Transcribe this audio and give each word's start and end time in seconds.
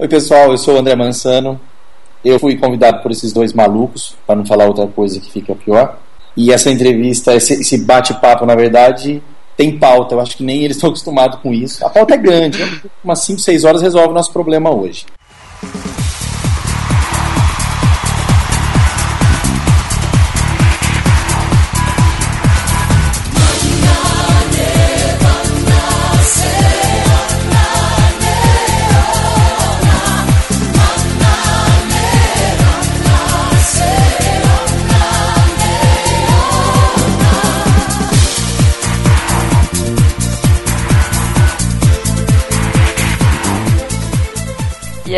Oi, 0.00 0.08
pessoal, 0.08 0.50
eu 0.50 0.56
sou 0.56 0.76
o 0.76 0.78
André 0.78 0.96
Mansano. 0.96 1.60
Eu 2.24 2.38
fui 2.38 2.56
convidado 2.56 3.02
por 3.02 3.10
esses 3.10 3.34
dois 3.34 3.52
malucos, 3.52 4.16
para 4.26 4.34
não 4.34 4.46
falar 4.46 4.64
outra 4.64 4.86
coisa 4.86 5.20
que 5.20 5.30
fica 5.30 5.54
pior. 5.54 5.98
E 6.34 6.50
essa 6.50 6.70
entrevista, 6.70 7.34
esse, 7.34 7.84
bate-papo, 7.84 8.46
na 8.46 8.54
verdade, 8.54 9.22
tem 9.58 9.78
pauta. 9.78 10.14
Eu 10.14 10.20
acho 10.22 10.38
que 10.38 10.42
nem 10.42 10.64
eles 10.64 10.78
estão 10.78 10.88
acostumados 10.88 11.38
com 11.40 11.52
isso. 11.52 11.84
A 11.84 11.90
pauta 11.90 12.14
é 12.14 12.16
grande, 12.16 12.58
né? 12.58 12.80
umas 13.04 13.18
5, 13.18 13.40
6 13.40 13.64
horas 13.66 13.82
resolve 13.82 14.08
o 14.08 14.14
nosso 14.14 14.32
problema 14.32 14.74
hoje. 14.74 15.04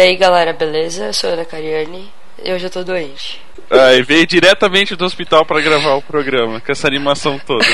Aí 0.03 0.17
galera, 0.17 0.53
beleza? 0.53 1.07
Eu 1.07 1.13
sou 1.13 1.31
a 1.31 1.33
Ana 1.35 1.45
Cariani 1.45 2.11
e 2.45 2.53
hoje 2.53 2.67
eu 2.67 2.71
tô 2.71 2.83
doente. 2.83 3.41
Ah, 3.71 3.95
e 3.95 4.03
veio 4.03 4.27
diretamente 4.27 4.97
do 4.97 5.05
hospital 5.05 5.47
para 5.47 5.61
gravar 5.61 5.95
o 5.95 6.03
programa, 6.03 6.61
com 6.61 6.73
essa 6.73 6.87
animação 6.87 7.39
toda. 7.39 7.65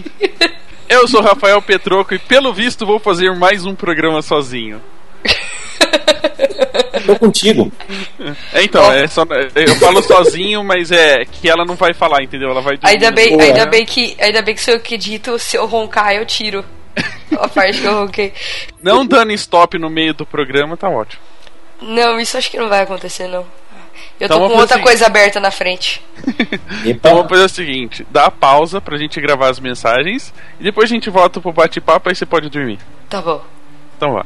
eu 0.88 1.08
sou 1.08 1.20
Rafael 1.20 1.60
Petroco 1.62 2.14
e 2.14 2.18
pelo 2.18 2.52
visto 2.52 2.86
vou 2.86 2.98
fazer 2.98 3.34
mais 3.34 3.64
um 3.64 3.74
programa 3.74 4.22
sozinho. 4.22 4.80
Tô 7.06 7.16
contigo. 7.18 7.72
É, 8.52 8.62
então, 8.62 8.92
é 8.92 9.06
só, 9.06 9.24
eu 9.54 9.74
falo 9.76 10.02
sozinho, 10.02 10.62
mas 10.62 10.90
é 10.90 11.24
que 11.24 11.48
ela 11.48 11.64
não 11.64 11.74
vai 11.74 11.94
falar, 11.94 12.22
entendeu? 12.22 12.50
Ela 12.50 12.60
vai 12.60 12.76
dormir. 12.76 12.94
Ainda 12.94 13.10
bem, 13.10 13.40
ainda 13.40 13.66
bem 13.66 13.86
que, 13.86 14.16
ainda 14.20 14.42
bem 14.42 14.54
que 14.54 14.60
se 14.60 14.70
eu 14.70 14.76
acredito, 14.76 15.38
se 15.38 15.56
eu 15.56 15.66
roncar 15.66 16.12
eu 16.12 16.26
tiro. 16.26 16.64
A 17.38 17.48
parte 17.48 17.80
que 17.80 17.86
eu 17.86 17.94
ronquei. 17.94 18.32
Não 18.82 19.06
dando 19.06 19.32
stop 19.32 19.78
no 19.78 19.88
meio 19.88 20.12
do 20.12 20.26
programa, 20.26 20.76
tá 20.76 20.88
ótimo. 20.88 21.22
Não, 21.80 22.18
isso 22.18 22.36
acho 22.36 22.50
que 22.50 22.58
não 22.58 22.68
vai 22.68 22.82
acontecer, 22.82 23.28
não. 23.28 23.46
Eu 24.20 24.26
Então 24.26 24.38
tô 24.40 24.48
com 24.48 24.58
outra 24.58 24.80
coisa 24.80 25.06
aberta 25.06 25.40
na 25.40 25.50
frente. 25.50 26.02
Então 26.84 27.14
vamos 27.14 27.28
fazer 27.28 27.44
o 27.44 27.48
seguinte: 27.48 28.06
dá 28.10 28.26
a 28.26 28.30
pausa 28.30 28.80
pra 28.80 28.96
gente 28.96 29.20
gravar 29.20 29.48
as 29.48 29.58
mensagens 29.58 30.32
e 30.60 30.64
depois 30.64 30.90
a 30.90 30.94
gente 30.94 31.10
volta 31.10 31.40
pro 31.40 31.52
bate-papo 31.52 32.08
aí 32.08 32.14
você 32.14 32.24
pode 32.24 32.48
dormir. 32.48 32.78
Tá 33.08 33.20
bom. 33.20 33.42
Então 33.96 34.12
vá. 34.12 34.24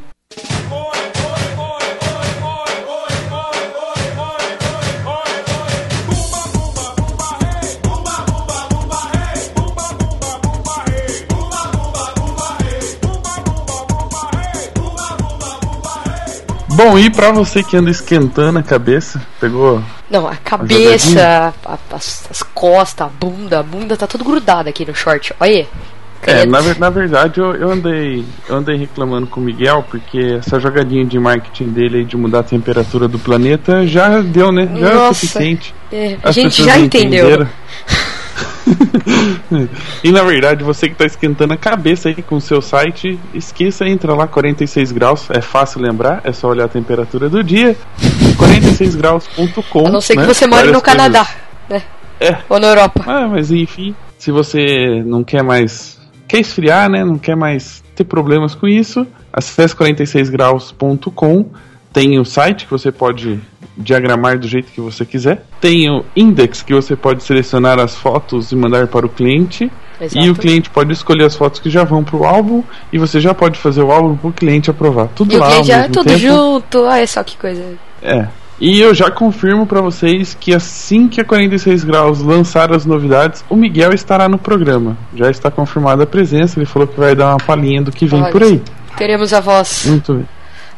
Bom, 16.74 16.98
e 16.98 17.10
pra 17.10 17.30
você 17.32 17.62
que 17.62 17.76
anda 17.76 17.90
esquentando 17.90 18.58
a 18.58 18.62
cabeça, 18.62 19.20
pegou 19.40 19.82
Não, 20.10 20.26
a 20.26 20.36
cabeça, 20.36 21.52
a- 21.64 21.78
as, 21.94 22.24
as 22.30 22.42
costas, 22.42 23.06
a 23.06 23.10
bunda, 23.10 23.60
a 23.60 23.62
bunda 23.62 23.96
tá 23.96 24.06
tudo 24.06 24.24
grudada 24.24 24.70
aqui 24.70 24.84
no 24.86 24.94
short. 24.94 25.34
Olha 25.38 25.50
aí. 25.50 25.68
É, 26.24 26.46
na, 26.46 26.62
na 26.74 26.88
verdade 26.88 27.40
eu, 27.40 27.52
eu 27.56 27.68
andei 27.68 28.24
eu 28.48 28.54
andei 28.54 28.76
reclamando 28.76 29.26
com 29.26 29.40
o 29.40 29.42
Miguel 29.42 29.84
porque 29.90 30.36
essa 30.38 30.60
jogadinha 30.60 31.04
de 31.04 31.18
marketing 31.18 31.70
dele 31.70 31.98
aí 31.98 32.04
de 32.04 32.16
mudar 32.16 32.38
a 32.38 32.42
temperatura 32.44 33.08
do 33.08 33.18
planeta 33.18 33.84
já 33.88 34.20
deu, 34.20 34.52
né? 34.52 34.68
Já 34.78 34.88
é 34.88 34.92
o 34.92 34.98
Nossa. 34.98 35.14
suficiente. 35.14 35.74
É, 35.92 36.16
a 36.22 36.30
gente 36.30 36.62
já 36.62 36.78
entendeu. 36.78 37.44
e 40.02 40.10
na 40.10 40.22
verdade, 40.22 40.64
você 40.64 40.88
que 40.88 40.94
tá 40.94 41.04
esquentando 41.04 41.52
a 41.52 41.56
cabeça 41.56 42.08
aí 42.08 42.22
com 42.22 42.36
o 42.36 42.40
seu 42.40 42.60
site, 42.60 43.18
esqueça, 43.34 43.86
entra 43.86 44.14
lá 44.14 44.26
46 44.26 44.92
graus, 44.92 45.28
é 45.30 45.40
fácil 45.40 45.80
lembrar, 45.80 46.20
é 46.24 46.32
só 46.32 46.48
olhar 46.48 46.64
a 46.64 46.68
temperatura 46.68 47.28
do 47.28 47.42
dia. 47.42 47.76
46graus.com. 48.36 49.86
A 49.86 49.90
não 49.90 50.00
ser 50.00 50.14
que 50.14 50.20
né? 50.20 50.26
você 50.26 50.46
Várias 50.46 50.72
no 50.72 50.80
Canadá, 50.80 51.26
né? 51.68 51.82
É. 52.20 52.38
Ou 52.48 52.60
na 52.60 52.68
Europa. 52.68 53.02
Ah, 53.06 53.26
mas 53.26 53.50
enfim, 53.50 53.94
se 54.18 54.30
você 54.30 55.02
não 55.04 55.24
quer 55.24 55.42
mais. 55.42 56.00
Quer 56.28 56.40
esfriar, 56.40 56.88
né? 56.88 57.04
Não 57.04 57.18
quer 57.18 57.36
mais 57.36 57.82
ter 57.94 58.04
problemas 58.04 58.54
com 58.54 58.66
isso, 58.68 59.06
acesse 59.32 59.74
46graus.com. 59.74 61.50
Tem 61.92 62.18
o 62.18 62.24
site 62.24 62.64
que 62.64 62.70
você 62.70 62.90
pode 62.90 63.38
diagramar 63.76 64.38
do 64.38 64.46
jeito 64.46 64.70
que 64.72 64.80
você 64.80 65.04
quiser. 65.04 65.44
Tem 65.60 65.90
o 65.90 66.04
index 66.16 66.62
que 66.62 66.74
você 66.74 66.94
pode 66.96 67.22
selecionar 67.22 67.78
as 67.78 67.94
fotos 67.94 68.52
e 68.52 68.56
mandar 68.56 68.86
para 68.86 69.06
o 69.06 69.08
cliente. 69.08 69.70
Exato. 70.00 70.26
E 70.26 70.30
o 70.30 70.34
cliente 70.34 70.68
pode 70.70 70.92
escolher 70.92 71.24
as 71.24 71.36
fotos 71.36 71.60
que 71.60 71.70
já 71.70 71.84
vão 71.84 72.02
para 72.02 72.16
o 72.16 72.24
álbum 72.24 72.62
e 72.92 72.98
você 72.98 73.20
já 73.20 73.32
pode 73.32 73.58
fazer 73.58 73.82
o 73.82 73.92
álbum 73.92 74.16
para 74.16 74.28
o 74.30 74.32
cliente 74.32 74.70
aprovar. 74.70 75.08
Tudo 75.14 75.32
E 75.32 75.36
o 75.36 75.40
lá 75.40 75.46
cliente 75.46 75.60
ao 75.60 75.64
já 75.64 75.78
mesmo 75.78 75.92
tudo 75.94 76.06
tempo. 76.06 76.18
junto. 76.18 76.82
Olha 76.82 77.06
só 77.06 77.22
que 77.22 77.36
coisa. 77.36 77.64
É. 78.02 78.26
E 78.60 78.80
eu 78.80 78.94
já 78.94 79.10
confirmo 79.10 79.66
pra 79.66 79.80
vocês 79.80 80.36
que 80.38 80.54
assim 80.54 81.08
que 81.08 81.20
a 81.20 81.24
46 81.24 81.84
graus 81.84 82.20
lançar 82.20 82.72
as 82.72 82.84
novidades, 82.86 83.44
o 83.48 83.56
Miguel 83.56 83.92
estará 83.92 84.28
no 84.28 84.38
programa. 84.38 84.96
Já 85.14 85.30
está 85.30 85.50
confirmada 85.50 86.04
a 86.04 86.06
presença, 86.06 86.58
ele 86.58 86.66
falou 86.66 86.86
que 86.86 86.98
vai 86.98 87.14
dar 87.14 87.30
uma 87.30 87.38
palhinha 87.38 87.82
do 87.82 87.90
que 87.90 88.06
vem 88.06 88.22
Olha 88.22 88.30
por 88.30 88.42
aí. 88.42 88.62
Teremos 88.96 89.32
a 89.32 89.40
voz 89.40 89.84
Muito 89.86 90.14
bem. 90.14 90.28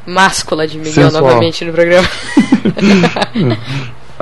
Máscula 0.07 0.67
de 0.67 0.79
Miguel 0.79 0.93
Sensual. 0.93 1.23
novamente 1.23 1.65
no 1.65 1.73
programa. 1.73 2.09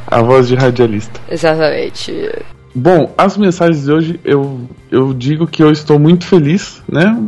A 0.07 0.23
voz 0.23 0.49
de 0.49 0.55
radialista. 0.55 1.21
Exatamente. 1.29 2.31
Bom, 2.75 3.13
as 3.17 3.37
mensagens 3.37 3.85
de 3.85 3.93
hoje 3.93 4.21
eu, 4.25 4.61
eu 4.91 5.13
digo 5.13 5.47
que 5.47 5.63
eu 5.63 5.71
estou 5.71 5.99
muito 5.99 6.27
feliz, 6.27 6.83
né? 6.91 7.19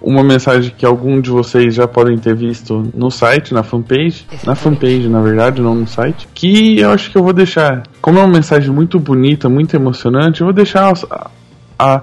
Uma 0.00 0.22
mensagem 0.22 0.72
que 0.76 0.84
algum 0.84 1.20
de 1.20 1.30
vocês 1.30 1.74
já 1.74 1.86
podem 1.86 2.16
ter 2.16 2.34
visto 2.34 2.90
no 2.94 3.10
site, 3.10 3.52
na 3.52 3.62
fanpage. 3.62 4.26
Na 4.44 4.54
fanpage, 4.54 5.08
na 5.08 5.20
verdade, 5.20 5.60
não 5.60 5.74
no 5.74 5.86
site. 5.86 6.26
Que 6.34 6.78
eu 6.78 6.90
acho 6.90 7.10
que 7.10 7.18
eu 7.18 7.22
vou 7.22 7.32
deixar. 7.32 7.82
Como 8.00 8.18
é 8.18 8.22
uma 8.22 8.32
mensagem 8.32 8.70
muito 8.70 8.98
bonita, 8.98 9.48
muito 9.48 9.74
emocionante, 9.74 10.40
eu 10.40 10.46
vou 10.46 10.54
deixar 10.54 10.92
a, 11.10 11.30
a, 11.78 12.02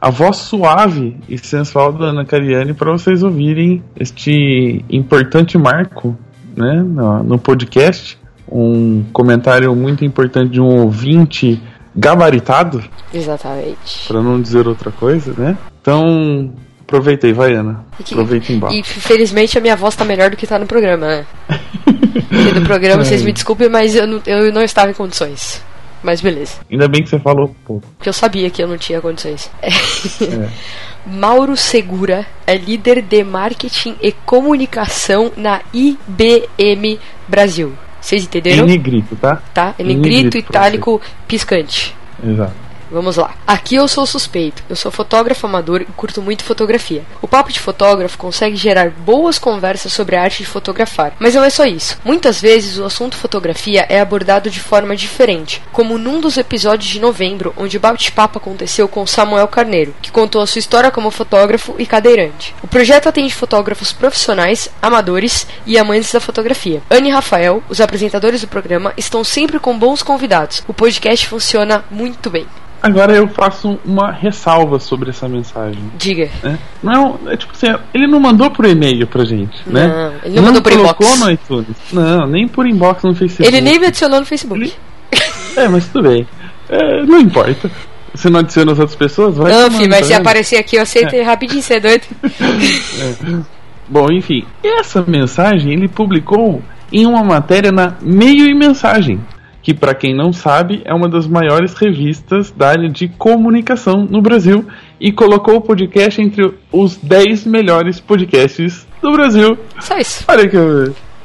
a 0.00 0.10
voz 0.10 0.36
suave 0.36 1.16
e 1.28 1.36
sensual 1.38 1.92
da 1.92 2.06
Ana 2.06 2.24
Cariani 2.24 2.72
para 2.74 2.92
vocês 2.92 3.22
ouvirem 3.22 3.82
este 3.98 4.84
importante 4.88 5.56
marco 5.58 6.16
né, 6.56 6.82
no, 6.82 7.22
no 7.22 7.38
podcast. 7.38 8.18
Um 8.50 9.04
comentário 9.12 9.74
muito 9.76 10.04
importante 10.04 10.52
de 10.52 10.60
um 10.60 10.82
ouvinte 10.82 11.60
gabaritado 11.94 12.82
Exatamente. 13.12 14.06
Pra 14.06 14.22
não 14.22 14.40
dizer 14.40 14.66
outra 14.66 14.90
coisa, 14.90 15.32
né? 15.36 15.56
Então, 15.80 16.52
aproveitei, 16.82 17.32
vai, 17.32 17.54
Ana. 17.54 17.84
E 17.98 18.02
que- 18.02 18.14
Aproveita 18.14 18.52
embaixo. 18.52 18.76
E 18.76 18.82
felizmente 18.82 19.56
a 19.56 19.60
minha 19.60 19.76
voz 19.76 19.96
tá 19.96 20.04
melhor 20.04 20.30
do 20.30 20.36
que 20.36 20.46
tá 20.46 20.58
no 20.58 20.66
programa, 20.66 21.06
né? 21.06 21.26
Porque 22.28 22.58
no 22.60 22.66
programa, 22.66 23.04
vocês 23.04 23.22
me 23.22 23.32
desculpem, 23.32 23.68
mas 23.68 23.94
eu 23.94 24.06
não, 24.06 24.20
eu 24.26 24.52
não 24.52 24.62
estava 24.62 24.90
em 24.90 24.94
condições. 24.94 25.62
Mas 26.02 26.20
beleza. 26.20 26.60
Ainda 26.70 26.88
bem 26.88 27.02
que 27.02 27.08
você 27.08 27.18
falou 27.18 27.54
pouco. 27.66 27.86
Porque 27.96 28.08
eu 28.08 28.12
sabia 28.12 28.50
que 28.50 28.62
eu 28.62 28.68
não 28.68 28.78
tinha 28.78 29.00
condições. 29.00 29.50
Mauro 31.06 31.56
Segura 31.56 32.26
é 32.46 32.56
líder 32.56 33.02
de 33.02 33.24
marketing 33.24 33.96
e 34.00 34.12
comunicação 34.12 35.32
na 35.36 35.60
IBM 35.72 36.98
Brasil. 37.26 37.72
Vocês 38.00 38.24
entenderam? 38.24 38.64
Em 38.64 38.68
negrito, 38.68 39.16
tá? 39.16 39.42
Tá? 39.52 39.74
Em 39.78 39.84
negrito, 39.84 40.38
itálico, 40.38 41.00
piscante. 41.26 41.96
Exato. 42.22 42.67
Vamos 42.90 43.16
lá. 43.16 43.34
Aqui 43.46 43.74
eu 43.74 43.86
sou 43.86 44.06
suspeito. 44.06 44.62
Eu 44.68 44.76
sou 44.76 44.90
fotógrafo 44.90 45.46
amador 45.46 45.82
e 45.82 45.86
curto 45.86 46.22
muito 46.22 46.44
fotografia. 46.44 47.04
O 47.20 47.28
papo 47.28 47.52
de 47.52 47.60
fotógrafo 47.60 48.18
consegue 48.18 48.56
gerar 48.56 48.90
boas 48.90 49.38
conversas 49.38 49.92
sobre 49.92 50.16
a 50.16 50.22
arte 50.22 50.38
de 50.38 50.48
fotografar. 50.48 51.12
Mas 51.18 51.34
não 51.34 51.44
é 51.44 51.50
só 51.50 51.64
isso. 51.64 51.98
Muitas 52.04 52.40
vezes 52.40 52.78
o 52.78 52.84
assunto 52.84 53.16
fotografia 53.16 53.86
é 53.88 54.00
abordado 54.00 54.50
de 54.50 54.60
forma 54.60 54.96
diferente, 54.96 55.62
como 55.72 55.98
num 55.98 56.20
dos 56.20 56.36
episódios 56.36 56.90
de 56.90 57.00
novembro, 57.00 57.54
onde 57.56 57.76
o 57.76 57.80
bate-papo 57.80 58.38
aconteceu 58.38 58.88
com 58.88 59.06
Samuel 59.06 59.48
Carneiro, 59.48 59.94
que 60.00 60.10
contou 60.10 60.40
a 60.40 60.46
sua 60.46 60.58
história 60.58 60.90
como 60.90 61.10
fotógrafo 61.10 61.74
e 61.78 61.86
cadeirante. 61.86 62.54
O 62.62 62.68
projeto 62.68 63.08
atende 63.08 63.34
fotógrafos 63.34 63.92
profissionais, 63.92 64.68
amadores 64.80 65.46
e 65.66 65.78
amantes 65.78 66.12
da 66.12 66.20
fotografia. 66.20 66.82
Anne 66.90 67.08
e 67.08 67.12
Rafael, 67.12 67.62
os 67.68 67.80
apresentadores 67.80 68.40
do 68.40 68.48
programa, 68.48 68.92
estão 68.96 69.22
sempre 69.22 69.58
com 69.58 69.78
bons 69.78 70.02
convidados. 70.02 70.62
O 70.66 70.74
podcast 70.74 71.26
funciona 71.26 71.84
muito 71.90 72.30
bem. 72.30 72.46
Agora 72.82 73.12
eu 73.14 73.26
faço 73.28 73.78
uma 73.84 74.12
ressalva 74.12 74.78
sobre 74.78 75.10
essa 75.10 75.28
mensagem. 75.28 75.82
Diga. 75.98 76.30
Né? 76.42 76.58
Não, 76.82 77.18
é 77.26 77.36
tipo 77.36 77.52
assim, 77.52 77.66
ele 77.92 78.06
não 78.06 78.20
mandou 78.20 78.50
por 78.50 78.64
e-mail 78.64 79.06
pra 79.06 79.24
gente, 79.24 79.56
né? 79.66 79.88
Não, 79.88 80.12
ele 80.24 80.36
não 80.36 80.42
mandou 80.44 80.62
por 80.62 80.72
colocou 80.72 81.06
inbox. 81.06 81.20
no 81.20 81.30
iTunes. 81.30 81.76
Não, 81.92 82.26
nem 82.26 82.46
por 82.46 82.66
inbox 82.66 83.02
no 83.02 83.14
Facebook. 83.14 83.48
Ele 83.48 83.60
nem 83.60 83.78
me 83.80 83.86
adicionou 83.86 84.20
no 84.20 84.26
Facebook. 84.26 84.62
Ele- 84.62 84.74
É, 85.56 85.66
mas 85.68 85.86
tudo 85.88 86.08
bem. 86.08 86.26
É, 86.68 87.02
não 87.04 87.18
importa. 87.18 87.68
Você 88.14 88.30
não 88.30 88.40
adiciona 88.40 88.72
as 88.72 88.78
outras 88.78 88.96
pessoas? 88.96 89.36
Vai 89.36 89.52
Não, 89.52 89.70
filho, 89.70 89.90
mas 89.90 90.00
tá 90.00 90.06
se 90.06 90.14
aparecer 90.14 90.56
aqui 90.56 90.76
eu 90.76 90.82
aceito 90.82 91.20
rapidinho, 91.22 91.62
você 91.62 91.74
é 91.74 91.80
doido? 91.80 92.02
Bom, 93.88 94.10
enfim, 94.12 94.44
essa 94.62 95.02
mensagem 95.06 95.72
ele 95.72 95.88
publicou 95.88 96.62
em 96.92 97.06
uma 97.06 97.24
matéria 97.24 97.72
na 97.72 97.94
Meio 98.02 98.46
e 98.46 98.54
Mensagem, 98.54 99.20
que 99.68 99.74
para 99.74 99.94
quem 99.94 100.16
não 100.16 100.32
sabe 100.32 100.80
é 100.86 100.94
uma 100.94 101.10
das 101.10 101.26
maiores 101.26 101.74
revistas 101.74 102.50
da 102.50 102.70
área 102.70 102.88
de 102.88 103.06
comunicação 103.06 104.06
no 104.08 104.22
Brasil 104.22 104.64
e 104.98 105.12
colocou 105.12 105.56
o 105.56 105.60
podcast 105.60 106.22
entre 106.22 106.54
os 106.72 106.96
10 106.96 107.44
melhores 107.44 108.00
podcasts 108.00 108.86
do 109.02 109.12
Brasil. 109.12 109.58
Só 109.78 109.98
isso. 109.98 110.24
Olha 110.26 110.48
que 110.48 110.56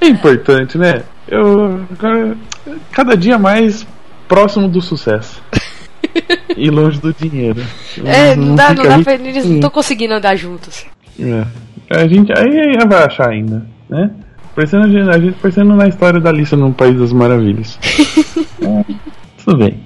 é 0.01 0.09
importante, 0.09 0.77
né? 0.77 1.03
Eu 1.25 1.85
cada 2.91 3.15
dia 3.15 3.39
mais 3.39 3.87
próximo 4.27 4.67
do 4.67 4.81
sucesso. 4.81 5.41
e 6.57 6.69
longe 6.69 6.99
do 6.99 7.13
dinheiro. 7.13 7.63
É, 8.03 8.35
não, 8.35 8.47
não 8.47 8.55
dá, 8.55 8.73
não 8.73 8.83
dá 8.83 8.99
pra, 8.99 9.13
eles 9.13 9.45
não 9.45 9.55
estão 9.55 9.69
conseguindo 9.69 10.15
andar 10.15 10.35
juntos. 10.35 10.85
É. 11.17 11.45
A 11.89 12.05
gente 12.09 12.33
aí 12.37 12.77
vai 12.89 13.05
achar 13.05 13.29
ainda, 13.29 13.65
né? 13.89 14.11
Parecendo 14.55 14.85
a 14.85 15.19
gente, 15.19 15.35
parecendo 15.41 15.75
na 15.75 15.87
história 15.87 16.19
da 16.19 16.29
Alice 16.29 16.55
no 16.55 16.71
País 16.73 16.97
das 16.97 17.11
Maravilhas. 17.11 17.79
é, 18.61 18.93
tudo 19.43 19.57
bem. 19.57 19.79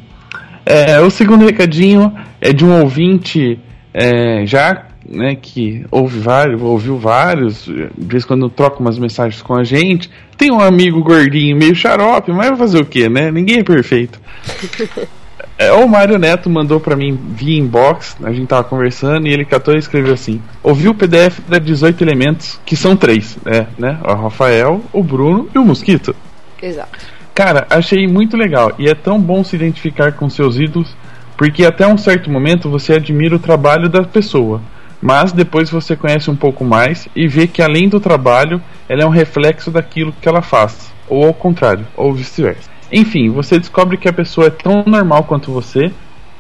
É, 0.66 1.00
o 1.00 1.10
segundo 1.10 1.46
recadinho 1.46 2.14
é 2.42 2.52
de 2.52 2.66
um 2.66 2.82
ouvinte 2.82 3.60
é, 3.94 4.46
já 4.46 4.88
né, 5.08 5.36
que 5.36 5.86
ouve 5.90 6.20
vários, 6.20 6.62
ouviu 6.62 6.98
vários, 6.98 7.64
de 7.64 7.90
vez 7.98 8.24
em 8.24 8.28
quando 8.28 8.50
troca 8.50 8.80
umas 8.80 9.00
mensagens 9.00 9.42
com 9.42 9.56
a 9.56 9.64
gente. 9.64 10.10
Tem 10.38 10.52
um 10.52 10.60
amigo 10.60 11.02
gordinho, 11.02 11.56
meio 11.56 11.74
xarope, 11.74 12.32
mas 12.32 12.50
vai 12.50 12.58
fazer 12.58 12.80
o 12.80 12.86
que, 12.86 13.08
né? 13.08 13.32
Ninguém 13.32 13.60
é 13.60 13.64
perfeito. 13.64 14.20
É, 15.58 15.72
o 15.72 15.88
Mário 15.88 16.20
Neto 16.20 16.50
mandou 16.50 16.80
para 16.80 16.96
mim 16.96 17.18
via 17.32 17.58
inbox, 17.58 18.16
a 18.24 18.32
gente 18.32 18.48
tava 18.48 18.64
conversando 18.64 19.28
e 19.28 19.34
ele 19.34 19.44
catou 19.44 19.74
e 19.74 19.80
escreveu 19.80 20.14
assim: 20.14 20.40
ouviu 20.62 20.92
o 20.92 20.96
PDF 20.96 21.40
da 21.48 21.58
18 21.58 22.04
elementos, 22.04 22.60
que 22.64 22.76
são 22.76 22.96
três, 22.96 23.38
é, 23.44 23.66
né? 23.78 23.98
O 24.04 24.14
Rafael, 24.14 24.82
o 24.94 25.02
Bruno 25.02 25.50
e 25.54 25.58
o 25.58 25.66
Mosquito. 25.66 26.16
Exato. 26.62 27.00
Cara, 27.34 27.66
achei 27.70 28.08
muito 28.08 28.38
legal 28.38 28.72
e 28.78 28.88
é 28.88 28.94
tão 28.94 29.20
bom 29.20 29.44
se 29.44 29.56
identificar 29.56 30.12
com 30.12 30.30
seus 30.30 30.60
ídolos, 30.60 30.96
porque 31.36 31.66
até 31.66 31.88
um 31.88 31.98
certo 31.98 32.30
momento 32.30 32.70
você 32.70 32.94
admira 32.94 33.36
o 33.36 33.40
trabalho 33.40 33.90
da 33.90 34.04
pessoa, 34.04 34.62
mas 35.02 35.32
depois 35.32 35.70
você 35.72 35.96
conhece 35.96 36.30
um 36.30 36.36
pouco 36.36 36.64
mais 36.64 37.08
e 37.16 37.28
vê 37.28 37.48
que 37.48 37.64
além 37.64 37.90
do 37.90 38.00
trabalho, 38.00 38.62
ela 38.88 39.04
é 39.04 39.06
um 39.06 39.12
reflexo 39.12 39.72
daquilo 39.72 40.14
que 40.22 40.28
ela 40.28 40.42
faz, 40.42 40.94
ou 41.08 41.26
ao 41.26 41.34
contrário, 41.34 41.86
ou 41.96 42.14
vice-versa. 42.14 42.77
Enfim, 42.92 43.30
você 43.30 43.60
descobre 43.60 43.98
que 43.98 44.08
a 44.08 44.14
pessoa 44.14 44.48
é 44.48 44.52
tão 44.52 44.84
normal 44.86 45.24
quanto 45.24 45.52
você. 45.52 45.92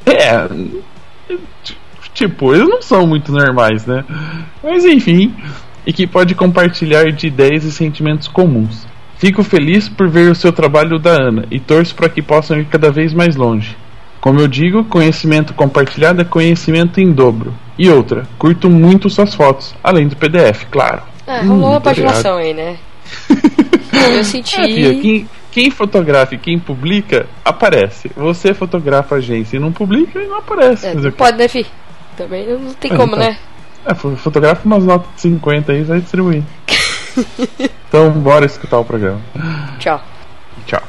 É. 0.06 0.48
Tipo, 2.14 2.54
eles 2.54 2.68
não 2.68 2.82
são 2.82 3.06
muito 3.06 3.32
normais, 3.32 3.86
né? 3.86 4.04
Mas 4.64 4.86
enfim. 4.86 5.34
E 5.86 5.94
que 5.94 6.08
pode 6.08 6.36
compartilhar 6.36 7.12
de 7.12 7.28
ideias 7.28 7.64
e 7.64 7.72
sentimentos 7.72 8.28
comuns. 8.28 8.88
Fico 9.18 9.44
feliz 9.44 9.90
por 9.90 10.08
ver 10.08 10.30
o 10.30 10.36
seu 10.36 10.52
trabalho 10.52 11.00
da 11.00 11.12
Ana 11.12 11.46
e 11.50 11.60
torço 11.60 11.96
para 11.96 12.10
que 12.10 12.22
possam 12.22 12.60
ir 12.60 12.66
cada 12.66 12.92
vez 12.92 13.14
mais 13.14 13.36
longe. 13.36 13.76
Como 14.20 14.40
eu 14.40 14.48
digo, 14.48 14.84
conhecimento 14.86 15.54
compartilhado 15.54 16.22
é 16.22 16.26
conhecimento 16.26 17.00
em 17.00 17.12
dobro. 17.12 17.54
E 17.78 17.90
outra, 17.90 18.28
curto 18.38 18.70
muito 18.70 19.10
suas 19.10 19.34
fotos, 19.34 19.76
além 19.84 20.08
do 20.08 20.16
PDF, 20.16 20.66
claro. 20.72 21.02
É, 21.26 21.42
rolou 21.42 21.68
hum, 21.68 21.72
uma 21.72 21.82
paginação 21.82 22.38
aí, 22.38 22.54
né? 22.54 22.78
eu 24.16 24.24
senti. 24.24 24.60
É, 24.60 24.66
filha, 24.66 25.02
quem, 25.02 25.30
quem 25.58 25.72
fotografa 25.72 26.36
e 26.36 26.38
quem 26.38 26.60
publica, 26.60 27.26
aparece. 27.44 28.12
Você 28.16 28.54
fotografa 28.54 29.16
a 29.16 29.18
agência 29.18 29.58
e 29.58 29.60
não 29.60 29.72
publica 29.72 30.22
e 30.22 30.28
não 30.28 30.38
aparece. 30.38 30.86
É, 30.86 30.94
não 30.94 31.12
pode, 31.12 31.36
né, 31.36 31.48
fi? 31.48 31.66
Também 32.16 32.46
não 32.46 32.76
tem 32.76 32.94
é, 32.94 32.96
como, 32.96 33.16
então, 33.16 33.28
né? 33.28 33.40
É, 33.84 33.96
fotografa 33.96 34.64
umas 34.64 34.84
notas 34.84 35.08
de 35.16 35.22
50 35.22 35.72
aí 35.72 35.80
e 35.80 35.84
vai 35.84 36.00
distribuir. 36.00 36.44
então, 37.90 38.12
bora 38.12 38.46
escutar 38.46 38.78
o 38.78 38.86
programa. 38.86 39.20
Tchau. 39.80 40.00
Tchau. 40.68 40.84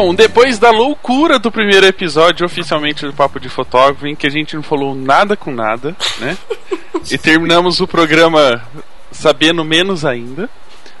Bom, 0.00 0.14
depois 0.14 0.60
da 0.60 0.70
loucura 0.70 1.40
do 1.40 1.50
primeiro 1.50 1.84
episódio 1.84 2.46
oficialmente 2.46 3.04
do 3.04 3.12
Papo 3.12 3.40
de 3.40 3.48
Fotógrafo, 3.48 4.06
em 4.06 4.14
que 4.14 4.28
a 4.28 4.30
gente 4.30 4.54
não 4.54 4.62
falou 4.62 4.94
nada 4.94 5.36
com 5.36 5.50
nada, 5.50 5.96
né? 6.20 6.38
e 7.10 7.18
terminamos 7.18 7.80
o 7.80 7.86
programa 7.86 8.62
sabendo 9.10 9.64
menos 9.64 10.04
ainda. 10.04 10.48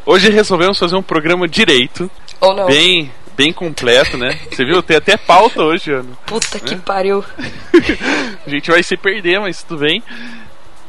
Hoje 0.04 0.32
resolvemos 0.32 0.80
fazer 0.80 0.96
um 0.96 1.02
programa 1.02 1.46
direito. 1.46 2.10
Ou 2.40 2.56
não. 2.56 2.66
Bem, 2.66 3.12
bem 3.36 3.52
completo, 3.52 4.18
né? 4.18 4.36
Você 4.50 4.64
viu? 4.64 4.82
Tem 4.82 4.96
até 4.96 5.16
pauta 5.16 5.62
hoje, 5.62 5.92
Ana. 5.92 6.18
Puta 6.26 6.58
né? 6.58 6.64
que 6.64 6.74
pariu. 6.74 7.24
a 8.44 8.50
gente 8.50 8.68
vai 8.68 8.82
se 8.82 8.96
perder, 8.96 9.38
mas 9.38 9.62
tudo 9.62 9.82
bem. 9.82 10.02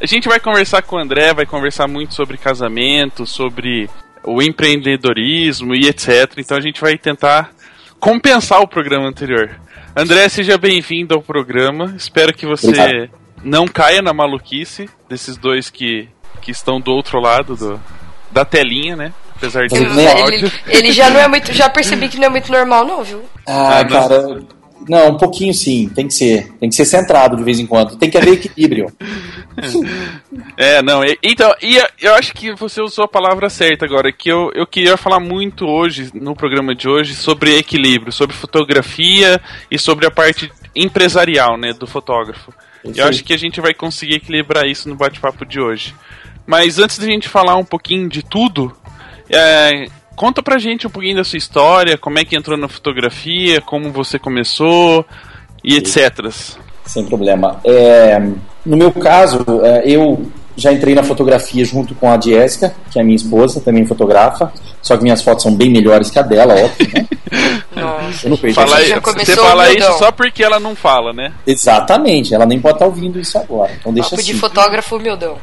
A 0.01 0.07
gente 0.07 0.27
vai 0.27 0.39
conversar 0.39 0.81
com 0.81 0.95
o 0.95 0.99
André, 0.99 1.31
vai 1.31 1.45
conversar 1.45 1.87
muito 1.87 2.15
sobre 2.15 2.39
casamento, 2.39 3.27
sobre 3.27 3.87
o 4.23 4.41
empreendedorismo 4.41 5.75
e 5.75 5.87
etc. 5.87 6.33
Então 6.39 6.57
a 6.57 6.61
gente 6.61 6.81
vai 6.81 6.97
tentar 6.97 7.51
compensar 7.99 8.61
o 8.61 8.67
programa 8.67 9.07
anterior. 9.07 9.59
André, 9.95 10.29
seja 10.29 10.57
bem-vindo 10.57 11.13
ao 11.13 11.21
programa. 11.21 11.93
Espero 11.97 12.33
que 12.33 12.45
você 12.45 12.67
Obrigado. 12.67 13.09
não 13.43 13.67
caia 13.67 14.01
na 14.01 14.13
maluquice 14.13 14.89
desses 15.09 15.37
dois 15.37 15.69
que, 15.69 16.07
que 16.41 16.51
estão 16.51 16.79
do 16.79 16.91
outro 16.91 17.19
lado 17.19 17.55
do, 17.55 17.79
da 18.31 18.45
telinha, 18.45 18.95
né? 18.95 19.13
Apesar 19.35 19.67
de 19.67 19.75
ele, 19.75 19.87
ele, 19.87 20.51
ele, 20.67 20.91
já 20.91 21.09
não 21.09 21.19
é 21.19 21.27
muito. 21.27 21.53
Já 21.53 21.69
percebi 21.69 22.09
que 22.09 22.17
não 22.17 22.25
é 22.25 22.29
muito 22.29 22.51
normal, 22.51 22.85
não, 22.85 23.03
viu? 23.03 23.23
Ah, 23.47 23.79
ah 23.79 23.85
cara. 23.85 24.58
Não, 24.87 25.09
um 25.09 25.17
pouquinho 25.17 25.53
sim, 25.53 25.89
tem 25.89 26.07
que 26.07 26.13
ser. 26.13 26.51
Tem 26.59 26.69
que 26.69 26.75
ser 26.75 26.85
centrado 26.85 27.35
de 27.35 27.43
vez 27.43 27.59
em 27.59 27.65
quando. 27.65 27.97
Tem 27.97 28.09
que 28.09 28.17
haver 28.17 28.33
equilíbrio. 28.33 28.91
é, 30.57 30.81
não. 30.81 31.01
Então, 31.21 31.53
e 31.61 31.77
eu 32.01 32.15
acho 32.15 32.33
que 32.33 32.53
você 32.53 32.81
usou 32.81 33.05
a 33.05 33.07
palavra 33.07 33.49
certa 33.49 33.85
agora, 33.85 34.11
que 34.11 34.29
eu, 34.31 34.51
eu 34.55 34.65
queria 34.65 34.97
falar 34.97 35.19
muito 35.19 35.65
hoje, 35.65 36.09
no 36.13 36.35
programa 36.35 36.73
de 36.73 36.87
hoje, 36.87 37.13
sobre 37.13 37.57
equilíbrio, 37.57 38.11
sobre 38.11 38.35
fotografia 38.35 39.41
e 39.69 39.77
sobre 39.77 40.05
a 40.05 40.11
parte 40.11 40.51
empresarial, 40.75 41.57
né, 41.57 41.73
do 41.73 41.85
fotógrafo. 41.85 42.53
Eu 42.83 43.05
acho 43.05 43.23
que 43.23 43.33
a 43.33 43.37
gente 43.37 43.59
vai 43.59 43.73
conseguir 43.73 44.15
equilibrar 44.15 44.65
isso 44.65 44.87
no 44.87 44.95
bate-papo 44.95 45.45
de 45.45 45.59
hoje. 45.59 45.93
Mas 46.45 46.79
antes 46.79 46.97
da 46.97 47.05
gente 47.05 47.27
falar 47.27 47.57
um 47.57 47.65
pouquinho 47.65 48.07
de 48.07 48.23
tudo, 48.23 48.75
é, 49.29 49.85
conta 50.19 50.43
pra 50.43 50.59
gente 50.59 50.85
um 50.85 50.89
pouquinho 50.89 51.15
da 51.15 51.23
sua 51.23 51.37
história, 51.37 51.97
como 51.97 52.19
é 52.19 52.25
que 52.25 52.35
entrou 52.35 52.57
na 52.57 52.67
fotografia, 52.67 53.61
como 53.61 53.89
você 53.89 54.19
começou 54.19 55.05
e 55.63 55.77
etc. 55.77 56.29
Sem 56.85 57.05
problema. 57.05 57.61
É, 57.63 58.19
no 58.65 58.75
meu 58.75 58.91
caso, 58.91 59.45
é, 59.63 59.83
eu 59.85 60.29
já 60.57 60.73
entrei 60.73 60.93
na 60.93 61.03
fotografia 61.03 61.63
junto 61.63 61.95
com 61.95 62.11
a 62.11 62.19
Jéssica, 62.19 62.75
que 62.91 62.99
é 62.99 63.03
minha 63.03 63.15
esposa, 63.15 63.61
também 63.61 63.85
fotografa. 63.85 64.51
Só 64.81 64.97
que 64.97 65.03
minhas 65.03 65.21
fotos 65.21 65.43
são 65.43 65.55
bem 65.55 65.71
melhores 65.71 66.11
que 66.11 66.19
a 66.19 66.21
dela, 66.21 66.53
óbvio, 66.53 66.89
né? 66.93 67.07
Nossa. 67.73 68.25
Eu 68.27 68.31
não 68.31 68.37
fala, 68.53 68.77
você 69.23 69.35
fala 69.37 69.71
isso 69.71 69.93
só 69.99 70.11
porque 70.11 70.43
ela 70.43 70.59
não 70.59 70.75
fala, 70.75 71.13
né? 71.13 71.31
Exatamente, 71.47 72.35
ela 72.35 72.45
nem 72.45 72.59
pode 72.59 72.75
estar 72.75 72.87
ouvindo 72.87 73.17
isso 73.17 73.37
agora. 73.37 73.71
Então 73.79 73.93
deixa 73.93 74.09
Papo 74.09 74.21
assim. 74.21 74.33
de 74.33 74.37
fotógrafo 74.37 74.97
humildão. 74.97 75.37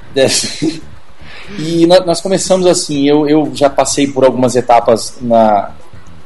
E 1.59 1.87
nós 1.87 2.21
começamos 2.21 2.67
assim, 2.67 3.09
eu, 3.09 3.27
eu 3.29 3.51
já 3.55 3.71
passei 3.71 4.07
por 4.07 4.25
algumas 4.25 4.57
etapas 4.57 5.19
na, 5.21 5.71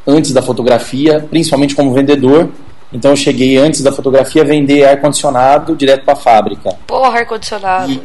antes 0.07 0.33
da 0.33 0.43
fotografia, 0.43 1.21
principalmente 1.21 1.75
como 1.75 1.93
vendedor. 1.93 2.49
Então 2.93 3.13
eu 3.13 3.17
cheguei 3.17 3.57
antes 3.57 3.83
da 3.83 3.93
fotografia 3.93 4.43
a 4.43 4.45
vender 4.45 4.85
ar-condicionado 4.85 5.77
direto 5.77 6.05
para 6.05 6.15
a 6.15 6.17
fábrica. 6.17 6.77
Porra, 6.87 7.21
ar-condicionado. 7.21 8.01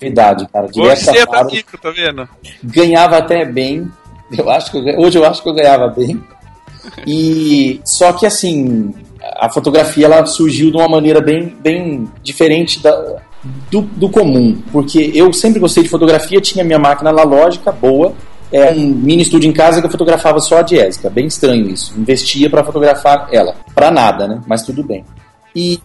Verdade, 0.00 0.48
cara. 0.48 0.66
Direto 0.68 0.98
Você 0.98 1.26
tá 1.26 1.42
rico, 1.42 1.78
tá 1.78 1.90
vendo? 1.90 2.28
Ganhava 2.62 3.18
até 3.18 3.44
bem. 3.44 3.90
Eu 4.36 4.48
acho 4.48 4.70
que 4.70 4.78
eu, 4.78 4.98
hoje 4.98 5.18
eu 5.18 5.26
acho 5.26 5.42
que 5.42 5.48
eu 5.48 5.54
ganhava 5.54 5.88
bem. 5.88 6.22
E 7.06 7.80
só 7.84 8.12
que 8.12 8.24
assim, 8.24 8.94
a 9.38 9.50
fotografia 9.50 10.06
ela 10.06 10.24
surgiu 10.24 10.70
de 10.70 10.76
uma 10.76 10.88
maneira 10.88 11.20
bem, 11.20 11.54
bem 11.60 12.08
diferente 12.22 12.82
da, 12.82 13.20
do, 13.70 13.82
do 13.82 14.08
comum, 14.08 14.60
porque 14.70 15.10
eu 15.14 15.32
sempre 15.32 15.60
gostei 15.60 15.82
de 15.82 15.88
fotografia, 15.88 16.40
tinha 16.40 16.64
minha 16.64 16.78
máquina 16.78 17.10
analógica 17.10 17.72
boa, 17.72 18.12
é 18.52 18.72
um 18.72 18.88
mini 18.88 19.22
estúdio 19.22 19.48
em 19.48 19.52
casa 19.52 19.80
que 19.80 19.86
eu 19.86 19.90
fotografava 19.90 20.40
só 20.40 20.58
a 20.58 20.66
Jéssica. 20.66 21.08
Bem 21.08 21.26
estranho 21.26 21.68
isso. 21.70 21.94
Investia 21.96 22.50
para 22.50 22.64
fotografar 22.64 23.28
ela. 23.30 23.54
Para 23.74 23.92
nada, 23.92 24.26
né? 24.26 24.40
Mas 24.46 24.62
tudo 24.62 24.82
bem. 24.82 25.04
E 25.54 25.78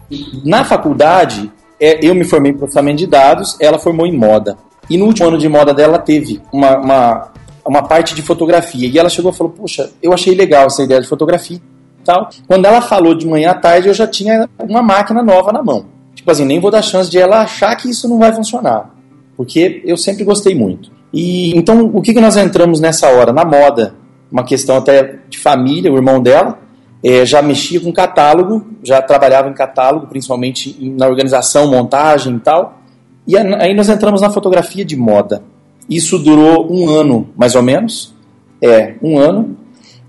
na 0.44 0.64
faculdade, 0.64 1.50
é, 1.78 2.04
eu 2.04 2.12
me 2.12 2.24
formei 2.24 2.50
em 2.50 2.56
processamento 2.56 2.98
de 2.98 3.06
dados, 3.06 3.56
ela 3.60 3.78
formou 3.78 4.04
em 4.04 4.16
moda. 4.16 4.56
E 4.90 4.96
no 4.96 5.06
último 5.06 5.28
ano 5.28 5.38
de 5.38 5.48
moda 5.48 5.72
dela 5.72 5.98
teve 5.98 6.42
uma, 6.52 6.76
uma 6.76 7.30
uma 7.66 7.82
parte 7.82 8.14
de 8.14 8.22
fotografia. 8.22 8.88
E 8.88 8.98
ela 8.98 9.08
chegou 9.08 9.32
e 9.32 9.34
falou: 9.34 9.52
Poxa, 9.52 9.90
eu 10.02 10.12
achei 10.12 10.34
legal 10.34 10.66
essa 10.66 10.82
ideia 10.82 11.00
de 11.00 11.08
fotografia 11.08 11.56
e 11.56 12.04
tal. 12.04 12.30
Quando 12.46 12.64
ela 12.64 12.80
falou 12.80 13.14
de 13.14 13.26
manhã 13.26 13.50
à 13.50 13.54
tarde, 13.54 13.88
eu 13.88 13.94
já 13.94 14.06
tinha 14.06 14.48
uma 14.58 14.82
máquina 14.82 15.22
nova 15.22 15.52
na 15.52 15.62
mão. 15.62 15.86
Tipo 16.26 16.32
assim, 16.32 16.44
nem 16.44 16.58
vou 16.58 16.72
dar 16.72 16.82
chance 16.82 17.08
de 17.08 17.20
ela 17.20 17.42
achar 17.42 17.76
que 17.76 17.88
isso 17.88 18.08
não 18.08 18.18
vai 18.18 18.34
funcionar. 18.34 18.90
Porque 19.36 19.80
eu 19.84 19.96
sempre 19.96 20.24
gostei 20.24 20.56
muito. 20.56 20.90
E 21.12 21.56
então, 21.56 21.88
o 21.94 22.02
que, 22.02 22.12
que 22.12 22.20
nós 22.20 22.36
entramos 22.36 22.80
nessa 22.80 23.08
hora? 23.08 23.32
Na 23.32 23.44
moda. 23.44 23.94
Uma 24.28 24.42
questão 24.42 24.76
até 24.76 25.20
de 25.28 25.38
família, 25.38 25.92
o 25.92 25.94
irmão 25.94 26.20
dela 26.20 26.58
é, 27.00 27.24
já 27.24 27.40
mexia 27.40 27.78
com 27.78 27.92
catálogo, 27.92 28.66
já 28.82 29.00
trabalhava 29.00 29.48
em 29.48 29.54
catálogo, 29.54 30.08
principalmente 30.08 30.76
na 30.98 31.06
organização, 31.06 31.70
montagem 31.70 32.34
e 32.34 32.40
tal. 32.40 32.80
E 33.24 33.38
aí 33.38 33.72
nós 33.72 33.88
entramos 33.88 34.20
na 34.20 34.28
fotografia 34.28 34.84
de 34.84 34.96
moda. 34.96 35.44
Isso 35.88 36.18
durou 36.18 36.66
um 36.68 36.90
ano, 36.90 37.28
mais 37.36 37.54
ou 37.54 37.62
menos. 37.62 38.12
É, 38.60 38.96
um 39.00 39.16
ano. 39.16 39.56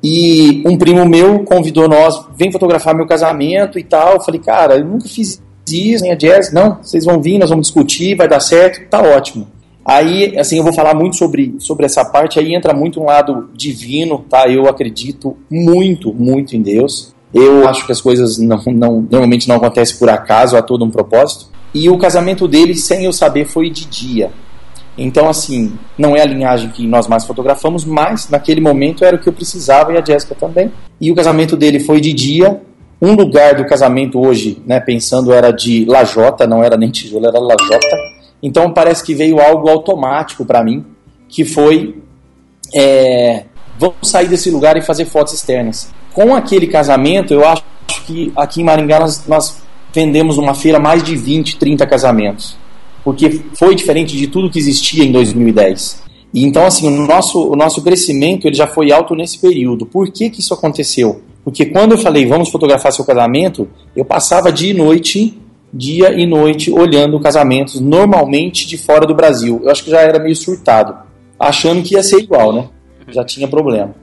E 0.04 0.64
um 0.66 0.80
primo 0.80 1.06
meu 1.06 1.44
convidou 1.44 1.88
nós, 1.88 2.26
vem 2.36 2.52
fotografar 2.52 2.96
meu 2.96 3.06
casamento 3.06 3.78
e 3.78 3.84
tal. 3.84 4.14
Eu 4.14 4.22
falei, 4.22 4.42
cara, 4.42 4.78
eu 4.78 4.86
nunca 4.86 5.08
fiz 5.08 5.46
nem 6.02 6.12
a 6.12 6.16
jazz. 6.16 6.52
Não, 6.52 6.78
vocês 6.82 7.06
vão 7.06 7.22
vir, 7.22 7.38
nós 7.38 7.50
vamos 7.50 7.68
discutir, 7.68 8.16
vai 8.16 8.28
dar 8.28 8.40
certo, 8.40 8.88
tá 8.90 9.02
ótimo. 9.02 9.48
Aí, 9.86 10.38
assim, 10.38 10.58
eu 10.58 10.64
vou 10.64 10.74
falar 10.74 10.94
muito 10.94 11.16
sobre, 11.16 11.56
sobre 11.60 11.86
essa 11.86 12.04
parte, 12.04 12.40
aí 12.40 12.54
entra 12.54 12.74
muito 12.74 13.00
um 13.00 13.06
lado 13.06 13.50
divino, 13.54 14.26
tá? 14.30 14.48
Eu 14.48 14.68
acredito 14.68 15.38
muito, 15.50 16.14
muito 16.14 16.58
em 16.58 16.62
Deus. 16.62 17.16
Eu 17.34 17.68
acho 17.68 17.86
que 17.86 17.92
as 17.92 18.02
coisas 18.02 18.38
não, 18.38 18.62
não, 18.66 19.08
normalmente 19.10 19.48
não 19.48 19.56
acontecem 19.56 19.98
por 19.98 20.10
acaso, 20.10 20.58
há 20.58 20.62
todo 20.62 20.84
um 20.84 20.92
propósito. 20.92 21.48
E 21.74 21.90
o 21.90 21.98
casamento 21.98 22.48
dele, 22.48 22.76
sem 22.76 23.06
eu 23.06 23.14
saber, 23.14 23.46
foi 23.46 23.70
de 23.70 23.86
dia. 23.86 24.32
Então, 24.98 25.30
assim, 25.30 25.74
não 25.98 26.16
é 26.16 26.22
a 26.22 26.26
linhagem 26.26 26.70
que 26.70 26.86
nós 26.88 27.08
mais 27.08 27.24
fotografamos, 27.24 27.86
mas 27.86 28.30
naquele 28.30 28.60
momento 28.60 29.06
era 29.06 29.16
o 29.16 29.20
que 29.20 29.30
eu 29.30 29.34
precisava 29.34 29.94
e 29.94 29.98
a 29.98 30.04
Jéssica 30.04 30.34
também. 30.34 30.72
E 31.00 31.12
o 31.12 31.16
casamento 31.16 31.56
dele 31.56 31.80
foi 31.80 32.02
de 32.02 32.12
dia. 32.14 32.60
Um 33.02 33.14
lugar 33.14 33.56
do 33.56 33.66
casamento 33.66 34.20
hoje, 34.20 34.62
né, 34.66 34.80
pensando, 34.80 35.32
era 35.32 35.52
de 35.52 35.86
lajota, 35.86 36.48
não 36.48 36.64
era 36.64 36.76
nem 36.76 36.90
tijolo, 36.90 37.28
era 37.28 37.40
lajota. 37.40 37.98
Então 38.42 38.72
parece 38.72 39.04
que 39.04 39.14
veio 39.14 39.40
algo 39.40 39.70
automático 39.70 40.46
para 40.46 40.64
mim, 40.64 40.86
que 41.30 41.46
foi 41.46 42.02
é, 42.74 43.46
vamos 43.78 43.96
sair 44.04 44.28
desse 44.28 44.50
lugar 44.50 44.78
e 44.78 44.82
fazer 44.82 45.06
fotos 45.06 45.34
externas. 45.34 45.90
Com 46.14 46.36
aquele 46.36 46.68
casamento, 46.68 47.34
eu 47.34 47.48
acho 47.48 47.64
que 48.06 48.32
aqui 48.36 48.62
em 48.62 48.64
Maringá 48.64 49.00
nós, 49.00 49.28
nós 49.28 49.58
vendemos 49.94 50.38
uma 50.38 50.54
feira 50.54 50.80
mais 50.80 51.04
de 51.04 51.16
20, 51.16 51.58
30 51.58 51.86
casamentos 51.86 52.58
porque 53.08 53.40
foi 53.54 53.74
diferente 53.74 54.18
de 54.18 54.28
tudo 54.28 54.50
que 54.50 54.60
existia 54.60 55.02
em 55.02 55.14
2010. 55.14 56.04
E 56.34 56.44
então, 56.44 56.66
assim, 56.66 56.86
o 56.88 57.08
nosso, 57.08 57.42
o 57.50 57.56
nosso 57.56 57.82
crescimento 57.82 58.46
ele 58.46 58.54
já 58.54 58.68
foi 58.68 58.92
alto 58.92 59.16
nesse 59.16 59.40
período. 59.40 59.86
Por 59.86 60.12
que, 60.12 60.30
que 60.30 60.42
isso 60.42 60.54
aconteceu? 60.54 61.22
Porque 61.48 61.68
quando 61.68 61.94
eu 61.94 61.98
falei, 61.98 62.26
vamos 62.26 62.50
fotografar 62.50 62.92
seu 62.92 63.06
casamento, 63.06 63.70
eu 63.96 64.04
passava 64.04 64.52
dia 64.52 64.72
e 64.72 64.74
noite, 64.74 65.42
dia 65.74 66.12
e 66.12 66.26
noite, 66.26 66.70
olhando 66.70 67.18
casamentos, 67.22 67.80
normalmente 67.80 68.68
de 68.68 68.78
fora 68.78 69.08
do 69.08 69.16
Brasil. 69.16 69.62
Eu 69.64 69.72
acho 69.72 69.82
que 69.82 69.90
já 69.90 70.02
era 70.02 70.20
meio 70.22 70.36
surtado, 70.36 70.94
achando 71.40 71.82
que 71.82 71.94
ia 71.94 72.04
ser 72.04 72.18
igual, 72.18 72.52
né? 72.52 72.68
Já 73.08 73.24
tinha 73.24 73.48
problema. 73.48 73.96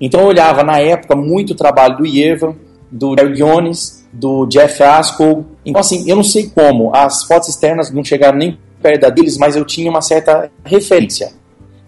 Então 0.00 0.22
eu 0.22 0.28
olhava, 0.28 0.64
na 0.64 0.78
época, 0.78 1.14
muito 1.14 1.54
trabalho 1.54 1.98
do 1.98 2.06
Ievan, 2.06 2.56
do 2.90 3.14
Jerry 3.14 3.34
Jones, 3.34 4.08
do 4.10 4.46
Jeff 4.46 4.82
Askell. 4.82 5.44
Então, 5.66 5.80
assim, 5.82 6.08
eu 6.08 6.16
não 6.16 6.24
sei 6.24 6.48
como, 6.48 6.96
as 6.96 7.24
fotos 7.24 7.50
externas 7.50 7.92
não 7.92 8.02
chegaram 8.02 8.38
nem 8.38 8.56
perto 8.80 9.10
deles, 9.10 9.36
mas 9.36 9.54
eu 9.54 9.66
tinha 9.66 9.90
uma 9.90 10.00
certa 10.00 10.50
referência. 10.64 11.30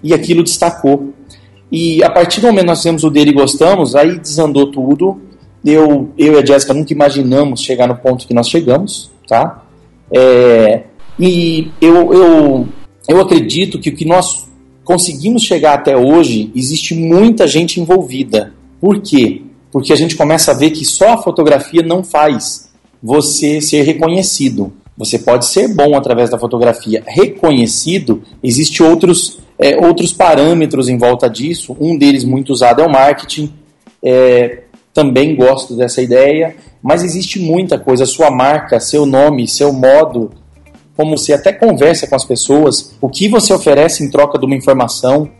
E 0.02 0.12
aquilo 0.12 0.42
destacou. 0.42 1.14
E 1.70 2.02
a 2.02 2.10
partir 2.10 2.40
do 2.40 2.46
momento 2.46 2.62
que 2.62 2.66
nós 2.68 2.78
fizemos 2.78 3.04
o 3.04 3.10
dele 3.10 3.30
e 3.30 3.34
gostamos, 3.34 3.94
aí 3.94 4.18
desandou 4.18 4.70
tudo. 4.70 5.20
Eu, 5.64 6.10
eu 6.16 6.34
e 6.34 6.38
a 6.38 6.44
Jéssica 6.44 6.72
nunca 6.72 6.92
imaginamos 6.92 7.60
chegar 7.60 7.86
no 7.86 7.96
ponto 7.96 8.26
que 8.26 8.32
nós 8.32 8.48
chegamos, 8.48 9.10
tá? 9.26 9.64
É, 10.10 10.84
e 11.18 11.70
eu, 11.80 12.12
eu, 12.12 12.68
eu 13.08 13.20
acredito 13.20 13.78
que 13.78 13.90
o 13.90 13.96
que 13.96 14.04
nós 14.04 14.48
conseguimos 14.84 15.42
chegar 15.42 15.74
até 15.74 15.96
hoje, 15.96 16.50
existe 16.54 16.94
muita 16.94 17.46
gente 17.46 17.80
envolvida. 17.80 18.54
Por 18.80 19.02
quê? 19.02 19.42
porque 19.70 19.92
a 19.92 19.96
gente 19.96 20.16
começa 20.16 20.52
a 20.52 20.54
ver 20.54 20.70
que 20.70 20.84
só 20.84 21.10
a 21.10 21.22
fotografia 21.22 21.82
não 21.82 22.02
faz 22.02 22.70
você 23.02 23.60
ser 23.60 23.82
reconhecido. 23.82 24.72
Você 24.96 25.18
pode 25.18 25.46
ser 25.46 25.72
bom 25.74 25.94
através 25.94 26.30
da 26.30 26.38
fotografia. 26.38 27.02
Reconhecido, 27.06 28.22
existe 28.42 28.82
outros, 28.82 29.38
é, 29.58 29.76
outros 29.76 30.12
parâmetros 30.12 30.88
em 30.88 30.96
volta 30.96 31.28
disso. 31.28 31.76
Um 31.80 31.96
deles 31.96 32.24
muito 32.24 32.52
usado 32.52 32.82
é 32.82 32.86
o 32.86 32.90
marketing. 32.90 33.52
É, 34.02 34.62
também 34.92 35.36
gosto 35.36 35.76
dessa 35.76 36.02
ideia, 36.02 36.56
mas 36.82 37.04
existe 37.04 37.38
muita 37.38 37.78
coisa. 37.78 38.04
Sua 38.06 38.30
marca, 38.30 38.80
seu 38.80 39.06
nome, 39.06 39.46
seu 39.46 39.72
modo, 39.72 40.30
como 40.96 41.16
você 41.16 41.32
até 41.32 41.52
conversa 41.52 42.06
com 42.06 42.16
as 42.16 42.24
pessoas, 42.24 42.94
o 43.00 43.08
que 43.08 43.28
você 43.28 43.52
oferece 43.52 44.02
em 44.02 44.10
troca 44.10 44.38
de 44.38 44.44
uma 44.44 44.56
informação, 44.56 45.30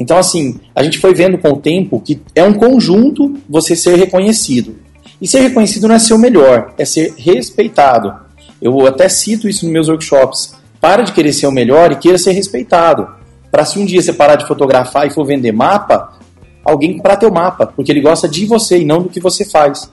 então, 0.00 0.16
assim, 0.16 0.58
a 0.74 0.82
gente 0.82 0.98
foi 0.98 1.12
vendo 1.12 1.36
com 1.36 1.50
o 1.50 1.58
tempo 1.58 2.00
que 2.00 2.22
é 2.34 2.42
um 2.42 2.54
conjunto 2.54 3.34
você 3.46 3.76
ser 3.76 3.96
reconhecido. 3.96 4.76
E 5.20 5.28
ser 5.28 5.40
reconhecido 5.40 5.86
não 5.86 5.94
é 5.94 5.98
ser 5.98 6.14
o 6.14 6.18
melhor, 6.18 6.72
é 6.78 6.86
ser 6.86 7.12
respeitado. 7.18 8.14
Eu 8.62 8.86
até 8.86 9.10
cito 9.10 9.46
isso 9.46 9.66
nos 9.66 9.72
meus 9.72 9.88
workshops. 9.88 10.54
Para 10.80 11.02
de 11.02 11.12
querer 11.12 11.34
ser 11.34 11.46
o 11.46 11.52
melhor 11.52 11.92
e 11.92 11.96
queira 11.96 12.16
ser 12.16 12.32
respeitado. 12.32 13.06
Para 13.50 13.64
se 13.64 13.78
um 13.78 13.84
dia 13.84 14.00
você 14.00 14.12
parar 14.12 14.36
de 14.36 14.46
fotografar 14.46 15.06
e 15.06 15.10
for 15.10 15.24
vender 15.24 15.52
mapa, 15.52 16.18
alguém 16.64 16.96
comprar 16.96 17.16
teu 17.16 17.30
mapa, 17.30 17.66
porque 17.66 17.90
ele 17.90 18.00
gosta 18.00 18.28
de 18.28 18.46
você 18.46 18.78
e 18.78 18.84
não 18.84 19.02
do 19.02 19.08
que 19.08 19.20
você 19.20 19.44
faz. 19.44 19.90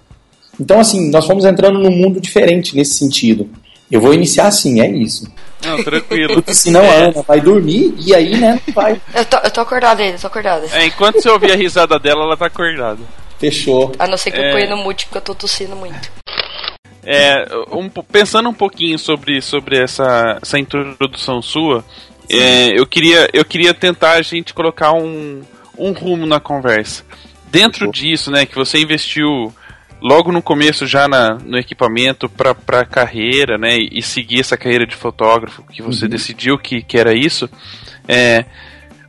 Então, 0.59 0.79
assim, 0.79 1.09
nós 1.09 1.25
fomos 1.25 1.45
entrando 1.45 1.79
num 1.79 1.91
mundo 1.91 2.19
diferente 2.19 2.75
nesse 2.75 2.95
sentido. 2.95 3.49
Eu 3.89 4.01
vou 4.01 4.13
iniciar 4.13 4.47
assim, 4.47 4.81
é 4.81 4.89
isso. 4.89 5.31
Não, 5.63 5.83
tranquilo. 5.83 6.35
Porque 6.35 6.53
senão 6.53 6.81
a 6.89 6.93
Ana 6.93 7.23
vai 7.25 7.39
dormir 7.39 7.93
e 7.99 8.13
aí, 8.13 8.37
né, 8.37 8.59
vai. 8.73 9.01
Eu 9.13 9.25
tô, 9.25 9.37
eu 9.37 9.51
tô 9.51 9.61
acordada 9.61 10.03
ainda, 10.03 10.17
tô 10.17 10.27
acordada. 10.27 10.67
É, 10.73 10.85
enquanto 10.85 11.21
você 11.21 11.29
ouvir 11.29 11.51
a 11.51 11.55
risada 11.55 11.97
dela, 11.97 12.23
ela 12.23 12.37
tá 12.37 12.47
acordada. 12.47 12.99
Fechou. 13.39 13.91
A 13.97 14.07
não 14.07 14.17
ser 14.17 14.31
que 14.31 14.39
é... 14.39 14.49
eu 14.49 14.53
ponha 14.53 14.69
no 14.69 14.77
mute 14.83 15.05
porque 15.05 15.17
eu 15.19 15.21
tô 15.21 15.35
tossindo 15.35 15.75
muito. 15.75 16.11
É, 17.03 17.45
um, 17.71 17.87
pensando 17.87 18.49
um 18.49 18.53
pouquinho 18.53 18.99
sobre, 18.99 19.41
sobre 19.41 19.81
essa, 19.81 20.39
essa 20.41 20.59
introdução 20.59 21.41
sua, 21.41 21.85
é, 22.29 22.79
eu, 22.79 22.85
queria, 22.85 23.29
eu 23.33 23.45
queria 23.45 23.73
tentar 23.73 24.13
a 24.13 24.21
gente 24.21 24.53
colocar 24.53 24.93
um, 24.93 25.41
um 25.77 25.91
rumo 25.91 26.25
na 26.25 26.39
conversa. 26.39 27.03
Dentro 27.49 27.89
disso, 27.91 28.29
né, 28.29 28.45
que 28.45 28.55
você 28.55 28.79
investiu 28.79 29.53
logo 30.01 30.31
no 30.31 30.41
começo 30.41 30.85
já 30.85 31.07
na, 31.07 31.35
no 31.35 31.57
equipamento 31.57 32.29
para 32.29 32.81
a 32.81 32.85
carreira, 32.85 33.57
né, 33.57 33.77
e 33.77 34.01
seguir 34.01 34.41
essa 34.41 34.57
carreira 34.57 34.85
de 34.85 34.95
fotógrafo 34.95 35.63
que 35.63 35.81
você 35.81 36.05
uhum. 36.05 36.11
decidiu 36.11 36.57
que, 36.57 36.81
que 36.81 36.97
era 36.97 37.13
isso, 37.13 37.49
é, 38.07 38.45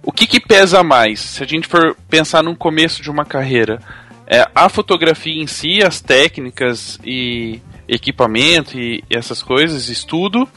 o 0.03 0.13
que, 0.13 0.27
que 0.27 0.41
pesa 0.41 0.83
mais? 0.83 1.21
Se 1.21 1.43
a 1.43 1.47
gente 1.47 1.69
for 1.69 1.97
pensar 2.09 2.43
no 2.43 2.57
começo 2.57 3.03
de 3.03 3.11
uma 3.11 3.25
carreira, 3.25 3.81
é, 4.27 4.47
a 4.55 4.69
fotografia 4.69 5.43
em 5.43 5.47
si, 5.47 5.83
as 5.83 6.01
técnicas 6.01 6.99
e 7.05 7.61
equipamento 7.87 8.79
e, 8.79 9.03
e 9.11 9.17
essas 9.17 9.43
coisas, 9.43 9.89
estudo, 9.89 10.49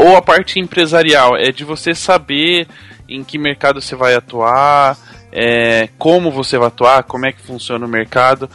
ou 0.00 0.16
a 0.16 0.22
parte 0.22 0.58
empresarial, 0.58 1.36
é 1.36 1.52
de 1.52 1.64
você 1.64 1.94
saber 1.94 2.66
em 3.08 3.24
que 3.24 3.38
mercado 3.38 3.80
você 3.80 3.94
vai 3.94 4.14
atuar, 4.14 4.96
é, 5.32 5.88
como 5.98 6.30
você 6.30 6.58
vai 6.58 6.68
atuar, 6.68 7.02
como 7.04 7.26
é 7.26 7.32
que 7.32 7.40
funciona 7.40 7.84
o 7.84 7.88
mercado 7.88 8.48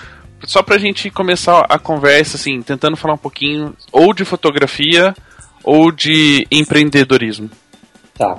só 0.47 0.61
pra 0.61 0.77
gente 0.77 1.09
começar 1.09 1.65
a 1.67 1.79
conversa, 1.79 2.37
assim, 2.37 2.61
tentando 2.61 2.97
falar 2.97 3.15
um 3.15 3.19
pouquinho 3.19 3.73
ou 3.91 4.13
de 4.13 4.23
fotografia 4.23 5.15
ou 5.63 5.91
de 5.91 6.45
empreendedorismo. 6.51 7.49
Tá. 8.17 8.37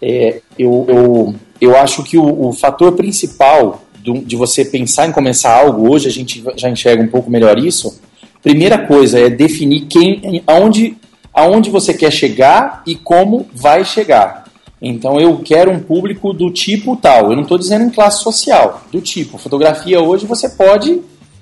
É, 0.00 0.40
eu, 0.58 0.86
eu, 0.88 1.34
eu 1.60 1.76
acho 1.76 2.02
que 2.02 2.16
o, 2.16 2.48
o 2.48 2.52
fator 2.52 2.92
principal 2.92 3.84
do, 3.98 4.14
de 4.20 4.36
você 4.36 4.64
pensar 4.64 5.06
em 5.06 5.12
começar 5.12 5.54
algo, 5.54 5.92
hoje 5.92 6.08
a 6.08 6.10
gente 6.10 6.42
já 6.56 6.68
enxerga 6.68 7.02
um 7.02 7.08
pouco 7.08 7.30
melhor 7.30 7.58
isso. 7.58 8.00
Primeira 8.42 8.86
coisa 8.86 9.20
é 9.20 9.30
definir 9.30 9.82
quem, 9.82 10.42
aonde, 10.46 10.96
aonde 11.32 11.70
você 11.70 11.94
quer 11.94 12.12
chegar 12.12 12.82
e 12.86 12.94
como 12.94 13.46
vai 13.54 13.84
chegar. 13.84 14.44
Então 14.80 15.20
eu 15.20 15.38
quero 15.38 15.70
um 15.70 15.78
público 15.78 16.32
do 16.32 16.50
tipo 16.50 16.96
tal. 16.96 17.30
Eu 17.30 17.36
não 17.36 17.42
estou 17.42 17.56
dizendo 17.56 17.84
em 17.84 17.90
classe 17.90 18.22
social, 18.22 18.82
do 18.90 19.00
tipo. 19.00 19.38
Fotografia 19.38 20.00
hoje 20.00 20.26
você 20.26 20.48
pode 20.48 21.00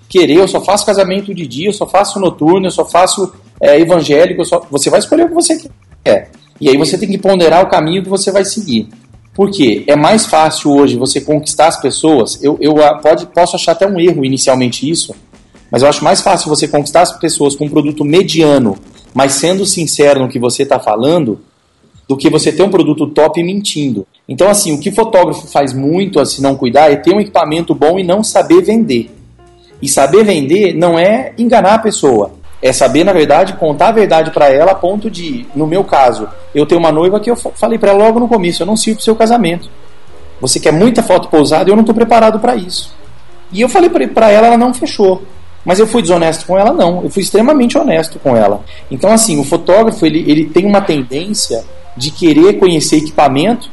querer, 0.08 0.36
eu 0.36 0.48
só 0.48 0.60
faço 0.60 0.84
casamento 0.84 1.32
de 1.32 1.46
dia, 1.46 1.68
eu 1.68 1.72
só 1.72 1.86
faço 1.86 2.20
noturno, 2.20 2.66
eu 2.66 2.70
só 2.70 2.84
faço 2.84 3.32
é, 3.60 3.78
evangélico, 3.78 4.44
só... 4.44 4.60
você 4.70 4.90
vai 4.90 4.98
escolher 4.98 5.24
o 5.24 5.28
que 5.28 5.34
você 5.34 5.62
quer. 6.04 6.30
E 6.60 6.68
aí 6.68 6.76
você 6.76 6.98
tem 6.98 7.08
que 7.08 7.16
ponderar 7.16 7.64
o 7.64 7.70
caminho 7.70 8.02
que 8.02 8.08
você 8.08 8.30
vai 8.30 8.44
seguir. 8.44 8.88
Por 9.32 9.50
quê? 9.50 9.84
É 9.86 9.96
mais 9.96 10.26
fácil 10.26 10.72
hoje 10.72 10.96
você 10.96 11.20
conquistar 11.20 11.68
as 11.68 11.80
pessoas. 11.80 12.42
Eu, 12.42 12.58
eu 12.60 12.74
pode, 13.00 13.26
posso 13.26 13.56
achar 13.56 13.72
até 13.72 13.86
um 13.86 13.98
erro 13.98 14.24
inicialmente 14.24 14.90
isso, 14.90 15.14
mas 15.70 15.82
eu 15.82 15.88
acho 15.88 16.02
mais 16.02 16.20
fácil 16.20 16.48
você 16.48 16.66
conquistar 16.66 17.02
as 17.02 17.12
pessoas 17.18 17.54
com 17.54 17.66
um 17.66 17.70
produto 17.70 18.04
mediano, 18.04 18.76
mas 19.14 19.32
sendo 19.32 19.64
sincero 19.64 20.20
no 20.20 20.28
que 20.28 20.38
você 20.38 20.64
está 20.64 20.80
falando, 20.80 21.40
do 22.08 22.16
que 22.16 22.28
você 22.28 22.50
ter 22.50 22.64
um 22.64 22.70
produto 22.70 23.06
top 23.06 23.40
mentindo. 23.40 24.04
Então, 24.28 24.50
assim, 24.50 24.72
o 24.72 24.80
que 24.80 24.90
fotógrafo 24.90 25.46
faz 25.46 25.72
muito, 25.72 26.24
se 26.26 26.42
não 26.42 26.56
cuidar, 26.56 26.90
é 26.90 26.96
ter 26.96 27.14
um 27.14 27.20
equipamento 27.20 27.72
bom 27.72 28.00
e 28.00 28.02
não 28.02 28.24
saber 28.24 28.62
vender. 28.62 29.14
E 29.80 29.88
saber 29.88 30.24
vender 30.24 30.74
não 30.74 30.98
é 30.98 31.32
enganar 31.38 31.74
a 31.74 31.78
pessoa. 31.78 32.32
É 32.60 32.72
saber, 32.72 33.04
na 33.04 33.12
verdade, 33.12 33.52
contar 33.52 33.88
a 33.88 33.92
verdade 33.92 34.32
para 34.32 34.50
ela 34.50 34.72
a 34.72 34.74
ponto 34.74 35.08
de, 35.08 35.46
no 35.54 35.68
meu 35.68 35.84
caso, 35.84 36.28
eu 36.52 36.66
tenho 36.66 36.80
uma 36.80 36.90
noiva 36.90 37.20
que 37.20 37.30
eu 37.30 37.36
falei 37.36 37.78
para 37.78 37.92
ela 37.92 38.04
logo 38.04 38.18
no 38.18 38.28
começo, 38.28 38.60
eu 38.60 38.66
não 38.66 38.76
sirvo 38.76 38.96
pro 38.96 39.04
seu 39.04 39.14
casamento. 39.14 39.70
Você 40.40 40.58
quer 40.58 40.72
muita 40.72 41.04
foto 41.04 41.28
pousada 41.28 41.68
e 41.68 41.72
eu 41.72 41.76
não 41.76 41.82
estou 41.82 41.94
preparado 41.94 42.40
para 42.40 42.56
isso. 42.56 42.92
E 43.52 43.60
eu 43.60 43.68
falei 43.68 43.88
para 43.88 44.30
ela, 44.30 44.48
ela 44.48 44.58
não 44.58 44.74
fechou. 44.74 45.22
Mas 45.64 45.78
eu 45.78 45.86
fui 45.86 46.02
desonesto 46.02 46.46
com 46.46 46.58
ela? 46.58 46.72
Não. 46.72 47.02
Eu 47.02 47.10
fui 47.10 47.22
extremamente 47.22 47.76
honesto 47.76 48.18
com 48.18 48.36
ela. 48.36 48.64
Então, 48.90 49.12
assim, 49.12 49.38
o 49.38 49.44
fotógrafo 49.44 50.04
ele, 50.06 50.24
ele 50.30 50.44
tem 50.46 50.64
uma 50.64 50.80
tendência 50.80 51.64
de 51.96 52.10
querer 52.10 52.54
conhecer 52.54 52.96
equipamento 52.96 53.70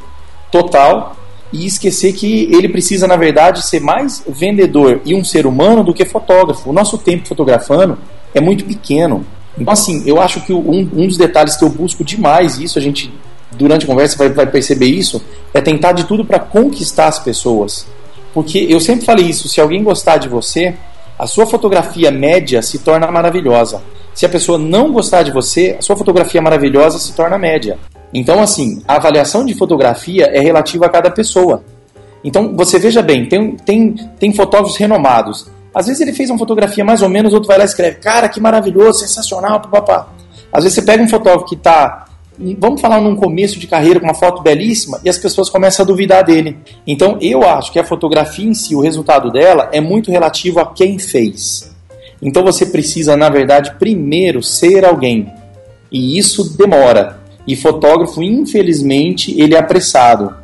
total 0.50 1.16
e 1.52 1.66
esquecer 1.66 2.12
que 2.12 2.48
ele 2.52 2.68
precisa, 2.68 3.06
na 3.06 3.16
verdade, 3.16 3.66
ser 3.66 3.80
mais 3.80 4.22
vendedor 4.28 5.00
e 5.04 5.14
um 5.14 5.24
ser 5.24 5.46
humano 5.46 5.82
do 5.82 5.94
que 5.94 6.04
fotógrafo. 6.04 6.68
O 6.68 6.72
nosso 6.72 6.98
tempo 6.98 7.26
fotografando 7.26 7.98
é 8.34 8.40
muito 8.40 8.64
pequeno. 8.64 9.24
Então, 9.58 9.72
assim, 9.72 10.02
eu 10.06 10.20
acho 10.20 10.42
que 10.42 10.52
um, 10.52 10.80
um 10.80 11.06
dos 11.06 11.16
detalhes 11.16 11.56
que 11.56 11.64
eu 11.64 11.70
busco 11.70 12.04
demais, 12.04 12.58
isso 12.58 12.78
a 12.78 12.82
gente, 12.82 13.12
durante 13.52 13.84
a 13.84 13.88
conversa, 13.88 14.16
vai, 14.16 14.28
vai 14.28 14.46
perceber 14.46 14.86
isso, 14.86 15.22
é 15.54 15.60
tentar 15.60 15.92
de 15.92 16.04
tudo 16.04 16.24
para 16.24 16.38
conquistar 16.38 17.08
as 17.08 17.18
pessoas. 17.18 17.86
Porque 18.32 18.66
eu 18.68 18.78
sempre 18.78 19.04
falei 19.04 19.26
isso: 19.26 19.48
se 19.48 19.60
alguém 19.60 19.82
gostar 19.82 20.18
de 20.18 20.28
você, 20.28 20.74
a 21.18 21.26
sua 21.26 21.46
fotografia 21.46 22.10
média 22.10 22.62
se 22.62 22.78
torna 22.78 23.10
maravilhosa. 23.10 23.82
Se 24.14 24.24
a 24.24 24.28
pessoa 24.28 24.58
não 24.58 24.92
gostar 24.92 25.22
de 25.22 25.32
você, 25.32 25.76
a 25.78 25.82
sua 25.82 25.96
fotografia 25.96 26.40
maravilhosa 26.40 26.98
se 26.98 27.12
torna 27.14 27.36
média. 27.36 27.78
Então, 28.12 28.40
assim, 28.40 28.82
a 28.86 28.96
avaliação 28.96 29.44
de 29.44 29.54
fotografia 29.54 30.26
é 30.26 30.40
relativa 30.40 30.86
a 30.86 30.88
cada 30.88 31.10
pessoa. 31.10 31.62
Então, 32.22 32.54
você 32.56 32.78
veja 32.78 33.02
bem, 33.02 33.26
tem, 33.26 33.56
tem, 33.56 33.94
tem 34.18 34.32
fotógrafos 34.32 34.76
renomados. 34.76 35.48
Às 35.74 35.86
vezes 35.86 36.00
ele 36.00 36.12
fez 36.12 36.30
uma 36.30 36.38
fotografia 36.38 36.84
mais 36.84 37.02
ou 37.02 37.08
menos, 37.08 37.32
outro 37.32 37.48
vai 37.48 37.58
lá 37.58 37.64
e 37.64 37.66
escreve, 37.66 37.96
cara, 37.96 38.28
que 38.28 38.40
maravilhoso, 38.40 39.00
sensacional, 39.00 39.60
papapá. 39.60 40.08
Às 40.52 40.64
vezes 40.64 40.76
você 40.76 40.82
pega 40.82 41.02
um 41.02 41.08
fotógrafo 41.08 41.44
que 41.44 41.54
está, 41.54 42.06
vamos 42.58 42.80
falar 42.80 43.00
num 43.00 43.16
começo 43.16 43.58
de 43.58 43.66
carreira 43.66 43.98
com 43.98 44.06
uma 44.06 44.14
foto 44.14 44.42
belíssima, 44.42 45.00
e 45.04 45.08
as 45.08 45.18
pessoas 45.18 45.50
começam 45.50 45.84
a 45.84 45.86
duvidar 45.86 46.24
dele. 46.24 46.56
Então, 46.86 47.18
eu 47.20 47.42
acho 47.42 47.72
que 47.72 47.78
a 47.78 47.84
fotografia 47.84 48.46
em 48.46 48.54
si, 48.54 48.74
o 48.74 48.80
resultado 48.80 49.30
dela, 49.30 49.68
é 49.72 49.80
muito 49.80 50.10
relativo 50.10 50.60
a 50.60 50.66
quem 50.66 50.98
fez. 50.98 51.76
Então 52.20 52.42
você 52.42 52.66
precisa, 52.66 53.16
na 53.16 53.28
verdade, 53.28 53.74
primeiro 53.78 54.42
ser 54.42 54.84
alguém. 54.84 55.32
E 55.90 56.18
isso 56.18 56.56
demora. 56.56 57.20
E 57.46 57.56
fotógrafo, 57.56 58.22
infelizmente, 58.22 59.40
ele 59.40 59.54
é 59.54 59.58
apressado. 59.58 60.34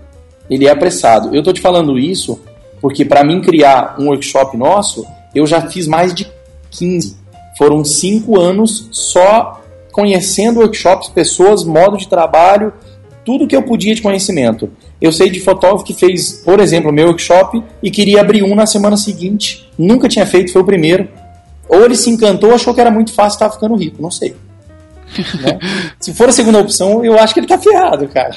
Ele 0.49 0.67
é 0.67 0.71
apressado. 0.71 1.35
Eu 1.35 1.41
estou 1.41 1.53
te 1.53 1.61
falando 1.61 1.99
isso 1.99 2.41
porque 2.81 3.05
para 3.05 3.25
mim 3.25 3.41
criar 3.41 3.97
um 3.99 4.09
workshop 4.09 4.57
nosso, 4.57 5.07
eu 5.35 5.47
já 5.47 5.63
fiz 5.69 5.87
mais 5.87 6.15
de 6.15 6.31
15. 6.71 7.17
Foram 7.57 7.83
cinco 7.83 8.39
anos 8.39 8.89
só 8.91 9.63
conhecendo 9.95 10.59
workshops, 10.59 11.09
pessoas, 11.09 11.63
modo 11.63 11.97
de 11.97 12.09
trabalho, 12.09 12.73
tudo 13.25 13.47
que 13.47 13.55
eu 13.55 13.63
podia 13.63 13.95
de 13.95 14.03
conhecimento. 14.03 14.69
Eu 15.01 15.13
sei 15.13 15.31
de 15.31 15.39
fotógrafo 15.39 15.85
que 15.85 15.95
fez, 15.95 16.43
por 16.45 16.59
exemplo, 16.59 16.93
meu 16.93 17.07
workshop 17.07 17.63
e 17.81 17.93
queria 17.93 18.21
abrir 18.21 18.43
um 18.43 18.57
na 18.57 18.67
semana 18.67 18.97
seguinte. 18.97 19.71
Nunca 19.79 20.09
tinha 20.09 20.27
feito, 20.27 20.53
foi 20.53 20.63
o 20.63 20.65
primeiro. 20.65 21.09
Ou 21.69 21.85
ele 21.85 21.95
se 21.95 22.11
encantou, 22.11 22.53
achou 22.53 22.75
que 22.75 22.81
era 22.81 22.91
muito 22.91 23.13
fácil 23.13 23.37
estava 23.37 23.55
ficando 23.55 23.77
rico, 23.77 24.03
não 24.03 24.11
sei. 24.11 24.35
Né? 25.41 25.61
Se 26.01 26.13
for 26.13 26.29
a 26.29 26.33
segunda 26.33 26.59
opção, 26.59 27.05
eu 27.05 27.17
acho 27.17 27.33
que 27.33 27.39
ele 27.39 27.47
está 27.47 27.57
ferrado, 27.57 28.09
cara. 28.09 28.37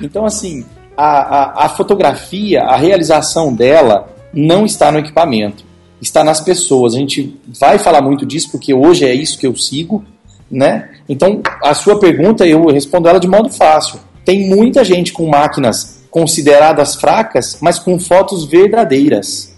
Então, 0.00 0.26
assim, 0.26 0.64
a, 0.96 1.04
a, 1.04 1.66
a 1.66 1.68
fotografia, 1.68 2.62
a 2.62 2.76
realização 2.76 3.54
dela 3.54 4.08
não 4.34 4.66
está 4.66 4.90
no 4.90 4.98
equipamento, 4.98 5.64
está 6.00 6.24
nas 6.24 6.40
pessoas. 6.40 6.94
A 6.94 6.98
gente 6.98 7.40
vai 7.46 7.78
falar 7.78 8.02
muito 8.02 8.26
disso 8.26 8.50
porque 8.50 8.74
hoje 8.74 9.04
é 9.04 9.14
isso 9.14 9.38
que 9.38 9.46
eu 9.46 9.56
sigo, 9.56 10.04
né? 10.52 10.90
Então, 11.08 11.40
a 11.64 11.72
sua 11.72 11.98
pergunta 11.98 12.46
eu 12.46 12.66
respondo 12.66 13.08
ela 13.08 13.18
de 13.18 13.26
modo 13.26 13.48
fácil. 13.48 13.98
Tem 14.22 14.46
muita 14.46 14.84
gente 14.84 15.12
com 15.12 15.26
máquinas 15.26 16.02
consideradas 16.10 16.94
fracas, 16.94 17.56
mas 17.60 17.78
com 17.78 17.98
fotos 17.98 18.44
verdadeiras. 18.44 19.54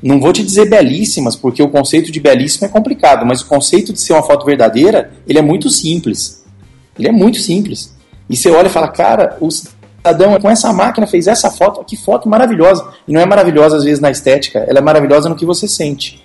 Não 0.00 0.20
vou 0.20 0.32
te 0.32 0.44
dizer 0.44 0.70
belíssimas, 0.70 1.34
porque 1.34 1.60
o 1.60 1.68
conceito 1.68 2.12
de 2.12 2.20
belíssimo 2.20 2.66
é 2.66 2.70
complicado, 2.70 3.26
mas 3.26 3.40
o 3.40 3.46
conceito 3.46 3.92
de 3.92 4.00
ser 4.00 4.12
uma 4.12 4.22
foto 4.22 4.46
verdadeira, 4.46 5.10
ele 5.26 5.40
é 5.40 5.42
muito 5.42 5.68
simples. 5.68 6.44
Ele 6.96 7.08
é 7.08 7.12
muito 7.12 7.38
simples. 7.38 7.92
E 8.30 8.36
você 8.36 8.48
olha 8.48 8.68
e 8.68 8.70
fala, 8.70 8.86
cara, 8.88 9.36
o 9.40 9.50
cidadão 9.50 10.38
com 10.38 10.48
essa 10.48 10.72
máquina 10.72 11.06
fez 11.06 11.26
essa 11.26 11.50
foto, 11.50 11.84
que 11.84 11.96
foto 11.96 12.28
maravilhosa. 12.28 12.88
E 13.08 13.12
não 13.12 13.20
é 13.20 13.26
maravilhosa 13.26 13.76
às 13.76 13.84
vezes 13.84 13.98
na 13.98 14.10
estética, 14.10 14.60
ela 14.68 14.78
é 14.78 14.82
maravilhosa 14.82 15.28
no 15.28 15.34
que 15.34 15.44
você 15.44 15.66
sente. 15.66 16.24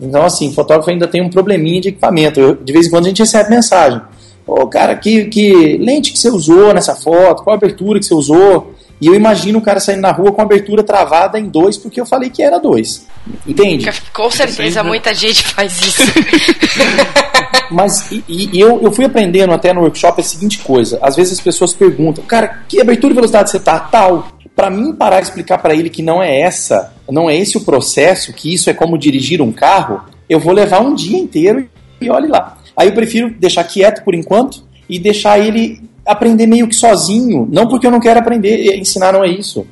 Então, 0.00 0.24
assim, 0.24 0.52
fotógrafo 0.52 0.90
ainda 0.90 1.08
tem 1.08 1.20
um 1.20 1.28
probleminha 1.28 1.80
de 1.80 1.88
equipamento. 1.88 2.38
Eu, 2.38 2.54
de 2.54 2.72
vez 2.72 2.86
em 2.86 2.90
quando 2.90 3.06
a 3.06 3.08
gente 3.08 3.20
recebe 3.20 3.50
mensagem. 3.50 4.00
Ô, 4.46 4.66
cara, 4.66 4.94
que, 4.96 5.26
que 5.26 5.76
lente 5.76 6.12
que 6.12 6.18
você 6.18 6.30
usou 6.30 6.72
nessa 6.72 6.94
foto? 6.94 7.42
Qual 7.42 7.54
abertura 7.54 7.98
que 7.98 8.06
você 8.06 8.14
usou? 8.14 8.74
E 9.00 9.06
eu 9.06 9.14
imagino 9.14 9.58
o 9.58 9.62
cara 9.62 9.78
saindo 9.78 10.00
na 10.00 10.10
rua 10.10 10.32
com 10.32 10.40
a 10.40 10.44
abertura 10.44 10.82
travada 10.82 11.38
em 11.38 11.48
dois, 11.48 11.76
porque 11.76 12.00
eu 12.00 12.06
falei 12.06 12.30
que 12.30 12.42
era 12.42 12.58
dois. 12.58 13.06
Entende? 13.46 13.88
Com 14.12 14.30
certeza 14.30 14.82
muita 14.82 15.14
gente 15.14 15.44
faz 15.44 15.80
isso. 15.80 16.02
Mas 17.70 18.10
e, 18.10 18.24
e, 18.28 18.58
eu, 18.58 18.80
eu 18.82 18.90
fui 18.90 19.04
aprendendo 19.04 19.52
até 19.52 19.72
no 19.72 19.82
workshop 19.82 20.20
a 20.20 20.24
seguinte 20.24 20.58
coisa: 20.60 20.98
às 21.02 21.14
vezes 21.14 21.34
as 21.34 21.40
pessoas 21.40 21.74
perguntam, 21.74 22.24
cara, 22.24 22.62
que 22.66 22.80
abertura 22.80 23.12
e 23.12 23.14
velocidade 23.14 23.50
você 23.50 23.60
tá? 23.60 23.78
Tal. 23.78 24.28
Para 24.58 24.70
mim 24.70 24.92
parar 24.92 25.20
de 25.20 25.26
explicar 25.26 25.58
para 25.58 25.72
ele 25.72 25.88
que 25.88 26.02
não 26.02 26.20
é 26.20 26.40
essa, 26.40 26.92
não 27.08 27.30
é 27.30 27.36
esse 27.36 27.56
o 27.56 27.60
processo, 27.60 28.32
que 28.32 28.52
isso 28.52 28.68
é 28.68 28.74
como 28.74 28.98
dirigir 28.98 29.40
um 29.40 29.52
carro, 29.52 30.02
eu 30.28 30.40
vou 30.40 30.52
levar 30.52 30.80
um 30.80 30.96
dia 30.96 31.16
inteiro 31.16 31.68
e 32.00 32.10
olhe 32.10 32.26
lá. 32.26 32.58
Aí 32.76 32.88
eu 32.88 32.92
prefiro 32.92 33.32
deixar 33.38 33.62
quieto 33.62 34.02
por 34.02 34.16
enquanto 34.16 34.64
e 34.88 34.98
deixar 34.98 35.38
ele 35.38 35.80
aprender 36.04 36.48
meio 36.48 36.66
que 36.66 36.74
sozinho. 36.74 37.48
Não 37.48 37.68
porque 37.68 37.86
eu 37.86 37.90
não 37.92 38.00
quero 38.00 38.18
aprender, 38.18 38.76
ensinar 38.76 39.12
não 39.12 39.22
é 39.22 39.28
isso. 39.28 39.64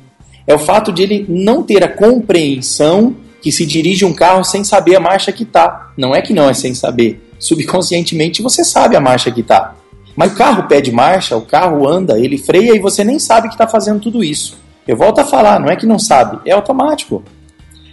É 0.47 0.55
o 0.55 0.59
fato 0.59 0.93
de 0.93 1.03
ele 1.03 1.25
não 1.27 1.63
ter 1.63 1.83
a 1.83 1.89
compreensão 1.89 3.13
que 3.41 3.51
se 3.51 3.65
dirige 3.65 4.05
um 4.05 4.13
carro 4.13 4.45
sem 4.45 4.63
saber 4.63 4.95
a 4.95 5.01
marcha 5.01 5.33
que 5.33 5.43
tá. 5.43 5.91
Não 5.97 6.15
é 6.15 6.21
que 6.21 6.31
não 6.31 6.49
é 6.49 6.53
sem 6.53 6.73
saber. 6.73 7.29
Subconscientemente 7.37 8.41
você 8.41 8.63
sabe 8.63 8.95
a 8.95 9.01
marcha 9.01 9.29
que 9.31 9.43
tá. 9.43 9.75
Mas 10.15 10.31
o 10.31 10.35
carro 10.35 10.63
pede 10.63 10.93
marcha, 10.93 11.35
o 11.35 11.41
carro 11.41 11.85
anda, 11.85 12.17
ele 12.17 12.37
freia 12.37 12.73
e 12.73 12.79
você 12.79 13.03
nem 13.03 13.19
sabe 13.19 13.49
que 13.49 13.55
está 13.55 13.67
fazendo 13.67 13.99
tudo 13.99 14.23
isso. 14.23 14.65
Eu 14.87 14.95
volto 14.95 15.19
a 15.19 15.25
falar, 15.25 15.59
não 15.59 15.69
é 15.69 15.75
que 15.75 15.85
não 15.85 15.99
sabe, 15.99 16.39
é 16.45 16.53
automático. 16.53 17.23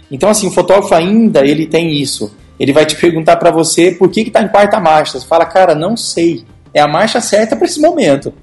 Então 0.09 0.29
assim, 0.29 0.47
o 0.47 0.51
fotógrafo 0.51 0.93
ainda 0.95 1.45
ele 1.45 1.65
tem 1.65 1.93
isso. 1.93 2.33
Ele 2.59 2.71
vai 2.71 2.85
te 2.85 2.95
perguntar 2.95 3.35
para 3.35 3.51
você 3.51 3.91
por 3.91 4.09
que 4.09 4.21
está 4.21 4.41
em 4.41 4.47
quarta 4.47 4.79
marcha. 4.79 5.19
Você 5.19 5.27
fala, 5.27 5.45
cara, 5.45 5.75
não 5.75 5.97
sei 5.97 6.45
é 6.75 6.81
a 6.81 6.87
marcha 6.87 7.21
certa 7.21 7.55
para 7.55 7.65
esse 7.65 7.79
momento. 7.79 8.33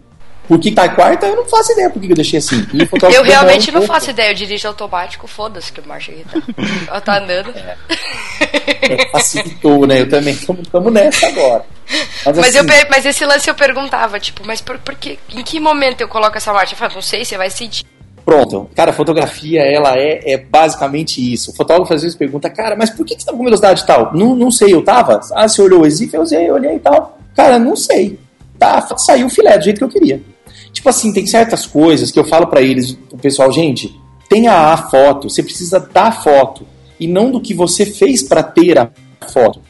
Porque 0.49 0.73
tá 0.73 0.88
quarta, 0.88 1.27
eu 1.27 1.37
não 1.37 1.45
faço 1.45 1.73
ideia 1.73 1.88
por 1.88 2.01
que 2.01 2.11
eu 2.11 2.17
deixei 2.17 2.38
assim. 2.38 2.67
eu 3.15 3.23
realmente 3.23 3.71
um 3.71 3.75
não 3.75 3.81
pouco. 3.81 3.95
faço 3.95 4.11
ideia, 4.11 4.31
eu 4.31 4.35
dirijo 4.35 4.67
automático, 4.67 5.27
foda-se 5.27 5.73
que 5.73 5.87
marcha 5.87 6.11
aqui 6.11 6.25
tá. 6.25 6.43
Ela 6.88 7.01
tá 7.01 7.19
andando. 7.19 7.55
É. 7.57 7.77
É, 8.95 9.09
facilitou, 9.11 9.87
né? 9.87 10.01
Eu 10.01 10.09
também 10.09 10.35
estamos 10.35 10.93
nessa 10.93 11.27
agora. 11.29 11.65
Mas, 12.25 12.38
mas, 12.38 12.57
assim, 12.57 12.59
eu, 12.59 12.87
mas, 12.91 13.07
esse 13.07 13.25
lance 13.25 13.49
eu 13.49 13.55
perguntava, 13.55 14.19
tipo, 14.19 14.45
mas 14.45 14.61
por, 14.61 14.79
por 14.79 14.95
que, 14.95 15.19
em 15.31 15.43
que 15.45 15.61
momento 15.61 16.01
eu 16.01 16.09
coloco 16.09 16.37
essa 16.37 16.53
marcha? 16.53 16.75
Eu 16.75 16.79
falo, 16.79 16.95
não 16.95 17.03
sei, 17.03 17.25
você 17.25 17.37
vai 17.37 17.51
sentir. 17.51 17.85
Pronto. 18.25 18.69
Cara, 18.75 18.93
fotografia, 18.93 19.63
ela 19.63 19.97
é, 19.99 20.33
é 20.33 20.39
basicamente 20.39 21.21
isso. 21.33 21.51
O 21.51 21.55
fotógrafo 21.55 21.93
às 21.93 22.03
vezes 22.03 22.17
pergunta, 22.17 22.49
cara, 22.49 22.77
mas 22.77 22.91
por 22.91 23.05
que 23.05 23.15
você 23.19 23.27
tá 23.27 23.33
com 23.33 23.45
velocidade 23.45 23.85
tal? 23.85 24.13
Não, 24.15 24.35
não 24.35 24.51
sei, 24.51 24.73
eu 24.73 24.83
tava? 24.83 25.21
Ah, 25.33 25.49
você 25.49 25.61
olhou 25.61 25.83
o 25.83 25.87
exif? 25.87 26.15
Eu 26.15 26.23
usei, 26.23 26.51
olhei 26.51 26.77
e 26.77 26.79
tal. 26.79 27.19
Cara, 27.35 27.59
não 27.59 27.75
sei. 27.75 28.19
Tá, 28.59 28.87
saiu 28.97 29.27
o 29.27 29.31
filé 29.31 29.59
do 29.59 29.65
jeito 29.65 29.79
que 29.79 29.85
eu 29.85 29.89
queria. 29.89 30.23
Tipo 30.73 30.89
assim, 30.89 31.13
tem 31.13 31.27
certas 31.27 31.67
coisas 31.67 32.11
que 32.11 32.19
eu 32.19 32.25
falo 32.25 32.47
para 32.47 32.63
eles, 32.63 32.97
o 33.11 33.19
pessoal, 33.19 33.51
gente, 33.53 33.95
tenha 34.29 34.53
a 34.53 34.77
foto, 34.77 35.29
você 35.29 35.43
precisa 35.43 35.79
da 35.79 36.13
foto 36.13 36.67
e 36.99 37.07
não 37.07 37.31
do 37.31 37.41
que 37.41 37.53
você 37.53 37.85
fez 37.85 38.23
para 38.23 38.43
ter 38.43 38.79
a 38.79 38.91
foto. 39.29 39.61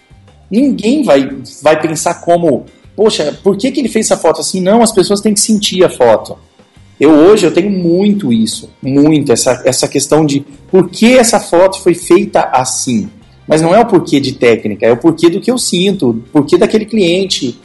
Ninguém 0.51 1.03
vai, 1.03 1.29
vai 1.63 1.81
pensar 1.81 2.21
como, 2.21 2.67
poxa, 2.95 3.37
por 3.43 3.57
que, 3.57 3.73
que 3.73 3.81
ele 3.81 3.89
fez 3.89 4.07
essa 4.07 4.21
foto 4.21 4.41
assim? 4.41 4.61
Não, 4.61 4.83
as 4.83 4.93
pessoas 4.93 5.21
têm 5.21 5.33
que 5.33 5.41
sentir 5.41 5.83
a 5.83 5.89
foto. 5.89 6.37
Eu 7.03 7.11
hoje 7.11 7.45
eu 7.45 7.53
tenho 7.53 7.69
muito 7.69 8.33
isso, 8.33 8.71
muito 8.81 9.33
essa, 9.33 9.61
essa 9.67 9.89
questão 9.89 10.25
de 10.25 10.47
por 10.71 10.89
que 10.89 11.19
essa 11.19 11.41
foto 11.41 11.81
foi 11.81 11.95
feita 11.95 12.43
assim. 12.53 13.11
Mas 13.45 13.61
não 13.61 13.75
é 13.75 13.81
o 13.81 13.87
porquê 13.87 14.21
de 14.21 14.35
técnica, 14.35 14.87
é 14.87 14.93
o 14.93 14.97
porquê 14.97 15.29
do 15.29 15.41
que 15.41 15.51
eu 15.51 15.59
sinto, 15.59 16.11
o 16.11 16.15
porquê 16.15 16.57
daquele 16.57 16.85
cliente. 16.85 17.59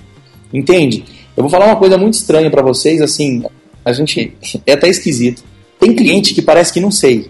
Entende? 0.51 1.05
Eu 1.37 1.43
vou 1.43 1.51
falar 1.51 1.67
uma 1.67 1.75
coisa 1.75 1.99
muito 1.99 2.15
estranha 2.15 2.49
para 2.49 2.63
vocês, 2.63 2.99
assim, 2.99 3.43
a 3.85 3.93
gente 3.93 4.33
é 4.65 4.73
até 4.73 4.89
esquisito. 4.89 5.43
Tem 5.79 5.93
cliente 5.93 6.33
que 6.33 6.41
parece 6.41 6.73
que 6.73 6.79
não 6.79 6.89
sei. 6.89 7.29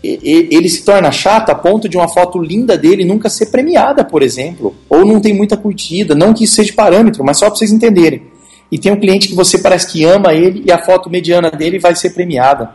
Ele 0.00 0.68
se 0.68 0.84
torna 0.84 1.10
chato 1.10 1.50
a 1.50 1.56
ponto 1.56 1.88
de 1.88 1.96
uma 1.96 2.06
foto 2.06 2.40
linda 2.40 2.78
dele 2.78 3.04
nunca 3.04 3.28
ser 3.28 3.46
premiada, 3.46 4.04
por 4.04 4.22
exemplo, 4.22 4.76
ou 4.88 5.04
não 5.04 5.20
tem 5.20 5.34
muita 5.34 5.56
curtida, 5.56 6.14
não 6.14 6.32
que 6.32 6.44
isso 6.44 6.54
seja 6.54 6.72
parâmetro, 6.72 7.24
mas 7.24 7.36
só 7.36 7.46
para 7.46 7.56
vocês 7.56 7.72
entenderem. 7.72 8.37
E 8.70 8.78
tem 8.78 8.92
um 8.92 9.00
cliente 9.00 9.28
que 9.28 9.34
você 9.34 9.58
parece 9.58 9.90
que 9.90 10.04
ama 10.04 10.34
ele 10.34 10.62
e 10.66 10.72
a 10.72 10.78
foto 10.78 11.08
mediana 11.08 11.50
dele 11.50 11.78
vai 11.78 11.94
ser 11.94 12.10
premiada. 12.10 12.70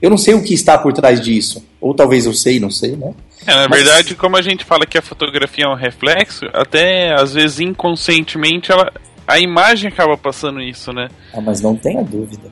Eu 0.00 0.10
não 0.10 0.18
sei 0.18 0.34
o 0.34 0.42
que 0.42 0.54
está 0.54 0.78
por 0.78 0.92
trás 0.92 1.20
disso. 1.20 1.64
Ou 1.80 1.94
talvez 1.94 2.26
eu 2.26 2.32
sei, 2.32 2.60
não 2.60 2.70
sei, 2.70 2.96
né? 2.96 3.14
É, 3.46 3.54
na 3.54 3.68
Mas... 3.68 3.82
verdade, 3.82 4.14
como 4.14 4.36
a 4.36 4.42
gente 4.42 4.64
fala 4.64 4.86
que 4.86 4.98
a 4.98 5.02
fotografia 5.02 5.64
é 5.64 5.68
um 5.68 5.74
reflexo, 5.74 6.46
até 6.52 7.14
às 7.14 7.34
vezes 7.34 7.60
inconscientemente 7.60 8.70
ela, 8.70 8.92
a 9.26 9.38
imagem 9.38 9.88
acaba 9.88 10.16
passando 10.16 10.60
isso, 10.60 10.92
né? 10.92 11.08
Ah, 11.32 11.40
mas 11.40 11.60
não 11.60 11.74
tenha 11.74 12.02
dúvida. 12.02 12.50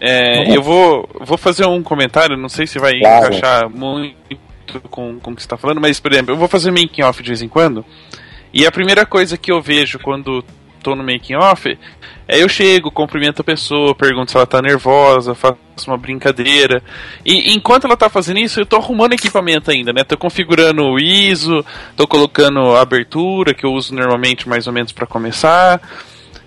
É, 0.00 0.56
eu 0.56 0.62
vou, 0.62 1.08
vou 1.20 1.36
fazer 1.36 1.66
um 1.66 1.82
comentário, 1.82 2.36
não 2.36 2.48
sei 2.48 2.66
se 2.66 2.78
vai 2.78 3.00
claro. 3.00 3.26
encaixar 3.26 3.68
muito 3.68 4.14
com, 4.90 5.18
com 5.18 5.32
o 5.32 5.34
que 5.34 5.42
você 5.42 5.46
está 5.46 5.56
falando, 5.56 5.80
mas, 5.80 5.98
por 5.98 6.12
exemplo, 6.12 6.32
eu 6.32 6.38
vou 6.38 6.46
fazer 6.46 6.70
making 6.70 7.02
off 7.02 7.20
de 7.20 7.28
vez 7.28 7.42
em 7.42 7.48
quando, 7.48 7.84
e 8.54 8.64
a 8.64 8.70
primeira 8.70 9.04
coisa 9.04 9.36
que 9.36 9.50
eu 9.50 9.60
vejo 9.60 9.98
quando 9.98 10.44
tô 10.82 10.94
no 10.94 11.02
making 11.02 11.34
off 11.34 11.76
é 12.28 12.42
eu 12.42 12.48
chego, 12.48 12.90
cumprimento 12.90 13.40
a 13.40 13.44
pessoa, 13.44 13.94
pergunto 13.94 14.30
se 14.30 14.36
ela 14.36 14.46
tá 14.46 14.60
nervosa, 14.60 15.34
faço 15.34 15.56
uma 15.86 15.96
brincadeira. 15.96 16.82
E 17.24 17.54
enquanto 17.54 17.86
ela 17.86 17.96
tá 17.96 18.10
fazendo 18.10 18.38
isso, 18.38 18.60
eu 18.60 18.66
tô 18.66 18.76
arrumando 18.76 19.14
equipamento 19.14 19.70
ainda, 19.70 19.94
né? 19.94 20.04
Tô 20.04 20.18
configurando 20.18 20.82
o 20.82 20.98
ISO, 20.98 21.64
tô 21.96 22.06
colocando 22.06 22.60
a 22.76 22.82
abertura, 22.82 23.54
que 23.54 23.64
eu 23.64 23.72
uso 23.72 23.94
normalmente 23.94 24.46
mais 24.46 24.66
ou 24.66 24.74
menos 24.74 24.92
para 24.92 25.06
começar. 25.06 25.80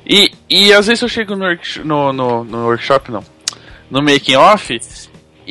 E, 0.06 0.32
e 0.48 0.72
às 0.72 0.86
vezes 0.86 1.02
eu 1.02 1.10
chego 1.10 1.36
no, 1.36 1.48
no, 1.84 2.13
no, 2.13 2.44
no 2.44 2.65
workshop, 2.65 3.12
não, 3.12 3.24
no 3.89 4.04
making 4.04 4.36
off, 4.36 4.80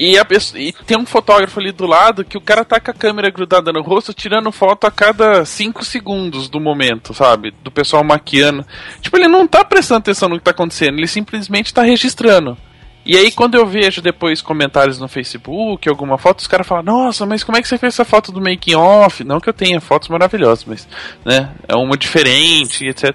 e, 0.00 0.16
a 0.16 0.24
pessoa, 0.24 0.58
e 0.58 0.72
tem 0.72 0.96
um 0.96 1.04
fotógrafo 1.04 1.60
ali 1.60 1.72
do 1.72 1.84
lado 1.84 2.24
que 2.24 2.38
o 2.38 2.40
cara 2.40 2.64
tá 2.64 2.80
com 2.80 2.90
a 2.90 2.94
câmera 2.94 3.28
grudada 3.28 3.70
no 3.70 3.82
rosto, 3.82 4.14
tirando 4.14 4.50
foto 4.50 4.86
a 4.86 4.90
cada 4.90 5.44
5 5.44 5.84
segundos 5.84 6.48
do 6.48 6.58
momento, 6.58 7.12
sabe? 7.12 7.52
Do 7.62 7.70
pessoal 7.70 8.02
maquiando. 8.02 8.64
Tipo, 9.02 9.18
ele 9.18 9.28
não 9.28 9.46
tá 9.46 9.62
prestando 9.62 9.98
atenção 9.98 10.30
no 10.30 10.38
que 10.38 10.44
tá 10.44 10.52
acontecendo, 10.52 10.96
ele 10.96 11.06
simplesmente 11.06 11.74
tá 11.74 11.82
registrando. 11.82 12.56
E 13.04 13.14
aí, 13.14 13.30
quando 13.30 13.56
eu 13.56 13.66
vejo 13.66 14.00
depois 14.00 14.40
comentários 14.40 14.98
no 14.98 15.06
Facebook, 15.06 15.86
alguma 15.86 16.16
foto, 16.16 16.38
os 16.38 16.46
caras 16.46 16.66
falam: 16.66 16.84
Nossa, 16.84 17.26
mas 17.26 17.44
como 17.44 17.58
é 17.58 17.60
que 17.60 17.68
você 17.68 17.76
fez 17.76 17.92
essa 17.92 18.04
foto 18.04 18.32
do 18.32 18.40
making 18.40 18.76
off? 18.76 19.22
Não 19.22 19.38
que 19.38 19.50
eu 19.50 19.54
tenha 19.54 19.82
fotos 19.82 20.08
maravilhosas, 20.08 20.64
mas, 20.64 20.88
né? 21.26 21.50
É 21.68 21.76
uma 21.76 21.98
diferente, 21.98 22.86
etc. 22.86 23.14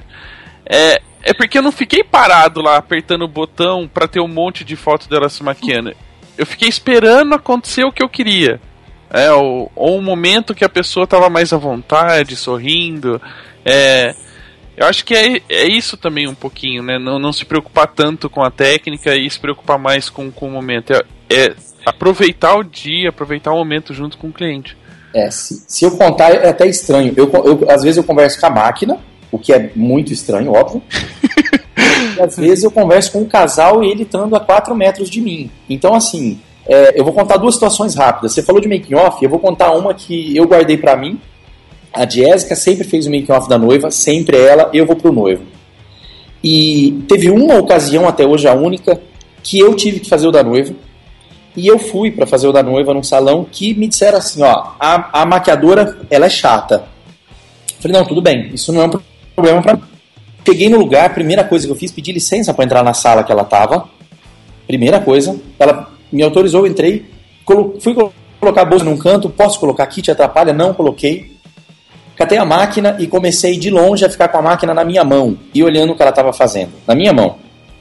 É, 0.70 1.02
é 1.24 1.34
porque 1.34 1.58
eu 1.58 1.64
não 1.64 1.72
fiquei 1.72 2.04
parado 2.04 2.62
lá 2.62 2.78
apertando 2.78 3.24
o 3.24 3.28
botão 3.28 3.90
para 3.92 4.08
ter 4.08 4.20
um 4.20 4.28
monte 4.28 4.64
de 4.64 4.76
foto 4.76 5.10
dela 5.10 5.30
se 5.30 5.42
maquiando 5.42 5.96
eu 6.38 6.46
fiquei 6.46 6.68
esperando 6.68 7.34
acontecer 7.34 7.84
o 7.84 7.92
que 7.92 8.04
eu 8.04 8.10
queria. 8.10 8.60
É, 9.10 9.32
ou, 9.32 9.72
ou 9.76 9.98
um 9.98 10.02
momento 10.02 10.54
que 10.54 10.66
a 10.66 10.70
pessoa 10.70 11.06
estava 11.06 11.30
mais 11.30 11.54
à 11.54 11.58
vontade, 11.58 12.36
sorrindo. 12.36 13.22
É, 13.64 14.14
eu 14.76 14.86
acho 14.88 15.06
que 15.06 15.14
é, 15.16 15.42
é 15.48 15.66
isso 15.66 15.96
também 15.96 16.28
um 16.28 16.36
pouquinho, 16.36 16.84
né? 16.84 17.00
Não, 17.00 17.18
não 17.18 17.32
se 17.32 17.46
preocupar 17.46 17.88
tanto 17.88 18.30
com 18.30 18.44
a 18.44 18.52
técnica 18.52 19.16
e 19.16 19.30
se 19.30 19.40
preocupar 19.40 19.80
mais 19.80 20.10
com, 20.10 20.30
com 20.32 20.48
o 20.48 20.52
momento. 20.52 20.92
É, 20.92 21.04
é 21.30 21.56
aproveitar 21.86 22.56
o 22.56 22.64
dia, 22.64 23.10
aproveitar 23.10 23.54
o 23.54 23.58
momento 23.58 23.94
junto 23.94 24.18
com 24.18 24.28
o 24.28 24.34
cliente. 24.34 24.76
É, 25.14 25.32
se, 25.32 25.64
se 25.66 25.86
eu 25.86 25.92
contar 25.92 26.32
é 26.32 26.50
até 26.50 26.68
estranho. 26.68 27.14
Eu, 27.16 27.32
eu, 27.32 27.72
às 27.72 27.84
vezes 27.84 27.98
eu 27.98 28.04
converso 28.04 28.40
com 28.40 28.48
a 28.48 28.50
máquina, 28.50 29.00
o 29.32 29.40
que 29.40 29.54
é 29.54 29.72
muito 29.76 30.12
estranho, 30.12 30.52
óbvio. 30.52 30.82
e 31.78 32.22
às 32.22 32.38
vezes 32.38 32.64
eu 32.64 32.72
converso 32.72 33.12
com 33.12 33.20
um 33.20 33.26
casal 33.26 33.84
e 33.84 33.90
ele 33.90 34.04
estando 34.04 34.36
a 34.36 34.40
4 34.40 34.74
metros 34.76 35.10
de 35.10 35.22
mim. 35.22 35.52
Então, 35.70 35.94
assim, 35.94 36.40
é, 36.68 37.00
eu 37.00 37.04
vou 37.04 37.14
contar 37.14 37.38
duas 37.38 37.56
situações 37.56 37.96
rápidas. 37.96 38.34
Você 38.34 38.42
falou 38.42 38.62
de 38.62 38.68
making 38.68 38.96
off, 38.96 39.24
eu 39.24 39.30
vou 39.30 39.40
contar 39.40 39.72
uma 39.72 39.94
que 39.94 40.36
eu 40.36 40.46
guardei 40.46 40.78
para 40.78 40.96
mim. 40.96 41.20
A 41.94 42.08
Jéssica 42.08 42.56
sempre 42.56 42.84
fez 42.84 43.06
o 43.06 43.12
making 43.12 43.32
off 43.32 43.48
da 43.48 43.58
noiva, 43.58 43.92
sempre 43.92 44.38
ela, 44.38 44.70
eu 44.74 44.86
vou 44.86 44.96
pro 44.96 45.12
noivo. 45.12 45.44
E 46.44 47.04
teve 47.08 47.30
uma 47.30 47.58
ocasião, 47.58 48.08
até 48.08 48.26
hoje 48.26 48.48
a 48.48 48.54
única, 48.54 49.02
que 49.42 49.60
eu 49.60 49.76
tive 49.76 50.00
que 50.00 50.10
fazer 50.10 50.28
o 50.28 50.32
da 50.32 50.44
noiva. 50.44 50.74
E 51.56 51.68
eu 51.68 51.80
fui 51.80 52.12
para 52.12 52.28
fazer 52.28 52.48
o 52.48 52.52
da 52.52 52.62
noiva 52.62 52.94
num 52.94 53.04
salão 53.04 53.46
que 53.50 53.74
me 53.74 53.88
disseram 53.88 54.18
assim, 54.18 54.44
ó, 54.44 54.72
a, 54.80 55.22
a 55.22 55.26
maquiadora, 55.26 55.98
ela 56.10 56.26
é 56.26 56.30
chata. 56.30 56.86
Eu 57.70 57.82
falei, 57.82 57.98
não, 57.98 58.06
tudo 58.06 58.22
bem, 58.22 58.50
isso 58.54 58.74
não 58.74 58.82
é 58.82 58.86
um 58.86 59.00
problema 59.34 59.62
para 59.62 59.76
mim. 59.76 59.95
Cheguei 60.48 60.70
no 60.70 60.78
lugar, 60.78 61.12
primeira 61.12 61.44
coisa 61.44 61.66
que 61.66 61.72
eu 61.72 61.76
fiz, 61.76 61.92
pedi 61.92 62.12
licença 62.12 62.54
para 62.54 62.64
entrar 62.64 62.84
na 62.84 62.94
sala 62.94 63.24
que 63.24 63.32
ela 63.32 63.44
tava. 63.44 63.90
Primeira 64.68 65.00
coisa, 65.00 65.36
ela 65.58 65.92
me 66.12 66.22
autorizou, 66.22 66.62
eu 66.66 66.72
entrei, 66.72 67.04
fui 67.80 67.96
colocar 68.40 68.62
a 68.62 68.66
bolsa 68.66 68.86
num 68.86 68.96
canto, 68.96 69.28
posso 69.28 69.60
colocar 69.60 69.84
aqui, 69.84 70.04
te 70.04 70.12
atrapalha? 70.12 70.54
Não, 70.54 70.72
coloquei. 70.72 71.36
Catei 72.16 72.38
a 72.38 72.46
máquina 72.46 72.96
e 73.00 73.08
comecei 73.08 73.58
de 73.58 73.72
longe 73.72 74.06
a 74.06 74.10
ficar 74.10 74.28
com 74.28 74.38
a 74.38 74.42
máquina 74.42 74.72
na 74.72 74.86
minha 74.86 75.04
mão 75.04 75.36
e 75.52 75.64
olhando 75.64 75.94
o 75.94 75.96
que 75.96 76.02
ela 76.04 76.12
estava 76.12 76.32
fazendo, 76.32 76.72
na 76.88 76.94
minha 76.94 77.12
mão. 77.12 77.38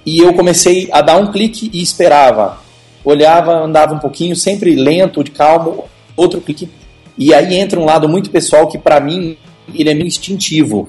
E 0.07 0.19
eu 0.19 0.33
comecei 0.33 0.89
a 0.91 1.03
dar 1.03 1.19
um 1.19 1.31
clique 1.31 1.71
e 1.71 1.83
esperava. 1.83 2.59
Olhava, 3.05 3.53
andava 3.53 3.95
um 3.95 3.99
pouquinho, 3.99 4.35
sempre 4.35 4.75
lento, 4.75 5.23
de 5.23 5.31
calmo, 5.31 5.85
outro 6.17 6.41
clique. 6.41 6.71
E 7.17 7.35
aí 7.35 7.57
entra 7.57 7.79
um 7.79 7.85
lado 7.85 8.09
muito 8.09 8.31
pessoal 8.31 8.67
que 8.67 8.79
para 8.79 8.99
mim 9.01 9.37
ele 9.73 9.91
é 9.91 9.95
meio 9.95 10.07
instintivo 10.07 10.89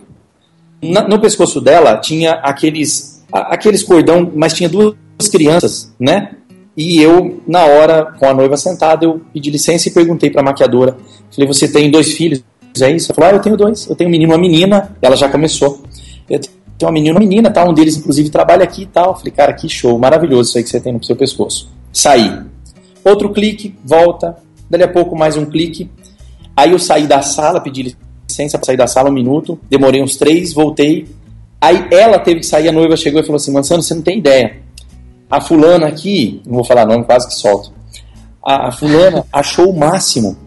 na, 0.91 1.07
no 1.07 1.19
pescoço 1.19 1.61
dela 1.61 1.97
tinha 1.97 2.33
aqueles, 2.33 3.23
aqueles 3.31 3.83
cordão, 3.83 4.31
mas 4.35 4.53
tinha 4.53 4.69
duas 4.69 4.95
crianças, 5.31 5.93
né? 5.99 6.31
E 6.77 7.01
eu, 7.01 7.41
na 7.47 7.63
hora, 7.63 8.13
com 8.19 8.27
a 8.27 8.33
noiva 8.33 8.57
sentada, 8.57 9.05
eu 9.05 9.21
pedi 9.33 9.49
licença 9.49 9.87
e 9.87 9.91
perguntei 9.91 10.29
para 10.29 10.41
a 10.41 10.43
maquiadora. 10.43 10.97
Falei, 11.31 11.47
você 11.47 11.67
tem 11.67 11.89
dois 11.89 12.13
filhos? 12.13 12.43
É 12.81 12.91
isso? 12.91 13.11
Ela 13.11 13.15
falou, 13.15 13.29
ah, 13.29 13.33
eu 13.35 13.41
tenho 13.41 13.55
dois. 13.55 13.87
Eu 13.87 13.95
tenho 13.95 14.09
um 14.09 14.11
menino 14.11 14.31
e 14.31 14.35
uma 14.35 14.41
menina. 14.41 14.95
Ela 15.01 15.15
já 15.15 15.29
começou. 15.29 15.81
Eu 16.29 16.39
tenho 16.39 16.51
uma 16.83 16.91
menina 16.91 17.09
e 17.09 17.11
uma 17.13 17.19
menina, 17.19 17.49
tá? 17.49 17.63
Um 17.63 17.73
deles, 17.73 17.95
inclusive, 17.95 18.29
trabalha 18.29 18.65
aqui 18.65 18.81
e 18.81 18.85
tal. 18.85 19.15
Falei, 19.15 19.31
cara, 19.31 19.53
que 19.53 19.69
show, 19.69 19.97
maravilhoso 19.97 20.49
isso 20.49 20.57
aí 20.57 20.63
que 20.65 20.69
você 20.69 20.81
tem 20.81 20.91
no 20.91 21.01
seu 21.01 21.15
pescoço. 21.15 21.71
Saí. 21.93 22.41
Outro 23.05 23.31
clique, 23.31 23.73
volta. 23.85 24.35
Dali 24.69 24.83
a 24.83 24.87
pouco, 24.89 25.15
mais 25.15 25.37
um 25.37 25.45
clique. 25.45 25.89
Aí 26.57 26.71
eu 26.71 26.79
saí 26.79 27.07
da 27.07 27.21
sala, 27.21 27.61
pedi 27.61 27.95
licença 28.35 28.57
para 28.57 28.65
sair 28.65 28.77
da 28.77 28.87
sala 28.87 29.09
um 29.09 29.13
minuto, 29.13 29.57
demorei 29.69 30.03
uns 30.03 30.17
três, 30.17 30.53
voltei. 30.53 31.07
Aí 31.61 31.87
ela 31.91 32.19
teve 32.19 32.41
que 32.41 32.45
sair, 32.45 32.67
a 32.67 32.71
noiva 32.71 32.97
chegou 32.97 33.21
e 33.21 33.23
falou 33.23 33.37
assim: 33.37 33.51
Mansano, 33.51 33.81
você 33.81 33.93
não 33.93 34.01
tem 34.01 34.19
ideia. 34.19 34.57
A 35.29 35.39
fulana 35.39 35.87
aqui, 35.87 36.41
não 36.45 36.55
vou 36.55 36.63
falar 36.63 36.85
nome, 36.85 37.05
quase 37.05 37.27
que 37.27 37.33
solto. 37.33 37.71
A, 38.43 38.67
a 38.67 38.71
fulana 38.71 39.25
achou 39.31 39.69
o 39.69 39.77
máximo 39.77 40.37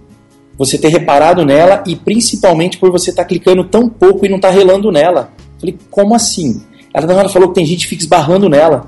você 0.56 0.76
ter 0.76 0.88
reparado 0.88 1.44
nela 1.44 1.82
e 1.86 1.96
principalmente 1.96 2.78
por 2.78 2.90
você 2.90 3.10
estar 3.10 3.22
tá 3.22 3.28
clicando 3.28 3.64
tão 3.64 3.88
pouco 3.88 4.26
e 4.26 4.28
não 4.28 4.36
estar 4.36 4.48
tá 4.48 4.54
relando 4.54 4.90
nela. 4.90 5.30
Falei, 5.58 5.76
como 5.90 6.14
assim? 6.14 6.62
Ela 6.92 7.06
na 7.06 7.14
hora 7.14 7.28
falou 7.28 7.48
que 7.48 7.54
tem 7.54 7.66
gente 7.66 7.82
que 7.82 7.88
fica 7.88 8.02
esbarrando 8.02 8.48
nela. 8.48 8.86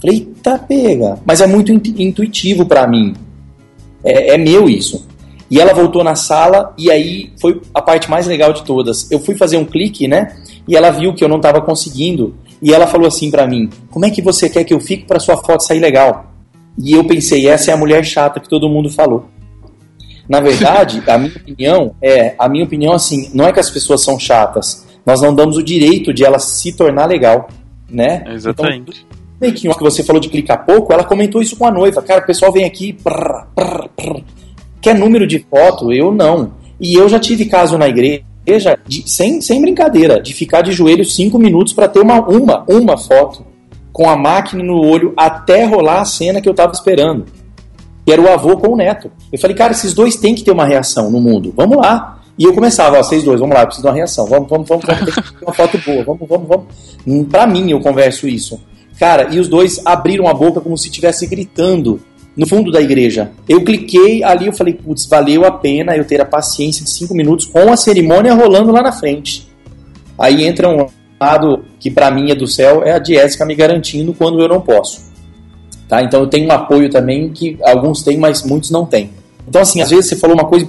Falei, 0.00 0.16
eita 0.18 0.58
pega. 0.58 1.18
Mas 1.24 1.40
é 1.40 1.46
muito 1.46 1.72
intuitivo 1.72 2.66
para 2.66 2.86
mim. 2.86 3.14
É, 4.04 4.34
é 4.34 4.38
meu 4.38 4.68
isso. 4.68 5.06
E 5.50 5.60
ela 5.60 5.72
voltou 5.72 6.04
na 6.04 6.14
sala 6.14 6.74
e 6.76 6.90
aí 6.90 7.32
foi 7.40 7.60
a 7.72 7.80
parte 7.80 8.10
mais 8.10 8.26
legal 8.26 8.52
de 8.52 8.64
todas. 8.64 9.10
Eu 9.10 9.18
fui 9.18 9.34
fazer 9.34 9.56
um 9.56 9.64
clique, 9.64 10.06
né? 10.06 10.36
E 10.66 10.76
ela 10.76 10.90
viu 10.90 11.14
que 11.14 11.24
eu 11.24 11.28
não 11.28 11.38
estava 11.38 11.60
conseguindo 11.60 12.34
e 12.60 12.72
ela 12.72 12.86
falou 12.86 13.06
assim 13.06 13.30
para 13.30 13.46
mim: 13.46 13.70
"Como 13.90 14.04
é 14.04 14.10
que 14.10 14.20
você 14.20 14.48
quer 14.48 14.64
que 14.64 14.74
eu 14.74 14.80
fique 14.80 15.06
para 15.06 15.18
sua 15.18 15.36
foto 15.38 15.62
sair 15.62 15.80
legal?" 15.80 16.26
E 16.78 16.92
eu 16.92 17.04
pensei: 17.04 17.48
essa 17.48 17.70
é 17.70 17.74
a 17.74 17.76
mulher 17.76 18.04
chata 18.04 18.40
que 18.40 18.48
todo 18.48 18.68
mundo 18.68 18.90
falou. 18.90 19.26
Na 20.28 20.40
verdade, 20.40 21.02
a 21.06 21.16
minha 21.16 21.32
opinião 21.40 21.94
é, 22.02 22.34
a 22.38 22.48
minha 22.48 22.64
opinião 22.64 22.92
assim, 22.92 23.30
não 23.32 23.46
é 23.46 23.52
que 23.52 23.60
as 23.60 23.70
pessoas 23.70 24.02
são 24.02 24.18
chatas, 24.18 24.86
nós 25.06 25.22
não 25.22 25.34
damos 25.34 25.56
o 25.56 25.62
direito 25.62 26.12
de 26.12 26.24
ela 26.24 26.38
se 26.38 26.72
tornar 26.74 27.06
legal, 27.06 27.48
né? 27.88 28.22
Exatamente. 28.28 29.06
Então, 29.40 29.74
que 29.74 29.82
você 29.82 30.02
falou 30.02 30.20
de 30.20 30.28
clicar 30.28 30.66
pouco, 30.66 30.92
ela 30.92 31.04
comentou 31.04 31.40
isso 31.40 31.56
com 31.56 31.64
a 31.64 31.70
noiva. 31.70 32.02
Cara, 32.02 32.20
o 32.20 32.26
pessoal 32.26 32.52
vem 32.52 32.64
aqui, 32.64 32.92
prr, 32.92 33.46
prr, 33.54 33.88
prr, 33.96 34.24
Quer 34.80 34.94
número 34.94 35.26
de 35.26 35.44
foto? 35.50 35.92
Eu 35.92 36.12
não. 36.12 36.52
E 36.80 36.94
eu 36.94 37.08
já 37.08 37.18
tive 37.18 37.46
caso 37.46 37.76
na 37.76 37.88
igreja, 37.88 38.78
de, 38.86 39.08
sem, 39.10 39.40
sem 39.40 39.60
brincadeira, 39.60 40.20
de 40.20 40.32
ficar 40.32 40.62
de 40.62 40.72
joelho 40.72 41.04
cinco 41.04 41.38
minutos 41.38 41.72
para 41.72 41.88
ter 41.88 42.00
uma, 42.00 42.20
uma, 42.20 42.64
uma 42.68 42.96
foto 42.96 43.44
com 43.92 44.08
a 44.08 44.16
máquina 44.16 44.62
no 44.62 44.80
olho 44.80 45.12
até 45.16 45.64
rolar 45.64 46.02
a 46.02 46.04
cena 46.04 46.40
que 46.40 46.48
eu 46.48 46.52
estava 46.52 46.72
esperando. 46.72 47.26
Que 48.06 48.12
era 48.12 48.22
o 48.22 48.32
avô 48.32 48.56
com 48.56 48.68
o 48.68 48.76
neto. 48.76 49.10
Eu 49.32 49.38
falei, 49.38 49.56
cara, 49.56 49.72
esses 49.72 49.92
dois 49.92 50.16
têm 50.16 50.34
que 50.34 50.44
ter 50.44 50.52
uma 50.52 50.64
reação 50.64 51.10
no 51.10 51.20
mundo. 51.20 51.52
Vamos 51.56 51.76
lá. 51.78 52.20
E 52.38 52.44
eu 52.44 52.54
começava, 52.54 52.96
ó, 52.96 53.02
vocês 53.02 53.24
dois, 53.24 53.40
vamos 53.40 53.54
lá, 53.54 53.62
eu 53.62 53.66
preciso 53.66 53.82
de 53.82 53.88
uma 53.88 53.96
reação. 53.96 54.24
Vamos, 54.26 54.48
vamos, 54.48 54.68
vamos, 54.68 54.84
vamos 54.84 55.04
ter 55.04 55.24
uma 55.42 55.52
foto 55.52 55.78
boa. 55.84 56.04
Vamos, 56.04 56.28
vamos, 56.28 56.48
vamos. 56.48 57.28
Pra 57.28 57.46
mim, 57.46 57.72
eu 57.72 57.80
converso 57.80 58.28
isso. 58.28 58.60
Cara, 58.98 59.34
e 59.34 59.40
os 59.40 59.48
dois 59.48 59.80
abriram 59.84 60.28
a 60.28 60.34
boca 60.34 60.60
como 60.60 60.78
se 60.78 60.88
estivesse 60.88 61.26
gritando 61.26 62.00
no 62.38 62.46
fundo 62.46 62.70
da 62.70 62.80
igreja. 62.80 63.32
Eu 63.48 63.64
cliquei 63.64 64.22
ali, 64.22 64.46
eu 64.46 64.52
falei, 64.52 64.72
putz, 64.72 65.06
valeu 65.06 65.44
a 65.44 65.50
pena 65.50 65.96
eu 65.96 66.04
ter 66.04 66.20
a 66.20 66.24
paciência 66.24 66.84
de 66.84 66.90
cinco 66.90 67.12
minutos 67.12 67.44
com 67.46 67.72
a 67.72 67.76
cerimônia 67.76 68.32
rolando 68.32 68.70
lá 68.70 68.80
na 68.80 68.92
frente. 68.92 69.48
Aí 70.16 70.46
entra 70.46 70.68
um 70.68 70.86
lado 71.20 71.64
que 71.80 71.90
para 71.90 72.12
mim 72.12 72.30
é 72.30 72.36
do 72.36 72.46
céu, 72.46 72.84
é 72.84 72.92
a 72.92 73.02
Jéssica 73.02 73.44
me 73.44 73.56
garantindo 73.56 74.14
quando 74.14 74.40
eu 74.40 74.48
não 74.48 74.60
posso. 74.60 75.08
Tá? 75.88 76.00
Então 76.00 76.20
eu 76.20 76.28
tenho 76.28 76.46
um 76.46 76.52
apoio 76.52 76.88
também 76.88 77.28
que 77.30 77.58
alguns 77.60 78.04
têm, 78.04 78.16
mas 78.16 78.44
muitos 78.44 78.70
não 78.70 78.86
têm. 78.86 79.10
Então, 79.48 79.62
assim, 79.62 79.80
às 79.80 79.90
vezes 79.90 80.06
você 80.06 80.16
falou 80.16 80.36
uma 80.36 80.44
coisa 80.44 80.64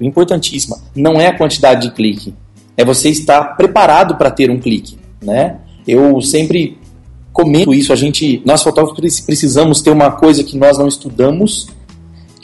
importantíssima. 0.00 0.76
Não 0.94 1.18
é 1.18 1.28
a 1.28 1.36
quantidade 1.36 1.88
de 1.88 1.94
clique. 1.94 2.34
É 2.76 2.84
você 2.84 3.08
estar 3.08 3.56
preparado 3.56 4.16
para 4.16 4.30
ter 4.30 4.50
um 4.50 4.60
clique, 4.60 4.98
né? 5.22 5.56
Eu 5.88 6.20
sempre 6.20 6.78
comento 7.42 7.74
isso, 7.74 7.92
a 7.92 7.96
gente, 7.96 8.42
nós 8.44 8.62
fotógrafos 8.62 9.20
precisamos 9.20 9.80
ter 9.80 9.90
uma 9.90 10.10
coisa 10.10 10.44
que 10.44 10.56
nós 10.56 10.78
não 10.78 10.86
estudamos. 10.86 11.68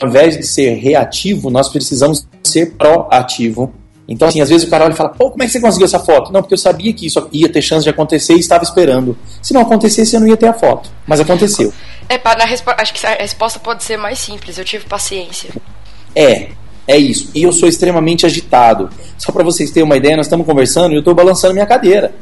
Ao 0.01 0.09
invés 0.09 0.37
de 0.37 0.45
ser 0.45 0.75
reativo, 0.75 1.49
nós 1.49 1.69
precisamos 1.69 2.27
ser 2.43 2.73
proativo. 2.73 3.73
Então, 4.07 4.27
assim, 4.27 4.39
às 4.39 4.49
vezes 4.49 4.65
o 4.65 4.69
cara 4.69 4.85
olha 4.85 4.93
e 4.93 4.95
fala, 4.95 5.09
pô, 5.09 5.29
como 5.31 5.43
é 5.43 5.45
que 5.45 5.51
você 5.51 5.59
conseguiu 5.59 5.85
essa 5.85 5.99
foto? 5.99 6.31
Não, 6.31 6.41
porque 6.41 6.53
eu 6.53 6.57
sabia 6.57 6.93
que 6.93 7.07
isso 7.07 7.27
ia 7.31 7.49
ter 7.49 7.61
chance 7.61 7.83
de 7.83 7.89
acontecer 7.89 8.33
e 8.33 8.39
estava 8.39 8.63
esperando. 8.63 9.17
Se 9.41 9.53
não 9.53 9.61
acontecesse, 9.61 10.15
eu 10.15 10.21
não 10.21 10.27
ia 10.27 10.37
ter 10.37 10.47
a 10.47 10.53
foto. 10.53 10.89
Mas 11.05 11.19
aconteceu. 11.19 11.73
É, 12.07 12.17
na 12.17 12.45
acho 12.77 12.93
que 12.93 13.05
a 13.05 13.15
resposta 13.15 13.59
pode 13.59 13.83
ser 13.83 13.97
mais 13.97 14.19
simples. 14.19 14.57
Eu 14.57 14.63
tive 14.63 14.85
paciência. 14.85 15.49
É, 16.15 16.49
é 16.87 16.97
isso. 16.97 17.29
E 17.35 17.43
eu 17.43 17.51
sou 17.51 17.67
extremamente 17.67 18.25
agitado. 18.25 18.89
Só 19.17 19.31
para 19.31 19.43
vocês 19.43 19.71
terem 19.71 19.83
uma 19.83 19.97
ideia, 19.97 20.15
nós 20.15 20.27
estamos 20.27 20.45
conversando 20.45 20.93
e 20.93 20.95
eu 20.95 20.99
estou 20.99 21.13
balançando 21.13 21.53
minha 21.53 21.65
cadeira. 21.65 22.13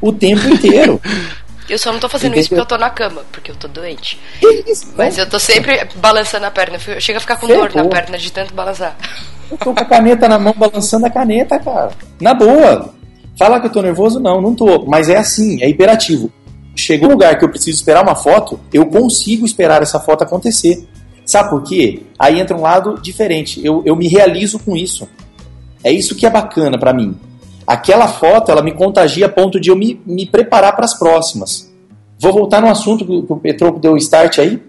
O 0.00 0.12
tempo 0.12 0.48
inteiro. 0.48 1.00
Eu 1.68 1.78
só 1.78 1.92
não 1.92 1.98
tô 1.98 2.08
fazendo 2.08 2.32
Entendeu? 2.32 2.40
isso 2.40 2.48
porque 2.50 2.60
eu 2.60 2.66
tô 2.66 2.78
na 2.78 2.90
cama, 2.90 3.22
porque 3.32 3.50
eu 3.50 3.56
tô 3.56 3.66
doente. 3.68 4.18
Isso? 4.66 4.92
Mas 4.96 5.18
eu 5.18 5.28
tô 5.28 5.38
sempre 5.38 5.86
balançando 5.96 6.46
a 6.46 6.50
perna. 6.50 6.78
Eu 6.86 7.00
chego 7.00 7.18
a 7.18 7.20
ficar 7.20 7.36
com 7.36 7.46
dor 7.46 7.74
na 7.74 7.84
perna 7.84 8.16
de 8.18 8.30
tanto 8.30 8.54
balançar. 8.54 8.96
Eu 9.50 9.58
tô 9.58 9.74
com 9.74 9.80
a 9.80 9.84
caneta 9.84 10.28
na 10.28 10.38
mão, 10.38 10.54
balançando 10.56 11.06
a 11.06 11.10
caneta, 11.10 11.58
cara. 11.58 11.90
Na 12.20 12.34
boa. 12.34 12.94
Fala 13.38 13.60
que 13.60 13.66
eu 13.66 13.72
tô 13.72 13.82
nervoso? 13.82 14.18
Não, 14.18 14.40
não 14.40 14.54
tô. 14.54 14.84
Mas 14.86 15.08
é 15.08 15.16
assim, 15.16 15.62
é 15.62 15.68
imperativo. 15.68 16.30
Chegou 16.74 17.08
um 17.08 17.12
lugar 17.12 17.38
que 17.38 17.44
eu 17.44 17.48
preciso 17.48 17.76
esperar 17.76 18.02
uma 18.02 18.14
foto, 18.14 18.60
eu 18.72 18.86
consigo 18.86 19.46
esperar 19.46 19.82
essa 19.82 19.98
foto 19.98 20.22
acontecer. 20.22 20.86
Sabe 21.24 21.50
por 21.50 21.62
quê? 21.64 22.02
Aí 22.18 22.38
entra 22.38 22.56
um 22.56 22.60
lado 22.60 23.00
diferente. 23.00 23.64
Eu, 23.64 23.82
eu 23.84 23.96
me 23.96 24.06
realizo 24.06 24.58
com 24.58 24.76
isso. 24.76 25.08
É 25.82 25.90
isso 25.90 26.14
que 26.14 26.26
é 26.26 26.30
bacana 26.30 26.78
para 26.78 26.92
mim. 26.92 27.16
Aquela 27.66 28.06
foto, 28.06 28.50
ela 28.52 28.62
me 28.62 28.72
contagia 28.72 29.26
a 29.26 29.28
ponto 29.28 29.58
de 29.58 29.70
eu 29.70 29.76
me, 29.76 30.00
me 30.06 30.24
preparar 30.24 30.76
para 30.76 30.84
as 30.84 30.94
próximas. 30.94 31.72
Vou 32.18 32.32
voltar 32.32 32.60
no 32.60 32.68
assunto 32.68 33.04
que 33.04 33.32
o 33.32 33.36
Petroco 33.36 33.80
deu 33.80 33.96
start 33.96 34.38
aí. 34.38 34.62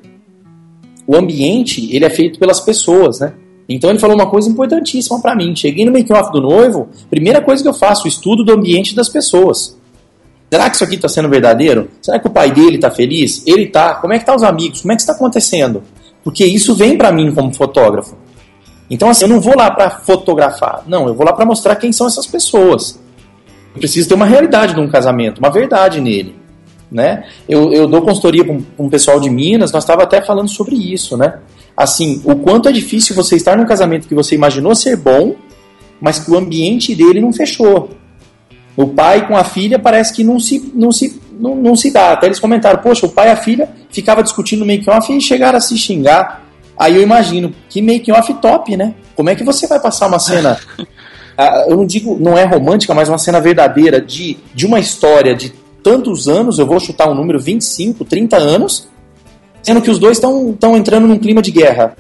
O 1.06 1.16
ambiente, 1.16 1.96
ele 1.96 2.04
é 2.04 2.10
feito 2.10 2.40
pelas 2.40 2.60
pessoas, 2.60 3.20
né? 3.20 3.34
Então 3.70 3.90
ele 3.90 4.00
falou 4.00 4.16
uma 4.16 4.30
coisa 4.30 4.50
importantíssima 4.50 5.22
para 5.22 5.36
mim. 5.36 5.56
Cheguei 5.56 5.86
no 5.86 5.92
make-off 5.92 6.32
do 6.32 6.42
noivo, 6.42 6.90
primeira 7.10 7.42
coisa 7.42 7.62
que 7.62 7.70
eu 7.70 7.74
faço, 7.74 8.06
o 8.06 8.08
estudo 8.08 8.44
do 8.44 8.54
ambiente 8.54 8.96
das 8.96 9.10
pessoas. 9.10 9.78
Será 10.50 10.70
que 10.70 10.76
isso 10.76 10.84
aqui 10.84 10.96
está 10.96 11.10
sendo 11.10 11.30
verdadeiro? 11.30 11.90
Será 12.02 12.20
que 12.20 12.28
o 12.28 12.32
pai 12.32 12.52
dele 12.52 12.76
está 12.76 12.90
feliz? 12.90 13.44
Ele 13.46 13.64
está. 13.64 13.96
Como 13.96 14.14
é 14.14 14.20
que 14.20 14.26
tá 14.26 14.34
os 14.34 14.44
amigos? 14.44 14.82
Como 14.82 14.94
é 14.94 14.96
que 14.96 15.02
está 15.02 15.14
acontecendo? 15.14 15.84
Porque 16.24 16.46
isso 16.46 16.74
vem 16.74 16.98
para 16.98 17.12
mim 17.12 17.34
como 17.34 17.54
fotógrafo. 17.54 18.16
Então 18.90 19.10
assim, 19.10 19.26
eu 19.26 19.30
não 19.30 19.42
vou 19.42 19.56
lá 19.56 19.72
para 19.72 19.90
fotografar. 19.90 20.84
Não, 20.88 21.08
eu 21.08 21.14
vou 21.14 21.26
lá 21.26 21.34
para 21.34 21.46
mostrar 21.46 21.76
quem 21.76 21.92
são 21.92 22.08
essas 22.08 22.26
pessoas. 22.26 23.00
Eu 23.74 23.80
preciso 23.80 24.08
ter 24.08 24.16
uma 24.16 24.26
realidade 24.26 24.74
de 24.74 24.80
um 24.80 24.88
casamento, 24.90 25.40
uma 25.40 25.50
verdade 25.50 26.02
nele. 26.02 26.36
Né? 26.90 27.26
Eu, 27.50 27.74
eu 27.74 27.88
dou 27.88 28.02
consultoria 28.02 28.46
com, 28.46 28.64
um 28.80 28.90
pessoal 28.90 29.20
de 29.20 29.30
Minas, 29.30 29.72
nós 29.72 29.84
estávamos 29.84 30.06
até 30.06 30.22
falando 30.22 30.50
sobre 30.50 30.76
isso, 30.76 31.18
né? 31.18 31.40
Assim, 31.76 32.22
o 32.24 32.36
quanto 32.38 32.70
é 32.70 32.72
difícil 32.72 33.14
você 33.16 33.36
estar 33.36 33.58
num 33.58 33.66
casamento 33.66 34.08
que 34.08 34.16
você 34.16 34.34
imaginou 34.34 34.74
ser 34.74 34.96
bom, 34.96 35.36
mas 36.02 36.18
que 36.18 36.32
o 36.32 36.38
ambiente 36.38 36.96
dele 36.96 37.22
não 37.22 37.32
fechou. 37.34 37.90
O 38.76 38.88
pai 38.88 39.28
com 39.28 39.36
a 39.36 39.44
filha 39.44 39.78
parece 39.78 40.14
que 40.14 40.24
não 40.24 40.40
se, 40.40 40.72
não 40.74 40.92
se, 40.92 41.22
não, 41.40 41.56
não 41.56 41.76
se 41.76 41.92
dá. 41.92 42.14
Até 42.14 42.28
eles 42.28 42.40
comentaram, 42.40 42.80
poxa, 42.80 43.06
o 43.06 43.10
pai 43.10 43.28
e 43.28 43.32
a 43.32 43.36
filha 43.36 43.70
ficava 43.90 44.24
discutindo 44.24 44.66
make-off 44.66 45.12
e 45.12 45.20
chegaram 45.20 45.58
a 45.58 45.62
se 45.62 45.78
xingar. 45.78 46.47
Aí 46.78 46.96
eu 46.96 47.02
imagino, 47.02 47.54
que 47.70 47.82
make-off 47.82 48.34
top, 48.36 48.78
né? 48.78 48.94
Como 49.16 49.30
é 49.30 49.36
que 49.36 49.44
você 49.44 49.68
vai 49.68 49.80
passar 49.80 50.08
uma 50.08 50.20
cena, 50.20 50.60
ah, 51.38 51.66
eu 51.68 51.78
não 51.78 51.86
digo, 51.86 52.18
não 52.20 52.38
é 52.38 52.44
romântica, 52.44 52.94
mas 52.94 53.10
uma 53.10 53.18
cena 53.18 53.42
verdadeira 53.42 54.00
de, 54.00 54.38
de 54.54 54.66
uma 54.66 54.80
história 54.80 55.36
de 55.36 55.52
tantos 55.82 56.28
anos, 56.28 56.60
eu 56.60 56.66
vou 56.66 56.80
chutar 56.80 57.10
um 57.10 57.16
número 57.16 57.40
25, 57.40 58.06
30 58.06 58.38
anos, 58.38 58.88
sendo 59.64 59.82
que 59.82 59.90
os 59.90 59.98
dois 59.98 60.18
estão 60.18 60.78
entrando 60.78 61.08
num 61.08 61.18
clima 61.18 61.42
de 61.42 61.52
guerra. 61.52 61.96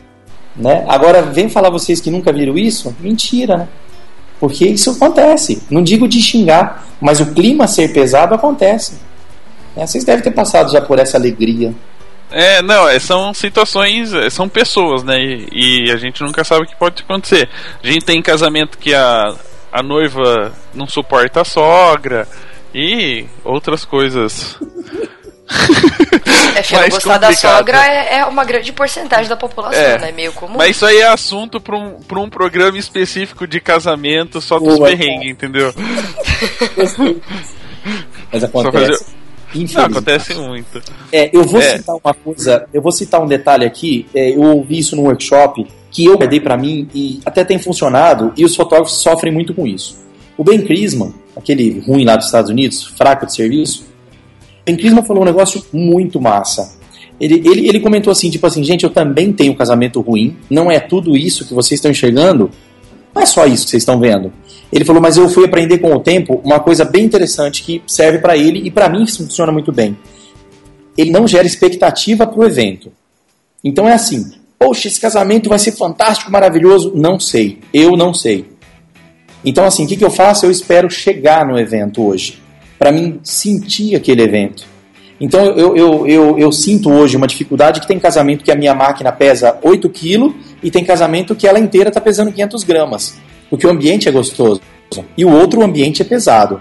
Né? 0.55 0.83
Agora, 0.87 1.21
vem 1.21 1.49
falar 1.49 1.69
vocês 1.69 2.01
que 2.01 2.09
nunca 2.09 2.31
viram 2.31 2.57
isso? 2.57 2.95
Mentira, 2.99 3.57
né? 3.57 3.67
Porque 4.39 4.65
isso 4.65 4.91
acontece. 4.91 5.61
Não 5.69 5.83
digo 5.83 6.07
de 6.07 6.21
xingar, 6.21 6.85
mas 7.01 7.19
o 7.19 7.27
clima 7.33 7.67
ser 7.67 7.93
pesado 7.93 8.35
acontece. 8.35 8.93
É, 9.75 9.85
vocês 9.85 10.03
devem 10.03 10.23
ter 10.23 10.31
passado 10.31 10.71
já 10.71 10.81
por 10.81 10.99
essa 10.99 11.17
alegria. 11.17 11.73
É, 12.31 12.61
não, 12.61 12.87
é, 12.87 12.99
são 12.99 13.33
situações, 13.33 14.13
é, 14.13 14.29
são 14.29 14.49
pessoas, 14.49 15.03
né? 15.03 15.17
E, 15.19 15.85
e, 15.87 15.91
a 15.91 15.97
gente 15.97 16.21
nunca 16.21 16.43
sabe 16.43 16.63
o 16.63 16.67
que 16.67 16.75
pode 16.75 17.01
acontecer. 17.03 17.49
A 17.81 17.87
gente 17.87 18.05
tem 18.05 18.21
casamento 18.21 18.77
que 18.77 18.93
a, 18.93 19.33
a 19.71 19.81
noiva 19.81 20.51
não 20.73 20.87
suporta 20.87 21.41
a 21.41 21.45
sogra 21.45 22.27
e 22.73 23.25
outras 23.43 23.85
coisas 23.85 24.57
É, 26.55 26.63
filho, 26.63 26.89
gostar 26.89 27.17
da 27.17 27.31
sogra 27.33 27.77
é, 27.85 28.19
é, 28.19 28.25
uma 28.25 28.43
grande 28.43 28.73
porcentagem 28.73 29.29
da 29.29 29.37
população, 29.37 29.79
é, 29.79 29.97
né? 29.97 30.11
Meio 30.11 30.33
comum. 30.33 30.57
Mas 30.57 30.71
isso 30.71 30.85
aí 30.85 30.97
é 30.97 31.07
assunto 31.07 31.61
para 31.61 31.77
um, 31.77 32.01
pra 32.01 32.19
um 32.19 32.29
programa 32.29 32.77
específico 32.77 33.47
de 33.47 33.61
casamento 33.61 34.41
só 34.41 34.59
dos 34.59 34.77
perrengues, 34.79 35.31
entendeu? 35.31 35.73
Mas 38.31 38.43
acontece. 38.43 39.15
Não, 39.55 39.85
acontece 39.85 40.33
muito. 40.35 40.81
É, 41.11 41.29
eu 41.35 41.43
vou 41.43 41.61
é. 41.61 41.77
citar 41.77 41.95
uma 41.95 42.13
coisa, 42.13 42.67
eu 42.73 42.81
vou 42.81 42.91
citar 42.91 43.21
um 43.21 43.27
detalhe 43.27 43.65
aqui. 43.65 44.05
É, 44.13 44.31
eu 44.31 44.41
ouvi 44.41 44.79
isso 44.79 44.95
no 44.95 45.03
workshop 45.03 45.65
que 45.89 46.05
eu 46.05 46.17
guardei 46.17 46.39
para 46.39 46.57
mim 46.57 46.87
e 46.93 47.19
até 47.25 47.43
tem 47.43 47.57
funcionado 47.57 48.33
e 48.35 48.43
os 48.43 48.55
fotógrafos 48.55 49.01
sofrem 49.01 49.33
muito 49.33 49.53
com 49.53 49.65
isso. 49.65 50.05
O 50.37 50.43
Ben 50.43 50.61
Crisman, 50.61 51.13
aquele 51.35 51.79
ruim 51.79 52.03
lá 52.05 52.15
dos 52.15 52.25
Estados 52.25 52.51
Unidos, 52.51 52.83
fraco 52.83 53.25
de 53.25 53.33
serviço, 53.33 53.85
Ben 54.65 54.75
Crisman 54.75 55.03
falou 55.03 55.23
um 55.23 55.25
negócio 55.25 55.65
muito 55.71 56.19
massa. 56.19 56.77
Ele, 57.19 57.41
ele, 57.49 57.67
ele 57.67 57.79
comentou 57.79 58.11
assim, 58.11 58.29
tipo 58.29 58.45
assim, 58.45 58.63
gente, 58.63 58.83
eu 58.83 58.91
também 58.91 59.33
tenho 59.33 59.53
um 59.53 59.55
casamento 59.55 59.99
ruim, 60.01 60.37
não 60.49 60.69
é 60.69 60.79
tudo 60.79 61.17
isso 61.17 61.47
que 61.47 61.53
vocês 61.53 61.79
estão 61.79 61.89
enxergando, 61.89 62.51
não 63.17 63.23
é 63.23 63.25
só 63.25 63.47
isso 63.47 63.65
que 63.65 63.71
vocês 63.71 63.81
estão 63.81 63.99
vendo. 63.99 64.31
Ele 64.71 64.85
falou, 64.85 65.01
mas 65.01 65.17
eu 65.17 65.27
fui 65.27 65.43
aprender 65.43 65.79
com 65.79 65.91
o 65.91 65.99
tempo 65.99 66.39
uma 66.43 66.59
coisa 66.59 66.85
bem 66.85 67.03
interessante 67.03 67.63
que 67.63 67.81
serve 67.87 68.19
para 68.19 68.37
ele 68.37 68.59
e 68.59 68.69
para 68.69 68.87
mim 68.87 69.07
funciona 69.07 69.51
muito 69.51 69.71
bem. 69.71 69.97
Ele 70.95 71.09
não 71.09 71.27
gera 71.27 71.47
expectativa 71.47 72.27
para 72.27 72.39
o 72.39 72.45
evento. 72.45 72.91
Então 73.63 73.89
é 73.89 73.93
assim, 73.93 74.33
poxa, 74.59 74.87
esse 74.87 74.99
casamento 74.99 75.49
vai 75.49 75.57
ser 75.57 75.71
fantástico, 75.71 76.31
maravilhoso. 76.31 76.93
Não 76.95 77.19
sei, 77.19 77.57
eu 77.73 77.93
não 77.93 78.13
sei. 78.13 78.45
Então 79.43 79.65
assim, 79.65 79.85
o 79.85 79.87
que, 79.87 79.97
que 79.97 80.05
eu 80.05 80.11
faço? 80.11 80.45
Eu 80.45 80.51
espero 80.51 80.87
chegar 80.87 81.43
no 81.43 81.57
evento 81.57 82.05
hoje 82.05 82.39
para 82.77 82.91
mim 82.91 83.19
sentir 83.23 83.95
aquele 83.95 84.21
evento. 84.21 84.63
Então 85.19 85.45
eu, 85.45 85.75
eu, 85.75 86.07
eu, 86.07 86.39
eu, 86.39 86.51
sinto 86.51 86.91
hoje 86.91 87.17
uma 87.17 87.27
dificuldade 87.27 87.81
que 87.81 87.87
tem 87.87 87.99
casamento 87.99 88.43
que 88.43 88.51
a 88.51 88.55
minha 88.55 88.75
máquina 88.75 89.11
pesa 89.11 89.57
8 89.63 89.89
kg 89.89 90.33
e 90.61 90.69
tem 90.69 90.85
casamento 90.85 91.35
que 91.35 91.47
ela 91.47 91.59
inteira 91.59 91.89
está 91.89 91.99
pesando 91.99 92.31
500 92.31 92.63
gramas, 92.63 93.17
porque 93.49 93.65
o 93.65 93.69
ambiente 93.69 94.07
é 94.07 94.11
gostoso 94.11 94.61
e 95.17 95.25
o 95.25 95.31
outro 95.31 95.63
ambiente 95.63 96.01
é 96.01 96.05
pesado. 96.05 96.59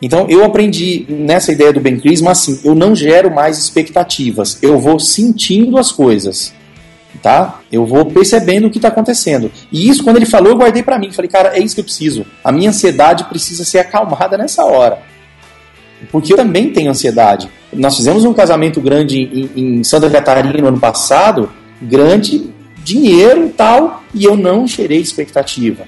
Então 0.00 0.26
eu 0.28 0.44
aprendi 0.44 1.06
nessa 1.08 1.50
ideia 1.50 1.72
do 1.72 1.80
Ben 1.80 1.98
Crisma 1.98 2.30
assim, 2.30 2.60
eu 2.64 2.74
não 2.74 2.94
gero 2.94 3.34
mais 3.34 3.58
expectativas, 3.58 4.58
eu 4.62 4.78
vou 4.78 5.00
sentindo 5.00 5.76
as 5.76 5.90
coisas, 5.90 6.54
tá? 7.20 7.60
Eu 7.70 7.84
vou 7.84 8.04
percebendo 8.04 8.68
o 8.68 8.70
que 8.70 8.78
está 8.78 8.88
acontecendo. 8.88 9.50
E 9.72 9.88
isso 9.88 10.04
quando 10.04 10.18
ele 10.18 10.26
falou 10.26 10.52
eu 10.52 10.56
guardei 10.56 10.84
para 10.84 11.00
mim, 11.00 11.10
falei 11.10 11.28
cara 11.28 11.56
é 11.56 11.60
isso 11.60 11.74
que 11.74 11.80
eu 11.80 11.84
preciso. 11.84 12.24
A 12.44 12.52
minha 12.52 12.70
ansiedade 12.70 13.24
precisa 13.24 13.64
ser 13.64 13.80
acalmada 13.80 14.38
nessa 14.38 14.64
hora 14.64 15.07
porque 16.10 16.32
eu 16.32 16.36
também 16.36 16.70
tenho 16.70 16.90
ansiedade. 16.90 17.48
Nós 17.72 17.96
fizemos 17.96 18.24
um 18.24 18.32
casamento 18.32 18.80
grande 18.80 19.18
em, 19.18 19.78
em 19.78 19.84
Santa 19.84 20.08
Catarina 20.08 20.52
no 20.52 20.68
ano 20.68 20.80
passado, 20.80 21.50
grande, 21.80 22.50
dinheiro 22.82 23.46
e 23.46 23.50
tal, 23.50 24.02
e 24.14 24.24
eu 24.24 24.36
não 24.36 24.66
gerei 24.66 25.00
expectativa. 25.00 25.84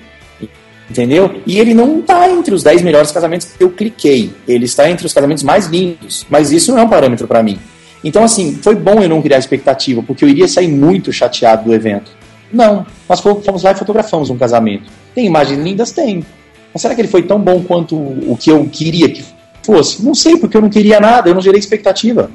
Entendeu? 0.91 1.41
E 1.47 1.59
ele 1.59 1.73
não 1.73 2.01
está 2.01 2.29
entre 2.29 2.53
os 2.53 2.65
10 2.65 2.83
melhores 2.83 3.13
casamentos 3.13 3.47
que 3.47 3.63
eu 3.63 3.71
cliquei. 3.71 4.33
Ele 4.47 4.65
está 4.65 4.91
entre 4.91 5.07
os 5.07 5.13
casamentos 5.13 5.45
mais 5.45 5.67
lindos. 5.67 6.27
Mas 6.29 6.51
isso 6.51 6.73
não 6.73 6.81
é 6.81 6.83
um 6.83 6.89
parâmetro 6.89 7.29
para 7.29 7.43
mim. 7.45 7.59
Então, 8.03 8.25
assim, 8.25 8.59
foi 8.61 8.75
bom 8.75 9.01
eu 9.01 9.09
não 9.09 9.23
criar 9.23 9.39
expectativa, 9.39 10.03
porque 10.03 10.25
eu 10.25 10.29
iria 10.29 10.49
sair 10.49 10.67
muito 10.67 11.13
chateado 11.13 11.65
do 11.65 11.75
evento. 11.75 12.11
Não, 12.53 12.85
nós 13.09 13.21
fomos 13.21 13.63
lá 13.63 13.71
e 13.71 13.77
fotografamos 13.77 14.31
um 14.31 14.37
casamento. 14.37 14.91
Tem 15.15 15.27
imagens 15.27 15.63
lindas? 15.63 15.93
Tem. 15.93 16.25
Mas 16.73 16.83
será 16.83 16.95
que 16.95 17.01
ele 17.01 17.09
foi 17.09 17.23
tão 17.23 17.39
bom 17.39 17.63
quanto 17.63 17.95
o 17.97 18.37
que 18.39 18.51
eu 18.51 18.69
queria 18.71 19.09
que 19.09 19.25
fosse? 19.63 20.05
Não 20.05 20.15
sei, 20.15 20.37
porque 20.37 20.57
eu 20.57 20.61
não 20.61 20.71
queria 20.71 21.01
nada, 21.01 21.29
eu 21.29 21.35
não 21.35 21.41
gerei 21.41 21.59
expectativa. 21.59 22.31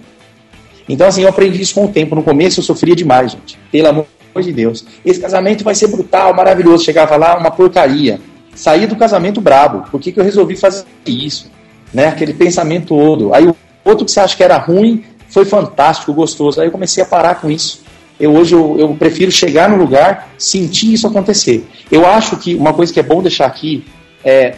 Então, 0.87 1.07
assim, 1.07 1.23
eu 1.23 1.29
aprendi 1.29 1.61
isso 1.61 1.73
com 1.73 1.85
o 1.85 1.87
tempo. 1.87 2.15
No 2.15 2.23
começo 2.23 2.59
eu 2.59 2.63
sofria 2.63 2.95
demais, 2.95 3.31
gente. 3.31 3.57
Pelo 3.71 3.87
amor 3.89 4.07
de 4.37 4.51
Deus. 4.51 4.85
Esse 5.03 5.19
casamento 5.19 5.63
vai 5.63 5.73
ser 5.73 5.87
brutal, 5.87 6.33
maravilhoso. 6.33 6.83
Chegava 6.83 7.15
lá, 7.15 7.37
uma 7.37 7.51
porcaria. 7.51 8.19
Saí 8.53 8.85
do 8.85 8.95
casamento 8.95 9.41
brabo. 9.41 9.89
Por 9.89 9.99
que, 9.99 10.11
que 10.11 10.19
eu 10.19 10.23
resolvi 10.23 10.55
fazer 10.55 10.85
isso? 11.05 11.51
Né? 11.93 12.07
Aquele 12.07 12.33
pensamento 12.33 12.87
todo. 12.87 13.33
Aí 13.33 13.47
o 13.47 13.55
outro 13.83 14.05
que 14.05 14.11
você 14.11 14.19
acha 14.19 14.37
que 14.37 14.43
era 14.43 14.57
ruim 14.57 15.03
foi 15.27 15.45
fantástico, 15.45 16.13
gostoso. 16.13 16.61
Aí 16.61 16.67
eu 16.67 16.71
comecei 16.71 17.03
a 17.03 17.05
parar 17.05 17.35
com 17.35 17.49
isso. 17.49 17.83
Eu 18.19 18.33
hoje 18.33 18.53
eu, 18.53 18.77
eu 18.79 18.95
prefiro 18.95 19.31
chegar 19.31 19.69
no 19.69 19.75
lugar, 19.75 20.29
sentir 20.37 20.93
isso 20.93 21.07
acontecer. 21.07 21.67
Eu 21.91 22.05
acho 22.05 22.37
que 22.37 22.55
uma 22.55 22.73
coisa 22.73 22.93
que 22.93 22.99
é 22.99 23.03
bom 23.03 23.21
deixar 23.21 23.45
aqui 23.45 23.83
é 24.23 24.55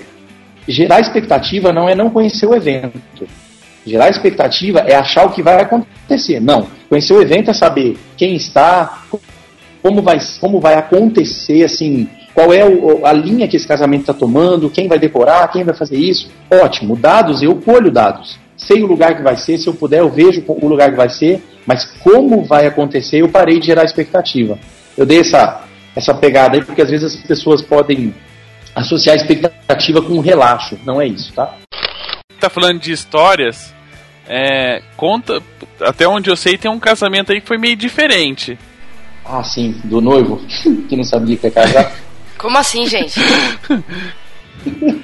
gerar 0.68 1.00
expectativa 1.00 1.72
não 1.72 1.88
é 1.88 1.96
não 1.96 2.10
conhecer 2.10 2.46
o 2.46 2.56
evento. 2.56 3.28
Gerar 3.86 4.10
expectativa 4.10 4.80
é 4.80 4.96
achar 4.96 5.26
o 5.26 5.32
que 5.32 5.42
vai 5.42 5.62
acontecer. 5.62 6.42
Não. 6.42 6.68
Conhecer 6.90 7.14
o 7.14 7.22
evento 7.22 7.52
é 7.52 7.54
saber 7.54 7.98
quem 8.18 8.36
está, 8.36 9.04
como 9.82 10.02
vai, 10.02 10.20
como 10.42 10.60
vai 10.60 10.76
acontecer, 10.76 11.64
assim, 11.64 12.10
qual 12.34 12.54
é 12.54 12.66
o, 12.66 13.06
a 13.06 13.14
linha 13.14 13.48
que 13.48 13.56
esse 13.56 13.68
casamento 13.68 14.02
está 14.02 14.14
tomando, 14.14 14.70
quem 14.70 14.88
vai 14.88 15.00
decorar, 15.00 15.48
quem 15.48 15.64
vai 15.64 15.74
fazer 15.74 15.98
isso. 15.98 16.30
Ótimo. 16.52 16.96
Dados, 16.96 17.42
eu 17.42 17.56
colho 17.56 17.90
dados. 17.90 18.38
Sei 18.58 18.84
o 18.84 18.88
lugar 18.88 19.16
que 19.16 19.24
vai 19.24 19.38
ser, 19.38 19.58
se 19.58 19.68
eu 19.68 19.74
puder, 19.74 20.00
eu 20.00 20.10
vejo 20.10 20.44
o 20.48 20.68
lugar 20.68 20.92
que 20.92 20.98
vai 20.98 21.10
ser, 21.10 21.42
mas 21.66 21.86
como 21.86 22.44
vai 22.44 22.66
acontecer, 22.66 23.22
eu 23.22 23.30
parei 23.30 23.60
de 23.60 23.68
gerar 23.68 23.86
expectativa. 23.86 24.60
Eu 24.98 25.06
dei 25.06 25.20
essa, 25.20 25.64
essa 25.96 26.14
pegada 26.14 26.58
aí, 26.58 26.64
porque 26.64 26.82
às 26.82 26.90
vezes 26.90 27.16
as 27.16 27.22
pessoas 27.22 27.62
podem 27.62 28.14
associar 28.78 29.18
a 29.18 29.18
expectativa 29.18 30.02
com 30.02 30.14
um 30.14 30.20
relaxo. 30.20 30.78
Não 30.86 31.02
é 31.02 31.08
isso, 31.08 31.34
tá? 31.34 31.56
Tá 32.40 32.50
falando 32.50 32.80
de 32.80 32.92
histórias. 32.92 33.74
É, 34.28 34.84
conta, 34.96 35.42
até 35.82 36.08
onde 36.08 36.30
eu 36.30 36.36
sei, 36.36 36.58
tem 36.58 36.70
um 36.70 36.80
casamento 36.80 37.32
aí 37.32 37.42
que 37.42 37.48
foi 37.48 37.58
meio 37.58 37.76
diferente. 37.76 38.58
Ah, 39.26 39.44
sim, 39.44 39.76
do 39.84 40.00
noivo, 40.00 40.40
que 40.88 40.96
não 40.96 41.04
sabia 41.04 41.36
que 41.36 41.48
ia 41.48 41.52
casar. 41.52 41.92
Como 42.38 42.58
assim, 42.58 42.86
gente? 42.86 43.20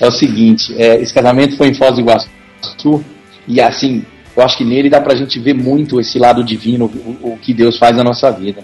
é 0.00 0.06
o 0.06 0.12
seguinte, 0.12 0.72
é, 0.80 1.00
esse 1.00 1.12
casamento 1.12 1.56
foi 1.56 1.68
em 1.68 1.74
Foz 1.74 1.94
do 1.94 2.00
Iguaçu, 2.00 3.04
e 3.48 3.60
assim, 3.60 4.04
eu 4.36 4.42
acho 4.42 4.56
que 4.56 4.64
nele 4.64 4.88
dá 4.88 5.00
pra 5.00 5.16
gente 5.16 5.40
ver 5.40 5.54
muito 5.54 6.00
esse 6.00 6.16
lado 6.18 6.44
divino, 6.44 6.84
o, 6.84 7.32
o 7.32 7.38
que 7.38 7.52
Deus 7.52 7.76
faz 7.76 7.96
na 7.96 8.04
nossa 8.04 8.30
vida. 8.30 8.62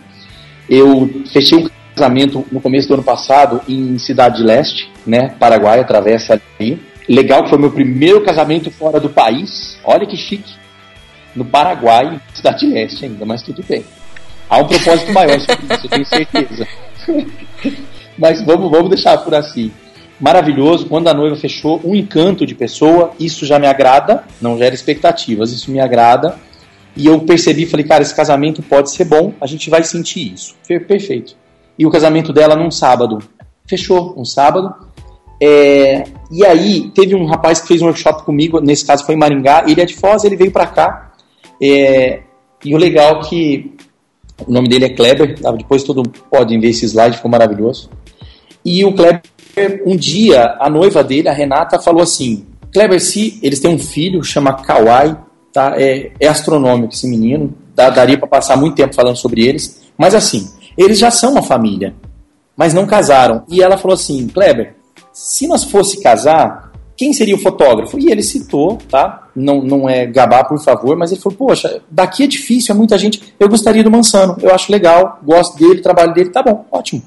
Eu 0.69 1.11
fechei 1.33 1.59
um 1.59 1.69
casamento 1.97 2.47
no 2.53 2.61
começo 2.61 2.87
do 2.87 2.95
ano 2.95 3.03
passado 3.03 3.63
em 3.67 3.99
Cidade 3.99 4.43
Leste, 4.43 4.93
né, 5.07 5.35
Paraguai, 5.39 5.81
atravessa 5.81 6.41
ali, 6.59 6.79
Legal 7.09 7.45
que 7.45 7.51
foi 7.51 7.59
meu 7.59 7.71
primeiro 7.71 8.21
casamento 8.23 8.71
fora 8.71 8.99
do 8.99 9.09
país. 9.09 9.79
Olha 9.85 10.07
que 10.07 10.17
chique. 10.17 10.55
No 11.35 11.45
Paraguai, 11.45 12.21
Cidade 12.35 12.67
Leste 12.67 13.05
ainda, 13.05 13.25
mas 13.25 13.43
tudo 13.43 13.63
bem. 13.69 13.85
Há 14.49 14.59
um 14.59 14.67
propósito 14.67 15.13
maior 15.13 15.39
sobre 15.41 15.75
isso, 15.75 15.87
eu 15.87 15.91
tenho 15.91 16.07
certeza. 16.07 16.69
mas 18.19 18.43
vamos, 18.43 18.71
vamos 18.71 18.89
deixar 18.89 19.19
por 19.19 19.35
assim. 19.35 19.71
Maravilhoso, 20.19 20.87
quando 20.87 21.09
a 21.09 21.15
noiva 21.15 21.37
fechou, 21.37 21.81
um 21.85 21.95
encanto 21.95 22.47
de 22.47 22.55
pessoa, 22.55 23.13
isso 23.21 23.45
já 23.45 23.59
me 23.59 23.67
agrada, 23.67 24.25
não 24.41 24.57
gera 24.57 24.75
expectativas, 24.75 25.53
isso 25.53 25.71
me 25.71 25.79
agrada. 25.79 26.37
E 26.97 27.07
eu 27.07 27.21
percebi, 27.21 27.67
falei, 27.67 27.85
cara, 27.85 28.03
esse 28.03 28.15
casamento 28.15 28.63
pode 28.63 28.91
ser 28.91 29.05
bom, 29.05 29.35
a 29.41 29.47
gente 29.47 29.69
vai 29.69 29.85
sentir 29.85 30.33
isso. 30.33 30.57
Perfeito. 30.67 31.37
E 31.79 31.87
o 31.87 31.91
casamento 31.91 32.33
dela 32.33 32.57
num 32.57 32.71
sábado. 32.71 33.19
Fechou, 33.67 34.15
um 34.17 34.25
sábado. 34.25 34.75
É, 35.41 36.05
e 36.31 36.45
aí, 36.45 36.91
teve 36.95 37.15
um 37.15 37.27
rapaz 37.27 37.61
que 37.61 37.69
fez 37.69 37.83
um 37.83 37.87
workshop 37.87 38.25
comigo, 38.25 38.61
nesse 38.61 38.87
caso 38.87 39.05
foi 39.05 39.15
em 39.15 39.19
Maringá, 39.19 39.65
ele 39.67 39.81
é 39.81 39.85
de 39.85 39.95
Foz, 39.95 40.25
ele 40.25 40.37
veio 40.37 40.51
para 40.51 40.67
cá. 40.67 41.13
É, 41.63 42.21
e 42.65 42.75
o 42.75 42.79
legal 42.79 43.21
é 43.21 43.25
que 43.25 43.77
o 44.47 44.53
nome 44.53 44.69
dele 44.69 44.87
é 44.87 44.89
Kleber, 44.91 45.39
tá? 45.39 45.51
depois 45.53 45.83
todo 45.83 46.03
podem 46.31 46.59
ver 46.59 46.69
esse 46.69 46.85
slide, 46.87 47.17
ficou 47.17 47.31
maravilhoso. 47.31 47.91
E 48.65 48.85
o 48.85 48.93
Kleber, 48.93 49.23
um 49.87 49.97
dia, 49.97 50.57
a 50.59 50.69
noiva 50.69 51.05
dele, 51.05 51.29
a 51.29 51.33
Renata, 51.33 51.81
falou 51.81 52.03
assim: 52.03 52.47
Kleber, 52.73 53.01
se 53.01 53.39
eles 53.43 53.61
têm 53.61 53.75
um 53.75 53.79
filho, 53.79 54.23
chama 54.23 54.55
Kawai, 54.55 55.17
tá? 55.53 55.75
é, 55.77 56.11
é 56.19 56.27
astronômico 56.27 56.93
esse 56.93 57.07
menino, 57.07 57.55
tá? 57.75 57.91
daria 57.91 58.19
para 58.19 58.27
passar 58.27 58.57
muito 58.57 58.75
tempo 58.75 58.95
falando 58.95 59.17
sobre 59.17 59.47
eles, 59.47 59.83
mas 59.97 60.15
assim, 60.15 60.49
eles 60.77 60.99
já 60.99 61.11
são 61.11 61.33
uma 61.33 61.43
família, 61.43 61.95
mas 62.57 62.75
não 62.75 62.87
casaram. 62.87 63.45
E 63.49 63.63
ela 63.63 63.77
falou 63.77 63.95
assim: 63.95 64.27
Kleber, 64.29 64.75
se 65.13 65.47
nós 65.47 65.65
fosse 65.65 66.03
casar, 66.03 66.73
quem 66.97 67.13
seria 67.13 67.35
o 67.35 67.41
fotógrafo? 67.41 67.99
E 67.99 68.11
ele 68.11 68.23
citou, 68.23 68.79
tá? 68.89 69.29
Não, 69.35 69.63
não 69.63 69.89
é 69.89 70.07
gabar, 70.07 70.45
por 70.45 70.59
favor, 70.63 70.97
mas 70.97 71.13
ele 71.13 71.21
falou: 71.21 71.37
Poxa, 71.37 71.81
daqui 71.91 72.25
é 72.25 72.27
difícil, 72.27 72.75
é 72.75 72.79
muita 72.79 72.97
gente. 72.97 73.35
Eu 73.39 73.49
gostaria 73.49 73.85
do 73.85 73.91
Mansano, 73.91 74.37
eu 74.41 74.55
acho 74.55 74.73
legal, 74.73 75.21
gosto 75.23 75.59
dele, 75.59 75.81
trabalho 75.81 76.15
dele, 76.15 76.31
tá 76.31 76.43
bom, 76.43 76.65
ótimo. 76.71 77.03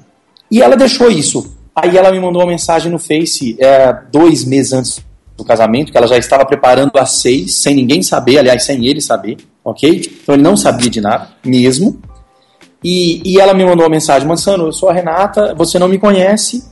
E 0.50 0.62
ela 0.62 0.76
deixou 0.76 1.10
isso. 1.10 1.56
Aí 1.74 1.96
ela 1.96 2.10
me 2.10 2.20
mandou 2.20 2.42
uma 2.42 2.48
mensagem 2.48 2.90
no 2.90 2.98
Face 2.98 3.56
é, 3.58 3.92
dois 4.12 4.44
meses 4.44 4.72
antes 4.72 5.04
do 5.36 5.44
casamento, 5.44 5.90
que 5.90 5.96
ela 5.96 6.06
já 6.06 6.18
estava 6.18 6.44
preparando 6.44 6.98
a 6.98 7.06
seis, 7.06 7.54
sem 7.54 7.74
ninguém 7.74 8.02
saber, 8.02 8.38
aliás, 8.38 8.64
sem 8.64 8.86
ele 8.86 9.00
saber, 9.00 9.38
ok? 9.64 10.02
Então 10.22 10.34
ele 10.34 10.42
não 10.42 10.56
sabia 10.56 10.90
de 10.90 11.00
nada, 11.00 11.28
mesmo. 11.44 12.00
E, 12.82 13.20
e 13.24 13.40
ela 13.40 13.54
me 13.54 13.64
mandou 13.64 13.84
uma 13.84 13.90
mensagem: 13.90 14.26
Mansano, 14.26 14.66
eu 14.66 14.72
sou 14.72 14.88
a 14.88 14.92
Renata, 14.92 15.54
você 15.54 15.78
não 15.78 15.88
me 15.88 15.98
conhece, 15.98 16.64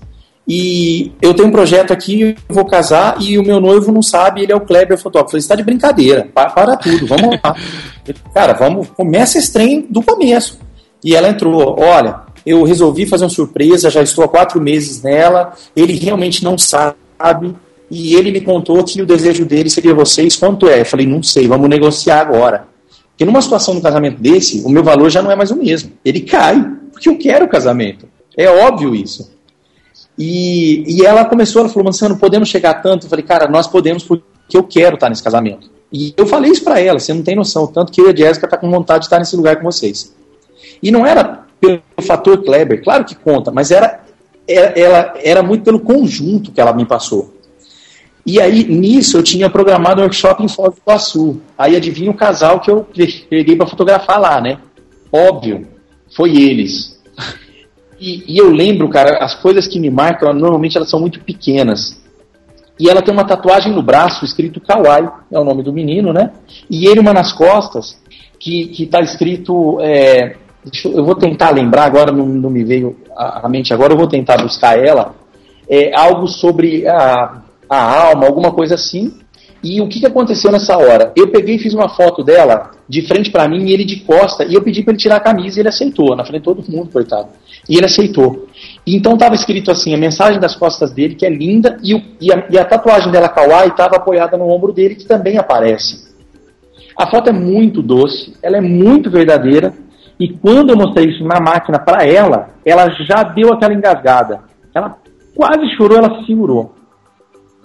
e 0.48 1.12
eu 1.20 1.34
tenho 1.34 1.48
um 1.48 1.52
projeto 1.52 1.92
aqui, 1.92 2.34
eu 2.48 2.54
vou 2.54 2.64
casar 2.64 3.20
e 3.20 3.38
o 3.38 3.42
meu 3.42 3.60
noivo 3.60 3.92
não 3.92 4.00
sabe, 4.00 4.42
ele 4.42 4.52
é 4.52 4.56
o 4.56 4.62
Kleber 4.62 4.96
fotógrafo. 4.96 5.28
Eu 5.28 5.30
falei, 5.32 5.42
você 5.42 5.48
tá 5.48 5.54
de 5.54 5.62
brincadeira, 5.62 6.26
para, 6.32 6.48
para 6.48 6.76
tudo, 6.76 7.06
vamos 7.06 7.38
lá. 7.44 7.54
Cara, 8.32 8.54
vamos, 8.54 8.88
começa 8.96 9.36
esse 9.36 9.52
trem 9.52 9.86
do 9.90 10.02
começo. 10.02 10.58
E 11.04 11.14
ela 11.14 11.28
entrou, 11.28 11.78
olha, 11.78 12.20
eu 12.46 12.62
resolvi 12.62 13.04
fazer 13.04 13.24
uma 13.24 13.30
surpresa, 13.30 13.90
já 13.90 14.02
estou 14.02 14.24
há 14.24 14.28
quatro 14.28 14.58
meses 14.58 15.02
nela, 15.02 15.52
ele 15.76 15.98
realmente 15.98 16.42
não 16.42 16.56
sabe, 16.56 16.96
e 17.90 18.14
ele 18.14 18.32
me 18.32 18.40
contou 18.40 18.82
que 18.82 19.02
o 19.02 19.06
desejo 19.06 19.44
dele 19.44 19.68
seria 19.68 19.94
vocês, 19.94 20.34
quanto 20.34 20.66
é? 20.66 20.80
Eu 20.80 20.86
falei, 20.86 21.06
não 21.06 21.22
sei, 21.22 21.46
vamos 21.46 21.68
negociar 21.68 22.20
agora. 22.20 22.66
Porque 23.18 23.24
numa 23.24 23.42
situação 23.42 23.74
de 23.74 23.80
casamento 23.80 24.22
desse, 24.22 24.62
o 24.64 24.68
meu 24.68 24.84
valor 24.84 25.10
já 25.10 25.20
não 25.20 25.28
é 25.28 25.34
mais 25.34 25.50
o 25.50 25.56
mesmo. 25.56 25.90
Ele 26.04 26.20
cai, 26.20 26.64
porque 26.92 27.08
eu 27.08 27.18
quero 27.18 27.46
o 27.46 27.48
casamento. 27.48 28.08
É 28.36 28.48
óbvio 28.48 28.94
isso. 28.94 29.36
E, 30.16 30.84
e 30.86 31.04
ela 31.04 31.24
começou, 31.24 31.62
ela 31.62 31.68
falou, 31.68 31.86
Mansano, 31.86 32.16
podemos 32.16 32.48
chegar 32.48 32.74
tanto? 32.74 33.06
Eu 33.06 33.10
falei, 33.10 33.24
cara, 33.24 33.48
nós 33.48 33.66
podemos 33.66 34.04
porque 34.04 34.22
eu 34.56 34.62
quero 34.62 34.94
estar 34.94 35.08
nesse 35.08 35.24
casamento. 35.24 35.68
E 35.92 36.14
eu 36.16 36.28
falei 36.28 36.52
isso 36.52 36.62
para 36.62 36.78
ela, 36.78 37.00
você 37.00 37.12
não 37.12 37.24
tem 37.24 37.34
noção, 37.34 37.66
tanto 37.66 37.90
que 37.90 38.00
eu 38.00 38.08
e 38.08 38.12
a 38.12 38.16
Jéssica 38.16 38.46
tá 38.46 38.56
com 38.56 38.70
vontade 38.70 39.00
de 39.00 39.06
estar 39.06 39.18
nesse 39.18 39.34
lugar 39.34 39.56
com 39.56 39.64
vocês. 39.64 40.14
E 40.80 40.92
não 40.92 41.04
era 41.04 41.44
pelo 41.60 41.82
fator 42.02 42.40
Kleber, 42.44 42.84
claro 42.84 43.04
que 43.04 43.16
conta, 43.16 43.50
mas 43.50 43.72
era, 43.72 44.00
era, 44.46 44.78
ela, 44.78 45.14
era 45.24 45.42
muito 45.42 45.64
pelo 45.64 45.80
conjunto 45.80 46.52
que 46.52 46.60
ela 46.60 46.72
me 46.72 46.86
passou. 46.86 47.34
E 48.28 48.38
aí, 48.42 48.62
nisso, 48.62 49.16
eu 49.16 49.22
tinha 49.22 49.48
programado 49.48 50.02
um 50.02 50.04
workshop 50.04 50.44
em 50.44 50.48
Foz 50.48 50.74
do 50.74 50.82
Iguaçu. 50.82 51.40
Aí 51.56 51.74
adivinha 51.74 52.10
o 52.10 52.14
casal 52.14 52.60
que 52.60 52.70
eu 52.70 52.86
peguei 53.30 53.56
para 53.56 53.66
fotografar 53.66 54.20
lá, 54.20 54.38
né? 54.38 54.58
Óbvio, 55.10 55.66
foi 56.14 56.36
eles. 56.36 57.00
E, 57.98 58.34
e, 58.34 58.36
eu 58.36 58.50
lembro, 58.50 58.90
cara, 58.90 59.24
as 59.24 59.34
coisas 59.34 59.66
que 59.66 59.80
me 59.80 59.88
marcam, 59.88 60.30
normalmente 60.34 60.76
elas 60.76 60.90
são 60.90 61.00
muito 61.00 61.20
pequenas. 61.20 61.98
E 62.78 62.90
ela 62.90 63.00
tem 63.00 63.14
uma 63.14 63.24
tatuagem 63.24 63.72
no 63.72 63.82
braço 63.82 64.26
escrito 64.26 64.60
Kawaii, 64.60 65.08
é 65.32 65.38
o 65.38 65.42
nome 65.42 65.62
do 65.62 65.72
menino, 65.72 66.12
né? 66.12 66.30
E 66.68 66.86
ele 66.86 67.00
uma 67.00 67.14
nas 67.14 67.32
costas, 67.32 67.98
que, 68.38 68.66
que 68.68 68.84
tá 68.86 69.00
escrito. 69.00 69.80
É, 69.80 70.36
eu, 70.84 70.92
eu, 70.92 71.04
vou 71.04 71.14
tentar 71.14 71.48
lembrar, 71.48 71.84
agora 71.86 72.12
não, 72.12 72.26
não 72.26 72.50
me 72.50 72.62
veio 72.62 72.94
à 73.16 73.48
mente 73.48 73.72
agora, 73.72 73.94
eu 73.94 73.98
vou 73.98 74.06
tentar 74.06 74.36
buscar 74.42 74.78
ela. 74.78 75.14
É, 75.66 75.96
algo 75.96 76.28
sobre 76.28 76.86
a, 76.86 77.42
a 77.68 78.08
alma, 78.08 78.26
alguma 78.26 78.52
coisa 78.52 78.74
assim. 78.74 79.12
E 79.62 79.80
o 79.80 79.88
que, 79.88 80.00
que 80.00 80.06
aconteceu 80.06 80.52
nessa 80.52 80.76
hora? 80.76 81.12
Eu 81.16 81.28
peguei 81.28 81.56
e 81.56 81.58
fiz 81.58 81.74
uma 81.74 81.88
foto 81.88 82.22
dela 82.22 82.70
de 82.88 83.02
frente 83.02 83.30
para 83.30 83.48
mim 83.48 83.66
e 83.66 83.72
ele 83.72 83.84
de 83.84 84.00
costa, 84.00 84.44
e 84.44 84.54
eu 84.54 84.62
pedi 84.62 84.82
para 84.82 84.92
ele 84.92 85.00
tirar 85.00 85.16
a 85.16 85.20
camisa 85.20 85.58
e 85.58 85.60
ele 85.60 85.68
aceitou, 85.68 86.14
na 86.14 86.24
frente 86.24 86.40
de 86.40 86.44
todo 86.44 86.70
mundo, 86.70 86.90
coitado. 86.92 87.28
E 87.68 87.76
ele 87.76 87.86
aceitou. 87.86 88.46
Então 88.86 89.14
estava 89.14 89.34
escrito 89.34 89.70
assim, 89.70 89.92
a 89.94 89.98
mensagem 89.98 90.40
das 90.40 90.54
costas 90.54 90.92
dele, 90.92 91.16
que 91.16 91.26
é 91.26 91.28
linda, 91.28 91.76
e, 91.82 91.94
o, 91.94 92.02
e, 92.20 92.32
a, 92.32 92.46
e 92.48 92.58
a, 92.58 92.64
tatuagem 92.64 93.10
dela, 93.10 93.28
Kawaii, 93.28 93.70
estava 93.70 93.96
apoiada 93.96 94.36
no 94.36 94.48
ombro 94.48 94.72
dele, 94.72 94.94
que 94.94 95.04
também 95.04 95.36
aparece. 95.38 96.08
A 96.96 97.08
foto 97.10 97.28
é 97.28 97.32
muito 97.32 97.82
doce, 97.82 98.34
ela 98.42 98.56
é 98.56 98.60
muito 98.60 99.10
verdadeira, 99.10 99.74
e 100.20 100.28
quando 100.28 100.70
eu 100.70 100.76
mostrei 100.76 101.10
isso 101.10 101.24
na 101.24 101.40
máquina 101.40 101.78
para 101.78 102.06
ela, 102.06 102.50
ela 102.64 102.88
já 103.04 103.22
deu 103.22 103.52
aquela 103.52 103.74
engasgada. 103.74 104.40
Ela 104.74 104.96
quase 105.34 105.68
chorou, 105.76 105.98
ela 105.98 106.20
se 106.20 106.26
segurou. 106.26 106.77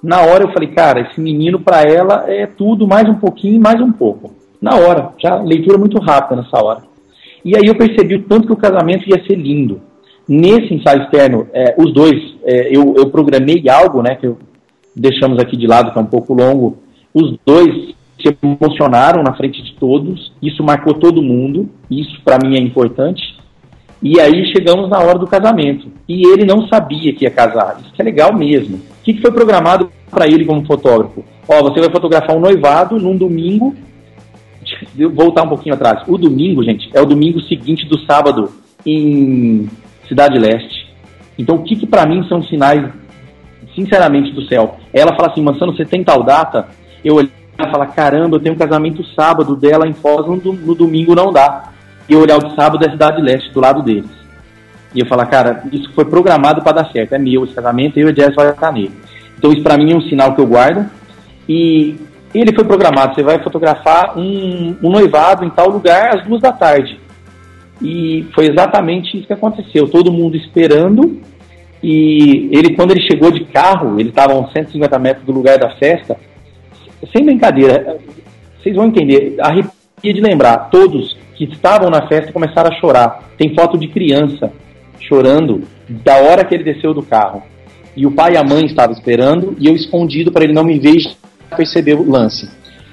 Na 0.04 0.20
hora 0.20 0.44
eu 0.44 0.52
falei, 0.52 0.68
cara, 0.68 1.00
esse 1.00 1.22
menino 1.22 1.62
para 1.62 1.82
ela 1.84 2.26
é 2.28 2.46
tudo, 2.46 2.86
mais 2.86 3.08
um 3.08 3.16
pouquinho, 3.16 3.62
mais 3.62 3.80
um 3.80 3.92
pouco. 3.92 4.34
Na 4.62 4.76
hora, 4.76 5.14
já 5.18 5.42
leitura 5.42 5.78
muito 5.78 5.98
rápida 5.98 6.42
nessa 6.42 6.62
hora. 6.62 6.82
E 7.44 7.56
aí 7.56 7.64
eu 7.66 7.76
percebi 7.76 8.16
o 8.16 8.24
tanto 8.24 8.48
que 8.48 8.54
o 8.54 8.58
casamento 8.58 9.08
ia 9.10 9.24
ser 9.26 9.36
lindo. 9.36 9.82
Nesse 10.28 10.74
ensaio 10.74 11.04
externo, 11.04 11.48
é, 11.54 11.76
os 11.78 11.94
dois, 11.94 12.36
é, 12.44 12.76
eu, 12.76 12.96
eu 12.98 13.10
programei 13.10 13.64
algo, 13.70 14.02
né, 14.02 14.16
que 14.16 14.28
eu, 14.28 14.38
deixamos 14.94 15.40
aqui 15.40 15.56
de 15.56 15.68
lado, 15.68 15.92
que 15.92 15.98
é 15.98 16.02
um 16.02 16.06
pouco 16.06 16.34
longo. 16.34 16.78
Os 17.14 17.38
dois 17.46 17.94
se 18.22 18.38
emocionaram 18.42 19.24
na 19.24 19.34
frente 19.34 19.62
de 19.62 19.74
todos, 19.76 20.34
isso 20.42 20.64
marcou 20.64 20.94
todo 20.94 21.22
mundo, 21.22 21.70
isso 21.90 22.22
para 22.24 22.40
mim 22.46 22.56
é 22.56 22.60
importante. 22.60 23.38
E 24.04 24.20
aí 24.20 24.46
chegamos 24.52 24.90
na 24.90 25.00
hora 25.00 25.18
do 25.18 25.26
casamento. 25.26 25.90
E 26.10 26.28
ele 26.28 26.44
não 26.44 26.68
sabia 26.68 27.14
que 27.14 27.24
ia 27.24 27.32
casar. 27.32 27.78
Isso 27.80 27.94
é 27.98 28.04
legal 28.04 28.36
mesmo. 28.36 28.76
O 28.76 28.82
que, 29.02 29.22
foi 29.22 29.32
programado 29.32 29.90
para 30.12 30.28
ele 30.28 30.44
como 30.44 30.66
fotógrafo? 30.66 31.24
Ó, 31.48 31.64
você 31.64 31.80
vai 31.80 31.90
fotografar 31.90 32.36
um 32.36 32.42
noivado 32.42 33.00
num 33.00 33.16
domingo. 33.16 33.74
Eu 34.98 35.10
voltar 35.10 35.44
um 35.44 35.48
pouquinho 35.48 35.76
atrás. 35.76 36.04
O 36.06 36.18
domingo, 36.18 36.62
gente, 36.66 36.90
é 36.94 37.02
o 37.02 37.06
domingo 37.06 37.40
seguinte 37.44 37.86
do 37.86 37.98
sábado 38.00 38.52
em 38.86 39.70
Cidade 40.06 40.38
Leste. 40.38 40.86
Então, 41.40 41.56
o 41.56 41.64
que, 41.64 41.78
que 41.78 41.88
para 41.88 42.06
mim 42.06 42.28
são 42.28 42.44
sinais, 42.44 42.86
sinceramente, 43.74 44.32
do 44.32 44.46
céu? 44.48 44.76
Ela 44.94 45.16
fala 45.16 45.32
assim, 45.32 45.42
Mansano, 45.42 45.74
você 45.74 45.86
tem 45.86 46.04
tal 46.04 46.24
data? 46.24 46.68
Eu 47.06 47.16
olhei 47.16 47.32
e 47.58 47.72
falar, 47.72 47.88
caramba, 47.88 48.36
eu 48.36 48.42
tenho 48.42 48.56
um 48.56 48.58
casamento 48.58 49.02
sábado 49.16 49.56
dela 49.56 49.88
em 49.88 49.94
Foz, 49.94 50.28
no 50.28 50.76
domingo 50.76 51.16
não 51.16 51.32
dá. 51.32 51.73
E 52.08 52.16
olhar 52.16 52.38
o 52.38 52.50
de 52.50 52.56
sábado 52.56 52.86
é 52.86 52.92
Cidade 52.92 53.22
Leste, 53.22 53.52
do 53.52 53.60
lado 53.60 53.82
deles. 53.82 54.10
E 54.94 55.00
eu 55.00 55.06
falar, 55.06 55.26
cara, 55.26 55.64
isso 55.72 55.92
foi 55.94 56.06
programado 56.06 56.62
para 56.62 56.84
dar 56.84 56.92
certo, 56.92 57.14
é 57.14 57.18
meu 57.18 57.44
esse 57.44 57.54
casamento, 57.54 57.98
eu 57.98 58.10
e 58.10 58.12
o 58.12 58.14
Jazz 58.14 58.36
vai 58.36 58.50
estar 58.50 58.72
nele. 58.72 58.92
Então 59.38 59.52
isso 59.52 59.64
para 59.64 59.78
mim 59.78 59.92
é 59.92 59.96
um 59.96 60.02
sinal 60.02 60.36
que 60.36 60.42
eu 60.42 60.48
guardo. 60.48 60.90
E 61.50 61.96
ele 62.34 62.54
foi 62.54 62.64
programado, 62.64 63.16
você 63.16 63.24
vai 63.24 63.42
fotografar 63.42 64.18
um, 64.18 64.76
um 64.82 64.90
noivado 64.90 65.44
em 65.44 65.50
tal 65.50 65.70
lugar 65.70 66.16
às 66.16 66.26
duas 66.26 66.42
da 66.42 66.52
tarde. 66.52 67.00
E 67.82 68.28
foi 68.34 68.50
exatamente 68.50 69.18
isso 69.18 69.28
que 69.28 69.34
aconteceu. 69.34 69.88
Todo 69.88 70.12
mundo 70.12 70.38
esperando. 70.38 71.20
E 71.82 72.50
ele, 72.52 72.76
quando 72.76 72.92
ele 72.92 73.02
chegou 73.02 73.30
de 73.30 73.44
carro, 73.46 74.00
ele 74.00 74.10
estava 74.10 74.34
a 74.34 74.40
uns 74.40 74.52
150 74.54 75.00
metros 75.00 75.26
do 75.26 75.34
lugar 75.34 75.58
da 75.58 75.72
festa. 75.76 76.16
Sem 77.12 77.26
brincadeira, 77.26 77.98
vocês 78.62 78.76
vão 78.76 78.86
entender. 78.86 79.36
Arrepia 79.40 80.14
de 80.14 80.22
lembrar. 80.22 80.70
Todos 80.70 81.18
que 81.36 81.46
estavam 81.46 81.90
na 81.90 82.08
festa 82.08 82.32
começaram 82.32 82.70
a 82.70 82.80
chorar. 82.80 83.30
Tem 83.38 83.54
foto 83.56 83.78
de 83.78 83.88
criança 83.88 84.52
chorando 85.00 85.64
da 85.90 86.18
hora 86.18 86.46
que 86.46 86.54
ele 86.54 86.64
desceu 86.64 86.94
do 86.94 87.04
carro. 87.04 87.44
E 87.96 88.06
o 88.06 88.12
pai 88.12 88.34
e 88.34 88.38
a 88.38 88.44
mãe 88.44 88.66
estavam 88.66 88.96
esperando 88.96 89.56
e 89.60 89.68
eu 89.68 89.76
escondido 89.76 90.32
para 90.32 90.44
ele 90.44 90.54
não 90.54 90.64
me 90.64 90.80
ver 90.80 90.96
e 90.96 91.16
perceber 91.56 91.94
o 91.94 92.10
lance. 92.10 92.50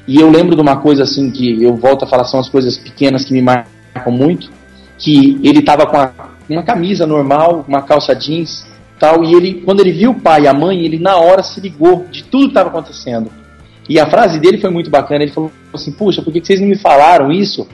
E 0.07 0.21
eu 0.21 0.31
lembro 0.31 0.55
de 0.55 0.61
uma 0.61 0.79
coisa 0.79 1.05
assim 1.05 1.31
que 1.31 1.63
eu 1.63 1.77
volto 1.77 2.05
a 2.05 2.09
falar, 2.09 2.25
são 2.25 2.41
as 2.41 2.49
coisas 2.49 2.77
pequenas 2.77 3.25
que 3.25 3.33
me 3.33 3.41
marcam 3.41 4.13
muito 4.13 4.51
que 5.01 5.41
ele 5.43 5.61
estava 5.61 5.87
com 5.87 5.97
a, 5.97 6.13
uma 6.49 6.63
camisa 6.63 7.07
normal, 7.07 7.65
uma 7.67 7.83
calça 7.83 8.15
jeans, 8.15 8.67
tal, 8.99 9.25
e 9.25 9.35
ele, 9.35 9.63
quando 9.63 9.81
ele 9.81 9.93
viu 9.93 10.11
o 10.11 10.21
pai 10.21 10.43
e 10.43 10.49
a 10.49 10.53
mãe, 10.53 10.85
ele 10.85 10.99
na 10.99 11.17
hora 11.17 11.43
se 11.43 11.59
ligou 11.59 12.07
de 12.11 12.23
tudo 12.25 12.45
que 12.45 12.51
estava 12.51 12.69
acontecendo. 12.69 13.31
E 13.89 13.99
a 13.99 14.09
frase 14.09 14.39
dele 14.39 14.59
foi 14.59 14.71
muito 14.71 14.91
bacana, 14.91 15.25
ele 15.25 15.33
falou 15.33 15.51
assim, 15.73 15.91
puxa, 15.91 16.23
por 16.23 16.33
que 16.33 16.45
vocês 16.45 16.61
não 16.61 16.69
me 16.69 16.77
falaram 16.77 17.33
isso 17.33 17.67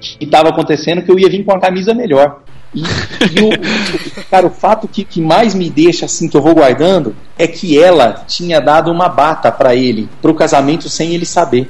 que 0.00 0.24
estava 0.24 0.48
acontecendo, 0.48 1.02
que 1.02 1.10
eu 1.10 1.18
ia 1.18 1.28
vir 1.28 1.44
com 1.44 1.52
a 1.52 1.60
camisa 1.60 1.94
melhor. 1.94 2.40
E, 2.74 2.80
e 2.82 3.40
o, 3.42 4.24
cara, 4.30 4.46
o 4.46 4.50
fato 4.50 4.86
que, 4.86 5.04
que 5.04 5.20
mais 5.20 5.54
me 5.54 5.68
deixa 5.68 6.06
assim, 6.06 6.28
que 6.28 6.36
eu 6.36 6.42
vou 6.42 6.54
guardando, 6.54 7.14
é 7.38 7.46
que 7.46 7.78
ela 7.78 8.24
tinha 8.26 8.60
dado 8.60 8.90
uma 8.90 9.08
bata 9.08 9.50
para 9.50 9.74
ele, 9.74 10.08
para 10.22 10.30
o 10.30 10.34
casamento, 10.34 10.88
sem 10.88 11.14
ele 11.14 11.26
saber. 11.26 11.68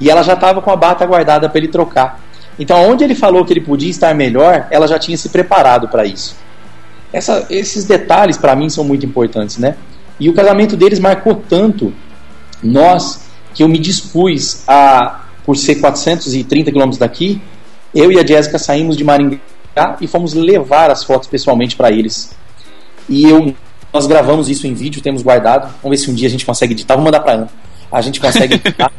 E 0.00 0.10
ela 0.10 0.22
já 0.22 0.32
estava 0.34 0.60
com 0.60 0.70
a 0.70 0.76
bata 0.76 1.06
guardada 1.06 1.48
para 1.48 1.58
ele 1.58 1.68
trocar. 1.68 2.20
Então, 2.58 2.90
onde 2.90 3.04
ele 3.04 3.14
falou 3.14 3.44
que 3.44 3.52
ele 3.52 3.60
podia 3.60 3.90
estar 3.90 4.14
melhor, 4.14 4.66
ela 4.70 4.86
já 4.86 4.98
tinha 4.98 5.16
se 5.16 5.28
preparado 5.28 5.88
para 5.88 6.04
isso. 6.04 6.36
Essa, 7.12 7.46
esses 7.50 7.84
detalhes, 7.84 8.36
para 8.36 8.56
mim, 8.56 8.68
são 8.70 8.84
muito 8.84 9.04
importantes, 9.04 9.58
né? 9.58 9.76
E 10.18 10.28
o 10.28 10.34
casamento 10.34 10.76
deles 10.76 10.98
marcou 10.98 11.34
tanto 11.34 11.92
nós 12.62 13.26
que 13.54 13.62
eu 13.62 13.68
me 13.68 13.78
dispus 13.78 14.62
a, 14.66 15.21
por 15.44 15.56
ser 15.56 15.76
430 15.76 16.70
quilômetros 16.70 16.98
daqui, 16.98 17.40
eu 17.94 18.10
e 18.10 18.18
a 18.18 18.26
Jéssica 18.26 18.58
saímos 18.58 18.96
de 18.96 19.04
Maringá 19.04 19.40
e 20.00 20.06
fomos 20.06 20.34
levar 20.34 20.90
as 20.90 21.04
fotos 21.04 21.28
pessoalmente 21.28 21.76
para 21.76 21.90
eles. 21.90 22.34
E 23.08 23.24
eu, 23.24 23.54
nós 23.92 24.06
gravamos 24.06 24.48
isso 24.48 24.66
em 24.66 24.74
vídeo, 24.74 25.02
temos 25.02 25.22
guardado. 25.22 25.72
Vamos 25.82 25.98
ver 25.98 26.04
se 26.04 26.10
um 26.10 26.14
dia 26.14 26.28
a 26.28 26.30
gente 26.30 26.46
consegue 26.46 26.72
editar. 26.72 26.94
Vou 26.94 27.04
mandar 27.04 27.20
para 27.20 27.32
Ana. 27.32 27.48
A 27.90 28.00
gente 28.00 28.20
consegue 28.20 28.54
editar. 28.54 28.90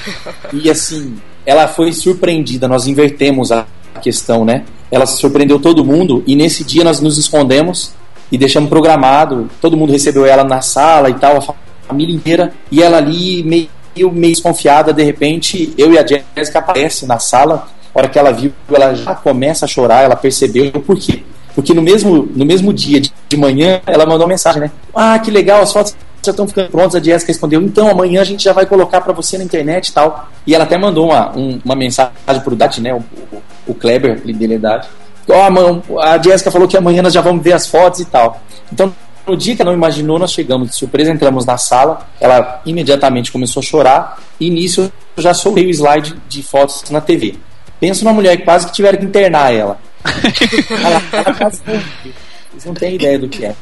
e 0.52 0.70
assim, 0.70 1.16
ela 1.46 1.66
foi 1.66 1.92
surpreendida, 1.92 2.68
nós 2.68 2.86
invertemos 2.86 3.50
a 3.50 3.66
questão, 4.02 4.44
né? 4.44 4.64
Ela 4.90 5.06
surpreendeu 5.06 5.58
todo 5.58 5.84
mundo 5.84 6.22
e 6.26 6.36
nesse 6.36 6.62
dia 6.62 6.84
nós 6.84 7.00
nos 7.00 7.16
escondemos 7.16 7.92
e 8.30 8.36
deixamos 8.36 8.68
programado. 8.68 9.48
Todo 9.60 9.76
mundo 9.76 9.92
recebeu 9.92 10.26
ela 10.26 10.44
na 10.44 10.60
sala 10.60 11.08
e 11.08 11.14
tal, 11.14 11.38
a 11.38 11.54
família 11.86 12.14
inteira. 12.14 12.52
E 12.70 12.82
ela 12.82 12.98
ali, 12.98 13.42
meio, 13.42 13.68
meio 13.96 14.32
desconfiada, 14.32 14.92
de 14.92 15.02
repente, 15.02 15.72
eu 15.78 15.92
e 15.92 15.98
a 15.98 16.06
Jéssica 16.06 16.58
aparecem 16.58 17.06
na 17.08 17.18
sala. 17.18 17.68
A 17.94 17.98
hora 17.98 18.08
que 18.08 18.18
ela 18.18 18.32
viu, 18.32 18.52
ela 18.72 18.94
já 18.94 19.14
começa 19.14 19.64
a 19.64 19.68
chorar, 19.68 20.02
ela 20.02 20.16
percebeu 20.16 20.72
por 20.72 20.98
quê. 20.98 21.22
Porque 21.54 21.72
no 21.72 21.80
mesmo, 21.80 22.28
no 22.34 22.44
mesmo 22.44 22.72
dia 22.72 23.00
de 23.00 23.36
manhã, 23.36 23.80
ela 23.86 24.04
mandou 24.04 24.22
uma 24.22 24.32
mensagem, 24.32 24.60
né? 24.60 24.70
Ah, 24.94 25.18
que 25.18 25.30
legal, 25.30 25.62
as 25.62 25.72
fotos 25.72 25.94
já 26.24 26.30
estão 26.30 26.48
ficando 26.48 26.70
prontos. 26.70 26.96
A 26.96 27.00
Jéssica 27.00 27.30
respondeu: 27.30 27.62
então 27.62 27.88
amanhã 27.88 28.20
a 28.20 28.24
gente 28.24 28.42
já 28.42 28.52
vai 28.52 28.66
colocar 28.66 29.00
para 29.00 29.12
você 29.12 29.38
na 29.38 29.44
internet 29.44 29.88
e 29.88 29.92
tal. 29.92 30.28
E 30.46 30.54
ela 30.54 30.64
até 30.64 30.76
mandou 30.76 31.06
uma, 31.06 31.36
um, 31.36 31.60
uma 31.64 31.76
mensagem 31.76 32.12
pro 32.42 32.56
Dati, 32.56 32.80
né? 32.80 32.92
O, 32.92 33.04
o, 33.32 33.42
o 33.68 33.74
Kleber, 33.74 34.20
dele 34.20 34.54
é 34.54 34.58
Dati. 34.58 34.88
Oh, 35.26 36.00
a 36.00 36.20
Jéssica 36.20 36.50
falou 36.50 36.68
que 36.68 36.76
amanhã 36.76 37.02
nós 37.02 37.12
já 37.12 37.20
vamos 37.20 37.42
ver 37.42 37.52
as 37.52 37.66
fotos 37.66 38.00
e 38.00 38.04
tal. 38.04 38.40
Então, 38.72 38.92
no 39.26 39.36
dia 39.36 39.56
que 39.56 39.62
ela 39.62 39.70
não 39.70 39.78
imaginou, 39.78 40.18
nós 40.18 40.32
chegamos 40.32 40.70
de 40.70 40.76
surpresa, 40.76 41.10
entramos 41.10 41.46
na 41.46 41.56
sala. 41.56 42.06
Ela 42.20 42.60
imediatamente 42.66 43.32
começou 43.32 43.60
a 43.60 43.64
chorar. 43.64 44.22
E 44.38 44.50
nisso 44.50 44.92
eu 45.16 45.22
já 45.22 45.32
soltei 45.32 45.66
o 45.66 45.70
slide 45.70 46.14
de 46.28 46.42
fotos 46.42 46.90
na 46.90 47.00
TV. 47.00 47.36
Pensa 47.80 48.04
numa 48.04 48.14
mulher 48.14 48.36
que 48.36 48.44
quase 48.44 48.66
que 48.66 48.72
tiveram 48.72 48.98
que 48.98 49.04
internar 49.04 49.52
ela. 49.52 49.78
ela, 50.84 51.02
ela 51.12 51.34
quase 51.34 51.62
não, 51.66 51.74
vocês 51.74 52.64
não 52.66 52.74
têm 52.74 52.94
ideia 52.94 53.18
do 53.18 53.28
que 53.28 53.44
é. 53.44 53.54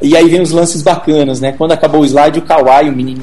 E 0.00 0.16
aí 0.16 0.28
vem 0.28 0.40
os 0.40 0.50
lances 0.50 0.82
bacanas, 0.82 1.40
né? 1.40 1.52
Quando 1.52 1.72
acabou 1.72 2.02
o 2.02 2.04
slide, 2.04 2.38
o 2.38 2.42
Kawhi, 2.42 2.88
o 2.88 2.92
menino. 2.92 3.22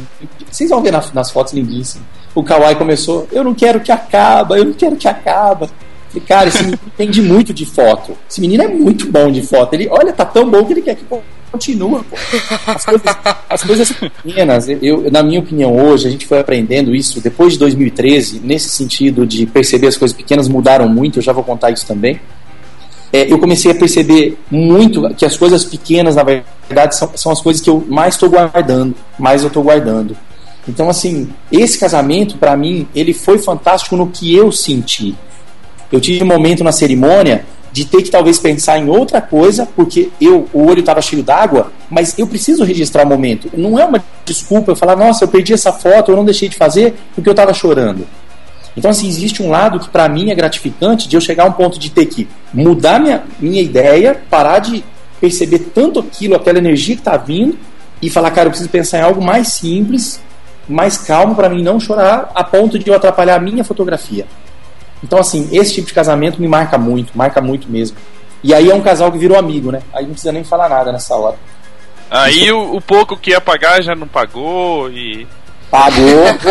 Vocês 0.50 0.70
vão 0.70 0.82
ver 0.82 0.92
nas, 0.92 1.12
nas 1.14 1.32
fotos 1.32 1.54
lindíssimas. 1.54 2.08
O 2.34 2.44
Kawhi 2.44 2.76
começou, 2.76 3.28
eu 3.32 3.44
não 3.44 3.54
quero 3.54 3.80
que 3.82 3.92
acaba, 3.92 4.58
eu 4.58 4.66
não 4.66 4.74
quero 4.74 4.96
que 4.96 5.08
acaba. 5.08 5.70
E, 6.14 6.20
cara, 6.20 6.50
esse 6.50 6.64
menino 6.64 6.80
entende 6.88 7.22
muito 7.22 7.54
de 7.54 7.66
foto. 7.66 8.18
Esse 8.30 8.42
menino 8.42 8.64
é 8.64 8.68
muito 8.68 9.10
bom 9.12 9.32
de 9.32 9.42
foto. 9.42 9.74
Ele, 9.74 9.88
olha, 9.90 10.12
tá 10.12 10.26
tão 10.26 10.50
bom 10.50 10.66
que 10.66 10.74
ele 10.74 10.82
quer 10.82 10.96
que 10.96 11.06
continua. 11.52 12.04
Pô. 12.04 12.16
As, 12.68 12.86
coisas, 12.86 13.18
as 13.49 13.64
coisas 13.64 13.91
pequenas, 13.91 14.68
eu, 14.82 15.12
na 15.12 15.22
minha 15.22 15.39
opinião, 15.39 15.76
hoje, 15.76 16.08
a 16.08 16.12
gente 16.12 16.26
foi 16.26 16.39
aprendendo 16.39 16.95
isso 16.95 17.20
depois 17.20 17.54
de 17.54 17.60
2013, 17.60 18.39
nesse 18.43 18.70
sentido 18.70 19.26
de 19.26 19.45
perceber 19.45 19.88
as 19.88 19.97
coisas 19.97 20.16
pequenas 20.16 20.47
mudaram 20.47 20.88
muito, 20.88 21.20
eu 21.20 21.24
já 21.24 21.34
vou 21.34 21.43
contar 21.43 21.72
isso 21.72 21.86
também 21.86 22.20
é, 23.14 23.32
eu 23.32 23.38
comecei 23.38 23.72
a 23.72 23.76
perceber 23.76 24.38
muito 24.49 25.14
que 25.16 25.26
as 25.26 25.36
coisas 25.36 25.66
pequenas, 25.66 26.16
na 26.16 26.24
verdade, 26.24 26.95
são, 26.95 27.12
são 27.16 27.32
as 27.32 27.41
coisas 27.41 27.62
que 27.62 27.70
eu 27.70 27.86
mais 27.89 28.16
estou 28.16 28.30
guardando, 28.30 28.95
mais 29.20 29.41
eu 29.41 29.47
estou 29.47 29.62
guardando. 29.62 30.16
Então, 30.68 30.89
assim, 30.89 31.30
esse 31.52 31.78
casamento, 31.78 32.38
para 32.38 32.56
mim, 32.56 32.88
ele 32.95 33.14
foi 33.14 33.38
fantástico 33.38 33.97
no 33.97 34.08
que 34.08 34.34
eu 34.34 34.52
senti. 34.52 35.16
Eu 35.91 35.99
tive 35.99 36.24
um 36.24 36.28
momento 36.28 36.64
na 36.64 36.72
cerimônia 36.72 37.43
de 37.72 37.86
ter 37.86 38.02
que 38.02 38.12
talvez 38.12 38.38
pensar 38.38 38.78
em 38.78 38.90
outra 38.90 39.22
coisa, 39.22 39.68
porque 39.76 40.10
eu 40.20 40.48
o 40.54 40.66
olho 40.68 40.82
estava 40.82 41.02
cheio 41.02 41.24
d'água, 41.24 41.72
mas 41.90 42.18
eu 42.18 42.28
preciso 42.28 42.64
registrar 42.64 43.06
o 43.06 43.08
momento. 43.08 43.50
Não 43.56 43.80
é 43.80 43.86
uma 43.86 44.04
desculpa 44.26 44.72
eu 44.72 44.76
falar, 44.76 44.96
nossa, 44.96 45.24
eu 45.24 45.28
perdi 45.28 45.54
essa 45.54 45.72
foto, 45.72 46.12
eu 46.12 46.16
não 46.16 46.26
deixei 46.26 46.50
de 46.50 46.56
fazer 46.56 46.94
porque 47.16 47.30
eu 47.30 47.34
estava 47.34 47.54
chorando. 47.54 48.06
Então, 48.76 48.92
assim, 48.92 49.08
existe 49.08 49.44
um 49.44 49.50
lado 49.50 49.80
que 49.80 49.90
para 49.90 50.08
mim 50.08 50.32
é 50.32 50.36
gratificante 50.36 51.08
de 51.08 51.16
eu 51.16 51.22
chegar 51.22 51.44
a 51.44 51.48
um 51.48 51.52
ponto 51.52 51.78
de 51.78 51.90
ter 51.90 52.06
que 52.06 52.28
mudar 52.54 53.00
minha, 53.00 53.24
minha 53.40 53.62
ideia, 53.62 54.20
parar 54.30 54.60
de 54.60 54.84
perceber 55.20 55.60
tanto 55.74 56.00
aquilo, 56.00 56.36
aquela 56.36 56.58
energia 56.58 56.96
que 56.96 57.02
está 57.02 57.18
vindo, 57.18 57.58
e 58.02 58.10
falar, 58.10 58.32
cara, 58.32 58.48
eu 58.48 58.52
preciso 58.52 58.70
pensar 58.70 59.00
em 59.00 59.02
algo 59.02 59.22
mais 59.22 59.50
simples, 59.50 60.20
mais 60.68 60.98
calmo 60.98 61.36
para 61.36 61.50
mim 61.50 61.62
não 61.62 61.80
chorar 61.80 62.32
a 62.34 62.44
ponto 62.44 62.80
de 62.80 62.88
eu 62.88 62.96
atrapalhar 62.96 63.36
a 63.36 63.40
minha 63.40 63.64
fotografia. 63.64 64.26
Então, 65.04 65.20
assim, 65.20 65.49
esse 65.52 65.74
tipo 65.74 65.88
de 65.88 65.93
casamento 65.93 66.39
me 66.39 66.47
marca 66.47 66.78
muito, 66.78 67.18
marca 67.18 67.41
muito 67.41 67.70
mesmo. 67.70 67.97
E 68.43 68.54
aí 68.54 68.70
é 68.70 68.76
um 68.76 68.82
casal 68.82 69.12
que 69.12 69.18
virou 69.18 69.38
amigo, 69.38 69.72
né? 69.72 69.82
Aí 69.93 70.04
não 70.04 70.12
precisa 70.12 70.32
nem 70.32 70.43
falar 70.43 70.70
nada 70.70 70.91
nessa 70.91 71.16
hora. 71.16 71.38
Aí 72.10 72.52
o, 72.52 72.76
o 72.76 72.82
pouco 72.82 73.16
que 73.16 73.32
ia 73.32 73.41
pagar 73.41 73.82
já 73.82 73.95
não 73.95 74.08
pagou 74.08 74.89
e 74.89 75.28
Pagou. 75.72 76.26
Pô, 76.43 76.49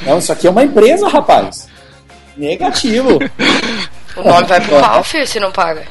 não, 0.08 0.18
isso 0.18 0.32
aqui 0.32 0.46
é 0.46 0.50
uma 0.50 0.64
empresa, 0.64 1.06
rapaz. 1.06 1.68
Negativo. 2.34 3.18
O 4.16 4.22
nome 4.22 4.46
vai 4.46 4.60
pro 4.62 4.80
Ralph 4.80 5.14
se 5.26 5.38
não 5.38 5.52
paga. 5.52 5.84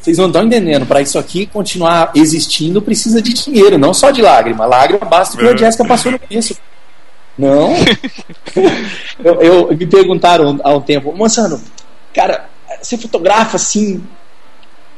Vocês 0.00 0.16
não 0.16 0.28
estão 0.28 0.44
entendendo. 0.44 0.86
Para 0.86 1.02
isso 1.02 1.18
aqui 1.18 1.44
continuar 1.44 2.12
existindo, 2.14 2.80
precisa 2.80 3.20
de 3.20 3.34
dinheiro, 3.34 3.76
não 3.76 3.92
só 3.92 4.10
de 4.10 4.22
lágrima. 4.22 4.64
Lágrima 4.64 5.04
basta 5.04 5.36
que 5.36 5.46
a 5.46 5.52
é. 5.52 5.56
Jéssica 5.56 5.84
passou 5.84 6.10
no 6.10 6.18
começo. 6.18 6.56
Não. 7.38 7.72
eu, 9.22 9.34
eu, 9.40 9.76
me 9.76 9.86
perguntaram 9.86 10.58
há 10.64 10.74
um 10.74 10.80
tempo, 10.80 11.12
Moçano, 11.12 11.60
cara, 12.12 12.46
você 12.82 12.98
fotografa 12.98 13.56
assim. 13.56 14.02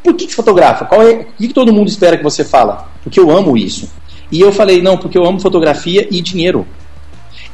Por 0.02 0.14
que, 0.14 0.24
que 0.24 0.30
você 0.30 0.36
fotografa? 0.36 0.86
Qual 0.86 1.02
é, 1.02 1.12
o 1.12 1.24
que, 1.36 1.48
que 1.48 1.54
todo 1.54 1.72
mundo 1.72 1.88
espera 1.88 2.16
que 2.16 2.24
você 2.24 2.42
fala? 2.42 2.88
Porque 3.04 3.20
eu 3.20 3.30
amo 3.30 3.56
isso. 3.56 3.90
E 4.32 4.40
eu 4.40 4.50
falei, 4.50 4.80
não, 4.80 4.96
porque 4.96 5.18
eu 5.18 5.26
amo 5.26 5.40
fotografia 5.40 6.08
e 6.10 6.22
dinheiro. 6.22 6.66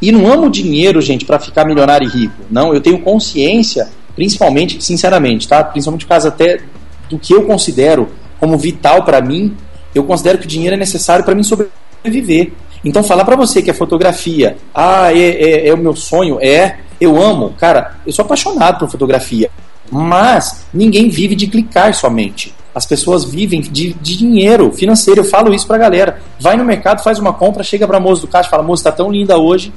E 0.01 0.12
não 0.12 0.30
amo 0.30 0.51
dinheiro, 0.51 1.01
gente, 1.01 1.24
para 1.24 1.41
ficar 1.41 1.64
milionário 1.64 2.07
e 2.07 2.11
rico. 2.11 2.43
Não, 2.51 2.72
eu 2.72 2.80
tenho 2.80 3.01
consciência, 3.01 3.89
principalmente, 4.14 4.82
sinceramente, 4.84 5.49
tá? 5.49 5.64
Principalmente 5.64 6.05
por 6.05 6.11
causa 6.11 6.28
até 6.28 6.61
do 7.09 7.18
que 7.18 7.32
eu 7.32 7.45
considero 7.45 8.09
como 8.39 8.59
vital 8.59 9.05
para 9.05 9.20
mim. 9.20 9.57
Eu 9.95 10.05
considero 10.05 10.39
que 10.39 10.45
o 10.45 10.49
dinheiro 10.49 10.74
é 10.74 10.78
necessário 10.78 11.24
para 11.24 11.34
mim 11.34 11.43
sobreviver. 11.43 12.53
Então, 12.85 13.03
falar 13.03 13.24
para 13.24 13.37
você 13.37 13.62
que 13.62 13.70
a 13.70 13.74
fotografia, 13.74 14.57
ah, 14.74 15.12
é, 15.12 15.18
é, 15.18 15.68
é 15.68 15.74
o 15.74 15.79
meu 15.79 15.95
sonho, 15.97 16.39
é, 16.41 16.79
eu 17.01 17.20
amo, 17.20 17.55
cara, 17.59 17.97
eu 18.07 18.12
sou 18.12 18.24
apaixonado 18.24 18.79
por 18.79 18.91
fotografia. 18.91 19.51
Mas 19.91 20.66
ninguém 20.72 21.09
vive 21.09 21.35
de 21.35 21.47
clicar 21.47 21.95
somente. 21.95 22.55
As 22.74 22.85
pessoas 22.85 23.24
vivem 23.24 23.61
de, 23.61 23.95
de 23.95 24.18
dinheiro 24.18 24.70
financeiro. 24.72 25.20
Eu 25.20 25.24
falo 25.24 25.55
isso 25.55 25.66
pra 25.66 25.79
galera. 25.79 26.20
Vai 26.39 26.57
no 26.57 26.64
mercado, 26.64 27.03
faz 27.03 27.18
uma 27.18 27.33
compra, 27.33 27.62
chega 27.62 27.87
pra 27.87 27.99
moça 27.99 28.22
do 28.22 28.29
caixa 28.29 28.49
e 28.49 28.51
fala: 28.51 28.62
moça, 28.62 28.85
tá 28.85 28.93
tão 28.93 29.11
linda 29.11 29.39
hoje. 29.39 29.72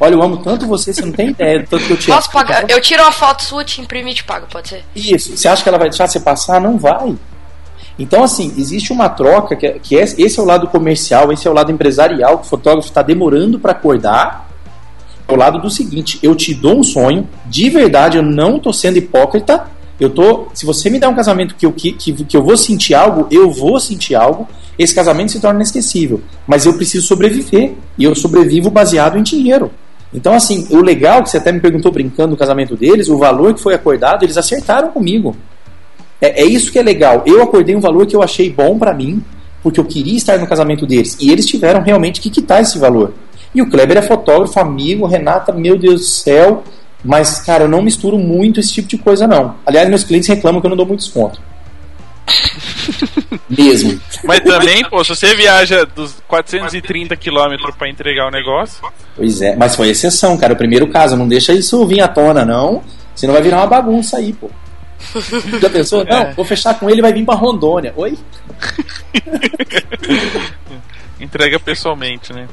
Olha, 0.00 0.14
eu 0.14 0.22
amo 0.22 0.38
tanto 0.38 0.66
você, 0.66 0.94
você 0.94 1.02
não 1.02 1.12
tem 1.12 1.28
ideia 1.28 1.60
do 1.60 1.68
tanto 1.68 1.84
que 1.84 1.92
eu 1.92 1.96
te 1.96 2.06
Posso 2.10 2.30
pagar? 2.32 2.68
Eu 2.70 2.80
tiro 2.80 3.02
uma 3.02 3.12
foto 3.12 3.42
sua, 3.42 3.62
te 3.62 3.82
imprimo 3.82 4.08
e 4.08 4.14
te 4.14 4.24
pago, 4.24 4.46
pode 4.50 4.70
ser? 4.70 4.82
Isso. 4.96 5.36
Você 5.36 5.46
acha 5.46 5.62
que 5.62 5.68
ela 5.68 5.76
vai 5.78 5.90
deixar 5.90 6.08
você 6.08 6.18
passar? 6.18 6.58
Não 6.58 6.78
vai. 6.78 7.14
Então, 7.98 8.22
assim, 8.22 8.52
existe 8.56 8.92
uma 8.92 9.08
troca 9.08 9.54
que, 9.54 9.66
é, 9.66 9.78
que 9.78 9.98
é, 9.98 10.02
esse 10.02 10.38
é 10.38 10.42
o 10.42 10.46
lado 10.46 10.66
comercial, 10.68 11.32
esse 11.32 11.46
é 11.46 11.50
o 11.50 11.54
lado 11.54 11.70
empresarial, 11.70 12.38
que 12.38 12.46
o 12.46 12.48
fotógrafo 12.48 12.88
está 12.88 13.02
demorando 13.02 13.58
para 13.58 13.72
acordar. 13.72 14.48
É 15.28 15.32
o 15.32 15.36
lado 15.36 15.60
do 15.60 15.70
seguinte: 15.70 16.18
eu 16.22 16.34
te 16.34 16.54
dou 16.54 16.78
um 16.78 16.82
sonho, 16.82 17.28
de 17.46 17.68
verdade, 17.68 18.16
eu 18.16 18.22
não 18.22 18.58
tô 18.58 18.72
sendo 18.72 18.96
hipócrita. 18.96 19.66
Eu 19.98 20.08
tô. 20.08 20.46
Se 20.54 20.64
você 20.64 20.88
me 20.88 20.98
der 20.98 21.08
um 21.08 21.14
casamento 21.14 21.54
que 21.54 21.66
eu, 21.66 21.72
que, 21.72 21.92
que, 21.92 22.12
que 22.24 22.36
eu 22.36 22.42
vou 22.42 22.56
sentir 22.56 22.94
algo, 22.94 23.26
eu 23.30 23.50
vou 23.50 23.78
sentir 23.78 24.14
algo. 24.14 24.48
Esse 24.78 24.94
casamento 24.94 25.32
se 25.32 25.40
torna 25.40 25.58
inesquecível. 25.58 26.22
Mas 26.46 26.64
eu 26.64 26.72
preciso 26.72 27.06
sobreviver. 27.06 27.74
E 27.98 28.04
eu 28.04 28.14
sobrevivo 28.14 28.70
baseado 28.70 29.18
em 29.18 29.22
dinheiro. 29.22 29.70
Então, 30.12 30.34
assim, 30.34 30.66
o 30.70 30.78
legal, 30.78 31.22
que 31.22 31.30
você 31.30 31.36
até 31.36 31.52
me 31.52 31.60
perguntou 31.60 31.92
brincando 31.92 32.30
do 32.30 32.36
casamento 32.36 32.74
deles, 32.74 33.08
o 33.08 33.18
valor 33.18 33.54
que 33.54 33.60
foi 33.60 33.74
acordado, 33.74 34.24
eles 34.24 34.36
acertaram 34.36 34.90
comigo. 34.90 35.36
É, 36.20 36.42
é 36.42 36.44
isso 36.44 36.70
que 36.70 36.78
é 36.78 36.82
legal. 36.82 37.22
Eu 37.26 37.42
acordei 37.42 37.74
um 37.74 37.80
valor 37.80 38.06
que 38.06 38.14
eu 38.14 38.22
achei 38.22 38.50
bom 38.50 38.78
para 38.78 38.92
mim, 38.94 39.22
porque 39.62 39.80
eu 39.80 39.84
queria 39.84 40.16
estar 40.16 40.38
no 40.38 40.46
casamento 40.46 40.86
deles. 40.86 41.16
E 41.20 41.30
eles 41.30 41.46
tiveram 41.46 41.82
realmente 41.82 42.20
que 42.20 42.30
quitar 42.30 42.60
esse 42.60 42.78
valor. 42.78 43.14
E 43.54 43.60
o 43.60 43.68
Kleber 43.68 43.96
é 43.96 44.02
fotógrafo, 44.02 44.60
amigo, 44.60 45.06
Renata, 45.06 45.52
meu 45.52 45.76
Deus 45.76 46.00
do 46.00 46.06
céu. 46.06 46.62
Mas, 47.04 47.40
cara, 47.40 47.64
eu 47.64 47.68
não 47.68 47.82
misturo 47.82 48.18
muito 48.18 48.60
esse 48.60 48.72
tipo 48.72 48.88
de 48.88 48.98
coisa, 48.98 49.26
não. 49.26 49.56
Aliás, 49.64 49.88
meus 49.88 50.04
clientes 50.04 50.28
reclamam 50.28 50.60
que 50.60 50.66
eu 50.66 50.70
não 50.70 50.76
dou 50.76 50.86
muito 50.86 51.00
desconto. 51.00 51.40
Mesmo. 53.48 54.00
Mas 54.24 54.40
também, 54.40 54.84
pô, 54.88 55.02
se 55.02 55.10
você 55.10 55.34
viaja 55.34 55.84
dos 55.84 56.14
430 56.28 57.16
quilômetros 57.16 57.74
para 57.74 57.88
entregar 57.88 58.28
o 58.28 58.30
negócio. 58.30 58.82
Pois 59.16 59.40
é, 59.40 59.56
mas 59.56 59.74
foi 59.74 59.88
exceção, 59.88 60.36
cara. 60.36 60.52
O 60.52 60.56
primeiro 60.56 60.86
caso, 60.88 61.16
não 61.16 61.26
deixa 61.26 61.52
isso 61.52 61.84
vir 61.86 62.00
à 62.00 62.08
tona, 62.08 62.44
não. 62.44 62.82
Senão 63.14 63.34
vai 63.34 63.42
virar 63.42 63.58
uma 63.58 63.66
bagunça 63.66 64.18
aí, 64.18 64.32
pô. 64.32 64.50
Já 65.60 65.70
pensou? 65.70 66.04
Não, 66.04 66.18
é. 66.18 66.32
vou 66.34 66.44
fechar 66.44 66.78
com 66.78 66.90
ele 66.90 67.02
vai 67.02 67.12
vir 67.12 67.24
pra 67.24 67.34
Rondônia. 67.34 67.92
Oi? 67.96 68.16
Entrega 71.20 71.60
pessoalmente, 71.60 72.32
né? 72.32 72.48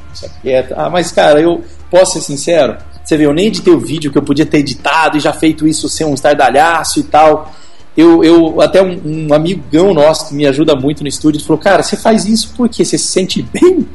Ah, 0.76 0.90
mas 0.90 1.12
cara, 1.12 1.40
eu 1.40 1.64
posso 1.90 2.14
ser 2.14 2.22
sincero? 2.22 2.78
Você 3.04 3.16
vê, 3.16 3.26
eu 3.26 3.34
nem 3.34 3.48
editei 3.48 3.74
o 3.74 3.80
vídeo 3.80 4.12
que 4.12 4.18
eu 4.18 4.24
podia 4.24 4.46
ter 4.46 4.58
editado 4.58 5.18
e 5.18 5.20
já 5.20 5.32
feito 5.32 5.68
isso 5.68 5.88
ser 5.88 6.06
um 6.06 6.14
estardalhaço 6.14 7.00
e 7.00 7.04
tal 7.04 7.54
eu, 7.98 8.24
eu 8.24 8.62
até 8.62 8.80
um, 8.80 9.02
um, 9.04 9.34
amigão 9.34 9.92
nosso 9.92 10.30
que 10.30 10.36
me 10.36 10.46
ajuda 10.46 10.76
muito 10.76 11.02
no 11.02 11.10
estúdio 11.10 11.44
falou: 11.44 11.58
Cara, 11.58 11.82
você 11.82 11.98
faz 11.98 12.28
isso 12.28 12.54
porque 12.56 12.86
você 12.86 12.96
se 12.96 13.08
sente 13.08 13.42
bem? 13.42 13.88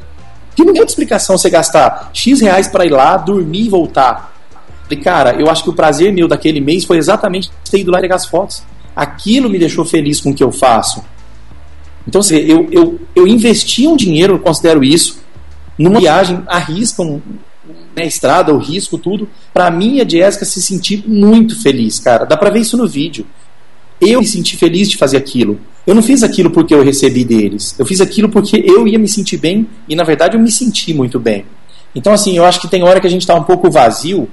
Que 0.57 0.65
não 0.65 0.73
tem 0.73 0.83
outra 0.83 0.93
explicação 0.93 1.39
você 1.39 1.49
gastar 1.49 2.11
X 2.13 2.41
reais 2.41 2.67
para 2.67 2.85
ir 2.85 2.91
lá, 2.91 3.17
dormir 3.17 3.67
e 3.67 3.69
voltar. 3.69 4.32
Falei, 4.93 5.05
cara, 5.05 5.41
eu 5.41 5.49
acho 5.49 5.65
que 5.65 5.71
o 5.71 5.73
prazer 5.73 6.13
meu 6.13 6.29
daquele 6.29 6.61
mês 6.61 6.85
foi 6.85 6.99
exatamente 6.99 7.51
ter 7.71 7.81
ido 7.81 7.91
lá 7.91 8.01
pegar 8.01 8.17
as 8.17 8.27
fotos. 8.27 8.63
Aquilo 8.95 9.49
me 9.49 9.59
deixou 9.59 9.85
feliz 9.85 10.21
com 10.21 10.31
o 10.31 10.35
que 10.35 10.45
eu 10.45 10.53
faço. 10.53 11.03
Então, 12.07 12.21
assim, 12.21 12.37
eu, 12.37 12.69
eu, 12.71 13.01
eu 13.15 13.27
investi 13.27 13.87
um 13.87 13.97
dinheiro, 13.97 14.35
eu 14.35 14.39
considero 14.39 14.83
isso, 14.83 15.23
numa 15.79 16.01
viagem, 16.01 16.43
arriscam 16.47 17.23
né, 17.95 18.07
estrada, 18.07 18.53
o 18.53 18.59
risco, 18.59 18.99
tudo, 18.99 19.29
para 19.55 19.71
mim 19.71 19.97
e 19.97 20.01
a 20.01 20.09
Jéssica 20.09 20.45
se 20.45 20.61
sentir 20.61 21.05
muito 21.07 21.61
feliz, 21.63 22.01
cara. 22.01 22.25
Dá 22.25 22.37
pra 22.37 22.51
ver 22.51 22.61
isso 22.61 22.77
no 22.77 22.89
vídeo 22.89 23.25
eu 24.11 24.21
me 24.21 24.27
senti 24.27 24.57
feliz 24.57 24.91
de 24.91 24.97
fazer 24.97 25.17
aquilo. 25.17 25.61
Eu 25.87 25.95
não 25.95 26.03
fiz 26.03 26.23
aquilo 26.23 26.51
porque 26.51 26.75
eu 26.75 26.83
recebi 26.83 27.25
deles. 27.25 27.75
Eu 27.79 27.87
fiz 27.87 28.01
aquilo 28.01 28.29
porque 28.29 28.63
eu 28.67 28.87
ia 28.87 28.99
me 28.99 29.09
sentir 29.09 29.37
bem 29.37 29.67
e, 29.89 29.95
na 29.95 30.03
verdade, 30.03 30.37
eu 30.37 30.41
me 30.41 30.51
senti 30.51 30.93
muito 30.93 31.21
bem. 31.21 31.45
Então, 31.95 32.13
assim, 32.13 32.37
eu 32.37 32.45
acho 32.45 32.61
que 32.61 32.69
tem 32.69 32.83
hora 32.83 33.01
que 33.01 33.07
a 33.07 33.11
gente 33.11 33.21
está 33.21 33.35
um 33.35 33.45
pouco 33.45 33.71
vazio 33.71 34.29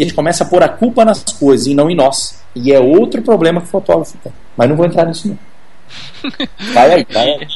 e 0.00 0.02
a 0.02 0.06
gente 0.06 0.14
começa 0.14 0.44
a 0.44 0.46
pôr 0.46 0.62
a 0.62 0.68
culpa 0.68 1.04
nas 1.04 1.22
coisas 1.22 1.66
e 1.66 1.74
não 1.74 1.90
em 1.90 1.94
nós. 1.94 2.42
E 2.56 2.72
é 2.72 2.80
outro 2.80 3.20
problema 3.20 3.60
que 3.60 3.66
o 3.66 3.70
fotógrafo 3.70 4.16
tem. 4.16 4.32
Mas 4.56 4.66
não 4.66 4.74
vou 4.74 4.86
entrar 4.86 5.04
nisso, 5.04 5.28
não. 5.28 5.38
Vai 6.72 6.94
aí, 6.94 7.06
vai 7.10 7.28
aí. 7.28 7.48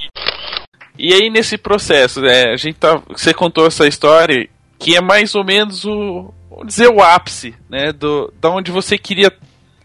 E 0.98 1.14
aí, 1.14 1.30
nesse 1.30 1.56
processo, 1.56 2.22
é, 2.24 2.52
a 2.52 2.56
gente 2.56 2.76
tá, 2.76 3.00
você 3.08 3.32
contou 3.32 3.66
essa 3.66 3.86
história 3.86 4.46
que 4.78 4.94
é 4.94 5.00
mais 5.00 5.34
ou 5.34 5.42
menos 5.42 5.86
o, 5.86 6.34
dizer, 6.66 6.88
o 6.88 7.02
ápice, 7.02 7.54
né, 7.68 7.92
do, 7.92 8.30
da 8.38 8.50
onde 8.50 8.70
você 8.70 8.98
queria 8.98 9.32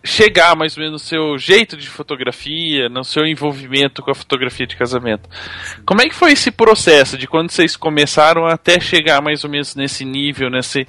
chegar 0.04 0.56
mais 0.56 0.76
ou 0.76 0.84
menos 0.84 1.02
no 1.02 1.08
seu 1.08 1.38
jeito 1.38 1.78
de 1.78 1.88
fotografia, 1.88 2.90
no 2.90 3.06
seu 3.06 3.26
envolvimento 3.26 4.02
com 4.02 4.12
a 4.12 4.16
fotografia 4.16 4.68
de 4.68 4.76
casamento. 4.76 5.30
Como 5.86 6.02
é 6.02 6.10
que 6.10 6.16
foi 6.16 6.34
esse 6.34 6.52
processo 6.52 7.18
de 7.18 7.26
quando 7.26 7.52
vocês 7.52 7.78
começaram 7.78 8.46
até 8.46 8.80
chegar 8.82 9.22
mais 9.22 9.46
ou 9.46 9.50
menos 9.50 9.76
nesse 9.76 10.04
nível, 10.04 10.50
nesse 10.50 10.86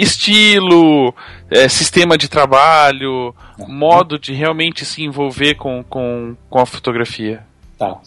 estilo, 0.00 1.14
é, 1.50 1.68
sistema 1.68 2.16
de 2.16 2.28
trabalho, 2.28 3.34
modo 3.66 4.18
de 4.18 4.32
realmente 4.32 4.84
se 4.84 5.02
envolver 5.02 5.54
com, 5.56 5.82
com, 5.82 6.36
com 6.48 6.58
a 6.58 6.66
fotografia? 6.66 7.40
Tá. 7.78 7.98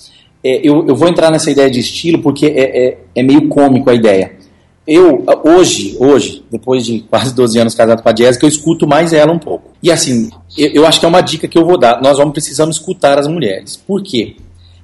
É, 0.43 0.67
eu, 0.67 0.87
eu 0.87 0.95
vou 0.95 1.07
entrar 1.07 1.29
nessa 1.29 1.51
ideia 1.51 1.69
de 1.69 1.79
estilo 1.79 2.21
porque 2.21 2.47
é, 2.47 2.87
é, 2.87 2.97
é 3.15 3.23
meio 3.23 3.47
cômico 3.47 3.89
a 3.89 3.93
ideia 3.93 4.41
eu, 4.85 5.23
hoje, 5.43 5.95
hoje, 5.99 6.43
depois 6.51 6.83
de 6.85 7.01
quase 7.01 7.33
12 7.33 7.59
anos 7.59 7.75
casado 7.75 8.01
com 8.01 8.09
a 8.09 8.15
Jéssica, 8.15 8.45
eu 8.45 8.49
escuto 8.49 8.87
mais 8.87 9.13
ela 9.13 9.31
um 9.31 9.39
pouco. 9.39 9.71
E 9.81 9.91
assim, 9.91 10.29
eu, 10.57 10.69
eu, 10.69 10.85
acho 10.85 10.99
que 10.99 11.05
é 11.05 11.09
uma 11.09 11.21
dica 11.21 11.47
que 11.47 11.57
eu 11.57 11.65
vou 11.65 11.77
dar. 11.77 12.01
Nós 12.01 12.17
vamos 12.17 12.33
precisando 12.33 12.71
escutar 12.71 13.19
as 13.19 13.27
mulheres. 13.27 13.77
Por 13.77 14.01
quê? 14.01 14.35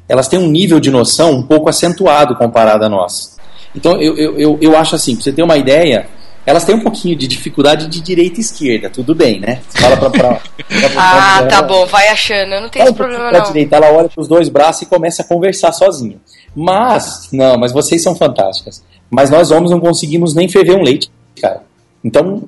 Elas 0.07 0.27
têm 0.27 0.39
um 0.39 0.47
nível 0.47 0.79
de 0.79 0.91
noção 0.91 1.31
um 1.31 1.43
pouco 1.43 1.67
acentuado 1.67 2.35
comparado 2.35 2.85
a 2.85 2.89
nós. 2.89 3.37
Então, 3.75 3.99
eu, 4.01 4.15
eu, 4.15 4.39
eu, 4.39 4.57
eu 4.61 4.77
acho 4.77 4.95
assim, 4.95 5.15
pra 5.15 5.23
você 5.23 5.31
ter 5.33 5.43
uma 5.43 5.57
ideia, 5.57 6.07
elas 6.47 6.63
têm 6.63 6.73
um 6.73 6.79
pouquinho 6.79 7.13
de 7.13 7.27
dificuldade 7.27 7.89
de 7.89 7.99
direita 7.99 8.37
e 8.37 8.41
esquerda, 8.41 8.89
tudo 8.89 9.13
bem, 9.13 9.37
né? 9.37 9.59
Você 9.67 9.81
fala 9.81 9.97
pra. 9.97 10.09
pra, 10.09 10.19
pra, 10.19 10.39
pra 10.89 10.89
ah, 10.95 11.45
tá 11.45 11.61
bom, 11.61 11.85
vai 11.85 12.07
achando, 12.07 12.53
eu 12.53 12.61
não 12.61 12.69
tenho 12.69 12.85
esse 12.85 12.93
problema 12.93 13.29
não. 13.29 13.43
Direita, 13.43 13.75
ela 13.75 13.91
olha 13.91 14.07
pros 14.07 14.29
dois 14.29 14.47
braços 14.47 14.83
e 14.83 14.85
começa 14.85 15.23
a 15.23 15.25
conversar 15.25 15.73
sozinha. 15.73 16.15
Mas, 16.55 17.27
não, 17.33 17.57
mas 17.57 17.73
vocês 17.73 18.01
são 18.01 18.15
fantásticas. 18.15 18.81
Mas 19.09 19.29
nós 19.29 19.51
homens 19.51 19.71
não 19.71 19.79
conseguimos 19.81 20.33
nem 20.33 20.47
ferver 20.47 20.77
um 20.77 20.83
leite, 20.83 21.11
cara. 21.41 21.63
Então, 22.01 22.47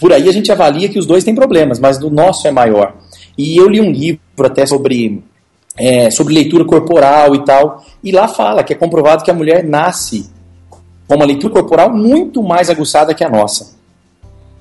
por 0.00 0.10
aí 0.10 0.26
a 0.26 0.32
gente 0.32 0.50
avalia 0.50 0.88
que 0.88 0.98
os 0.98 1.04
dois 1.04 1.24
têm 1.24 1.34
problemas, 1.34 1.78
mas 1.78 1.98
o 1.98 2.08
nosso 2.08 2.48
é 2.48 2.50
maior. 2.50 2.94
E 3.36 3.54
eu 3.54 3.68
li 3.68 3.82
um 3.82 3.92
livro 3.92 4.20
até 4.46 4.64
sobre, 4.64 5.22
é, 5.76 6.10
sobre 6.10 6.32
leitura 6.32 6.64
corporal 6.64 7.34
e 7.34 7.44
tal, 7.44 7.84
e 8.02 8.10
lá 8.10 8.26
fala 8.28 8.64
que 8.64 8.72
é 8.72 8.76
comprovado 8.76 9.22
que 9.22 9.30
a 9.30 9.34
mulher 9.34 9.62
nasce 9.62 10.32
com 11.06 11.14
uma 11.14 11.24
leitura 11.24 11.52
corporal 11.52 11.90
muito 11.90 12.42
mais 12.42 12.70
aguçada 12.70 13.14
que 13.14 13.24
a 13.24 13.28
nossa. 13.28 13.74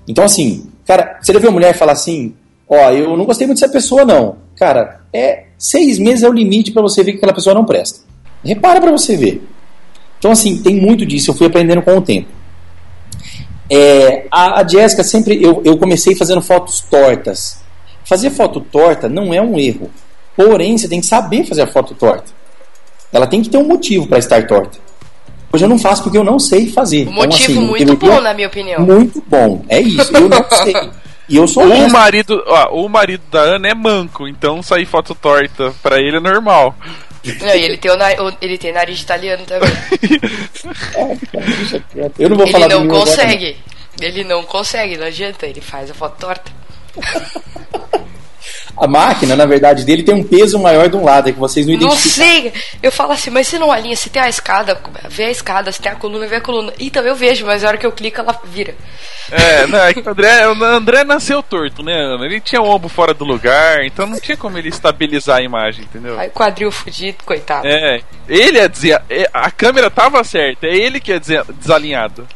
Então, 0.08 0.24
assim, 0.24 0.70
cara, 0.86 1.20
você 1.22 1.32
ver 1.34 1.48
uma 1.48 1.54
mulher 1.54 1.78
falar 1.78 1.94
assim: 1.94 2.34
Ó, 2.68 2.92
eu 2.92 3.16
não 3.16 3.26
gostei 3.26 3.46
muito 3.46 3.60
dessa 3.60 3.72
pessoa, 3.72 4.06
não. 4.06 4.38
Cara, 4.56 5.02
é 5.12 5.46
seis 5.58 6.00
meses 6.00 6.24
é 6.24 6.30
o 6.30 6.34
limite 6.34 6.72
para 6.72 6.82
você 6.82 7.04
ver 7.04 7.12
que 7.12 7.18
aquela 7.18 7.34
pessoa 7.34 7.54
não 7.54 7.66
presta. 7.66 8.02
Repara 8.44 8.82
para 8.82 8.92
você 8.92 9.16
ver. 9.16 9.48
Então, 10.20 10.32
assim, 10.32 10.62
tem 10.62 10.76
muito 10.76 11.06
disso, 11.06 11.32
eu 11.32 11.36
fui 11.36 11.48
aprendendo 11.48 11.82
com 11.82 11.98
o 11.98 12.02
tempo. 12.02 12.30
É, 13.70 14.26
a, 14.32 14.62
a 14.62 14.68
Jéssica 14.68 15.04
sempre. 15.04 15.42
Eu, 15.42 15.62
eu 15.64 15.78
comecei 15.78 16.16
fazendo 16.16 16.42
fotos 16.42 16.82
tortas. 16.82 17.62
Fazer 18.06 18.30
foto 18.30 18.60
torta 18.60 19.08
não 19.08 19.34
é 19.34 19.42
um 19.42 19.58
erro. 19.58 19.90
Porém, 20.36 20.78
você 20.78 20.88
tem 20.88 21.00
que 21.00 21.06
saber 21.06 21.46
fazer 21.46 21.62
a 21.62 21.68
foto 21.68 21.94
torta. 21.96 22.32
Ela 23.12 23.28
tem 23.28 23.42
que 23.42 23.50
ter 23.50 23.58
um 23.58 23.68
motivo 23.68 24.08
para 24.08 24.18
estar 24.18 24.46
torta. 24.48 24.78
Hoje 25.54 25.66
eu 25.66 25.70
não 25.70 25.78
faço 25.78 26.02
porque 26.02 26.18
eu 26.18 26.24
não 26.24 26.40
sei 26.40 26.72
fazer. 26.72 27.08
Um 27.08 27.12
então, 27.12 27.14
motivo 27.14 27.60
assim, 27.60 27.68
muito 27.68 27.96
bom, 27.96 28.20
na 28.20 28.34
minha 28.34 28.48
opinião. 28.48 28.82
Muito 28.82 29.24
bom. 29.28 29.64
É 29.70 29.80
isso. 29.80 30.12
Eu 30.18 30.28
não 30.28 30.44
sei. 30.50 30.74
E 31.30 31.38
eu 31.38 31.48
sou 31.48 31.64
o 31.64 31.90
marido, 31.90 32.44
ó, 32.46 32.84
o 32.84 32.90
marido 32.90 33.24
da 33.32 33.40
Ana 33.40 33.70
é 33.70 33.74
manco, 33.74 34.28
então 34.28 34.62
sair 34.62 34.86
foto 34.86 35.16
torta 35.16 35.74
para 35.82 35.98
ele 35.98 36.18
é 36.18 36.20
normal. 36.20 36.76
Não, 37.40 37.56
e 37.56 37.64
ele 37.64 37.78
tem, 37.78 37.90
o, 37.90 37.98
ele 38.42 38.58
tem 38.58 38.74
nariz 38.74 39.02
italiano 39.02 39.46
também. 39.46 39.70
é, 41.96 42.12
eu 42.20 42.30
não 42.30 42.36
vou 42.36 42.46
ele 42.46 42.52
falar 42.52 42.68
não 42.68 42.88
consegue. 42.90 43.56
Ele 44.02 44.26
não 44.26 44.44
consegue, 44.44 44.98
não 44.98 45.06
adianta, 45.08 45.48
ele 45.48 45.62
faz 45.62 45.90
a 45.90 45.94
foto 45.94 46.20
torta. 46.20 46.52
A 48.76 48.88
máquina, 48.88 49.36
na 49.36 49.46
verdade, 49.46 49.86
dele 49.86 50.04
tem 50.04 50.16
um 50.16 50.24
peso 50.24 50.58
maior 50.60 50.90
de 50.90 50.96
um 50.96 51.04
lado, 51.04 51.30
é 51.30 51.32
que 51.32 51.40
vocês 51.40 51.66
não 51.66 51.74
identificam. 51.74 52.26
Não 52.26 52.52
sei! 52.52 52.54
Eu 52.82 52.92
falo 52.92 53.12
assim, 53.12 53.30
mas 53.30 53.48
se 53.48 53.60
não 53.60 53.72
alinha, 53.72 53.96
se 53.96 54.10
tem 54.10 54.22
a 54.22 54.28
escada, 54.30 54.80
vê 55.08 55.26
a 55.26 55.32
escada, 55.32 55.72
se 55.72 55.80
tem 55.80 55.92
a 55.92 55.96
coluna, 55.96 56.26
vê 56.28 56.38
a 56.38 56.42
coluna. 56.42 56.74
Então 56.80 57.04
eu 57.04 57.16
vejo, 57.16 57.46
mas 57.46 57.62
na 57.62 57.70
hora 57.70 57.78
que 57.78 57.86
eu 57.86 57.92
clico, 57.92 58.20
ela 58.20 58.40
vira. 58.44 58.76
É, 59.32 59.68
não, 59.68 59.80
é 59.80 59.94
que 59.94 60.00
o 60.00 60.10
André, 60.10 60.48
o 60.48 60.64
André 60.64 61.04
nasceu 61.04 61.42
torto, 61.42 61.84
né, 61.84 61.94
Ana? 61.94 62.26
Ele 62.26 62.40
tinha 62.40 62.62
o 62.62 62.68
ombro 62.68 62.90
fora 62.90 63.14
do 63.14 63.24
lugar, 63.24 63.86
então 63.86 64.08
não 64.08 64.20
tinha 64.20 64.36
como 64.36 64.58
ele 64.58 64.70
estabilizar 64.70 65.38
a 65.38 65.44
imagem, 65.44 65.86
entendeu? 65.86 66.20
Aí 66.20 66.30
quadril 66.30 66.72
fudido, 66.72 67.24
coitado. 67.24 67.68
É, 67.68 68.02
ele 68.28 68.58
é 68.58 68.68
dizer, 68.68 69.02
é, 69.10 69.30
a 69.34 69.50
câmera 69.52 69.90
tava 69.90 70.24
certa, 70.24 70.68
é 70.68 70.76
ele 70.76 71.00
que 71.00 71.14
é 71.14 71.20
desalinhado. 71.20 72.28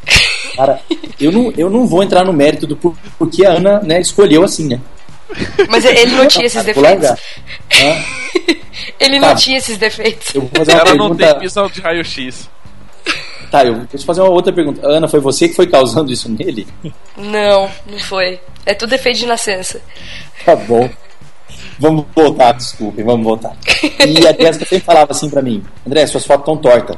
Cara, 0.56 0.80
eu 1.20 1.32
não, 1.32 1.54
eu 1.58 1.70
não 1.70 1.86
vou 1.86 2.04
entrar 2.04 2.24
no 2.24 2.34
mérito 2.34 2.66
do 2.66 2.76
porquê 2.76 3.46
a 3.46 3.52
Ana 3.52 3.80
né, 3.80 4.00
escolheu 4.00 4.44
assim, 4.44 4.68
né? 4.68 4.80
Mas 5.70 5.86
ele 5.86 6.16
não 6.16 6.28
tinha 6.28 6.46
esses 6.46 6.64
defeitos. 6.64 7.10
ele 9.00 9.20
não 9.20 9.30
tá. 9.30 9.36
tinha 9.36 9.58
esses 9.58 9.78
defeitos. 9.78 10.34
Ela 10.36 10.96
não 10.96 11.16
tem 11.16 11.40
visão 11.40 11.68
de 11.68 11.82
raio-x. 11.82 12.50
Tá, 13.52 13.64
eu 13.64 13.76
vou 13.76 13.86
te 13.86 14.06
fazer 14.06 14.22
uma 14.22 14.30
outra 14.30 14.52
pergunta. 14.52 14.86
Ana, 14.86 15.08
foi 15.08 15.20
você 15.20 15.48
que 15.48 15.56
foi 15.56 15.68
causando 15.68 16.12
isso 16.12 16.30
nele? 16.30 16.68
Não, 17.16 17.70
não 17.86 18.00
foi. 18.00 18.40
É 18.66 18.74
tudo 18.74 18.94
efeito 18.94 19.20
de 19.20 19.26
nascença. 19.26 19.82
Tá 20.46 20.56
bom. 20.56 20.90
Vamos 21.80 22.06
voltar, 22.14 22.54
desculpe, 22.54 23.04
vamos 23.04 23.24
voltar. 23.24 23.56
E 23.84 24.28
a 24.28 24.34
Jéssica 24.34 24.66
sempre 24.66 24.86
falava 24.86 25.12
assim 25.12 25.30
pra 25.30 25.42
mim: 25.42 25.64
André, 25.86 26.06
suas 26.08 26.26
fotos 26.26 26.42
estão 26.42 26.58
tortas. 26.58 26.98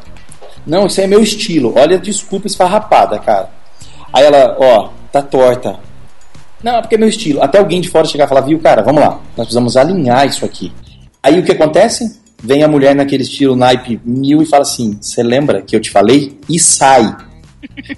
Não, 0.66 0.88
isso 0.88 1.02
é 1.02 1.08
meu 1.08 1.22
estilo. 1.22 1.74
Olha, 1.78 2.00
desculpa 2.00 2.48
esfarrapada, 2.48 3.20
cara. 3.20 3.50
Aí 4.12 4.26
ela, 4.26 4.56
ó, 4.60 4.90
tá 5.12 5.22
torta. 5.22 5.80
Não, 6.64 6.78
é 6.78 6.82
porque 6.82 6.96
é 6.96 6.98
meu 6.98 7.10
estilo. 7.10 7.42
Até 7.42 7.58
alguém 7.58 7.82
de 7.82 7.90
fora 7.90 8.06
chegar 8.06 8.26
e 8.26 8.28
falar, 8.28 8.42
viu, 8.42 8.60
cara, 8.60 8.82
vamos 8.82 9.02
lá, 9.02 9.20
nós 9.38 9.48
precisamos 9.48 9.78
alinhar 9.78 10.28
isso 10.28 10.44
aqui. 10.44 10.72
Aí 11.22 11.40
o 11.40 11.44
que 11.44 11.52
acontece? 11.52 12.20
Vem 12.42 12.64
a 12.64 12.68
mulher 12.68 12.96
naquele 12.96 13.24
estilo 13.24 13.56
naipe 13.56 14.00
mil 14.06 14.42
e 14.42 14.46
fala 14.46 14.62
assim: 14.62 14.98
Você 15.02 15.22
lembra 15.22 15.62
que 15.62 15.76
eu 15.76 15.80
te 15.82 15.92
falei? 15.92 16.38
E 16.48 16.58
sai. 16.58 17.16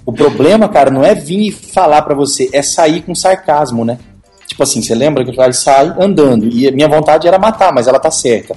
O 0.04 0.12
problema, 0.12 0.68
cara, 0.68 0.90
não 0.90 1.04
é 1.04 1.14
vir 1.14 1.48
e 1.48 1.52
falar 1.52 2.02
para 2.02 2.14
você, 2.14 2.50
é 2.52 2.60
sair 2.62 3.02
com 3.02 3.14
sarcasmo, 3.14 3.84
né? 3.84 3.98
Tipo 4.46 4.64
assim, 4.64 4.82
você 4.82 4.94
lembra 4.94 5.24
que 5.24 5.30
eu 5.30 5.34
falei, 5.34 5.52
sai 5.52 5.94
andando. 5.98 6.48
E 6.48 6.70
minha 6.72 6.88
vontade 6.88 7.28
era 7.28 7.38
matar, 7.38 7.72
mas 7.72 7.86
ela 7.86 8.00
tá 8.00 8.10
certa. 8.10 8.56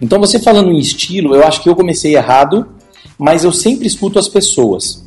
Então, 0.00 0.18
você 0.18 0.38
falando 0.38 0.70
em 0.70 0.78
estilo, 0.78 1.34
eu 1.34 1.46
acho 1.46 1.62
que 1.62 1.68
eu 1.68 1.76
comecei 1.76 2.16
errado, 2.16 2.66
mas 3.16 3.44
eu 3.44 3.52
sempre 3.52 3.86
escuto 3.86 4.18
as 4.18 4.28
pessoas. 4.28 5.04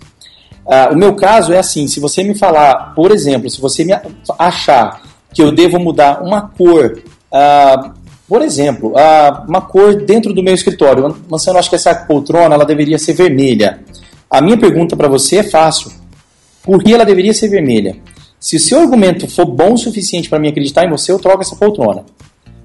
Uh, 0.66 0.94
o 0.94 0.98
meu 0.98 1.14
caso 1.16 1.54
é 1.54 1.60
assim: 1.60 1.88
se 1.88 2.00
você 2.00 2.24
me 2.24 2.36
falar, 2.36 2.94
por 2.96 3.12
exemplo, 3.12 3.50
se 3.50 3.60
você 3.60 3.84
me 3.84 3.94
achar 4.40 5.02
que 5.34 5.42
eu 5.42 5.52
devo 5.52 5.80
mudar 5.80 6.22
uma 6.24 6.42
cor, 6.42 7.00
uh, 7.32 7.92
por 8.28 8.42
exemplo, 8.42 8.90
uh, 8.92 9.48
uma 9.48 9.62
cor 9.62 9.96
dentro 9.96 10.34
do 10.34 10.42
meu 10.42 10.54
escritório, 10.54 11.16
Marcelo, 11.30 11.58
acho 11.58 11.70
que 11.70 11.76
essa 11.76 11.94
poltrona 11.94 12.56
ela 12.56 12.66
deveria 12.66 12.98
ser 12.98 13.14
vermelha. 13.14 13.80
A 14.30 14.42
minha 14.42 14.58
pergunta 14.58 14.96
para 14.96 15.08
você 15.08 15.38
é 15.38 15.44
fácil: 15.44 15.92
por 16.64 16.82
que 16.82 16.94
ela 16.94 17.06
deveria 17.06 17.34
ser 17.34 17.50
vermelha? 17.50 17.98
Se 18.40 18.56
o 18.56 18.60
seu 18.60 18.80
argumento 18.80 19.28
for 19.28 19.46
bom 19.46 19.74
o 19.74 19.78
suficiente 19.78 20.30
para 20.30 20.40
me 20.40 20.50
acreditar 20.50 20.86
em 20.86 20.90
você, 20.90 21.12
eu 21.12 21.20
troco 21.20 21.42
essa 21.42 21.56
poltrona. 21.56 22.04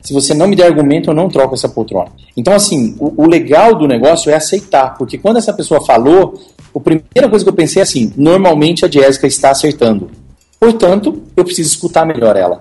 Se 0.03 0.13
você 0.13 0.33
não 0.35 0.49
me 0.49 0.57
der 0.57 0.67
argumento, 0.67 1.11
eu 1.11 1.15
não 1.15 1.29
troco 1.29 1.55
essa 1.55 1.69
poltrona. 1.69 2.11
Então, 2.37 2.55
assim, 2.55 2.97
o, 2.99 3.25
o 3.25 3.29
legal 3.29 3.75
do 3.75 3.87
negócio 3.87 4.31
é 4.31 4.35
aceitar, 4.35 4.97
porque 4.97 5.19
quando 5.19 5.37
essa 5.37 5.53
pessoa 5.53 5.85
falou, 5.85 6.41
a 6.75 6.81
primeira 6.81 7.29
coisa 7.29 7.45
que 7.45 7.49
eu 7.49 7.55
pensei 7.55 7.81
é 7.81 7.83
assim: 7.83 8.13
normalmente 8.17 8.85
a 8.85 8.89
Jéssica 8.89 9.27
está 9.27 9.51
acertando. 9.51 10.11
Portanto, 10.59 11.23
eu 11.37 11.45
preciso 11.45 11.69
escutar 11.71 12.05
melhor 12.05 12.37
ela. 12.37 12.61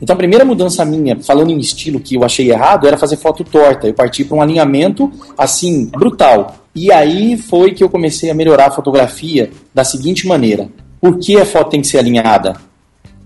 Então 0.00 0.14
a 0.14 0.16
primeira 0.16 0.44
mudança 0.44 0.84
minha, 0.84 1.18
falando 1.20 1.50
em 1.50 1.58
estilo 1.58 2.00
que 2.00 2.16
eu 2.16 2.24
achei 2.24 2.50
errado, 2.50 2.86
era 2.86 2.98
fazer 2.98 3.16
foto 3.16 3.44
torta. 3.44 3.86
Eu 3.86 3.94
parti 3.94 4.24
para 4.24 4.36
um 4.36 4.42
alinhamento 4.42 5.10
assim, 5.36 5.86
brutal. 5.86 6.56
E 6.74 6.92
aí 6.92 7.36
foi 7.38 7.72
que 7.72 7.82
eu 7.82 7.88
comecei 7.88 8.30
a 8.30 8.34
melhorar 8.34 8.66
a 8.66 8.70
fotografia 8.70 9.50
da 9.74 9.84
seguinte 9.84 10.26
maneira: 10.26 10.68
por 11.00 11.18
que 11.18 11.38
a 11.38 11.46
foto 11.46 11.70
tem 11.70 11.80
que 11.80 11.86
ser 11.86 11.98
alinhada? 11.98 12.56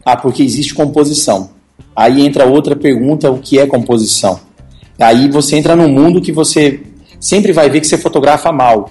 Ah, 0.04 0.16
porque 0.16 0.42
existe 0.42 0.74
composição. 0.74 1.50
Aí 1.94 2.24
entra 2.24 2.46
outra 2.46 2.76
pergunta: 2.76 3.30
o 3.30 3.38
que 3.38 3.58
é 3.58 3.66
composição? 3.66 4.38
Aí 4.98 5.28
você 5.28 5.56
entra 5.56 5.74
num 5.74 5.88
mundo 5.88 6.20
que 6.20 6.30
você 6.30 6.80
sempre 7.18 7.52
vai 7.52 7.68
ver 7.68 7.80
que 7.80 7.86
você 7.86 7.98
fotografa 7.98 8.52
mal 8.52 8.90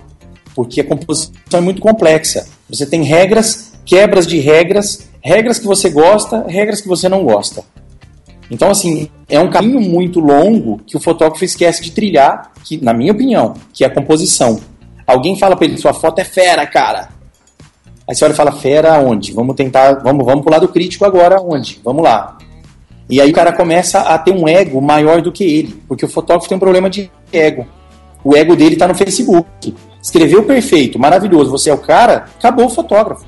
porque 0.59 0.81
a 0.81 0.83
composição 0.83 1.31
é 1.53 1.61
muito 1.61 1.79
complexa. 1.79 2.45
Você 2.69 2.85
tem 2.85 3.01
regras, 3.01 3.71
quebras 3.85 4.27
de 4.27 4.41
regras, 4.41 5.07
regras 5.21 5.57
que 5.57 5.65
você 5.65 5.89
gosta, 5.89 6.43
regras 6.49 6.81
que 6.81 6.87
você 6.89 7.07
não 7.07 7.23
gosta. 7.23 7.63
Então, 8.51 8.69
assim, 8.69 9.07
é 9.29 9.39
um 9.39 9.49
caminho 9.49 9.79
muito 9.79 10.19
longo 10.19 10.81
que 10.85 10.97
o 10.97 10.99
fotógrafo 10.99 11.45
esquece 11.45 11.81
de 11.81 11.91
trilhar, 11.91 12.51
que, 12.61 12.75
na 12.83 12.93
minha 12.93 13.13
opinião, 13.13 13.53
que 13.71 13.85
é 13.85 13.87
a 13.87 13.89
composição. 13.89 14.59
Alguém 15.07 15.37
fala 15.37 15.55
para 15.55 15.65
ele, 15.65 15.77
sua 15.77 15.93
foto 15.93 16.19
é 16.19 16.25
fera, 16.25 16.67
cara. 16.67 17.07
Aí 18.05 18.13
você 18.13 18.25
olha 18.25 18.33
e 18.33 18.35
fala, 18.35 18.51
fera 18.51 18.99
onde? 18.99 19.31
Vamos 19.31 19.55
tentar, 19.55 19.93
vamos, 20.03 20.25
vamos 20.25 20.43
pro 20.43 20.51
lado 20.51 20.67
crítico 20.67 21.05
agora, 21.05 21.39
onde? 21.41 21.79
Vamos 21.85 22.03
lá. 22.03 22.37
E 23.09 23.21
aí 23.21 23.31
o 23.31 23.33
cara 23.33 23.53
começa 23.53 24.01
a 24.01 24.19
ter 24.19 24.31
um 24.31 24.45
ego 24.45 24.81
maior 24.81 25.21
do 25.21 25.31
que 25.31 25.45
ele, 25.45 25.81
porque 25.87 26.03
o 26.03 26.09
fotógrafo 26.09 26.49
tem 26.49 26.57
um 26.57 26.59
problema 26.59 26.89
de 26.89 27.09
ego. 27.31 27.65
O 28.25 28.35
ego 28.35 28.57
dele 28.57 28.73
está 28.73 28.89
no 28.89 28.93
Facebook 28.93 29.73
escreveu 30.01 30.43
perfeito, 30.43 30.97
maravilhoso, 30.97 31.51
você 31.51 31.69
é 31.69 31.73
o 31.73 31.77
cara, 31.77 32.25
acabou 32.37 32.65
o 32.65 32.69
fotógrafo. 32.69 33.25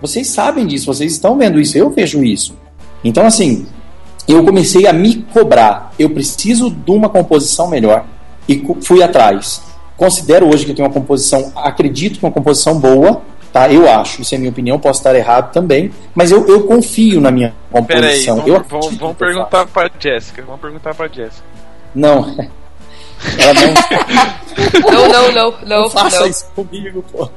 Vocês 0.00 0.28
sabem 0.28 0.66
disso, 0.66 0.86
vocês 0.86 1.12
estão 1.12 1.36
vendo 1.38 1.60
isso, 1.60 1.78
eu 1.78 1.90
vejo 1.90 2.22
isso. 2.22 2.56
Então, 3.02 3.26
assim, 3.26 3.66
eu 4.26 4.44
comecei 4.44 4.86
a 4.86 4.92
me 4.92 5.22
cobrar. 5.32 5.92
Eu 5.98 6.10
preciso 6.10 6.70
de 6.70 6.90
uma 6.90 7.08
composição 7.08 7.68
melhor 7.68 8.04
e 8.48 8.62
fui 8.82 9.02
atrás. 9.02 9.62
Considero 9.96 10.48
hoje 10.52 10.64
que 10.64 10.72
eu 10.72 10.76
tenho 10.76 10.88
uma 10.88 10.94
composição, 10.94 11.52
acredito 11.54 12.18
que 12.18 12.24
uma 12.24 12.32
composição 12.32 12.78
boa, 12.78 13.22
tá? 13.52 13.72
Eu 13.72 13.88
acho, 13.88 14.22
isso 14.22 14.34
é 14.34 14.38
minha 14.38 14.50
opinião, 14.50 14.78
posso 14.78 15.00
estar 15.00 15.14
errado 15.14 15.52
também, 15.52 15.92
mas 16.14 16.32
eu, 16.32 16.46
eu 16.48 16.64
confio 16.64 17.20
na 17.20 17.30
minha 17.30 17.54
composição. 17.70 18.36
Peraí, 18.42 18.58
vamos, 18.58 18.68
vamos, 18.68 18.96
vamos 18.96 19.16
perguntar 19.16 19.66
para 19.66 19.90
Jéssica. 19.98 20.42
Vamos 20.42 20.60
perguntar 20.60 20.94
para 20.94 21.08
Jéssica. 21.08 21.44
Não. 21.94 22.34
Ela 23.38 23.54
não. 23.54 24.92
não, 24.92 25.08
não, 25.08 25.32
não, 25.32 25.54
não. 25.66 25.82
Não 25.82 25.90
faça 25.90 26.20
não. 26.20 26.26
isso 26.26 26.46
comigo, 26.54 27.04
pô. 27.10 27.28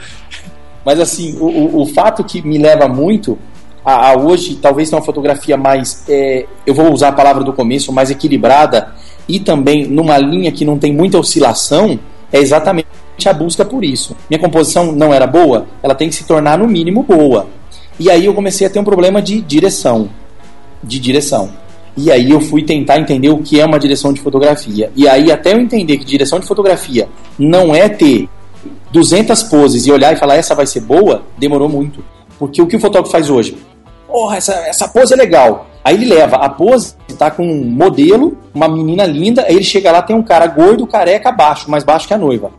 Mas 0.86 1.00
assim, 1.00 1.38
o, 1.40 1.82
o, 1.82 1.86
fato 1.86 2.24
que 2.24 2.42
me 2.42 2.58
leva 2.58 2.88
muito 2.88 3.38
a, 3.84 4.12
a 4.12 4.18
hoje, 4.18 4.56
talvez 4.56 4.90
ter 4.90 4.96
uma 4.96 5.02
fotografia 5.02 5.58
mais. 5.58 6.04
É, 6.08 6.46
eu 6.66 6.74
vou 6.74 6.92
usar 6.92 7.10
a 7.10 7.12
palavra 7.12 7.44
do 7.44 7.52
começo, 7.52 7.92
mais 7.92 8.10
equilibrada 8.10 8.94
e 9.28 9.40
também 9.40 9.86
numa 9.86 10.18
linha 10.18 10.52
que 10.52 10.64
não 10.64 10.78
tem 10.78 10.94
muita 10.94 11.18
oscilação, 11.18 12.00
é 12.32 12.40
exatamente 12.40 12.88
a 13.26 13.34
busca 13.34 13.66
por 13.66 13.84
isso. 13.84 14.16
Minha 14.30 14.40
composição 14.40 14.92
não 14.92 15.14
era 15.14 15.28
boa, 15.28 15.68
ela 15.84 15.96
tem 15.96 16.08
que 16.08 16.16
se 16.16 16.24
tornar 16.26 16.58
no 16.58 16.68
mínimo 16.68 17.04
boa. 17.04 17.48
E 18.00 18.10
aí 18.10 18.26
eu 18.26 18.34
comecei 18.34 18.66
a 18.66 18.70
ter 18.70 18.80
um 18.80 18.84
problema 18.84 19.22
de 19.22 19.42
direção. 19.42 20.10
De 20.84 21.00
direção. 21.00 21.50
E 21.98 22.12
aí 22.12 22.30
eu 22.30 22.40
fui 22.40 22.64
tentar 22.64 23.00
entender 23.00 23.30
o 23.30 23.40
que 23.40 23.60
é 23.60 23.66
uma 23.66 23.80
direção 23.80 24.14
de 24.14 24.22
fotografia. 24.22 24.92
E 24.96 25.10
aí 25.10 25.32
até 25.32 25.54
eu 25.54 25.60
entender 25.60 25.98
que 25.98 26.06
direção 26.06 26.40
de 26.40 26.46
fotografia 26.46 27.10
não 27.40 27.74
é 27.74 27.90
ter 27.90 28.30
200 28.92 29.44
poses 29.44 29.88
e 29.88 29.92
olhar 29.92 30.14
e 30.14 30.16
falar 30.16 30.36
essa 30.36 30.54
vai 30.54 30.68
ser 30.68 30.82
boa, 30.82 31.24
demorou 31.38 31.68
muito. 31.68 32.04
Porque 32.38 32.62
o 32.62 32.68
que 32.68 32.76
o 32.76 32.80
fotógrafo 32.80 33.12
faz 33.12 33.32
hoje? 33.32 33.58
Porra, 34.08 34.38
essa, 34.38 34.54
essa 34.68 34.88
pose 34.88 35.14
é 35.14 35.18
legal. 35.18 35.68
Aí 35.84 35.96
ele 35.96 36.06
leva 36.06 36.36
a 36.38 36.50
pose, 36.50 36.96
tá 37.18 37.32
com 37.32 37.44
um 37.44 37.66
modelo, 37.66 38.38
uma 38.54 38.68
menina 38.68 39.06
linda, 39.06 39.44
aí 39.44 39.56
ele 39.56 39.64
chega 39.64 39.92
lá, 39.92 40.02
tem 40.02 40.16
um 40.16 40.24
cara 40.24 40.46
gordo, 40.46 40.86
careca, 40.86 41.32
baixo, 41.32 41.70
mais 41.70 41.84
baixo 41.84 42.08
que 42.08 42.14
a 42.14 42.18
noiva. 42.18 42.52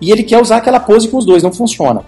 E 0.00 0.10
ele 0.10 0.22
quer 0.22 0.40
usar 0.40 0.58
aquela 0.58 0.78
pose 0.78 1.08
com 1.08 1.16
os 1.16 1.24
dois, 1.24 1.42
não 1.42 1.52
funciona. 1.52 2.02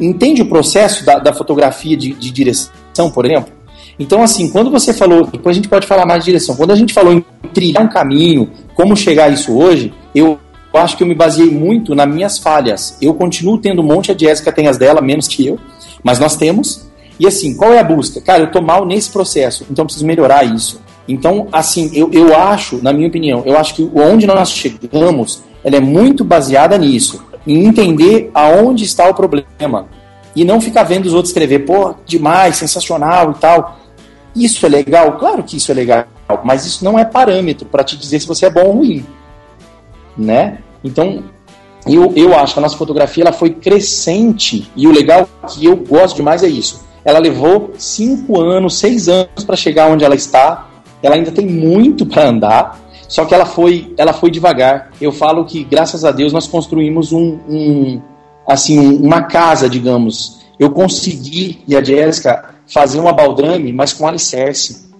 Entende 0.00 0.42
o 0.42 0.48
processo 0.48 1.04
da, 1.04 1.18
da 1.18 1.32
fotografia 1.32 1.96
de, 1.96 2.12
de 2.14 2.30
direção, 2.30 3.10
por 3.12 3.24
exemplo? 3.26 3.52
Então, 3.98 4.22
assim, 4.22 4.50
quando 4.50 4.70
você 4.70 4.92
falou, 4.92 5.26
depois 5.26 5.54
a 5.54 5.58
gente 5.58 5.68
pode 5.68 5.86
falar 5.86 6.04
mais 6.06 6.20
de 6.20 6.26
direção, 6.26 6.56
quando 6.56 6.72
a 6.72 6.76
gente 6.76 6.92
falou 6.92 7.12
em 7.12 7.24
trilhar 7.52 7.82
um 7.82 7.88
caminho, 7.88 8.50
como 8.74 8.96
chegar 8.96 9.26
a 9.26 9.28
isso 9.28 9.56
hoje, 9.56 9.92
eu 10.14 10.38
acho 10.74 10.96
que 10.96 11.02
eu 11.02 11.06
me 11.06 11.14
baseei 11.14 11.50
muito 11.50 11.94
nas 11.94 12.08
minhas 12.08 12.38
falhas. 12.38 12.96
Eu 13.00 13.14
continuo 13.14 13.58
tendo 13.58 13.82
um 13.82 13.84
monte, 13.84 14.10
a 14.10 14.16
Jéssica 14.16 14.50
tem 14.50 14.66
as 14.66 14.76
dela, 14.76 15.00
menos 15.00 15.28
que 15.28 15.46
eu, 15.46 15.58
mas 16.02 16.18
nós 16.18 16.36
temos. 16.36 16.88
E 17.18 17.26
assim, 17.26 17.56
qual 17.56 17.72
é 17.72 17.78
a 17.78 17.84
busca? 17.84 18.20
Cara, 18.20 18.42
eu 18.42 18.50
tô 18.50 18.60
mal 18.60 18.84
nesse 18.84 19.10
processo, 19.10 19.64
então 19.70 19.84
preciso 19.84 20.04
melhorar 20.06 20.42
isso. 20.44 20.80
Então, 21.06 21.48
assim, 21.52 21.90
eu, 21.94 22.10
eu 22.12 22.36
acho, 22.36 22.82
na 22.82 22.92
minha 22.92 23.06
opinião, 23.06 23.42
eu 23.44 23.56
acho 23.58 23.74
que 23.74 23.90
onde 23.94 24.26
nós 24.26 24.50
chegamos, 24.50 25.42
ela 25.62 25.76
é 25.76 25.80
muito 25.80 26.24
baseada 26.24 26.76
nisso, 26.78 27.22
em 27.46 27.66
entender 27.66 28.30
aonde 28.34 28.84
está 28.84 29.08
o 29.08 29.14
problema. 29.14 29.86
E 30.34 30.44
não 30.44 30.60
ficar 30.60 30.82
vendo 30.82 31.06
os 31.06 31.12
outros 31.12 31.30
escrever, 31.30 31.60
pô, 31.60 31.94
demais, 32.04 32.56
sensacional 32.56 33.30
e 33.30 33.34
tal. 33.34 33.78
Isso 34.34 34.66
é 34.66 34.68
legal? 34.68 35.16
Claro 35.18 35.42
que 35.42 35.56
isso 35.56 35.70
é 35.70 35.74
legal, 35.74 36.06
mas 36.42 36.66
isso 36.66 36.84
não 36.84 36.98
é 36.98 37.04
parâmetro 37.04 37.66
para 37.66 37.84
te 37.84 37.96
dizer 37.96 38.20
se 38.20 38.26
você 38.26 38.46
é 38.46 38.50
bom 38.50 38.64
ou 38.64 38.72
ruim, 38.72 39.06
né? 40.16 40.58
Então, 40.82 41.22
eu, 41.86 42.12
eu 42.16 42.36
acho 42.36 42.54
que 42.54 42.58
a 42.58 42.62
nossa 42.62 42.76
fotografia 42.76 43.24
ela 43.24 43.32
foi 43.32 43.50
crescente 43.50 44.70
e 44.74 44.86
o 44.86 44.92
legal 44.92 45.28
que 45.48 45.66
eu 45.66 45.76
gosto 45.76 46.16
demais 46.16 46.42
é 46.42 46.48
isso. 46.48 46.84
Ela 47.04 47.18
levou 47.18 47.72
cinco 47.76 48.40
anos, 48.40 48.78
seis 48.78 49.08
anos 49.08 49.44
para 49.44 49.56
chegar 49.56 49.90
onde 49.90 50.04
ela 50.04 50.14
está. 50.14 50.68
Ela 51.02 51.16
ainda 51.16 51.30
tem 51.30 51.46
muito 51.46 52.06
para 52.06 52.26
andar, 52.26 52.80
só 53.06 53.26
que 53.26 53.34
ela 53.34 53.44
foi, 53.44 53.92
ela 53.98 54.14
foi 54.14 54.30
devagar. 54.30 54.90
Eu 54.98 55.12
falo 55.12 55.44
que 55.44 55.62
graças 55.62 56.04
a 56.04 56.10
Deus 56.10 56.32
nós 56.32 56.46
construímos 56.46 57.12
um, 57.12 57.38
um 57.46 58.02
assim 58.48 58.78
uma 58.96 59.22
casa, 59.22 59.68
digamos. 59.68 60.40
Eu 60.58 60.70
consegui 60.70 61.62
e 61.68 61.76
a 61.76 61.84
Jéssica 61.84 62.53
fazer 62.74 62.98
uma 62.98 63.12
baldrame, 63.12 63.72
mas 63.72 63.92
com 63.92 64.04
alicerce. 64.04 64.90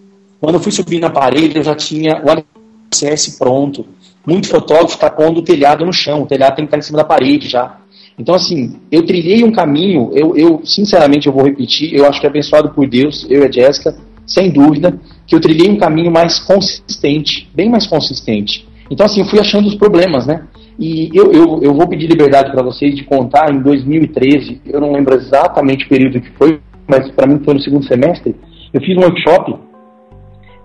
Quando 0.40 0.54
eu 0.54 0.60
fui 0.60 0.70
subir 0.70 1.00
na 1.00 1.10
parede, 1.10 1.56
eu 1.56 1.64
já 1.64 1.74
tinha 1.74 2.22
o 2.24 2.30
alicerce 2.30 3.36
pronto. 3.36 3.84
Muito 4.24 4.46
fotógrafo 4.46 4.94
está 4.94 5.10
pondo 5.10 5.40
o 5.40 5.42
telhado 5.42 5.84
no 5.84 5.92
chão, 5.92 6.22
o 6.22 6.26
telhado 6.26 6.54
tem 6.54 6.64
que 6.64 6.68
estar 6.68 6.78
em 6.78 6.82
cima 6.82 6.98
da 6.98 7.04
parede 7.04 7.48
já. 7.48 7.78
Então, 8.16 8.32
assim, 8.32 8.76
eu 8.92 9.04
trilhei 9.04 9.42
um 9.42 9.50
caminho, 9.50 10.12
eu, 10.14 10.36
eu 10.36 10.60
sinceramente 10.64 11.26
eu 11.26 11.32
vou 11.32 11.44
repetir, 11.44 11.92
eu 11.92 12.06
acho 12.06 12.20
que 12.20 12.26
é 12.26 12.30
abençoado 12.30 12.70
por 12.70 12.88
Deus, 12.88 13.26
eu 13.28 13.42
e 13.42 13.48
a 13.48 13.50
Jéssica, 13.50 13.96
sem 14.24 14.52
dúvida, 14.52 14.96
que 15.26 15.34
eu 15.34 15.40
trilhei 15.40 15.68
um 15.68 15.76
caminho 15.76 16.12
mais 16.12 16.38
consistente, 16.38 17.50
bem 17.52 17.68
mais 17.68 17.88
consistente. 17.88 18.68
Então, 18.88 19.04
assim, 19.04 19.18
eu 19.20 19.26
fui 19.26 19.40
achando 19.40 19.66
os 19.66 19.74
problemas, 19.74 20.26
né? 20.26 20.46
E 20.78 21.10
eu, 21.12 21.32
eu, 21.32 21.60
eu 21.60 21.74
vou 21.74 21.88
pedir 21.88 22.06
liberdade 22.06 22.52
para 22.52 22.62
vocês 22.62 22.94
de 22.94 23.02
contar 23.02 23.52
em 23.52 23.60
2013, 23.60 24.60
eu 24.64 24.80
não 24.80 24.92
lembro 24.92 25.16
exatamente 25.16 25.86
o 25.86 25.88
período 25.88 26.20
que 26.20 26.30
foi, 26.30 26.60
mas 26.86 27.10
para 27.12 27.26
mim 27.26 27.40
foi 27.44 27.54
no 27.54 27.60
segundo 27.60 27.84
semestre, 27.84 28.34
eu 28.72 28.80
fiz 28.80 28.96
um 28.96 29.00
workshop, 29.00 29.56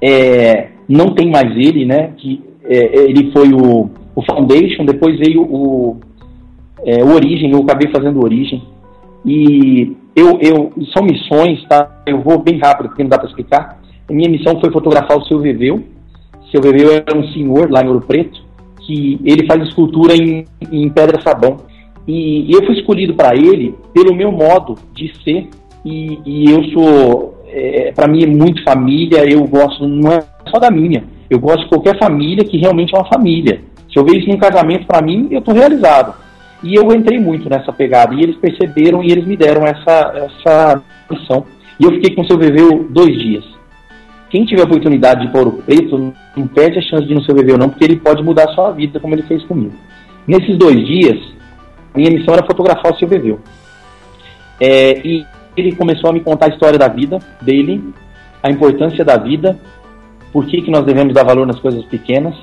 é, 0.02 0.70
não 0.88 1.14
tem 1.14 1.30
mais 1.30 1.56
ele, 1.56 1.86
né? 1.86 2.14
Que 2.18 2.42
é, 2.64 3.04
ele 3.04 3.32
foi 3.32 3.52
o, 3.54 3.90
o 4.16 4.22
Foundation, 4.24 4.86
depois 4.86 5.18
veio 5.20 5.44
o, 5.44 5.98
é, 6.86 7.04
o 7.04 7.14
Origem, 7.14 7.52
eu 7.52 7.62
acabei 7.62 7.92
fazendo 7.92 8.24
Origem. 8.24 8.64
E 9.26 9.96
eu, 10.16 10.40
eu, 10.42 10.72
são 10.94 11.04
missões, 11.04 11.64
tá? 11.68 12.02
Eu 12.06 12.22
vou 12.22 12.40
bem 12.40 12.58
rápido, 12.58 12.88
porque 12.90 13.04
não 13.04 13.10
dá 13.10 13.18
para 13.18 13.28
explicar. 13.28 13.80
A 14.10 14.14
minha 14.14 14.30
missão 14.30 14.60
foi 14.60 14.72
fotografar 14.72 15.18
o 15.18 15.26
seu 15.26 15.40
Veveu. 15.40 15.84
O 16.42 16.48
seu 16.50 16.62
Veveu 16.62 16.92
era 16.92 17.18
um 17.18 17.28
senhor 17.30 17.70
lá 17.70 17.84
em 17.84 17.88
Ouro 17.88 18.02
Preto, 18.02 18.42
que 18.86 19.20
ele 19.24 19.46
faz 19.46 19.62
escultura 19.64 20.16
em, 20.16 20.46
em 20.72 20.90
pedra 20.90 21.22
sabão. 21.22 21.58
E 22.08 22.52
eu 22.52 22.66
fui 22.66 22.76
escolhido 22.76 23.14
para 23.14 23.36
ele 23.36 23.76
pelo 23.94 24.16
meu 24.16 24.32
modo 24.32 24.76
de 24.96 25.14
ser. 25.24 25.48
E, 25.86 26.20
e 26.26 26.52
eu 26.52 26.64
sou, 26.66 27.44
é, 27.48 27.92
para 27.94 28.08
mim, 28.08 28.24
é 28.24 28.28
muito 28.28 28.64
família. 28.64 29.30
Eu 29.30 29.44
gosto, 29.46 29.88
não 29.88 30.12
é 30.12 30.24
só 30.50 30.60
da 30.60 30.70
minha. 30.70 31.04
Eu 31.30 31.40
gosto 31.40 31.64
de 31.64 31.70
qualquer 31.70 31.98
família 31.98 32.44
que 32.44 32.58
realmente 32.58 32.94
é 32.94 32.98
uma 32.98 33.08
família. 33.08 33.62
Se 33.92 33.98
eu 33.98 34.06
vejo 34.06 34.28
isso 34.28 34.38
casamento, 34.38 34.86
para 34.86 35.02
mim, 35.02 35.28
eu 35.32 35.40
estou 35.40 35.54
realizado. 35.54 36.14
E 36.64 36.76
eu 36.76 36.92
entrei 36.94 37.20
muito 37.20 37.50
nessa 37.50 37.72
pegada. 37.72 38.14
E 38.14 38.22
eles 38.22 38.36
perceberam 38.38 39.04
e 39.04 39.12
eles 39.12 39.26
me 39.26 39.38
deram 39.38 39.66
essa, 39.66 40.30
essa 40.30 40.84
missão. 41.10 41.46
E 41.80 41.86
eu 41.86 41.92
fiquei 41.92 42.14
com 42.14 42.22
o 42.22 42.28
seu 42.28 42.38
Veveu 42.38 42.88
dois 42.90 43.18
dias. 43.18 43.46
Quem 44.30 44.46
tiver 44.46 44.64
oportunidade 44.64 45.26
de 45.26 45.32
para 45.32 45.40
Ouro 45.40 45.64
Preto, 45.66 46.14
não 46.38 46.48
perde 46.48 46.78
a 46.78 46.82
chance 46.82 47.06
de 47.06 47.14
ir 47.14 47.16
no 47.16 47.24
seu 47.24 47.34
Veveu 47.34 47.58
não, 47.58 47.70
porque 47.70 47.84
ele 47.84 47.96
pode 47.96 48.22
mudar 48.22 48.44
a 48.50 48.54
sua 48.54 48.72
vida, 48.72 49.00
como 49.00 49.16
ele 49.16 49.24
fez 49.24 49.44
comigo. 49.46 49.74
Nesses 50.28 50.56
dois 50.56 50.76
dias, 50.86 51.20
minha 51.96 52.12
missão 52.12 52.36
era 52.36 52.46
fotografar 52.46 52.92
o 52.92 52.98
seu 52.98 53.08
Veveu. 53.08 53.40
É, 54.62 55.00
e 55.04 55.26
ele 55.60 55.76
começou 55.76 56.10
a 56.10 56.14
me 56.14 56.22
contar 56.22 56.48
a 56.48 56.50
história 56.50 56.78
da 56.78 56.88
vida 56.88 57.20
dele, 57.42 57.94
a 58.42 58.50
importância 58.50 59.04
da 59.04 59.18
vida, 59.18 59.58
por 60.32 60.46
que, 60.46 60.62
que 60.62 60.72
nós 60.72 60.86
devemos 60.86 61.14
dar 61.14 61.24
valor 61.24 61.46
nas 61.46 61.60
coisas 61.60 61.84
pequenas. 61.86 62.36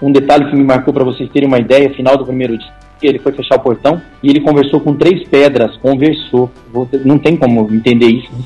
Um 0.00 0.12
detalhe 0.12 0.48
que 0.48 0.56
me 0.56 0.64
marcou 0.64 0.94
para 0.94 1.04
vocês 1.04 1.28
terem 1.30 1.48
uma 1.48 1.58
ideia, 1.58 1.92
final 1.94 2.16
do 2.16 2.24
primeiro 2.24 2.56
dia, 2.56 2.70
ele 3.02 3.18
foi 3.18 3.32
fechar 3.32 3.56
o 3.56 3.60
portão 3.60 4.00
e 4.22 4.30
ele 4.30 4.40
conversou 4.40 4.80
com 4.80 4.94
três 4.94 5.28
pedras, 5.28 5.76
conversou. 5.78 6.50
Não 7.04 7.18
tem 7.18 7.36
como 7.36 7.72
entender 7.72 8.06
isso. 8.06 8.30
Né? 8.32 8.44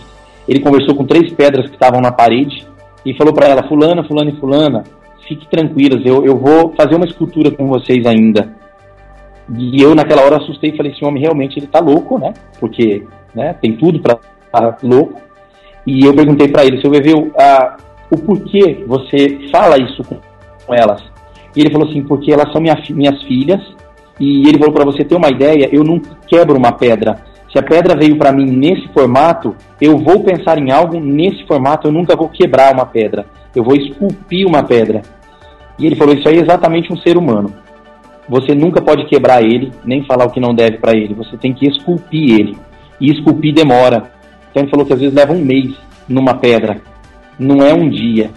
Ele 0.48 0.60
conversou 0.60 0.94
com 0.94 1.04
três 1.04 1.32
pedras 1.32 1.66
que 1.66 1.74
estavam 1.74 2.00
na 2.00 2.12
parede 2.12 2.66
e 3.04 3.14
falou 3.16 3.32
para 3.32 3.48
ela: 3.48 3.68
Fulana, 3.68 4.04
Fulana 4.04 4.30
e 4.30 4.40
Fulana, 4.40 4.84
fique 5.26 5.46
tranquilas, 5.48 6.04
eu, 6.04 6.24
eu 6.24 6.38
vou 6.38 6.74
fazer 6.76 6.94
uma 6.94 7.06
escultura 7.06 7.50
com 7.50 7.66
vocês 7.68 8.06
ainda. 8.06 8.54
E 9.58 9.82
eu, 9.82 9.94
naquela 9.94 10.22
hora, 10.22 10.36
assustei 10.36 10.70
e 10.70 10.76
falei: 10.76 10.92
esse 10.92 11.04
homem 11.04 11.22
realmente 11.22 11.58
ele 11.58 11.66
tá 11.66 11.80
louco, 11.80 12.18
né? 12.18 12.32
Porque 12.60 13.04
né, 13.34 13.54
tem 13.60 13.76
tudo 13.76 14.00
para 14.00 14.18
estar 14.46 14.78
louco. 14.82 15.20
E 15.86 16.04
eu 16.04 16.14
perguntei 16.14 16.48
para 16.48 16.64
ele: 16.64 16.80
seu 16.80 16.90
Veveu, 16.90 17.32
ah, 17.38 17.76
o 18.10 18.16
porquê 18.16 18.84
você 18.86 19.48
fala 19.50 19.78
isso 19.78 20.02
com 20.04 20.74
elas? 20.74 21.02
E 21.56 21.60
ele 21.60 21.70
falou 21.70 21.88
assim: 21.88 22.02
porque 22.02 22.32
elas 22.32 22.50
são 22.52 22.60
minha, 22.60 22.80
minhas 22.90 23.22
filhas. 23.22 23.60
E 24.20 24.48
ele 24.48 24.58
falou: 24.58 24.72
para 24.72 24.84
você 24.84 25.04
ter 25.04 25.16
uma 25.16 25.30
ideia, 25.30 25.68
eu 25.72 25.82
não 25.82 26.00
quebro 26.26 26.56
uma 26.56 26.72
pedra. 26.72 27.18
Se 27.50 27.58
a 27.58 27.62
pedra 27.62 27.94
veio 27.94 28.16
para 28.16 28.32
mim 28.32 28.46
nesse 28.46 28.88
formato, 28.88 29.54
eu 29.80 29.98
vou 29.98 30.24
pensar 30.24 30.58
em 30.58 30.70
algo 30.70 30.98
nesse 30.98 31.46
formato, 31.46 31.88
eu 31.88 31.92
nunca 31.92 32.16
vou 32.16 32.28
quebrar 32.28 32.72
uma 32.72 32.86
pedra. 32.86 33.26
Eu 33.54 33.62
vou 33.62 33.74
esculpir 33.74 34.46
uma 34.46 34.62
pedra. 34.62 35.02
E 35.78 35.86
ele 35.86 35.96
falou: 35.96 36.14
Isso 36.14 36.28
aí 36.28 36.38
é 36.38 36.42
exatamente 36.42 36.92
um 36.92 36.96
ser 36.96 37.16
humano. 37.16 37.52
Você 38.28 38.54
nunca 38.54 38.80
pode 38.80 39.04
quebrar 39.06 39.42
ele, 39.42 39.72
nem 39.84 40.04
falar 40.04 40.26
o 40.26 40.30
que 40.30 40.40
não 40.40 40.54
deve 40.54 40.78
para 40.78 40.96
ele. 40.96 41.12
Você 41.14 41.36
tem 41.36 41.52
que 41.52 41.66
esculpir 41.66 42.38
ele. 42.40 42.56
E 43.02 43.10
esculpir 43.10 43.52
demora. 43.52 44.12
Então 44.50 44.62
ele 44.62 44.70
falou 44.70 44.86
que 44.86 44.92
às 44.92 45.00
vezes 45.00 45.14
leva 45.14 45.32
um 45.32 45.44
mês 45.44 45.74
numa 46.08 46.34
pedra. 46.34 46.80
Não 47.38 47.66
é 47.66 47.74
um 47.74 47.90
dia. 47.90 48.30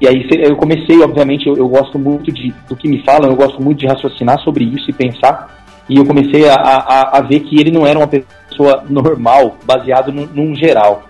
E 0.00 0.08
aí 0.08 0.28
eu 0.32 0.56
comecei, 0.56 1.00
obviamente, 1.00 1.46
eu, 1.46 1.56
eu 1.56 1.68
gosto 1.68 1.98
muito 1.98 2.32
de, 2.32 2.52
do 2.68 2.74
que 2.76 2.88
me 2.88 3.02
falam, 3.04 3.30
eu 3.30 3.36
gosto 3.36 3.62
muito 3.62 3.78
de 3.78 3.86
raciocinar 3.86 4.40
sobre 4.40 4.64
isso 4.64 4.90
e 4.90 4.92
pensar. 4.92 5.56
E 5.88 5.96
eu 5.96 6.04
comecei 6.04 6.48
a, 6.48 6.54
a, 6.54 7.18
a 7.18 7.20
ver 7.20 7.40
que 7.40 7.60
ele 7.60 7.70
não 7.70 7.86
era 7.86 7.98
uma 7.98 8.08
pessoa 8.08 8.84
normal, 8.88 9.56
baseado 9.64 10.12
num, 10.12 10.26
num 10.26 10.54
geral. 10.54 11.04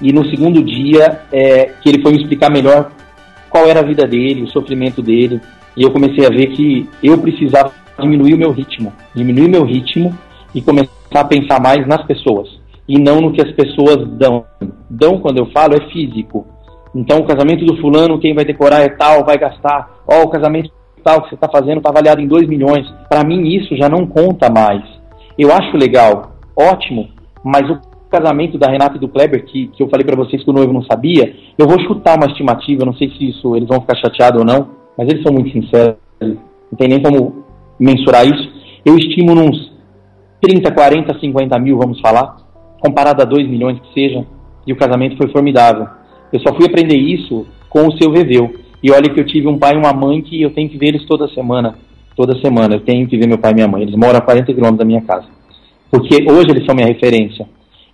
E 0.00 0.12
no 0.12 0.28
segundo 0.28 0.62
dia, 0.62 1.22
é, 1.32 1.72
que 1.80 1.88
ele 1.88 2.02
foi 2.02 2.12
me 2.12 2.18
explicar 2.18 2.50
melhor 2.50 2.90
qual 3.50 3.66
era 3.66 3.80
a 3.80 3.84
vida 3.84 4.06
dele, 4.06 4.42
o 4.42 4.48
sofrimento 4.48 5.02
dele. 5.02 5.40
E 5.76 5.82
eu 5.82 5.90
comecei 5.90 6.26
a 6.26 6.30
ver 6.30 6.48
que 6.48 6.88
eu 7.02 7.18
precisava 7.18 7.72
diminuir 7.98 8.34
o 8.34 8.38
meu 8.38 8.50
ritmo, 8.50 8.92
diminuir 9.14 9.48
meu 9.48 9.64
ritmo 9.64 10.16
e 10.54 10.60
começar 10.60 11.01
a 11.20 11.24
pensar 11.24 11.60
mais 11.60 11.86
nas 11.86 12.04
pessoas 12.06 12.48
e 12.88 12.98
não 12.98 13.20
no 13.20 13.32
que 13.32 13.40
as 13.40 13.52
pessoas 13.52 14.06
dão. 14.18 14.44
Dão, 14.90 15.18
quando 15.18 15.38
eu 15.38 15.46
falo, 15.46 15.74
é 15.74 15.90
físico. 15.90 16.46
Então, 16.94 17.20
o 17.20 17.26
casamento 17.26 17.64
do 17.64 17.80
fulano, 17.80 18.18
quem 18.18 18.34
vai 18.34 18.44
decorar 18.44 18.80
é 18.80 18.88
tal, 18.88 19.24
vai 19.24 19.38
gastar. 19.38 20.02
Ó, 20.06 20.20
oh, 20.20 20.24
o 20.24 20.28
casamento 20.28 20.70
tal 21.02 21.22
que 21.22 21.30
você 21.30 21.34
está 21.34 21.48
fazendo 21.48 21.78
está 21.78 21.90
avaliado 21.90 22.20
em 22.20 22.28
2 22.28 22.46
milhões. 22.48 22.86
Para 23.08 23.24
mim, 23.24 23.48
isso 23.48 23.76
já 23.76 23.88
não 23.88 24.06
conta 24.06 24.50
mais. 24.50 24.82
Eu 25.38 25.50
acho 25.52 25.76
legal, 25.76 26.32
ótimo, 26.56 27.08
mas 27.42 27.68
o 27.70 27.80
casamento 28.10 28.58
da 28.58 28.70
Renata 28.70 28.96
e 28.96 29.00
do 29.00 29.08
Kleber, 29.08 29.44
que, 29.46 29.68
que 29.68 29.82
eu 29.82 29.88
falei 29.88 30.04
para 30.04 30.16
vocês 30.16 30.44
que 30.44 30.50
o 30.50 30.52
noivo 30.52 30.72
não 30.72 30.82
sabia, 30.82 31.34
eu 31.56 31.66
vou 31.66 31.80
chutar 31.80 32.16
uma 32.16 32.26
estimativa, 32.26 32.84
não 32.84 32.94
sei 32.94 33.08
se 33.10 33.30
isso 33.30 33.56
eles 33.56 33.66
vão 33.66 33.80
ficar 33.80 33.96
chateados 33.96 34.40
ou 34.40 34.46
não, 34.46 34.68
mas 34.96 35.08
eles 35.08 35.22
são 35.22 35.32
muito 35.32 35.50
sinceros, 35.50 35.96
não 36.20 36.76
tem 36.76 36.88
nem 36.88 37.02
como 37.02 37.44
mensurar 37.80 38.26
isso. 38.26 38.52
Eu 38.84 38.96
estimo 38.98 39.32
uns 39.32 39.71
30, 40.42 40.72
40, 40.72 41.20
50 41.20 41.58
mil, 41.60 41.78
vamos 41.78 42.00
falar, 42.00 42.36
comparado 42.80 43.22
a 43.22 43.24
2 43.24 43.48
milhões 43.48 43.78
que 43.78 43.94
seja, 43.94 44.26
e 44.66 44.72
o 44.72 44.76
casamento 44.76 45.16
foi 45.16 45.28
formidável. 45.30 45.86
Eu 46.32 46.40
só 46.40 46.52
fui 46.54 46.66
aprender 46.66 46.96
isso 46.96 47.46
com 47.68 47.86
o 47.86 47.96
seu 47.96 48.10
Veveu. 48.10 48.54
E 48.82 48.90
olha 48.90 49.08
que 49.08 49.20
eu 49.20 49.24
tive 49.24 49.46
um 49.46 49.58
pai 49.58 49.74
e 49.74 49.78
uma 49.78 49.92
mãe 49.92 50.20
que 50.20 50.42
eu 50.42 50.50
tenho 50.50 50.68
que 50.68 50.76
ver 50.76 50.88
eles 50.88 51.06
toda 51.06 51.28
semana. 51.28 51.76
Toda 52.16 52.38
semana 52.40 52.74
eu 52.74 52.80
tenho 52.80 53.06
que 53.06 53.16
ver 53.16 53.28
meu 53.28 53.38
pai 53.38 53.52
e 53.52 53.54
minha 53.54 53.68
mãe. 53.68 53.82
Eles 53.82 53.94
moram 53.94 54.18
a 54.18 54.20
40 54.20 54.46
quilômetros 54.46 54.78
da 54.78 54.84
minha 54.84 55.02
casa. 55.02 55.26
Porque 55.90 56.24
hoje 56.28 56.50
eles 56.50 56.66
são 56.66 56.74
minha 56.74 56.88
referência. 56.88 57.46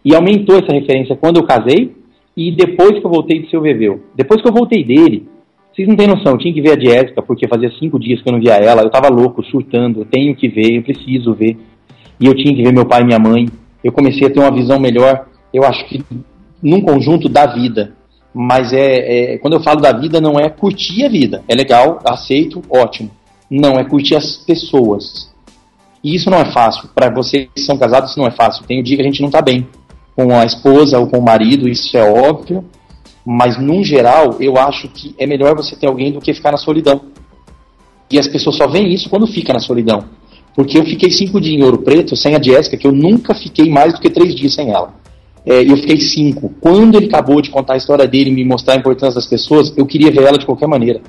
E 0.05 0.15
aumentou 0.15 0.57
essa 0.57 0.73
referência 0.73 1.17
quando 1.17 1.37
eu 1.37 1.47
casei 1.47 1.95
e 2.37 2.53
depois 2.53 2.93
que 2.93 3.05
eu 3.05 3.11
voltei 3.11 3.43
de 3.43 3.51
seu 3.51 3.61
Veveu. 3.61 4.01
Depois 4.15 4.41
que 4.41 4.49
eu 4.49 4.53
voltei 4.53 4.85
dele, 4.85 5.29
vocês 5.73 5.87
não 5.87 5.97
têm 5.97 6.09
noção, 6.09 6.33
eu 6.33 6.39
tinha 6.39 6.55
que 6.55 6.61
ver 6.61 6.77
a 6.77 6.81
Jéssica, 6.81 7.23
porque 7.23 7.47
fazia 7.49 7.71
cinco 7.79 7.99
dias 7.99 8.23
que 8.23 8.29
eu 8.29 8.33
não 8.33 8.41
via 8.41 8.55
ela, 8.55 8.83
eu 8.83 8.91
tava 8.91 9.09
louco, 9.09 9.45
surtando, 9.45 10.01
eu 10.01 10.05
tenho 10.05 10.35
que 10.35 10.49
ver, 10.49 10.77
eu 10.77 10.83
preciso 10.83 11.35
ver. 11.35 11.57
E 12.21 12.27
eu 12.27 12.35
tinha 12.35 12.55
que 12.55 12.63
ver 12.63 12.73
meu 12.73 12.87
pai 12.87 13.03
e 13.03 13.05
minha 13.05 13.19
mãe. 13.19 13.49
Eu 13.83 13.93
comecei 13.93 14.27
a 14.27 14.31
ter 14.31 14.41
uma 14.41 14.51
visão 14.51 14.79
melhor, 14.79 15.27
eu 15.53 15.65
acho 15.65 15.85
que 15.87 16.05
num 16.63 16.81
conjunto 16.81 17.29
da 17.29 17.47
vida 17.47 17.97
mas 18.33 18.73
é, 18.73 19.33
é, 19.33 19.39
quando 19.39 19.55
eu 19.55 19.61
falo 19.61 19.81
da 19.81 19.93
vida 19.93 20.21
não 20.21 20.39
é 20.39 20.49
curtir 20.49 21.05
a 21.05 21.09
vida, 21.09 21.43
é 21.49 21.55
legal, 21.55 22.01
aceito, 22.05 22.63
ótimo. 22.71 23.11
Não 23.51 23.79
é 23.79 23.85
curtir 23.85 24.15
as 24.15 24.37
pessoas. 24.37 25.29
E 26.05 26.15
isso 26.15 26.31
não 26.31 26.39
é 26.39 26.53
fácil. 26.53 26.89
Para 26.95 27.11
vocês 27.13 27.49
que 27.53 27.61
são 27.61 27.77
casados, 27.77 28.11
isso 28.11 28.21
não 28.21 28.29
é 28.29 28.31
fácil. 28.31 28.65
Tem 28.65 28.79
o 28.79 28.85
dia 28.85 28.97
que 28.97 29.03
a 29.03 29.05
gente 29.05 29.21
não 29.21 29.29
está 29.29 29.41
bem 29.41 29.67
com 30.15 30.33
a 30.37 30.45
esposa 30.45 30.99
ou 30.99 31.09
com 31.09 31.19
o 31.19 31.25
marido, 31.25 31.69
isso 31.69 31.97
é 31.97 32.05
óbvio. 32.05 32.65
Mas, 33.25 33.59
num 33.59 33.83
geral, 33.83 34.37
eu 34.39 34.57
acho 34.57 34.89
que 34.89 35.15
é 35.19 35.27
melhor 35.27 35.57
você 35.57 35.75
ter 35.75 35.87
alguém 35.87 36.13
do 36.13 36.21
que 36.21 36.33
ficar 36.33 36.53
na 36.53 36.59
solidão. 36.59 37.01
E 38.11 38.19
as 38.19 38.29
pessoas 38.29 38.57
só 38.57 38.67
veem 38.67 38.93
isso 38.93 39.11
quando 39.11 39.27
fica 39.27 39.53
na 39.53 39.59
solidão. 39.59 40.05
Porque 40.59 40.77
eu 40.77 40.85
fiquei 40.85 41.09
cinco 41.09 41.41
dias 41.41 41.61
em 41.61 41.63
Ouro 41.63 41.79
Preto 41.79 42.17
sem 42.17 42.35
a 42.35 42.43
Jéssica, 42.43 42.77
que 42.77 42.87
eu 42.87 42.91
nunca 42.93 43.33
fiquei 43.33 43.71
mais 43.71 43.95
do 43.95 44.01
que 44.01 44.11
três 44.11 44.35
dias 44.35 44.55
sem 44.55 44.71
ela 44.71 44.93
é, 45.49 45.63
eu 45.63 45.79
fiquei 45.79 45.99
cinco. 45.99 46.53
Quando 46.61 46.97
ele 46.97 47.07
acabou 47.07 47.41
de 47.41 47.49
contar 47.49 47.73
a 47.73 47.77
história 47.79 48.07
dele 48.07 48.29
e 48.29 48.33
me 48.35 48.45
mostrar 48.45 48.75
a 48.75 48.77
importância 48.77 49.15
das 49.15 49.27
pessoas, 49.27 49.73
eu 49.79 49.87
queria 49.87 50.11
ver 50.11 50.25
ela 50.25 50.37
de 50.37 50.45
qualquer 50.45 50.69
maneira. 50.69 51.01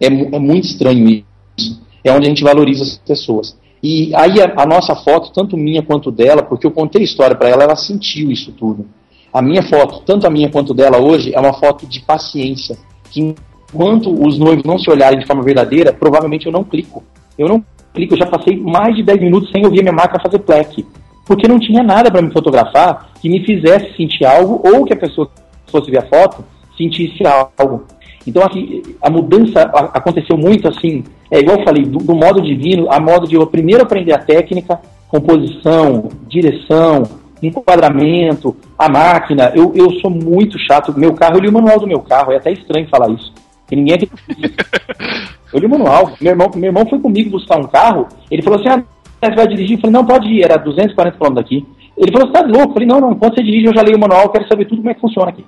É, 0.00 0.06
é 0.06 0.38
muito 0.38 0.64
estranho 0.64 1.24
isso. 1.56 1.80
É 2.04 2.12
onde 2.12 2.26
a 2.26 2.28
gente 2.28 2.44
valoriza 2.44 2.84
as 2.84 2.98
pessoas. 2.98 3.58
E 3.82 4.14
aí 4.14 4.40
a, 4.40 4.62
a 4.62 4.64
nossa 4.64 4.94
foto, 4.94 5.32
tanto 5.32 5.56
minha 5.56 5.82
quanto 5.82 6.12
dela, 6.12 6.40
porque 6.40 6.64
eu 6.64 6.70
contei 6.70 7.00
a 7.00 7.04
história 7.04 7.34
para 7.34 7.48
ela, 7.48 7.64
ela 7.64 7.74
sentiu 7.74 8.30
isso 8.30 8.52
tudo. 8.52 8.86
A 9.32 9.42
minha 9.42 9.62
foto, 9.64 10.02
tanto 10.06 10.24
a 10.24 10.30
minha 10.30 10.48
quanto 10.48 10.72
dela 10.72 10.98
hoje, 10.98 11.34
é 11.34 11.40
uma 11.40 11.54
foto 11.54 11.84
de 11.84 12.00
paciência. 12.00 12.78
Que 13.10 13.34
enquanto 13.72 14.12
os 14.12 14.38
noivos 14.38 14.64
não 14.64 14.78
se 14.78 14.88
olharem 14.88 15.18
de 15.18 15.26
forma 15.26 15.42
verdadeira, 15.42 15.92
provavelmente 15.92 16.46
eu 16.46 16.52
não 16.52 16.62
clico. 16.62 17.02
Eu 17.36 17.48
não 17.48 17.64
clico, 17.94 18.14
eu 18.14 18.18
já 18.18 18.26
passei 18.26 18.56
mais 18.56 18.94
de 18.94 19.02
10 19.02 19.20
minutos 19.20 19.50
sem 19.50 19.64
ouvir 19.64 19.80
a 19.80 19.82
minha 19.82 19.94
máquina 19.94 20.22
fazer 20.22 20.38
pleque 20.40 20.86
porque 21.30 21.46
não 21.46 21.60
tinha 21.60 21.80
nada 21.80 22.10
para 22.10 22.20
me 22.20 22.32
fotografar 22.32 23.10
que 23.20 23.28
me 23.28 23.44
fizesse 23.44 23.96
sentir 23.96 24.24
algo 24.24 24.60
ou 24.64 24.84
que 24.84 24.92
a 24.92 24.96
pessoa 24.96 25.30
que 25.64 25.70
fosse 25.70 25.88
ver 25.88 25.98
a 25.98 26.08
foto 26.08 26.44
sentisse 26.76 27.22
algo. 27.24 27.84
Então 28.26 28.42
aqui 28.42 28.82
a 29.00 29.08
mudança 29.08 29.60
aconteceu 29.94 30.36
muito 30.36 30.66
assim, 30.66 31.04
é 31.30 31.38
igual 31.38 31.58
eu 31.58 31.64
falei, 31.64 31.84
do, 31.84 32.00
do 32.00 32.16
modo 32.16 32.42
divino 32.42 32.90
a 32.90 32.98
modo 32.98 33.28
de 33.28 33.36
eu 33.36 33.46
primeiro 33.46 33.84
aprender 33.84 34.12
a 34.12 34.18
técnica, 34.18 34.80
composição, 35.06 36.08
direção, 36.26 37.04
enquadramento, 37.40 38.56
a 38.76 38.88
máquina. 38.88 39.52
Eu, 39.54 39.72
eu 39.76 39.88
sou 40.00 40.10
muito 40.10 40.58
chato. 40.58 40.98
Meu 40.98 41.14
carro, 41.14 41.36
eu 41.36 41.42
li 41.42 41.48
o 41.48 41.52
manual 41.52 41.78
do 41.78 41.86
meu 41.86 42.00
carro, 42.00 42.32
é 42.32 42.36
até 42.36 42.50
estranho 42.50 42.88
falar 42.88 43.08
isso. 43.10 43.32
Porque 43.70 43.76
ninguém 43.76 43.94
aqui. 43.94 44.10
eu 45.54 45.60
li 45.60 45.66
o 45.66 45.70
manual. 45.70 46.12
Meu 46.20 46.32
irmão, 46.32 46.50
meu 46.56 46.64
irmão 46.64 46.88
foi 46.88 46.98
comigo 46.98 47.30
buscar 47.30 47.60
um 47.60 47.68
carro. 47.68 48.08
Ele 48.28 48.42
falou 48.42 48.58
assim: 48.58 48.68
ah, 48.68 48.82
você 49.22 49.36
vai 49.36 49.46
dirigir? 49.46 49.76
Eu 49.76 49.80
falei: 49.80 49.92
não, 49.92 50.04
pode 50.04 50.26
ir. 50.26 50.42
Era 50.42 50.56
240 50.56 51.16
km 51.16 51.34
daqui. 51.34 51.64
Ele 51.96 52.10
falou: 52.10 52.26
você 52.26 52.32
tá 52.32 52.40
louco? 52.40 52.70
Eu 52.70 52.72
falei: 52.72 52.88
não, 52.88 53.00
não. 53.00 53.14
Quando 53.14 53.36
você 53.36 53.44
dirige, 53.44 53.66
eu 53.66 53.74
já 53.74 53.82
leio 53.82 53.96
o 53.96 54.00
manual. 54.00 54.24
Eu 54.24 54.30
quero 54.30 54.48
saber 54.48 54.64
tudo 54.64 54.78
como 54.78 54.90
é 54.90 54.94
que 54.94 55.00
funciona 55.00 55.30
aqui. 55.30 55.44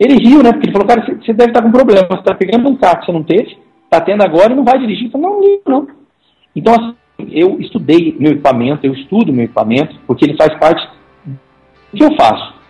Ele 0.00 0.14
riu, 0.14 0.42
né? 0.42 0.50
Porque 0.50 0.66
ele 0.66 0.72
falou: 0.72 0.88
cara, 0.88 1.04
você 1.04 1.32
deve 1.34 1.50
estar 1.50 1.62
com 1.62 1.70
problema. 1.70 2.06
Você 2.08 2.20
está 2.20 2.34
pegando 2.34 2.68
um 2.70 2.76
carro 2.76 3.00
que 3.00 3.06
você 3.06 3.12
não 3.12 3.22
teve, 3.22 3.58
está 3.84 4.00
tendo 4.00 4.22
agora 4.22 4.52
e 4.54 4.56
não 4.56 4.64
vai 4.64 4.78
dirigir. 4.78 5.06
Eu 5.06 5.10
falei: 5.10 5.26
não, 5.26 5.40
não, 5.40 5.60
não. 5.66 5.88
Então, 6.56 6.74
assim, 6.74 6.94
eu 7.30 7.60
estudei 7.60 8.16
meu 8.18 8.32
equipamento, 8.32 8.86
eu 8.86 8.94
estudo 8.94 9.32
meu 9.32 9.44
equipamento, 9.44 9.94
porque 10.06 10.24
ele 10.24 10.38
faz 10.38 10.58
parte 10.58 10.88
do 11.26 11.98
que 11.98 12.02
eu 12.02 12.16
faço. 12.16 12.61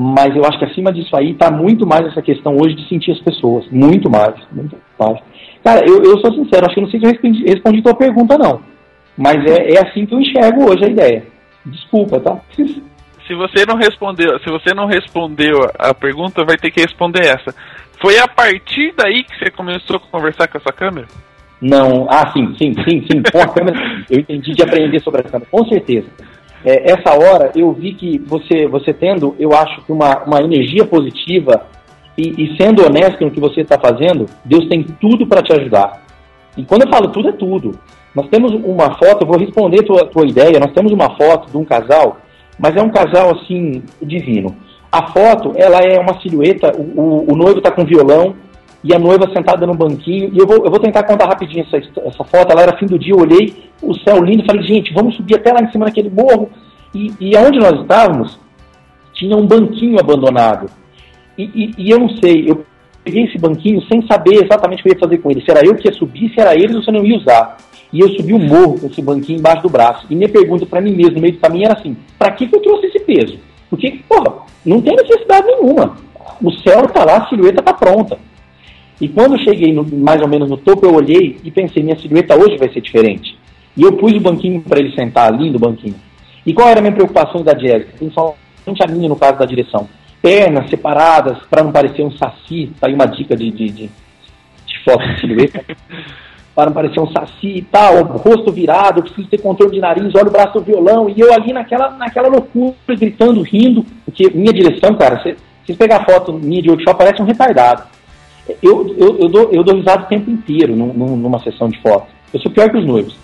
Mas 0.00 0.36
eu 0.36 0.44
acho 0.44 0.56
que 0.60 0.64
acima 0.64 0.92
disso 0.92 1.16
aí 1.16 1.32
está 1.32 1.50
muito 1.50 1.84
mais 1.84 2.06
essa 2.06 2.22
questão 2.22 2.56
hoje 2.56 2.76
de 2.76 2.88
sentir 2.88 3.10
as 3.10 3.18
pessoas. 3.18 3.66
Muito 3.68 4.08
mais, 4.08 4.32
muito 4.52 4.76
mais. 4.96 5.18
Cara, 5.64 5.84
eu, 5.84 6.00
eu 6.04 6.20
sou 6.20 6.32
sincero, 6.34 6.66
acho 6.66 6.76
que 6.76 6.80
não 6.80 6.88
sei 6.88 7.00
se 7.00 7.06
eu 7.06 7.10
respondi, 7.10 7.44
respondi 7.44 7.82
tua 7.82 7.94
pergunta, 7.96 8.38
não. 8.38 8.60
Mas 9.16 9.44
é, 9.44 9.72
é 9.72 9.84
assim 9.84 10.06
que 10.06 10.14
eu 10.14 10.20
enxergo 10.20 10.70
hoje 10.70 10.84
a 10.84 10.88
ideia. 10.88 11.26
Desculpa, 11.66 12.20
tá? 12.20 12.40
Se 13.26 13.34
você 13.34 13.66
não 13.68 13.76
respondeu, 13.76 14.38
se 14.38 14.48
você 14.48 14.72
não 14.72 14.86
respondeu 14.86 15.58
a 15.78 15.92
pergunta, 15.92 16.46
vai 16.46 16.56
ter 16.56 16.70
que 16.70 16.80
responder 16.80 17.26
essa. 17.26 17.54
Foi 18.00 18.18
a 18.18 18.26
partir 18.26 18.94
daí 18.96 19.22
que 19.22 19.38
você 19.38 19.50
começou 19.50 19.96
a 19.96 20.00
conversar 20.00 20.48
com 20.48 20.56
essa 20.56 20.72
câmera? 20.72 21.06
Não, 21.60 22.06
ah, 22.08 22.32
sim, 22.32 22.54
sim, 22.56 22.72
sim, 22.72 23.02
sim. 23.02 23.22
Com 23.30 23.38
a 23.38 23.48
câmera, 23.48 23.78
eu 24.08 24.20
entendi 24.20 24.54
de 24.54 24.62
aprender 24.62 24.98
sobre 25.00 25.20
a 25.20 25.24
câmera, 25.24 25.50
com 25.50 25.62
certeza. 25.66 26.06
É, 26.64 26.92
essa 26.92 27.14
hora 27.14 27.52
eu 27.54 27.72
vi 27.72 27.94
que 27.94 28.18
você, 28.18 28.66
você 28.66 28.92
tendo, 28.92 29.34
eu 29.38 29.52
acho 29.52 29.82
que 29.82 29.92
uma, 29.92 30.24
uma 30.24 30.40
energia 30.42 30.84
positiva 30.84 31.66
e, 32.16 32.30
e 32.36 32.56
sendo 32.56 32.84
honesto 32.84 33.24
no 33.24 33.30
que 33.30 33.40
você 33.40 33.60
está 33.60 33.78
fazendo, 33.78 34.26
Deus 34.44 34.66
tem 34.68 34.82
tudo 34.82 35.26
para 35.26 35.42
te 35.42 35.52
ajudar. 35.52 36.02
E 36.56 36.64
quando 36.64 36.82
eu 36.82 36.90
falo 36.92 37.08
tudo, 37.10 37.28
é 37.28 37.32
tudo. 37.32 37.78
Nós 38.14 38.28
temos 38.28 38.52
uma 38.52 38.98
foto, 38.98 39.22
eu 39.22 39.28
vou 39.28 39.38
responder 39.38 39.84
tua, 39.84 40.04
tua 40.06 40.26
ideia, 40.26 40.58
nós 40.58 40.72
temos 40.72 40.90
uma 40.90 41.16
foto 41.16 41.50
de 41.50 41.56
um 41.56 41.64
casal, 41.64 42.18
mas 42.58 42.74
é 42.74 42.82
um 42.82 42.90
casal 42.90 43.30
assim, 43.36 43.82
divino. 44.02 44.56
A 44.90 45.12
foto, 45.12 45.52
ela 45.54 45.78
é 45.78 46.00
uma 46.00 46.20
silhueta, 46.20 46.72
o, 46.76 47.00
o, 47.00 47.32
o 47.32 47.36
noivo 47.36 47.58
está 47.58 47.70
com 47.70 47.84
violão, 47.84 48.34
e 48.88 48.94
a 48.94 48.98
noiva 48.98 49.30
sentada 49.34 49.66
no 49.66 49.74
banquinho. 49.74 50.30
E 50.32 50.38
eu 50.38 50.46
vou, 50.46 50.64
eu 50.64 50.70
vou 50.70 50.80
tentar 50.80 51.02
contar 51.02 51.26
rapidinho 51.26 51.66
essa, 51.66 51.76
essa 51.76 52.24
foto. 52.24 52.50
Ela 52.50 52.62
era 52.62 52.78
fim 52.78 52.86
do 52.86 52.98
dia, 52.98 53.12
eu 53.12 53.20
olhei 53.20 53.54
o 53.82 53.94
céu 54.00 54.24
lindo 54.24 54.42
e 54.42 54.46
falei, 54.46 54.62
gente, 54.62 54.94
vamos 54.94 55.14
subir 55.14 55.36
até 55.36 55.52
lá 55.52 55.60
em 55.60 55.70
cima 55.70 55.84
daquele 55.84 56.08
morro. 56.08 56.48
E, 56.94 57.12
e 57.20 57.36
aonde 57.36 57.58
nós 57.58 57.82
estávamos, 57.82 58.40
tinha 59.12 59.36
um 59.36 59.46
banquinho 59.46 60.00
abandonado. 60.00 60.70
E, 61.36 61.44
e, 61.54 61.74
e, 61.76 61.90
eu 61.90 61.98
não 61.98 62.08
sei, 62.16 62.50
eu 62.50 62.64
peguei 63.04 63.24
esse 63.24 63.36
banquinho 63.36 63.82
sem 63.82 64.06
saber 64.06 64.42
exatamente 64.42 64.80
o 64.80 64.82
que 64.84 64.88
eu 64.88 64.94
ia 64.94 65.00
fazer 65.00 65.18
com 65.18 65.30
ele. 65.30 65.42
Se 65.42 65.50
era 65.50 65.66
eu 65.66 65.74
que 65.74 65.86
ia 65.86 65.94
subir, 65.94 66.32
se 66.32 66.40
era 66.40 66.54
eles 66.54 66.74
ou 66.74 66.82
se 66.82 66.88
eu 66.88 66.94
não 66.94 67.04
ia 67.04 67.18
usar. 67.18 67.58
E 67.92 68.00
eu 68.00 68.08
subi 68.08 68.32
o 68.32 68.38
morro 68.38 68.80
com 68.80 68.86
esse 68.86 69.02
banquinho 69.02 69.38
embaixo 69.38 69.62
do 69.62 69.68
braço. 69.68 70.06
E 70.08 70.16
minha 70.16 70.30
pergunta 70.30 70.64
para 70.64 70.80
mim 70.80 70.94
mesmo, 70.94 71.16
no 71.16 71.20
meio 71.20 71.34
do 71.34 71.40
caminho, 71.40 71.66
era 71.66 71.78
assim: 71.78 71.94
para 72.18 72.30
que, 72.32 72.46
que 72.46 72.56
eu 72.56 72.60
trouxe 72.60 72.86
esse 72.86 73.00
peso? 73.00 73.38
Porque, 73.68 74.00
porra, 74.08 74.46
não 74.64 74.80
tem 74.80 74.96
necessidade 74.96 75.46
nenhuma. 75.46 75.96
O 76.42 76.50
céu 76.52 76.86
tá 76.88 77.04
lá, 77.04 77.18
a 77.18 77.28
silhueta 77.28 77.62
tá 77.62 77.74
pronta. 77.74 78.18
E 79.00 79.08
quando 79.08 79.38
cheguei 79.42 79.72
no, 79.72 79.84
mais 79.84 80.20
ou 80.20 80.28
menos 80.28 80.50
no 80.50 80.56
topo, 80.56 80.84
eu 80.84 80.94
olhei 80.94 81.38
e 81.44 81.50
pensei, 81.50 81.82
minha 81.82 81.98
silhueta 81.98 82.36
hoje 82.36 82.56
vai 82.56 82.68
ser 82.72 82.80
diferente. 82.80 83.38
E 83.76 83.82
eu 83.82 83.92
pus 83.92 84.12
o 84.12 84.20
banquinho 84.20 84.60
para 84.60 84.80
ele 84.80 84.92
sentar 84.92 85.32
ali 85.32 85.50
no 85.50 85.58
banquinho. 85.58 85.94
E 86.44 86.52
qual 86.52 86.68
era 86.68 86.80
a 86.80 86.82
minha 86.82 86.94
preocupação 86.94 87.42
da 87.42 87.56
Jéssica? 87.56 87.92
Principalmente 87.96 88.82
a 88.82 88.86
minha 88.88 89.08
no 89.08 89.16
caso 89.16 89.38
da 89.38 89.46
direção. 89.46 89.88
Pernas 90.20 90.68
separadas 90.68 91.38
para 91.48 91.62
não 91.62 91.70
parecer 91.70 92.02
um 92.02 92.10
saci. 92.10 92.72
Tá 92.80 92.88
aí 92.88 92.94
uma 92.94 93.06
dica 93.06 93.36
de, 93.36 93.50
de, 93.52 93.68
de, 93.70 93.90
de 94.66 94.84
foto 94.84 95.06
de 95.06 95.20
silhueta. 95.20 95.64
para 96.52 96.66
não 96.66 96.72
parecer 96.72 96.98
um 96.98 97.06
saci 97.12 97.58
e 97.58 97.62
tal, 97.62 98.02
rosto 98.02 98.50
virado, 98.50 98.98
eu 98.98 99.04
preciso 99.04 99.28
ter 99.28 99.38
controle 99.38 99.70
de 99.70 99.80
nariz, 99.80 100.12
olha 100.16 100.26
o 100.26 100.32
braço 100.32 100.54
do 100.54 100.64
violão, 100.64 101.08
e 101.08 101.20
eu 101.20 101.32
ali 101.32 101.52
naquela, 101.52 101.90
naquela 101.90 102.26
loucura, 102.26 102.74
gritando, 102.88 103.42
rindo, 103.42 103.86
porque 104.04 104.28
minha 104.34 104.52
direção, 104.52 104.96
cara, 104.96 105.22
se 105.22 105.36
vocês 105.64 105.78
pegar 105.78 105.98
a 105.98 106.04
foto 106.04 106.32
minha 106.32 106.60
de 106.60 106.68
workshop, 106.68 106.98
parece 106.98 107.22
um 107.22 107.26
retardado 107.26 107.84
eu, 108.62 108.94
eu, 108.96 109.18
eu, 109.18 109.28
dou, 109.28 109.50
eu 109.52 109.62
dou 109.62 109.76
risada 109.76 110.04
o 110.04 110.08
tempo 110.08 110.30
inteiro 110.30 110.74
num, 110.74 111.16
numa 111.16 111.38
sessão 111.40 111.68
de 111.68 111.80
foto. 111.80 112.06
Eu 112.32 112.40
sou 112.40 112.50
pior 112.50 112.70
que 112.70 112.78
os 112.78 112.86
noivos. 112.86 113.16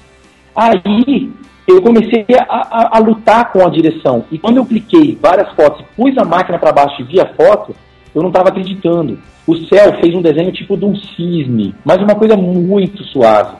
Aí 0.55 1.33
eu 1.67 1.81
comecei 1.81 2.27
a, 2.49 2.55
a, 2.55 2.99
a, 2.99 2.99
lutar 2.99 3.53
com 3.53 3.67
a 3.67 3.71
direção. 3.71 4.25
E 4.31 4.39
quando 4.39 4.59
eu 4.59 4.67
cliquei 4.67 5.19
várias 5.21 5.53
fotos 5.55 5.81
e 5.81 5.97
pus 5.97 6.17
a 6.19 6.25
máquina 6.25 6.59
para 6.59 6.73
baixo 6.73 7.01
e 7.01 7.05
vi 7.05 7.21
a 7.21 7.35
foto, 7.35 7.75
eu 8.15 8.23
não 8.23 8.29
estava 8.29 8.51
acreditando. 8.51 9.19
O 9.47 9.57
céu 9.67 9.99
fez 10.01 10.15
um 10.15 10.23
desenho 10.23 10.53
tipo 10.53 10.77
de 10.77 10.85
um 10.85 10.95
cisne, 10.95 11.75
mas 11.85 12.01
uma 12.01 12.15
coisa 12.15 12.37
muito 12.37 13.03
suave. 13.05 13.57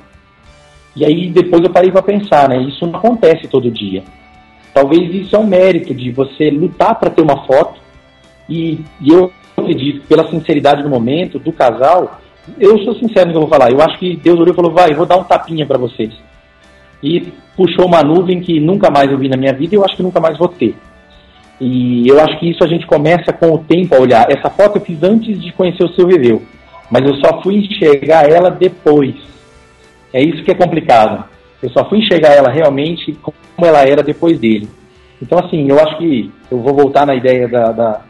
E 0.97 1.05
aí 1.05 1.31
depois 1.31 1.63
eu 1.63 1.71
parei 1.71 1.91
para 1.91 2.03
pensar, 2.03 2.49
né? 2.49 2.63
Isso 2.63 2.87
não 2.87 2.97
acontece 2.99 3.49
todo 3.49 3.71
dia. 3.71 4.05
Talvez 4.73 5.13
isso 5.15 5.35
é 5.35 5.39
um 5.39 5.47
mérito 5.47 5.95
de 5.95 6.11
você 6.11 6.51
lutar 6.51 6.99
para 6.99 7.11
ter 7.11 7.23
uma 7.23 7.45
foto. 7.47 7.81
E, 8.49 8.81
e 9.01 9.11
eu 9.11 9.33
acredito, 9.57 10.07
pela 10.07 10.29
sinceridade 10.31 10.83
do 10.83 10.91
momento, 10.91 11.39
do 11.39 11.53
casal, 11.53 12.21
eu 12.59 12.79
sou 12.81 12.95
sincero 12.95 13.27
no 13.27 13.33
que 13.33 13.37
eu 13.37 13.41
vou 13.43 13.51
falar. 13.51 13.71
Eu 13.71 13.81
acho 13.81 13.99
que 13.99 14.17
Deus 14.17 14.39
olhou 14.39 14.53
e 14.53 14.57
falou: 14.57 14.73
vai, 14.73 14.93
vou 14.95 15.07
dar 15.07 15.17
um 15.17 15.25
tapinha 15.25 15.67
para 15.67 15.79
vocês. 15.79 16.13
E 17.03 17.33
puxou 17.57 17.87
uma 17.87 18.03
nuvem 18.03 18.41
que 18.41 18.59
nunca 18.61 18.91
mais 18.91 19.11
eu 19.11 19.19
vi 19.19 19.29
na 19.29 19.37
minha 19.37 19.53
vida 19.53 19.75
e 19.75 19.79
eu 19.79 19.85
acho 19.85 19.97
que 19.97 20.03
nunca 20.03 20.21
mais 20.21 20.39
vou 20.39 20.49
ter. 20.49 20.75
E 21.61 22.09
eu 22.09 22.21
acho 22.21 22.39
que 22.39 22.51
isso 22.51 22.65
a 22.65 22.67
gente 22.67 22.87
começa 22.87 23.33
com 23.33 23.53
o 23.53 23.59
tempo 23.59 23.95
a 23.95 24.01
olhar. 24.01 24.31
Essa 24.31 24.51
foto 24.51 24.79
eu 24.79 24.83
fiz 24.83 25.03
antes 25.03 25.41
de 25.41 25.53
conhecer 25.53 25.85
o 25.85 25.95
seu 25.95 26.07
Viveu, 26.07 26.43
mas 26.91 27.05
eu 27.05 27.15
só 27.17 27.41
fui 27.43 27.57
enxergar 27.57 28.29
ela 28.29 28.51
depois. 28.51 29.15
É 30.13 30.23
isso 30.23 30.43
que 30.45 30.51
é 30.51 30.55
complicado. 30.55 31.25
Eu 31.63 31.71
só 31.71 31.89
fui 31.89 31.99
enxergar 31.99 32.33
ela 32.35 32.51
realmente 32.51 33.13
como 33.23 33.37
ela 33.67 33.83
era 33.83 34.03
depois 34.03 34.39
dele. 34.39 34.69
Então, 35.23 35.39
assim, 35.39 35.69
eu 35.69 35.79
acho 35.79 35.97
que 35.99 36.31
eu 36.51 36.59
vou 36.61 36.75
voltar 36.75 37.07
na 37.07 37.15
ideia 37.15 37.49
da, 37.49 37.73
da 37.73 38.01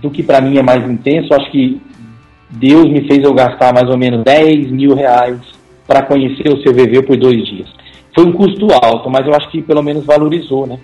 do 0.00 0.10
que 0.10 0.22
para 0.22 0.40
mim 0.40 0.58
é 0.58 0.62
mais 0.62 0.88
intenso, 0.88 1.34
acho 1.34 1.50
que 1.50 1.80
Deus 2.50 2.88
me 2.88 3.06
fez 3.06 3.22
eu 3.24 3.34
gastar 3.34 3.72
mais 3.72 3.88
ou 3.88 3.98
menos 3.98 4.22
10 4.24 4.70
mil 4.70 4.94
reais 4.94 5.40
para 5.86 6.02
conhecer 6.02 6.48
o 6.48 6.62
CVV 6.62 7.02
por 7.02 7.16
dois 7.16 7.44
dias. 7.46 7.68
Foi 8.14 8.24
um 8.24 8.32
custo 8.32 8.68
alto, 8.72 9.10
mas 9.10 9.26
eu 9.26 9.34
acho 9.34 9.50
que 9.50 9.60
pelo 9.60 9.82
menos 9.82 10.04
valorizou, 10.04 10.66
né? 10.66 10.78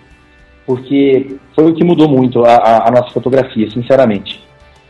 Porque 0.67 1.37
foi 1.55 1.71
o 1.71 1.75
que 1.75 1.85
mudou 1.85 2.09
muito 2.09 2.45
a, 2.45 2.89
a, 2.89 2.91
nossa 2.91 3.11
fotografia, 3.11 3.71
sinceramente. 3.71 4.41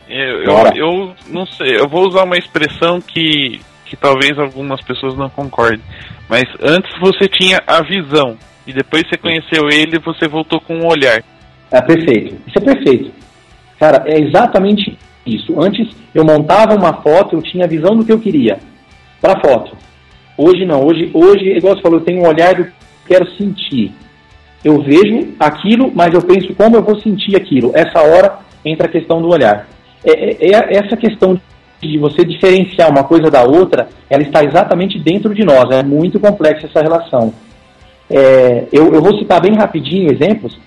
Eu, 0.09 0.43
eu, 0.43 0.55
eu, 0.75 1.13
não 1.29 1.45
sei, 1.45 1.77
eu 1.79 1.87
vou 1.87 2.07
usar 2.07 2.23
uma 2.23 2.37
expressão 2.37 2.99
que, 2.99 3.61
que 3.85 3.95
talvez 3.95 4.37
algumas 4.37 4.81
pessoas 4.81 5.15
não 5.15 5.29
concordem, 5.29 5.79
mas 6.27 6.43
antes 6.61 6.91
você 6.99 7.27
tinha 7.29 7.59
a 7.65 7.81
visão 7.81 8.37
e 8.67 8.73
depois 8.73 9.03
você 9.07 9.17
conheceu 9.17 9.69
ele 9.69 9.99
você 9.99 10.27
voltou 10.27 10.59
com 10.59 10.75
um 10.75 10.87
olhar. 10.87 11.23
É 11.71 11.81
perfeito, 11.81 12.35
isso 12.47 12.57
é 12.57 12.61
perfeito. 12.61 13.20
Cara, 13.81 14.03
é 14.05 14.19
exatamente 14.19 14.95
isso. 15.25 15.59
Antes 15.59 15.89
eu 16.13 16.23
montava 16.23 16.75
uma 16.75 17.01
foto, 17.01 17.35
eu 17.35 17.41
tinha 17.41 17.65
a 17.65 17.67
visão 17.67 17.95
do 17.95 18.05
que 18.05 18.11
eu 18.11 18.19
queria 18.19 18.59
para 19.19 19.41
foto. 19.41 19.75
Hoje 20.37 20.67
não. 20.67 20.85
Hoje, 20.85 21.09
hoje, 21.11 21.57
igual 21.57 21.75
você 21.75 21.81
falou, 21.81 21.97
eu 21.97 22.05
tenho 22.05 22.21
um 22.21 22.27
olhar 22.27 22.53
do 22.53 22.65
que 22.65 22.71
quero 23.07 23.27
sentir. 23.31 23.91
Eu 24.63 24.83
vejo 24.83 25.29
aquilo, 25.39 25.91
mas 25.95 26.13
eu 26.13 26.21
penso 26.21 26.53
como 26.53 26.75
eu 26.75 26.83
vou 26.83 27.01
sentir 27.01 27.35
aquilo. 27.35 27.71
Essa 27.73 28.03
hora 28.03 28.37
entra 28.63 28.85
a 28.85 28.91
questão 28.91 29.19
do 29.19 29.29
olhar. 29.29 29.67
É, 30.05 30.11
é, 30.11 30.51
é 30.51 30.77
essa 30.77 30.95
questão 30.95 31.41
de 31.81 31.97
você 31.97 32.23
diferenciar 32.23 32.87
uma 32.87 33.03
coisa 33.03 33.31
da 33.31 33.41
outra, 33.41 33.89
ela 34.07 34.21
está 34.21 34.43
exatamente 34.43 34.99
dentro 34.99 35.33
de 35.33 35.43
nós. 35.43 35.71
É 35.71 35.81
muito 35.81 36.19
complexa 36.19 36.67
essa 36.67 36.83
relação. 36.83 37.33
É, 38.07 38.67
eu, 38.71 38.93
eu, 38.93 39.01
vou 39.01 39.17
citar 39.17 39.41
bem 39.41 39.55
rapidinho 39.55 40.11
exemplos. 40.11 40.59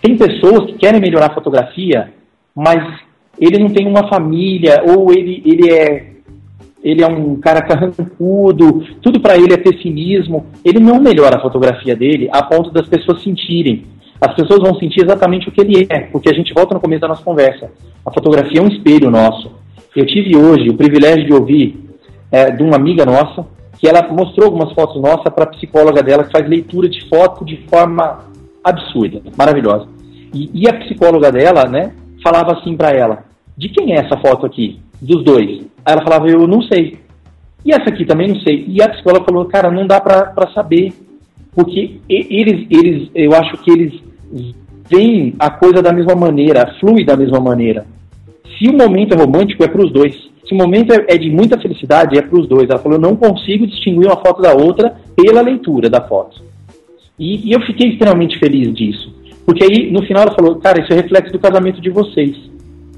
Tem 0.00 0.16
pessoas 0.16 0.66
que 0.66 0.78
querem 0.78 1.00
melhorar 1.00 1.26
a 1.26 1.34
fotografia, 1.34 2.12
mas 2.54 2.82
ele 3.38 3.58
não 3.58 3.68
tem 3.68 3.86
uma 3.86 4.08
família, 4.08 4.82
ou 4.86 5.12
ele, 5.12 5.42
ele 5.44 5.70
é 5.70 6.08
ele 6.82 7.02
é 7.02 7.06
um 7.08 7.36
cara 7.36 7.60
carrancudo, 7.62 8.84
tudo 9.02 9.20
para 9.20 9.36
ele 9.36 9.52
é 9.52 9.56
pessimismo. 9.56 10.46
Ele 10.64 10.78
não 10.78 11.00
melhora 11.00 11.36
a 11.36 11.42
fotografia 11.42 11.96
dele 11.96 12.28
a 12.32 12.42
ponto 12.42 12.70
das 12.70 12.86
pessoas 12.88 13.22
sentirem. 13.22 13.84
As 14.20 14.34
pessoas 14.34 14.60
vão 14.60 14.78
sentir 14.78 15.04
exatamente 15.04 15.48
o 15.48 15.52
que 15.52 15.60
ele 15.60 15.86
é, 15.88 16.00
porque 16.00 16.28
a 16.28 16.34
gente 16.34 16.52
volta 16.52 16.74
no 16.74 16.80
começo 16.80 17.00
da 17.00 17.08
nossa 17.08 17.22
conversa. 17.22 17.70
A 18.04 18.12
fotografia 18.12 18.60
é 18.60 18.62
um 18.62 18.68
espelho 18.68 19.10
nosso. 19.10 19.50
Eu 19.94 20.06
tive 20.06 20.36
hoje 20.36 20.68
o 20.70 20.76
privilégio 20.76 21.26
de 21.26 21.32
ouvir 21.32 21.78
é, 22.30 22.50
de 22.50 22.62
uma 22.62 22.76
amiga 22.76 23.04
nossa 23.04 23.46
que 23.78 23.88
ela 23.88 24.06
mostrou 24.12 24.46
algumas 24.46 24.72
fotos 24.72 25.00
nossas 25.00 25.32
para 25.32 25.44
a 25.44 25.48
psicóloga 25.48 26.02
dela 26.02 26.24
que 26.24 26.32
faz 26.32 26.48
leitura 26.48 26.88
de 26.88 27.08
foto 27.08 27.44
de 27.44 27.58
forma 27.68 28.24
absurda, 28.68 29.20
maravilhosa. 29.36 29.88
E, 30.34 30.50
e 30.52 30.68
a 30.68 30.74
psicóloga 30.74 31.32
dela, 31.32 31.64
né, 31.64 31.92
falava 32.22 32.58
assim 32.58 32.76
para 32.76 32.90
ela: 32.90 33.24
de 33.56 33.68
quem 33.68 33.92
é 33.92 34.00
essa 34.04 34.16
foto 34.18 34.46
aqui? 34.46 34.80
Dos 35.00 35.24
dois. 35.24 35.60
Aí 35.84 35.92
ela 35.92 36.02
falava: 36.02 36.28
eu 36.28 36.46
não 36.46 36.62
sei. 36.62 36.98
E 37.64 37.72
essa 37.72 37.88
aqui 37.88 38.04
também 38.04 38.28
não 38.28 38.40
sei. 38.40 38.64
E 38.68 38.80
a 38.82 38.88
psicóloga 38.88 39.24
falou: 39.24 39.44
cara, 39.46 39.70
não 39.70 39.86
dá 39.86 40.00
para 40.00 40.50
saber. 40.54 40.92
Porque 41.54 42.00
eles, 42.08 42.66
eles, 42.70 43.10
eu 43.14 43.34
acho 43.34 43.56
que 43.58 43.70
eles 43.70 44.00
veem 44.88 45.34
a 45.38 45.50
coisa 45.50 45.82
da 45.82 45.92
mesma 45.92 46.14
maneira, 46.14 46.74
flui 46.78 47.04
da 47.04 47.16
mesma 47.16 47.40
maneira. 47.40 47.84
Se 48.58 48.68
o 48.68 48.76
momento 48.76 49.14
é 49.14 49.16
romântico, 49.16 49.64
é 49.64 49.68
para 49.68 49.84
os 49.84 49.92
dois. 49.92 50.14
esse 50.44 50.54
momento 50.54 50.92
é, 50.92 51.06
é 51.08 51.18
de 51.18 51.30
muita 51.30 51.60
felicidade, 51.60 52.18
é 52.18 52.22
para 52.22 52.38
os 52.38 52.48
dois. 52.48 52.68
Ela 52.70 52.78
falou, 52.78 52.96
eu 52.96 53.02
não 53.02 53.16
consigo 53.16 53.66
distinguir 53.66 54.06
uma 54.06 54.16
foto 54.16 54.40
da 54.40 54.54
outra 54.54 54.96
pela 55.16 55.40
leitura 55.40 55.90
da 55.90 56.00
foto. 56.00 56.40
E, 57.18 57.48
e, 57.48 57.52
eu 57.52 57.60
fiquei 57.62 57.90
extremamente 57.90 58.38
feliz 58.38 58.72
disso. 58.74 59.14
Porque 59.44 59.64
aí, 59.64 59.90
no 59.90 60.02
final, 60.02 60.24
ela 60.24 60.34
falou, 60.34 60.56
cara, 60.56 60.80
isso 60.80 60.92
é 60.92 60.96
reflexo 60.96 61.32
do 61.32 61.38
casamento 61.38 61.80
de 61.80 61.90
vocês. 61.90 62.36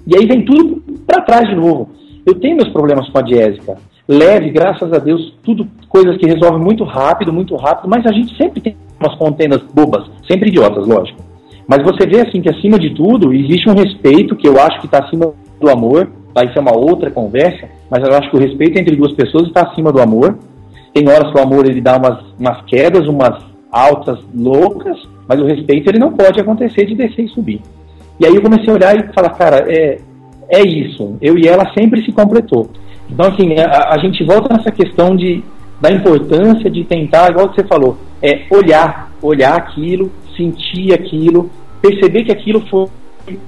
E 0.07 0.17
aí 0.17 0.27
vem 0.27 0.45
tudo 0.45 0.83
para 1.07 1.23
trás 1.23 1.49
de 1.49 1.55
novo. 1.55 1.91
Eu 2.27 2.35
tenho 2.35 2.57
meus 2.57 2.69
problemas 2.69 3.09
com 3.09 3.19
a 3.19 3.27
Jéssica. 3.27 3.79
Leve, 4.09 4.51
graças 4.51 4.93
a 4.93 4.99
Deus, 4.99 5.35
tudo 5.43 5.67
coisas 5.89 6.17
que 6.17 6.27
resolvem 6.27 6.61
muito 6.61 6.83
rápido, 6.85 7.33
muito 7.33 7.55
rápido, 7.55 7.89
mas 7.89 8.05
a 8.05 8.13
gente 8.13 8.37
sempre 8.37 8.61
tem 8.61 8.77
umas 8.99 9.17
contendas 9.17 9.63
bobas, 9.73 10.11
sempre 10.29 10.49
idiotas, 10.49 10.87
lógico. 10.87 11.23
Mas 11.67 11.85
você 11.85 12.05
vê 12.07 12.21
assim 12.21 12.43
que 12.43 12.51
acima 12.51 12.77
de 12.77 12.91
tudo 12.91 13.33
existe 13.33 13.71
um 13.71 13.75
respeito 13.75 14.35
que 14.35 14.49
eu 14.49 14.61
acho 14.61 14.81
que 14.81 14.87
está 14.87 14.99
acima 14.99 15.33
do 15.61 15.71
amor, 15.71 16.11
vai 16.35 16.53
ser 16.53 16.59
uma 16.59 16.77
outra 16.77 17.11
conversa, 17.11 17.69
mas 17.89 18.03
eu 18.03 18.13
acho 18.15 18.29
que 18.31 18.37
o 18.37 18.41
respeito 18.41 18.79
entre 18.79 18.97
duas 18.97 19.13
pessoas 19.13 19.47
está 19.47 19.63
acima 19.63 19.93
do 19.93 20.01
amor. 20.01 20.39
Tem 20.93 21.09
horas 21.09 21.33
que 21.33 21.39
o 21.39 21.43
amor 21.43 21.67
ele 21.67 21.81
dá 21.81 21.97
umas, 21.97 22.19
umas 22.37 22.65
quedas, 22.65 23.07
umas 23.07 23.45
altas 23.71 24.19
loucas, 24.35 24.99
mas 25.29 25.41
o 25.41 25.47
respeito 25.47 25.89
ele 25.89 25.99
não 25.99 26.13
pode 26.13 26.41
acontecer 26.41 26.87
de 26.87 26.95
descer 26.95 27.25
e 27.25 27.29
subir. 27.29 27.61
E 28.19 28.27
aí 28.27 28.35
eu 28.35 28.43
comecei 28.43 28.69
a 28.69 28.75
olhar 28.75 28.97
e 28.97 29.13
falar, 29.13 29.31
cara, 29.31 29.65
é, 29.69 29.99
é 30.49 30.61
isso. 30.63 31.17
Eu 31.21 31.39
e 31.39 31.47
ela 31.47 31.73
sempre 31.73 32.05
se 32.05 32.13
completou. 32.13 32.69
Então, 33.09 33.27
assim, 33.27 33.55
a, 33.59 33.95
a 33.95 33.99
gente 33.99 34.25
volta 34.25 34.55
nessa 34.55 34.71
questão 34.71 35.17
de, 35.17 35.43
da 35.81 35.91
importância 35.91 36.71
de 36.71 36.85
tentar, 36.85 37.31
igual 37.31 37.49
você 37.49 37.65
falou, 37.65 37.97
é 38.23 38.43
olhar, 38.51 39.11
olhar 39.23 39.57
aquilo, 39.57 40.11
sentir 40.37 40.93
aquilo, 40.93 41.51
perceber 41.81 42.25
que 42.25 42.33
aquilo 42.33 42.61
foi, 42.69 42.87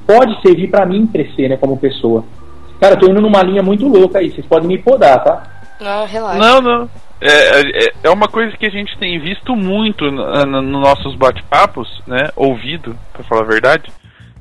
pode 0.06 0.40
servir 0.40 0.68
para 0.68 0.86
mim 0.86 1.06
crescer, 1.06 1.48
né, 1.48 1.56
como 1.56 1.76
pessoa. 1.76 2.24
Cara, 2.80 2.94
eu 2.94 2.98
tô 2.98 3.10
indo 3.10 3.20
numa 3.20 3.42
linha 3.42 3.62
muito 3.62 3.86
louca 3.86 4.18
aí, 4.18 4.30
vocês 4.30 4.46
podem 4.46 4.68
me 4.68 4.78
podar, 4.78 5.22
tá? 5.22 5.42
Não, 5.80 6.06
relaxa. 6.06 6.38
Não, 6.38 6.60
não. 6.60 6.90
É, 7.24 7.60
é, 7.60 7.92
é 8.04 8.10
uma 8.10 8.26
coisa 8.26 8.56
que 8.56 8.66
a 8.66 8.70
gente 8.70 8.98
tem 8.98 9.20
visto 9.20 9.54
muito 9.54 10.10
nos 10.10 10.44
no, 10.44 10.60
no 10.60 10.80
nossos 10.80 11.14
bate-papos, 11.14 11.88
né? 12.06 12.30
Ouvido, 12.34 12.98
para 13.12 13.22
falar 13.24 13.42
a 13.42 13.48
verdade. 13.48 13.92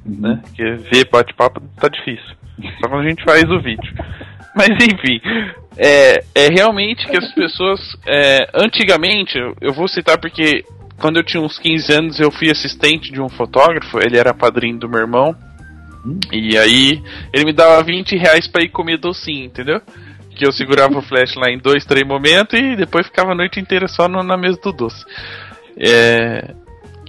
Uhum. 0.04 0.20
Né? 0.20 0.40
Porque 0.42 0.64
ver 0.92 1.08
bate-papo 1.12 1.62
tá 1.80 1.88
difícil. 1.88 2.36
Só 2.80 2.90
quando 2.90 3.06
a 3.06 3.10
gente 3.10 3.24
faz 3.24 3.44
o 3.44 3.60
vídeo. 3.60 3.94
Mas 4.56 4.70
enfim, 4.70 5.22
é, 5.78 6.24
é 6.36 6.48
realmente 6.50 7.08
que 7.08 7.18
as 7.18 7.32
pessoas. 7.34 7.80
É, 8.08 8.50
antigamente, 8.54 9.38
eu 9.62 9.74
vou 9.74 9.88
citar 9.88 10.20
porque 10.20 10.66
quando 11.00 11.18
eu 11.18 11.24
tinha 11.24 11.42
uns 11.42 11.58
15 11.58 11.94
anos 11.94 12.20
eu 12.20 12.32
fui 12.32 12.50
assistente 12.50 13.12
de 13.12 13.22
um 13.22 13.30
fotógrafo, 13.30 14.00
ele 14.00 14.18
era 14.18 14.34
padrinho 14.34 14.78
do 14.78 14.90
meu 14.90 15.00
irmão. 15.00 15.36
Hum. 16.06 16.20
E 16.32 16.58
aí 16.58 17.02
ele 17.32 17.46
me 17.46 17.54
dava 17.54 17.82
20 17.84 18.18
reais 18.18 18.48
pra 18.48 18.64
ir 18.64 18.70
comer 18.70 18.98
docinho, 18.98 19.46
entendeu? 19.46 19.82
Que 20.36 20.46
eu 20.46 20.52
segurava 20.52 20.98
o 20.98 21.02
flash 21.02 21.36
lá 21.36 21.50
em 21.50 21.58
dois, 21.58 21.86
três 21.86 22.08
momentos 22.08 22.60
e 22.60 22.76
depois 22.76 23.08
ficava 23.08 23.32
a 23.32 23.36
noite 23.36 23.60
inteira 23.60 23.88
só 23.88 24.08
no, 24.08 24.24
na 24.24 24.38
mesa 24.38 24.60
do 24.62 24.72
doce. 24.72 25.06
É... 25.78 26.54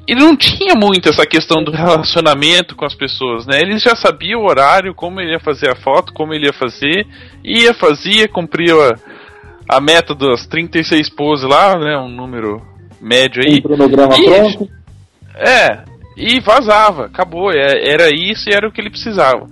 Ele 0.06 0.20
não 0.20 0.36
tinha 0.36 0.74
muito 0.74 1.08
essa 1.08 1.24
questão 1.24 1.62
do 1.62 1.70
relacionamento 1.70 2.74
com 2.74 2.84
as 2.84 2.94
pessoas, 2.94 3.46
né? 3.46 3.60
Ele 3.60 3.78
já 3.78 3.94
sabia 3.94 4.36
o 4.36 4.44
horário, 4.44 4.94
como 4.94 5.20
ele 5.20 5.30
ia 5.32 5.38
fazer 5.38 5.70
a 5.70 5.76
foto, 5.76 6.12
como 6.12 6.34
ele 6.34 6.46
ia 6.46 6.52
fazer, 6.52 7.06
ia, 7.44 7.72
fazia, 7.72 8.26
cumpria 8.26 8.74
a, 8.74 9.76
a 9.76 9.80
meta 9.80 10.12
das 10.12 10.44
36 10.46 11.08
poses 11.10 11.48
lá, 11.48 11.78
né? 11.78 11.96
Um 11.96 12.08
número 12.08 12.60
médio 13.00 13.42
aí. 13.44 13.58
Um 13.58 13.62
cronograma 13.62 14.18
e, 14.18 14.24
pronto. 14.24 14.68
É, 15.36 15.84
e 16.16 16.40
vazava, 16.40 17.06
acabou. 17.06 17.52
É, 17.52 17.88
era 17.88 18.08
isso 18.12 18.50
e 18.50 18.52
era 18.52 18.68
o 18.68 18.72
que 18.72 18.80
ele 18.80 18.90
precisava. 18.90 19.46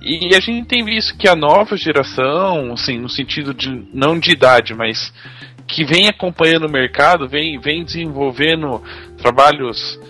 E 0.00 0.34
a 0.34 0.40
gente 0.40 0.66
tem 0.66 0.84
visto 0.84 1.16
que 1.16 1.28
a 1.28 1.34
nova 1.34 1.76
geração, 1.76 2.72
assim, 2.72 2.98
no 2.98 3.08
sentido 3.08 3.52
de 3.52 3.86
não 3.92 4.18
de 4.18 4.30
idade, 4.30 4.74
mas 4.74 5.12
que 5.66 5.84
vem 5.84 6.08
acompanhando 6.08 6.66
o 6.66 6.72
mercado, 6.72 7.28
vem, 7.28 7.58
vem 7.58 7.84
desenvolvendo 7.84 8.82
trabalhos 9.18 10.00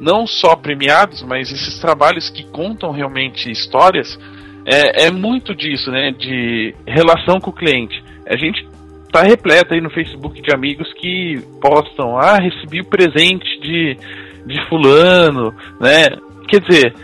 não 0.00 0.26
só 0.26 0.54
premiados, 0.56 1.22
mas 1.22 1.50
esses 1.50 1.78
trabalhos 1.78 2.28
que 2.28 2.44
contam 2.44 2.90
realmente 2.90 3.50
histórias, 3.50 4.18
é, 4.66 5.06
é 5.06 5.10
muito 5.10 5.54
disso, 5.54 5.90
né? 5.90 6.10
De 6.10 6.74
relação 6.86 7.40
com 7.40 7.50
o 7.50 7.54
cliente. 7.54 8.02
A 8.28 8.36
gente 8.36 8.66
tá 9.12 9.22
repleto 9.22 9.72
aí 9.72 9.80
no 9.80 9.90
Facebook 9.90 10.42
de 10.42 10.52
amigos 10.52 10.92
que 10.94 11.40
postam, 11.60 12.18
ah, 12.18 12.36
recebi 12.36 12.80
o 12.80 12.84
presente 12.84 13.46
de, 13.60 13.96
de 14.44 14.68
fulano, 14.68 15.54
né? 15.80 16.08
Quer 16.48 16.60
dizer, 16.60 16.94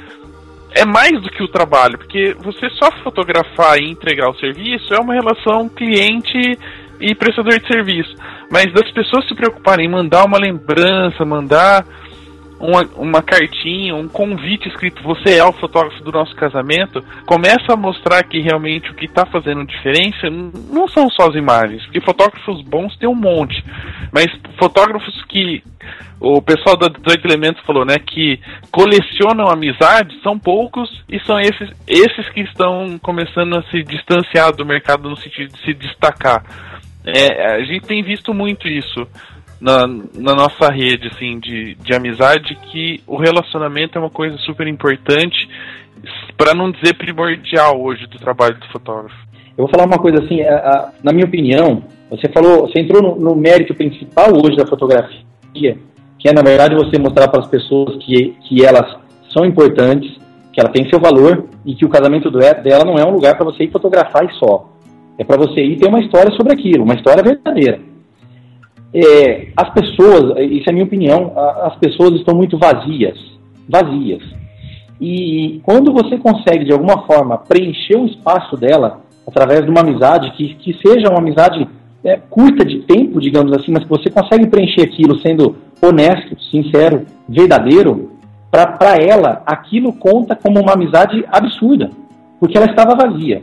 é 0.75 0.85
mais 0.85 1.13
do 1.21 1.31
que 1.31 1.43
o 1.43 1.49
trabalho, 1.49 1.99
porque 1.99 2.35
você 2.43 2.69
só 2.71 2.91
fotografar 3.03 3.79
e 3.79 3.91
entregar 3.91 4.31
o 4.31 4.39
serviço 4.39 4.93
é 4.95 4.99
uma 4.99 5.15
relação 5.15 5.69
cliente 5.69 6.59
e 7.01 7.15
prestador 7.15 7.59
de 7.59 7.67
serviço. 7.67 8.15
Mas 8.51 8.73
das 8.73 8.91
pessoas 8.93 9.27
se 9.27 9.35
preocuparem 9.35 9.87
em 9.87 9.91
mandar 9.91 10.25
uma 10.25 10.39
lembrança, 10.39 11.25
mandar 11.25 11.85
uma, 12.63 12.83
uma 12.95 13.23
cartinha, 13.23 13.95
um 13.97 14.07
convite 14.07 14.69
escrito 14.69 15.03
você 15.03 15.37
é 15.37 15.45
o 15.45 15.53
fotógrafo 15.53 16.03
do 16.05 16.13
nosso 16.13 16.35
casamento, 16.37 17.05
começa 17.27 17.73
a 17.73 17.77
mostrar 17.77 18.23
que 18.23 18.41
realmente 18.41 18.89
o 18.89 18.95
que 18.95 19.07
está 19.07 19.27
fazendo 19.27 19.67
diferença 19.67 20.31
não 20.31 20.87
são 20.87 21.11
só 21.11 21.29
as 21.29 21.35
imagens, 21.35 21.83
porque 21.83 22.01
fotógrafos 22.01 22.63
bons 22.63 22.97
tem 22.97 23.09
um 23.09 23.17
monte, 23.17 23.65
mas 24.13 24.27
fotógrafos 24.59 25.25
que 25.25 25.61
o 26.21 26.41
pessoal 26.41 26.77
da 26.77 26.87
18 26.87 27.27
Elementos 27.27 27.65
falou, 27.67 27.85
né, 27.85 27.99
que 27.99 28.39
colecionam 28.71 29.49
amizades 29.49 30.23
são 30.23 30.39
poucos 30.39 30.89
e 31.09 31.19
são 31.27 31.41
esses, 31.41 31.69
esses 31.89 32.29
que 32.29 32.43
estão 32.43 32.97
começando 33.03 33.57
a 33.57 33.63
se 33.65 33.83
distanciar 33.83 34.55
do 34.55 34.65
mercado 34.65 35.11
no 35.11 35.17
sentido 35.17 35.53
de 35.53 35.61
se 35.65 35.75
destacar. 35.75 36.45
É, 37.05 37.57
a 37.57 37.65
gente 37.65 37.85
tem 37.85 38.01
visto 38.05 38.33
muito 38.33 38.69
isso 38.69 39.05
na, 39.63 39.87
na 39.87 40.35
nossa 40.35 40.69
rede 40.73 41.07
assim, 41.07 41.39
de, 41.39 41.77
de 41.77 41.95
amizade 41.95 42.59
que 42.71 43.01
o 43.07 43.17
relacionamento 43.17 43.97
é 43.97 44.01
uma 44.01 44.11
coisa 44.11 44.37
super 44.39 44.67
importante, 44.67 45.49
para 46.37 46.53
não 46.53 46.73
dizer 46.73 46.95
primordial 46.95 47.81
hoje 47.81 48.05
do 48.09 48.19
trabalho 48.19 48.59
do 48.59 48.67
fotógrafo. 48.73 49.15
Eu 49.57 49.65
vou 49.65 49.69
falar 49.69 49.87
uma 49.87 49.99
coisa 49.99 50.25
assim, 50.25 50.43
a, 50.43 50.57
a, 50.57 50.93
na 51.05 51.13
minha 51.13 51.27
opinião, 51.27 51.85
você 52.11 52.29
falou, 52.29 52.67
você 52.67 52.81
entrou 52.81 53.01
no, 53.01 53.15
no, 53.15 53.37
mérito 53.37 53.73
principal 53.73 54.33
hoje 54.35 54.57
da 54.57 54.67
fotografia, 54.67 55.79
que 56.19 56.29
é 56.29 56.33
na 56.33 56.43
verdade 56.43 56.75
você 56.75 56.99
mostrar 56.99 57.29
para 57.29 57.41
as 57.41 57.47
pessoas 57.47 58.03
que, 58.05 58.35
que 58.49 58.65
elas 58.65 58.97
são 59.33 59.45
importantes, 59.45 60.11
que 60.53 60.61
ela 60.61 60.71
tem 60.71 60.91
seu 60.91 60.99
valor 60.99 61.47
e 61.65 61.77
que 61.77 61.87
o 61.87 61.89
casamento 61.89 62.33
dela 62.33 62.85
não 62.85 62.97
é 62.97 63.07
um 63.07 63.15
lugar 63.15 63.37
para 63.37 63.45
você 63.45 63.63
ir 63.63 63.71
fotografar 63.71 64.25
e 64.25 64.35
só. 64.35 64.69
É 65.17 65.23
para 65.23 65.37
você 65.37 65.63
ir 65.63 65.79
ter 65.79 65.89
uma 65.89 66.01
história 66.01 66.33
sobre 66.33 66.53
aquilo, 66.53 66.83
uma 66.83 66.95
história 66.95 67.23
verdadeira 67.23 67.92
é, 68.95 69.49
as 69.57 69.71
pessoas, 69.71 70.37
isso 70.39 70.69
é 70.69 70.73
minha 70.73 70.85
opinião, 70.85 71.33
as 71.63 71.77
pessoas 71.77 72.15
estão 72.15 72.35
muito 72.35 72.59
vazias, 72.59 73.19
vazias. 73.69 74.23
E 75.01 75.61
quando 75.65 75.93
você 75.93 76.19
consegue, 76.19 76.65
de 76.65 76.73
alguma 76.73 77.07
forma, 77.07 77.39
preencher 77.39 77.97
o 77.97 78.07
espaço 78.07 78.57
dela 78.57 79.01
através 79.27 79.65
de 79.65 79.71
uma 79.71 79.81
amizade 79.81 80.31
que, 80.33 80.55
que 80.55 80.75
seja 80.87 81.09
uma 81.09 81.19
amizade 81.19 81.67
é, 82.05 82.17
curta 82.17 82.65
de 82.65 82.81
tempo, 82.81 83.21
digamos 83.21 83.53
assim, 83.53 83.73
mas 83.73 83.85
que 83.85 83.89
você 83.89 84.11
consegue 84.11 84.47
preencher 84.47 84.83
aquilo 84.83 85.19
sendo 85.19 85.57
honesto, 85.81 86.41
sincero, 86.51 87.05
verdadeiro, 87.29 88.13
para 88.51 88.97
ela 88.97 89.43
aquilo 89.47 89.93
conta 89.95 90.37
como 90.37 90.61
uma 90.61 90.75
amizade 90.75 91.25
absurda, 91.33 91.91
porque 92.39 92.57
ela 92.57 92.67
estava 92.67 92.95
vazia. 92.95 93.43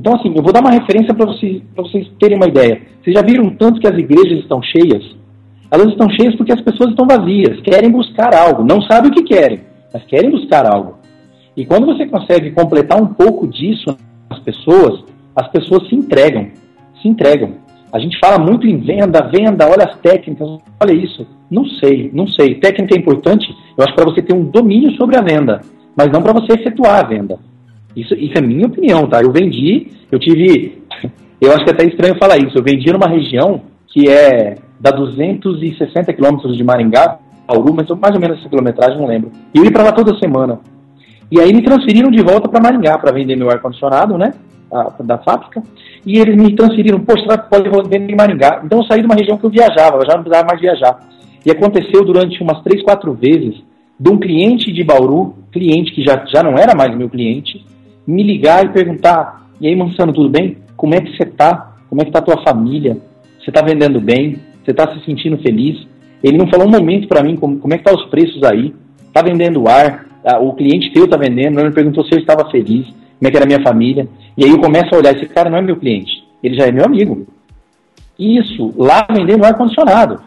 Então, 0.00 0.14
assim, 0.14 0.32
eu 0.34 0.42
vou 0.42 0.50
dar 0.50 0.62
uma 0.62 0.70
referência 0.70 1.12
para 1.12 1.26
vocês, 1.26 1.60
vocês 1.76 2.10
terem 2.18 2.34
uma 2.34 2.48
ideia. 2.48 2.80
Vocês 3.02 3.14
já 3.14 3.20
viram 3.20 3.50
tanto 3.50 3.78
que 3.78 3.86
as 3.86 3.98
igrejas 3.98 4.38
estão 4.38 4.62
cheias? 4.62 5.04
Elas 5.70 5.88
estão 5.88 6.08
cheias 6.08 6.34
porque 6.36 6.54
as 6.54 6.60
pessoas 6.62 6.88
estão 6.88 7.06
vazias, 7.06 7.60
querem 7.60 7.90
buscar 7.90 8.34
algo, 8.34 8.64
não 8.64 8.80
sabem 8.80 9.10
o 9.10 9.14
que 9.14 9.22
querem, 9.22 9.60
mas 9.92 10.02
querem 10.04 10.30
buscar 10.30 10.64
algo. 10.64 10.94
E 11.54 11.66
quando 11.66 11.84
você 11.84 12.06
consegue 12.06 12.50
completar 12.52 12.98
um 12.98 13.08
pouco 13.08 13.46
disso 13.46 13.94
nas 14.30 14.40
pessoas, 14.40 15.04
as 15.36 15.48
pessoas 15.48 15.86
se 15.86 15.94
entregam, 15.94 16.48
se 17.02 17.06
entregam. 17.06 17.56
A 17.92 17.98
gente 17.98 18.18
fala 18.18 18.38
muito 18.38 18.66
em 18.66 18.78
venda, 18.78 19.30
venda, 19.30 19.68
olha 19.68 19.84
as 19.84 19.98
técnicas, 19.98 20.48
olha 20.82 20.94
isso. 20.94 21.26
Não 21.50 21.66
sei, 21.66 22.10
não 22.14 22.26
sei. 22.26 22.54
Técnica 22.54 22.94
é 22.94 22.98
importante, 22.98 23.54
eu 23.76 23.84
acho 23.84 23.94
para 23.94 24.06
você 24.06 24.22
ter 24.22 24.34
um 24.34 24.44
domínio 24.44 24.92
sobre 24.92 25.18
a 25.18 25.20
venda, 25.20 25.60
mas 25.94 26.10
não 26.10 26.22
para 26.22 26.32
você 26.32 26.54
efetuar 26.54 27.04
a 27.04 27.06
venda. 27.06 27.49
Isso, 27.96 28.14
isso 28.14 28.34
é 28.36 28.40
minha 28.40 28.66
opinião, 28.66 29.06
tá? 29.06 29.20
Eu 29.22 29.32
vendi, 29.32 29.88
eu 30.10 30.18
tive. 30.18 30.80
Eu 31.40 31.52
acho 31.52 31.64
que 31.64 31.70
é 31.70 31.72
até 31.72 31.86
estranho 31.86 32.18
falar 32.18 32.36
isso. 32.36 32.58
Eu 32.58 32.62
vendi 32.62 32.92
numa 32.92 33.08
região 33.08 33.62
que 33.86 34.10
é 34.10 34.56
da 34.78 34.90
260 34.90 36.12
quilômetros 36.12 36.54
de 36.54 36.62
Maringá, 36.62 37.18
Bauru, 37.48 37.72
mas 37.72 37.88
mais 37.88 38.14
ou 38.14 38.20
menos 38.20 38.38
essa 38.38 38.48
quilometragem, 38.50 38.98
não 38.98 39.06
lembro. 39.06 39.32
E 39.54 39.58
eu 39.58 39.64
ia 39.64 39.72
para 39.72 39.84
lá 39.84 39.92
toda 39.92 40.18
semana. 40.18 40.60
E 41.30 41.40
aí 41.40 41.50
me 41.52 41.62
transferiram 41.62 42.10
de 42.10 42.22
volta 42.22 42.46
para 42.46 42.60
Maringá 42.60 42.98
para 42.98 43.10
vender 43.10 43.36
meu 43.36 43.50
ar-condicionado, 43.50 44.18
né? 44.18 44.34
Da 45.02 45.16
fábrica. 45.16 45.62
E 46.04 46.18
eles 46.18 46.36
me 46.36 46.54
transferiram, 46.54 47.00
poxa, 47.00 47.24
você 47.24 47.38
pode 47.38 47.88
vender 47.88 48.12
em 48.12 48.16
Maringá. 48.16 48.60
Então 48.64 48.80
eu 48.80 48.84
saí 48.84 49.00
de 49.00 49.06
uma 49.06 49.14
região 49.14 49.38
que 49.38 49.44
eu 49.44 49.50
viajava, 49.50 49.96
eu 49.96 50.06
já 50.06 50.16
não 50.16 50.22
precisava 50.22 50.46
mais 50.46 50.60
viajar. 50.60 51.00
E 51.44 51.50
aconteceu 51.50 52.04
durante 52.04 52.42
umas 52.42 52.62
três, 52.62 52.82
quatro 52.82 53.14
vezes 53.14 53.62
de 53.98 54.10
um 54.10 54.18
cliente 54.18 54.72
de 54.72 54.82
Bauru, 54.82 55.34
cliente 55.52 55.92
que 55.92 56.02
já, 56.02 56.24
já 56.26 56.42
não 56.42 56.56
era 56.56 56.74
mais 56.74 56.96
meu 56.96 57.08
cliente, 57.08 57.64
me 58.10 58.22
ligar 58.22 58.64
e 58.64 58.68
perguntar: 58.70 59.46
E 59.60 59.66
aí, 59.66 59.76
Mansano, 59.76 60.12
tudo 60.12 60.28
bem? 60.28 60.58
Como 60.76 60.94
é 60.94 61.00
que 61.00 61.16
você 61.16 61.24
tá? 61.24 61.76
Como 61.88 62.02
é 62.02 62.04
que 62.04 62.10
tá 62.10 62.18
a 62.18 62.22
tua 62.22 62.42
família? 62.42 62.98
Você 63.38 63.50
tá 63.50 63.62
vendendo 63.62 64.00
bem? 64.00 64.38
Você 64.64 64.74
tá 64.74 64.92
se 64.92 65.04
sentindo 65.04 65.38
feliz? 65.38 65.86
Ele 66.22 66.36
não 66.36 66.48
falou 66.48 66.66
um 66.66 66.70
momento 66.70 67.08
para 67.08 67.22
mim 67.22 67.36
como, 67.36 67.58
como 67.58 67.72
é 67.74 67.78
que 67.78 67.84
tá 67.84 67.92
os 67.92 68.04
preços 68.06 68.42
aí? 68.42 68.74
Tá 69.12 69.22
vendendo 69.22 69.66
ar? 69.68 70.06
O 70.42 70.52
cliente 70.52 70.92
teu 70.92 71.08
tá 71.08 71.16
vendendo? 71.16 71.58
Ele 71.58 71.68
me 71.68 71.74
perguntou 71.74 72.04
se 72.04 72.12
eu 72.12 72.18
estava 72.18 72.50
feliz, 72.50 72.86
como 72.86 73.26
é 73.26 73.30
que 73.30 73.36
era 73.36 73.46
a 73.46 73.48
minha 73.48 73.62
família. 73.62 74.06
E 74.36 74.44
aí 74.44 74.50
eu 74.50 74.60
começo 74.60 74.94
a 74.94 74.98
olhar, 74.98 75.16
esse 75.16 75.26
cara 75.26 75.48
não 75.48 75.58
é 75.58 75.62
meu 75.62 75.76
cliente, 75.76 76.10
ele 76.42 76.54
já 76.54 76.66
é 76.66 76.72
meu 76.72 76.84
amigo. 76.84 77.26
Isso, 78.18 78.74
lá 78.76 79.06
vendendo 79.10 79.44
ar-condicionado, 79.44 80.20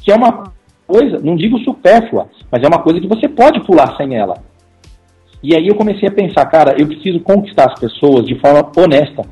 que 0.00 0.12
é 0.12 0.14
uma 0.14 0.52
coisa, 0.86 1.18
não 1.18 1.34
digo 1.34 1.58
supérflua, 1.58 2.28
mas 2.50 2.62
é 2.62 2.68
uma 2.68 2.78
coisa 2.78 3.00
que 3.00 3.08
você 3.08 3.28
pode 3.28 3.60
pular 3.66 3.96
sem 3.96 4.14
ela. 4.16 4.34
E 5.46 5.54
aí 5.54 5.68
eu 5.68 5.76
comecei 5.76 6.08
a 6.08 6.10
pensar, 6.10 6.44
cara, 6.46 6.74
eu 6.76 6.88
preciso 6.88 7.20
conquistar 7.20 7.66
as 7.66 7.78
pessoas 7.78 8.26
de 8.26 8.36
forma 8.40 8.68
honesta. 8.76 9.22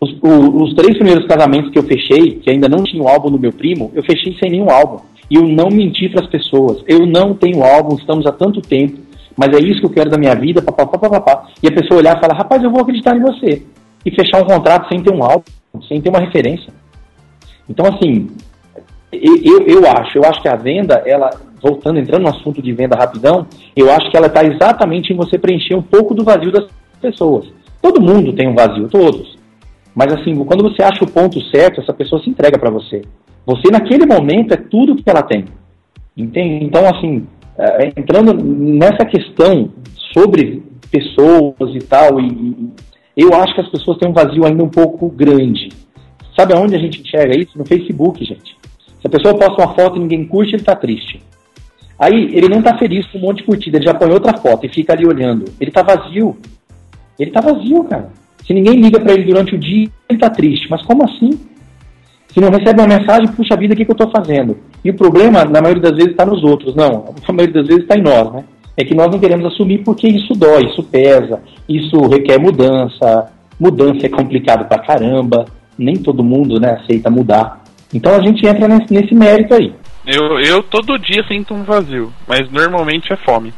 Os, 0.00 0.10
o, 0.22 0.62
os 0.62 0.72
três 0.72 0.96
primeiros 0.96 1.26
casamentos 1.26 1.70
que 1.70 1.78
eu 1.78 1.82
fechei, 1.82 2.36
que 2.36 2.50
ainda 2.50 2.66
não 2.66 2.82
tinha 2.82 3.02
o 3.02 3.06
álbum 3.06 3.30
do 3.30 3.38
meu 3.38 3.52
primo, 3.52 3.92
eu 3.94 4.02
fechei 4.02 4.34
sem 4.42 4.52
nenhum 4.52 4.70
álbum. 4.70 5.04
E 5.30 5.34
eu 5.34 5.42
não 5.42 5.68
menti 5.68 6.08
para 6.08 6.24
as 6.24 6.30
pessoas. 6.30 6.82
Eu 6.88 7.00
não 7.04 7.34
tenho 7.34 7.62
álbum, 7.62 7.94
estamos 7.96 8.24
há 8.24 8.32
tanto 8.32 8.62
tempo, 8.62 9.00
mas 9.36 9.50
é 9.54 9.62
isso 9.62 9.80
que 9.80 9.86
eu 9.86 9.90
quero 9.90 10.08
da 10.08 10.16
minha 10.16 10.34
vida, 10.34 10.62
papapá, 10.62 10.96
papapá. 10.96 11.48
E 11.62 11.68
a 11.68 11.72
pessoa 11.72 12.00
olhar 12.00 12.16
e 12.16 12.20
falar, 12.22 12.38
rapaz, 12.38 12.62
eu 12.62 12.70
vou 12.70 12.80
acreditar 12.80 13.14
em 13.14 13.20
você. 13.20 13.62
E 14.06 14.10
fechar 14.12 14.42
um 14.42 14.46
contrato 14.46 14.88
sem 14.88 15.02
ter 15.02 15.12
um 15.12 15.22
álbum, 15.22 15.44
sem 15.86 16.00
ter 16.00 16.08
uma 16.08 16.20
referência. 16.20 16.72
Então, 17.68 17.84
assim, 17.84 18.28
eu, 19.12 19.60
eu 19.66 19.86
acho, 19.90 20.16
eu 20.16 20.24
acho 20.24 20.40
que 20.40 20.48
a 20.48 20.56
venda, 20.56 21.02
ela, 21.04 21.28
voltando, 21.62 21.98
entrando 21.98 22.22
no 22.22 22.28
assunto 22.30 22.60
de 22.62 22.72
venda 22.72 22.96
rapidão, 22.96 23.46
eu 23.76 23.90
acho 23.90 24.10
que 24.10 24.16
ela 24.16 24.26
está 24.26 24.44
exatamente 24.44 25.12
em 25.12 25.16
você 25.16 25.38
preencher 25.38 25.74
um 25.74 25.82
pouco 25.82 26.14
do 26.14 26.24
vazio 26.24 26.52
das 26.52 26.66
pessoas. 27.00 27.46
Todo 27.80 28.00
mundo 28.00 28.32
tem 28.32 28.48
um 28.48 28.54
vazio, 28.54 28.88
todos. 28.88 29.38
Mas 29.94 30.12
assim, 30.12 30.34
quando 30.44 30.62
você 30.62 30.82
acha 30.82 31.04
o 31.04 31.10
ponto 31.10 31.40
certo, 31.46 31.80
essa 31.80 31.92
pessoa 31.92 32.22
se 32.22 32.30
entrega 32.30 32.58
para 32.58 32.70
você. 32.70 33.02
Você, 33.46 33.70
naquele 33.70 34.06
momento, 34.06 34.52
é 34.52 34.56
tudo 34.56 34.94
que 34.94 35.08
ela 35.08 35.22
tem. 35.22 35.44
Entende? 36.16 36.64
Então, 36.64 36.86
assim, 36.86 37.26
é, 37.58 37.88
entrando 37.96 38.32
nessa 38.34 39.04
questão 39.04 39.70
sobre 40.12 40.62
pessoas 40.90 41.74
e 41.74 41.78
tal, 41.78 42.20
e, 42.20 42.70
eu 43.16 43.34
acho 43.34 43.54
que 43.54 43.60
as 43.60 43.68
pessoas 43.68 43.98
têm 43.98 44.08
um 44.08 44.12
vazio 44.12 44.44
ainda 44.44 44.62
um 44.62 44.68
pouco 44.68 45.08
grande. 45.08 45.68
Sabe 46.36 46.54
aonde 46.54 46.74
a 46.74 46.78
gente 46.78 47.00
enxerga 47.00 47.36
isso? 47.36 47.58
No 47.58 47.66
Facebook, 47.66 48.24
gente. 48.24 48.56
Se 49.00 49.06
a 49.06 49.10
pessoa 49.10 49.36
posta 49.36 49.62
uma 49.62 49.74
foto 49.74 49.96
e 49.96 50.00
ninguém 50.00 50.26
curte, 50.26 50.52
ele 50.54 50.62
está 50.62 50.76
triste. 50.76 51.22
Aí, 52.00 52.30
ele 52.32 52.48
não 52.48 52.60
está 52.60 52.78
feliz 52.78 53.06
com 53.08 53.18
um 53.18 53.20
monte 53.20 53.38
de 53.38 53.44
curtida, 53.44 53.76
ele 53.76 53.84
já 53.84 53.92
põe 53.92 54.10
outra 54.10 54.34
foto 54.38 54.64
e 54.64 54.70
fica 54.70 54.94
ali 54.94 55.06
olhando. 55.06 55.44
Ele 55.60 55.70
está 55.70 55.82
vazio. 55.82 56.34
Ele 57.18 57.28
está 57.28 57.42
vazio, 57.42 57.84
cara. 57.84 58.08
Se 58.46 58.54
ninguém 58.54 58.80
liga 58.80 58.98
para 58.98 59.12
ele 59.12 59.24
durante 59.24 59.54
o 59.54 59.58
dia, 59.58 59.86
ele 60.08 60.16
está 60.16 60.30
triste. 60.30 60.66
Mas 60.70 60.80
como 60.86 61.04
assim? 61.04 61.38
Se 62.32 62.40
não 62.40 62.48
recebe 62.48 62.80
uma 62.80 62.88
mensagem, 62.88 63.28
puxa 63.28 63.54
vida, 63.54 63.74
o 63.74 63.76
que, 63.76 63.84
que 63.84 63.90
eu 63.90 63.94
estou 63.94 64.10
fazendo? 64.10 64.56
E 64.82 64.90
o 64.90 64.94
problema, 64.94 65.44
na 65.44 65.60
maioria 65.60 65.82
das 65.82 65.92
vezes, 65.92 66.12
está 66.12 66.24
nos 66.24 66.42
outros. 66.42 66.74
Não, 66.74 67.14
a 67.28 67.32
maioria 67.32 67.60
das 67.60 67.66
vezes 67.66 67.82
está 67.82 67.98
em 67.98 68.02
nós, 68.02 68.32
né? 68.32 68.44
É 68.76 68.84
que 68.84 68.94
nós 68.94 69.08
não 69.10 69.18
queremos 69.18 69.44
assumir 69.44 69.78
porque 69.84 70.08
isso 70.08 70.32
dói, 70.32 70.66
isso 70.70 70.82
pesa, 70.82 71.40
isso 71.68 72.00
requer 72.08 72.38
mudança. 72.38 73.30
Mudança 73.58 74.06
é 74.06 74.08
complicado 74.08 74.66
pra 74.66 74.78
caramba. 74.78 75.44
Nem 75.76 75.96
todo 75.96 76.24
mundo 76.24 76.58
né, 76.58 76.78
aceita 76.80 77.10
mudar. 77.10 77.62
Então 77.92 78.14
a 78.14 78.22
gente 78.22 78.46
entra 78.46 78.66
nesse 78.90 79.14
mérito 79.14 79.54
aí. 79.54 79.74
Eu, 80.06 80.40
eu 80.40 80.62
todo 80.62 80.98
dia 80.98 81.22
sinto 81.28 81.54
um 81.54 81.62
vazio, 81.62 82.12
mas 82.26 82.50
normalmente 82.50 83.12
é 83.12 83.16
fome. 83.16 83.52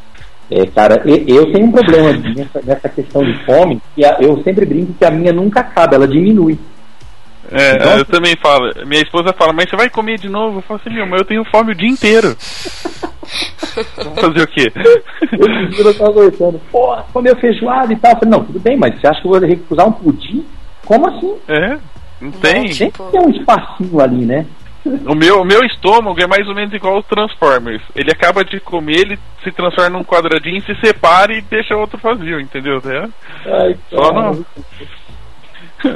É, 0.51 0.67
cara, 0.67 1.03
eu 1.07 1.51
tenho 1.53 1.67
um 1.67 1.73
problema 1.73 2.13
nessa, 2.13 2.61
nessa 2.63 2.89
questão 2.89 3.25
de 3.25 3.33
fome, 3.45 3.81
que 3.95 4.03
eu 4.21 4.43
sempre 4.43 4.67
brinco 4.67 4.93
que 4.93 5.05
a 5.05 5.11
minha 5.11 5.33
nunca 5.33 5.61
acaba, 5.61 5.95
ela 5.95 6.07
diminui. 6.07 6.59
É, 7.51 7.77
então, 7.77 7.99
eu 7.99 8.05
também 8.05 8.37
falo. 8.37 8.71
Minha 8.87 9.03
esposa 9.03 9.33
fala, 9.33 9.53
mas 9.53 9.69
você 9.69 9.77
vai 9.77 9.91
comer 9.91 10.19
de 10.19 10.29
novo? 10.29 10.59
Eu 10.59 10.63
falo 10.63 10.81
assim, 10.81 10.95
meu, 10.95 11.07
mas 11.07 11.21
eu 11.21 11.27
tenho 11.27 11.45
fome 11.45 11.73
o 11.73 11.75
dia 11.75 11.89
inteiro. 11.89 12.37
Vamos 13.97 14.21
fazer 14.21 14.43
o 14.43 14.47
quê? 14.47 14.73
Eu, 15.33 15.87
eu 15.87 15.95
tava 15.95 16.13
conversando, 16.13 16.61
pô, 16.71 16.97
comeu 17.13 17.35
feijoada 17.37 17.93
e 17.93 17.97
tal. 17.97 18.13
Eu 18.13 18.19
falei, 18.19 18.31
não, 18.31 18.45
tudo 18.45 18.61
bem, 18.61 18.77
mas 18.77 19.01
você 19.01 19.07
acha 19.07 19.21
que 19.21 19.27
eu 19.27 19.33
vou 19.33 19.41
recusar 19.41 19.89
um 19.89 19.93
pudim? 19.93 20.45
Como 20.85 21.09
assim? 21.09 21.35
É, 21.49 21.79
não 22.21 22.31
tem. 22.33 22.71
Tem 22.75 22.91
que 22.91 23.03
ter 23.11 23.21
um 23.21 23.31
espacinho 23.31 24.01
ali, 24.01 24.25
né? 24.25 24.47
O 24.85 25.15
meu, 25.15 25.41
o 25.41 25.45
meu 25.45 25.61
estômago 25.65 26.21
é 26.21 26.27
mais 26.27 26.47
ou 26.49 26.55
menos 26.55 26.73
igual 26.75 26.99
os 26.99 27.07
Transformers. 27.07 27.83
Ele 27.95 28.11
acaba 28.11 28.45
de 28.45 28.59
comer, 28.61 28.99
ele 28.99 29.19
se 29.43 29.53
transforma 29.53 29.91
num 29.91 30.05
quadradinho, 30.05 30.61
se 30.63 30.75
separa 30.81 31.33
e 31.33 31.41
deixa 31.43 31.77
outro 31.77 31.99
vazio, 31.99 32.41
entendeu? 32.41 32.81
É? 32.85 33.09
Ai, 33.47 33.77
Só 33.91 34.13
não. 34.13 34.45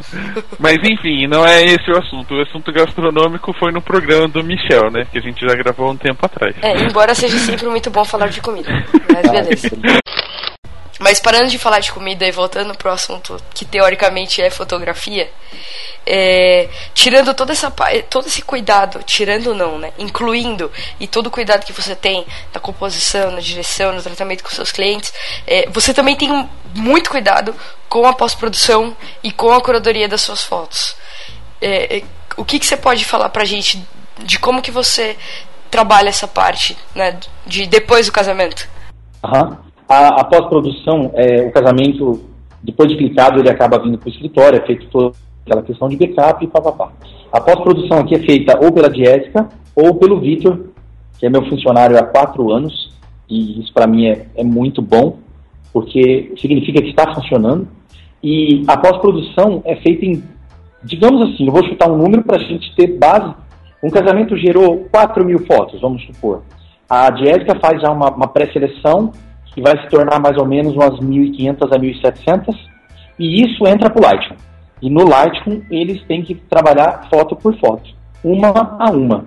Mas 0.58 0.76
enfim, 0.82 1.26
não 1.26 1.46
é 1.46 1.64
esse 1.64 1.90
o 1.90 1.98
assunto. 1.98 2.34
O 2.34 2.42
assunto 2.42 2.72
gastronômico 2.72 3.52
foi 3.52 3.72
no 3.72 3.80
programa 3.80 4.28
do 4.28 4.42
Michel, 4.42 4.90
né? 4.90 5.06
Que 5.10 5.18
a 5.18 5.22
gente 5.22 5.46
já 5.46 5.54
gravou 5.54 5.90
um 5.90 5.96
tempo 5.96 6.24
atrás. 6.24 6.54
É, 6.62 6.76
embora 6.82 7.14
seja 7.14 7.38
sempre 7.38 7.66
muito 7.66 7.90
bom 7.90 8.04
falar 8.04 8.28
de 8.28 8.40
comida. 8.40 8.68
Mas 9.12 9.30
beleza. 9.30 9.70
Mas 10.98 11.20
parando 11.20 11.48
de 11.48 11.58
falar 11.58 11.80
de 11.80 11.92
comida 11.92 12.26
e 12.26 12.32
voltando 12.32 12.74
pro 12.74 12.90
assunto 12.90 13.40
que 13.52 13.64
teoricamente 13.64 14.40
é 14.40 14.48
fotografia, 14.48 15.30
é, 16.06 16.68
tirando 16.94 17.34
toda 17.34 17.52
essa, 17.52 17.70
todo 18.08 18.26
esse 18.26 18.40
cuidado, 18.42 19.02
tirando 19.02 19.54
não, 19.54 19.78
né? 19.78 19.92
Incluindo 19.98 20.70
e 20.98 21.06
todo 21.06 21.26
o 21.26 21.30
cuidado 21.30 21.66
que 21.66 21.72
você 21.72 21.94
tem 21.94 22.26
na 22.54 22.60
composição, 22.60 23.30
na 23.30 23.40
direção, 23.40 23.92
no 23.92 24.02
tratamento 24.02 24.42
com 24.42 24.50
seus 24.50 24.72
clientes, 24.72 25.12
é, 25.46 25.68
você 25.68 25.92
também 25.92 26.16
tem 26.16 26.48
muito 26.74 27.10
cuidado 27.10 27.54
com 27.88 28.06
a 28.06 28.12
pós-produção 28.12 28.96
e 29.22 29.32
com 29.32 29.52
a 29.52 29.60
curadoria 29.60 30.08
das 30.08 30.22
suas 30.22 30.42
fotos. 30.42 30.96
É, 31.60 31.98
é, 31.98 32.02
o 32.36 32.44
que, 32.44 32.58
que 32.58 32.66
você 32.66 32.76
pode 32.76 33.04
falar 33.04 33.28
pra 33.28 33.44
gente 33.44 33.84
de 34.18 34.38
como 34.38 34.62
que 34.62 34.70
você 34.70 35.16
trabalha 35.70 36.08
essa 36.08 36.28
parte, 36.28 36.76
né? 36.94 37.18
De 37.46 37.66
depois 37.66 38.06
do 38.06 38.12
casamento? 38.12 38.68
Aham. 39.22 39.65
A, 39.88 40.20
a 40.20 40.24
pós-produção, 40.24 41.12
é, 41.14 41.42
o 41.42 41.52
casamento, 41.52 42.24
depois 42.62 42.88
de 42.88 42.96
clicado, 42.96 43.38
ele 43.38 43.50
acaba 43.50 43.78
vindo 43.78 43.98
para 43.98 44.08
o 44.08 44.12
escritório, 44.12 44.58
é 44.58 44.66
feito 44.66 44.86
toda 44.88 45.12
aquela 45.44 45.62
questão 45.62 45.88
de 45.88 45.96
backup 45.96 46.44
e 46.44 46.48
papapá. 46.48 46.90
A 47.32 47.40
pós-produção 47.40 47.98
aqui 47.98 48.16
é 48.16 48.18
feita 48.18 48.58
ou 48.62 48.72
pela 48.72 48.92
Jéssica 48.92 49.48
ou 49.74 49.94
pelo 49.94 50.20
Vitor, 50.20 50.66
que 51.18 51.26
é 51.26 51.30
meu 51.30 51.44
funcionário 51.46 51.96
há 51.96 52.02
quatro 52.02 52.50
anos, 52.50 52.92
e 53.28 53.60
isso 53.60 53.72
para 53.72 53.86
mim 53.86 54.06
é, 54.06 54.26
é 54.34 54.44
muito 54.44 54.82
bom, 54.82 55.18
porque 55.72 56.32
significa 56.40 56.80
que 56.80 56.90
está 56.90 57.14
funcionando. 57.14 57.68
E 58.22 58.64
a 58.66 58.76
pós-produção 58.76 59.62
é 59.64 59.76
feita 59.76 60.04
em, 60.04 60.22
digamos 60.82 61.22
assim, 61.22 61.46
eu 61.46 61.52
vou 61.52 61.64
chutar 61.64 61.90
um 61.90 61.96
número 61.96 62.24
para 62.24 62.36
a 62.36 62.42
gente 62.42 62.74
ter 62.74 62.98
base. 62.98 63.34
Um 63.82 63.90
casamento 63.90 64.36
gerou 64.36 64.86
4 64.90 65.24
mil 65.24 65.46
fotos, 65.46 65.80
vamos 65.80 66.02
supor. 66.06 66.42
A 66.88 67.14
Jéssica 67.14 67.58
faz 67.60 67.80
já 67.80 67.90
uma, 67.90 68.10
uma 68.10 68.26
pré-seleção 68.26 69.12
que 69.56 69.62
vai 69.62 69.80
se 69.80 69.88
tornar 69.88 70.20
mais 70.20 70.36
ou 70.36 70.44
menos 70.44 70.74
umas 70.74 71.00
1.500 71.00 71.62
a 71.62 71.78
1.700, 71.78 72.54
e 73.18 73.42
isso 73.42 73.66
entra 73.66 73.88
para 73.88 73.98
o 73.98 74.04
Lightroom. 74.04 74.36
E 74.82 74.90
no 74.90 75.08
Lightroom 75.08 75.62
eles 75.70 76.02
têm 76.02 76.22
que 76.22 76.34
trabalhar 76.34 77.08
foto 77.08 77.34
por 77.34 77.56
foto, 77.58 77.88
uma 78.22 78.50
a 78.78 78.90
uma. 78.90 79.24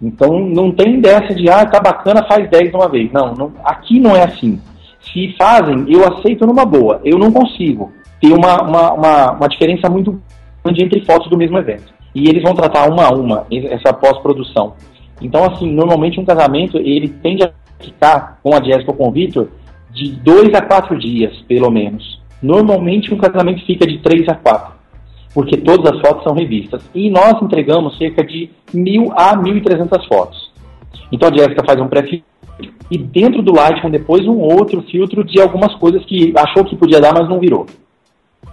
Então 0.00 0.38
não 0.40 0.70
tem 0.70 1.00
dessa 1.00 1.34
de, 1.34 1.48
ah, 1.48 1.64
tá 1.64 1.80
bacana, 1.80 2.26
faz 2.28 2.50
10 2.50 2.70
de 2.70 2.76
uma 2.76 2.88
vez. 2.88 3.10
Não, 3.12 3.32
não, 3.32 3.52
aqui 3.64 3.98
não 3.98 4.14
é 4.14 4.24
assim. 4.24 4.60
Se 5.00 5.34
fazem, 5.38 5.86
eu 5.88 6.06
aceito 6.06 6.46
numa 6.46 6.66
boa. 6.66 7.00
Eu 7.02 7.18
não 7.18 7.32
consigo 7.32 7.90
ter 8.20 8.34
uma, 8.34 8.62
uma, 8.62 8.92
uma, 8.92 9.30
uma 9.32 9.48
diferença 9.48 9.88
muito 9.88 10.20
grande 10.62 10.84
entre 10.84 11.02
fotos 11.06 11.30
do 11.30 11.38
mesmo 11.38 11.56
evento. 11.56 11.94
E 12.14 12.28
eles 12.28 12.42
vão 12.42 12.54
tratar 12.54 12.90
uma 12.90 13.06
a 13.06 13.10
uma, 13.10 13.46
essa 13.50 13.90
pós-produção. 13.90 14.74
Então, 15.22 15.44
assim, 15.44 15.72
normalmente 15.72 16.20
um 16.20 16.26
casamento, 16.26 16.76
ele 16.76 17.08
tende 17.08 17.42
a 17.42 17.50
ficar 17.80 18.38
com 18.42 18.54
a 18.54 18.62
Jéssica 18.62 18.90
ou 18.90 18.96
com 18.96 19.08
o 19.08 19.12
Victor 19.12 19.48
de 19.92 20.12
dois 20.12 20.54
a 20.54 20.62
quatro 20.62 20.98
dias, 20.98 21.36
pelo 21.48 21.70
menos. 21.70 22.20
Normalmente 22.42 23.12
um 23.12 23.18
casamento 23.18 23.64
fica 23.64 23.86
de 23.86 23.98
três 23.98 24.28
a 24.28 24.34
quatro, 24.34 24.74
porque 25.34 25.56
todas 25.56 25.92
as 25.92 26.00
fotos 26.00 26.24
são 26.24 26.34
revistas. 26.34 26.82
E 26.94 27.10
nós 27.10 27.40
entregamos 27.40 27.96
cerca 27.98 28.24
de 28.24 28.50
mil 28.72 29.12
a 29.16 29.36
mil 29.36 29.56
e 29.56 29.60
trezentas 29.60 30.04
fotos. 30.06 30.50
Então 31.10 31.28
a 31.28 31.32
Jéssica 31.32 31.64
faz 31.64 31.80
um 31.80 31.88
pré-filtro 31.88 32.32
e 32.90 32.98
dentro 32.98 33.42
do 33.42 33.52
Lightroom 33.52 33.90
depois 33.90 34.26
um 34.26 34.38
outro 34.38 34.82
filtro 34.82 35.24
de 35.24 35.40
algumas 35.40 35.74
coisas 35.76 36.04
que 36.04 36.32
achou 36.36 36.64
que 36.64 36.76
podia 36.76 37.00
dar, 37.00 37.14
mas 37.14 37.28
não 37.28 37.40
virou. 37.40 37.66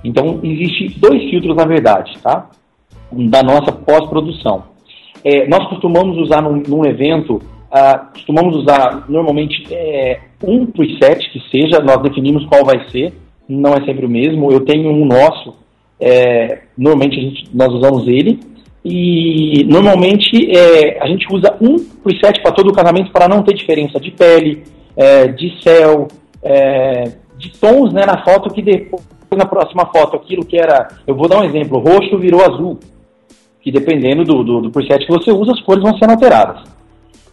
Então 0.04 0.40
existe 0.44 1.00
dois 1.00 1.22
filtros 1.30 1.56
na 1.56 1.66
verdade, 1.66 2.18
tá? 2.22 2.50
Da 3.12 3.44
nossa 3.44 3.72
pós-produção. 3.72 4.64
É, 5.24 5.48
nós 5.48 5.68
costumamos 5.68 6.18
usar 6.18 6.42
num, 6.42 6.64
num 6.66 6.86
evento 6.86 7.42
ah, 7.72 8.10
costumamos 8.14 8.56
usar 8.56 9.06
normalmente 9.08 9.68
é, 9.72 10.20
um 10.44 10.66
preset 10.66 11.30
que 11.32 11.40
seja, 11.52 11.80
nós 11.80 12.02
definimos 12.02 12.46
qual 12.46 12.66
vai 12.66 12.90
ser, 12.90 13.14
não 13.48 13.74
é 13.74 13.86
sempre 13.86 14.06
o 14.06 14.10
mesmo. 14.10 14.52
Eu 14.52 14.62
tenho 14.62 14.90
um 14.90 15.06
nosso, 15.06 15.56
é, 16.00 16.62
normalmente 16.78 17.16
gente, 17.16 17.50
nós 17.54 17.72
usamos 17.74 18.08
ele, 18.08 18.40
e 18.84 19.64
normalmente 19.68 20.50
é, 20.56 21.02
a 21.02 21.08
gente 21.08 21.28
usa 21.32 21.56
um 21.62 21.78
preset 22.04 22.42
para 22.42 22.52
todo 22.52 22.70
o 22.70 22.74
casamento 22.74 23.12
para 23.12 23.28
não 23.28 23.44
ter 23.44 23.54
diferença 23.54 24.00
de 24.00 24.12
pele, 24.12 24.64
é, 24.96 25.28
de 25.28 25.62
céu, 25.62 26.08
é, 26.42 27.04
de 27.38 27.52
tons 27.60 27.94
né, 27.94 28.06
na 28.06 28.24
foto 28.24 28.54
que 28.54 28.62
depois 28.62 29.04
na 29.38 29.46
próxima 29.46 29.86
foto 29.86 30.16
aquilo 30.16 30.46
que 30.46 30.58
era, 30.58 30.88
eu 31.06 31.16
vou 31.16 31.28
dar 31.28 31.40
um 31.40 31.44
exemplo, 31.44 31.80
roxo 31.80 32.18
virou 32.18 32.42
azul, 32.42 32.80
que 33.62 33.72
dependendo 33.72 34.24
do, 34.24 34.44
do, 34.44 34.62
do 34.62 34.72
preset 34.72 35.06
que 35.06 35.12
você 35.12 35.32
usa, 35.32 35.52
as 35.52 35.62
cores 35.62 35.84
vão 35.84 35.98
sendo 35.98 36.12
alteradas. 36.12 36.79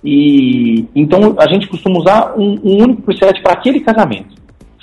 E 0.09 0.85
então 0.95 1.35
a 1.37 1.53
gente 1.53 1.67
costuma 1.67 1.99
usar 1.99 2.35
um, 2.39 2.57
um 2.63 2.85
único 2.85 3.03
preset 3.03 3.43
para 3.43 3.55
aquele 3.55 3.81
casamento. 3.81 4.37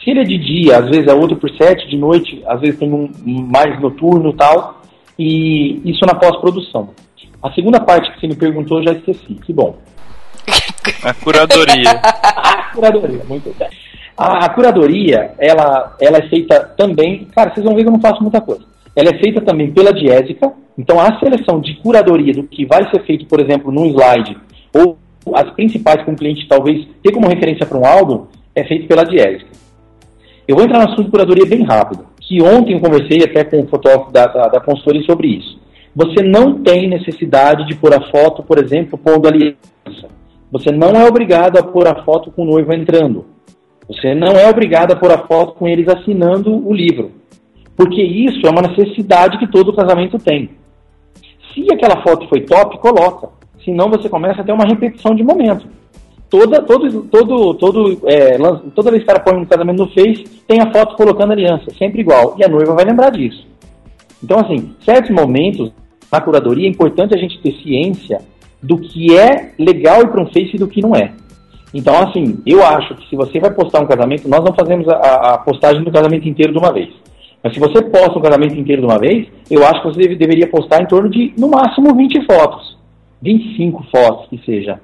Se 0.04 0.10
ele 0.12 0.20
é 0.20 0.24
de 0.26 0.38
dia, 0.38 0.80
às 0.80 0.90
vezes 0.90 1.08
é 1.08 1.14
outro 1.14 1.38
preset, 1.38 1.88
de 1.88 1.96
noite, 1.96 2.44
às 2.46 2.60
vezes 2.60 2.78
tem 2.78 2.92
um 2.92 3.10
mais 3.26 3.80
noturno 3.80 4.32
e 4.32 4.36
tal, 4.36 4.82
e 5.18 5.82
isso 5.86 6.06
na 6.06 6.14
pós-produção. 6.14 6.90
A 7.42 7.50
segunda 7.54 7.80
parte 7.80 8.12
que 8.12 8.20
você 8.20 8.28
me 8.28 8.36
perguntou 8.36 8.80
eu 8.80 8.84
já 8.84 8.92
esqueci, 8.92 9.36
que 9.36 9.54
bom. 9.54 9.78
A 11.02 11.14
curadoria. 11.14 11.92
a 12.04 12.64
curadoria, 12.74 13.22
muito 13.24 13.58
bem. 13.58 13.70
A, 14.18 14.46
a, 14.46 14.50
curadoria, 14.50 15.32
ela, 15.40 15.96
ela 16.02 16.18
é 16.18 16.28
feita 16.28 16.60
também, 16.78 17.30
cara, 17.34 17.54
vocês 17.54 17.66
vão 17.66 17.76
ver 17.76 17.84
que 17.84 17.88
eu 17.88 17.94
não 17.94 18.02
faço 18.02 18.22
muita 18.22 18.42
coisa. 18.42 18.66
Ela 18.94 19.10
é 19.10 19.20
feita 19.20 19.40
também 19.40 19.72
pela 19.72 19.94
Diésica, 19.94 20.52
então 20.78 21.00
a 21.00 21.18
seleção 21.20 21.62
de 21.62 21.76
curadoria 21.78 22.34
do 22.34 22.44
que 22.44 22.66
vai 22.66 22.90
ser 22.92 23.06
feito, 23.06 23.26
por 23.26 23.40
exemplo, 23.40 23.72
num 23.72 23.86
slide, 23.86 24.38
ou 24.74 24.98
as 25.34 25.50
principais 25.52 26.04
que 26.04 26.12
um 26.12 26.16
cliente 26.16 26.48
talvez 26.48 26.88
ter 27.02 27.12
como 27.12 27.28
referência 27.28 27.66
para 27.66 27.78
um 27.78 27.86
álbum, 27.86 28.26
é 28.56 28.64
feito 28.64 28.88
pela 28.88 29.04
Diésica. 29.04 29.52
Eu 30.48 30.56
vou 30.56 30.66
entrar 30.66 30.80
no 30.80 30.86
assunto 30.86 31.06
de 31.06 31.12
curadoria 31.12 31.46
bem 31.46 31.64
rápido, 31.64 32.06
que 32.20 32.42
ontem 32.42 32.74
eu 32.74 32.80
conversei 32.80 33.24
até 33.24 33.44
com 33.44 33.62
o 33.62 33.68
fotógrafo 33.68 34.12
da, 34.12 34.28
da, 34.28 34.48
da 34.48 34.60
consultoria 34.60 35.04
sobre 35.04 35.28
isso. 35.28 35.60
Você 35.96 36.24
não 36.24 36.62
tem 36.62 36.90
necessidade 36.90 37.68
de 37.68 37.76
pôr 37.76 37.94
a 37.94 38.02
foto, 38.10 38.44
por 38.44 38.58
exemplo, 38.58 38.98
pondo 38.98 39.28
aliança. 39.28 40.10
Você 40.52 40.72
não 40.72 40.90
é 40.90 41.08
obrigado 41.08 41.58
a 41.58 41.64
pôr 41.64 41.88
a 41.88 42.04
foto 42.04 42.32
com 42.32 42.44
o 42.44 42.46
noivo 42.46 42.74
entrando. 42.74 43.26
Você 43.88 44.14
não 44.16 44.34
é 44.34 44.50
obrigado 44.50 44.92
a 44.92 44.96
pôr 44.96 45.12
a 45.12 45.20
foto 45.28 45.54
com 45.54 45.68
eles 45.68 45.88
assinando 45.88 46.68
o 46.68 46.74
livro. 46.74 47.12
Porque 47.76 48.02
isso 48.02 48.46
é 48.46 48.50
uma 48.50 48.62
necessidade 48.62 49.38
que 49.38 49.52
todo 49.52 49.76
casamento 49.76 50.18
tem. 50.18 50.50
Se 51.54 51.66
aquela 51.72 52.02
foto 52.02 52.28
foi 52.28 52.42
top, 52.42 52.80
coloca. 52.80 53.30
Senão 53.64 53.90
você 53.90 54.10
começa 54.10 54.42
a 54.42 54.44
ter 54.44 54.52
uma 54.52 54.66
repetição 54.66 55.16
de 55.16 55.24
momento. 55.24 55.68
Toda, 56.30 56.62
todo, 56.62 57.04
todo, 57.04 57.54
todo, 57.54 58.02
é, 58.06 58.38
toda 58.74 58.90
vez 58.90 59.04
que 59.04 59.12
o 59.12 59.14
cara 59.14 59.20
põe 59.20 59.38
um 59.38 59.46
casamento 59.46 59.78
no 59.78 59.90
Face, 59.90 60.24
tem 60.48 60.60
a 60.60 60.72
foto 60.72 60.96
colocando 60.96 61.32
aliança, 61.32 61.66
sempre 61.78 62.02
igual. 62.02 62.36
E 62.38 62.44
a 62.44 62.48
noiva 62.48 62.74
vai 62.74 62.86
lembrar 62.86 63.12
disso. 63.12 63.46
Então, 64.24 64.40
assim, 64.40 64.74
certos 64.84 65.12
momentos 65.12 65.72
na 66.12 66.20
curadoria 66.20 66.68
é 66.68 66.72
importante 66.72 67.14
a 67.14 67.20
gente 67.20 67.40
ter 67.40 67.54
ciência 67.62 68.20
do 68.62 68.78
que 68.78 69.16
é 69.16 69.52
legal 69.60 70.02
ir 70.02 70.08
para 70.08 70.22
um 70.22 70.28
Face 70.28 70.56
e 70.56 70.58
do 70.58 70.68
que 70.68 70.82
não 70.82 70.96
é. 70.96 71.12
Então, 71.74 71.96
assim, 72.02 72.40
eu 72.46 72.64
acho 72.64 72.96
que 72.96 73.10
se 73.10 73.16
você 73.16 73.40
vai 73.40 73.52
postar 73.52 73.82
um 73.82 73.88
casamento, 73.88 74.30
nós 74.30 74.44
não 74.44 74.54
fazemos 74.54 74.88
a, 74.88 75.34
a 75.34 75.38
postagem 75.40 75.84
do 75.84 75.92
casamento 75.92 76.28
inteiro 76.28 76.54
de 76.54 76.60
uma 76.60 76.72
vez. 76.72 76.90
Mas 77.44 77.54
se 77.54 77.60
você 77.60 77.82
posta 77.82 78.18
um 78.18 78.22
casamento 78.22 78.56
inteiro 78.56 78.84
de 78.84 78.88
uma 78.88 78.98
vez, 78.98 79.28
eu 79.52 79.66
acho 79.66 79.82
que 79.82 79.88
você 79.88 80.00
deve, 80.02 80.16
deveria 80.16 80.48
postar 80.48 80.82
em 80.82 80.88
torno 80.88 81.10
de, 81.10 81.34
no 81.38 81.50
máximo, 81.50 81.94
20 81.94 82.26
fotos. 82.26 82.78
25 83.24 83.86
fotos, 83.90 84.28
que 84.30 84.46
seja. 84.46 84.82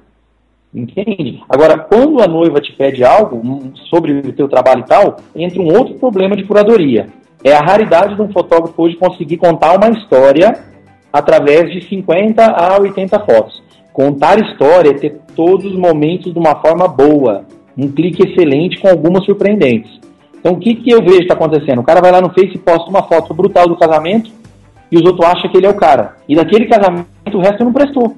Entende? 0.74 1.42
Agora, 1.48 1.78
quando 1.78 2.22
a 2.22 2.26
noiva 2.26 2.60
te 2.60 2.72
pede 2.72 3.04
algo 3.04 3.42
sobre 3.90 4.12
o 4.12 4.32
teu 4.32 4.48
trabalho 4.48 4.80
e 4.80 4.86
tal, 4.86 5.16
entra 5.36 5.60
um 5.60 5.76
outro 5.76 5.94
problema 5.94 6.34
de 6.34 6.44
curadoria. 6.44 7.08
É 7.44 7.52
a 7.52 7.60
raridade 7.60 8.14
de 8.14 8.22
um 8.22 8.32
fotógrafo 8.32 8.82
hoje 8.82 8.96
conseguir 8.96 9.36
contar 9.36 9.76
uma 9.76 9.90
história 9.90 10.58
através 11.12 11.70
de 11.70 11.86
50 11.86 12.42
a 12.42 12.78
80 12.78 13.20
fotos. 13.20 13.62
Contar 13.92 14.38
história 14.38 14.90
é 14.90 14.94
ter 14.94 15.20
todos 15.36 15.66
os 15.66 15.76
momentos 15.76 16.32
de 16.32 16.38
uma 16.38 16.54
forma 16.56 16.88
boa, 16.88 17.44
um 17.76 17.90
clique 17.90 18.26
excelente 18.26 18.80
com 18.80 18.88
algumas 18.88 19.24
surpreendentes. 19.24 20.00
Então, 20.38 20.52
o 20.52 20.58
que, 20.58 20.76
que 20.76 20.90
eu 20.90 21.02
vejo 21.02 21.22
está 21.22 21.34
acontecendo? 21.34 21.80
O 21.80 21.84
cara 21.84 22.00
vai 22.00 22.12
lá 22.12 22.20
no 22.20 22.30
Face 22.30 22.54
e 22.54 22.58
posta 22.58 22.88
uma 22.88 23.02
foto 23.02 23.34
brutal 23.34 23.66
do 23.66 23.76
casamento 23.76 24.30
e 24.90 24.96
os 24.96 25.04
outros 25.04 25.26
acham 25.26 25.50
que 25.50 25.56
ele 25.58 25.66
é 25.66 25.70
o 25.70 25.76
cara. 25.76 26.16
E 26.28 26.34
daquele 26.34 26.66
casamento 26.66 27.06
o 27.34 27.40
resto 27.40 27.64
não 27.64 27.72
prestou. 27.72 28.16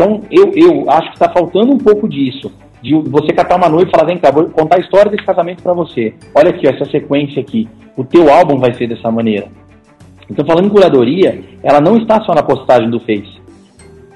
Então, 0.00 0.22
eu, 0.30 0.50
eu 0.54 0.90
acho 0.90 1.08
que 1.08 1.16
está 1.16 1.28
faltando 1.28 1.72
um 1.72 1.76
pouco 1.76 2.08
disso. 2.08 2.50
De 2.82 2.94
você 2.94 3.34
catar 3.34 3.56
uma 3.56 3.68
noiva 3.68 3.86
e 3.86 3.90
falar, 3.90 4.06
vem 4.06 4.16
cá, 4.16 4.30
vou 4.30 4.48
contar 4.48 4.78
a 4.78 4.80
história 4.80 5.10
desse 5.10 5.26
casamento 5.26 5.62
para 5.62 5.74
você. 5.74 6.14
Olha 6.34 6.48
aqui, 6.48 6.66
ó, 6.66 6.70
essa 6.70 6.90
sequência 6.90 7.42
aqui. 7.42 7.68
O 7.94 8.02
teu 8.02 8.32
álbum 8.32 8.56
vai 8.56 8.72
ser 8.72 8.86
dessa 8.86 9.10
maneira. 9.10 9.48
Então, 10.30 10.46
falando 10.46 10.68
em 10.68 10.70
curadoria, 10.70 11.44
ela 11.62 11.82
não 11.82 11.98
está 11.98 12.22
só 12.22 12.34
na 12.34 12.42
postagem 12.42 12.88
do 12.88 12.98
Face. 13.00 13.38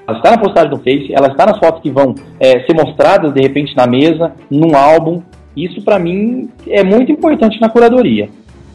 Ela 0.07 0.17
está 0.17 0.31
na 0.31 0.37
postagem 0.39 0.71
do 0.71 0.77
Face, 0.77 1.13
ela 1.13 1.27
está 1.27 1.45
nas 1.45 1.59
fotos 1.59 1.83
que 1.83 1.91
vão 1.91 2.15
é, 2.39 2.61
ser 2.61 2.73
mostradas 2.73 3.31
de 3.31 3.41
repente 3.41 3.75
na 3.77 3.85
mesa, 3.85 4.33
num 4.49 4.75
álbum. 4.75 5.21
Isso 5.55 5.83
para 5.83 5.99
mim 5.99 6.49
é 6.67 6.83
muito 6.83 7.11
importante 7.11 7.61
na 7.61 7.69
curadoria. 7.69 8.27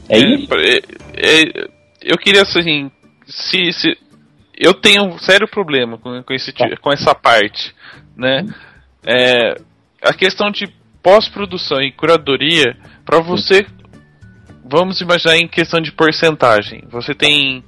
É, 0.09 0.17
é 0.17 0.19
isso? 0.21 0.49
É, 0.55 0.77
é, 1.17 1.69
eu 2.05 2.17
queria 2.17 2.43
assim, 2.43 2.89
se, 3.27 3.73
se 3.73 3.97
eu 4.61 4.75
tenho 4.75 5.05
um 5.05 5.19
sério 5.19 5.49
problema 5.49 5.97
com, 5.97 6.23
com, 6.23 6.35
esse, 6.35 6.53
com 6.53 6.93
essa 6.93 7.15
parte, 7.15 7.75
né? 8.15 8.45
É, 9.07 9.55
a 10.03 10.13
questão 10.13 10.51
de 10.51 10.69
pós-produção 11.03 11.81
e 11.81 11.91
curadoria, 11.91 12.77
para 13.07 13.21
você, 13.21 13.67
vamos 14.63 15.01
imaginar 15.01 15.39
em 15.39 15.49
questão 15.49 15.81
de 15.81 15.91
porcentagem. 15.91 16.85
Você 16.91 17.15
tem 17.15 17.65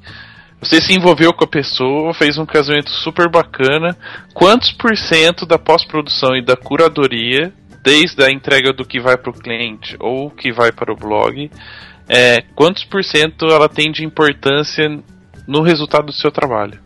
você 0.60 0.80
se 0.80 0.94
envolveu 0.94 1.32
com 1.32 1.44
a 1.44 1.48
pessoa, 1.48 2.14
fez 2.14 2.38
um 2.38 2.46
casamento 2.46 2.90
super 2.90 3.28
bacana. 3.28 3.96
Quantos 4.32 4.70
por 4.70 4.96
cento 4.96 5.44
da 5.44 5.58
pós-produção 5.58 6.36
e 6.36 6.44
da 6.44 6.56
curadoria, 6.56 7.52
desde 7.82 8.22
a 8.22 8.30
entrega 8.30 8.72
do 8.72 8.84
que 8.84 9.00
vai 9.00 9.16
para 9.16 9.30
o 9.30 9.34
cliente 9.34 9.96
ou 9.98 10.30
que 10.30 10.52
vai 10.52 10.70
para 10.70 10.92
o 10.92 10.96
blog, 10.96 11.50
é, 12.08 12.42
quantos 12.54 12.84
por 12.84 13.02
cento 13.02 13.46
ela 13.46 13.68
tem 13.68 13.90
de 13.90 14.04
importância 14.04 15.02
no 15.46 15.62
resultado 15.62 16.06
do 16.06 16.12
seu 16.12 16.30
trabalho? 16.30 16.78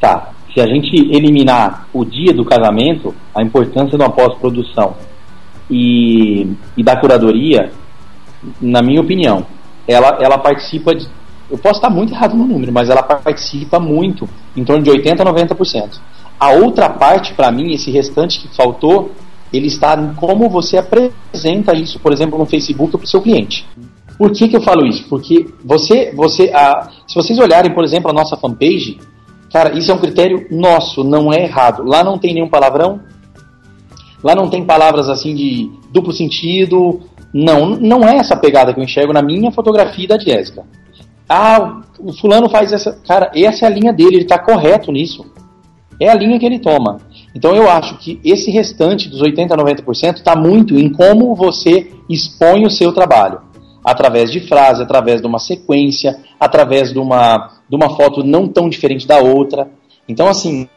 Tá. 0.00 0.30
Se 0.52 0.60
a 0.60 0.66
gente 0.66 0.96
eliminar 0.96 1.88
o 1.92 2.04
dia 2.04 2.32
do 2.32 2.44
casamento, 2.44 3.14
a 3.34 3.42
importância 3.42 3.98
da 3.98 4.08
pós-produção 4.08 4.96
e, 5.70 6.50
e 6.76 6.82
da 6.82 6.96
curadoria, 6.96 7.70
na 8.60 8.82
minha 8.82 9.00
opinião, 9.00 9.46
ela, 9.86 10.18
ela 10.20 10.38
participa 10.38 10.94
de 10.94 11.06
eu 11.50 11.56
posso 11.56 11.76
estar 11.76 11.88
muito 11.88 12.12
errado 12.12 12.36
no 12.36 12.46
número, 12.46 12.70
mas 12.72 12.90
ela 12.90 13.02
participa 13.02 13.80
muito, 13.80 14.28
em 14.54 14.64
torno 14.64 14.82
de 14.82 14.90
80% 14.90 15.20
a 15.20 15.24
90%. 15.24 15.98
A 16.38 16.50
outra 16.50 16.90
parte, 16.90 17.32
para 17.32 17.50
mim, 17.50 17.72
esse 17.72 17.90
restante 17.90 18.38
que 18.38 18.54
faltou, 18.54 19.12
ele 19.52 19.66
está 19.66 19.98
em 19.98 20.14
como 20.14 20.48
você 20.48 20.76
apresenta 20.76 21.74
isso, 21.74 21.98
por 22.00 22.12
exemplo, 22.12 22.38
no 22.38 22.44
Facebook 22.44 22.92
para 22.92 23.04
o 23.04 23.08
seu 23.08 23.22
cliente. 23.22 23.66
Por 24.18 24.32
que, 24.32 24.48
que 24.48 24.56
eu 24.56 24.60
falo 24.60 24.84
isso? 24.84 25.08
Porque 25.08 25.46
você, 25.64 26.12
você 26.12 26.50
a, 26.52 26.88
se 27.06 27.14
vocês 27.14 27.38
olharem, 27.38 27.72
por 27.72 27.84
exemplo, 27.84 28.10
a 28.10 28.12
nossa 28.12 28.36
fanpage, 28.36 28.98
cara, 29.52 29.78
isso 29.78 29.92
é 29.92 29.94
um 29.94 29.98
critério 29.98 30.46
nosso, 30.50 31.04
não 31.04 31.32
é 31.32 31.44
errado. 31.44 31.84
Lá 31.84 32.02
não 32.02 32.18
tem 32.18 32.34
nenhum 32.34 32.48
palavrão, 32.48 33.00
lá 34.22 34.34
não 34.34 34.50
tem 34.50 34.64
palavras 34.64 35.08
assim 35.08 35.34
de 35.34 35.70
duplo 35.92 36.12
sentido. 36.12 37.00
Não, 37.32 37.66
não 37.66 38.08
é 38.08 38.16
essa 38.16 38.36
pegada 38.36 38.74
que 38.74 38.80
eu 38.80 38.84
enxergo 38.84 39.12
na 39.12 39.22
minha 39.22 39.52
fotografia 39.52 40.08
da 40.08 40.18
Jéssica. 40.18 40.64
Ah, 41.28 41.82
o 42.00 42.12
fulano 42.12 42.48
faz 42.48 42.72
essa. 42.72 42.98
Cara, 43.06 43.30
essa 43.34 43.66
é 43.66 43.68
a 43.68 43.70
linha 43.70 43.92
dele, 43.92 44.16
ele 44.16 44.22
está 44.22 44.38
correto 44.38 44.90
nisso. 44.90 45.26
É 46.00 46.08
a 46.08 46.14
linha 46.14 46.38
que 46.38 46.46
ele 46.46 46.58
toma. 46.58 46.98
Então 47.34 47.54
eu 47.54 47.68
acho 47.68 47.98
que 47.98 48.20
esse 48.24 48.50
restante 48.50 49.08
dos 49.08 49.20
80% 49.20 49.52
a 49.52 49.56
90% 49.56 50.16
está 50.16 50.34
muito 50.34 50.78
em 50.78 50.90
como 50.90 51.34
você 51.34 51.92
expõe 52.08 52.64
o 52.64 52.70
seu 52.70 52.92
trabalho. 52.92 53.40
Através 53.84 54.30
de 54.30 54.40
frase, 54.40 54.82
através 54.82 55.20
de 55.20 55.26
uma 55.26 55.38
sequência, 55.38 56.18
através 56.38 56.92
de 56.92 56.98
uma, 56.98 57.52
de 57.68 57.76
uma 57.76 57.96
foto 57.96 58.24
não 58.24 58.48
tão 58.48 58.68
diferente 58.68 59.06
da 59.06 59.18
outra. 59.18 59.68
Então, 60.08 60.26
assim, 60.26 60.68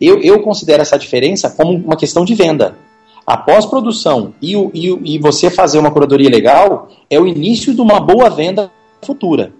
eu, 0.00 0.20
eu 0.20 0.40
considero 0.42 0.82
essa 0.82 0.98
diferença 0.98 1.50
como 1.50 1.72
uma 1.72 1.96
questão 1.96 2.24
de 2.24 2.34
venda. 2.34 2.76
A 3.26 3.36
pós-produção 3.36 4.32
e, 4.40 4.56
o, 4.56 4.70
e, 4.72 5.14
e 5.14 5.18
você 5.18 5.50
fazer 5.50 5.78
uma 5.78 5.90
curadoria 5.90 6.30
legal 6.30 6.88
é 7.10 7.20
o 7.20 7.26
início 7.26 7.74
de 7.74 7.80
uma 7.80 8.00
boa 8.00 8.30
venda 8.30 8.70
futura 9.02 9.52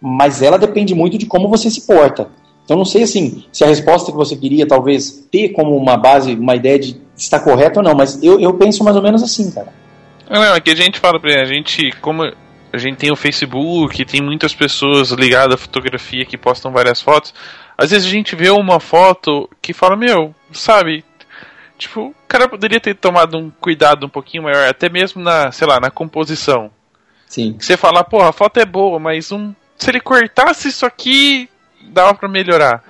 mas 0.00 0.40
ela 0.40 0.58
depende 0.58 0.94
muito 0.94 1.18
de 1.18 1.26
como 1.26 1.48
você 1.48 1.70
se 1.70 1.82
porta. 1.82 2.28
Então 2.64 2.76
não 2.76 2.84
sei 2.84 3.02
assim 3.02 3.44
se 3.52 3.64
a 3.64 3.66
resposta 3.66 4.10
que 4.10 4.16
você 4.16 4.34
queria 4.36 4.66
talvez 4.66 5.26
ter 5.30 5.50
como 5.50 5.76
uma 5.76 5.96
base, 5.96 6.34
uma 6.34 6.56
ideia 6.56 6.78
de 6.78 7.00
estar 7.16 7.40
correta 7.40 7.80
ou 7.80 7.84
não, 7.84 7.94
mas 7.94 8.22
eu, 8.22 8.40
eu 8.40 8.54
penso 8.54 8.82
mais 8.82 8.96
ou 8.96 9.02
menos 9.02 9.22
assim, 9.22 9.50
cara. 9.50 9.72
Não, 10.30 10.42
é 10.42 10.60
que 10.60 10.70
a 10.70 10.76
gente 10.76 11.00
fala 11.00 11.18
pra 11.18 11.42
a 11.42 11.44
gente, 11.44 11.90
como 12.00 12.22
a 12.22 12.78
gente 12.78 12.96
tem 12.96 13.10
o 13.10 13.16
Facebook, 13.16 14.04
tem 14.04 14.22
muitas 14.22 14.54
pessoas 14.54 15.10
ligadas 15.10 15.54
à 15.54 15.58
fotografia 15.58 16.24
que 16.24 16.38
postam 16.38 16.70
várias 16.70 17.02
fotos, 17.02 17.34
às 17.76 17.90
vezes 17.90 18.06
a 18.06 18.10
gente 18.10 18.36
vê 18.36 18.48
uma 18.48 18.78
foto 18.78 19.50
que 19.60 19.72
fala, 19.72 19.96
meu, 19.96 20.32
sabe, 20.52 21.04
tipo, 21.76 22.08
o 22.08 22.14
cara 22.28 22.48
poderia 22.48 22.78
ter 22.78 22.94
tomado 22.94 23.36
um 23.36 23.50
cuidado 23.50 24.06
um 24.06 24.08
pouquinho 24.08 24.44
maior, 24.44 24.68
até 24.68 24.88
mesmo 24.88 25.20
na, 25.20 25.50
sei 25.50 25.66
lá, 25.66 25.80
na 25.80 25.90
composição. 25.90 26.70
Sim. 27.26 27.56
Você 27.58 27.76
fala, 27.76 28.04
porra, 28.04 28.28
a 28.28 28.32
foto 28.32 28.58
é 28.60 28.64
boa, 28.64 29.00
mas 29.00 29.32
um 29.32 29.52
se 29.80 29.90
ele 29.90 30.00
cortasse 30.00 30.68
isso 30.68 30.84
aqui, 30.84 31.48
dava 31.80 32.14
para 32.14 32.28
melhorar. 32.28 32.84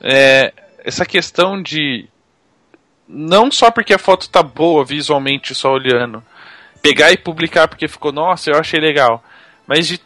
É, 0.00 0.52
essa 0.84 1.06
questão 1.06 1.62
de 1.62 2.08
não 3.08 3.50
só 3.50 3.70
porque 3.70 3.94
a 3.94 3.98
foto 3.98 4.28
tá 4.28 4.42
boa 4.42 4.84
visualmente 4.84 5.54
só 5.54 5.72
olhando, 5.72 6.22
pegar 6.82 7.12
e 7.12 7.16
publicar 7.16 7.68
porque 7.68 7.86
ficou, 7.88 8.12
nossa, 8.12 8.50
eu 8.50 8.58
achei 8.58 8.80
legal. 8.80 9.22
mas 9.66 9.86
de 9.86 10.00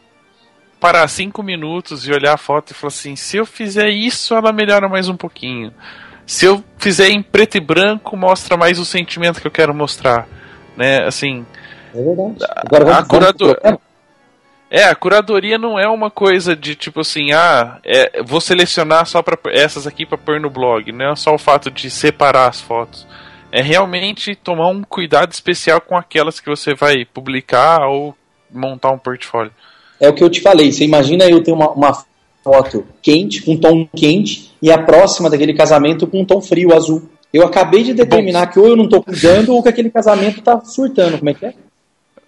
parar 0.78 1.08
cinco 1.08 1.42
minutos 1.42 2.06
e 2.06 2.12
olhar 2.12 2.34
a 2.34 2.38
foto 2.38 2.70
e 2.70 2.74
falar 2.74 2.88
assim: 2.88 3.16
se 3.16 3.36
eu 3.36 3.46
fizer 3.46 3.88
isso, 3.88 4.34
ela 4.34 4.52
melhora 4.52 4.88
mais 4.88 5.08
um 5.08 5.16
pouquinho. 5.16 5.72
Se 6.26 6.44
eu 6.44 6.62
fizer 6.78 7.08
em 7.08 7.22
preto 7.22 7.56
e 7.56 7.60
branco, 7.60 8.16
mostra 8.16 8.56
mais 8.56 8.78
o 8.78 8.84
sentimento 8.84 9.40
que 9.40 9.46
eu 9.46 9.50
quero 9.50 9.74
mostrar, 9.74 10.28
né? 10.76 11.04
Assim. 11.04 11.46
É 11.94 12.02
verdade. 12.02 12.36
Agora 12.56 12.94
a, 12.94 12.98
a 12.98 13.04
curador... 13.04 13.58
É, 14.68 14.82
a 14.82 14.94
curadoria 14.96 15.58
não 15.58 15.78
é 15.78 15.88
uma 15.88 16.10
coisa 16.10 16.56
de 16.56 16.74
tipo 16.74 17.00
assim, 17.00 17.32
ah, 17.32 17.78
é, 17.84 18.20
vou 18.24 18.40
selecionar 18.40 19.06
só 19.06 19.22
para 19.22 19.38
essas 19.52 19.86
aqui 19.86 20.04
para 20.04 20.18
pôr 20.18 20.40
no 20.40 20.50
blog, 20.50 20.90
não 20.90 21.12
é 21.12 21.16
só 21.16 21.32
o 21.32 21.38
fato 21.38 21.70
de 21.70 21.88
separar 21.88 22.48
as 22.48 22.60
fotos. 22.60 23.06
É 23.52 23.62
realmente 23.62 24.34
tomar 24.34 24.68
um 24.68 24.82
cuidado 24.82 25.32
especial 25.32 25.80
com 25.80 25.96
aquelas 25.96 26.40
que 26.40 26.48
você 26.48 26.74
vai 26.74 27.04
publicar 27.04 27.86
ou 27.88 28.14
montar 28.50 28.90
um 28.90 28.98
portfólio. 28.98 29.52
É 30.00 30.08
o 30.08 30.14
que 30.14 30.22
eu 30.22 30.30
te 30.30 30.40
falei, 30.40 30.72
você 30.72 30.84
imagina 30.84 31.24
eu 31.24 31.42
ter 31.42 31.52
uma, 31.52 31.70
uma 31.70 32.04
foto 32.44 32.86
quente, 33.02 33.42
com 33.42 33.52
um 33.52 33.56
tom 33.56 33.88
quente, 33.96 34.54
e 34.60 34.70
a 34.70 34.78
próxima 34.78 35.30
daquele 35.30 35.54
casamento 35.54 36.06
com 36.06 36.20
um 36.20 36.24
tom 36.24 36.40
frio, 36.40 36.74
azul. 36.74 37.08
Eu 37.32 37.44
acabei 37.44 37.82
de 37.82 37.92
determinar 37.92 38.46
Bom. 38.46 38.52
que 38.52 38.58
ou 38.60 38.68
eu 38.68 38.76
não 38.76 38.88
tô 38.88 39.02
cuidando 39.02 39.54
ou 39.54 39.62
que 39.62 39.68
aquele 39.68 39.90
casamento 39.90 40.40
tá 40.40 40.60
surtando. 40.64 41.18
Como 41.18 41.30
é 41.30 41.34
que 41.34 41.46
é? 41.46 41.54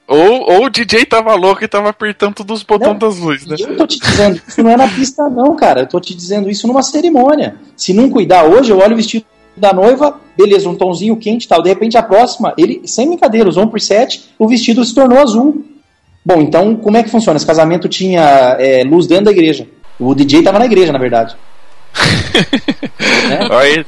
Ou, 0.09 0.51
ou 0.51 0.65
o 0.65 0.71
DJ 0.71 1.05
tava 1.05 1.35
louco 1.35 1.63
e 1.63 1.69
tava 1.69 1.91
apertando 1.91 2.35
todos 2.35 2.61
os 2.61 2.63
botões 2.63 2.93
não, 2.93 2.99
das 2.99 3.19
luzes, 3.19 3.47
né? 3.47 3.57
Eu 3.59 3.77
tô 3.77 3.87
te 3.87 4.01
dizendo, 4.01 4.41
isso 4.47 4.63
não 4.63 4.71
é 4.71 4.77
na 4.77 4.89
pista, 4.89 5.29
não, 5.29 5.55
cara. 5.55 5.83
Eu 5.83 5.87
tô 5.87 6.01
te 6.01 6.15
dizendo 6.15 6.51
isso 6.51 6.67
numa 6.67 6.83
cerimônia. 6.83 7.57
Se 7.77 7.93
não 7.93 8.09
cuidar 8.09 8.45
hoje, 8.45 8.73
eu 8.73 8.79
olho 8.79 8.95
o 8.95 8.97
vestido 8.97 9.27
da 9.59 9.73
noiva, 9.73 10.21
beleza, 10.37 10.69
um 10.69 10.75
tomzinho 10.75 11.17
quente 11.17 11.45
e 11.45 11.49
tal. 11.49 11.63
De 11.63 11.69
repente, 11.69 11.97
a 11.97 12.03
próxima, 12.03 12.55
ele, 12.57 12.83
sem 12.85 13.09
brincadeira, 13.09 13.49
1 13.49 13.69
por 13.69 13.81
7, 13.81 14.31
o 14.39 14.49
vestido 14.49 14.85
se 14.85 14.95
tornou 14.95 15.19
azul. 15.19 15.65
Bom, 16.25 16.41
então, 16.41 16.77
como 16.77 16.97
é 16.97 17.03
que 17.03 17.11
funciona? 17.11 17.37
Esse 17.37 17.47
casamento 17.47 17.89
tinha 17.89 18.57
é, 18.59 18.85
luz 18.85 19.07
dentro 19.07 19.27
da 19.27 19.31
igreja. 19.31 19.67
O 19.99 20.15
DJ 20.15 20.43
tava 20.43 20.59
na 20.59 20.67
igreja, 20.67 20.93
na 20.93 20.99
verdade. 20.99 21.37
é? 21.97 23.85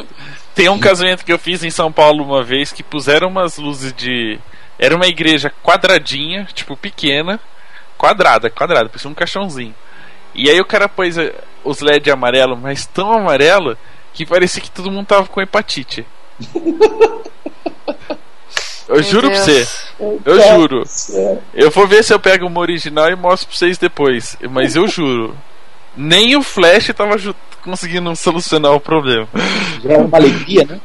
Tem 0.55 0.69
um 0.69 0.79
casamento 0.79 1.25
que 1.25 1.33
eu 1.33 1.39
fiz 1.39 1.63
em 1.63 1.71
São 1.71 1.93
Paulo 1.93 2.25
uma 2.25 2.43
vez 2.43 2.73
que 2.73 2.83
puseram 2.83 3.29
umas 3.29 3.57
luzes 3.57 3.93
de 3.93 4.39
era 4.79 4.97
uma 4.97 5.07
igreja 5.07 5.53
quadradinha, 5.63 6.49
tipo 6.55 6.75
pequena, 6.77 7.39
quadrada, 7.99 8.49
quadrada, 8.49 8.89
parecia 8.89 9.11
um 9.11 9.15
caixãozinho. 9.15 9.75
E 10.35 10.49
aí 10.49 10.59
o 10.59 10.65
cara 10.65 10.89
pôs 10.89 11.19
eh, 11.19 11.35
os 11.63 11.81
LED 11.81 12.11
amarelo, 12.11 12.57
mas 12.57 12.87
tão 12.87 13.13
amarelo 13.13 13.77
que 14.13 14.27
parecia 14.27 14.63
que 14.63 14.71
todo 14.71 14.91
mundo 14.91 15.07
tava 15.07 15.27
com 15.27 15.41
hepatite. 15.41 16.07
Eu 18.89 18.97
Meu 18.97 19.03
juro 19.05 19.29
Deus. 19.31 19.45
pra 19.45 19.55
você. 19.55 19.67
Eu 20.25 20.41
juro. 20.57 20.83
Eu 21.55 21.71
vou 21.71 21.87
ver 21.87 22.03
se 22.03 22.13
eu 22.13 22.19
pego 22.19 22.47
uma 22.47 22.61
original 22.61 23.09
e 23.09 23.15
mostro 23.15 23.49
pra 23.49 23.57
vocês 23.57 23.79
depois. 23.79 24.37
Mas 24.51 24.75
eu 24.75 24.89
juro. 24.89 25.37
Nem 25.97 26.37
o 26.37 26.43
Flash 26.43 26.91
tava 26.97 27.17
conseguindo 27.63 28.15
solucionar 28.17 28.73
o 28.73 28.81
problema. 28.81 29.29
Já 29.83 29.93
era 29.93 30.03
uma 30.03 30.19
alegria, 30.19 30.65
né? 30.65 30.81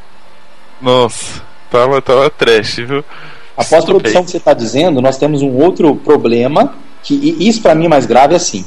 Nossa, 0.80 1.41
tava, 1.72 2.02
tava 2.02 2.30
trash, 2.30 2.76
viu? 2.76 3.03
A 3.57 3.64
pós-produção 3.64 4.23
que 4.23 4.31
você 4.31 4.38
está 4.38 4.53
dizendo, 4.53 5.02
nós 5.02 5.18
temos 5.18 5.41
um 5.41 5.52
outro 5.64 5.95
problema, 5.95 6.76
que 7.02 7.14
isso 7.39 7.61
para 7.61 7.73
mim 7.73 7.85
é 7.85 7.89
mais 7.89 8.06
grave 8.06 8.34
é 8.34 8.38
assim. 8.38 8.65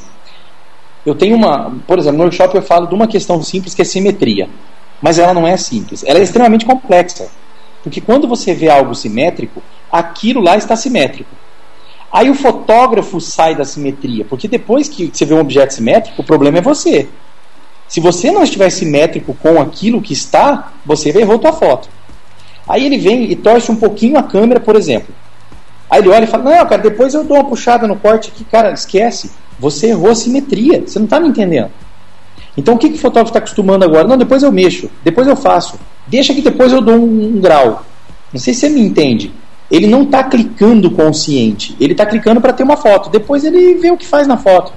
Eu 1.05 1.15
tenho 1.15 1.35
uma, 1.35 1.71
por 1.87 1.97
exemplo, 1.97 2.17
no 2.17 2.23
workshop 2.23 2.55
eu 2.55 2.61
falo 2.61 2.87
de 2.87 2.93
uma 2.93 3.07
questão 3.07 3.41
simples 3.41 3.73
que 3.73 3.81
é 3.81 3.85
simetria, 3.85 4.49
mas 5.01 5.17
ela 5.17 5.33
não 5.33 5.47
é 5.47 5.55
simples, 5.57 6.03
ela 6.05 6.19
é 6.19 6.23
extremamente 6.23 6.65
complexa. 6.65 7.29
Porque 7.81 8.01
quando 8.01 8.27
você 8.27 8.53
vê 8.53 8.69
algo 8.69 8.93
simétrico, 8.93 9.63
aquilo 9.91 10.41
lá 10.41 10.57
está 10.57 10.75
simétrico. 10.75 11.29
Aí 12.11 12.29
o 12.29 12.35
fotógrafo 12.35 13.21
sai 13.21 13.55
da 13.55 13.63
simetria, 13.63 14.25
porque 14.25 14.47
depois 14.47 14.89
que 14.89 15.09
você 15.13 15.25
vê 15.25 15.33
um 15.33 15.39
objeto 15.39 15.73
simétrico, 15.73 16.21
o 16.21 16.25
problema 16.25 16.57
é 16.57 16.61
você. 16.61 17.07
Se 17.87 17.99
você 17.99 18.31
não 18.31 18.43
estiver 18.43 18.69
simétrico 18.69 19.33
com 19.35 19.59
aquilo 19.59 20.01
que 20.01 20.13
está, 20.13 20.73
você 20.85 21.09
errou 21.09 21.41
sua 21.41 21.53
foto. 21.53 21.89
Aí 22.67 22.85
ele 22.85 22.97
vem 22.99 23.31
e 23.31 23.35
torce 23.35 23.71
um 23.71 23.75
pouquinho 23.75 24.17
a 24.17 24.23
câmera, 24.23 24.59
por 24.59 24.75
exemplo. 24.75 25.13
Aí 25.89 25.99
ele 25.99 26.09
olha 26.09 26.25
e 26.25 26.27
fala: 26.27 26.43
Não, 26.43 26.67
cara, 26.67 26.81
depois 26.81 27.15
eu 27.15 27.23
dou 27.23 27.37
uma 27.37 27.49
puxada 27.49 27.87
no 27.87 27.95
corte 27.95 28.29
aqui. 28.29 28.43
Cara, 28.43 28.71
esquece. 28.71 29.31
Você 29.59 29.87
errou 29.87 30.11
a 30.11 30.15
simetria. 30.15 30.81
Você 30.85 30.99
não 30.99 31.05
está 31.05 31.19
me 31.19 31.27
entendendo. 31.27 31.69
Então 32.57 32.75
o 32.75 32.77
que, 32.77 32.89
que 32.89 32.95
o 32.95 32.99
fotógrafo 32.99 33.29
está 33.29 33.39
acostumando 33.39 33.85
agora? 33.85 34.07
Não, 34.07 34.17
depois 34.17 34.43
eu 34.43 34.51
mexo. 34.51 34.89
Depois 35.03 35.27
eu 35.27 35.35
faço. 35.35 35.79
Deixa 36.07 36.33
que 36.33 36.41
depois 36.41 36.71
eu 36.71 36.81
dou 36.81 36.95
um, 36.95 37.37
um 37.37 37.41
grau. 37.41 37.85
Não 38.33 38.39
sei 38.39 38.53
se 38.53 38.61
você 38.61 38.69
me 38.69 38.81
entende. 38.81 39.31
Ele 39.69 39.87
não 39.87 40.03
está 40.03 40.23
clicando 40.23 40.89
consciente. 40.91 41.75
Ele 41.79 41.91
está 41.93 42.05
clicando 42.05 42.41
para 42.41 42.53
ter 42.53 42.63
uma 42.63 42.77
foto. 42.77 43.09
Depois 43.09 43.43
ele 43.43 43.75
vê 43.75 43.91
o 43.91 43.97
que 43.97 44.05
faz 44.05 44.27
na 44.27 44.37
foto. 44.37 44.73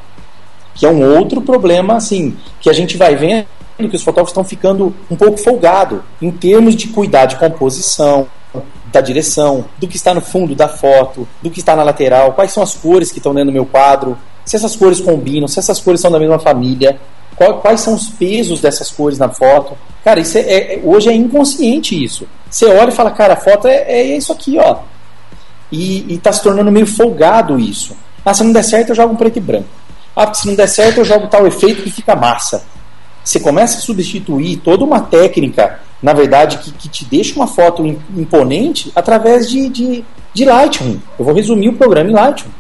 Que 0.75 0.87
é 0.87 0.89
um 0.89 1.17
outro 1.17 1.41
problema, 1.41 1.95
assim, 1.95 2.37
que 2.61 2.71
a 2.71 2.73
gente 2.73 2.97
vai 2.97 3.15
vendo 3.17 3.47
que 3.89 3.97
os 3.97 4.03
fotógrafos 4.03 4.31
estão 4.31 4.45
ficando 4.45 4.95
um 5.11 5.17
pouco 5.17 5.37
folgados 5.37 6.01
em 6.21 6.31
termos 6.31 6.77
de 6.77 6.89
cuidar 6.89 7.27
de 7.27 7.37
composição, 7.37 8.29
da 8.93 9.01
direção, 9.01 9.65
do 9.79 9.89
que 9.89 9.97
está 9.97 10.13
no 10.13 10.21
fundo 10.21 10.55
da 10.55 10.69
foto, 10.69 11.27
do 11.43 11.51
que 11.51 11.61
está 11.61 11.75
na 11.75 11.83
lateral, 11.83 12.33
quais 12.35 12.53
são 12.53 12.63
as 12.63 12.75
cores 12.75 13.11
que 13.11 13.19
estão 13.19 13.35
dentro 13.35 13.51
do 13.51 13.55
meu 13.55 13.65
quadro, 13.65 14.19
se 14.45 14.57
essas 14.57 14.77
cores 14.77 15.01
combinam, 15.01 15.49
se 15.49 15.59
essas 15.59 15.81
cores 15.81 16.01
são 16.01 16.11
da 16.11 16.19
mesma 16.19 16.39
família, 16.39 16.99
qual, 17.37 17.61
quais 17.61 17.81
são 17.81 17.95
os 17.95 18.09
pesos 18.09 18.61
dessas 18.61 18.91
cores 18.91 19.19
na 19.19 19.29
foto. 19.29 19.77
Cara, 20.05 20.21
isso 20.21 20.39
é, 20.39 20.41
é, 20.41 20.81
hoje 20.83 21.09
é 21.09 21.13
inconsciente 21.13 22.03
isso. 22.03 22.27
Você 22.51 22.67
olha 22.67 22.91
e 22.91 22.95
fala, 22.95 23.11
cara, 23.11 23.35
a 23.35 23.37
foto 23.37 23.67
é, 23.69 23.85
é 23.89 24.17
isso 24.17 24.33
aqui, 24.33 24.59
ó. 24.59 24.79
E 25.71 26.15
está 26.15 26.33
se 26.33 26.43
tornando 26.43 26.71
meio 26.71 26.87
folgado 26.87 27.59
isso. 27.59 27.97
Ah, 28.25 28.35
se 28.35 28.45
não 28.45 28.53
der 28.53 28.63
certo, 28.63 28.91
eu 28.91 28.95
jogo 28.95 29.15
um 29.15 29.17
preto 29.17 29.39
e 29.39 29.41
branco. 29.41 29.69
Ah, 30.15 30.33
se 30.35 30.47
não 30.47 30.55
der 30.55 30.69
certo, 30.69 30.99
eu 30.99 31.05
jogo 31.05 31.29
tal 31.29 31.47
efeito 31.47 31.83
que 31.83 31.91
fica 31.91 32.15
massa. 32.15 32.63
Você 33.25 33.41
começa 33.41 33.79
a 33.79 33.81
substituir 33.81 34.57
toda 34.59 34.85
uma 34.85 35.01
técnica, 35.01 35.81
na 36.03 36.13
verdade, 36.13 36.59
que, 36.59 36.73
que 36.73 36.89
te 36.89 37.05
deixa 37.05 37.35
uma 37.37 37.47
foto 37.47 37.85
imponente 38.15 38.93
através 38.95 39.49
de, 39.49 39.69
de, 39.69 40.05
de 40.35 40.45
Lightroom. 40.45 40.99
Eu 41.19 41.25
vou 41.25 41.33
resumir 41.33 41.69
o 41.71 41.75
programa 41.75 42.11
em 42.11 42.15
Lightroom. 42.15 42.51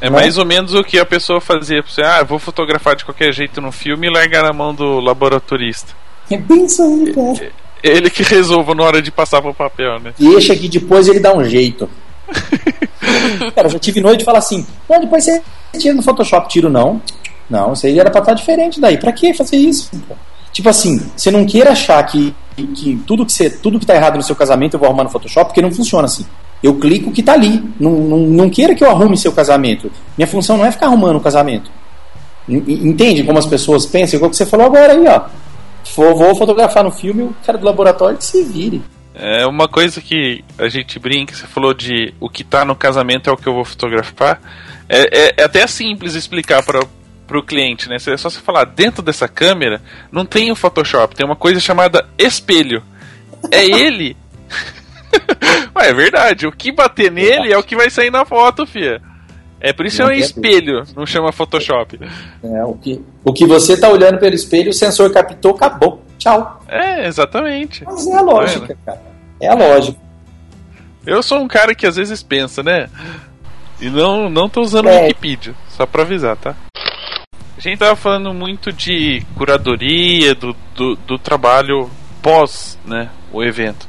É 0.00 0.10
né? 0.10 0.10
mais 0.10 0.38
ou 0.38 0.44
menos 0.44 0.74
o 0.74 0.82
que 0.82 0.98
a 0.98 1.06
pessoa 1.06 1.40
fazia. 1.40 1.82
Você, 1.82 2.02
ah, 2.02 2.22
vou 2.22 2.38
fotografar 2.38 2.96
de 2.96 3.04
qualquer 3.04 3.32
jeito 3.32 3.60
no 3.60 3.72
filme 3.72 4.06
e 4.06 4.10
largar 4.10 4.42
na 4.42 4.52
mão 4.52 4.74
do 4.74 5.00
laboratorista. 5.00 5.92
É 6.30 6.36
bem 6.36 6.64
isso 6.64 6.82
aí, 6.82 7.12
cara. 7.12 7.52
Ele 7.82 8.08
que 8.08 8.22
resolva 8.22 8.74
na 8.74 8.82
hora 8.82 9.02
de 9.02 9.10
passar 9.10 9.42
pro 9.42 9.52
papel, 9.52 10.00
né? 10.00 10.14
Deixa 10.18 10.56
que 10.56 10.68
depois 10.68 11.06
ele 11.06 11.20
dá 11.20 11.34
um 11.34 11.44
jeito. 11.44 11.88
cara, 13.54 13.68
eu 13.68 13.72
já 13.72 13.78
tive 13.78 14.00
noite 14.00 14.22
e 14.22 14.24
fala 14.24 14.38
assim: 14.38 14.66
não, 14.88 15.00
depois 15.00 15.24
você 15.24 15.42
tira 15.78 15.94
no 15.94 16.02
Photoshop. 16.02 16.48
Tiro 16.48 16.70
não. 16.70 17.00
Não, 17.48 17.74
isso 17.74 17.86
aí 17.86 17.98
era 18.00 18.10
pra 18.10 18.20
estar 18.20 18.34
diferente 18.34 18.80
daí. 18.80 18.96
Pra 18.96 19.12
que 19.12 19.34
fazer 19.34 19.56
isso? 19.56 19.90
Tipo 20.50 20.68
assim, 20.68 21.10
você 21.14 21.30
não 21.30 21.44
queira 21.44 21.72
achar 21.72 22.02
que, 22.04 22.34
que 22.56 22.96
tudo 23.06 23.26
que 23.26 23.32
você, 23.32 23.50
tudo 23.50 23.78
que 23.78 23.84
tá 23.84 23.94
errado 23.94 24.16
no 24.16 24.22
seu 24.22 24.36
casamento 24.36 24.74
eu 24.74 24.80
vou 24.80 24.88
arrumar 24.88 25.04
no 25.04 25.10
Photoshop, 25.10 25.46
porque 25.46 25.60
não 25.60 25.70
funciona 25.70 26.06
assim. 26.06 26.24
Eu 26.64 26.76
clico 26.76 27.12
que 27.12 27.22
tá 27.22 27.34
ali. 27.34 27.62
Não, 27.78 27.90
não, 27.90 28.18
não 28.20 28.48
queira 28.48 28.74
que 28.74 28.82
eu 28.82 28.90
arrume 28.90 29.18
seu 29.18 29.30
casamento. 29.32 29.92
Minha 30.16 30.26
função 30.26 30.56
não 30.56 30.64
é 30.64 30.72
ficar 30.72 30.86
arrumando 30.86 31.16
o 31.16 31.20
casamento. 31.20 31.70
Entende 32.48 33.22
como 33.22 33.38
as 33.38 33.44
pessoas 33.44 33.84
pensam? 33.84 34.16
Igual 34.16 34.30
que 34.30 34.36
você 34.38 34.46
falou 34.46 34.64
agora 34.64 34.94
aí, 34.94 35.06
ó. 35.06 35.26
Vou, 35.94 36.16
vou 36.16 36.34
fotografar 36.34 36.82
no 36.82 36.90
filme, 36.90 37.24
o 37.24 37.36
cara 37.44 37.58
do 37.58 37.66
laboratório 37.66 38.16
que 38.16 38.24
se 38.24 38.42
vire. 38.42 38.80
É 39.14 39.46
uma 39.46 39.68
coisa 39.68 40.00
que 40.00 40.42
a 40.58 40.66
gente 40.70 40.98
brinca, 40.98 41.34
você 41.34 41.46
falou 41.46 41.74
de 41.74 42.14
o 42.18 42.30
que 42.30 42.42
tá 42.42 42.64
no 42.64 42.74
casamento 42.74 43.28
é 43.28 43.32
o 43.34 43.36
que 43.36 43.46
eu 43.46 43.52
vou 43.52 43.66
fotografar. 43.66 44.40
É, 44.88 45.00
é, 45.00 45.34
é 45.36 45.44
até 45.44 45.66
simples 45.66 46.14
explicar 46.14 46.62
para 46.62 46.80
pro 47.26 47.42
cliente, 47.42 47.90
né? 47.90 47.96
É 47.96 48.16
só 48.16 48.30
você 48.30 48.40
falar, 48.40 48.64
dentro 48.64 49.02
dessa 49.02 49.28
câmera 49.28 49.82
não 50.10 50.24
tem 50.24 50.50
o 50.50 50.56
Photoshop, 50.56 51.14
tem 51.14 51.26
uma 51.26 51.36
coisa 51.36 51.60
chamada 51.60 52.08
espelho. 52.16 52.82
É 53.50 53.64
ele. 53.66 54.16
Ué, 55.76 55.88
é 55.88 55.94
verdade. 55.94 56.46
O 56.46 56.52
que 56.52 56.72
bater 56.72 57.10
nele 57.10 57.52
é 57.52 57.58
o 57.58 57.62
que 57.62 57.76
vai 57.76 57.90
sair 57.90 58.10
na 58.10 58.24
foto, 58.24 58.66
fia. 58.66 59.00
É 59.60 59.72
por 59.72 59.86
isso 59.86 59.96
que 59.96 60.02
é 60.02 60.06
um 60.06 60.10
espelho, 60.10 60.82
não 60.94 61.06
chama 61.06 61.32
Photoshop. 61.32 61.98
É, 62.42 62.64
o 62.64 62.74
que, 62.74 63.00
o 63.24 63.32
que 63.32 63.46
você 63.46 63.80
tá 63.80 63.88
olhando 63.88 64.18
pelo 64.18 64.34
espelho, 64.34 64.68
o 64.68 64.74
sensor 64.74 65.10
captou, 65.10 65.54
acabou. 65.54 66.02
Tchau. 66.18 66.62
É, 66.68 67.06
exatamente. 67.06 67.82
Mas 67.84 68.06
é 68.06 68.14
a 68.14 68.20
lógica, 68.20 68.72
é, 68.72 68.76
cara. 68.84 69.02
É 69.40 69.48
a 69.48 69.54
lógica. 69.54 69.98
Eu 71.06 71.22
sou 71.22 71.40
um 71.40 71.48
cara 71.48 71.74
que 71.74 71.86
às 71.86 71.96
vezes 71.96 72.22
pensa, 72.22 72.62
né? 72.62 72.88
E 73.80 73.88
não, 73.88 74.28
não 74.28 74.48
tô 74.48 74.60
usando 74.60 74.88
é. 74.88 75.02
Wikipedia, 75.02 75.54
só 75.68 75.86
pra 75.86 76.02
avisar, 76.02 76.36
tá? 76.36 76.54
A 77.56 77.60
gente 77.60 77.78
tava 77.78 77.96
falando 77.96 78.34
muito 78.34 78.72
de 78.72 79.24
curadoria, 79.36 80.34
do, 80.34 80.54
do, 80.74 80.96
do 80.96 81.18
trabalho 81.18 81.90
pós 82.20 82.78
né, 82.84 83.08
o 83.32 83.42
evento. 83.42 83.88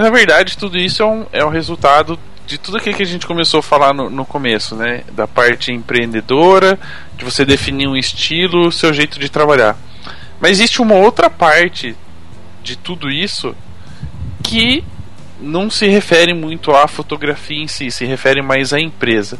Na 0.00 0.10
verdade 0.10 0.56
tudo 0.56 0.76
isso 0.76 1.02
é 1.02 1.06
um, 1.06 1.26
é 1.32 1.44
um 1.44 1.50
resultado 1.50 2.18
de 2.46 2.58
tudo 2.58 2.76
aquilo 2.76 2.96
que 2.96 3.02
a 3.02 3.06
gente 3.06 3.26
começou 3.26 3.60
a 3.60 3.62
falar 3.62 3.94
no, 3.94 4.10
no 4.10 4.24
começo, 4.24 4.74
né? 4.76 5.02
Da 5.12 5.26
parte 5.26 5.72
empreendedora, 5.72 6.78
de 7.16 7.24
você 7.24 7.44
definir 7.44 7.88
um 7.88 7.96
estilo, 7.96 8.66
o 8.66 8.72
seu 8.72 8.92
jeito 8.92 9.18
de 9.18 9.28
trabalhar. 9.30 9.76
Mas 10.40 10.52
existe 10.52 10.82
uma 10.82 10.94
outra 10.94 11.30
parte 11.30 11.96
de 12.62 12.76
tudo 12.76 13.10
isso 13.10 13.54
que 14.42 14.84
não 15.40 15.70
se 15.70 15.86
refere 15.86 16.34
muito 16.34 16.70
à 16.72 16.86
fotografia 16.86 17.62
em 17.62 17.68
si, 17.68 17.90
se 17.90 18.04
refere 18.04 18.42
mais 18.42 18.72
à 18.72 18.80
empresa. 18.80 19.38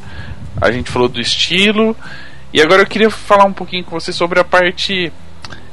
a 0.61 0.71
gente 0.71 0.91
falou 0.91 1.09
do 1.09 1.21
estilo. 1.21 1.97
E 2.53 2.63
agora 2.63 2.83
eu 2.83 2.87
queria 2.87 3.11
falar 3.11 3.45
um 3.45 3.53
pouquinho 3.53 3.85
com 3.85 3.99
você 3.99 4.13
sobre 4.13 4.39
a 4.39 4.45
parte 4.45 5.13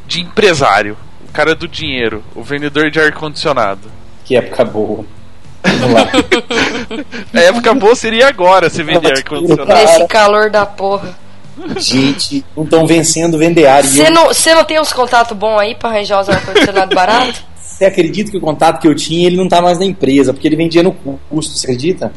de 0.08 0.22
empresário, 0.22 0.98
o 1.30 1.32
cara 1.32 1.54
do 1.54 1.68
dinheiro, 1.68 2.24
o 2.34 2.44
vendedor 2.44 2.90
de 2.90 3.00
ar-condicionado. 3.00 4.01
Que 4.32 4.38
época 4.38 4.64
boa. 4.64 5.06
Vamos 5.62 5.94
lá. 5.94 6.10
a 7.36 7.40
época 7.42 7.74
boa 7.74 7.94
seria 7.96 8.30
agora 8.30 8.70
se 8.70 8.82
vender 8.82 9.12
ar-condicionado. 9.12 9.74
Nesse 9.74 10.08
calor 10.08 10.50
da 10.50 10.66
porra. 10.66 11.18
Gente, 11.76 12.46
não 12.56 12.64
estão 12.64 12.88
vencendo 12.88 13.38
vender 13.38 13.68
ar. 13.68 13.84
Você 13.84 14.10
não, 14.10 14.28
você 14.28 14.54
não 14.54 14.64
tem 14.64 14.80
uns 14.80 14.94
contatos 14.94 15.36
bons 15.38 15.60
aí 15.60 15.76
pra 15.76 15.90
arranjar 15.90 16.22
os 16.22 16.30
ar-condicionado 16.30 16.96
barato? 16.96 17.44
Você 17.60 17.86
acredita 17.86 18.30
que 18.30 18.38
o 18.38 18.42
contato 18.42 18.80
que 18.80 18.88
eu 18.88 18.96
tinha, 18.96 19.26
ele 19.26 19.36
não 19.36 19.50
tá 19.50 19.60
mais 19.60 19.80
na 19.80 19.86
empresa, 19.86 20.32
porque 20.32 20.48
ele 20.48 20.56
vendia 20.56 20.84
no 20.84 20.92
custo, 20.92 21.58
você 21.58 21.66
acredita? 21.66 22.12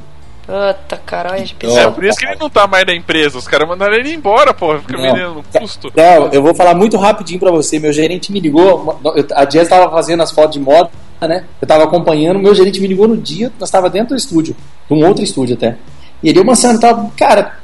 Puta 0.47 1.01
caralho, 1.07 1.43
É 1.63 1.91
por 1.91 2.05
isso 2.05 2.19
que 2.19 2.27
ele 2.27 2.37
não 2.39 2.51
tá 2.51 2.67
mais 2.67 2.85
na 2.85 2.95
empresa. 2.95 3.39
Os 3.39 3.49
caras 3.49 3.67
mandaram 3.67 3.95
ele 3.95 4.13
embora, 4.13 4.53
porra. 4.53 4.81
Fica 4.81 4.99
vendendo 4.99 5.35
no 5.37 5.43
custo. 5.43 5.91
Não, 5.97 6.29
eu 6.33 6.43
vou 6.43 6.55
falar 6.55 6.75
muito 6.75 6.99
rapidinho 6.99 7.41
pra 7.41 7.51
você. 7.51 7.79
Meu 7.79 7.95
gerente 7.95 8.31
me 8.31 8.41
ligou. 8.41 9.01
A 9.35 9.49
Jess 9.49 9.69
tava 9.69 9.91
fazendo 9.91 10.23
as 10.23 10.31
fotos 10.31 10.53
de 10.53 10.61
moda, 10.61 10.91
né? 11.21 11.45
Eu 11.61 11.67
tava 11.67 11.85
acompanhando. 11.85 12.39
Meu 12.39 12.55
gerente 12.55 12.81
me 12.81 12.87
ligou 12.87 13.09
no 13.09 13.17
dia. 13.17 13.53
Nós 13.59 13.71
tava 13.71 13.89
dentro 13.89 14.15
do 14.15 14.19
estúdio. 14.19 14.57
De 14.89 14.95
um 14.95 15.07
outro 15.07 15.25
estúdio 15.25 15.57
até. 15.57 15.77
E 16.23 16.29
ele, 16.29 16.41
uma 16.41 16.55
cena, 16.55 16.79
tava, 16.79 17.11
cara, 17.17 17.59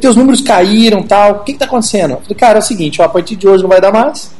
teus 0.00 0.16
números 0.16 0.40
caíram 0.40 1.02
tal. 1.02 1.32
O 1.32 1.38
que 1.40 1.52
que 1.52 1.58
tá 1.58 1.64
acontecendo? 1.64 2.12
Eu 2.12 2.20
falei, 2.20 2.36
cara, 2.36 2.58
é 2.58 2.60
o 2.60 2.62
seguinte, 2.62 3.00
ó, 3.00 3.04
a 3.04 3.08
partir 3.08 3.36
de 3.36 3.48
hoje 3.48 3.62
não 3.62 3.70
vai 3.70 3.80
dar 3.80 3.92
mais. 3.92 4.32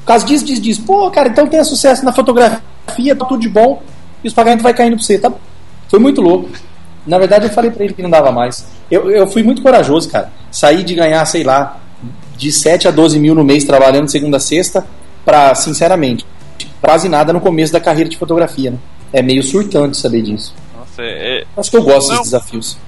Por 0.00 0.06
causa 0.06 0.26
disso, 0.26 0.44
diz, 0.44 0.60
diz. 0.60 0.78
Pô, 0.78 1.10
cara, 1.10 1.28
então 1.28 1.46
tenha 1.46 1.64
sucesso 1.64 2.04
na 2.04 2.12
fotografia, 2.12 3.14
tá 3.16 3.24
tudo 3.24 3.40
de 3.40 3.48
bom. 3.48 3.82
E 4.22 4.28
os 4.28 4.34
pagamentos 4.34 4.62
vai 4.62 4.74
caindo 4.74 4.96
pra 4.96 5.04
você, 5.04 5.18
tá? 5.18 5.32
Foi 5.88 5.98
muito 5.98 6.20
louco. 6.20 6.48
Na 7.06 7.18
verdade, 7.18 7.46
eu 7.46 7.50
falei 7.50 7.70
para 7.70 7.84
ele 7.84 7.94
que 7.94 8.02
não 8.02 8.10
dava 8.10 8.30
mais. 8.30 8.66
Eu, 8.90 9.10
eu 9.10 9.26
fui 9.26 9.42
muito 9.42 9.62
corajoso, 9.62 10.08
cara. 10.08 10.30
Saí 10.50 10.84
de 10.84 10.94
ganhar, 10.94 11.24
sei 11.26 11.42
lá, 11.42 11.80
de 12.36 12.52
7 12.52 12.88
a 12.88 12.90
12 12.90 13.18
mil 13.18 13.34
no 13.34 13.44
mês 13.44 13.64
trabalhando 13.64 14.08
segunda 14.08 14.36
a 14.36 14.40
sexta, 14.40 14.86
pra, 15.24 15.54
sinceramente, 15.54 16.24
quase 16.82 17.08
nada 17.08 17.32
no 17.32 17.40
começo 17.40 17.72
da 17.72 17.80
carreira 17.80 18.10
de 18.10 18.18
fotografia. 18.18 18.72
Né? 18.72 18.78
É 19.12 19.22
meio 19.22 19.42
surtante 19.42 19.96
saber 19.96 20.22
disso. 20.22 20.54
Nossa, 20.76 21.02
é... 21.02 21.44
Acho 21.56 21.70
que 21.70 21.76
eu 21.76 21.82
gosto 21.82 22.08
não. 22.08 22.16
desses 22.16 22.32
desafios. 22.32 22.78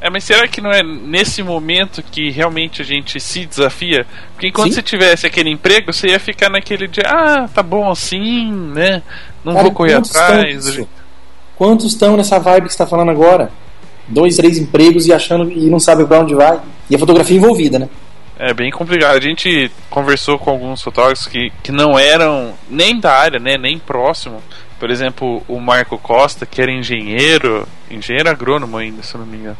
É, 0.00 0.08
mas 0.08 0.22
será 0.22 0.46
que 0.46 0.60
não 0.60 0.70
é 0.70 0.80
nesse 0.82 1.42
momento 1.42 2.02
que 2.02 2.30
realmente 2.30 2.80
a 2.80 2.84
gente 2.84 3.18
se 3.18 3.44
desafia? 3.44 4.06
Porque 4.32 4.46
enquanto 4.46 4.68
Sim. 4.68 4.74
você 4.74 4.82
tivesse 4.82 5.26
aquele 5.26 5.50
emprego, 5.50 5.92
você 5.92 6.08
ia 6.08 6.20
ficar 6.20 6.48
naquele 6.48 6.86
dia, 6.86 7.02
ah, 7.04 7.48
tá 7.52 7.64
bom 7.64 7.90
assim, 7.90 8.52
né? 8.52 9.02
Não 9.44 9.54
Cara, 9.54 9.64
vou 9.64 9.72
correr 9.72 9.94
atrás. 9.94 10.80
Quantos 11.56 11.86
estão 11.86 12.16
nessa 12.16 12.38
vibe 12.38 12.64
que 12.64 12.70
você 12.70 12.74
está 12.74 12.86
falando 12.86 13.10
agora? 13.10 13.50
Dois, 14.06 14.36
três 14.36 14.56
empregos 14.56 15.06
e 15.06 15.12
achando 15.12 15.50
e 15.50 15.68
não 15.68 15.80
sabe 15.80 16.04
para 16.04 16.20
onde 16.20 16.34
vai. 16.34 16.60
E 16.88 16.94
a 16.94 16.98
fotografia 16.98 17.36
envolvida, 17.36 17.80
né? 17.80 17.88
É 18.38 18.54
bem 18.54 18.70
complicado. 18.70 19.16
A 19.16 19.20
gente 19.20 19.70
conversou 19.90 20.38
com 20.38 20.50
alguns 20.50 20.80
fotógrafos 20.80 21.26
que, 21.26 21.50
que 21.62 21.72
não 21.72 21.98
eram 21.98 22.54
nem 22.70 23.00
da 23.00 23.12
área, 23.12 23.40
né, 23.40 23.56
nem 23.58 23.78
próximo. 23.78 24.42
Por 24.78 24.90
exemplo, 24.90 25.42
o 25.48 25.58
Marco 25.58 25.98
Costa, 25.98 26.46
que 26.46 26.62
era 26.62 26.70
engenheiro, 26.70 27.66
engenheiro 27.90 28.30
agrônomo 28.30 28.76
ainda, 28.76 29.02
se 29.02 29.18
não 29.18 29.26
me 29.26 29.38
engano. 29.38 29.58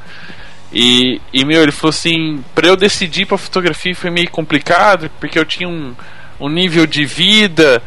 E, 0.72 1.20
e 1.32 1.44
meu, 1.44 1.62
ele 1.62 1.72
falou 1.72 1.90
assim: 1.90 2.44
para 2.54 2.68
eu 2.68 2.76
decidir 2.76 3.26
para 3.26 3.36
fotografia 3.36 3.94
foi 3.96 4.10
meio 4.10 4.30
complicado, 4.30 5.10
porque 5.18 5.38
eu 5.38 5.44
tinha 5.44 5.68
um, 5.68 5.94
um 6.38 6.48
nível 6.48 6.86
de 6.86 7.04
vida 7.04 7.82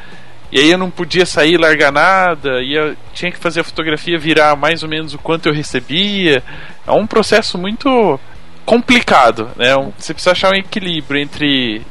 e 0.51 0.59
aí 0.59 0.69
eu 0.69 0.77
não 0.77 0.91
podia 0.91 1.26
sair 1.26 1.57
largar 1.57 1.93
nada, 1.93 2.61
e 2.61 2.73
eu 2.73 2.95
tinha 3.13 3.31
que 3.31 3.38
fazer 3.38 3.61
a 3.61 3.63
fotografia 3.63 4.19
virar 4.19 4.53
mais 4.57 4.84
ou 4.84 4.89
menos 4.89 5.13
o 5.13 5.18
quanto 5.18 5.47
eu 5.47 5.53
recebia. 5.53 6.43
É 6.85 6.91
um 6.91 7.07
processo 7.07 7.57
muito 7.57 8.19
complicado, 8.66 9.52
né? 9.56 9.76
Você 9.98 10.14
precisa 10.14 10.32
achar 10.32 10.52
um 10.52 10.56
equilíbrio 10.56 11.20
entre 11.20 11.82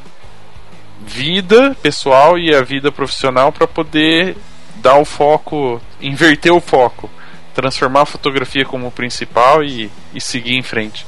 vida 1.05 1.75
pessoal 1.81 2.37
e 2.37 2.53
a 2.53 2.61
vida 2.61 2.91
profissional 2.91 3.51
para 3.51 3.67
poder 3.67 4.37
dar 4.75 4.97
o 4.97 5.05
foco, 5.05 5.81
inverter 5.99 6.53
o 6.53 6.61
foco, 6.61 7.09
transformar 7.53 8.01
a 8.01 8.05
fotografia 8.05 8.65
como 8.65 8.91
principal 8.91 9.63
e, 9.63 9.91
e 10.13 10.21
seguir 10.21 10.55
em 10.55 10.63
frente. 10.63 11.05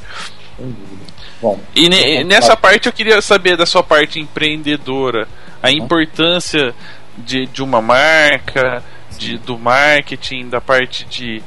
Bom, 1.41 1.59
e 1.75 1.89
ne, 1.89 2.23
nessa 2.23 2.55
parte 2.55 2.87
eu 2.87 2.93
queria 2.93 3.21
saber 3.21 3.57
da 3.57 3.65
sua 3.65 3.83
parte 3.83 4.19
empreendedora, 4.19 5.27
a 5.61 5.71
importância 5.71 6.73
de, 7.17 7.45
de 7.47 7.61
uma 7.61 7.81
marca, 7.81 8.83
de, 9.17 9.37
do 9.37 9.57
marketing, 9.57 10.49
da 10.49 10.61
parte 10.61 11.05
de, 11.05 11.41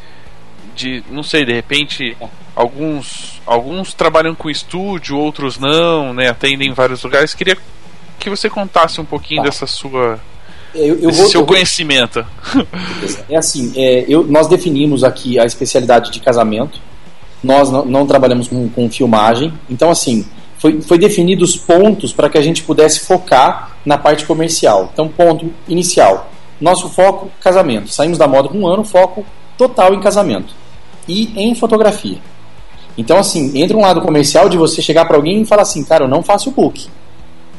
de 0.75 1.03
não 1.11 1.23
sei, 1.23 1.45
de 1.45 1.53
repente 1.53 2.17
alguns 2.57 3.41
alguns 3.47 3.95
trabalham 3.95 4.35
com 4.35 4.51
estúdio, 4.51 5.16
outros 5.16 5.59
não, 5.59 6.12
né, 6.12 6.31
atendem 6.31 6.70
em 6.70 6.73
vários 6.73 7.03
lugares. 7.05 7.35
Queria 7.35 7.57
que 8.19 8.31
você 8.31 8.51
contasse 8.51 9.01
um 9.01 9.05
pouquinho 9.05 9.43
tá. 9.43 9.51
dessa 9.51 9.66
sua 9.66 10.19
eu, 10.74 10.99
eu 10.99 11.11
vou, 11.11 11.28
seu 11.28 11.43
eu 11.43 11.47
conhecimento. 11.47 12.24
É 13.28 13.37
assim, 13.37 13.73
é, 13.77 14.05
eu, 14.09 14.24
nós 14.24 14.47
definimos 14.47 15.03
aqui 15.03 15.39
a 15.39 15.45
especialidade 15.45 16.11
de 16.11 16.20
casamento. 16.20 16.81
Nós 17.43 17.70
não, 17.70 17.85
não 17.85 18.07
trabalhamos 18.07 18.49
com, 18.49 18.69
com 18.69 18.91
filmagem. 18.91 19.53
Então, 19.70 19.91
assim, 19.91 20.27
foi, 20.59 20.81
foi 20.83 20.99
definido 20.99 21.45
os 21.45 21.57
pontos 21.57 22.12
para 22.12 22.28
que 22.28 22.39
a 22.39 22.43
gente 22.43 22.62
pudesse 22.62 23.01
focar 23.07 23.77
na 23.85 23.97
parte 23.97 24.24
comercial. 24.24 24.91
Então, 24.93 25.09
ponto 25.09 25.53
inicial. 25.69 26.31
Nosso 26.61 26.89
foco, 26.89 27.31
casamento. 27.41 27.91
Saímos 27.91 28.19
da 28.19 28.27
moda 28.27 28.49
com 28.49 28.59
um 28.59 28.66
ano, 28.66 28.85
foco 28.85 29.24
total 29.57 29.95
em 29.95 30.01
casamento. 30.01 30.55
E 31.09 31.33
em 31.37 31.55
fotografia. 31.55 32.19
Então, 32.97 33.18
assim, 33.18 33.59
entra 33.59 33.77
um 33.77 33.81
lado 33.81 34.01
comercial 34.01 34.48
de 34.48 34.56
você 34.56 34.81
chegar 34.81 35.05
para 35.05 35.16
alguém 35.16 35.43
e 35.43 35.47
falar 35.47 35.62
assim, 35.62 35.85
cara, 35.85 36.05
eu 36.05 36.09
não 36.09 36.23
faço 36.23 36.51
book, 36.51 36.89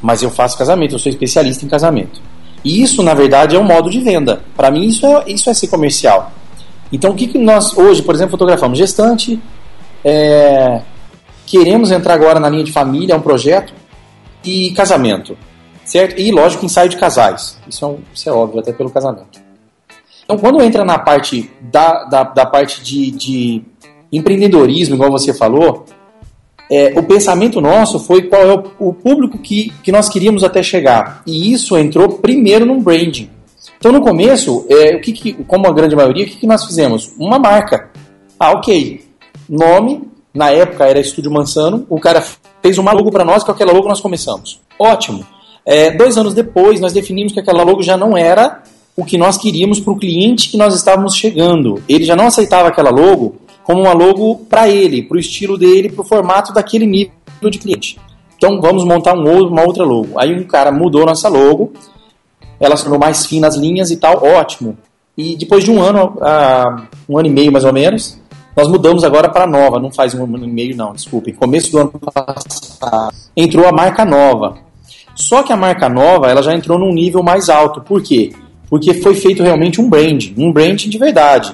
mas 0.01 0.23
eu 0.23 0.31
faço 0.31 0.57
casamento, 0.57 0.95
eu 0.95 0.99
sou 0.99 1.11
especialista 1.11 1.65
em 1.65 1.67
casamento. 1.67 2.21
E 2.63 2.81
isso, 2.81 3.03
na 3.03 3.13
verdade, 3.13 3.55
é 3.55 3.59
um 3.59 3.63
modo 3.63 3.89
de 3.89 3.99
venda. 3.99 4.41
Para 4.55 4.71
mim, 4.71 4.85
isso 4.85 5.05
é, 5.05 5.23
isso 5.27 5.49
é 5.49 5.53
ser 5.53 5.67
comercial. 5.67 6.31
Então, 6.91 7.11
o 7.11 7.15
que, 7.15 7.27
que 7.27 7.37
nós 7.37 7.77
hoje, 7.77 8.01
por 8.01 8.15
exemplo, 8.15 8.31
fotografamos? 8.31 8.77
Gestante, 8.77 9.39
é, 10.03 10.81
Queremos 11.47 11.91
entrar 11.91 12.13
agora 12.13 12.41
na 12.41 12.49
linha 12.49 12.63
de 12.65 12.73
família, 12.73 13.13
é 13.13 13.17
um 13.17 13.21
projeto, 13.21 13.73
e 14.43 14.71
casamento, 14.71 15.37
certo? 15.85 16.19
E, 16.19 16.29
lógico, 16.29 16.65
ensaio 16.65 16.89
de 16.89 16.97
casais. 16.97 17.57
Isso 17.65 17.85
é, 17.85 17.87
um, 17.87 17.99
isso 18.13 18.29
é 18.29 18.33
óbvio, 18.33 18.59
até 18.59 18.73
pelo 18.73 18.89
casamento. 18.89 19.39
Então, 20.25 20.37
quando 20.37 20.61
entra 20.61 20.83
na 20.83 20.99
parte 20.99 21.49
da, 21.61 22.03
da, 22.03 22.23
da 22.23 22.45
parte 22.45 22.83
de, 22.83 23.11
de 23.11 23.63
empreendedorismo, 24.11 24.95
igual 24.95 25.11
você 25.11 25.33
falou, 25.33 25.85
é, 26.69 26.93
o 26.97 27.03
pensamento 27.03 27.61
nosso 27.61 27.99
foi 27.99 28.23
qual 28.23 28.41
é 28.41 28.53
o, 28.53 28.89
o, 28.89 28.93
público 28.93 29.37
que, 29.37 29.71
que 29.83 29.91
nós 29.91 30.09
queríamos 30.09 30.43
até 30.43 30.61
chegar. 30.61 31.21
E 31.25 31.51
isso 31.51 31.77
entrou 31.77 32.09
primeiro 32.09 32.65
no 32.65 32.79
branding. 32.81 33.29
Então, 33.77 33.91
no 33.91 34.01
começo, 34.01 34.65
é, 34.69 34.95
o 34.95 35.01
que, 35.01 35.11
que 35.11 35.33
como 35.45 35.67
a 35.67 35.71
grande 35.71 35.95
maioria, 35.95 36.25
o 36.25 36.27
que, 36.27 36.37
que 36.37 36.47
nós 36.47 36.65
fizemos? 36.65 37.13
Uma 37.17 37.39
marca. 37.39 37.89
Ah, 38.39 38.51
ok. 38.51 39.01
Nome, 39.47 40.03
na 40.33 40.51
época 40.51 40.85
era 40.85 40.99
Estúdio 40.99 41.31
Mansano, 41.31 41.85
o 41.89 41.99
cara 41.99 42.23
fez 42.61 42.77
uma 42.77 42.91
logo 42.91 43.11
para 43.11 43.23
nós, 43.23 43.43
com 43.43 43.51
aquela 43.51 43.71
logo 43.71 43.87
nós 43.87 44.01
começamos. 44.01 44.59
Ótimo. 44.77 45.25
É, 45.65 45.91
dois 45.91 46.17
anos 46.17 46.33
depois, 46.33 46.79
nós 46.79 46.93
definimos 46.93 47.33
que 47.33 47.39
aquela 47.39 47.63
logo 47.63 47.81
já 47.81 47.95
não 47.95 48.17
era 48.17 48.63
o 48.95 49.05
que 49.05 49.17
nós 49.17 49.37
queríamos 49.37 49.79
para 49.79 49.93
o 49.93 49.97
cliente 49.97 50.49
que 50.49 50.57
nós 50.57 50.75
estávamos 50.75 51.15
chegando. 51.15 51.81
Ele 51.87 52.03
já 52.03 52.15
não 52.15 52.27
aceitava 52.27 52.67
aquela 52.67 52.89
logo 52.89 53.35
como 53.67 53.81
uma 53.81 53.91
logo 53.91 54.45
para 54.49 54.69
ele, 54.69 55.03
para 55.03 55.17
o 55.17 55.19
estilo 55.19 55.57
dele, 55.57 55.89
para 55.89 56.01
o 56.01 56.05
formato 56.05 56.53
daquele 56.53 56.87
nível 56.87 57.11
de 57.51 57.59
cliente. 57.59 57.99
Então 58.37 58.61
vamos 58.61 58.85
montar 58.85 59.13
um, 59.13 59.47
uma 59.47 59.61
outra 59.63 59.83
logo. 59.83 60.17
Aí 60.17 60.33
um 60.33 60.45
cara 60.45 60.71
mudou 60.71 61.05
nossa 61.05 61.27
logo, 61.27 61.73
ela 62.61 62.77
se 62.77 62.83
tornou 62.83 62.97
mais 62.97 63.25
fina 63.25 63.45
as 63.45 63.57
linhas 63.57 63.91
e 63.91 63.97
tal, 63.97 64.23
ótimo. 64.23 64.77
E 65.17 65.35
depois 65.35 65.65
de 65.65 65.71
um 65.71 65.81
ano, 65.81 66.15
uh, 66.15 66.81
um 67.09 67.17
ano 67.17 67.27
e 67.27 67.31
meio 67.31 67.51
mais 67.51 67.65
ou 67.65 67.73
menos, 67.73 68.17
nós 68.55 68.69
mudamos 68.69 69.03
agora 69.03 69.27
para 69.27 69.45
nova, 69.45 69.81
não 69.81 69.91
faz 69.91 70.15
um 70.15 70.23
ano 70.23 70.45
e 70.45 70.47
meio, 70.47 70.73
não, 70.73 70.93
desculpem. 70.93 71.33
Começo 71.33 71.69
do 71.69 71.79
ano 71.79 71.91
passado 71.91 73.13
entrou 73.35 73.67
a 73.67 73.73
marca 73.73 74.05
nova. 74.05 74.59
Só 75.13 75.43
que 75.43 75.51
a 75.51 75.57
marca 75.57 75.89
nova 75.89 76.27
ela 76.27 76.41
já 76.41 76.53
entrou 76.53 76.79
num 76.79 76.93
nível 76.93 77.21
mais 77.21 77.49
alto. 77.49 77.81
Por 77.81 78.01
quê? 78.01 78.31
Porque 78.69 78.93
foi 78.93 79.13
feito 79.13 79.43
realmente 79.43 79.81
um 79.81 79.89
brand, 79.89 80.27
um 80.37 80.53
brand 80.53 80.79
de 80.79 80.97
verdade. 80.97 81.53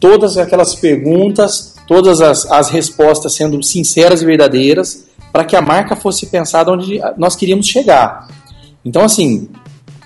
Todas 0.00 0.36
aquelas 0.38 0.74
perguntas, 0.74 1.76
todas 1.86 2.20
as, 2.20 2.50
as 2.50 2.70
respostas 2.70 3.34
sendo 3.34 3.62
sinceras 3.62 4.22
e 4.22 4.26
verdadeiras, 4.26 5.04
para 5.30 5.44
que 5.44 5.54
a 5.54 5.62
marca 5.62 5.94
fosse 5.94 6.26
pensada 6.26 6.72
onde 6.72 7.00
nós 7.16 7.36
queríamos 7.36 7.68
chegar. 7.68 8.26
Então, 8.84 9.04
assim, 9.04 9.48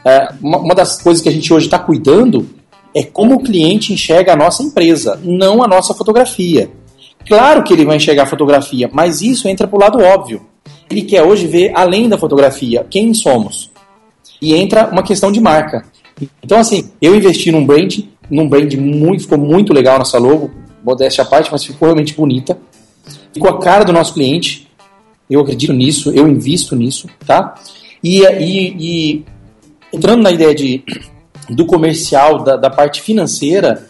é, 0.05 0.29
uma 0.43 0.75
das 0.75 1.01
coisas 1.01 1.23
que 1.23 1.29
a 1.29 1.33
gente 1.33 1.53
hoje 1.53 1.67
está 1.67 1.79
cuidando 1.79 2.47
é 2.95 3.03
como 3.03 3.37
o 3.37 3.43
cliente 3.43 3.93
enxerga 3.93 4.33
a 4.33 4.37
nossa 4.37 4.63
empresa, 4.63 5.19
não 5.23 5.63
a 5.63 5.69
nossa 5.69 5.95
fotografia. 5.95 6.71
Claro 7.27 7.63
que 7.65 7.73
ele 7.73 7.85
vai 7.85 7.97
enxergar 7.97 8.25
a 8.25 8.27
fotografia, 8.27 8.89
mas 8.93 9.23
isso 9.23 9.49
entra 9.49 9.67
para 9.67 9.77
o 9.77 9.81
lado 9.81 9.99
óbvio. 9.99 10.43
Ele 10.91 11.03
quer 11.03 11.23
hoje 11.23 11.47
ver 11.47 11.73
além 11.75 12.09
da 12.09 12.19
fotografia 12.19 12.87
quem 12.89 13.15
somos. 13.15 13.71
E 14.41 14.55
entra 14.55 14.89
uma 14.89 15.03
questão 15.03 15.33
de 15.33 15.41
marca. 15.41 15.85
Então, 16.43 16.59
assim, 16.59 16.91
eu 17.01 17.15
investi 17.15 17.51
num 17.51 17.65
brand, 17.65 17.99
num 18.31 18.49
brand 18.49 18.73
muito, 18.75 19.23
ficou 19.23 19.39
muito 19.39 19.73
legal 19.73 19.99
nossa 19.99 20.19
logo, 20.19 20.51
modéstia 20.83 21.23
à 21.23 21.27
parte, 21.27 21.51
mas 21.51 21.65
ficou 21.65 21.87
realmente 21.87 22.15
bonita. 22.15 22.59
com 23.39 23.49
a 23.49 23.59
cara 23.59 23.85
do 23.85 23.93
nosso 23.93 24.15
cliente. 24.15 24.69
Eu 25.29 25.41
acredito 25.41 25.73
nisso, 25.73 26.13
eu 26.13 26.29
invisto 26.29 26.77
nisso, 26.77 27.09
tá? 27.27 27.55
E, 28.03 28.23
e, 28.23 28.77
e 28.79 29.25
entrando 29.93 30.23
na 30.23 30.31
ideia 30.31 30.55
de, 30.55 30.85
do 31.49 31.65
comercial, 31.65 32.43
da, 32.43 32.57
da 32.57 32.69
parte 32.69 33.01
financeira, 33.01 33.89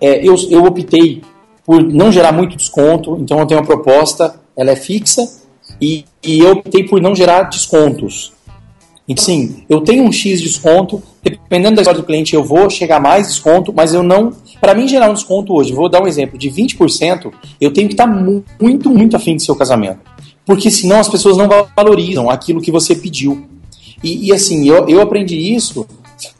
é, 0.00 0.26
eu, 0.26 0.34
eu 0.50 0.64
optei 0.64 1.22
por 1.64 1.82
não 1.82 2.12
gerar 2.12 2.32
muito 2.32 2.56
desconto, 2.56 3.16
então 3.20 3.38
eu 3.38 3.46
tenho 3.46 3.60
uma 3.60 3.66
proposta, 3.66 4.40
ela 4.56 4.70
é 4.70 4.76
fixa, 4.76 5.26
e, 5.80 6.04
e 6.22 6.40
eu 6.40 6.52
optei 6.52 6.84
por 6.84 7.00
não 7.00 7.14
gerar 7.14 7.44
descontos. 7.44 8.33
Então, 9.06 9.22
sim, 9.22 9.64
eu 9.68 9.82
tenho 9.82 10.02
um 10.02 10.10
X 10.10 10.40
de 10.40 10.48
desconto, 10.48 11.02
dependendo 11.22 11.76
da 11.76 11.82
história 11.82 12.00
do 12.00 12.06
cliente, 12.06 12.34
eu 12.34 12.42
vou 12.42 12.70
chegar 12.70 12.98
mais 13.00 13.28
desconto, 13.28 13.72
mas 13.72 13.92
eu 13.92 14.02
não. 14.02 14.32
Para 14.60 14.74
mim, 14.74 14.88
gerar 14.88 15.10
um 15.10 15.14
desconto 15.14 15.52
hoje, 15.52 15.74
vou 15.74 15.90
dar 15.90 16.02
um 16.02 16.06
exemplo, 16.06 16.38
de 16.38 16.50
20%, 16.50 17.30
eu 17.60 17.70
tenho 17.70 17.86
que 17.86 17.94
estar 17.94 18.06
muito, 18.06 18.88
muito 18.88 19.16
afim 19.16 19.36
do 19.36 19.42
seu 19.42 19.54
casamento. 19.54 20.00
Porque 20.46 20.70
senão 20.70 20.98
as 20.98 21.08
pessoas 21.08 21.36
não 21.36 21.48
valorizam 21.76 22.30
aquilo 22.30 22.62
que 22.62 22.70
você 22.70 22.94
pediu. 22.94 23.46
E, 24.02 24.28
e 24.28 24.32
assim, 24.32 24.66
eu, 24.68 24.88
eu 24.88 25.00
aprendi 25.00 25.36
isso 25.54 25.86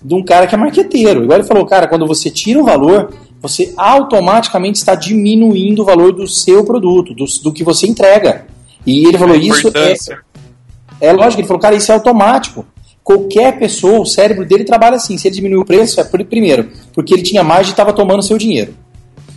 de 0.03 0.15
um 0.15 0.23
cara 0.23 0.47
que 0.47 0.55
é 0.55 0.59
marqueteiro. 0.59 1.25
Igual 1.25 1.39
ele 1.39 1.49
falou, 1.49 1.67
cara, 1.67 1.87
quando 1.87 2.07
você 2.07 2.31
tira 2.31 2.61
o 2.61 2.65
valor, 2.65 3.13
você 3.41 3.75
automaticamente 3.77 4.79
está 4.79 4.95
diminuindo 4.95 5.83
o 5.83 5.85
valor 5.85 6.13
do 6.13 6.27
seu 6.27 6.65
produto, 6.65 7.15
do, 7.15 7.25
do 7.43 7.53
que 7.53 7.63
você 7.63 7.87
entrega. 7.87 8.47
E 8.87 9.07
ele 9.07 9.19
falou, 9.19 9.37
isso 9.37 9.69
é, 9.75 9.95
é 11.05 11.13
lógico, 11.13 11.41
ele 11.41 11.49
falou, 11.49 11.61
cara, 11.61 11.75
isso 11.75 11.91
é 11.91 11.95
automático. 11.95 12.67
Qualquer 13.03 13.59
pessoa, 13.59 14.01
o 14.01 14.07
cérebro 14.07 14.47
dele 14.47 14.65
trabalha 14.65 14.97
assim. 14.97 15.19
Se 15.19 15.29
ele 15.29 15.35
diminuir 15.35 15.61
o 15.61 15.65
preço, 15.65 16.01
é 16.01 16.05
primeiro, 16.05 16.71
porque 16.93 17.13
ele 17.13 17.23
tinha 17.23 17.43
mais 17.43 17.67
e 17.67 17.71
estava 17.71 17.93
tomando 17.93 18.23
seu 18.23 18.39
dinheiro. 18.39 18.75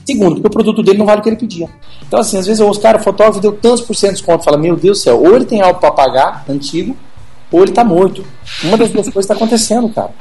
Segundo, 0.06 0.35
porque 0.35 0.48
o 0.48 0.52
produto 0.52 0.81
dele 0.81 0.98
não 0.98 1.06
vale 1.06 1.19
o 1.19 1.23
que 1.23 1.30
ele 1.30 1.35
pedia. 1.35 1.68
Então, 2.07 2.18
assim, 2.18 2.38
às 2.38 2.45
vezes 2.45 2.61
eu 2.61 2.68
ouço, 2.68 2.80
cara, 2.80 2.98
o 2.98 3.03
fotógrafo 3.03 3.41
deu 3.41 3.52
tantos 3.52 3.81
por 3.81 3.94
cento 3.94 4.11
de 4.11 4.18
desconto. 4.19 4.45
Fala, 4.45 4.57
meu 4.57 4.77
Deus 4.77 4.99
do 4.99 5.03
céu, 5.03 5.22
ou 5.22 5.35
ele 5.35 5.44
tem 5.44 5.61
algo 5.61 5.81
para 5.81 5.91
pagar, 5.91 6.45
antigo, 6.48 6.95
ou 7.52 7.60
ele 7.60 7.72
está 7.72 7.84
morto. 7.84 8.23
Uma 8.64 8.77
das 8.77 8.89
duas 8.89 9.06
coisas 9.06 9.26
está 9.26 9.34
acontecendo, 9.34 9.89
cara. 9.89 10.11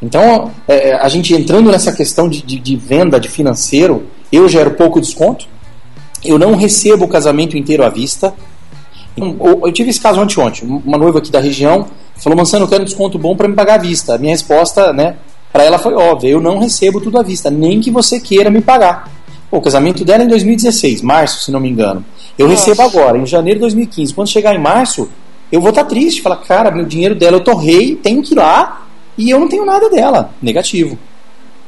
Então, 0.00 0.52
é, 0.68 0.94
a 0.94 1.08
gente 1.08 1.34
entrando 1.34 1.70
nessa 1.70 1.92
questão 1.92 2.28
de, 2.28 2.42
de, 2.42 2.60
de, 2.60 2.76
venda, 2.76 3.18
de 3.18 3.28
financeiro, 3.28 4.06
eu 4.30 4.48
gero 4.48 4.72
pouco 4.72 5.00
desconto, 5.00 5.48
eu 6.24 6.38
não 6.38 6.54
recebo 6.54 7.06
o 7.06 7.08
casamento 7.08 7.56
inteiro 7.56 7.84
à 7.84 7.88
vista. 7.88 8.34
Eu 9.16 9.72
tive 9.72 9.90
esse 9.90 10.00
caso 10.00 10.20
ontem, 10.20 10.80
uma 10.84 10.98
noiva 10.98 11.18
aqui 11.18 11.30
da 11.30 11.40
região 11.40 11.86
falou, 12.18 12.36
Mansano, 12.36 12.64
eu 12.64 12.68
quero 12.68 12.82
um 12.82 12.84
desconto 12.84 13.18
bom 13.18 13.36
para 13.36 13.48
me 13.48 13.54
pagar 13.54 13.74
à 13.74 13.78
vista. 13.78 14.14
A 14.14 14.18
minha 14.18 14.32
resposta, 14.32 14.92
né, 14.92 15.16
para 15.52 15.64
ela 15.64 15.78
foi 15.78 15.94
óbvia, 15.94 16.30
eu 16.30 16.40
não 16.40 16.58
recebo 16.58 17.00
tudo 17.00 17.18
à 17.18 17.22
vista, 17.22 17.50
nem 17.50 17.80
que 17.80 17.90
você 17.90 18.20
queira 18.20 18.50
me 18.50 18.60
pagar. 18.60 19.10
Pô, 19.50 19.58
o 19.58 19.62
casamento 19.62 20.04
dela 20.04 20.22
é 20.22 20.26
em 20.26 20.28
2016, 20.28 21.02
março, 21.02 21.44
se 21.44 21.52
não 21.52 21.60
me 21.60 21.68
engano. 21.68 22.04
Eu 22.38 22.48
Nossa. 22.48 22.66
recebo 22.66 22.82
agora, 22.82 23.16
em 23.16 23.26
janeiro 23.26 23.58
de 23.58 23.62
2015. 23.62 24.12
Quando 24.12 24.28
chegar 24.28 24.54
em 24.54 24.58
março, 24.58 25.08
eu 25.50 25.60
vou 25.60 25.70
estar 25.70 25.84
tá 25.84 25.88
triste, 25.88 26.20
falar, 26.20 26.36
cara, 26.36 26.70
meu 26.70 26.84
dinheiro 26.84 27.14
dela 27.14 27.36
eu 27.36 27.44
torrei, 27.44 27.94
tenho 27.94 28.22
que 28.22 28.34
ir 28.34 28.36
lá 28.36 28.86
e 29.16 29.30
eu 29.30 29.38
não 29.38 29.48
tenho 29.48 29.64
nada 29.64 29.88
dela. 29.88 30.30
Negativo. 30.42 30.98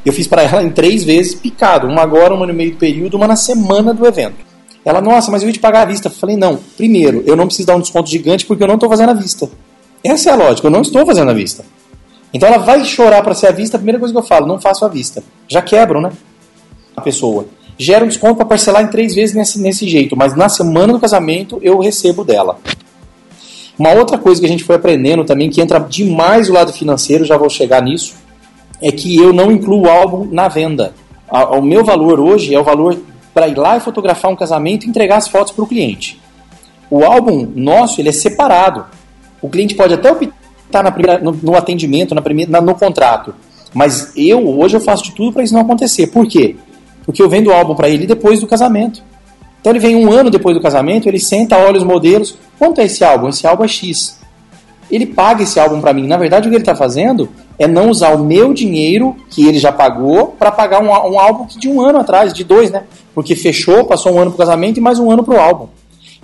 Eu 0.04 0.12
fiz 0.12 0.26
para 0.26 0.42
ela 0.42 0.62
em 0.62 0.70
três 0.70 1.04
vezes 1.04 1.34
picado. 1.34 1.86
Uma 1.86 2.02
agora, 2.02 2.34
uma 2.34 2.46
no 2.46 2.54
meio 2.54 2.72
do 2.72 2.76
período, 2.76 3.16
uma 3.16 3.26
na 3.26 3.36
semana 3.36 3.94
do 3.94 4.06
evento. 4.06 4.47
Ela, 4.88 5.02
nossa, 5.02 5.30
mas 5.30 5.42
eu 5.42 5.50
ia 5.50 5.52
te 5.52 5.58
pagar 5.58 5.82
à 5.82 5.84
vista. 5.84 6.08
Eu 6.08 6.12
falei, 6.12 6.34
não. 6.34 6.58
Primeiro, 6.74 7.22
eu 7.26 7.36
não 7.36 7.44
preciso 7.44 7.66
dar 7.66 7.76
um 7.76 7.80
desconto 7.80 8.08
gigante 8.08 8.46
porque 8.46 8.62
eu 8.62 8.66
não 8.66 8.76
estou 8.76 8.88
fazendo 8.88 9.10
à 9.10 9.12
vista. 9.12 9.46
Essa 10.02 10.30
é 10.30 10.32
a 10.32 10.36
lógica, 10.36 10.66
eu 10.66 10.70
não 10.70 10.80
estou 10.80 11.04
fazendo 11.04 11.30
à 11.30 11.34
vista. 11.34 11.62
Então 12.32 12.48
ela 12.48 12.56
vai 12.56 12.82
chorar 12.86 13.22
para 13.22 13.34
ser 13.34 13.48
à 13.48 13.50
vista, 13.50 13.76
a 13.76 13.78
primeira 13.78 13.98
coisa 13.98 14.14
que 14.14 14.18
eu 14.18 14.22
falo, 14.22 14.46
não 14.46 14.58
faço 14.58 14.86
à 14.86 14.88
vista. 14.88 15.22
Já 15.46 15.60
quebram, 15.60 16.00
né? 16.00 16.10
A 16.96 17.02
pessoa. 17.02 17.48
Gera 17.76 18.02
um 18.02 18.08
desconto 18.08 18.36
para 18.36 18.46
parcelar 18.46 18.82
em 18.82 18.86
três 18.86 19.14
vezes 19.14 19.34
nesse, 19.34 19.60
nesse 19.60 19.86
jeito, 19.86 20.16
mas 20.16 20.34
na 20.34 20.48
semana 20.48 20.94
do 20.94 20.98
casamento 20.98 21.58
eu 21.60 21.78
recebo 21.78 22.24
dela. 22.24 22.58
Uma 23.78 23.92
outra 23.92 24.16
coisa 24.16 24.40
que 24.40 24.46
a 24.46 24.48
gente 24.48 24.64
foi 24.64 24.76
aprendendo 24.76 25.22
também, 25.22 25.50
que 25.50 25.60
entra 25.60 25.78
demais 25.78 26.48
o 26.48 26.54
lado 26.54 26.72
financeiro, 26.72 27.26
já 27.26 27.36
vou 27.36 27.50
chegar 27.50 27.82
nisso, 27.82 28.14
é 28.80 28.90
que 28.90 29.16
eu 29.18 29.34
não 29.34 29.52
incluo 29.52 29.82
o 29.82 29.90
álbum 29.90 30.26
na 30.32 30.48
venda. 30.48 30.94
O 31.30 31.60
meu 31.60 31.84
valor 31.84 32.18
hoje 32.18 32.54
é 32.54 32.58
o 32.58 32.64
valor 32.64 32.98
para 33.38 33.46
ir 33.46 33.56
lá 33.56 33.76
e 33.76 33.80
fotografar 33.80 34.32
um 34.32 34.34
casamento 34.34 34.84
e 34.84 34.88
entregar 34.88 35.16
as 35.16 35.28
fotos 35.28 35.52
para 35.52 35.62
o 35.62 35.66
cliente. 35.66 36.20
O 36.90 37.04
álbum 37.04 37.48
nosso 37.54 38.00
ele 38.00 38.08
é 38.08 38.12
separado. 38.12 38.86
O 39.40 39.48
cliente 39.48 39.76
pode 39.76 39.94
até 39.94 40.10
optar 40.10 40.82
na 40.82 40.90
primeira, 40.90 41.20
no, 41.22 41.30
no 41.30 41.54
atendimento, 41.54 42.16
na 42.16 42.20
primeira, 42.20 42.50
na, 42.50 42.60
no 42.60 42.74
contrato, 42.74 43.32
mas 43.72 44.12
eu 44.16 44.44
hoje 44.58 44.76
eu 44.76 44.80
faço 44.80 45.04
de 45.04 45.12
tudo 45.12 45.32
para 45.32 45.44
isso 45.44 45.54
não 45.54 45.60
acontecer. 45.60 46.08
Por 46.08 46.26
quê? 46.26 46.56
Porque 47.06 47.22
eu 47.22 47.28
vendo 47.28 47.46
o 47.46 47.52
álbum 47.52 47.76
para 47.76 47.88
ele 47.88 48.08
depois 48.08 48.40
do 48.40 48.46
casamento. 48.48 49.04
Então 49.60 49.70
ele 49.70 49.78
vem 49.78 49.94
um 49.94 50.10
ano 50.10 50.30
depois 50.30 50.56
do 50.56 50.60
casamento, 50.60 51.08
ele 51.08 51.20
senta, 51.20 51.56
olha 51.56 51.78
os 51.78 51.84
modelos. 51.84 52.36
Quanto 52.58 52.80
é 52.80 52.86
esse 52.86 53.04
álbum? 53.04 53.28
Esse 53.28 53.46
álbum 53.46 53.62
é 53.62 53.68
X. 53.68 54.18
Ele 54.90 55.06
paga 55.06 55.42
esse 55.42 55.58
álbum 55.60 55.80
para 55.80 55.92
mim. 55.92 56.06
Na 56.06 56.16
verdade, 56.16 56.46
o 56.46 56.50
que 56.50 56.56
ele 56.56 56.62
está 56.62 56.74
fazendo 56.74 57.28
é 57.58 57.66
não 57.66 57.90
usar 57.90 58.14
o 58.14 58.24
meu 58.24 58.54
dinheiro 58.54 59.16
que 59.30 59.46
ele 59.46 59.58
já 59.58 59.72
pagou 59.72 60.28
para 60.28 60.50
pagar 60.50 60.82
um, 60.82 60.88
um, 60.88 61.18
álbum 61.18 61.46
de 61.46 61.68
um 61.68 61.80
ano 61.80 61.98
atrás, 61.98 62.32
de 62.32 62.44
dois, 62.44 62.70
né? 62.70 62.84
Porque 63.14 63.34
fechou, 63.34 63.84
passou 63.84 64.14
um 64.14 64.18
ano 64.18 64.30
pro 64.30 64.38
casamento 64.38 64.78
e 64.78 64.80
mais 64.80 64.98
um 64.98 65.10
ano 65.10 65.24
pro 65.24 65.38
álbum. 65.38 65.68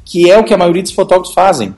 Que 0.05 0.31
é 0.31 0.39
o 0.39 0.45
que 0.45 0.55
a 0.55 0.59
maioria 0.59 0.83
dos 0.83 0.93
fotógrafos 0.93 1.35
fazem. 1.35 1.75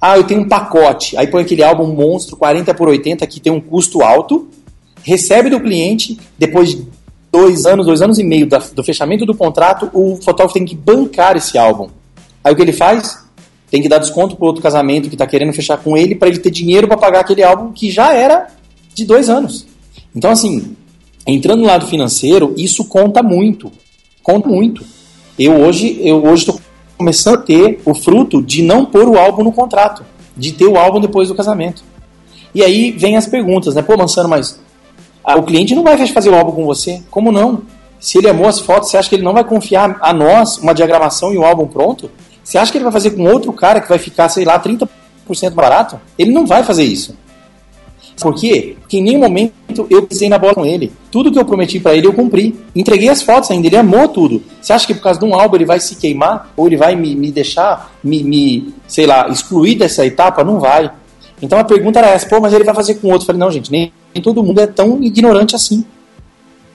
Ah, 0.00 0.18
eu 0.18 0.24
tenho 0.24 0.42
um 0.42 0.48
pacote. 0.48 1.16
Aí 1.16 1.26
põe 1.26 1.42
aquele 1.42 1.62
álbum 1.62 1.86
monstro 1.86 2.36
40 2.36 2.74
por 2.74 2.88
80 2.88 3.26
que 3.26 3.40
tem 3.40 3.52
um 3.52 3.60
custo 3.60 4.02
alto, 4.02 4.48
recebe 5.02 5.48
do 5.48 5.58
cliente, 5.60 6.18
depois 6.38 6.76
dois 7.32 7.66
anos, 7.66 7.86
dois 7.86 8.02
anos 8.02 8.18
e 8.18 8.22
meio 8.22 8.46
do 8.46 8.84
fechamento 8.84 9.26
do 9.26 9.34
contrato, 9.34 9.90
o 9.92 10.16
fotógrafo 10.16 10.54
tem 10.54 10.64
que 10.64 10.76
bancar 10.76 11.36
esse 11.36 11.58
álbum. 11.58 11.88
Aí 12.44 12.52
o 12.52 12.56
que 12.56 12.62
ele 12.62 12.72
faz? 12.72 13.23
Tem 13.74 13.82
que 13.82 13.88
dar 13.88 13.98
desconto 13.98 14.36
pro 14.36 14.46
outro 14.46 14.62
casamento 14.62 15.08
que 15.08 15.16
está 15.16 15.26
querendo 15.26 15.52
fechar 15.52 15.76
com 15.78 15.96
ele 15.96 16.14
para 16.14 16.28
ele 16.28 16.38
ter 16.38 16.50
dinheiro 16.52 16.86
para 16.86 16.96
pagar 16.96 17.22
aquele 17.22 17.42
álbum 17.42 17.72
que 17.72 17.90
já 17.90 18.14
era 18.14 18.46
de 18.94 19.04
dois 19.04 19.28
anos. 19.28 19.66
Então, 20.14 20.30
assim, 20.30 20.76
entrando 21.26 21.62
no 21.62 21.66
lado 21.66 21.84
financeiro, 21.88 22.54
isso 22.56 22.84
conta 22.84 23.20
muito. 23.20 23.72
Conta 24.22 24.48
muito. 24.48 24.84
Eu 25.36 25.54
hoje 25.54 25.98
eu 26.00 26.24
hoje 26.24 26.42
estou 26.42 26.60
começando 26.96 27.34
a 27.34 27.38
ter 27.38 27.80
o 27.84 27.96
fruto 27.96 28.40
de 28.40 28.62
não 28.62 28.86
pôr 28.86 29.08
o 29.08 29.18
álbum 29.18 29.42
no 29.42 29.50
contrato, 29.50 30.04
de 30.36 30.52
ter 30.52 30.66
o 30.66 30.78
álbum 30.78 31.00
depois 31.00 31.26
do 31.26 31.34
casamento. 31.34 31.82
E 32.54 32.62
aí 32.62 32.92
vem 32.92 33.16
as 33.16 33.26
perguntas, 33.26 33.74
né? 33.74 33.82
Pô, 33.82 33.96
Mansano, 33.96 34.28
mas 34.28 34.60
o 35.36 35.42
cliente 35.42 35.74
não 35.74 35.82
vai 35.82 36.06
fazer 36.06 36.30
o 36.30 36.36
álbum 36.36 36.52
com 36.52 36.64
você. 36.64 37.02
Como 37.10 37.32
não? 37.32 37.62
Se 37.98 38.18
ele 38.18 38.28
amou 38.28 38.46
as 38.46 38.60
fotos, 38.60 38.90
você 38.90 38.98
acha 38.98 39.08
que 39.08 39.16
ele 39.16 39.24
não 39.24 39.32
vai 39.32 39.42
confiar 39.42 39.98
a 40.00 40.12
nós 40.12 40.58
uma 40.58 40.72
diagramação 40.72 41.34
e 41.34 41.38
um 41.38 41.44
álbum 41.44 41.66
pronto? 41.66 42.08
Você 42.44 42.58
acha 42.58 42.70
que 42.70 42.78
ele 42.78 42.84
vai 42.84 42.92
fazer 42.92 43.12
com 43.12 43.24
outro 43.24 43.52
cara 43.52 43.80
que 43.80 43.88
vai 43.88 43.98
ficar, 43.98 44.28
sei 44.28 44.44
lá, 44.44 44.60
30% 44.60 44.86
barato? 45.54 45.98
Ele 46.16 46.30
não 46.30 46.46
vai 46.46 46.62
fazer 46.62 46.84
isso. 46.84 47.16
Por 48.20 48.34
quê? 48.34 48.76
Porque 48.78 48.98
em 48.98 49.02
nenhum 49.02 49.18
momento 49.18 49.52
eu 49.90 50.02
pisei 50.06 50.28
na 50.28 50.38
bola 50.38 50.54
com 50.54 50.64
ele. 50.64 50.92
Tudo 51.10 51.32
que 51.32 51.38
eu 51.38 51.44
prometi 51.44 51.80
para 51.80 51.96
ele 51.96 52.06
eu 52.06 52.12
cumpri. 52.12 52.54
Entreguei 52.76 53.08
as 53.08 53.22
fotos 53.22 53.50
ainda, 53.50 53.66
ele 53.66 53.76
amou 53.76 54.06
tudo. 54.06 54.40
Você 54.60 54.72
acha 54.72 54.86
que 54.86 54.94
por 54.94 55.02
causa 55.02 55.18
de 55.18 55.24
um 55.24 55.34
álbum 55.34 55.56
ele 55.56 55.64
vai 55.64 55.80
se 55.80 55.96
queimar? 55.96 56.52
Ou 56.56 56.66
ele 56.68 56.76
vai 56.76 56.94
me, 56.94 57.16
me 57.16 57.32
deixar, 57.32 57.92
me, 58.04 58.22
me, 58.22 58.72
sei 58.86 59.06
lá, 59.06 59.26
excluir 59.28 59.74
dessa 59.74 60.06
etapa? 60.06 60.44
Não 60.44 60.60
vai. 60.60 60.92
Então 61.42 61.58
a 61.58 61.64
pergunta 61.64 61.98
era 61.98 62.10
essa, 62.10 62.28
pô, 62.28 62.40
mas 62.40 62.52
ele 62.52 62.62
vai 62.62 62.74
fazer 62.74 62.94
com 62.96 63.08
outro. 63.08 63.22
Eu 63.22 63.26
falei, 63.26 63.40
não, 63.40 63.50
gente, 63.50 63.72
nem 63.72 63.92
nem 64.14 64.22
todo 64.22 64.44
mundo 64.44 64.60
é 64.60 64.66
tão 64.66 65.02
ignorante 65.02 65.56
assim. 65.56 65.84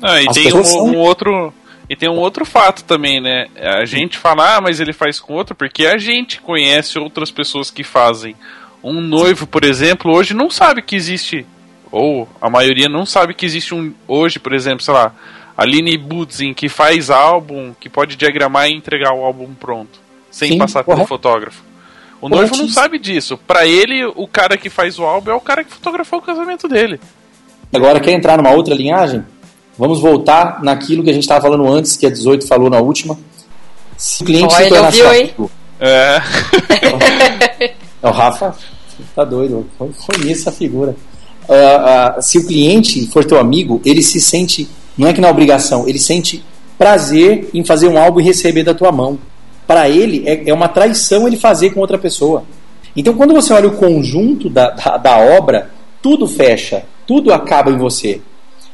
Ah, 0.01 0.21
e 0.21 0.27
As 0.27 0.35
tem 0.35 0.53
um, 0.53 0.83
um, 0.83 0.97
outro. 0.97 1.53
E 1.89 1.95
tem 1.95 2.07
um 2.07 2.19
outro 2.19 2.45
fato 2.45 2.83
também, 2.83 3.19
né? 3.19 3.47
A 3.55 3.83
gente 3.83 4.17
fala, 4.17 4.57
ah, 4.57 4.61
mas 4.61 4.79
ele 4.79 4.93
faz 4.93 5.19
com 5.19 5.33
outro, 5.33 5.55
porque 5.55 5.87
a 5.87 5.97
gente 5.97 6.39
conhece 6.39 6.99
outras 6.99 7.31
pessoas 7.31 7.71
que 7.71 7.83
fazem. 7.83 8.35
Um 8.83 9.01
noivo, 9.01 9.47
por 9.47 9.63
exemplo, 9.63 10.15
hoje 10.15 10.35
não 10.35 10.51
sabe 10.51 10.83
que 10.83 10.95
existe, 10.95 11.45
ou 11.91 12.29
a 12.39 12.49
maioria 12.49 12.87
não 12.87 13.05
sabe 13.05 13.33
que 13.33 13.45
existe 13.45 13.73
um. 13.73 13.91
Hoje, 14.07 14.37
por 14.39 14.53
exemplo, 14.53 14.83
sei 14.83 14.93
lá, 14.93 15.13
a 15.57 15.63
Aline 15.63 15.97
Budzin, 15.97 16.53
que 16.53 16.69
faz 16.69 17.09
álbum, 17.09 17.73
que 17.77 17.89
pode 17.89 18.15
diagramar 18.15 18.69
e 18.69 18.73
entregar 18.73 19.13
o 19.13 19.25
álbum 19.25 19.53
pronto, 19.55 19.99
sem 20.29 20.51
Sim, 20.51 20.57
passar 20.59 20.83
pelo 20.83 21.05
fotógrafo. 21.07 21.63
O 22.21 22.29
noivo 22.29 22.55
não 22.55 22.67
sabe 22.67 22.99
disso. 22.99 23.37
Para 23.37 23.65
ele, 23.65 24.05
o 24.05 24.27
cara 24.27 24.57
que 24.57 24.69
faz 24.69 24.99
o 24.99 25.03
álbum 25.03 25.31
é 25.31 25.33
o 25.33 25.41
cara 25.41 25.63
que 25.63 25.71
fotografou 25.71 26.19
o 26.19 26.21
casamento 26.21 26.67
dele. 26.67 26.99
Agora, 27.73 27.99
quer 27.99 28.11
entrar 28.11 28.37
numa 28.37 28.51
outra 28.51 28.75
linhagem? 28.75 29.23
Vamos 29.79 30.01
voltar 30.01 30.61
naquilo 30.61 31.05
que 31.05 31.09
a 31.09 31.13
gente 31.13 31.23
estava 31.23 31.39
falando 31.39 31.65
antes, 31.65 31.95
que 31.95 32.05
a 32.05 32.09
18 32.09 32.45
falou 32.45 32.69
na 32.69 32.79
última. 32.79 33.17
Se 33.95 34.23
o 34.23 34.25
cliente 34.25 34.53
Olha, 34.53 34.63
se 34.65 34.69
tornar 34.69 34.91
viu, 34.91 35.09
amigo, 35.09 35.51
É. 35.79 36.21
o 38.03 38.09
Rafa 38.11 38.53
tá 39.15 39.23
doido. 39.23 39.65
Foi, 39.77 39.89
foi 39.93 40.31
essa 40.31 40.51
figura. 40.51 40.93
Uh, 41.47 42.17
uh, 42.19 42.21
se 42.21 42.37
o 42.37 42.45
cliente 42.45 43.07
for 43.07 43.23
teu 43.23 43.39
amigo, 43.39 43.81
ele 43.85 44.03
se 44.03 44.19
sente, 44.19 44.69
não 44.97 45.07
é 45.07 45.13
que 45.13 45.21
na 45.21 45.29
obrigação, 45.29 45.87
ele 45.87 45.97
sente 45.97 46.43
prazer 46.77 47.49
em 47.53 47.63
fazer 47.63 47.87
um 47.87 47.97
álbum 47.97 48.19
e 48.19 48.23
receber 48.23 48.63
da 48.63 48.73
tua 48.73 48.91
mão. 48.91 49.17
Para 49.65 49.89
ele, 49.89 50.27
é, 50.27 50.49
é, 50.49 50.53
uma 50.53 50.67
traição 50.67 51.25
ele 51.25 51.37
fazer 51.37 51.69
com 51.69 51.79
outra 51.79 51.97
pessoa. 51.97 52.43
Então, 52.97 53.13
quando 53.13 53.33
você 53.33 53.53
olha 53.53 53.69
o 53.69 53.77
conjunto 53.77 54.49
da, 54.49 54.71
da, 54.71 54.97
da 54.97 55.17
obra, 55.17 55.69
tudo 56.01 56.27
fecha 56.27 56.83
tudo 57.09 57.33
acaba 57.33 57.71
em 57.71 57.77
você. 57.79 58.21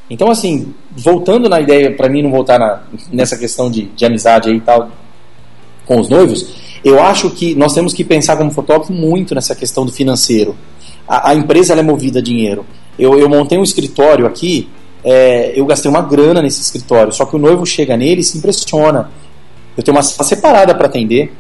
Então, 0.10 0.30
assim, 0.30 0.74
voltando 0.92 1.50
na 1.50 1.60
ideia, 1.60 1.92
para 1.92 2.08
mim 2.08 2.22
não 2.22 2.32
voltar 2.32 2.60
na, 2.60 2.84
nessa 3.12 3.38
questão 3.38 3.72
de, 3.72 3.86
de 3.86 4.06
amizade 4.06 4.50
aí 4.50 4.58
e 4.58 4.62
tal, 4.62 4.90
com 5.86 6.00
os 6.00 6.10
noivos, 6.10 6.48
eu 6.84 7.02
acho 7.02 7.32
que 7.32 7.56
nós 7.56 7.74
temos 7.74 7.94
que 7.94 8.04
pensar 8.04 8.38
como 8.38 8.52
fotógrafo 8.52 8.94
muito 8.94 9.34
nessa 9.34 9.56
questão 9.56 9.86
do 9.86 9.92
financeiro. 9.92 10.56
A, 11.08 11.32
a 11.32 11.36
empresa 11.36 11.74
é 11.74 11.82
movida 11.82 12.20
a 12.20 12.22
dinheiro. 12.22 12.66
Eu, 12.98 13.18
eu 13.20 13.28
montei 13.28 13.58
um 13.58 13.64
escritório 13.64 14.26
aqui, 14.28 14.70
é, 15.04 15.54
eu 15.56 15.66
gastei 15.66 15.90
uma 15.90 16.02
grana 16.02 16.42
nesse 16.42 16.62
escritório, 16.62 17.12
só 17.12 17.26
que 17.26 17.36
o 17.36 17.40
noivo 17.40 17.66
chega 17.66 17.98
nele 17.98 18.22
e 18.22 18.24
se 18.24 18.38
impressiona. 18.38 19.10
Eu 19.76 19.84
tenho 19.84 19.98
uma 19.98 20.04
sala 20.04 20.28
separada 20.28 20.74
para 20.74 20.86
atender, 20.86 21.34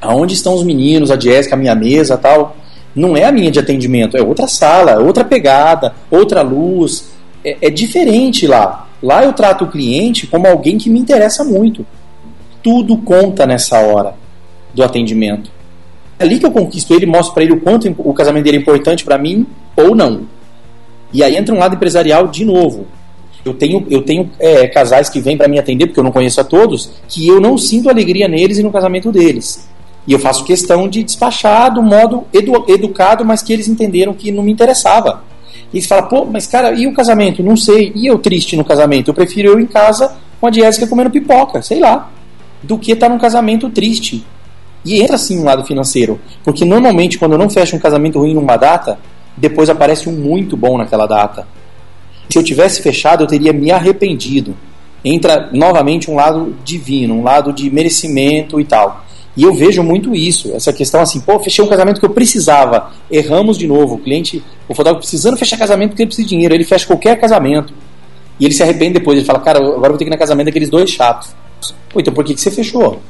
aonde 0.00 0.34
estão 0.34 0.54
os 0.54 0.62
meninos, 0.62 1.10
a 1.10 1.18
Jéssica, 1.18 1.54
a 1.54 1.58
minha 1.58 1.74
mesa 1.74 2.16
tal. 2.16 2.56
Não 2.94 3.16
é 3.16 3.24
a 3.24 3.32
minha 3.32 3.50
de 3.50 3.58
atendimento, 3.58 4.16
é 4.16 4.22
outra 4.22 4.48
sala, 4.48 4.98
outra 4.98 5.24
pegada, 5.24 5.94
outra 6.10 6.42
luz. 6.42 7.09
É, 7.44 7.56
é 7.62 7.70
diferente 7.70 8.46
lá. 8.46 8.88
Lá 9.02 9.24
eu 9.24 9.32
trato 9.32 9.64
o 9.64 9.70
cliente 9.70 10.26
como 10.26 10.46
alguém 10.46 10.76
que 10.76 10.90
me 10.90 10.98
interessa 10.98 11.44
muito. 11.44 11.86
Tudo 12.62 12.98
conta 12.98 13.46
nessa 13.46 13.78
hora 13.78 14.14
do 14.74 14.82
atendimento. 14.82 15.50
É 16.18 16.24
ali 16.24 16.38
que 16.38 16.44
eu 16.44 16.50
conquisto 16.50 16.92
ele, 16.92 17.06
mostro 17.06 17.32
para 17.32 17.42
ele 17.42 17.54
o 17.54 17.60
quanto 17.60 17.88
o 17.98 18.12
casamento 18.12 18.44
dele 18.44 18.58
é 18.58 18.60
importante 18.60 19.04
para 19.04 19.16
mim 19.16 19.46
ou 19.74 19.94
não. 19.94 20.22
E 21.12 21.24
aí 21.24 21.36
entra 21.36 21.54
um 21.54 21.58
lado 21.58 21.74
empresarial 21.74 22.28
de 22.28 22.44
novo. 22.44 22.86
Eu 23.42 23.54
tenho, 23.54 23.86
eu 23.88 24.02
tenho 24.02 24.30
é, 24.38 24.66
casais 24.68 25.08
que 25.08 25.18
vêm 25.18 25.36
para 25.36 25.48
me 25.48 25.58
atender, 25.58 25.86
porque 25.86 25.98
eu 25.98 26.04
não 26.04 26.12
conheço 26.12 26.40
a 26.40 26.44
todos, 26.44 26.92
que 27.08 27.26
eu 27.26 27.40
não 27.40 27.56
sinto 27.56 27.88
alegria 27.88 28.28
neles 28.28 28.58
e 28.58 28.62
no 28.62 28.70
casamento 28.70 29.10
deles. 29.10 29.66
E 30.06 30.12
eu 30.12 30.18
faço 30.18 30.44
questão 30.44 30.88
de 30.88 31.02
despachar 31.02 31.72
do 31.72 31.82
modo 31.82 32.24
edu 32.32 32.64
educado, 32.68 33.24
mas 33.24 33.42
que 33.42 33.52
eles 33.52 33.68
entenderam 33.68 34.12
que 34.12 34.30
não 34.30 34.42
me 34.42 34.52
interessava. 34.52 35.24
E 35.72 35.76
eles 35.76 35.86
falam, 35.86 36.08
pô, 36.08 36.24
mas 36.24 36.46
cara, 36.46 36.72
e 36.72 36.86
o 36.86 36.92
casamento? 36.92 37.42
Não 37.42 37.56
sei. 37.56 37.92
E 37.94 38.06
eu 38.06 38.18
triste 38.18 38.56
no 38.56 38.64
casamento? 38.64 39.08
Eu 39.08 39.14
prefiro 39.14 39.48
eu 39.48 39.60
em 39.60 39.66
casa 39.66 40.16
com 40.40 40.46
a 40.46 40.52
Jéssica 40.52 40.86
comendo 40.86 41.10
pipoca, 41.10 41.62
sei 41.62 41.78
lá. 41.78 42.10
Do 42.62 42.78
que 42.78 42.92
estar 42.92 43.06
tá 43.06 43.12
num 43.12 43.18
casamento 43.18 43.70
triste. 43.70 44.24
E 44.84 45.00
entra 45.00 45.18
sim 45.18 45.38
um 45.38 45.44
lado 45.44 45.64
financeiro. 45.64 46.20
Porque 46.42 46.64
normalmente 46.64 47.18
quando 47.18 47.32
eu 47.32 47.38
não 47.38 47.48
fecho 47.48 47.76
um 47.76 47.78
casamento 47.78 48.18
ruim 48.18 48.34
numa 48.34 48.56
data, 48.56 48.98
depois 49.36 49.70
aparece 49.70 50.08
um 50.08 50.12
muito 50.12 50.56
bom 50.56 50.76
naquela 50.76 51.06
data. 51.06 51.46
Se 52.28 52.38
eu 52.38 52.42
tivesse 52.42 52.82
fechado, 52.82 53.24
eu 53.24 53.26
teria 53.26 53.52
me 53.52 53.70
arrependido. 53.70 54.56
Entra 55.04 55.50
novamente 55.52 56.10
um 56.10 56.14
lado 56.14 56.54
divino, 56.64 57.14
um 57.14 57.22
lado 57.22 57.52
de 57.52 57.70
merecimento 57.70 58.60
e 58.60 58.64
tal. 58.64 59.04
E 59.36 59.44
eu 59.44 59.54
vejo 59.54 59.82
muito 59.82 60.14
isso, 60.14 60.52
essa 60.54 60.72
questão 60.72 61.00
assim, 61.00 61.20
pô, 61.20 61.38
fechei 61.38 61.64
um 61.64 61.68
casamento 61.68 62.00
que 62.00 62.06
eu 62.06 62.10
precisava, 62.10 62.90
erramos 63.10 63.56
de 63.56 63.66
novo, 63.66 63.94
o 63.94 63.98
cliente, 63.98 64.42
o 64.68 64.74
fotógrafo 64.74 65.00
precisando 65.00 65.36
fechar 65.36 65.56
casamento 65.56 65.90
porque 65.90 66.02
ele 66.02 66.08
precisa 66.08 66.26
de 66.26 66.34
dinheiro, 66.34 66.54
ele 66.54 66.64
fecha 66.64 66.86
qualquer 66.86 67.18
casamento. 67.18 67.72
E 68.38 68.44
ele 68.44 68.54
se 68.54 68.62
arrepende 68.62 68.94
depois, 68.94 69.18
ele 69.18 69.26
fala, 69.26 69.38
cara, 69.38 69.58
agora 69.58 69.74
eu 69.74 69.90
vou 69.90 69.98
ter 69.98 70.04
que 70.04 70.10
ir 70.10 70.12
no 70.12 70.18
casamento 70.18 70.46
daqueles 70.46 70.68
dois 70.68 70.90
chatos. 70.90 71.34
Pô, 71.88 72.00
então 72.00 72.12
por 72.12 72.24
que, 72.24 72.34
que 72.34 72.40
você 72.40 72.50
fechou? 72.50 73.00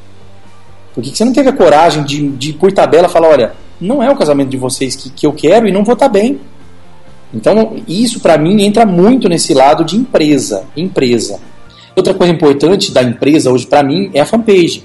Por 0.94 1.02
que, 1.02 1.10
que 1.10 1.16
você 1.16 1.24
não 1.24 1.32
teve 1.32 1.48
a 1.48 1.52
coragem 1.52 2.04
de, 2.04 2.28
de, 2.30 2.52
por 2.52 2.70
tabela, 2.72 3.08
falar, 3.08 3.28
olha, 3.28 3.52
não 3.80 4.02
é 4.02 4.10
o 4.10 4.16
casamento 4.16 4.50
de 4.50 4.56
vocês 4.56 4.96
que, 4.96 5.08
que 5.08 5.26
eu 5.26 5.32
quero 5.32 5.66
e 5.66 5.72
não 5.72 5.84
vou 5.84 5.94
estar 5.94 6.06
tá 6.06 6.12
bem. 6.12 6.40
Então, 7.32 7.76
isso 7.86 8.20
para 8.20 8.36
mim 8.36 8.62
entra 8.62 8.84
muito 8.84 9.28
nesse 9.28 9.54
lado 9.54 9.84
de 9.84 9.96
empresa, 9.96 10.64
empresa. 10.76 11.38
Outra 11.96 12.12
coisa 12.12 12.32
importante 12.32 12.92
da 12.92 13.02
empresa 13.02 13.50
hoje 13.50 13.66
para 13.66 13.82
mim 13.82 14.10
é 14.12 14.20
a 14.20 14.26
fanpage. 14.26 14.84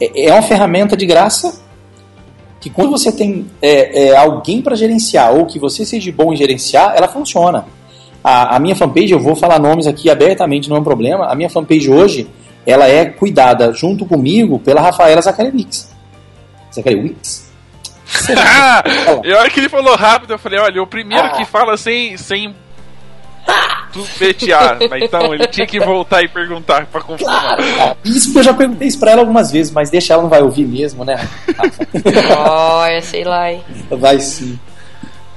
É, 0.00 0.28
é 0.28 0.32
uma 0.32 0.42
ferramenta 0.42 0.96
de 0.96 1.06
graça 1.06 1.60
que 2.60 2.70
quando 2.70 2.90
você 2.90 3.12
tem 3.12 3.46
é, 3.62 4.08
é, 4.08 4.16
alguém 4.16 4.60
para 4.60 4.74
gerenciar 4.74 5.32
ou 5.32 5.46
que 5.46 5.58
você 5.58 5.84
seja 5.84 6.10
bom 6.12 6.32
em 6.32 6.36
gerenciar, 6.36 6.94
ela 6.96 7.08
funciona. 7.08 7.64
A, 8.24 8.56
a, 8.56 8.58
minha 8.58 8.74
fanpage, 8.74 9.12
eu 9.12 9.20
vou 9.20 9.36
falar 9.36 9.58
nomes 9.58 9.86
aqui 9.86 10.10
abertamente, 10.10 10.68
não 10.68 10.76
é 10.76 10.80
um 10.80 10.84
problema. 10.84 11.26
A 11.26 11.34
minha 11.34 11.48
fanpage 11.48 11.88
hoje, 11.88 12.28
ela 12.66 12.88
é 12.88 13.04
cuidada 13.04 13.72
junto 13.72 14.04
comigo 14.04 14.58
pela 14.58 14.80
Rafaela 14.80 15.22
Zacariewicz. 15.22 15.94
Zacariewicz? 16.74 17.46
eu 19.22 19.38
acho 19.40 19.50
que 19.50 19.60
ele 19.60 19.68
falou 19.68 19.94
rápido, 19.94 20.32
eu 20.32 20.38
falei, 20.38 20.58
olha, 20.58 20.82
o 20.82 20.86
primeiro 20.86 21.32
que 21.32 21.44
fala 21.44 21.76
sem, 21.76 22.16
sem 22.16 22.54
tupetear. 24.04 24.78
Então 25.02 25.34
ele 25.34 25.46
tinha 25.46 25.66
que 25.66 25.78
voltar 25.80 26.22
e 26.22 26.28
perguntar 26.28 26.86
pra 26.86 27.00
confirmar. 27.00 27.56
Claro, 27.56 27.96
isso 28.04 28.32
que 28.32 28.38
eu 28.38 28.42
já 28.42 28.54
perguntei 28.54 28.88
isso 28.88 28.98
pra 28.98 29.12
ela 29.12 29.20
algumas 29.20 29.50
vezes, 29.50 29.72
mas 29.72 29.90
deixa 29.90 30.12
ela 30.12 30.22
não 30.22 30.30
vai 30.30 30.42
ouvir 30.42 30.66
mesmo, 30.66 31.04
né? 31.04 31.28
Olha, 32.36 33.00
sei 33.02 33.24
lá, 33.24 33.52
hein? 33.52 33.62
Vai 33.90 34.20
sim. 34.20 34.58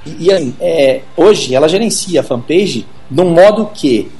E, 0.04 0.26
e 0.26 0.32
assim, 0.32 0.54
é, 0.60 1.00
hoje 1.16 1.54
ela 1.54 1.68
gerencia 1.68 2.20
a 2.20 2.24
fanpage 2.24 2.86
de 3.10 3.20
um 3.20 3.30
modo 3.30 3.70
que 3.74 4.10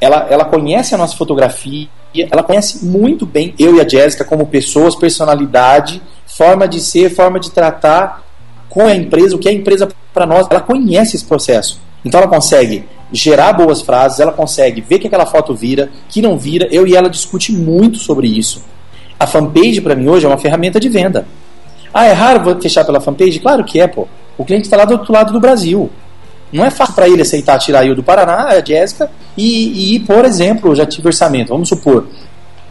ela, 0.00 0.26
ela 0.28 0.44
conhece 0.44 0.94
a 0.94 0.98
nossa 0.98 1.16
fotografia, 1.16 1.88
ela 2.30 2.42
conhece 2.42 2.84
muito 2.84 3.24
bem 3.24 3.54
eu 3.58 3.76
e 3.76 3.80
a 3.80 3.88
Jéssica 3.88 4.24
como 4.24 4.46
pessoas, 4.46 4.96
personalidade, 4.96 6.02
forma 6.26 6.66
de 6.66 6.80
ser, 6.80 7.10
forma 7.10 7.38
de 7.38 7.50
tratar 7.50 8.22
com 8.68 8.86
a 8.86 8.94
empresa, 8.94 9.36
o 9.36 9.38
que 9.38 9.48
é 9.48 9.52
a 9.52 9.54
empresa 9.54 9.88
para 10.12 10.26
nós. 10.26 10.46
Ela 10.50 10.60
conhece 10.60 11.16
esse 11.16 11.24
processo. 11.24 11.80
Então 12.04 12.20
ela 12.20 12.28
consegue 12.28 12.84
gerar 13.12 13.52
boas 13.52 13.82
frases, 13.82 14.20
ela 14.20 14.32
consegue 14.32 14.80
ver 14.80 14.98
que 14.98 15.06
aquela 15.06 15.26
foto 15.26 15.54
vira, 15.54 15.90
que 16.08 16.22
não 16.22 16.38
vira. 16.38 16.68
Eu 16.70 16.86
e 16.86 16.96
ela 16.96 17.10
discute 17.10 17.52
muito 17.52 17.98
sobre 17.98 18.26
isso. 18.26 18.62
A 19.18 19.26
fanpage 19.26 19.80
para 19.80 19.94
mim 19.94 20.08
hoje 20.08 20.26
é 20.26 20.28
uma 20.28 20.38
ferramenta 20.38 20.80
de 20.80 20.88
venda. 20.88 21.26
Ah, 21.92 22.06
é 22.06 22.12
raro 22.12 22.60
fechar 22.60 22.84
pela 22.84 23.00
fanpage? 23.00 23.38
Claro 23.38 23.64
que 23.64 23.80
é, 23.80 23.86
pô. 23.86 24.08
O 24.36 24.44
cliente 24.44 24.64
está 24.64 24.76
lá 24.76 24.84
do 24.84 24.94
outro 24.94 25.12
lado 25.12 25.32
do 25.32 25.38
Brasil. 25.38 25.90
Não 26.52 26.64
é 26.64 26.70
fácil 26.70 26.94
para 26.94 27.08
ele 27.08 27.22
aceitar 27.22 27.58
tirar 27.58 27.86
eu 27.86 27.94
do 27.94 28.02
Paraná, 28.02 28.48
a 28.48 28.64
Jéssica, 28.64 29.10
e, 29.36 29.94
e, 29.94 30.00
por 30.00 30.24
exemplo, 30.24 30.74
já 30.74 30.84
tive 30.84 31.08
orçamento, 31.08 31.48
vamos 31.48 31.68
supor, 31.68 32.06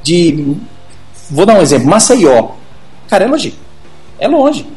de. 0.03 0.55
Vou 1.29 1.45
dar 1.45 1.55
um 1.55 1.61
exemplo, 1.61 1.87
Maceió. 1.87 2.49
Cara, 3.07 3.23
é 3.23 3.27
longe. 3.27 3.55
É 4.19 4.27
longe. 4.27 4.67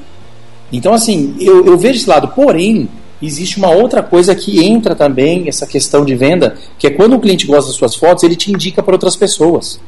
Então, 0.73 0.95
assim, 0.95 1.36
eu, 1.39 1.66
eu 1.66 1.77
vejo 1.77 1.99
esse 1.99 2.09
lado. 2.09 2.28
Porém, 2.28 2.89
existe 3.27 3.59
uma 3.59 3.71
outra 3.71 4.03
coisa 4.03 4.35
que 4.35 4.65
entra 4.65 4.95
também, 4.95 5.49
essa 5.49 5.67
questão 5.67 6.05
de 6.05 6.15
venda, 6.15 6.57
que 6.79 6.87
é 6.87 6.91
quando 6.91 7.15
o 7.15 7.21
cliente 7.21 7.47
gosta 7.47 7.67
das 7.71 7.77
suas 7.77 7.95
fotos, 7.95 8.25
ele 8.25 8.37
te 8.37 8.51
indica 8.51 8.83
para 8.83 8.95
outras 8.95 9.17
pessoas. 9.17 9.81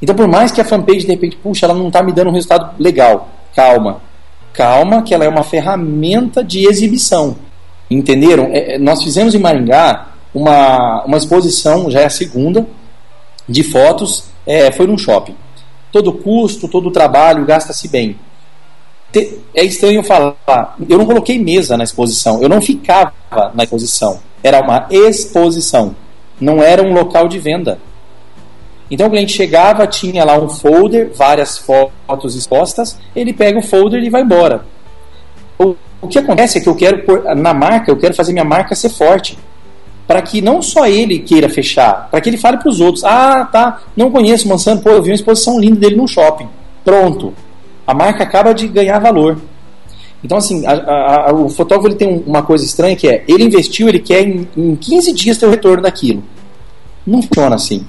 Então, 0.00 0.14
por 0.14 0.28
mais 0.28 0.50
que 0.50 0.60
a 0.60 0.64
fanpage, 0.64 1.00
de 1.00 1.08
repente, 1.08 1.36
puxa, 1.36 1.66
ela 1.66 1.74
não 1.74 1.88
está 1.88 2.02
me 2.02 2.12
dando 2.12 2.28
um 2.28 2.32
resultado 2.32 2.74
legal, 2.78 3.28
calma. 3.54 4.00
Calma, 4.52 5.02
que 5.02 5.14
ela 5.14 5.24
é 5.24 5.28
uma 5.28 5.42
ferramenta 5.42 6.42
de 6.42 6.66
exibição. 6.66 7.36
Entenderam? 7.90 8.46
É, 8.52 8.74
é, 8.74 8.78
nós 8.78 9.02
fizemos 9.02 9.34
em 9.34 9.38
Maringá 9.38 10.08
uma, 10.34 11.04
uma 11.04 11.16
exposição, 11.16 11.90
já 11.90 12.00
é 12.00 12.06
a 12.06 12.10
segunda, 12.10 12.66
de 13.48 13.62
fotos, 13.62 14.24
é, 14.46 14.70
foi 14.72 14.86
num 14.86 14.98
shopping. 14.98 15.34
Todo 15.92 16.12
custo, 16.12 16.68
todo 16.68 16.90
trabalho 16.90 17.44
gasta-se 17.44 17.88
bem 17.88 18.18
é 19.54 19.64
estranho 19.64 20.02
falar, 20.02 20.76
eu 20.88 20.98
não 20.98 21.06
coloquei 21.06 21.38
mesa 21.38 21.76
na 21.76 21.84
exposição, 21.84 22.42
eu 22.42 22.48
não 22.48 22.60
ficava 22.60 23.12
na 23.54 23.64
exposição. 23.64 24.20
Era 24.42 24.60
uma 24.60 24.86
exposição, 24.90 25.94
não 26.40 26.62
era 26.62 26.82
um 26.82 26.92
local 26.92 27.28
de 27.28 27.38
venda. 27.38 27.78
Então 28.90 29.06
o 29.06 29.10
cliente 29.10 29.32
chegava, 29.32 29.86
tinha 29.86 30.24
lá 30.24 30.38
um 30.38 30.48
folder, 30.48 31.10
várias 31.14 31.58
fotos 31.58 32.36
expostas, 32.36 32.98
ele 33.14 33.32
pega 33.32 33.58
o 33.58 33.62
folder 33.62 34.02
e 34.02 34.10
vai 34.10 34.22
embora. 34.22 34.64
O, 35.58 35.74
o 36.00 36.08
que 36.08 36.18
acontece 36.18 36.58
é 36.58 36.60
que 36.60 36.68
eu 36.68 36.76
quero, 36.76 37.04
na 37.34 37.52
marca, 37.52 37.90
eu 37.90 37.96
quero 37.96 38.14
fazer 38.14 38.32
minha 38.32 38.44
marca 38.44 38.74
ser 38.74 38.90
forte. 38.90 39.38
Para 40.06 40.22
que 40.22 40.40
não 40.40 40.62
só 40.62 40.86
ele 40.86 41.18
queira 41.18 41.48
fechar, 41.48 42.08
para 42.08 42.20
que 42.20 42.28
ele 42.28 42.36
fale 42.36 42.58
para 42.58 42.68
os 42.68 42.80
outros: 42.80 43.02
ah, 43.02 43.44
tá, 43.50 43.82
não 43.96 44.08
conheço 44.08 44.46
o 44.46 44.48
Mansano, 44.48 44.80
pô, 44.80 44.90
eu 44.90 45.02
vi 45.02 45.10
uma 45.10 45.16
exposição 45.16 45.58
linda 45.58 45.80
dele 45.80 45.96
no 45.96 46.06
shopping. 46.06 46.48
Pronto 46.84 47.34
a 47.86 47.94
marca 47.94 48.22
acaba 48.22 48.52
de 48.52 48.66
ganhar 48.66 48.98
valor. 48.98 49.38
Então, 50.24 50.38
assim, 50.38 50.66
a, 50.66 50.72
a, 50.72 51.30
a, 51.30 51.32
o 51.32 51.48
fotógrafo 51.48 51.88
ele 51.88 51.94
tem 51.94 52.22
uma 52.26 52.42
coisa 52.42 52.64
estranha 52.64 52.96
que 52.96 53.06
é, 53.06 53.24
ele 53.28 53.44
investiu, 53.44 53.88
ele 53.88 54.00
quer 54.00 54.26
em, 54.26 54.48
em 54.56 54.74
15 54.74 55.12
dias 55.12 55.38
ter 55.38 55.46
o 55.46 55.50
retorno 55.50 55.82
daquilo. 55.82 56.22
Não 57.06 57.22
funciona 57.22 57.54
assim. 57.54 57.86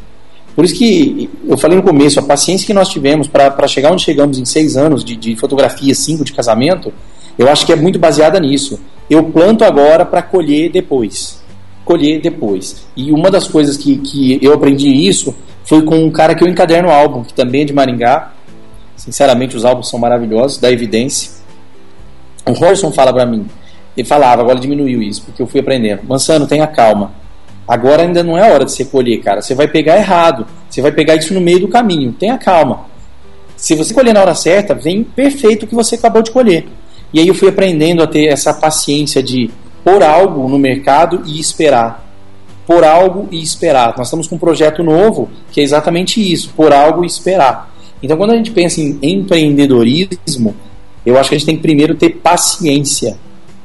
Por 0.55 0.65
isso 0.65 0.75
que 0.75 1.29
eu 1.47 1.57
falei 1.57 1.77
no 1.77 1.83
começo, 1.83 2.19
a 2.19 2.23
paciência 2.23 2.65
que 2.65 2.73
nós 2.73 2.89
tivemos 2.89 3.27
para 3.27 3.67
chegar 3.67 3.91
onde 3.91 4.03
chegamos 4.03 4.39
em 4.39 4.45
seis 4.45 4.75
anos 4.75 5.03
de, 5.03 5.15
de 5.15 5.35
fotografia, 5.35 5.93
cinco 5.93 6.25
de 6.25 6.33
casamento, 6.33 6.91
eu 7.37 7.49
acho 7.49 7.65
que 7.65 7.71
é 7.71 7.75
muito 7.75 7.99
baseada 7.99 8.39
nisso. 8.39 8.79
Eu 9.09 9.23
planto 9.23 9.63
agora 9.63 10.03
para 10.03 10.21
colher 10.21 10.71
depois. 10.71 11.41
Colher 11.85 12.19
depois. 12.19 12.87
E 12.95 13.11
uma 13.11 13.29
das 13.29 13.47
coisas 13.47 13.77
que, 13.77 13.97
que 13.97 14.39
eu 14.41 14.53
aprendi 14.53 14.89
isso 14.89 15.33
foi 15.63 15.83
com 15.83 15.95
um 15.95 16.09
cara 16.09 16.33
que 16.33 16.43
eu 16.43 16.47
encaderno 16.47 16.89
álbum, 16.89 17.23
que 17.23 17.33
também 17.33 17.61
é 17.61 17.65
de 17.65 17.73
Maringá, 17.73 18.33
Sinceramente, 18.97 19.55
os 19.55 19.63
álbuns 19.63 19.89
são 19.89 19.97
maravilhosos, 19.97 20.57
da 20.57 20.69
evidência. 20.69 21.31
O 22.45 22.51
Horson 22.51 22.91
fala 22.91 23.13
para 23.13 23.25
mim, 23.25 23.47
ele 23.95 24.07
falava, 24.07 24.41
agora 24.41 24.59
diminuiu 24.59 25.01
isso, 25.01 25.23
porque 25.23 25.41
eu 25.41 25.47
fui 25.47 25.59
aprendendo. 25.61 26.01
Mansano, 26.03 26.45
tenha 26.45 26.67
calma. 26.67 27.11
Agora 27.67 28.03
ainda 28.03 28.23
não 28.23 28.37
é 28.37 28.51
hora 28.51 28.63
de 28.63 28.71
você 28.71 28.85
colher, 28.85 29.21
cara. 29.21 29.41
Você 29.41 29.53
vai 29.53 29.67
pegar 29.67 29.97
errado. 29.97 30.47
Você 30.69 30.81
vai 30.81 30.91
pegar 30.91 31.15
isso 31.15 31.33
no 31.33 31.41
meio 31.41 31.59
do 31.59 31.67
caminho. 31.67 32.13
Tenha 32.13 32.37
calma. 32.37 32.85
Se 33.57 33.75
você 33.75 33.93
colher 33.93 34.13
na 34.13 34.21
hora 34.21 34.35
certa, 34.35 34.73
vem 34.73 35.03
perfeito 35.03 35.63
o 35.63 35.67
que 35.67 35.75
você 35.75 35.95
acabou 35.95 36.21
de 36.21 36.31
colher. 36.31 36.65
E 37.11 37.19
aí 37.19 37.27
eu 37.27 37.33
fui 37.33 37.49
aprendendo 37.49 38.03
a 38.03 38.07
ter 38.07 38.27
essa 38.27 38.53
paciência 38.53 39.21
de 39.21 39.49
pôr 39.83 40.03
algo 40.03 40.47
no 40.47 40.57
mercado 40.57 41.23
e 41.25 41.39
esperar. 41.39 42.05
Pôr 42.65 42.83
algo 42.83 43.27
e 43.31 43.41
esperar. 43.41 43.95
Nós 43.97 44.07
estamos 44.07 44.27
com 44.27 44.35
um 44.35 44.39
projeto 44.39 44.83
novo 44.83 45.29
que 45.51 45.59
é 45.59 45.63
exatamente 45.63 46.21
isso: 46.21 46.51
pôr 46.55 46.71
algo 46.71 47.03
e 47.03 47.07
esperar. 47.07 47.73
Então, 48.01 48.17
quando 48.17 48.31
a 48.31 48.35
gente 48.35 48.51
pensa 48.51 48.79
em 48.81 48.97
empreendedorismo, 49.01 50.55
eu 51.05 51.17
acho 51.17 51.29
que 51.29 51.35
a 51.35 51.37
gente 51.37 51.45
tem 51.45 51.55
que 51.55 51.61
primeiro 51.61 51.95
ter 51.95 52.09
paciência. 52.09 53.17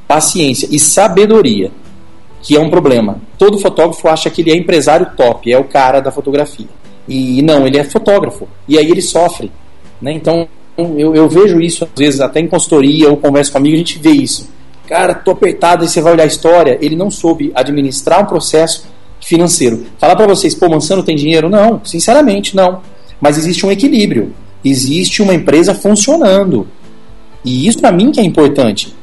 Paciência 0.07 0.67
e 0.71 0.79
sabedoria, 0.79 1.71
que 2.41 2.55
é 2.55 2.59
um 2.59 2.69
problema. 2.69 3.21
Todo 3.37 3.57
fotógrafo 3.57 4.07
acha 4.07 4.29
que 4.29 4.41
ele 4.41 4.51
é 4.51 4.55
empresário 4.55 5.11
top, 5.15 5.51
é 5.51 5.57
o 5.57 5.63
cara 5.63 5.99
da 5.99 6.11
fotografia. 6.11 6.67
E 7.07 7.41
não, 7.41 7.67
ele 7.67 7.77
é 7.77 7.83
fotógrafo. 7.83 8.47
E 8.67 8.77
aí 8.77 8.89
ele 8.89 9.01
sofre. 9.01 9.51
Né? 10.01 10.13
Então, 10.13 10.47
eu, 10.77 11.15
eu 11.15 11.29
vejo 11.29 11.59
isso, 11.61 11.83
às 11.83 11.89
vezes, 11.97 12.21
até 12.21 12.39
em 12.39 12.47
consultoria 12.47 13.09
ou 13.09 13.17
conversa 13.17 13.51
com 13.51 13.57
amigo, 13.57 13.75
a 13.75 13.79
gente 13.79 13.99
vê 13.99 14.11
isso. 14.11 14.49
Cara, 14.87 15.13
tô 15.13 15.31
apertado, 15.31 15.85
e 15.85 15.87
você 15.87 16.01
vai 16.01 16.13
olhar 16.13 16.23
a 16.23 16.27
história. 16.27 16.77
Ele 16.81 16.95
não 16.95 17.09
soube 17.09 17.51
administrar 17.55 18.21
um 18.21 18.25
processo 18.25 18.85
financeiro. 19.21 19.85
Falar 19.97 20.15
para 20.15 20.27
vocês, 20.27 20.53
pô, 20.53 20.69
Mansano 20.69 21.03
tem 21.03 21.15
dinheiro? 21.15 21.49
Não, 21.49 21.83
sinceramente, 21.83 22.55
não. 22.55 22.81
Mas 23.19 23.37
existe 23.37 23.65
um 23.65 23.71
equilíbrio. 23.71 24.33
Existe 24.63 25.21
uma 25.21 25.33
empresa 25.33 25.73
funcionando. 25.73 26.67
E 27.43 27.67
isso 27.67 27.79
para 27.79 27.91
mim 27.91 28.11
que 28.11 28.19
é 28.19 28.23
importante. 28.23 28.95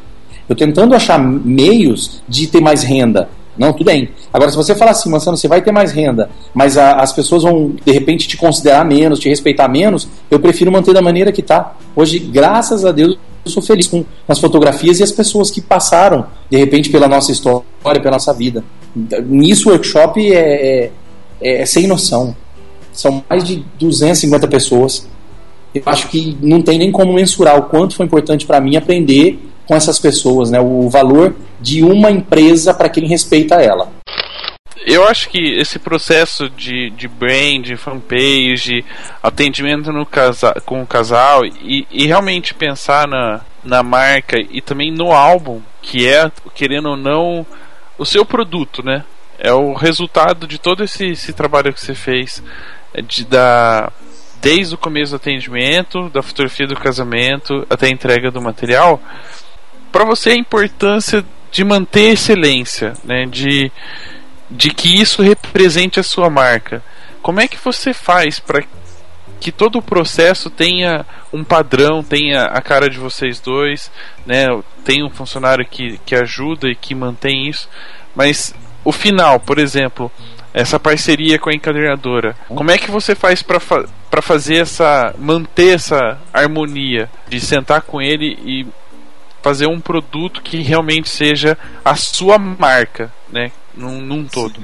Eu 0.48 0.56
tentando 0.56 0.94
achar 0.94 1.18
meios 1.18 2.22
de 2.28 2.46
ter 2.46 2.60
mais 2.60 2.82
renda. 2.82 3.28
Não, 3.56 3.72
tudo 3.72 3.84
bem. 3.84 4.08
Agora, 4.32 4.50
se 4.50 4.56
você 4.56 4.74
falar 4.74 4.92
assim, 4.92 5.10
Mansano, 5.10 5.36
você 5.36 5.46
vai 5.46 5.60
ter 5.60 5.70
mais 5.70 5.92
renda, 5.92 6.30
mas 6.54 6.78
a, 6.78 6.94
as 6.94 7.12
pessoas 7.12 7.42
vão, 7.42 7.74
de 7.84 7.92
repente, 7.92 8.26
te 8.26 8.36
considerar 8.36 8.84
menos, 8.84 9.18
te 9.18 9.28
respeitar 9.28 9.68
menos, 9.68 10.08
eu 10.30 10.40
prefiro 10.40 10.72
manter 10.72 10.94
da 10.94 11.02
maneira 11.02 11.30
que 11.30 11.40
está. 11.40 11.76
Hoje, 11.94 12.18
graças 12.18 12.84
a 12.84 12.92
Deus, 12.92 13.18
eu 13.44 13.50
sou 13.50 13.62
feliz 13.62 13.86
com 13.86 14.04
as 14.26 14.38
fotografias 14.38 15.00
e 15.00 15.02
as 15.02 15.12
pessoas 15.12 15.50
que 15.50 15.60
passaram, 15.60 16.26
de 16.48 16.56
repente, 16.56 16.90
pela 16.90 17.06
nossa 17.06 17.32
história, 17.32 17.64
pela 18.00 18.12
nossa 18.12 18.32
vida. 18.32 18.64
Nisso, 19.26 19.68
o 19.68 19.72
workshop 19.72 20.32
é, 20.32 20.90
é, 21.40 21.62
é 21.62 21.66
sem 21.66 21.86
noção. 21.86 22.34
São 23.00 23.24
mais 23.28 23.44
de 23.44 23.64
250 23.78 24.46
pessoas. 24.46 25.08
Eu 25.74 25.82
acho 25.86 26.08
que 26.08 26.36
não 26.42 26.60
tem 26.60 26.78
nem 26.78 26.92
como 26.92 27.12
mensurar 27.14 27.56
o 27.58 27.62
quanto 27.62 27.94
foi 27.94 28.04
importante 28.04 28.44
para 28.44 28.60
mim 28.60 28.76
aprender 28.76 29.38
com 29.66 29.74
essas 29.74 29.98
pessoas, 29.98 30.50
né? 30.50 30.60
O 30.60 30.90
valor 30.90 31.34
de 31.60 31.82
uma 31.82 32.10
empresa 32.10 32.74
para 32.74 32.88
quem 32.88 33.06
respeita 33.06 33.54
ela. 33.54 33.90
Eu 34.84 35.06
acho 35.06 35.30
que 35.30 35.38
esse 35.38 35.78
processo 35.78 36.50
de, 36.50 36.90
de 36.90 37.06
brand, 37.06 37.70
fanpage, 37.76 38.84
atendimento 39.22 39.92
no 39.92 40.04
casa, 40.04 40.54
com 40.66 40.82
o 40.82 40.86
casal 40.86 41.44
e, 41.44 41.86
e 41.90 42.06
realmente 42.06 42.52
pensar 42.52 43.06
na, 43.06 43.40
na 43.62 43.82
marca 43.82 44.36
e 44.50 44.60
também 44.60 44.90
no 44.90 45.12
álbum, 45.12 45.60
que 45.80 46.06
é, 46.06 46.30
querendo 46.54 46.90
ou 46.90 46.96
não, 46.96 47.46
o 47.96 48.04
seu 48.04 48.26
produto, 48.26 48.82
né? 48.82 49.04
É 49.38 49.52
o 49.52 49.72
resultado 49.72 50.46
de 50.46 50.58
todo 50.58 50.84
esse, 50.84 51.06
esse 51.06 51.32
trabalho 51.32 51.72
que 51.72 51.80
você 51.80 51.94
fez, 51.94 52.42
de 53.06 53.24
dar 53.24 53.92
desde 54.40 54.74
o 54.74 54.78
começo 54.78 55.12
do 55.12 55.16
atendimento, 55.16 56.08
da 56.08 56.22
fotografia 56.22 56.66
do 56.66 56.74
casamento 56.74 57.66
até 57.68 57.86
a 57.86 57.90
entrega 57.90 58.30
do 58.30 58.40
material. 58.40 59.00
Para 59.92 60.04
você 60.04 60.30
a 60.30 60.36
importância 60.36 61.24
de 61.50 61.64
manter 61.64 62.12
excelência, 62.12 62.94
né? 63.04 63.26
De 63.26 63.70
de 64.50 64.70
que 64.70 65.00
isso 65.00 65.22
represente 65.22 66.00
a 66.00 66.02
sua 66.02 66.28
marca. 66.28 66.82
Como 67.22 67.40
é 67.40 67.46
que 67.46 67.56
você 67.56 67.94
faz 67.94 68.40
para 68.40 68.64
que 69.38 69.52
todo 69.52 69.78
o 69.78 69.82
processo 69.82 70.50
tenha 70.50 71.06
um 71.32 71.44
padrão, 71.44 72.02
tenha 72.02 72.44
a 72.44 72.60
cara 72.60 72.90
de 72.90 72.98
vocês 72.98 73.40
dois, 73.40 73.90
né? 74.26 74.46
Tem 74.84 75.04
um 75.04 75.10
funcionário 75.10 75.64
que, 75.64 75.98
que 76.04 76.14
ajuda 76.14 76.68
e 76.68 76.74
que 76.74 76.94
mantém 76.94 77.48
isso, 77.48 77.68
mas 78.14 78.54
o 78.84 78.92
final, 78.92 79.38
por 79.38 79.58
exemplo, 79.58 80.10
essa 80.52 80.78
parceria 80.78 81.38
com 81.38 81.50
a 81.50 81.54
encadernadora, 81.54 82.36
como 82.48 82.70
é 82.70 82.78
que 82.78 82.90
você 82.90 83.14
faz 83.14 83.42
para 83.42 83.60
fa 83.60 83.84
fazer 84.22 84.56
essa 84.56 85.14
manter 85.18 85.74
essa 85.74 86.18
harmonia 86.32 87.08
de 87.28 87.40
sentar 87.40 87.82
com 87.82 88.02
ele 88.02 88.36
e 88.44 88.66
fazer 89.40 89.66
um 89.66 89.80
produto 89.80 90.42
que 90.42 90.60
realmente 90.62 91.08
seja 91.08 91.56
a 91.84 91.94
sua 91.96 92.38
marca, 92.38 93.12
né? 93.32 93.50
Num, 93.74 94.00
num 94.00 94.24
todo. 94.24 94.60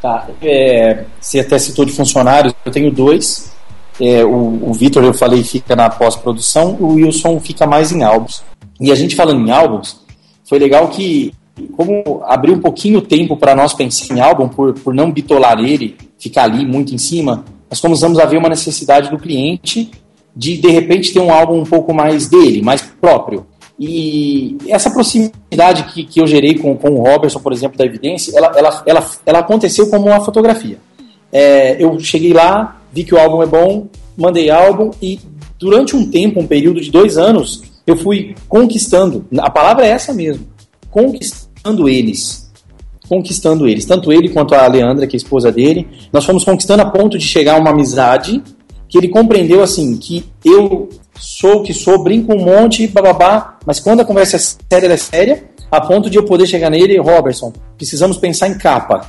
Tá. 0.00 0.28
É, 0.40 1.04
você 1.20 1.40
até 1.40 1.58
citou 1.58 1.84
de 1.84 1.92
funcionários, 1.92 2.54
eu 2.64 2.72
tenho 2.72 2.90
dois. 2.90 3.54
É, 4.00 4.24
o, 4.24 4.70
o 4.70 4.72
Vitor, 4.74 5.02
eu 5.02 5.14
falei, 5.14 5.42
fica 5.42 5.74
na 5.74 5.88
pós-produção, 5.88 6.76
o 6.78 6.94
Wilson 6.94 7.40
fica 7.40 7.66
mais 7.66 7.92
em 7.92 8.02
álbuns. 8.02 8.42
E 8.80 8.92
a 8.92 8.94
gente 8.94 9.16
falando 9.16 9.46
em 9.46 9.50
álbuns, 9.50 10.00
foi 10.48 10.58
legal 10.58 10.88
que, 10.88 11.32
como 11.76 12.22
abriu 12.24 12.54
um 12.54 12.60
pouquinho 12.60 12.98
o 12.98 13.02
tempo 13.02 13.36
para 13.36 13.54
nós 13.54 13.72
pensar 13.72 14.14
em 14.14 14.20
álbum, 14.20 14.48
por, 14.48 14.74
por 14.74 14.94
não 14.94 15.10
bitolar 15.10 15.58
ele, 15.58 15.96
ficar 16.18 16.44
ali 16.44 16.66
muito 16.66 16.94
em 16.94 16.98
cima, 16.98 17.44
nós 17.70 17.80
começamos 17.80 18.18
a 18.18 18.24
ver 18.24 18.36
uma 18.36 18.48
necessidade 18.48 19.10
do 19.10 19.18
cliente 19.18 19.90
de, 20.34 20.58
de 20.58 20.68
repente, 20.68 21.12
ter 21.12 21.20
um 21.20 21.32
álbum 21.32 21.60
um 21.60 21.64
pouco 21.64 21.94
mais 21.94 22.28
dele, 22.28 22.60
mais 22.60 22.82
próprio. 22.82 23.46
E 23.78 24.56
essa 24.68 24.90
proximidade 24.90 25.84
que, 25.92 26.04
que 26.04 26.20
eu 26.20 26.26
gerei 26.26 26.58
com, 26.58 26.76
com 26.76 26.90
o 26.90 27.02
Robertson, 27.02 27.40
por 27.40 27.52
exemplo, 27.52 27.76
da 27.76 27.84
Evidência, 27.84 28.36
ela, 28.36 28.52
ela, 28.56 28.82
ela, 28.86 29.10
ela 29.24 29.38
aconteceu 29.38 29.88
como 29.88 30.06
uma 30.06 30.20
fotografia. 30.20 30.78
É, 31.32 31.82
eu 31.82 31.98
cheguei 31.98 32.32
lá, 32.32 32.80
vi 32.92 33.04
que 33.04 33.14
o 33.14 33.18
álbum 33.18 33.42
é 33.42 33.46
bom, 33.46 33.86
mandei 34.16 34.50
álbum 34.50 34.90
e 35.02 35.18
durante 35.58 35.96
um 35.96 36.10
tempo, 36.10 36.40
um 36.40 36.46
período 36.46 36.80
de 36.80 36.90
dois 36.90 37.16
anos, 37.16 37.62
eu 37.86 37.96
fui 37.96 38.34
conquistando. 38.48 39.26
A 39.38 39.50
palavra 39.50 39.86
é 39.86 39.90
essa 39.90 40.12
mesmo, 40.12 40.46
conquistando 40.90 41.45
eles, 41.88 42.50
conquistando 43.08 43.66
eles, 43.66 43.84
tanto 43.84 44.12
ele 44.12 44.28
quanto 44.28 44.54
a 44.54 44.66
Leandra, 44.66 45.06
que 45.06 45.16
é 45.16 45.18
a 45.18 45.22
esposa 45.22 45.50
dele. 45.50 45.88
Nós 46.12 46.24
fomos 46.24 46.44
conquistando 46.44 46.82
a 46.82 46.86
ponto 46.86 47.18
de 47.18 47.24
chegar 47.24 47.56
a 47.56 47.60
uma 47.60 47.70
amizade 47.70 48.42
que 48.88 48.98
ele 48.98 49.08
compreendeu 49.08 49.62
assim 49.62 49.96
que 49.96 50.24
eu 50.44 50.88
sou 51.18 51.56
o 51.56 51.62
que 51.62 51.72
sou, 51.72 52.02
brinco 52.02 52.32
um 52.32 52.44
monte, 52.44 52.86
bababá, 52.86 53.58
mas 53.66 53.80
quando 53.80 54.00
a 54.00 54.04
conversa 54.04 54.36
é 54.36 54.38
séria, 54.38 54.92
é 54.92 54.96
séria, 54.96 55.44
a 55.70 55.80
ponto 55.80 56.08
de 56.08 56.18
eu 56.18 56.24
poder 56.24 56.46
chegar 56.46 56.70
nele, 56.70 56.98
Robertson, 56.98 57.52
precisamos 57.76 58.18
pensar 58.18 58.48
em 58.48 58.56
capa. 58.56 59.08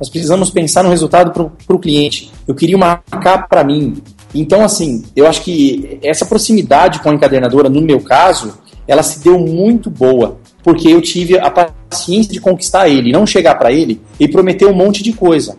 Nós 0.00 0.08
precisamos 0.08 0.50
pensar 0.50 0.82
no 0.82 0.90
resultado 0.90 1.30
para 1.30 1.76
o 1.76 1.78
cliente. 1.78 2.32
Eu 2.48 2.54
queria 2.54 2.76
uma 2.76 2.96
capa 2.96 3.46
para 3.48 3.62
mim. 3.62 4.02
Então, 4.34 4.64
assim, 4.64 5.04
eu 5.14 5.26
acho 5.26 5.42
que 5.42 5.98
essa 6.02 6.26
proximidade 6.26 6.98
com 7.00 7.10
a 7.10 7.14
encadernadora, 7.14 7.68
no 7.68 7.80
meu 7.80 8.00
caso, 8.00 8.58
ela 8.88 9.02
se 9.02 9.22
deu 9.22 9.38
muito 9.38 9.90
boa, 9.90 10.38
porque 10.64 10.88
eu 10.88 11.00
tive 11.00 11.38
a 11.38 11.50
paciência 11.92 12.32
de 12.32 12.40
conquistar 12.40 12.88
ele, 12.88 13.12
não 13.12 13.26
chegar 13.26 13.54
para 13.56 13.70
ele 13.70 14.00
e 14.18 14.26
prometer 14.26 14.66
um 14.66 14.72
monte 14.72 15.02
de 15.02 15.12
coisa. 15.12 15.56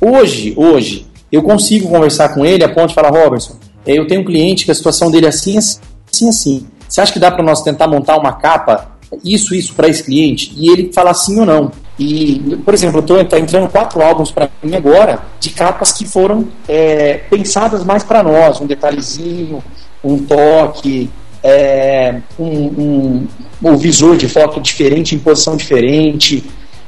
Hoje, 0.00 0.54
hoje, 0.56 1.06
eu 1.32 1.42
consigo 1.42 1.88
conversar 1.88 2.32
com 2.32 2.46
ele 2.46 2.62
a 2.62 2.68
ponto 2.68 2.88
de 2.88 2.94
falar, 2.94 3.10
Robertson, 3.10 3.56
eu 3.84 4.06
tenho 4.06 4.20
um 4.20 4.24
cliente 4.24 4.64
que 4.64 4.70
a 4.70 4.74
situação 4.74 5.10
dele 5.10 5.26
é 5.26 5.30
assim, 5.30 5.58
assim, 5.58 6.28
assim. 6.28 6.66
Você 6.88 7.00
acha 7.00 7.12
que 7.12 7.18
dá 7.18 7.30
para 7.30 7.42
nós 7.42 7.62
tentar 7.62 7.88
montar 7.88 8.16
uma 8.16 8.32
capa, 8.34 8.92
isso, 9.24 9.54
isso, 9.54 9.74
para 9.74 9.88
esse 9.88 10.04
cliente? 10.04 10.52
E 10.56 10.70
ele 10.70 10.92
fala 10.92 11.12
sim 11.12 11.40
ou 11.40 11.46
não. 11.46 11.72
E, 11.98 12.56
por 12.64 12.72
exemplo, 12.72 12.98
eu 12.98 13.02
estou 13.02 13.24
tá 13.24 13.38
entrando 13.38 13.68
quatro 13.68 14.00
álbuns 14.02 14.30
para 14.30 14.48
mim 14.62 14.74
agora 14.74 15.20
de 15.40 15.50
capas 15.50 15.92
que 15.92 16.06
foram 16.06 16.46
é, 16.68 17.18
pensadas 17.30 17.84
mais 17.84 18.02
para 18.02 18.22
nós, 18.22 18.60
um 18.60 18.66
detalhezinho, 18.66 19.62
um 20.02 20.18
toque, 20.18 21.10
é, 21.44 22.22
um, 22.38 22.46
um, 22.46 23.28
um, 23.62 23.76
visor 23.76 24.16
de 24.16 24.26
foto 24.26 24.58
diferente, 24.62 25.14
em 25.14 25.18
posição 25.18 25.56
diferente. 25.56 26.42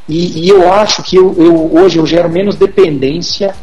E, 0.08 0.44
e 0.44 0.48
eu 0.48 0.72
acho 0.72 1.02
que 1.02 1.16
eu, 1.16 1.34
eu, 1.36 1.74
hoje 1.74 1.98
eu 1.98 2.06
gero 2.06 2.30
menos 2.30 2.56
dependência 2.56 3.54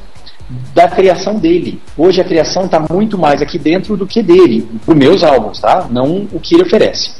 da 0.71 0.87
criação 0.87 1.39
dele. 1.39 1.81
Hoje 1.97 2.21
a 2.21 2.23
criação 2.23 2.65
está 2.65 2.79
muito 2.79 3.17
mais 3.17 3.41
aqui 3.41 3.57
dentro 3.57 3.97
do 3.97 4.05
que 4.05 4.21
dele, 4.21 4.67
para 4.85 4.93
meus 4.93 5.23
álbuns, 5.23 5.59
tá? 5.59 5.87
Não 5.89 6.27
o 6.31 6.39
que 6.39 6.53
ele 6.53 6.63
oferece. 6.63 7.11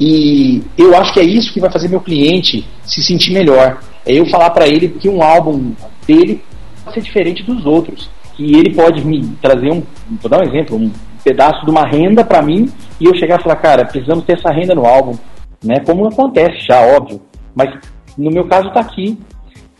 E 0.00 0.62
eu 0.78 0.96
acho 0.96 1.12
que 1.12 1.20
é 1.20 1.24
isso 1.24 1.52
que 1.52 1.60
vai 1.60 1.70
fazer 1.70 1.88
meu 1.88 2.00
cliente 2.00 2.66
se 2.84 3.02
sentir 3.02 3.32
melhor. 3.32 3.80
É 4.06 4.14
eu 4.14 4.24
falar 4.26 4.50
para 4.50 4.66
ele 4.66 4.88
que 4.88 5.08
um 5.08 5.22
álbum 5.22 5.72
dele 6.06 6.42
pode 6.82 6.94
ser 6.94 7.02
diferente 7.02 7.42
dos 7.42 7.66
outros. 7.66 8.08
Que 8.36 8.56
ele 8.56 8.72
pode 8.72 9.04
me 9.04 9.36
trazer 9.42 9.70
um, 9.70 9.82
vou 10.22 10.30
dar 10.30 10.40
um 10.40 10.44
exemplo, 10.44 10.76
um 10.78 10.90
pedaço 11.28 11.62
de 11.64 11.70
uma 11.70 11.86
renda 11.86 12.24
para 12.24 12.40
mim 12.40 12.70
e 12.98 13.04
eu 13.04 13.14
chegar 13.14 13.38
e 13.38 13.42
falar, 13.42 13.56
cara, 13.56 13.84
precisamos 13.84 14.24
ter 14.24 14.38
essa 14.38 14.50
renda 14.50 14.74
no 14.74 14.86
álbum. 14.86 15.14
Né? 15.62 15.76
Como 15.84 16.08
acontece 16.08 16.66
já, 16.66 16.80
óbvio. 16.80 17.20
Mas 17.54 17.78
no 18.16 18.30
meu 18.30 18.46
caso 18.46 18.68
está 18.68 18.80
aqui. 18.80 19.18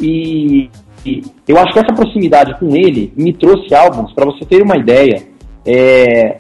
E 0.01 0.69
eu 1.47 1.59
acho 1.59 1.73
que 1.73 1.79
essa 1.79 1.95
proximidade 1.95 2.59
com 2.59 2.77
ele 2.77 3.13
me 3.17 3.33
trouxe 3.33 3.75
álbuns, 3.75 4.13
para 4.13 4.27
você 4.27 4.45
ter 4.45 4.63
uma 4.63 4.77
ideia, 4.77 5.23
é, 5.65 6.37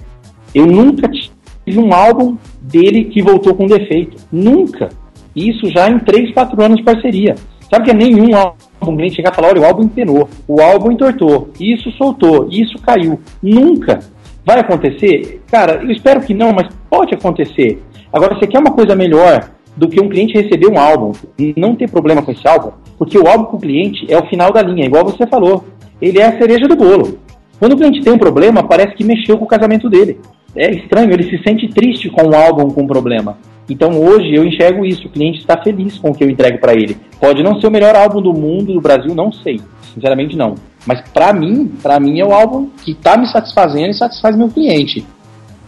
eu 0.55 0.67
nunca 0.67 1.09
tive 1.09 1.79
um 1.79 1.93
álbum 1.93 2.37
dele 2.61 3.05
que 3.07 3.23
voltou 3.23 3.55
com 3.55 3.67
defeito. 3.67 4.17
Nunca. 4.31 4.91
Isso 5.35 5.71
já 5.71 5.89
em 5.89 5.99
3, 5.99 6.35
4 6.35 6.63
anos 6.63 6.77
de 6.79 6.85
parceria. 6.85 7.35
Sabe 7.71 7.85
que 7.85 7.91
é 7.91 7.95
nenhum 7.95 8.35
álbum 8.35 8.97
cliente 8.97 9.17
chegar 9.17 9.33
e 9.33 9.35
falar, 9.35 9.49
olha, 9.49 9.61
o 9.61 9.65
álbum 9.65 9.83
empenou, 9.83 10.29
o 10.47 10.61
álbum 10.61 10.91
entortou, 10.91 11.51
isso 11.61 11.91
soltou, 11.93 12.49
isso 12.51 12.79
caiu. 12.79 13.21
Nunca. 13.43 14.01
Vai 14.49 14.61
acontecer? 14.61 15.43
Cara, 15.51 15.83
eu 15.83 15.91
espero 15.91 16.23
que 16.23 16.33
não, 16.33 16.55
mas 16.55 16.69
pode 16.89 17.12
acontecer. 17.12 17.83
Agora, 18.11 18.35
você 18.35 18.47
quer 18.47 18.59
uma 18.59 18.70
coisa 18.70 18.97
melhor 18.97 19.51
do 19.77 19.87
que 19.87 20.01
um 20.01 20.09
cliente 20.09 20.33
receber 20.33 20.69
um 20.69 20.79
álbum 20.79 21.12
e 21.39 21.53
não 21.55 21.77
ter 21.77 21.91
problema 21.91 22.23
com 22.23 22.33
esse 22.33 22.49
álbum, 22.49 22.70
porque 22.97 23.19
o 23.19 23.29
álbum 23.29 23.45
com 23.45 23.59
o 23.59 23.61
cliente 23.61 24.11
é 24.11 24.16
o 24.16 24.27
final 24.27 24.51
da 24.51 24.62
linha, 24.62 24.87
igual 24.87 25.05
você 25.05 25.27
falou. 25.27 25.66
Ele 26.01 26.19
é 26.19 26.25
a 26.25 26.39
cereja 26.39 26.66
do 26.66 26.75
bolo. 26.75 27.19
Quando 27.59 27.75
o 27.75 27.77
cliente 27.77 28.01
tem 28.01 28.11
um 28.11 28.16
problema, 28.16 28.62
parece 28.62 28.95
que 28.95 29.05
mexeu 29.05 29.37
com 29.37 29.45
o 29.45 29.49
casamento 29.49 29.91
dele. 29.91 30.19
É 30.57 30.70
estranho, 30.70 31.12
ele 31.12 31.25
se 31.25 31.43
sente 31.43 31.69
triste 31.69 32.09
com 32.09 32.29
um 32.29 32.35
álbum 32.35 32.70
com 32.70 32.85
um 32.85 32.87
problema. 32.87 33.37
Então 33.69 34.01
hoje 34.01 34.35
eu 34.35 34.47
enxergo 34.47 34.83
isso, 34.83 35.09
o 35.09 35.11
cliente 35.11 35.41
está 35.41 35.62
feliz 35.62 35.99
com 35.99 36.09
o 36.09 36.15
que 36.15 36.25
eu 36.25 36.31
entrego 36.31 36.57
para 36.57 36.73
ele. 36.73 36.97
Pode 37.20 37.43
não 37.43 37.61
ser 37.61 37.66
o 37.66 37.70
melhor 37.70 37.95
álbum 37.95 38.23
do 38.23 38.33
mundo, 38.33 38.73
do 38.73 38.81
Brasil, 38.81 39.15
não 39.15 39.31
sei. 39.31 39.61
Sinceramente 39.93 40.35
não. 40.39 40.55
Mas 40.89 41.02
para 41.10 41.35
mim, 41.35 41.66
para 41.82 42.01
mim 42.01 42.19
é 42.19 42.24
o 42.24 42.32
álbum 42.32 42.70
que 42.82 42.93
está 42.93 43.15
me 43.15 43.31
satisfazendo 43.31 43.90
e 43.90 43.94
satisfaz 43.94 44.35
meu 44.35 44.48
cliente. 44.48 45.06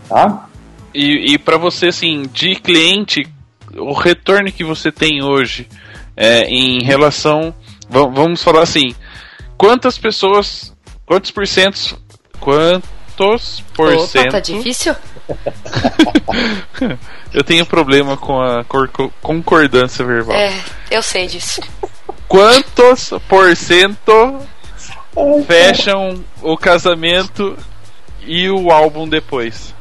Tá? 0.09 0.49
E, 0.95 1.35
e 1.35 1.39
para 1.39 1.59
você, 1.59 1.89
assim, 1.89 2.23
de 2.33 2.57
cliente, 2.57 3.29
o 3.77 3.93
retorno 3.93 4.51
que 4.51 4.65
você 4.65 4.91
tem 4.91 5.23
hoje 5.23 5.69
é, 6.17 6.45
em 6.45 6.83
relação. 6.83 7.55
Vamos 7.91 8.43
falar 8.43 8.63
assim: 8.63 8.95
quantas 9.59 9.99
pessoas. 9.99 10.75
Quantos 11.05 11.31
porcentos. 11.31 11.95
Quantos 12.41 13.63
por 13.75 13.95
cento. 14.07 14.33
Tá 14.33 14.41
difícil? 14.41 14.97
eu 17.31 17.45
tenho 17.45 17.67
problema 17.67 18.17
com 18.17 18.41
a 18.41 18.65
concordância 19.21 20.03
verbal. 20.03 20.35
É, 20.35 20.59
eu 20.91 21.03
sei 21.03 21.27
disso. 21.27 21.61
Quantos 22.27 23.11
por 23.29 23.55
cento 23.55 24.41
fecham 25.47 26.23
o 26.43 26.57
casamento 26.57 27.57
e 28.27 28.49
o 28.49 28.71
álbum 28.71 29.09
depois? 29.09 29.75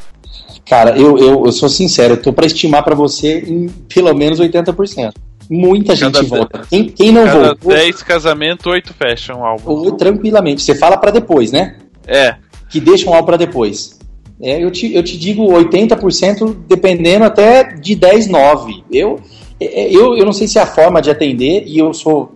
Cara, 0.66 0.98
eu, 0.98 1.18
eu, 1.18 1.46
eu 1.46 1.52
sou 1.52 1.68
sincero, 1.68 2.14
eu 2.14 2.22
tô 2.22 2.32
pra 2.32 2.46
estimar 2.46 2.84
para 2.84 2.94
você 2.96 3.40
em 3.40 3.68
pelo 3.68 4.14
menos 4.14 4.40
80%. 4.40 5.14
Muita 5.50 5.96
gente 5.96 6.24
volta. 6.26 6.62
Quem, 6.70 6.90
quem 6.90 7.12
não 7.12 7.26
cada 7.26 7.40
voltou. 7.40 7.74
10 7.74 8.04
casamentos, 8.04 8.68
8 8.68 8.94
fecham 8.94 9.40
o 9.40 9.46
álbum. 9.46 9.72
Ou 9.72 9.92
tranquilamente. 9.94 10.62
Você 10.62 10.76
fala 10.76 10.96
para 10.96 11.10
depois, 11.10 11.52
né? 11.52 11.78
É. 12.06 12.36
Que 12.70 12.80
deixam 12.80 13.12
um 13.12 13.16
álbum 13.16 13.26
para 13.26 13.38
depois. 13.38 13.98
É, 14.42 14.64
eu, 14.64 14.72
te, 14.72 14.94
eu 14.94 15.04
te 15.04 15.18
digo 15.18 15.44
80%, 15.44 16.56
dependendo 16.68 17.26
até 17.26 17.64
de 17.64 17.96
10, 17.96 18.28
9. 18.28 18.84
Eu, 18.92 19.20
é, 19.60 19.82
é, 19.82 19.96
eu, 19.96 20.16
eu 20.16 20.24
não 20.24 20.32
sei 20.32 20.48
se 20.48 20.58
é 20.60 20.62
a 20.62 20.68
forma 20.68 21.02
de 21.02 21.10
atender, 21.10 21.64
e 21.66 21.78
eu 21.78 21.94
sou. 21.94 22.34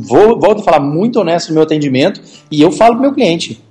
Vou, 0.00 0.38
volto 0.38 0.60
a 0.60 0.62
falar 0.62 0.80
muito 0.80 1.20
honesto 1.20 1.48
no 1.48 1.54
meu 1.54 1.62
atendimento, 1.62 2.20
e 2.50 2.60
eu 2.60 2.70
falo 2.70 2.94
pro 2.94 3.02
meu 3.02 3.12
cliente: 3.12 3.62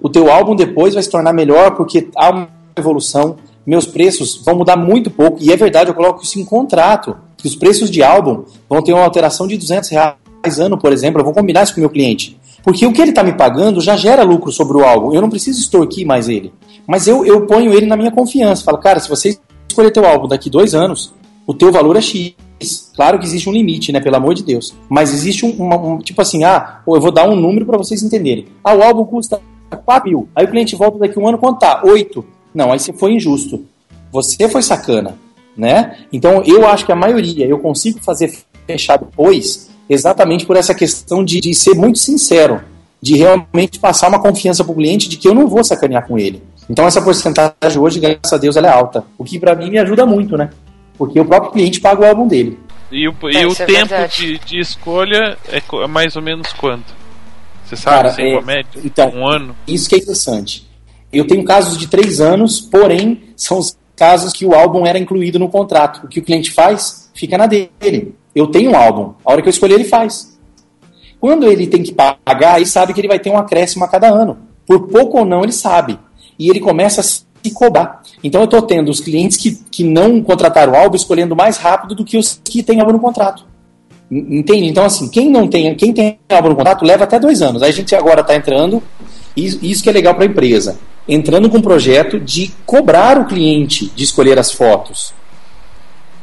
o 0.00 0.08
teu 0.08 0.30
álbum 0.30 0.54
depois 0.54 0.94
vai 0.94 1.02
se 1.02 1.10
tornar 1.10 1.32
melhor 1.32 1.76
porque 1.76 2.08
há 2.16 2.30
uma 2.30 2.48
evolução, 2.76 3.36
meus 3.66 3.86
preços 3.86 4.42
vão 4.44 4.56
mudar 4.56 4.76
muito 4.76 5.10
pouco, 5.10 5.38
e 5.40 5.52
é 5.52 5.56
verdade, 5.56 5.90
eu 5.90 5.94
coloco 5.94 6.22
isso 6.22 6.38
em 6.38 6.44
contrato, 6.44 7.16
que 7.36 7.46
os 7.46 7.54
preços 7.54 7.90
de 7.90 8.02
álbum 8.02 8.44
vão 8.68 8.82
ter 8.82 8.92
uma 8.92 9.04
alteração 9.04 9.46
de 9.46 9.56
200 9.56 9.88
reais 9.90 10.14
ano, 10.58 10.78
por 10.78 10.92
exemplo, 10.92 11.20
eu 11.20 11.24
vou 11.24 11.34
combinar 11.34 11.64
isso 11.64 11.74
com 11.74 11.80
o 11.80 11.82
meu 11.82 11.90
cliente. 11.90 12.38
Porque 12.62 12.86
o 12.86 12.92
que 12.92 13.00
ele 13.00 13.10
está 13.10 13.22
me 13.22 13.32
pagando 13.32 13.80
já 13.80 13.96
gera 13.96 14.22
lucro 14.22 14.52
sobre 14.52 14.76
o 14.76 14.84
álbum, 14.84 15.12
eu 15.12 15.20
não 15.20 15.30
preciso 15.30 15.60
extorquir 15.60 16.06
mais 16.06 16.28
ele. 16.28 16.52
Mas 16.86 17.06
eu, 17.06 17.24
eu 17.24 17.46
ponho 17.46 17.72
ele 17.72 17.86
na 17.86 17.96
minha 17.96 18.10
confiança, 18.10 18.64
falo, 18.64 18.78
cara, 18.78 19.00
se 19.00 19.08
você 19.08 19.38
escolher 19.68 19.90
teu 19.90 20.06
álbum 20.06 20.26
daqui 20.26 20.48
dois 20.48 20.74
anos, 20.74 21.12
o 21.46 21.54
teu 21.54 21.70
valor 21.70 21.96
é 21.96 22.00
X. 22.00 22.34
Claro 22.94 23.18
que 23.18 23.26
existe 23.26 23.48
um 23.48 23.52
limite, 23.52 23.92
né? 23.92 24.00
Pelo 24.00 24.16
amor 24.16 24.34
de 24.34 24.42
Deus. 24.42 24.74
Mas 24.88 25.12
existe 25.12 25.46
um, 25.46 25.50
uma, 25.50 25.76
um 25.76 25.98
tipo 25.98 26.20
assim, 26.20 26.44
ah, 26.44 26.80
eu 26.86 27.00
vou 27.00 27.12
dar 27.12 27.28
um 27.28 27.36
número 27.36 27.64
para 27.64 27.78
vocês 27.78 28.02
entenderem. 28.02 28.46
Ah, 28.64 28.74
o 28.74 28.82
álbum 28.82 29.04
custa 29.04 29.40
4 29.84 30.08
mil. 30.08 30.28
Aí 30.34 30.44
o 30.44 30.50
cliente 30.50 30.74
volta 30.74 30.98
daqui 30.98 31.18
um 31.18 31.28
ano, 31.28 31.38
tá? 31.58 31.82
8. 31.84 32.24
Não, 32.54 32.72
aí 32.72 32.78
você 32.78 32.92
foi 32.92 33.12
injusto. 33.12 33.64
Você 34.10 34.48
foi 34.48 34.62
sacana, 34.62 35.16
né? 35.56 35.98
Então 36.12 36.42
eu 36.44 36.66
acho 36.66 36.84
que 36.86 36.92
a 36.92 36.96
maioria 36.96 37.46
eu 37.46 37.58
consigo 37.58 38.00
fazer 38.00 38.34
fechar 38.66 38.98
depois 38.98 39.70
exatamente 39.88 40.44
por 40.44 40.56
essa 40.56 40.74
questão 40.74 41.24
de, 41.24 41.40
de 41.40 41.54
ser 41.54 41.74
muito 41.74 41.98
sincero, 41.98 42.60
de 43.00 43.16
realmente 43.16 43.78
passar 43.78 44.08
uma 44.08 44.20
confiança 44.20 44.62
para 44.62 44.72
o 44.72 44.76
cliente 44.76 45.08
de 45.08 45.16
que 45.16 45.28
eu 45.28 45.34
não 45.34 45.46
vou 45.46 45.62
sacanear 45.64 46.06
com 46.06 46.18
ele. 46.18 46.42
Então 46.68 46.86
essa 46.86 47.00
porcentagem 47.00 47.80
hoje, 47.80 47.98
graças 47.98 48.32
a 48.32 48.36
Deus, 48.36 48.56
ela 48.56 48.68
é 48.68 48.72
alta. 48.72 49.04
O 49.16 49.24
que 49.24 49.38
para 49.38 49.54
mim 49.54 49.70
me 49.70 49.78
ajuda 49.78 50.04
muito, 50.04 50.36
né? 50.36 50.50
Porque 50.98 51.20
o 51.20 51.24
próprio 51.24 51.52
cliente 51.52 51.80
paga 51.80 52.02
o 52.02 52.06
álbum 52.06 52.26
dele. 52.26 52.58
E 52.90 53.08
o, 53.08 53.14
e 53.30 53.46
o 53.46 53.52
é 53.52 53.66
tempo 53.66 53.94
de, 54.16 54.38
de, 54.38 54.58
escolha 54.58 55.38
é 55.50 55.86
mais 55.86 56.16
ou 56.16 56.22
menos 56.22 56.52
quanto? 56.54 56.92
Você 57.64 57.76
sabe, 57.76 57.96
Cara, 57.96 58.08
assim, 58.08 58.22
é, 58.22 58.40
média? 58.40 58.80
Então, 58.82 59.10
um 59.10 59.26
ano? 59.26 59.54
Isso 59.66 59.88
que 59.88 59.94
é 59.94 59.98
interessante. 59.98 60.66
Eu 61.12 61.26
tenho 61.26 61.44
casos 61.44 61.76
de 61.76 61.86
três 61.86 62.20
anos, 62.20 62.60
porém, 62.60 63.22
são 63.36 63.58
os 63.58 63.76
casos 63.94 64.32
que 64.32 64.46
o 64.46 64.54
álbum 64.54 64.86
era 64.86 64.98
incluído 64.98 65.38
no 65.38 65.48
contrato. 65.48 66.04
O 66.04 66.08
que 66.08 66.20
o 66.20 66.22
cliente 66.22 66.50
faz, 66.50 67.10
fica 67.14 67.36
na 67.36 67.46
dele. 67.46 68.14
Eu 68.34 68.46
tenho 68.46 68.70
um 68.70 68.76
álbum. 68.76 69.14
A 69.24 69.32
hora 69.32 69.42
que 69.42 69.48
eu 69.48 69.50
escolher, 69.50 69.74
ele 69.74 69.84
faz. 69.84 70.38
Quando 71.20 71.50
ele 71.50 71.66
tem 71.66 71.82
que 71.82 71.92
pagar, 71.92 72.56
ele 72.56 72.66
sabe 72.66 72.94
que 72.94 73.00
ele 73.00 73.08
vai 73.08 73.18
ter 73.18 73.30
um 73.30 73.38
acréscimo 73.38 73.84
a 73.84 73.88
cada 73.88 74.08
ano. 74.08 74.38
Por 74.66 74.88
pouco 74.88 75.18
ou 75.18 75.24
não, 75.24 75.42
ele 75.42 75.52
sabe. 75.52 75.98
E 76.38 76.48
ele 76.48 76.60
começa 76.60 77.00
a 77.00 77.04
se 77.48 77.54
cobrar. 77.54 78.02
Então 78.22 78.40
eu 78.40 78.46
estou 78.46 78.62
tendo 78.62 78.90
os 78.90 79.00
clientes 79.00 79.36
que, 79.36 79.58
que 79.70 79.84
não 79.84 80.22
contrataram 80.22 80.72
o 80.72 80.76
álbum 80.76 80.96
escolhendo 80.96 81.34
mais 81.34 81.56
rápido 81.56 81.94
do 81.94 82.04
que 82.04 82.16
os 82.16 82.40
que 82.44 82.62
têm 82.62 82.80
álbum 82.80 82.92
no 82.92 83.00
contrato. 83.00 83.44
Entende? 84.10 84.66
Então, 84.66 84.84
assim, 84.84 85.08
quem 85.08 85.30
não 85.30 85.46
tem, 85.46 85.74
quem 85.74 85.92
tem 85.92 86.18
álbum 86.30 86.48
no 86.48 86.56
contrato 86.56 86.84
leva 86.84 87.04
até 87.04 87.20
dois 87.20 87.42
anos. 87.42 87.62
Aí 87.62 87.68
a 87.68 87.72
gente 87.72 87.94
agora 87.94 88.22
está 88.22 88.34
entrando, 88.34 88.82
isso, 89.36 89.58
isso 89.62 89.82
que 89.82 89.90
é 89.90 89.92
legal 89.92 90.14
para 90.14 90.24
a 90.24 90.26
empresa 90.26 90.78
entrando 91.08 91.48
com 91.48 91.56
um 91.56 91.62
projeto 91.62 92.20
de 92.20 92.52
cobrar 92.66 93.18
o 93.18 93.24
cliente 93.24 93.90
de 93.96 94.04
escolher 94.04 94.38
as 94.38 94.52
fotos. 94.52 95.14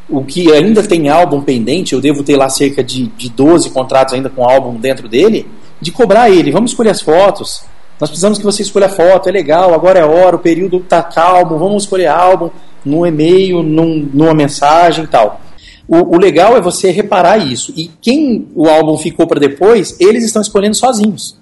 O 0.07 0.23
que 0.23 0.53
ainda 0.53 0.83
tem 0.83 1.09
álbum 1.09 1.41
pendente, 1.41 1.93
eu 1.93 1.99
devo 1.99 2.21
ter 2.21 2.37
lá 2.37 2.47
cerca 2.47 2.83
de, 2.83 3.07
de 3.07 3.29
12 3.29 3.71
contratos 3.71 4.13
ainda 4.13 4.29
com 4.29 4.47
álbum 4.47 4.75
dentro 4.75 5.09
dele, 5.09 5.47
de 5.81 5.91
cobrar 5.91 6.29
ele, 6.29 6.51
vamos 6.51 6.71
escolher 6.71 6.91
as 6.91 7.01
fotos. 7.01 7.63
Nós 7.99 8.09
precisamos 8.09 8.37
que 8.37 8.43
você 8.43 8.61
escolha 8.61 8.89
foto, 8.89 9.29
é 9.29 9.31
legal, 9.31 9.73
agora 9.73 9.99
é 9.99 10.05
hora, 10.05 10.35
o 10.35 10.39
período 10.39 10.77
está 10.77 11.01
calmo, 11.01 11.57
vamos 11.57 11.83
escolher 11.83 12.07
álbum 12.07 12.49
no 12.83 13.05
e-mail, 13.05 13.63
num, 13.63 14.09
numa 14.13 14.33
mensagem 14.33 15.05
e 15.05 15.07
tal. 15.07 15.41
O, 15.87 16.15
o, 16.15 16.17
legal 16.17 16.57
é 16.57 16.61
você 16.61 16.91
reparar 16.91 17.37
isso. 17.37 17.73
E 17.75 17.89
quem 18.01 18.47
o 18.55 18.67
álbum 18.67 18.97
ficou 18.97 19.27
para 19.27 19.39
depois, 19.39 19.95
eles 19.99 20.25
estão 20.25 20.41
escolhendo 20.41 20.75
sozinhos. 20.75 21.37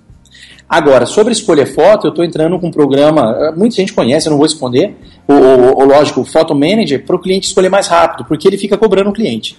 Agora, 0.68 1.06
sobre 1.06 1.34
escolher 1.34 1.68
foto, 1.68 2.08
eu 2.08 2.10
estou 2.10 2.26
entrando 2.26 2.60
com 2.60 2.68
um 2.68 2.72
programa, 2.72 3.36
eh, 3.40 3.52
muita 3.56 3.76
gente 3.76 3.94
conhece, 3.94 4.28
eu 4.28 4.32
não 4.32 4.38
vou 4.38 4.46
esconder, 4.46 4.96
o, 5.28 5.34
o, 5.34 5.82
o 5.82 5.86
lógico, 5.86 6.22
o 6.22 6.26
Photo 6.26 6.56
Manager, 6.56 7.06
para 7.06 7.16
o 7.16 7.20
cliente 7.20 7.48
escolher 7.48 7.70
mais 7.70 7.88
rápido, 7.88 8.26
porque 8.26 8.48
ele 8.48 8.58
fica 8.58 8.78
cobrando 8.78 9.10
o 9.10 9.14
cliente. 9.14 9.58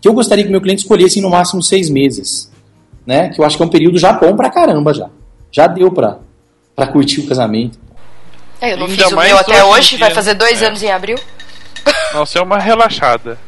Que 0.00 0.08
eu 0.08 0.12
gostaria 0.12 0.44
que 0.44 0.50
meu 0.50 0.60
cliente 0.60 0.82
escolhesse 0.82 1.20
no 1.20 1.30
máximo 1.30 1.62
seis 1.62 1.88
meses. 1.88 2.50
Né? 3.06 3.28
Que 3.28 3.40
eu 3.40 3.44
acho 3.44 3.56
que 3.56 3.62
é 3.62 3.66
um 3.66 3.70
período 3.70 3.98
já 3.98 4.12
bom 4.12 4.34
pra 4.34 4.50
caramba 4.50 4.92
já. 4.92 5.08
Já 5.52 5.66
deu 5.66 5.90
pra, 5.90 6.18
pra 6.74 6.86
curtir 6.86 7.20
o 7.20 7.28
casamento. 7.28 7.78
É, 8.60 8.72
eu 8.72 8.76
não 8.76 8.86
Ainda 8.86 9.04
fiz 9.04 9.12
o 9.12 9.16
meu 9.16 9.38
até 9.38 9.64
hoje, 9.64 9.96
vai 9.96 10.10
fazer 10.10 10.34
dois 10.34 10.62
é. 10.62 10.66
anos 10.66 10.82
em 10.82 10.90
abril. 10.90 11.18
Nossa, 12.12 12.38
é 12.38 12.42
uma 12.42 12.58
relaxada. 12.58 13.38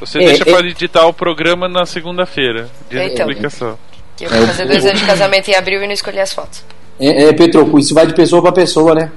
Você 0.00 0.18
é, 0.18 0.26
deixa 0.26 0.42
é... 0.42 0.52
para 0.52 0.66
editar 0.66 1.06
o 1.06 1.12
programa 1.12 1.68
na 1.68 1.86
segunda-feira 1.86 2.68
de 2.90 2.98
então. 2.98 3.26
publicação. 3.26 3.78
Eu 4.20 4.28
vou 4.28 4.42
é, 4.42 4.46
fazer 4.46 4.66
dois 4.66 4.84
anos 4.84 5.00
de 5.00 5.06
casamento 5.06 5.48
em 5.48 5.54
abril 5.54 5.82
e 5.82 5.86
não 5.86 5.94
escolhi 5.94 6.20
as 6.20 6.32
fotos. 6.32 6.64
É, 7.00 7.24
é 7.24 7.32
Petroco, 7.32 7.78
isso 7.78 7.94
vai 7.94 8.06
de 8.06 8.14
pessoa 8.14 8.42
para 8.42 8.52
pessoa, 8.52 8.94
né? 8.94 9.10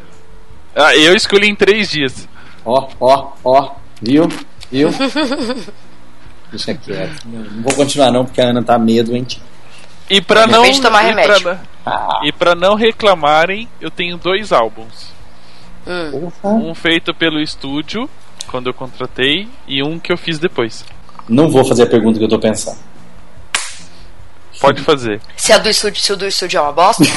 Ah, 0.76 0.96
eu 0.96 1.16
escolhi 1.16 1.48
em 1.48 1.56
três 1.56 1.90
dias. 1.90 2.28
Ó, 2.66 2.88
ó, 3.00 3.32
ó, 3.44 3.72
viu? 4.02 4.28
Viu? 4.72 4.90
Deixa 6.50 6.74
quieto. 6.74 7.26
Não 7.26 7.64
vou 7.64 7.74
continuar 7.74 8.12
não, 8.12 8.26
porque 8.26 8.42
a 8.42 8.46
Ana 8.46 8.64
tá 8.64 8.78
medo, 8.78 9.12
doente. 9.12 9.42
E 10.10 10.22
pra 10.22 10.46
não. 10.48 10.64
Tomar 10.82 11.04
e, 11.04 11.08
remédio. 11.08 11.42
Pra, 11.42 11.60
ah. 11.86 12.22
e 12.24 12.32
pra 12.32 12.56
não 12.56 12.76
reclamarem, 12.76 13.68
eu 13.82 13.90
tenho 13.90 14.18
dois 14.18 14.52
álbuns. 14.52 15.14
Hum. 15.88 16.32
Um 16.44 16.74
feito 16.76 17.14
pelo 17.14 17.40
estúdio, 17.40 18.10
quando 18.48 18.68
eu 18.68 18.74
contratei, 18.74 19.48
e 19.68 19.84
um 19.84 20.00
que 20.00 20.12
eu 20.12 20.18
fiz 20.18 20.40
depois. 20.40 20.86
Não 21.28 21.50
vou 21.50 21.66
fazer 21.66 21.84
a 21.84 21.88
pergunta 21.88 22.18
que 22.20 22.26
eu 22.26 22.30
tô 22.30 22.40
pensando. 22.40 22.78
Pode 24.60 24.82
fazer. 24.82 25.22
Se 25.36 25.52
a 25.52 25.58
do 25.58 25.70
estúdio, 25.70 26.02
se 26.02 26.14
o 26.14 26.18
do 26.18 26.26
estúdio 26.26 26.58
é 26.58 26.62
uma 26.62 26.72
bosta. 26.72 27.04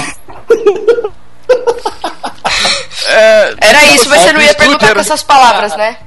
é, 3.08 3.54
Era 3.60 3.86
isso, 3.94 4.08
mas 4.08 4.22
você 4.22 4.32
não 4.32 4.40
ia 4.40 4.54
perguntar 4.54 4.86
era... 4.86 4.94
com 4.96 5.00
essas 5.00 5.22
palavras, 5.22 5.76
né? 5.76 5.98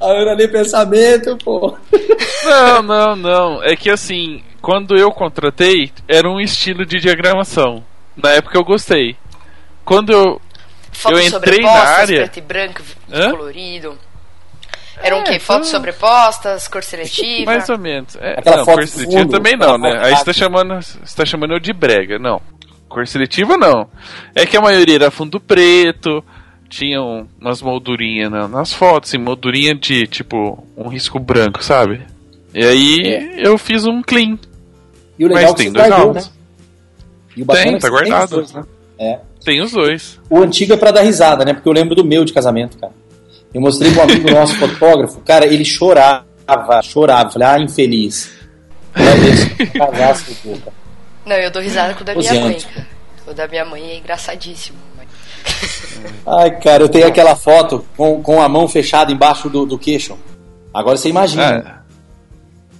A 0.00 0.06
Ana 0.06 0.34
nem 0.34 0.48
pensamento, 0.48 1.36
pô. 1.44 1.78
Não, 2.44 2.82
não, 2.82 3.14
não. 3.16 3.62
É 3.62 3.76
que 3.76 3.88
assim, 3.88 4.42
quando 4.62 4.96
eu 4.96 5.10
contratei, 5.10 5.90
era 6.06 6.30
um 6.30 6.40
estilo 6.40 6.86
de 6.86 7.00
diagramação. 7.00 7.84
Na 8.16 8.30
época 8.30 8.56
eu 8.56 8.64
gostei. 8.64 9.16
Quando 9.84 10.12
eu, 10.12 10.40
eu 11.10 11.20
entrei 11.20 11.62
na 11.62 11.70
área. 11.70 12.18
preto 12.20 12.36
e 12.38 12.40
branco, 12.40 12.82
Hã? 13.12 13.32
colorido. 13.32 13.98
Eram 15.02 15.18
é, 15.18 15.20
o 15.20 15.24
quê? 15.24 15.40
Fotos 15.40 15.68
então... 15.68 15.80
sobrepostas, 15.80 16.68
cor 16.68 16.82
seletiva? 16.84 17.50
Mais 17.50 17.68
ou 17.68 17.76
menos. 17.76 18.14
É, 18.16 18.38
Aquela 18.38 18.58
não, 18.58 18.64
cor 18.64 18.86
seletiva 18.86 19.20
fundo, 19.20 19.32
também 19.32 19.56
não, 19.56 19.76
né? 19.76 19.98
Aí 20.00 20.16
você 20.16 20.24
tá 20.24 20.32
chamando, 20.32 20.74
você 20.80 21.16
tá 21.16 21.24
chamando 21.24 21.54
eu 21.54 21.58
de 21.58 21.72
brega. 21.72 22.18
Não. 22.20 22.40
Cor 22.88 23.06
seletiva 23.08 23.56
não. 23.56 23.88
É 24.32 24.46
que 24.46 24.56
a 24.56 24.60
maioria 24.60 24.94
era 24.94 25.10
fundo 25.10 25.40
preto, 25.40 26.22
tinha 26.68 27.00
umas 27.02 27.60
moldurinhas 27.60 28.30
nas 28.30 28.72
fotos, 28.72 29.10
assim, 29.10 29.18
moldurinha 29.18 29.74
de 29.74 30.06
tipo 30.06 30.64
um 30.76 30.88
risco 30.88 31.18
branco, 31.18 31.64
sabe? 31.64 32.02
E 32.54 32.64
aí 32.64 33.00
é. 33.06 33.46
eu 33.48 33.58
fiz 33.58 33.86
um 33.86 34.02
clean. 34.02 34.38
E 35.18 35.24
o 35.24 35.28
legal 35.28 35.42
Mas 35.42 35.52
é 35.52 35.54
tem 35.54 35.72
dois 35.72 35.88
guardou, 35.88 36.14
né? 36.14 36.22
E 37.36 37.42
o 37.42 37.46
tem, 37.46 37.74
é 37.74 37.78
tá 37.78 37.88
guardado. 37.88 38.30
Dois, 38.36 38.52
né? 38.52 38.64
É. 38.98 39.18
Tem 39.44 39.60
os 39.60 39.72
dois. 39.72 40.20
O 40.30 40.38
antigo 40.40 40.72
é 40.72 40.76
pra 40.76 40.90
dar 40.90 41.02
risada, 41.02 41.44
né? 41.44 41.52
Porque 41.52 41.68
eu 41.68 41.72
lembro 41.72 41.94
do 41.94 42.04
meu 42.04 42.24
de 42.24 42.32
casamento, 42.32 42.78
cara. 42.78 42.92
Eu 43.52 43.60
mostrei 43.60 43.90
pra 43.92 44.02
um 44.02 44.04
amigo 44.04 44.30
nosso 44.32 44.54
fotógrafo, 44.56 45.20
cara, 45.20 45.46
ele 45.46 45.64
chorava, 45.64 46.24
chorava. 46.82 47.30
Falei, 47.30 47.48
ah, 47.48 47.58
infeliz. 47.60 48.30
Não, 51.26 51.36
eu 51.36 51.50
dou 51.50 51.62
risada 51.62 51.94
com 51.94 52.02
o 52.02 52.04
da 52.04 52.14
minha 52.14 52.32
Os 52.32 52.38
mãe. 52.40 52.58
O 53.26 53.32
da 53.32 53.46
minha 53.48 53.64
mãe 53.64 53.90
é 53.90 53.98
engraçadíssimo. 53.98 54.78
Ai, 56.26 56.58
cara, 56.60 56.82
eu 56.84 56.88
tenho 56.88 57.06
aquela 57.06 57.34
foto 57.34 57.84
com, 57.96 58.22
com 58.22 58.40
a 58.40 58.48
mão 58.48 58.68
fechada 58.68 59.12
embaixo 59.12 59.48
do, 59.48 59.66
do 59.66 59.78
queixo. 59.78 60.16
Agora 60.72 60.96
você 60.96 61.08
imagina. 61.08 61.42
É, 61.44 61.74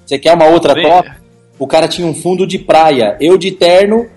Você 0.07 0.19
quer 0.19 0.35
uma 0.35 0.47
outra 0.47 0.75
Bem- 0.75 0.85
top? 0.89 1.11
O 1.63 1.67
cara 1.69 1.87
tinha 1.87 2.09
um 2.09 2.13
fundo 2.13 2.45
de 2.45 2.59
praia. 2.59 3.17
Eu 3.21 3.39
de 3.39 3.53
terno 3.53 4.11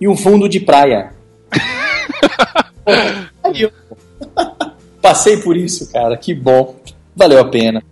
e 0.00 0.08
um 0.08 0.16
fundo 0.16 0.48
de 0.48 0.58
praia. 0.58 1.12
Passei 5.02 5.36
por 5.42 5.54
isso, 5.54 5.92
cara. 5.92 6.16
Que 6.16 6.34
bom. 6.34 6.74
Valeu 7.14 7.40
a 7.40 7.44
pena. 7.44 7.82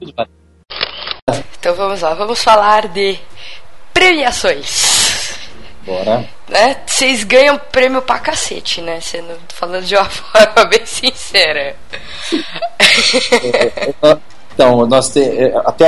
Então 1.59 1.75
vamos 1.75 2.01
lá, 2.01 2.15
vamos 2.15 2.43
falar 2.43 2.89
de 2.89 3.19
premiações. 3.93 5.37
Bora. 5.85 6.27
Né? 6.49 6.81
Vocês 6.87 7.23
ganham 7.23 7.59
prêmio 7.59 8.01
pra 8.01 8.19
cacete, 8.19 8.81
né? 8.81 8.99
Sendo 9.03 9.39
falando 9.49 9.85
de 9.85 9.95
uma 9.95 10.09
forma 10.09 10.65
bem 10.65 10.87
sincera. 10.87 11.77
Então, 14.61 14.87
nós 14.87 15.09
te- 15.09 15.21
eh, 15.21 15.55
até 15.65 15.87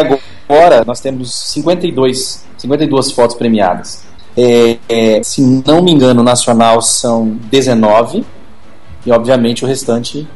agora 0.49 0.83
nós 0.87 0.99
temos 0.99 1.35
52, 1.53 2.43
52 2.57 3.13
fotos 3.13 3.37
premiadas. 3.37 4.03
É, 4.35 4.79
é, 4.89 5.23
se 5.23 5.43
não 5.43 5.83
me 5.83 5.93
engano, 5.93 6.23
nacional 6.23 6.81
são 6.81 7.37
19 7.51 8.25
e 9.05 9.13
obviamente 9.13 9.63
o 9.63 9.69
restante 9.69 10.27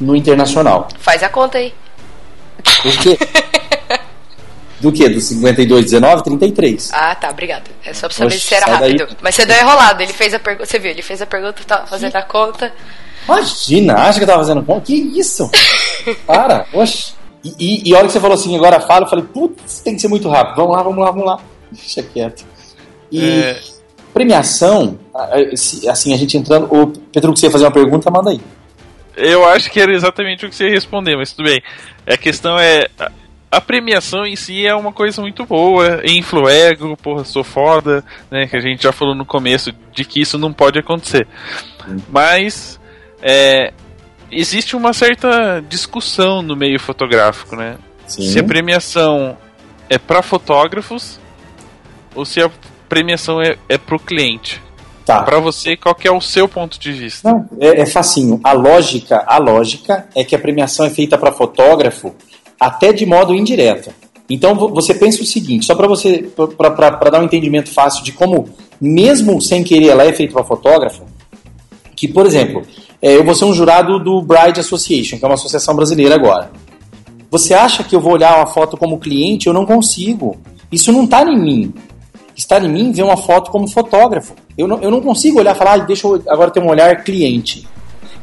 no 0.00 0.16
internacional. 0.16 0.88
Faz 0.98 1.22
a 1.22 1.28
conta 1.28 1.58
aí. 1.58 1.74
Do 2.82 2.90
quê? 3.02 3.18
Do 4.80 4.90
que? 4.92 5.06
Do 5.10 5.20
52, 5.20 5.84
19, 5.90 6.22
33. 6.22 6.90
Ah, 6.94 7.14
tá, 7.16 7.28
obrigado. 7.28 7.68
É 7.84 7.92
só 7.92 8.06
pra 8.08 8.16
saber 8.16 8.28
Oxe, 8.28 8.40
se 8.46 8.54
era 8.54 8.64
sai 8.64 8.78
daí. 8.78 8.92
rápido. 8.96 9.16
Mas 9.20 9.34
você 9.34 9.44
deu 9.44 9.56
enrolado, 9.58 10.02
ele 10.02 10.12
fez 10.14 10.32
a 10.32 10.38
pergunta. 10.38 10.64
Você 10.64 10.78
viu, 10.78 10.90
ele 10.92 11.02
fez 11.02 11.20
a 11.20 11.26
pergunta, 11.26 11.60
tá 11.66 11.84
fazendo 11.86 12.16
a 12.16 12.22
conta. 12.22 12.72
Imagina, 13.26 13.94
acha 13.94 14.18
que 14.18 14.22
eu 14.22 14.26
tava 14.28 14.38
fazendo 14.38 14.62
conta? 14.62 14.86
Que 14.86 14.94
isso? 14.94 15.50
Para, 16.24 16.64
oxe. 16.72 17.17
E, 17.44 17.54
e, 17.58 17.88
e 17.90 17.94
a 17.94 17.98
hora 17.98 18.06
que 18.06 18.12
você 18.12 18.20
falou 18.20 18.34
assim, 18.34 18.54
agora 18.56 18.80
fala, 18.80 19.04
eu 19.04 19.10
falei, 19.10 19.24
putz, 19.24 19.80
tem 19.80 19.94
que 19.94 20.00
ser 20.00 20.08
muito 20.08 20.28
rápido. 20.28 20.56
Vamos 20.56 20.76
lá, 20.76 20.82
vamos 20.82 20.98
lá, 21.04 21.10
vamos 21.10 21.26
lá. 21.26 21.38
Deixa 21.70 22.02
quieto. 22.02 22.44
E 23.12 23.20
É. 23.24 23.60
premiação, 24.12 24.98
assim, 25.88 26.12
a 26.12 26.16
gente 26.16 26.36
entrando. 26.36 26.66
O 26.74 26.88
Pedro, 26.88 27.32
que 27.32 27.38
você 27.40 27.46
ia 27.46 27.52
fazer 27.52 27.64
uma 27.64 27.70
pergunta, 27.70 28.10
manda 28.10 28.30
aí. 28.30 28.40
Eu 29.16 29.44
acho 29.48 29.70
que 29.70 29.80
era 29.80 29.92
exatamente 29.92 30.46
o 30.46 30.48
que 30.48 30.54
você 30.54 30.64
ia 30.66 30.70
responder, 30.74 31.16
mas 31.16 31.32
tudo 31.32 31.46
bem. 31.48 31.60
A 32.06 32.16
questão 32.16 32.58
é. 32.58 32.86
a- 33.50 33.60
premiação 33.60 34.24
em 34.26 34.36
si 34.36 34.64
é 34.66 34.74
uma 34.74 34.92
coisa 34.92 35.20
muito 35.20 35.44
boa. 35.44 36.00
Influego, 36.04 36.96
porra, 36.96 37.24
sou 37.24 37.42
foda, 37.42 38.04
né? 38.30 38.46
Que 38.46 38.56
a 38.56 38.60
gente 38.60 38.82
já 38.82 38.92
falou 38.92 39.14
no 39.14 39.24
começo 39.26 39.72
de 39.92 40.04
que 40.04 40.20
isso 40.20 40.38
não 40.38 40.52
pode 40.52 40.78
acontecer. 40.78 41.26
Mas. 42.10 42.78
é, 43.22 43.72
existe 44.30 44.76
uma 44.76 44.92
certa 44.92 45.62
discussão 45.68 46.42
no 46.42 46.54
meio 46.56 46.78
fotográfico, 46.78 47.56
né? 47.56 47.76
Sim. 48.06 48.22
Se 48.22 48.38
a 48.38 48.44
premiação 48.44 49.36
é 49.88 49.98
para 49.98 50.22
fotógrafos 50.22 51.18
ou 52.14 52.24
se 52.24 52.40
a 52.40 52.50
premiação 52.88 53.40
é, 53.40 53.56
é 53.68 53.76
pro 53.78 53.98
cliente. 53.98 54.62
Tá. 55.04 55.22
Pra 55.22 55.38
você, 55.40 55.76
qual 55.76 55.94
que 55.94 56.06
é 56.06 56.12
o 56.12 56.20
seu 56.20 56.46
ponto 56.48 56.78
de 56.78 56.92
vista? 56.92 57.30
Não, 57.32 57.48
é, 57.60 57.80
é 57.80 57.86
facinho. 57.86 58.40
A 58.44 58.52
lógica, 58.52 59.24
a 59.26 59.38
lógica 59.38 60.06
é 60.14 60.22
que 60.22 60.34
a 60.34 60.38
premiação 60.38 60.84
é 60.84 60.90
feita 60.90 61.16
para 61.16 61.32
fotógrafo 61.32 62.14
até 62.60 62.92
de 62.92 63.06
modo 63.06 63.34
indireto. 63.34 63.90
Então 64.28 64.54
vo- 64.54 64.68
você 64.68 64.92
pensa 64.92 65.22
o 65.22 65.26
seguinte, 65.26 65.64
só 65.64 65.74
para 65.74 65.86
você 65.86 66.28
para 66.56 67.10
dar 67.10 67.20
um 67.20 67.24
entendimento 67.24 67.70
fácil 67.70 68.04
de 68.04 68.12
como 68.12 68.50
mesmo 68.78 69.40
sem 69.40 69.64
querer 69.64 69.88
ela 69.88 70.04
é 70.04 70.12
feita 70.12 70.34
para 70.34 70.44
fotógrafo, 70.44 71.06
que 71.96 72.06
por 72.06 72.26
exemplo, 72.26 72.66
é, 73.00 73.16
eu 73.16 73.24
vou 73.24 73.34
ser 73.34 73.44
um 73.44 73.54
jurado 73.54 73.98
do 73.98 74.20
Bride 74.20 74.60
Association, 74.60 75.18
que 75.18 75.24
é 75.24 75.28
uma 75.28 75.34
associação 75.34 75.74
brasileira 75.74 76.14
agora. 76.14 76.50
Você 77.30 77.54
acha 77.54 77.84
que 77.84 77.94
eu 77.94 78.00
vou 78.00 78.12
olhar 78.12 78.36
uma 78.36 78.46
foto 78.46 78.76
como 78.76 78.98
cliente? 78.98 79.46
Eu 79.46 79.52
não 79.52 79.66
consigo. 79.66 80.38
Isso 80.72 80.90
não 80.92 81.04
está 81.04 81.22
em 81.22 81.38
mim. 81.38 81.74
Está 82.34 82.58
em 82.58 82.68
mim 82.68 82.92
ver 82.92 83.02
uma 83.02 83.16
foto 83.16 83.50
como 83.50 83.68
fotógrafo. 83.68 84.34
Eu 84.56 84.66
não, 84.66 84.80
eu 84.80 84.90
não 84.90 85.00
consigo 85.00 85.38
olhar 85.38 85.54
e 85.54 85.58
falar, 85.58 85.74
ah, 85.74 85.78
deixa 85.78 86.06
eu 86.06 86.22
agora 86.28 86.50
ter 86.50 86.60
um 86.60 86.68
olhar 86.68 87.04
cliente. 87.04 87.68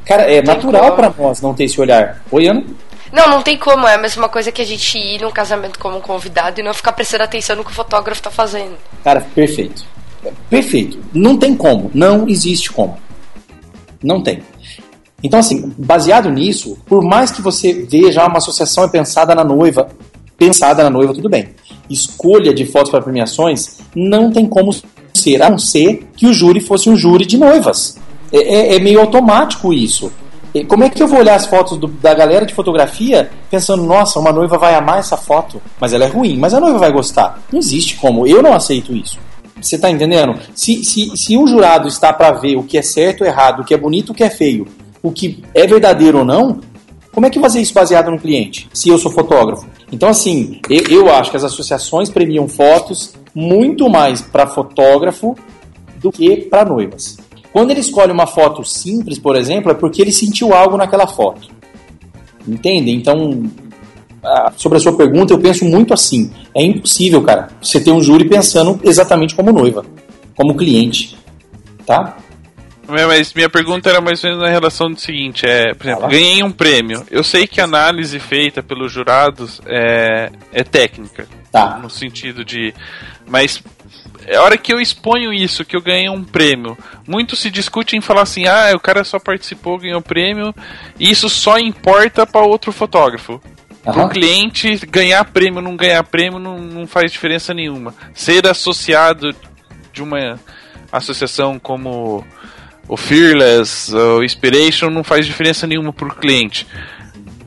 Cara, 0.06 0.24
é 0.24 0.42
natural 0.42 0.96
para 0.96 1.14
nós 1.18 1.42
não 1.42 1.54
ter 1.54 1.66
esse 1.66 1.80
olhar. 1.80 2.24
Oi, 2.32 2.48
Ana? 2.48 2.64
Não, 3.12 3.30
não 3.30 3.42
tem 3.42 3.58
como. 3.58 3.88
É 3.88 3.96
a 3.96 3.98
mesma 3.98 4.28
coisa 4.28 4.52
que 4.52 4.62
a 4.62 4.66
gente 4.66 4.98
ir 4.98 5.22
num 5.22 5.32
casamento 5.32 5.80
como 5.80 6.02
convidado 6.02 6.60
e 6.60 6.64
não 6.64 6.74
ficar 6.74 6.92
prestando 6.92 7.24
atenção 7.24 7.56
no 7.56 7.64
que 7.64 7.72
o 7.72 7.74
fotógrafo 7.74 8.22
tá 8.22 8.32
fazendo. 8.32 8.76
Cara, 9.04 9.22
perfeito. 9.22 9.86
Perfeito. 10.50 11.00
Não 11.14 11.38
tem 11.38 11.56
como. 11.56 11.90
Não 11.94 12.28
existe 12.28 12.72
como. 12.72 12.98
Não 14.04 14.22
tem. 14.22 14.44
Então, 15.26 15.40
assim, 15.40 15.74
baseado 15.78 16.30
nisso, 16.30 16.78
por 16.86 17.04
mais 17.04 17.32
que 17.32 17.42
você 17.42 17.74
veja 17.90 18.26
uma 18.28 18.38
associação 18.38 18.84
é 18.84 18.88
pensada 18.88 19.34
na 19.34 19.44
noiva, 19.44 19.88
pensada 20.38 20.84
na 20.84 20.90
noiva, 20.90 21.14
tudo 21.14 21.28
bem. 21.30 21.50
Escolha 21.90 22.54
de 22.54 22.66
fotos 22.66 22.92
para 22.92 23.02
premiações 23.02 23.80
não 23.96 24.32
tem 24.32 24.46
como 24.46 24.74
ser, 25.14 25.42
a 25.42 25.50
não 25.50 25.58
ser 25.58 26.08
que 26.16 26.28
o 26.28 26.34
júri 26.34 26.60
fosse 26.60 26.90
um 26.90 26.96
júri 26.96 27.26
de 27.26 27.38
noivas. 27.38 27.98
É, 28.32 28.38
é- 28.38 28.76
é 28.76 28.80
meio 28.80 29.00
automático 29.00 29.74
isso. 29.74 30.12
Como 30.68 30.84
é 30.86 30.90
que 30.90 31.02
eu 31.04 31.08
vou 31.08 31.20
olhar 31.20 31.36
as 31.36 31.48
fotos 31.48 31.78
do- 31.78 31.88
da 31.88 32.14
galera 32.14 32.46
de 32.46 32.54
fotografia 32.54 33.30
pensando, 33.50 33.84
nossa, 33.84 34.20
uma 34.20 34.32
noiva 34.32 34.58
vai 34.58 34.74
amar 34.76 35.00
essa 35.00 35.18
foto, 35.18 35.62
mas 35.82 35.92
ela 35.92 36.06
é 36.06 36.08
ruim, 36.08 36.38
mas 36.38 36.54
a 36.54 36.60
noiva 36.62 36.78
vai 36.78 36.92
gostar? 36.92 37.42
Não 37.52 37.60
existe 37.60 37.96
como, 37.96 38.26
eu 38.26 38.42
não 38.42 38.54
aceito 38.54 38.96
isso. 38.96 39.18
Você 39.62 39.78
tá 39.78 39.90
entendendo? 39.90 40.38
Se, 40.54 40.84
se, 40.84 41.12
se 41.18 41.36
um 41.38 41.46
jurado 41.48 41.88
está 41.88 42.14
para 42.14 42.32
ver 42.32 42.56
o 42.58 42.64
que 42.64 42.78
é 42.78 42.82
certo 42.82 43.26
errado, 43.26 43.62
o 43.62 43.66
que 43.66 43.74
é 43.74 43.78
bonito, 43.78 44.12
o 44.12 44.14
que 44.14 44.24
é 44.24 44.30
feio, 44.30 44.66
o 45.06 45.12
que 45.12 45.44
é 45.54 45.68
verdadeiro 45.68 46.20
ou 46.20 46.26
não, 46.26 46.60
como 47.12 47.28
é 47.28 47.30
que 47.30 47.40
fazer 47.40 47.62
isso 47.62 47.74
baseado 47.74 48.10
no 48.10 48.20
cliente, 48.20 48.68
se 48.74 48.90
eu 48.90 48.98
sou 48.98 49.12
fotógrafo? 49.12 49.68
Então, 49.92 50.10
assim, 50.10 50.60
eu, 50.68 51.04
eu 51.04 51.14
acho 51.14 51.30
que 51.30 51.38
as 51.38 51.44
associações 51.44 52.10
premiam 52.10 52.48
fotos 52.48 53.14
muito 53.34 53.88
mais 53.88 54.22
para 54.22 54.48
fotógrafo 54.48 55.36
do 56.02 56.12
que 56.12 56.38
para 56.38 56.66
noivas. 56.66 57.18
Quando 57.54 57.72
ele 57.72 57.80
escolhe 57.80 58.12
uma 58.12 58.26
foto 58.26 58.64
simples, 58.66 59.20
por 59.20 59.36
exemplo, 59.36 59.72
é 59.72 59.76
porque 59.76 60.02
ele 60.02 60.12
sentiu 60.12 60.54
algo 60.54 60.76
naquela 60.76 61.08
foto. 61.08 61.50
Entende? 62.48 62.92
Então, 62.92 63.44
sobre 64.58 64.80
a 64.80 64.82
sua 64.82 64.98
pergunta, 64.98 65.34
eu 65.34 65.40
penso 65.40 65.64
muito 65.66 65.94
assim. 65.94 66.32
É 66.54 66.64
impossível, 66.64 67.22
cara, 67.22 67.50
você 67.62 67.80
ter 67.80 67.92
um 67.92 68.02
júri 68.02 68.28
pensando 68.28 68.80
exatamente 68.84 69.36
como 69.36 69.52
noiva, 69.52 69.86
como 70.36 70.56
cliente. 70.56 71.16
Tá? 71.86 72.18
É, 72.90 73.06
Mas 73.06 73.34
minha 73.34 73.50
pergunta 73.50 73.90
era 73.90 74.00
mais 74.02 74.24
ou 74.24 74.30
menos 74.30 74.44
na 74.44 74.50
relação 74.50 74.90
do 74.92 75.00
seguinte: 75.00 75.46
é, 75.46 75.74
por 75.74 75.88
exemplo, 75.88 76.08
ganhei 76.08 76.44
um 76.44 76.52
prêmio. 76.52 77.06
Eu 77.10 77.24
sei 77.24 77.48
que 77.48 77.60
a 77.60 77.64
análise 77.64 78.20
feita 78.20 78.62
pelos 78.62 78.92
jurados 78.92 79.62
é, 79.66 80.32
é 80.52 80.64
técnica, 80.64 81.28
Tá. 81.52 81.78
no 81.78 81.90
sentido 81.90 82.44
de. 82.46 82.74
Mas 83.28 83.64
a 84.36 84.42
hora 84.42 84.58
que 84.58 84.74
eu 84.74 84.80
exponho 84.80 85.32
isso, 85.34 85.66
que 85.66 85.76
eu 85.76 85.82
ganhei 85.82 86.10
um 86.10 86.24
prêmio, 86.24 86.78
muito 87.08 87.36
se 87.36 87.50
discute 87.50 87.96
em 87.96 88.02
falar 88.02 88.22
assim: 88.24 88.46
ah, 88.48 88.72
o 88.76 88.80
cara 88.80 89.04
só 89.04 89.20
participou, 89.20 89.80
ganhou 89.80 90.02
prêmio, 90.02 90.54
e 91.00 91.10
isso 91.10 91.30
só 91.30 91.58
importa 91.58 92.26
para 92.26 92.46
outro 92.46 92.72
fotógrafo. 92.72 93.42
Para 93.84 93.94
Aham. 93.94 94.06
o 94.06 94.10
cliente, 94.10 94.78
ganhar 94.88 95.24
prêmio 95.26 95.58
ou 95.58 95.62
não 95.62 95.76
ganhar 95.76 96.04
prêmio 96.04 96.40
não, 96.40 96.58
não 96.58 96.88
faz 96.88 97.12
diferença 97.12 97.54
nenhuma. 97.54 97.94
Ser 98.16 98.48
associado 98.48 99.30
de 99.94 100.02
uma 100.02 100.40
associação 100.92 101.60
como 101.60 102.26
o 102.88 102.96
Fearless, 102.96 103.94
o 103.96 104.24
Inspiration, 104.24 104.90
não 104.90 105.04
faz 105.04 105.26
diferença 105.26 105.66
nenhuma 105.66 105.92
para 105.92 106.08
o 106.08 106.16
cliente. 106.16 106.68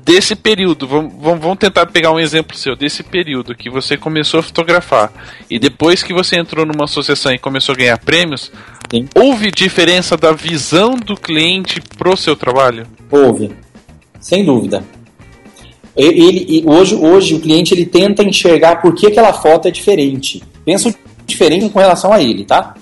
Desse 0.05 0.35
período, 0.35 0.89
vamos, 0.89 1.13
vamos 1.21 1.59
tentar 1.59 1.85
pegar 1.87 2.11
um 2.11 2.19
exemplo 2.19 2.57
seu, 2.57 2.75
desse 2.75 3.03
período 3.03 3.55
que 3.55 3.69
você 3.69 3.95
começou 3.95 4.41
a 4.41 4.43
fotografar 4.43 5.13
e 5.51 5.59
depois 5.59 6.03
que 6.03 6.15
você 6.15 6.37
entrou 6.37 6.65
numa 6.65 6.85
associação 6.85 7.31
e 7.31 7.39
começou 7.39 7.75
a 7.75 7.77
ganhar 7.77 7.99
prêmios, 7.99 8.51
Sim. 8.91 9.07
houve 9.15 9.51
diferença 9.51 10.17
da 10.17 10.33
visão 10.33 10.95
do 10.95 11.15
cliente 11.15 11.83
pro 11.99 12.17
seu 12.17 12.35
trabalho? 12.35 12.87
Houve. 13.11 13.51
Sem 14.19 14.45
dúvida. 14.47 14.83
Ele, 15.95 16.47
e 16.49 16.63
hoje, 16.65 16.95
hoje 16.95 17.35
o 17.35 17.41
cliente 17.41 17.75
ele 17.75 17.85
tenta 17.85 18.23
enxergar 18.23 18.77
por 18.77 18.95
que 18.95 19.09
aquela 19.09 19.35
foto 19.35 19.69
é 19.69 19.71
diferente. 19.71 20.43
Pensa 20.65 20.95
diferente 21.27 21.69
com 21.69 21.79
relação 21.79 22.13
a 22.13 22.23
ele, 22.23 22.45
tá? 22.45 22.75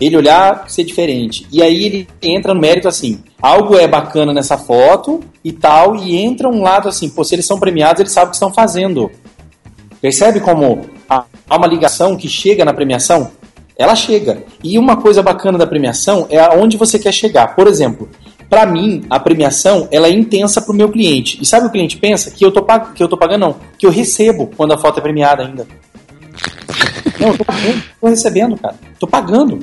Ele 0.00 0.16
olhar 0.16 0.64
ser 0.68 0.84
diferente. 0.84 1.46
E 1.52 1.62
aí 1.62 1.84
ele 1.84 2.08
entra 2.22 2.54
no 2.54 2.60
mérito 2.60 2.88
assim: 2.88 3.22
algo 3.40 3.76
é 3.76 3.86
bacana 3.86 4.32
nessa 4.32 4.56
foto 4.56 5.20
e 5.44 5.52
tal, 5.52 5.96
e 5.96 6.16
entra 6.16 6.48
um 6.48 6.62
lado 6.62 6.88
assim, 6.88 7.08
pô, 7.08 7.22
se 7.24 7.34
eles 7.34 7.46
são 7.46 7.58
premiados, 7.58 8.00
eles 8.00 8.12
sabem 8.12 8.28
o 8.28 8.30
que 8.30 8.36
estão 8.36 8.52
fazendo. 8.52 9.10
Percebe 10.00 10.40
como 10.40 10.86
há 11.08 11.24
uma 11.50 11.66
ligação 11.66 12.16
que 12.16 12.28
chega 12.28 12.64
na 12.64 12.72
premiação? 12.72 13.30
Ela 13.76 13.94
chega. 13.94 14.44
E 14.62 14.78
uma 14.78 14.96
coisa 14.96 15.22
bacana 15.22 15.56
da 15.56 15.66
premiação 15.66 16.26
é 16.30 16.38
aonde 16.38 16.76
você 16.76 16.98
quer 16.98 17.12
chegar. 17.12 17.54
Por 17.54 17.66
exemplo, 17.66 18.08
para 18.48 18.66
mim, 18.66 19.04
a 19.08 19.18
premiação 19.20 19.88
ela 19.90 20.08
é 20.08 20.10
intensa 20.10 20.60
para 20.60 20.72
o 20.72 20.76
meu 20.76 20.90
cliente. 20.90 21.38
E 21.40 21.46
sabe 21.46 21.66
o 21.66 21.70
cliente 21.70 21.96
pensa? 21.96 22.30
Que 22.30 22.44
eu 22.44 22.50
tô, 22.50 22.62
pag 22.62 22.92
que 22.94 23.02
eu 23.02 23.08
tô 23.08 23.16
pagando, 23.16 23.40
não. 23.40 23.56
Que 23.78 23.86
eu 23.86 23.90
recebo 23.90 24.50
quando 24.56 24.72
a 24.72 24.78
foto 24.78 24.98
é 24.98 25.02
premiada 25.02 25.44
ainda. 25.44 25.66
Não, 27.18 27.28
eu 27.28 27.38
tô, 27.38 27.44
pagando, 27.44 27.82
tô 28.00 28.06
recebendo, 28.08 28.56
cara. 28.58 28.74
Tô 28.98 29.06
pagando. 29.06 29.60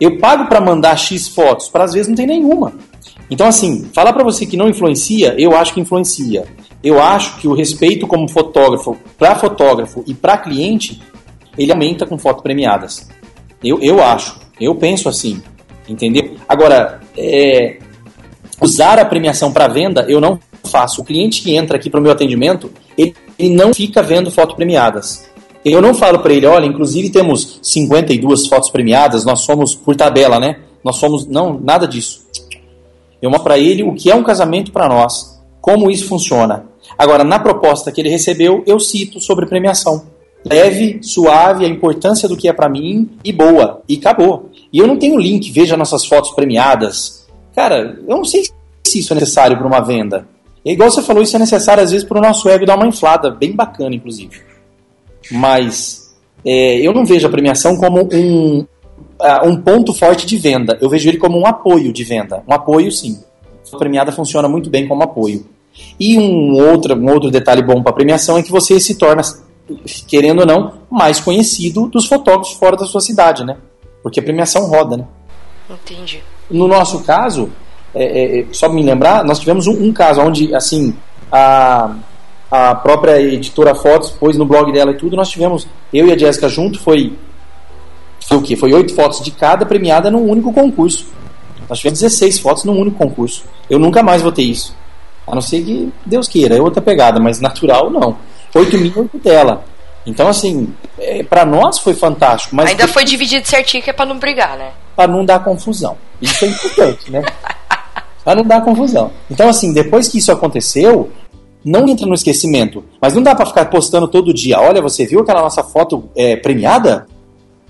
Eu 0.00 0.18
pago 0.18 0.46
para 0.46 0.60
mandar 0.60 0.96
X 0.96 1.28
fotos, 1.28 1.68
para 1.68 1.84
às 1.84 1.92
vezes 1.92 2.08
não 2.08 2.16
tem 2.16 2.26
nenhuma. 2.26 2.72
Então, 3.30 3.46
assim, 3.46 3.88
falar 3.94 4.12
para 4.12 4.24
você 4.24 4.44
que 4.46 4.56
não 4.56 4.68
influencia, 4.68 5.34
eu 5.38 5.56
acho 5.56 5.72
que 5.72 5.80
influencia. 5.80 6.44
Eu 6.82 7.02
acho 7.02 7.38
que 7.38 7.48
o 7.48 7.54
respeito 7.54 8.06
como 8.06 8.28
fotógrafo, 8.28 8.96
para 9.18 9.34
fotógrafo 9.34 10.04
e 10.06 10.12
para 10.12 10.36
cliente, 10.36 11.00
ele 11.56 11.72
aumenta 11.72 12.06
com 12.06 12.18
fotos 12.18 12.42
premiadas. 12.42 13.08
Eu, 13.62 13.80
eu 13.80 14.02
acho, 14.02 14.38
eu 14.60 14.74
penso 14.74 15.08
assim, 15.08 15.42
entendeu? 15.88 16.36
Agora, 16.46 17.00
é, 17.16 17.78
usar 18.60 18.98
a 18.98 19.04
premiação 19.04 19.52
para 19.52 19.68
venda, 19.68 20.04
eu 20.08 20.20
não 20.20 20.38
faço. 20.64 21.00
O 21.00 21.04
cliente 21.04 21.42
que 21.42 21.56
entra 21.56 21.76
aqui 21.76 21.88
para 21.88 22.00
o 22.00 22.02
meu 22.02 22.12
atendimento, 22.12 22.70
ele, 22.96 23.14
ele 23.38 23.54
não 23.54 23.72
fica 23.72 24.02
vendo 24.02 24.30
fotos 24.30 24.54
premiadas. 24.54 25.30
Eu 25.64 25.80
não 25.80 25.94
falo 25.94 26.18
para 26.18 26.34
ele, 26.34 26.44
olha, 26.44 26.66
inclusive 26.66 27.08
temos 27.08 27.58
52 27.62 28.46
fotos 28.46 28.68
premiadas, 28.68 29.24
nós 29.24 29.40
somos 29.40 29.74
por 29.74 29.96
tabela, 29.96 30.38
né? 30.38 30.58
Nós 30.84 30.96
somos. 30.96 31.26
Não, 31.26 31.58
nada 31.58 31.88
disso. 31.88 32.26
Eu 33.22 33.30
mostro 33.30 33.44
para 33.44 33.58
ele 33.58 33.82
o 33.82 33.94
que 33.94 34.10
é 34.10 34.14
um 34.14 34.22
casamento 34.22 34.70
para 34.70 34.86
nós, 34.86 35.40
como 35.60 35.90
isso 35.90 36.06
funciona. 36.06 36.66
Agora, 36.98 37.24
na 37.24 37.38
proposta 37.38 37.90
que 37.90 38.00
ele 38.00 38.10
recebeu, 38.10 38.62
eu 38.66 38.78
cito 38.78 39.18
sobre 39.20 39.46
premiação. 39.46 40.04
Leve, 40.44 40.98
suave, 41.02 41.64
a 41.64 41.68
importância 41.68 42.28
do 42.28 42.36
que 42.36 42.46
é 42.46 42.52
para 42.52 42.68
mim 42.68 43.08
e 43.24 43.32
boa. 43.32 43.82
E 43.88 43.96
acabou. 43.96 44.50
E 44.70 44.78
eu 44.78 44.86
não 44.86 44.98
tenho 44.98 45.18
link, 45.18 45.50
veja 45.50 45.74
nossas 45.74 46.04
fotos 46.04 46.32
premiadas. 46.32 47.26
Cara, 47.54 47.98
eu 48.06 48.16
não 48.16 48.24
sei 48.24 48.42
se 48.86 48.98
isso 48.98 49.14
é 49.14 49.14
necessário 49.14 49.56
para 49.56 49.66
uma 49.66 49.80
venda. 49.80 50.28
É 50.62 50.72
igual 50.72 50.90
você 50.90 51.00
falou, 51.00 51.22
isso 51.22 51.36
é 51.36 51.38
necessário 51.38 51.82
às 51.82 51.90
vezes 51.90 52.06
para 52.06 52.18
o 52.18 52.22
nosso 52.22 52.48
ego 52.50 52.66
dar 52.66 52.76
uma 52.76 52.86
inflada, 52.86 53.30
bem 53.30 53.52
bacana, 53.52 53.94
inclusive. 53.94 54.42
Mas 55.30 56.14
é, 56.44 56.78
eu 56.80 56.92
não 56.92 57.04
vejo 57.04 57.26
a 57.26 57.30
premiação 57.30 57.76
como 57.76 58.08
um, 58.12 58.60
uh, 58.60 59.48
um 59.48 59.56
ponto 59.56 59.92
forte 59.94 60.26
de 60.26 60.36
venda. 60.36 60.78
Eu 60.80 60.88
vejo 60.88 61.08
ele 61.08 61.18
como 61.18 61.38
um 61.38 61.46
apoio 61.46 61.92
de 61.92 62.04
venda. 62.04 62.42
Um 62.46 62.52
apoio, 62.52 62.90
sim. 62.90 63.20
A 63.72 63.76
premiada 63.76 64.12
funciona 64.12 64.48
muito 64.48 64.70
bem 64.70 64.86
como 64.86 65.02
apoio. 65.02 65.46
E 65.98 66.18
um 66.18 66.52
outro, 66.70 66.94
um 66.94 67.10
outro 67.10 67.30
detalhe 67.30 67.62
bom 67.62 67.82
para 67.82 67.90
a 67.90 67.94
premiação 67.94 68.38
é 68.38 68.42
que 68.42 68.50
você 68.50 68.78
se 68.78 68.94
torna, 68.96 69.22
querendo 70.06 70.40
ou 70.40 70.46
não, 70.46 70.74
mais 70.90 71.20
conhecido 71.20 71.88
dos 71.88 72.06
fotógrafos 72.06 72.52
fora 72.52 72.76
da 72.76 72.86
sua 72.86 73.00
cidade, 73.00 73.44
né? 73.44 73.56
Porque 74.02 74.20
a 74.20 74.22
premiação 74.22 74.66
roda, 74.66 74.98
né? 74.98 75.06
Entendi. 75.68 76.22
No 76.50 76.68
nosso 76.68 77.02
caso, 77.02 77.50
é, 77.94 78.04
é, 78.04 78.40
é 78.40 78.46
só 78.52 78.68
me 78.68 78.82
lembrar, 78.82 79.24
nós 79.24 79.40
tivemos 79.40 79.66
um, 79.66 79.88
um, 79.88 79.92
caso 79.92 80.20
onde, 80.20 80.54
assim, 80.54 80.94
a, 81.32 81.96
a 82.54 82.72
própria 82.72 83.20
editora 83.20 83.74
Fotos 83.74 84.10
pôs 84.10 84.36
no 84.36 84.46
blog 84.46 84.72
dela 84.72 84.92
e 84.92 84.94
tudo, 84.94 85.16
nós 85.16 85.28
tivemos, 85.28 85.66
eu 85.92 86.06
e 86.06 86.12
a 86.12 86.16
Jéssica 86.16 86.48
junto, 86.48 86.78
foi, 86.78 87.12
foi 88.28 88.36
o 88.36 88.42
quê? 88.42 88.54
Foi 88.54 88.72
oito 88.72 88.94
fotos 88.94 89.20
de 89.20 89.32
cada 89.32 89.66
premiada 89.66 90.08
num 90.08 90.22
único 90.30 90.52
concurso. 90.52 91.08
Nós 91.68 91.80
tivemos 91.80 91.98
16 91.98 92.38
fotos 92.38 92.62
num 92.62 92.78
único 92.78 92.96
concurso. 92.96 93.44
Eu 93.68 93.80
nunca 93.80 94.04
mais 94.04 94.22
vou 94.22 94.30
ter 94.30 94.42
isso. 94.42 94.72
A 95.26 95.34
não 95.34 95.40
ser 95.40 95.64
que 95.64 95.92
Deus 96.06 96.28
queira, 96.28 96.56
é 96.56 96.60
outra 96.60 96.80
pegada, 96.80 97.18
mas 97.18 97.40
natural 97.40 97.90
não. 97.90 98.16
8 98.54 98.78
mil, 98.78 98.92
8 98.94 99.18
dela. 99.18 99.64
Então, 100.06 100.28
assim, 100.28 100.72
é, 100.96 101.24
para 101.24 101.44
nós 101.44 101.80
foi 101.80 101.94
fantástico. 101.94 102.54
Mas 102.54 102.70
Ainda 102.70 102.86
foi 102.86 103.04
dividido 103.04 103.48
certinho 103.48 103.82
que 103.82 103.90
é 103.90 103.92
pra 103.92 104.06
não 104.06 104.20
brigar, 104.20 104.56
né? 104.56 104.70
Pra 104.94 105.08
não 105.08 105.24
dar 105.24 105.42
confusão. 105.42 105.96
Isso 106.22 106.44
é 106.44 106.48
importante, 106.48 107.10
né? 107.10 107.20
pra 108.22 108.36
não 108.36 108.44
dar 108.44 108.60
confusão. 108.60 109.10
Então, 109.28 109.48
assim, 109.48 109.72
depois 109.72 110.06
que 110.06 110.18
isso 110.18 110.30
aconteceu, 110.30 111.10
não 111.64 111.88
entra 111.88 112.06
no 112.06 112.14
esquecimento. 112.14 112.84
Mas 113.00 113.14
não 113.14 113.22
dá 113.22 113.34
para 113.34 113.46
ficar 113.46 113.64
postando 113.66 114.06
todo 114.06 114.34
dia. 114.34 114.60
Olha, 114.60 114.82
você 114.82 115.06
viu 115.06 115.20
aquela 115.20 115.40
nossa 115.40 115.62
foto 115.62 116.04
é, 116.14 116.36
premiada? 116.36 117.06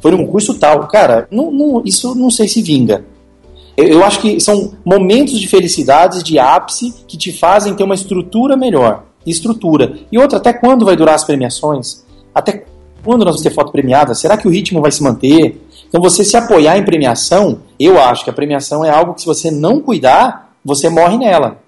Foi 0.00 0.10
num 0.10 0.26
concurso 0.26 0.54
tal. 0.54 0.86
Cara, 0.88 1.28
não, 1.30 1.50
não, 1.50 1.82
isso 1.84 2.14
não 2.14 2.30
sei 2.30 2.48
se 2.48 2.60
vinga. 2.60 3.04
Eu 3.76 4.04
acho 4.04 4.20
que 4.20 4.38
são 4.40 4.72
momentos 4.84 5.38
de 5.38 5.48
felicidade, 5.48 6.22
de 6.22 6.38
ápice, 6.38 6.94
que 7.08 7.16
te 7.16 7.32
fazem 7.32 7.74
ter 7.74 7.82
uma 7.82 7.94
estrutura 7.94 8.56
melhor. 8.56 9.04
Estrutura. 9.26 9.98
E 10.12 10.18
outra, 10.18 10.38
até 10.38 10.52
quando 10.52 10.84
vai 10.84 10.96
durar 10.96 11.14
as 11.14 11.24
premiações? 11.24 12.04
Até 12.34 12.64
quando 13.04 13.24
nós 13.24 13.34
vamos 13.34 13.42
ter 13.42 13.50
foto 13.50 13.72
premiada? 13.72 14.14
Será 14.14 14.36
que 14.36 14.46
o 14.46 14.50
ritmo 14.50 14.80
vai 14.80 14.90
se 14.90 15.02
manter? 15.02 15.60
Então, 15.88 16.00
você 16.00 16.24
se 16.24 16.36
apoiar 16.36 16.76
em 16.76 16.84
premiação, 16.84 17.60
eu 17.78 18.00
acho 18.00 18.24
que 18.24 18.30
a 18.30 18.32
premiação 18.32 18.84
é 18.84 18.90
algo 18.90 19.14
que, 19.14 19.20
se 19.20 19.26
você 19.26 19.50
não 19.50 19.80
cuidar, 19.80 20.52
você 20.64 20.88
morre 20.88 21.16
nela. 21.18 21.58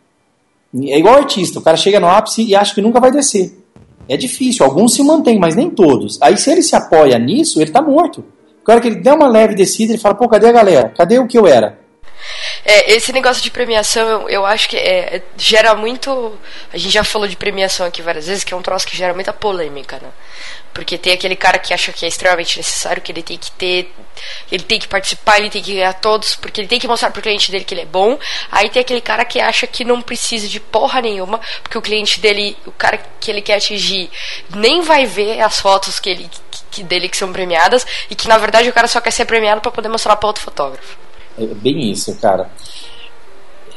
É 0.84 0.98
igual 0.98 1.16
artista, 1.16 1.58
o 1.58 1.62
cara 1.62 1.76
chega 1.76 2.00
no 2.00 2.08
ápice 2.08 2.42
e 2.42 2.54
acha 2.54 2.74
que 2.74 2.82
nunca 2.82 3.00
vai 3.00 3.10
descer. 3.10 3.56
É 4.08 4.16
difícil, 4.16 4.64
alguns 4.64 4.94
se 4.94 5.02
mantêm, 5.02 5.38
mas 5.38 5.56
nem 5.56 5.70
todos. 5.70 6.18
Aí, 6.22 6.36
se 6.36 6.50
ele 6.50 6.62
se 6.62 6.76
apoia 6.76 7.18
nisso, 7.18 7.60
ele 7.60 7.70
está 7.70 7.82
morto. 7.82 8.24
O 8.60 8.64
cara 8.64 8.80
que 8.80 8.88
ele 8.88 9.00
der 9.00 9.14
uma 9.14 9.28
leve 9.28 9.54
descida, 9.54 9.92
ele 9.92 10.00
fala: 10.00 10.14
pô, 10.14 10.28
cadê 10.28 10.48
a 10.48 10.52
galera? 10.52 10.88
Cadê 10.96 11.18
o 11.18 11.26
que 11.26 11.38
eu 11.38 11.46
era? 11.46 11.78
É, 12.64 12.92
esse 12.94 13.12
negócio 13.12 13.42
de 13.42 13.50
premiação, 13.50 14.08
eu, 14.08 14.28
eu 14.28 14.46
acho 14.46 14.68
que 14.68 14.76
é, 14.76 15.16
é, 15.16 15.22
gera 15.36 15.74
muito. 15.74 16.38
A 16.72 16.76
gente 16.76 16.92
já 16.92 17.04
falou 17.04 17.28
de 17.28 17.36
premiação 17.36 17.86
aqui 17.86 18.02
várias 18.02 18.26
vezes, 18.26 18.44
que 18.44 18.52
é 18.52 18.56
um 18.56 18.62
troço 18.62 18.86
que 18.86 18.96
gera 18.96 19.14
muita 19.14 19.32
polêmica, 19.32 19.98
né? 20.02 20.10
Porque 20.74 20.98
tem 20.98 21.12
aquele 21.12 21.36
cara 21.36 21.58
que 21.58 21.72
acha 21.72 21.92
que 21.92 22.04
é 22.04 22.08
extremamente 22.08 22.58
necessário, 22.58 23.00
que 23.00 23.12
ele 23.12 23.22
tem 23.22 23.38
que 23.38 23.50
ter. 23.52 23.92
Ele 24.50 24.62
tem 24.62 24.78
que 24.78 24.88
participar, 24.88 25.38
ele 25.38 25.48
tem 25.48 25.62
que 25.62 25.74
ganhar 25.74 25.94
todos, 25.94 26.36
porque 26.36 26.60
ele 26.60 26.68
tem 26.68 26.80
que 26.80 26.88
mostrar 26.88 27.10
pro 27.10 27.22
cliente 27.22 27.50
dele 27.50 27.64
que 27.64 27.72
ele 27.72 27.82
é 27.82 27.86
bom. 27.86 28.18
Aí 28.50 28.68
tem 28.68 28.80
aquele 28.82 29.00
cara 29.00 29.24
que 29.24 29.40
acha 29.40 29.66
que 29.66 29.84
não 29.84 30.02
precisa 30.02 30.48
de 30.48 30.58
porra 30.58 31.00
nenhuma, 31.00 31.40
porque 31.62 31.78
o 31.78 31.82
cliente 31.82 32.20
dele, 32.20 32.56
o 32.66 32.72
cara 32.72 32.98
que 33.20 33.30
ele 33.30 33.42
quer 33.42 33.56
atingir, 33.56 34.10
nem 34.54 34.80
vai 34.82 35.06
ver 35.06 35.40
as 35.40 35.60
fotos 35.60 35.98
que 35.98 36.10
ele, 36.10 36.30
que, 36.70 36.82
dele 36.82 37.08
que 37.08 37.16
são 37.16 37.32
premiadas, 37.32 37.86
e 38.10 38.14
que 38.14 38.28
na 38.28 38.38
verdade 38.38 38.68
o 38.68 38.72
cara 38.72 38.88
só 38.88 39.00
quer 39.00 39.12
ser 39.12 39.24
premiado 39.24 39.60
para 39.60 39.70
poder 39.70 39.88
mostrar 39.88 40.16
para 40.16 40.26
outro 40.26 40.42
fotógrafo. 40.42 41.05
É 41.38 41.46
bem 41.46 41.90
isso, 41.90 42.14
cara. 42.16 42.50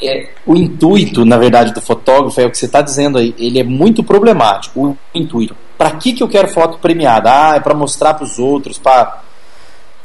É, 0.02 0.30
o 0.46 0.56
intuito, 0.56 1.26
na 1.26 1.38
verdade, 1.38 1.74
do 1.74 1.82
fotógrafo 1.82 2.40
é 2.40 2.46
o 2.46 2.52
que 2.52 2.58
você 2.58 2.66
está 2.66 2.82
dizendo 2.82 3.18
aí. 3.18 3.36
Ele 3.38 3.60
é 3.60 3.64
muito 3.64 4.04
problemático. 4.04 4.82
O 4.82 4.98
intuito. 5.14 5.56
Para 5.78 5.92
que, 5.92 6.14
que 6.14 6.24
eu 6.24 6.28
quero 6.28 6.48
foto 6.48 6.78
premiada? 6.78 7.30
Ah, 7.32 7.56
é 7.56 7.60
para 7.60 7.74
mostrar 7.74 8.14
para 8.14 8.26
os 8.26 8.40
outros, 8.40 8.78
para 8.78 9.24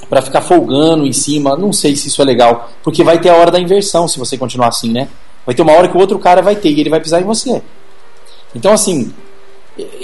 para 0.09 0.21
ficar 0.21 0.43
folgando 0.43 1.07
em 1.07 1.13
cima. 1.13 1.57
Não 1.57 1.73
sei 1.73 1.97
se 1.97 2.09
isso 2.09 2.21
é 2.21 2.25
legal, 2.25 2.71
porque 2.83 3.03
vai 3.03 3.19
ter 3.19 3.31
a 3.31 3.37
hora 3.37 3.51
da 3.51 3.59
inversão 3.59 4.07
se 4.07 4.19
você 4.19 4.37
continuar 4.37 4.69
assim, 4.69 4.93
né? 4.93 5.09
Vai 5.47 5.55
ter 5.55 5.63
uma 5.63 5.73
hora 5.73 5.89
que 5.89 5.97
o 5.97 6.01
outro 6.01 6.19
cara 6.19 6.43
vai 6.43 6.57
ter 6.57 6.71
e 6.71 6.81
ele 6.81 6.91
vai 6.91 7.01
pisar 7.01 7.21
em 7.21 7.25
você. 7.25 7.63
Então, 8.55 8.73
assim, 8.73 9.13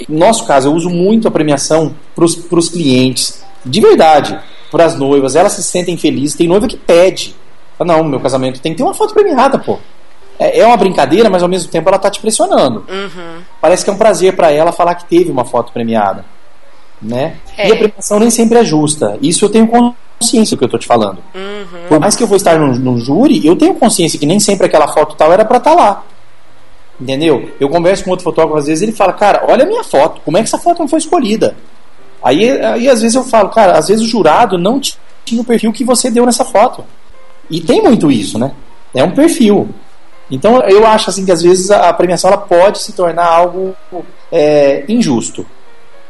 no 0.07 0.19
nosso 0.19 0.45
caso, 0.45 0.67
eu 0.67 0.73
uso 0.73 0.89
muito 0.89 1.27
a 1.27 1.31
premiação 1.31 1.95
para 2.15 2.25
os 2.25 2.69
clientes, 2.69 3.43
de 3.65 3.79
verdade, 3.79 4.39
para 4.71 4.85
as 4.85 4.95
noivas. 4.95 5.35
Elas 5.35 5.51
se 5.51 5.63
sentem 5.63 5.97
felizes. 5.97 6.35
Tem 6.35 6.47
noiva 6.47 6.67
que 6.67 6.77
pede 6.77 7.35
não, 7.83 8.03
meu 8.03 8.19
casamento 8.19 8.59
tem 8.59 8.71
que 8.71 8.77
ter 8.77 8.83
uma 8.83 8.93
foto 8.93 9.13
premiada, 9.13 9.57
pô. 9.57 9.79
É, 10.39 10.59
é 10.59 10.65
uma 10.65 10.77
brincadeira, 10.77 11.29
mas 11.29 11.43
ao 11.43 11.49
mesmo 11.49 11.69
tempo 11.69 11.89
ela 11.89 11.99
tá 11.99 12.09
te 12.09 12.19
pressionando. 12.19 12.85
Uhum. 12.89 13.41
Parece 13.59 13.83
que 13.83 13.89
é 13.89 13.93
um 13.93 13.97
prazer 13.97 14.35
para 14.35 14.51
ela 14.51 14.71
falar 14.71 14.95
que 14.95 15.05
teve 15.05 15.31
uma 15.31 15.45
foto 15.45 15.71
premiada. 15.71 16.25
Né? 17.01 17.37
É. 17.57 17.69
E 17.69 17.71
a 17.71 17.75
premiação 17.75 18.19
nem 18.19 18.29
sempre 18.29 18.59
é 18.59 18.63
justa. 18.63 19.17
Isso 19.21 19.45
eu 19.45 19.49
tenho 19.49 19.67
consciência 19.67 20.55
do 20.55 20.59
que 20.59 20.65
eu 20.65 20.69
tô 20.69 20.77
te 20.77 20.87
falando. 20.87 21.19
Uhum. 21.33 21.87
Por 21.89 21.99
mais 21.99 22.15
que 22.15 22.23
eu 22.23 22.27
vou 22.27 22.37
estar 22.37 22.57
no, 22.57 22.73
no, 22.75 22.97
júri, 22.99 23.45
eu 23.45 23.55
tenho 23.55 23.73
consciência 23.75 24.19
que 24.19 24.25
nem 24.25 24.39
sempre 24.39 24.67
aquela 24.67 24.87
foto 24.87 25.15
tal 25.15 25.31
era 25.33 25.45
para 25.45 25.57
estar 25.57 25.75
tá 25.75 25.75
lá. 25.75 26.03
Entendeu? 26.99 27.51
Eu 27.59 27.67
converso 27.69 28.03
com 28.03 28.11
outro 28.11 28.23
fotógrafo, 28.23 28.59
às 28.59 28.67
vezes 28.67 28.83
ele 28.83 28.91
fala, 28.91 29.13
cara, 29.13 29.45
olha 29.47 29.63
a 29.63 29.67
minha 29.67 29.83
foto, 29.83 30.21
como 30.23 30.37
é 30.37 30.41
que 30.41 30.47
essa 30.47 30.59
foto 30.59 30.79
não 30.79 30.87
foi 30.87 30.99
escolhida? 30.99 31.55
Aí, 32.23 32.49
aí 32.61 32.89
às 32.89 33.01
vezes 33.01 33.15
eu 33.15 33.23
falo, 33.23 33.49
cara, 33.49 33.77
às 33.77 33.87
vezes 33.87 34.05
o 34.05 34.09
jurado 34.09 34.57
não 34.57 34.79
tinha 35.25 35.41
o 35.41 35.45
perfil 35.45 35.73
que 35.73 35.83
você 35.83 36.09
deu 36.11 36.25
nessa 36.25 36.45
foto. 36.45 36.83
E 37.49 37.59
tem 37.59 37.81
muito 37.81 38.11
isso, 38.11 38.37
né? 38.37 38.51
É 38.93 39.03
um 39.03 39.11
perfil. 39.11 39.69
Então 40.29 40.61
eu 40.61 40.85
acho 40.87 41.09
assim 41.09 41.25
que 41.25 41.31
às 41.31 41.41
vezes 41.41 41.69
a 41.69 41.91
premiação 41.93 42.29
ela 42.29 42.39
pode 42.39 42.79
se 42.79 42.93
tornar 42.93 43.25
algo 43.25 43.75
é, 44.31 44.85
injusto. 44.87 45.45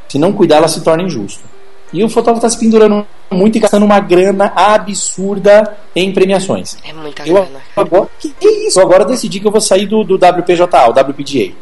Se 0.07 0.19
não 0.19 0.33
cuidar, 0.33 0.57
ela 0.57 0.67
se 0.67 0.81
torna 0.81 1.03
injusto. 1.03 1.43
E 1.93 2.03
o 2.03 2.09
fotógrafo 2.09 2.45
está 2.45 2.49
se 2.49 2.57
pendurando 2.57 3.05
muito 3.29 3.57
e 3.57 3.59
gastando 3.59 3.83
uma 3.83 3.99
grana 3.99 4.51
absurda 4.55 5.77
em 5.95 6.13
premiações. 6.13 6.77
É 6.83 6.93
muita 6.93 7.27
eu, 7.27 7.33
grana. 7.33 7.59
Agora, 7.75 8.07
que 8.19 8.33
isso? 8.67 8.79
Eu 8.79 8.85
agora 8.85 9.03
decidi 9.03 9.39
que 9.39 9.47
eu 9.47 9.51
vou 9.51 9.59
sair 9.59 9.87
do, 9.87 10.03
do 10.03 10.15
WPJA, 10.15 10.87
o 10.87 10.91
WPGA. 10.91 11.53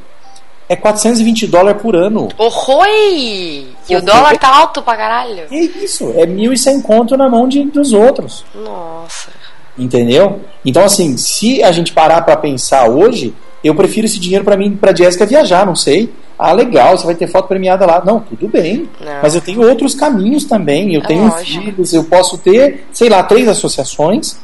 É 0.69 0.75
420 0.75 1.47
dólares 1.47 1.81
por 1.81 1.95
ano. 1.95 2.29
Oi! 2.37 3.67
E 3.89 3.95
o 3.95 4.01
dólar 4.01 4.37
tá 4.37 4.55
alto 4.55 4.81
pra 4.83 4.95
caralho. 4.95 5.43
É 5.51 5.55
isso, 5.59 6.13
é 6.15 6.25
1.100 6.27 6.81
conto 6.83 7.17
na 7.17 7.27
mão 7.27 7.47
de, 7.47 7.63
dos 7.63 7.91
outros. 7.91 8.45
Nossa. 8.53 9.29
Entendeu? 9.77 10.41
Então, 10.63 10.83
assim, 10.83 11.17
se 11.17 11.63
a 11.63 11.71
gente 11.71 11.91
parar 11.91 12.21
para 12.21 12.37
pensar 12.37 12.87
hoje, 12.87 13.33
eu 13.63 13.73
prefiro 13.73 14.05
esse 14.05 14.19
dinheiro 14.19 14.43
para 14.45 14.55
mim, 14.57 14.75
para 14.75 14.95
Jéssica 14.95 15.25
viajar, 15.25 15.65
não 15.65 15.75
sei. 15.75 16.13
Ah, 16.37 16.53
legal, 16.53 16.97
você 16.97 17.05
vai 17.05 17.15
ter 17.15 17.27
foto 17.27 17.47
premiada 17.47 17.85
lá. 17.85 18.01
Não, 18.05 18.19
tudo 18.19 18.47
bem. 18.47 18.87
Não. 19.01 19.21
Mas 19.23 19.33
eu 19.35 19.41
tenho 19.41 19.67
outros 19.67 19.93
caminhos 19.95 20.45
também. 20.45 20.93
Eu 20.93 21.01
É 21.01 21.05
tenho 21.07 21.27
lógico. 21.27 21.61
filhos, 21.63 21.93
eu 21.93 22.03
posso 22.03 22.37
ter, 22.37 22.85
sei 22.93 23.09
lá, 23.09 23.23
três 23.23 23.47
associações. 23.47 24.37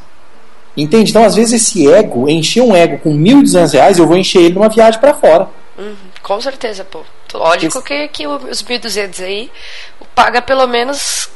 Entende? 0.76 1.10
Então, 1.10 1.24
às 1.24 1.36
vezes, 1.36 1.62
esse 1.62 1.90
ego, 1.90 2.28
encher 2.28 2.62
um 2.62 2.74
ego 2.76 2.98
com 2.98 3.10
1.200 3.16 3.72
reais, 3.72 3.98
eu 3.98 4.06
vou 4.06 4.16
encher 4.16 4.42
ele 4.42 4.54
numa 4.54 4.68
viagem 4.68 5.00
pra 5.00 5.14
fora. 5.14 5.48
Uhum, 5.78 5.94
com 6.26 6.40
certeza, 6.40 6.84
pô. 6.84 7.02
Lógico 7.32 7.80
que, 7.82 8.08
que 8.08 8.26
os 8.26 8.60
1.200 8.62 9.24
aí 9.24 9.50
paga 10.12 10.42
pelo 10.42 10.66
menos 10.66 11.28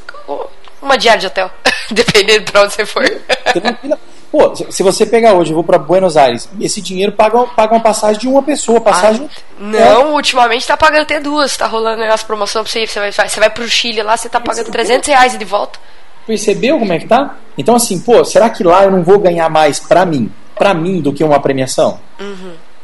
uma 0.81 0.97
diária 0.97 1.21
de 1.21 1.27
hotel. 1.27 1.49
Dependendo 1.89 2.51
pra 2.51 2.63
onde 2.63 2.73
você 2.73 2.85
for. 2.85 3.03
Pô, 4.31 4.53
se- 4.55 4.83
você 4.83 5.05
pegar 5.05 5.33
hoje, 5.33 5.51
eu 5.51 5.55
vou 5.55 5.63
pra 5.63 5.77
Buenos 5.77 6.15
Aires, 6.17 6.49
esse 6.59 6.81
dinheiro 6.81 7.11
paga, 7.13 7.39
paga 7.47 7.73
uma 7.73 7.81
passagem 7.81 8.19
de 8.21 8.27
uma 8.27 8.41
pessoa. 8.43 8.79
Passagem. 8.81 9.29
Não, 9.57 10.13
ultimamente 10.13 10.67
tá 10.67 10.75
pagando 10.75 11.01
até 11.03 11.19
duas. 11.19 11.55
Tá 11.55 11.67
rolando 11.67 12.03
as 12.03 12.23
promoções 12.23 12.63
pra 12.63 12.71
você 12.71 12.83
ir. 12.83 12.87
Você 12.87 12.99
vai, 13.11 13.29
você 13.29 13.39
vai 13.39 13.49
pro 13.49 13.67
Chile 13.69 14.01
lá, 14.03 14.15
você 14.17 14.27
tá 14.29 14.39
pagando 14.39 14.71
300 14.71 15.07
reais 15.07 15.37
de 15.37 15.45
volta. 15.45 15.79
Percebeu 16.27 16.79
como 16.79 16.91
é 16.93 16.99
que 16.99 17.07
tá? 17.07 17.35
Então, 17.57 17.75
assim, 17.75 17.99
pô, 17.99 18.23
será 18.25 18.49
que 18.49 18.63
lá 18.63 18.83
eu 18.83 18.91
não 18.91 19.03
vou 19.03 19.19
ganhar 19.19 19.49
mais 19.49 19.79
pra 19.79 20.05
mim? 20.05 20.31
Pra 20.55 20.73
mim 20.73 21.01
do 21.01 21.11
que 21.13 21.23
uma 21.23 21.39
premiação? 21.41 21.99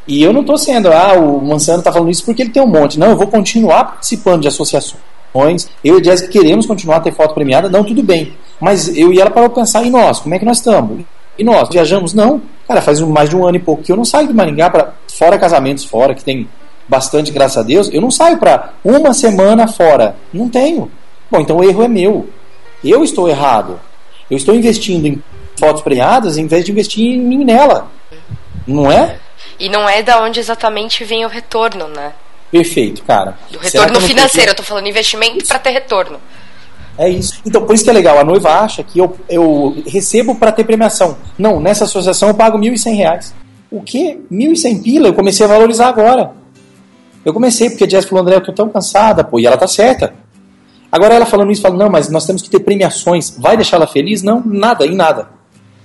E 0.08 0.22
eu 0.22 0.32
não 0.32 0.42
tô 0.42 0.56
sendo, 0.56 0.90
ah, 0.90 1.12
o 1.12 1.38
Mansano 1.44 1.82
tá 1.82 1.92
falando 1.92 2.10
isso 2.10 2.24
porque 2.24 2.40
ele 2.40 2.50
tem 2.50 2.62
um 2.62 2.66
monte. 2.66 2.98
Não, 2.98 3.10
eu 3.10 3.16
vou 3.16 3.26
continuar 3.26 3.84
participando 3.84 4.40
de 4.40 4.48
associações. 4.48 5.68
Eu 5.84 5.98
e 5.98 6.00
a 6.00 6.02
Jéssica 6.02 6.32
queremos 6.32 6.64
continuar 6.64 6.96
a 6.96 7.00
ter 7.00 7.12
foto 7.12 7.34
premiada. 7.34 7.68
Não, 7.68 7.84
tudo 7.84 8.02
bem. 8.02 8.32
Mas 8.58 8.88
eu 8.96 9.12
e 9.12 9.20
ela 9.20 9.30
parou 9.30 9.50
pensar, 9.50 9.84
e 9.84 9.90
nós? 9.90 10.18
Como 10.18 10.34
é 10.34 10.38
que 10.38 10.46
nós 10.46 10.56
estamos? 10.56 11.04
E 11.38 11.44
nós? 11.44 11.68
Viajamos? 11.68 12.14
Não. 12.14 12.40
Cara, 12.66 12.80
faz 12.80 13.00
mais 13.00 13.28
de 13.28 13.36
um 13.36 13.46
ano 13.46 13.58
e 13.58 13.60
pouco 13.60 13.82
que 13.82 13.92
eu 13.92 13.96
não 13.96 14.04
saio 14.04 14.28
de 14.28 14.32
Maringá 14.32 14.70
para 14.70 14.94
fora 15.14 15.38
casamentos 15.38 15.84
fora, 15.84 16.14
que 16.14 16.24
tem 16.24 16.48
bastante, 16.88 17.30
graças 17.30 17.58
a 17.58 17.62
Deus. 17.62 17.90
Eu 17.92 18.00
não 18.00 18.10
saio 18.10 18.38
pra 18.38 18.72
uma 18.82 19.12
semana 19.12 19.68
fora. 19.68 20.16
Não 20.32 20.48
tenho. 20.48 20.90
Bom, 21.30 21.40
então 21.40 21.58
o 21.58 21.64
erro 21.64 21.82
é 21.82 21.88
meu. 21.88 22.28
Eu 22.82 23.04
estou 23.04 23.28
errado. 23.28 23.78
Eu 24.30 24.38
estou 24.38 24.54
investindo 24.54 25.06
em 25.06 25.22
fotos 25.58 25.82
premiadas 25.82 26.38
em 26.38 26.46
vez 26.46 26.64
de 26.64 26.72
investir 26.72 27.14
em 27.14 27.20
mim 27.20 27.44
nela. 27.44 27.88
Não 28.66 28.90
é? 28.90 29.18
E 29.58 29.68
não 29.68 29.88
é 29.88 30.02
da 30.02 30.22
onde 30.22 30.38
exatamente 30.38 31.04
vem 31.04 31.24
o 31.24 31.28
retorno, 31.28 31.88
né? 31.88 32.12
Perfeito, 32.50 33.02
cara. 33.02 33.36
Do 33.50 33.58
retorno 33.58 34.00
financeiro, 34.00 34.52
eu 34.52 34.54
tô 34.54 34.62
falando 34.62 34.86
investimento 34.86 35.46
pra 35.46 35.58
ter 35.58 35.70
retorno. 35.70 36.18
É 36.96 37.08
isso. 37.08 37.40
Então, 37.46 37.64
por 37.64 37.74
isso 37.74 37.84
que 37.84 37.90
é 37.90 37.92
legal. 37.92 38.18
A 38.18 38.24
noiva 38.24 38.50
acha 38.50 38.82
que 38.82 38.98
eu, 38.98 39.16
eu 39.28 39.82
recebo 39.86 40.34
para 40.34 40.50
ter 40.50 40.64
premiação. 40.64 41.16
Não, 41.38 41.60
nessa 41.60 41.84
associação 41.84 42.28
eu 42.28 42.34
pago 42.34 42.58
1.100 42.58 42.96
reais. 42.96 43.34
O 43.70 43.82
quê? 43.82 44.18
R$ 44.30 44.36
1.100 44.36 44.82
pila? 44.82 45.08
Eu 45.08 45.14
comecei 45.14 45.46
a 45.46 45.48
valorizar 45.48 45.88
agora. 45.88 46.32
Eu 47.24 47.32
comecei, 47.32 47.68
porque 47.68 47.84
a 47.84 47.88
Jess 47.88 48.06
falou, 48.06 48.22
André, 48.22 48.36
eu 48.36 48.42
tô 48.42 48.52
tão 48.52 48.68
cansada, 48.68 49.22
pô, 49.22 49.38
e 49.38 49.46
ela 49.46 49.56
tá 49.56 49.68
certa. 49.68 50.14
Agora 50.90 51.14
ela 51.14 51.26
falando 51.26 51.52
isso, 51.52 51.60
fala, 51.60 51.76
não, 51.76 51.90
mas 51.90 52.08
nós 52.08 52.24
temos 52.24 52.40
que 52.40 52.48
ter 52.48 52.60
premiações. 52.60 53.36
Vai 53.38 53.56
deixar 53.56 53.76
ela 53.76 53.86
feliz? 53.86 54.22
Não, 54.22 54.42
nada, 54.44 54.86
em 54.86 54.94
nada. 54.94 55.28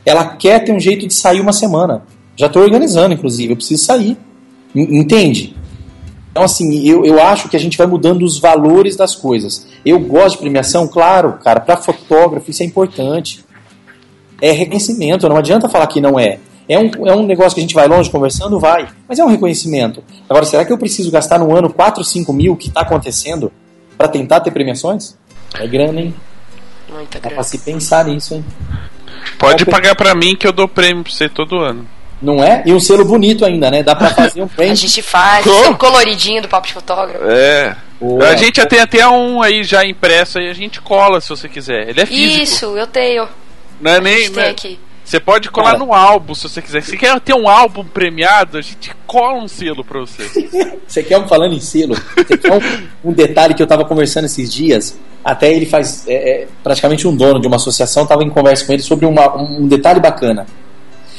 Ela 0.05 0.25
quer 0.35 0.63
ter 0.63 0.71
um 0.71 0.79
jeito 0.79 1.05
de 1.05 1.13
sair 1.13 1.41
uma 1.41 1.51
semana. 1.53 2.03
Já 2.35 2.49
tô 2.49 2.59
organizando, 2.59 3.13
inclusive, 3.13 3.53
eu 3.53 3.57
preciso 3.57 3.83
sair. 3.83 4.17
En- 4.75 4.99
Entende? 4.99 5.55
Então, 6.31 6.43
assim, 6.43 6.87
eu, 6.87 7.05
eu 7.05 7.21
acho 7.21 7.47
que 7.47 7.55
a 7.55 7.59
gente 7.59 7.77
vai 7.77 7.85
mudando 7.85 8.23
os 8.23 8.39
valores 8.39 8.95
das 8.95 9.15
coisas. 9.15 9.67
Eu 9.85 9.99
gosto 9.99 10.35
de 10.35 10.41
premiação, 10.41 10.87
claro, 10.87 11.33
cara, 11.43 11.59
para 11.59 11.77
fotógrafo 11.77 12.49
isso 12.49 12.63
é 12.63 12.65
importante. 12.65 13.45
É 14.41 14.51
reconhecimento, 14.51 15.29
não 15.29 15.37
adianta 15.37 15.69
falar 15.69 15.85
que 15.87 16.01
não 16.01 16.19
é. 16.19 16.39
É 16.67 16.79
um, 16.79 16.89
é 17.07 17.15
um 17.15 17.25
negócio 17.25 17.53
que 17.53 17.59
a 17.59 17.61
gente 17.61 17.75
vai 17.75 17.87
longe 17.87 18.09
conversando, 18.09 18.59
vai. 18.59 18.87
Mas 19.07 19.19
é 19.19 19.23
um 19.23 19.27
reconhecimento. 19.27 20.03
Agora, 20.29 20.45
será 20.45 20.65
que 20.65 20.73
eu 20.73 20.77
preciso 20.77 21.11
gastar 21.11 21.37
no 21.37 21.55
ano 21.55 21.71
4, 21.71 22.03
5 22.03 22.33
mil 22.33 22.55
que 22.55 22.69
está 22.69 22.81
acontecendo 22.81 23.51
para 23.97 24.07
tentar 24.07 24.39
ter 24.39 24.49
premiações? 24.51 25.15
É 25.59 25.67
grana, 25.67 26.01
hein? 26.01 26.15
Muita 26.91 27.19
Dá 27.19 27.29
grana. 27.29 27.35
pra 27.35 27.43
se 27.43 27.57
pensar 27.59 28.05
nisso, 28.05 28.33
hein? 28.33 28.45
Pode 29.37 29.65
Qual- 29.65 29.71
pagar 29.71 29.95
pra 29.95 30.15
mim 30.15 30.35
que 30.35 30.47
eu 30.47 30.51
dou 30.53 30.67
prêmio 30.67 31.03
pra 31.03 31.11
você 31.13 31.29
todo 31.29 31.57
ano. 31.59 31.85
Não 32.23 32.41
é? 32.43 32.63
E 32.65 32.73
um 32.73 32.79
selo 32.79 33.03
bonito 33.05 33.43
ainda, 33.45 33.69
né? 33.69 33.83
Dá 33.83 33.93
pra 33.95 34.09
fazer 34.11 34.41
um 34.41 34.45
A 34.47 34.49
prêmio. 34.49 34.75
gente 34.75 35.01
faz 35.01 35.45
um 35.45 35.73
coloridinho 35.73 36.41
do 36.41 36.47
papo 36.47 36.65
de 36.67 36.73
fotógrafo. 36.73 37.23
É. 37.29 37.75
Boa. 37.99 38.29
A 38.29 38.35
gente 38.35 38.57
já 38.57 38.65
tem 38.65 38.79
até 38.79 39.05
um 39.07 39.41
aí 39.41 39.63
já 39.63 39.85
impresso 39.85 40.39
aí, 40.39 40.49
a 40.49 40.53
gente 40.53 40.81
cola 40.81 41.19
se 41.21 41.29
você 41.29 41.47
quiser. 41.49 41.89
Ele 41.89 42.01
é 42.01 42.05
físico. 42.05 42.43
Isso, 42.43 42.77
eu 42.77 42.87
tenho. 42.87 43.27
Não 43.81 43.91
é 43.91 43.97
A 43.97 44.01
nem. 44.01 44.17
gente 44.17 44.27
não 44.29 44.35
tem 44.35 44.43
é- 44.45 44.49
aqui. 44.49 44.79
Você 45.05 45.19
pode 45.19 45.49
colar 45.51 45.73
Cara. 45.73 45.79
no 45.79 45.93
álbum 45.93 46.33
se 46.33 46.47
você 46.47 46.61
quiser. 46.61 46.81
Se 46.81 46.95
quer 46.95 47.19
ter 47.19 47.33
um 47.35 47.49
álbum 47.49 47.83
premiado, 47.83 48.57
a 48.57 48.61
gente 48.61 48.89
cola 49.05 49.37
um 49.37 49.49
selo 49.49 49.83
pra 49.83 49.99
você. 49.99 50.23
Você 50.87 51.03
quer 51.03 51.17
um 51.17 51.27
falando 51.27 51.53
em 51.53 51.59
selo? 51.59 51.93
Você 52.15 52.37
quer 52.37 52.53
um, 52.53 53.09
um 53.09 53.11
detalhe 53.13 53.53
que 53.53 53.61
eu 53.61 53.65
estava 53.65 53.83
conversando 53.83 54.25
esses 54.25 54.51
dias? 54.51 54.97
Até 55.23 55.51
ele 55.53 55.65
faz 55.65 56.07
é, 56.07 56.13
é, 56.43 56.47
praticamente 56.63 57.05
um 57.07 57.13
dono 57.15 57.39
de 57.41 57.47
uma 57.47 57.57
associação, 57.57 58.03
estava 58.03 58.23
em 58.23 58.29
conversa 58.29 58.65
com 58.65 58.71
ele 58.73 58.81
sobre 58.81 59.05
uma- 59.05 59.35
um 59.35 59.67
detalhe 59.67 59.99
bacana. 59.99 60.45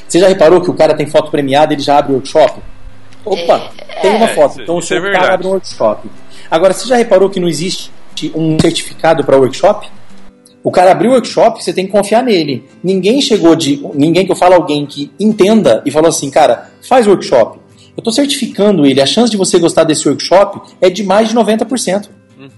Você 0.09 0.19
já 0.21 0.29
reparou 0.29 0.61
que 0.61 0.71
o 0.71 0.75
cara 0.75 0.95
tem 0.95 1.07
foto 1.07 1.31
premiada 1.31 1.73
e 1.73 1.77
ele 1.77 1.83
já 1.83 1.99
abre 1.99 2.13
workshop? 2.13 2.61
Opa, 3.25 3.71
tem 4.03 4.15
uma 4.17 4.29
foto. 4.29 4.53
isso- 4.53 4.63
Então 4.63 4.77
o 4.77 4.79
isso 4.79 4.95
é 4.95 5.01
seu 5.01 5.13
cara 5.13 5.35
abre 5.35 5.47
um 5.47 5.51
workshop. 5.51 6.09
Agora, 6.51 6.73
você 6.73 6.87
já 6.87 6.97
reparou 6.97 7.31
que 7.31 7.41
não 7.41 7.49
existe 7.49 7.91
um 8.35 8.57
certificado 8.61 9.25
para 9.25 9.37
workshop? 9.37 9.89
O 10.63 10.71
cara 10.71 10.93
abriu 10.93 11.11
o 11.11 11.15
workshop, 11.15 11.63
você 11.63 11.73
tem 11.73 11.87
que 11.87 11.93
confiar 11.93 12.23
nele. 12.23 12.65
Ninguém 12.83 13.21
chegou 13.21 13.55
de. 13.55 13.83
Ninguém 13.95 14.25
que 14.25 14.33
eu 14.33 14.37
falo 14.37 14.55
alguém 14.55 14.87
que 14.87 15.11
entenda 15.19 15.83
e 15.85 15.91
falou 15.91 16.09
assim, 16.09 16.31
cara, 16.31 16.71
faz 16.87 17.07
workshop. 17.07 17.59
Eu 17.97 18.01
estou 18.01 18.13
certificando 18.13 18.85
ele. 18.87 19.01
A 19.01 19.07
chance 19.07 19.31
de 19.31 19.37
você 19.37 19.59
gostar 19.59 19.85
desse 19.85 20.09
workshop 20.09 20.61
é 20.81 20.89
de 20.91 21.03
mais 21.05 21.29
de 21.29 21.35
90%. 21.35 22.09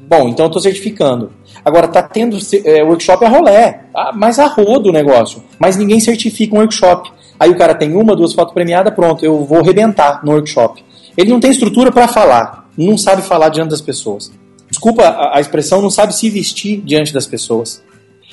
Bom, 0.09 0.29
então 0.29 0.47
eu 0.47 0.49
estou 0.49 0.63
certificando. 0.63 1.33
Agora, 1.65 1.89
tá 1.89 2.03
tendo 2.03 2.39
é, 2.65 2.83
workshop 2.83 3.25
a 3.25 3.29
rolé, 3.29 3.81
ah, 3.95 4.13
mas 4.15 4.39
a 4.39 4.47
rodo 4.47 4.89
o 4.91 4.93
negócio. 4.93 5.43
Mas 5.59 5.77
ninguém 5.77 5.99
certifica 6.01 6.55
um 6.55 6.59
workshop. 6.61 7.11
Aí 7.39 7.51
o 7.51 7.57
cara 7.57 7.75
tem 7.75 7.95
uma, 7.95 8.17
duas 8.17 8.33
fotos 8.33 8.55
premiadas, 8.55 8.95
pronto, 8.95 9.25
eu 9.25 9.45
vou 9.45 9.59
arrebentar 9.59 10.25
no 10.25 10.33
workshop. 10.33 10.85
Ele 11.17 11.31
não 11.31 11.41
tem 11.41 11.51
estrutura 11.51 11.93
para 11.93 12.09
falar, 12.09 12.69
não 12.77 12.97
sabe 12.97 13.23
falar 13.23 13.49
diante 13.49 13.71
das 13.71 13.81
pessoas. 13.81 14.33
Desculpa 14.71 15.03
a, 15.03 15.39
a 15.39 15.41
expressão, 15.41 15.81
não 15.81 15.91
sabe 15.91 16.15
se 16.15 16.29
vestir 16.29 16.81
diante 16.81 17.13
das 17.13 17.27
pessoas. 17.27 17.83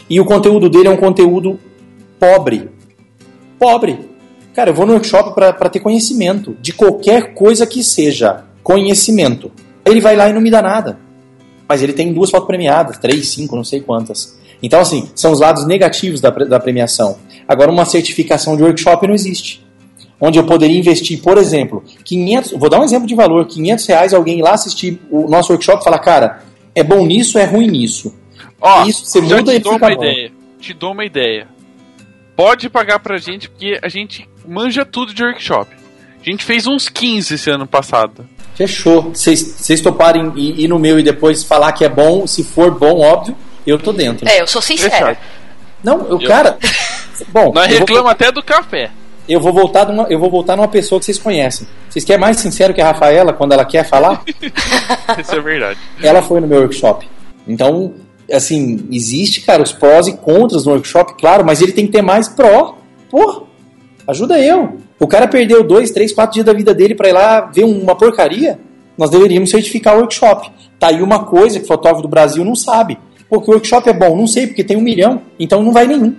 E 0.10 0.20
o 0.20 0.26
conteúdo 0.26 0.70
dele 0.70 0.88
é 0.88 0.92
um 0.92 0.98
conteúdo 0.98 1.60
pobre. 2.20 2.70
Pobre. 3.60 4.00
Cara, 4.54 4.70
eu 4.70 4.74
vou 4.74 4.86
no 4.86 4.94
workshop 4.94 5.34
para 5.34 5.70
ter 5.70 5.80
conhecimento 5.80 6.56
de 6.62 6.74
qualquer 6.74 7.34
coisa 7.34 7.66
que 7.66 7.84
seja 7.84 8.44
conhecimento. 8.62 9.52
Ele 9.86 10.00
vai 10.00 10.16
lá 10.16 10.30
e 10.30 10.34
não 10.34 10.42
me 10.42 10.52
dá 10.52 10.62
nada. 10.62 11.00
Mas 11.68 11.82
ele 11.82 11.94
tem 11.94 12.14
duas 12.14 12.30
fotos 12.30 12.48
premiadas, 12.48 12.98
três, 12.98 13.30
cinco, 13.30 13.56
não 13.56 13.64
sei 13.64 13.82
quantas. 13.82 14.38
Então, 14.62 14.80
assim, 14.80 15.10
são 15.16 15.32
os 15.32 15.40
lados 15.40 15.66
negativos 15.66 16.22
da, 16.22 16.30
da 16.30 16.60
premiação. 16.60 17.18
Agora, 17.48 17.72
uma 17.72 17.86
certificação 17.86 18.56
de 18.56 18.64
workshop 18.64 19.08
não 19.08 19.14
existe. 19.14 19.66
Onde 20.20 20.40
eu 20.40 20.46
poderia 20.46 20.78
investir, 20.78 21.22
por 21.22 21.38
exemplo, 21.38 21.84
500, 22.06 22.52
vou 22.54 22.70
dar 22.70 22.80
um 22.80 22.84
exemplo 22.84 23.08
de 23.08 23.14
valor, 23.16 23.46
500 23.46 23.86
reais 23.88 24.14
alguém 24.14 24.42
lá 24.42 24.52
assistir 24.52 25.02
o 25.12 25.28
nosso 25.30 25.52
workshop 25.52 25.82
e 25.82 25.84
falar, 25.84 26.00
cara, 26.00 26.44
é 26.74 26.84
bom 26.84 27.06
nisso, 27.06 27.38
é 27.38 27.44
ruim 27.44 27.68
nisso. 27.68 28.16
Ó, 28.62 28.86
Isso, 28.86 29.06
você 29.06 29.22
já 29.22 29.38
muda 29.38 29.52
te 29.52 29.58
e 29.58 29.60
dou 29.60 29.74
fica 29.74 29.86
uma 29.86 29.96
bom. 29.96 30.04
ideia. 30.04 30.32
Te 30.60 30.74
dou 30.74 30.92
uma 30.94 31.04
ideia. 31.04 31.48
Pode 32.36 32.70
pagar 32.70 33.00
pra 33.00 33.18
gente, 33.18 33.50
porque 33.50 33.78
a 33.84 33.90
gente 33.90 34.28
manja 34.48 34.86
tudo 34.86 35.14
de 35.14 35.22
workshop. 35.22 35.70
A 36.22 36.30
gente 36.30 36.46
fez 36.46 36.66
uns 36.66 36.88
15 36.88 37.34
esse 37.36 37.50
ano 37.50 37.68
passado. 37.68 38.26
Fechou. 38.56 39.12
Vocês 39.14 39.42
vocês 39.42 39.82
toparem 39.82 40.32
ir, 40.38 40.62
ir 40.62 40.68
no 40.70 40.80
meu 40.80 40.98
e 40.98 41.04
depois 41.04 41.44
falar 41.44 41.74
que 41.74 41.84
é 41.84 41.90
bom, 41.90 42.26
se 42.26 42.44
for 42.44 42.72
bom, 42.72 43.02
óbvio, 43.02 43.36
eu 43.68 43.78
tô 43.78 43.92
dentro. 43.92 44.28
É, 44.28 44.42
eu 44.42 44.48
sou 44.48 44.62
sincera. 44.62 45.18
Não, 45.84 46.00
eu, 46.08 46.20
Eu- 46.22 46.28
cara. 46.28 46.58
Bom, 47.30 47.52
Nós 47.54 47.68
vou, 47.70 47.80
reclamamos 47.80 48.12
até 48.12 48.32
do 48.32 48.42
café. 48.44 48.90
eu 49.28 49.40
vou 49.40 49.54
voltar 49.54 49.86
numa, 49.88 50.04
eu 50.10 50.20
vou 50.20 50.30
voltar 50.30 50.56
numa 50.56 50.68
pessoa 50.68 51.00
que 51.00 51.06
vocês 51.06 51.18
conhecem. 51.20 51.68
Vocês 51.90 52.04
querem 52.04 52.20
mais 52.20 52.38
sincero 52.38 52.74
que 52.74 52.82
a 52.82 52.86
Rafaela 52.88 53.34
quando 53.34 53.52
ela 53.54 53.64
quer 53.66 53.84
falar? 53.88 54.24
Isso 55.20 55.36
é 55.36 55.40
verdade. 55.40 55.80
ela 56.02 56.22
foi 56.22 56.40
no 56.42 56.48
meu 56.48 56.60
workshop. 56.62 57.08
Então, 57.48 57.94
assim, 58.32 58.88
existe, 58.92 59.42
cara, 59.42 59.62
os 59.62 59.72
prós 59.72 60.08
e 60.08 60.14
contras 60.18 60.66
no 60.66 60.72
workshop, 60.72 61.16
claro, 61.20 61.46
mas 61.46 61.62
ele 61.62 61.72
tem 61.72 61.86
que 61.86 61.92
ter 61.92 62.02
mais 62.02 62.28
pró. 62.28 62.78
Pô, 63.12 63.44
ajuda 64.08 64.40
eu. 64.40 64.78
O 65.00 65.08
cara 65.08 65.28
perdeu 65.28 65.64
dois, 65.64 65.92
três, 65.92 66.14
quatro 66.14 66.34
dias 66.34 66.46
da 66.46 66.54
vida 66.54 66.74
dele 66.74 66.96
pra 66.96 67.10
ir 67.10 67.14
lá 67.14 67.42
ver 67.42 67.64
uma 67.66 67.96
porcaria. 67.96 68.60
Nós 68.98 69.10
deveríamos 69.10 69.50
certificar 69.50 69.96
o 69.96 70.00
workshop. 70.00 70.50
Tá 70.80 70.88
aí 70.88 71.02
uma 71.02 71.26
coisa 71.26 71.60
que 71.60 71.66
o 71.66 71.68
fotógrafo 71.68 72.02
do 72.04 72.08
Brasil 72.08 72.44
não 72.46 72.56
sabe. 72.56 72.98
Porque 73.34 73.50
o 73.50 73.56
workshop 73.56 73.90
é 73.90 73.94
bom, 73.94 74.16
não 74.16 74.28
sei, 74.28 74.46
porque 74.46 74.64
tem 74.64 74.78
um 74.78 74.82
milhão, 74.82 75.24
então 75.40 75.64
não 75.64 75.74
vai 75.74 75.88
nenhum. 75.88 76.16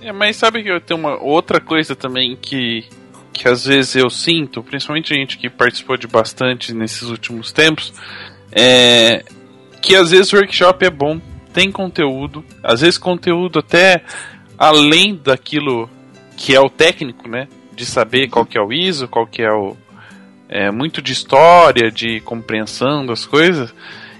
É, 0.00 0.10
mas 0.10 0.36
sabe 0.36 0.62
que 0.62 0.70
eu 0.70 0.80
tenho 0.80 0.98
uma 0.98 1.22
outra 1.22 1.60
coisa 1.60 1.94
também 1.94 2.34
que, 2.34 2.82
que 3.30 3.46
às 3.46 3.66
vezes 3.66 3.94
eu 3.94 4.08
sinto, 4.08 4.62
principalmente 4.62 5.14
gente 5.14 5.36
que 5.36 5.50
participou 5.50 5.98
de 5.98 6.06
bastante 6.06 6.72
nesses 6.72 7.02
últimos 7.10 7.52
tempos, 7.52 7.92
é 8.50 9.22
que 9.82 9.94
às 9.94 10.12
vezes 10.12 10.32
o 10.32 10.36
workshop 10.36 10.86
é 10.86 10.88
bom, 10.88 11.20
tem 11.52 11.70
conteúdo, 11.70 12.42
às 12.62 12.80
vezes 12.80 12.96
conteúdo 12.96 13.58
até 13.58 14.02
além 14.56 15.20
daquilo 15.22 15.90
que 16.38 16.54
é 16.54 16.60
o 16.60 16.70
técnico, 16.70 17.28
né? 17.28 17.48
De 17.76 17.84
saber 17.84 18.28
qual 18.28 18.46
que 18.46 18.56
é 18.56 18.62
o 18.62 18.72
ISO, 18.72 19.08
qual 19.08 19.26
que 19.26 19.42
é 19.42 19.52
o, 19.52 19.76
é, 20.48 20.70
muito 20.70 21.02
de 21.02 21.12
história, 21.12 21.90
de 21.90 22.20
compreensão 22.20 23.04
das 23.04 23.26
coisas. 23.26 23.74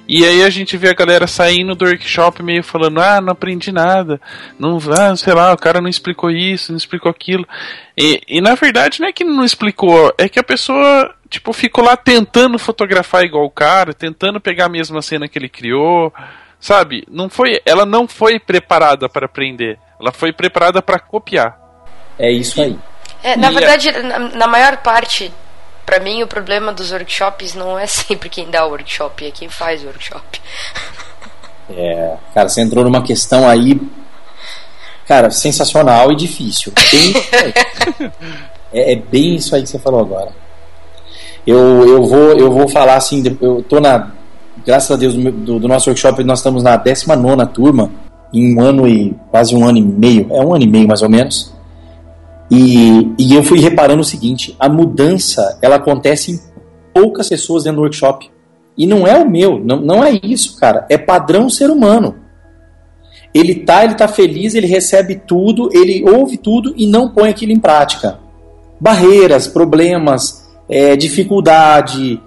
E 0.07 0.25
aí 0.25 0.43
a 0.43 0.51
gente 0.51 0.77
vê 0.77 0.91
a 0.91 0.95
galera 0.95 1.27
saindo 1.27 1.75
do 1.75 1.87
workshop 1.87 2.43
meio 2.43 2.63
falando, 2.63 3.01
ah, 3.01 3.21
não 3.21 3.33
aprendi 3.33 3.73
nada, 3.73 4.21
não, 4.59 4.79
ah, 4.91 5.17
sei 5.17 5.33
lá, 5.33 5.53
o 5.53 5.57
cara 5.57 5.81
não 5.81 5.89
explicou 5.89 6.31
isso, 6.31 6.73
não 6.73 6.77
explicou 6.77 7.11
aquilo. 7.11 7.47
E, 7.97 8.21
e 8.29 8.41
na 8.41 8.55
verdade 8.55 9.01
não 9.01 9.09
é 9.09 9.13
que 9.13 9.25
não 9.25 9.45
explicou, 9.45 10.13
é 10.19 10.29
que 10.29 10.39
a 10.39 10.45
pessoa, 10.45 11.15
tipo, 11.31 11.53
ficou 11.55 11.83
lá 11.83 11.97
tentando 11.97 12.59
fotografar 12.59 13.25
igual 13.25 13.45
o 13.45 13.51
cara, 13.51 13.95
tentando 13.95 14.41
pegar 14.41 14.67
a 14.67 14.71
mesma 14.71 15.01
cena 15.01 15.27
que 15.27 15.39
ele 15.39 15.49
criou, 15.49 16.13
sabe? 16.61 17.05
Não 17.11 17.31
foi, 17.31 17.63
ela 17.65 17.87
não 17.87 18.07
foi 18.07 18.39
preparada 18.39 19.09
para 19.09 19.25
aprender, 19.25 19.79
ela 19.99 20.13
foi 20.13 20.33
preparada 20.33 20.83
para 20.83 20.99
copiar. 20.99 21.59
É 22.19 22.31
isso 22.31 22.61
aí. 22.61 22.79
É, 23.23 23.37
na 23.37 23.51
verdade, 23.51 23.91
na, 23.91 24.19
na 24.19 24.47
maior 24.47 24.77
parte 24.77 25.33
para 25.85 26.01
mim 26.01 26.23
o 26.23 26.27
problema 26.27 26.73
dos 26.73 26.91
workshops 26.91 27.55
não 27.55 27.79
é 27.79 27.87
sempre 27.89 28.29
quem 28.29 28.51
dá 28.51 28.67
o 28.67 28.71
workshop, 28.71 29.27
é 29.27 29.31
quem 29.31 29.49
faz 29.49 29.83
o 29.83 29.87
workshop. 29.87 30.41
É, 31.71 32.17
cara, 32.35 32.49
você 32.49 32.61
entrou 32.61 32.85
numa 32.85 33.03
questão 33.03 33.49
aí, 33.49 33.81
cara, 35.07 35.31
sensacional 35.31 36.13
e 36.13 36.17
difícil. 36.17 36.73
Bem, 36.93 37.15
é, 38.73 38.93
é, 38.93 38.97
bem 38.97 39.37
isso 39.37 39.55
aí 39.55 39.63
que 39.63 39.69
você 39.69 39.79
falou 39.79 40.01
agora. 40.01 40.31
Eu, 41.47 41.87
eu, 41.87 42.05
vou, 42.05 42.33
eu 42.39 42.51
vou 42.51 42.69
falar 42.69 42.97
assim, 42.97 43.23
eu 43.41 43.63
tô 43.63 43.81
na, 43.81 44.13
graças 44.65 44.91
a 44.91 44.97
Deus, 44.97 45.15
do, 45.15 45.59
do 45.59 45.69
nosso 45.69 45.91
workshop, 45.91 46.23
nós 46.25 46.39
estamos 46.39 46.63
na 46.63 46.77
19 46.77 47.47
turma, 47.47 47.91
em 48.33 48.57
um 48.57 48.61
ano 48.61 48.89
e 48.89 49.15
quase 49.31 49.55
um 49.55 49.67
ano 49.67 49.79
e 49.79 49.83
meio, 49.83 50.27
é 50.31 50.41
um 50.41 50.55
ano 50.55 50.65
e 50.65 50.69
meio 50.69 50.89
mais 50.89 51.03
ou 51.03 51.09
menos. 51.09 51.55
E, 52.51 53.13
e 53.19 53.35
eu 53.35 53.43
fui 53.43 53.61
reparando 53.61 54.01
o 54.01 54.05
seguinte: 54.05 54.55
a 54.59 54.69
mudança 54.69 55.59
ela 55.63 55.77
acontece 55.77 56.33
em 56.33 56.41
poucas 56.93 57.29
pessoas 57.29 57.65
dentro 57.65 57.79
do 57.79 57.83
workshop. 57.83 58.31
E 58.77 58.87
não 58.87 59.07
é 59.07 59.17
o 59.17 59.29
meu, 59.29 59.59
não, 59.59 59.81
não 59.81 60.05
é 60.05 60.19
isso, 60.23 60.59
cara. 60.59 60.85
É 60.89 60.99
padrão 60.99 61.49
ser 61.49 61.71
humano. 61.71 62.17
Ele 63.33 63.55
tá, 63.55 63.85
ele 63.85 63.95
tá 63.95 64.07
feliz, 64.07 64.55
ele 64.55 64.67
recebe 64.67 65.17
tudo, 65.27 65.69
ele 65.73 66.05
ouve 66.09 66.37
tudo 66.37 66.73
e 66.77 66.87
não 66.87 67.09
põe 67.09 67.29
aquilo 67.31 67.53
em 67.53 67.59
prática. 67.59 68.19
Barreiras, 68.81 69.47
problemas, 69.47 70.49
é, 70.69 70.97
dificuldade. 70.97 72.21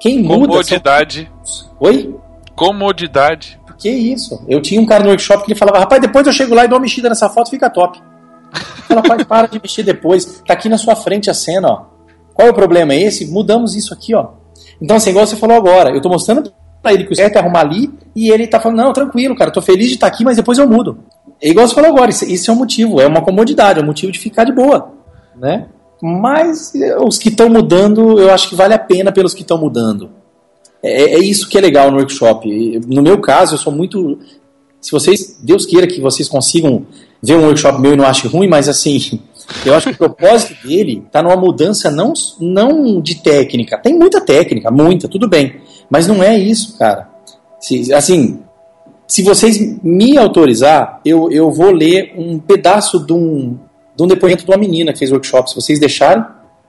Quem 0.00 0.22
muda. 0.22 0.46
Comodidade. 0.46 1.30
São... 1.44 1.68
Oi? 1.80 2.14
Comodidade. 2.54 3.58
Que 3.78 3.88
isso? 3.88 4.44
Eu 4.48 4.60
tinha 4.60 4.80
um 4.80 4.86
cara 4.86 5.04
no 5.04 5.10
workshop 5.10 5.44
que 5.44 5.52
ele 5.52 5.58
falava: 5.58 5.78
rapaz, 5.78 6.00
depois 6.02 6.26
eu 6.26 6.32
chego 6.32 6.54
lá 6.54 6.64
e 6.64 6.68
dou 6.68 6.76
uma 6.76 6.82
mexida 6.82 7.08
nessa 7.08 7.28
foto, 7.28 7.50
fica 7.50 7.70
top. 7.70 8.00
Ela 8.88 9.02
faz, 9.02 9.24
para 9.24 9.46
de 9.46 9.60
mexer 9.60 9.82
depois. 9.82 10.42
Tá 10.46 10.54
aqui 10.54 10.68
na 10.68 10.78
sua 10.78 10.96
frente 10.96 11.30
a 11.30 11.34
cena, 11.34 11.68
ó. 11.68 11.82
Qual 12.34 12.48
é 12.48 12.50
o 12.50 12.54
problema? 12.54 12.94
É 12.94 13.02
esse? 13.02 13.26
Mudamos 13.26 13.74
isso 13.74 13.92
aqui, 13.92 14.14
ó. 14.14 14.28
Então, 14.80 14.96
assim, 14.96 15.10
igual 15.10 15.26
você 15.26 15.36
falou 15.36 15.56
agora, 15.56 15.90
eu 15.90 16.00
tô 16.00 16.08
mostrando 16.08 16.52
pra 16.82 16.92
ele 16.92 17.04
que 17.04 17.12
o 17.12 17.16
certo 17.16 17.36
é 17.36 17.38
arrumar 17.40 17.60
ali 17.60 17.90
e 18.14 18.30
ele 18.30 18.46
tá 18.46 18.60
falando, 18.60 18.78
não, 18.78 18.92
tranquilo, 18.92 19.34
cara, 19.34 19.50
tô 19.50 19.60
feliz 19.60 19.88
de 19.88 19.94
estar 19.94 20.08
tá 20.08 20.14
aqui, 20.14 20.24
mas 20.24 20.36
depois 20.36 20.58
eu 20.58 20.68
mudo. 20.68 20.98
É 21.40 21.48
igual 21.48 21.66
você 21.66 21.74
falou 21.74 21.90
agora, 21.90 22.10
isso, 22.10 22.50
é 22.50 22.54
um 22.54 22.56
motivo, 22.56 23.00
é 23.00 23.06
uma 23.06 23.22
comodidade, 23.22 23.80
é 23.80 23.82
um 23.82 23.86
motivo 23.86 24.12
de 24.12 24.18
ficar 24.18 24.44
de 24.44 24.52
boa, 24.52 24.92
né? 25.36 25.66
Mas 26.00 26.74
eh, 26.74 26.96
os 26.98 27.18
que 27.18 27.28
estão 27.28 27.48
mudando, 27.48 28.20
eu 28.20 28.32
acho 28.32 28.48
que 28.48 28.54
vale 28.54 28.74
a 28.74 28.78
pena 28.78 29.10
pelos 29.10 29.34
que 29.34 29.42
estão 29.42 29.58
mudando. 29.58 30.10
É, 30.82 31.14
é, 31.14 31.18
isso 31.18 31.48
que 31.48 31.58
é 31.58 31.60
legal 31.60 31.90
no 31.90 31.98
workshop. 31.98 32.80
No 32.86 33.02
meu 33.02 33.20
caso, 33.20 33.54
eu 33.54 33.58
sou 33.58 33.72
muito. 33.72 34.18
Se 34.80 34.92
vocês, 34.92 35.38
Deus 35.42 35.66
queira 35.66 35.88
que 35.88 36.00
vocês 36.00 36.28
consigam 36.28 36.86
ver 37.22 37.36
um 37.36 37.44
workshop 37.44 37.80
meu 37.80 37.94
e 37.94 37.96
não 37.96 38.06
ache 38.06 38.26
ruim, 38.28 38.48
mas 38.48 38.68
assim, 38.68 39.20
eu 39.64 39.74
acho 39.74 39.88
que 39.88 39.94
o 39.94 39.98
propósito 39.98 40.66
dele 40.66 41.04
está 41.06 41.22
numa 41.22 41.36
mudança 41.36 41.90
não, 41.90 42.12
não 42.40 43.00
de 43.00 43.16
técnica. 43.16 43.78
Tem 43.78 43.94
muita 43.94 44.20
técnica, 44.20 44.70
muita, 44.70 45.08
tudo 45.08 45.28
bem. 45.28 45.60
Mas 45.90 46.06
não 46.06 46.22
é 46.22 46.36
isso, 46.38 46.78
cara. 46.78 47.08
Se, 47.60 47.92
assim, 47.92 48.40
se 49.06 49.22
vocês 49.22 49.58
me 49.82 50.16
autorizar, 50.18 51.00
eu, 51.04 51.30
eu 51.30 51.50
vou 51.50 51.70
ler 51.70 52.14
um 52.16 52.38
pedaço 52.38 53.04
de 53.04 53.12
um, 53.12 53.58
de 53.96 54.02
um 54.02 54.06
depoimento 54.06 54.44
de 54.44 54.50
uma 54.50 54.58
menina 54.58 54.92
que 54.92 54.98
fez 54.98 55.10
workshop, 55.10 55.50
se 55.50 55.56
vocês 55.56 55.80
deixarem. 55.80 56.24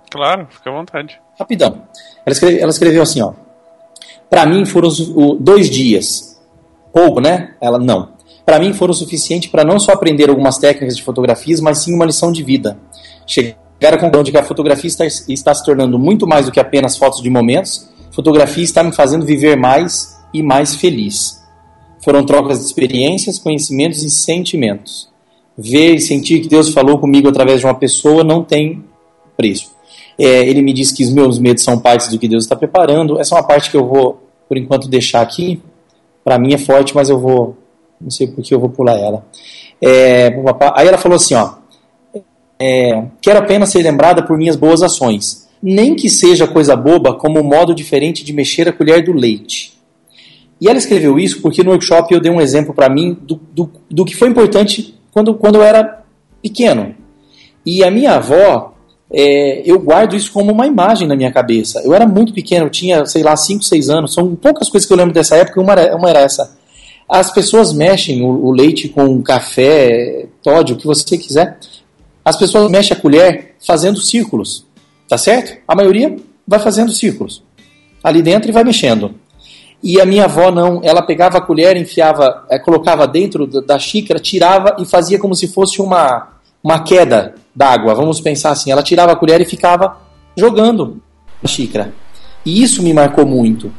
Claro, 0.09 0.47
fica 0.49 0.69
à 0.69 0.73
vontade. 0.73 1.19
Rapidão. 1.37 1.83
Ela, 2.25 2.33
escreve, 2.33 2.59
ela 2.59 2.71
escreveu 2.71 3.03
assim, 3.03 3.21
ó. 3.21 3.33
Para 4.29 4.45
mim 4.45 4.65
foram 4.65 4.87
os, 4.87 4.99
o, 4.99 5.35
dois 5.35 5.69
dias. 5.69 6.39
Pouco, 6.91 7.19
né? 7.19 7.55
Ela, 7.61 7.77
não 7.77 8.18
para 8.49 8.57
mim 8.57 8.73
foram 8.73 8.95
suficientes 8.95 9.47
para 9.47 9.63
não 9.63 9.79
só 9.79 9.91
aprender 9.91 10.27
algumas 10.27 10.57
técnicas 10.57 10.97
de 10.97 11.03
fotografias, 11.03 11.61
mas 11.61 11.77
sim 11.77 11.93
uma 11.93 12.03
lição 12.03 12.31
de 12.31 12.41
vida. 12.41 12.79
Chegar 13.27 13.53
à 13.93 13.95
conclusão 13.95 14.23
de 14.23 14.31
que 14.31 14.39
a 14.39 14.43
fotografia 14.43 14.87
está, 14.87 15.05
está 15.05 15.53
se 15.53 15.63
tornando 15.63 15.99
muito 15.99 16.25
mais 16.25 16.47
do 16.47 16.51
que 16.51 16.59
apenas 16.59 16.97
fotos 16.97 17.21
de 17.21 17.29
momentos, 17.29 17.87
fotografia 18.11 18.63
está 18.63 18.83
me 18.83 18.91
fazendo 18.91 19.23
viver 19.23 19.55
mais 19.55 20.19
e 20.33 20.41
mais 20.41 20.73
feliz. 20.73 21.39
Foram 22.03 22.25
trocas 22.25 22.57
de 22.57 22.65
experiências, 22.65 23.37
conhecimentos 23.37 24.01
e 24.01 24.09
sentimentos. 24.09 25.07
Ver 25.55 25.93
e 25.93 25.99
sentir 25.99 26.39
que 26.39 26.47
Deus 26.47 26.69
falou 26.69 26.97
comigo 26.97 27.29
através 27.29 27.59
de 27.59 27.67
uma 27.67 27.75
pessoa 27.75 28.23
não 28.23 28.43
tem 28.43 28.83
preço. 29.37 29.69
É, 30.17 30.49
ele 30.49 30.63
me 30.63 30.73
disse 30.73 30.95
que 30.95 31.03
os 31.03 31.13
meus 31.13 31.37
medos 31.37 31.61
são 31.61 31.77
partes 31.79 32.07
do 32.07 32.17
que 32.17 32.27
Deus 32.27 32.45
está 32.45 32.55
preparando. 32.55 33.19
Essa 33.19 33.35
é 33.35 33.37
uma 33.37 33.47
parte 33.47 33.69
que 33.69 33.77
eu 33.77 33.85
vou, 33.85 34.23
por 34.47 34.57
enquanto, 34.57 34.87
deixar 34.87 35.21
aqui. 35.21 35.61
Para 36.23 36.39
mim 36.39 36.51
é 36.51 36.57
forte, 36.57 36.95
mas 36.95 37.11
eu 37.11 37.19
vou 37.19 37.55
não 37.99 38.09
sei 38.09 38.27
porque 38.27 38.53
eu 38.53 38.59
vou 38.59 38.69
pular 38.69 38.97
ela. 38.97 39.25
É, 39.81 40.33
aí 40.75 40.87
ela 40.87 40.97
falou 40.97 41.15
assim, 41.15 41.35
ó, 41.35 41.53
é, 42.59 43.03
quero 43.21 43.39
apenas 43.39 43.69
ser 43.69 43.81
lembrada 43.81 44.21
por 44.21 44.37
minhas 44.37 44.55
boas 44.55 44.81
ações, 44.81 45.47
nem 45.61 45.95
que 45.95 46.09
seja 46.09 46.47
coisa 46.47 46.75
boba 46.75 47.13
como 47.13 47.39
um 47.39 47.43
modo 47.43 47.73
diferente 47.73 48.23
de 48.23 48.33
mexer 48.33 48.67
a 48.67 48.73
colher 48.73 49.03
do 49.03 49.13
leite. 49.13 49.79
E 50.61 50.67
ela 50.67 50.77
escreveu 50.77 51.17
isso 51.17 51.41
porque 51.41 51.63
no 51.63 51.71
workshop 51.71 52.13
eu 52.13 52.19
dei 52.19 52.31
um 52.31 52.41
exemplo 52.41 52.73
para 52.73 52.89
mim 52.89 53.17
do, 53.21 53.39
do, 53.51 53.71
do, 53.89 54.03
que 54.03 54.15
foi 54.15 54.27
importante 54.27 54.93
quando, 55.11 55.33
quando 55.33 55.55
eu 55.55 55.63
era 55.63 56.03
pequeno. 56.41 56.95
E 57.65 57.81
a 57.81 57.89
minha 57.89 58.15
avó, 58.15 58.73
é, 59.11 59.61
eu 59.65 59.79
guardo 59.79 60.15
isso 60.17 60.31
como 60.33 60.51
uma 60.51 60.67
imagem 60.67 61.07
na 61.07 61.15
minha 61.15 61.31
cabeça. 61.31 61.81
Eu 61.85 61.93
era 61.93 62.05
muito 62.05 62.33
pequeno, 62.33 62.65
eu 62.65 62.69
tinha, 62.69 63.05
sei 63.05 63.23
lá, 63.23 63.37
5, 63.37 63.63
6 63.63 63.89
anos. 63.89 64.13
São 64.13 64.35
poucas 64.35 64.69
coisas 64.69 64.85
que 64.85 64.91
eu 64.91 64.97
lembro 64.97 65.13
dessa 65.13 65.37
época, 65.37 65.61
uma 65.61 65.71
era, 65.71 65.95
uma 65.95 66.09
era 66.09 66.19
essa. 66.19 66.58
As 67.09 67.31
pessoas 67.31 67.73
mexem 67.73 68.21
o, 68.21 68.45
o 68.45 68.51
leite 68.51 68.87
com 68.87 69.21
café, 69.23 70.27
Todd, 70.43 70.73
o 70.73 70.75
que 70.75 70.85
você 70.85 71.17
quiser. 71.17 71.57
As 72.23 72.37
pessoas 72.37 72.69
mexem 72.69 72.95
a 72.95 72.99
colher 72.99 73.55
fazendo 73.65 73.99
círculos, 73.99 74.65
tá 75.07 75.17
certo? 75.17 75.57
A 75.67 75.75
maioria 75.75 76.15
vai 76.47 76.59
fazendo 76.59 76.91
círculos 76.91 77.41
ali 78.03 78.21
dentro 78.21 78.49
e 78.49 78.53
vai 78.53 78.63
mexendo. 78.63 79.15
E 79.81 79.99
a 79.99 80.05
minha 80.05 80.25
avó 80.25 80.51
não, 80.51 80.81
ela 80.83 81.01
pegava 81.01 81.37
a 81.37 81.41
colher, 81.41 81.77
enfiava, 81.77 82.45
é, 82.49 82.59
colocava 82.59 83.07
dentro 83.07 83.47
da 83.47 83.79
xícara, 83.79 84.19
tirava 84.19 84.75
e 84.77 84.85
fazia 84.85 85.17
como 85.17 85.33
se 85.33 85.47
fosse 85.47 85.81
uma, 85.81 86.33
uma 86.63 86.83
queda 86.83 87.35
d'água. 87.55 87.95
Vamos 87.95 88.19
pensar 88.19 88.51
assim, 88.51 88.71
ela 88.71 88.83
tirava 88.83 89.13
a 89.13 89.15
colher 89.15 89.39
e 89.39 89.45
ficava 89.45 89.97
jogando 90.35 91.01
a 91.43 91.47
xícara. 91.47 91.93
E 92.45 92.61
isso 92.61 92.83
me 92.83 92.93
marcou 92.93 93.25
muito. 93.25 93.71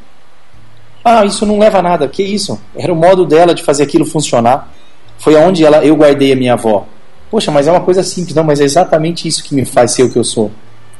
Ah, 1.03 1.25
isso 1.25 1.45
não 1.45 1.57
leva 1.57 1.79
a 1.79 1.81
nada. 1.81 2.07
Que 2.07 2.23
isso? 2.23 2.59
Era 2.75 2.93
o 2.93 2.95
modo 2.95 3.25
dela 3.25 3.53
de 3.53 3.63
fazer 3.63 3.83
aquilo 3.83 4.05
funcionar. 4.05 4.71
Foi 5.17 5.35
aonde 5.35 5.65
ela, 5.65 5.83
eu 5.83 5.95
guardei 5.95 6.33
a 6.33 6.35
minha 6.35 6.53
avó. 6.53 6.85
Poxa, 7.29 7.51
mas 7.51 7.67
é 7.67 7.71
uma 7.71 7.81
coisa 7.81 8.03
simples. 8.03 8.35
Não, 8.35 8.43
mas 8.43 8.59
é 8.59 8.63
exatamente 8.63 9.27
isso 9.27 9.43
que 9.43 9.55
me 9.55 9.65
faz 9.65 9.91
ser 9.91 10.03
o 10.03 10.11
que 10.11 10.17
eu 10.17 10.23
sou. 10.23 10.51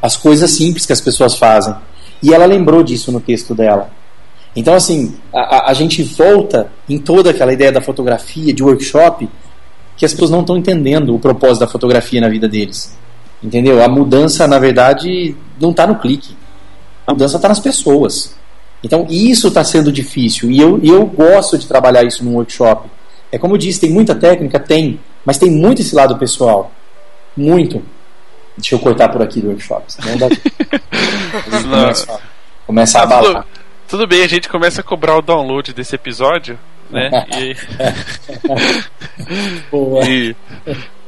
As 0.01 0.17
coisas 0.17 0.49
simples 0.51 0.85
que 0.85 0.93
as 0.93 1.01
pessoas 1.01 1.35
fazem. 1.35 1.75
E 2.21 2.33
ela 2.33 2.45
lembrou 2.45 2.83
disso 2.83 3.11
no 3.11 3.19
texto 3.19 3.53
dela. 3.53 3.89
Então, 4.55 4.73
assim, 4.73 5.15
a, 5.33 5.71
a 5.71 5.73
gente 5.73 6.03
volta 6.03 6.71
em 6.89 6.97
toda 6.97 7.29
aquela 7.29 7.53
ideia 7.53 7.71
da 7.71 7.81
fotografia, 7.81 8.53
de 8.53 8.63
workshop, 8.63 9.29
que 9.95 10.05
as 10.05 10.11
pessoas 10.11 10.31
não 10.31 10.41
estão 10.41 10.57
entendendo 10.57 11.15
o 11.15 11.19
propósito 11.19 11.61
da 11.61 11.67
fotografia 11.67 12.19
na 12.19 12.29
vida 12.29 12.47
deles. 12.47 12.97
Entendeu? 13.41 13.83
A 13.83 13.87
mudança, 13.87 14.47
na 14.47 14.59
verdade, 14.59 15.35
não 15.59 15.71
está 15.71 15.87
no 15.87 15.95
clique. 15.95 16.35
A 17.07 17.13
mudança 17.13 17.37
está 17.37 17.47
nas 17.47 17.59
pessoas. 17.59 18.35
Então, 18.83 19.05
isso 19.09 19.47
está 19.47 19.63
sendo 19.63 19.91
difícil 19.91 20.49
e 20.49 20.59
eu, 20.59 20.79
eu 20.83 21.05
gosto 21.05 21.57
de 21.57 21.67
trabalhar 21.67 22.03
isso 22.03 22.23
num 22.23 22.35
workshop. 22.35 22.89
É 23.31 23.37
como 23.37 23.53
eu 23.53 23.57
disse, 23.57 23.79
tem 23.79 23.91
muita 23.91 24.15
técnica? 24.15 24.59
Tem, 24.59 24.99
mas 25.23 25.37
tem 25.37 25.49
muito 25.49 25.81
esse 25.81 25.95
lado 25.95 26.17
pessoal. 26.17 26.71
Muito. 27.37 27.83
Deixa 28.57 28.75
eu 28.75 28.79
cortar 28.79 29.09
por 29.09 29.21
aqui 29.21 29.39
do 29.39 29.49
workshop. 29.49 29.83
Senão 29.87 30.17
dá... 30.17 30.27
começa, 31.49 32.19
começa 32.67 32.99
a 32.99 33.03
abalar. 33.03 33.43
Tudo, 33.43 33.45
tudo 33.87 34.07
bem, 34.07 34.23
a 34.23 34.27
gente 34.27 34.49
começa 34.49 34.81
a 34.81 34.83
cobrar 34.83 35.17
o 35.17 35.21
download 35.21 35.73
desse 35.73 35.95
episódio, 35.95 36.59
né? 36.89 37.09
e... 37.37 37.55
e 40.05 40.35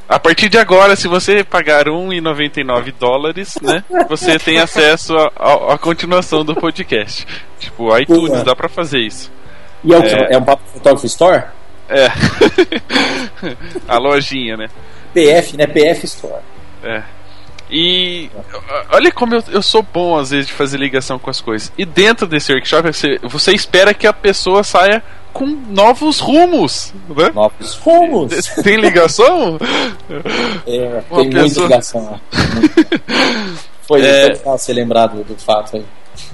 a 0.08 0.18
partir 0.18 0.48
de 0.48 0.58
agora, 0.58 0.96
se 0.96 1.08
você 1.08 1.42
pagar 1.42 1.86
1,99 1.86 2.94
dólares, 2.98 3.58
né, 3.62 3.82
você 4.08 4.38
tem 4.38 4.58
acesso 4.58 5.14
à 5.36 5.78
continuação 5.78 6.44
do 6.44 6.54
podcast. 6.54 7.26
Tipo, 7.58 7.96
iTunes, 7.98 8.42
dá 8.42 8.54
pra 8.54 8.68
fazer 8.68 9.00
isso. 9.00 9.32
E 9.82 9.92
é, 9.92 9.98
o? 9.98 10.02
É, 10.02 10.34
é 10.34 10.38
um 10.38 10.44
Papo 10.44 10.62
Photography 10.72 11.06
Store? 11.06 11.44
É. 11.88 12.08
a 13.88 13.98
lojinha, 13.98 14.56
né? 14.56 14.68
PF, 15.12 15.56
né? 15.56 15.66
PF 15.66 16.04
Store. 16.06 16.42
É. 16.82 17.02
E 17.70 18.30
olha 18.90 19.10
como 19.10 19.34
eu, 19.34 19.42
eu, 19.50 19.62
sou 19.62 19.82
bom 19.82 20.18
às 20.18 20.30
vezes 20.30 20.46
de 20.46 20.52
fazer 20.52 20.78
ligação 20.78 21.18
com 21.18 21.30
as 21.30 21.40
coisas. 21.40 21.72
E 21.78 21.84
dentro 21.84 22.26
desse 22.26 22.52
workshop 22.52 22.92
você, 22.92 23.18
você 23.22 23.52
espera 23.52 23.94
que 23.94 24.06
a 24.06 24.12
pessoa 24.12 24.62
saia 24.62 25.02
com 25.34 25.46
novos 25.46 26.20
rumos, 26.20 26.94
né? 27.08 27.30
Novos 27.34 27.74
rumos. 27.74 28.46
Tem 28.62 28.76
ligação? 28.76 29.58
É, 30.64 31.02
tem 31.02 31.30
pessoa... 31.30 31.34
muita 31.34 31.60
ligação. 31.60 32.20
Foi 33.82 34.00
é... 34.00 34.28
legal 34.28 34.56
ser 34.56 34.72
lembrado 34.72 35.24
do 35.24 35.34
fato 35.34 35.76
aí. 35.76 35.84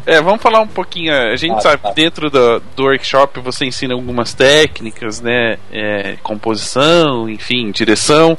É, 0.04 0.20
vamos 0.20 0.42
falar 0.42 0.60
um 0.60 0.66
pouquinho. 0.66 1.12
A 1.14 1.36
gente 1.36 1.56
ah, 1.56 1.60
sabe, 1.60 1.82
tá. 1.82 1.92
dentro 1.92 2.30
do, 2.30 2.60
do 2.76 2.82
workshop 2.84 3.40
você 3.40 3.64
ensina 3.64 3.94
algumas 3.94 4.34
técnicas, 4.34 5.20
né? 5.20 5.56
É, 5.72 6.16
composição, 6.22 7.28
enfim, 7.28 7.70
direção. 7.70 8.36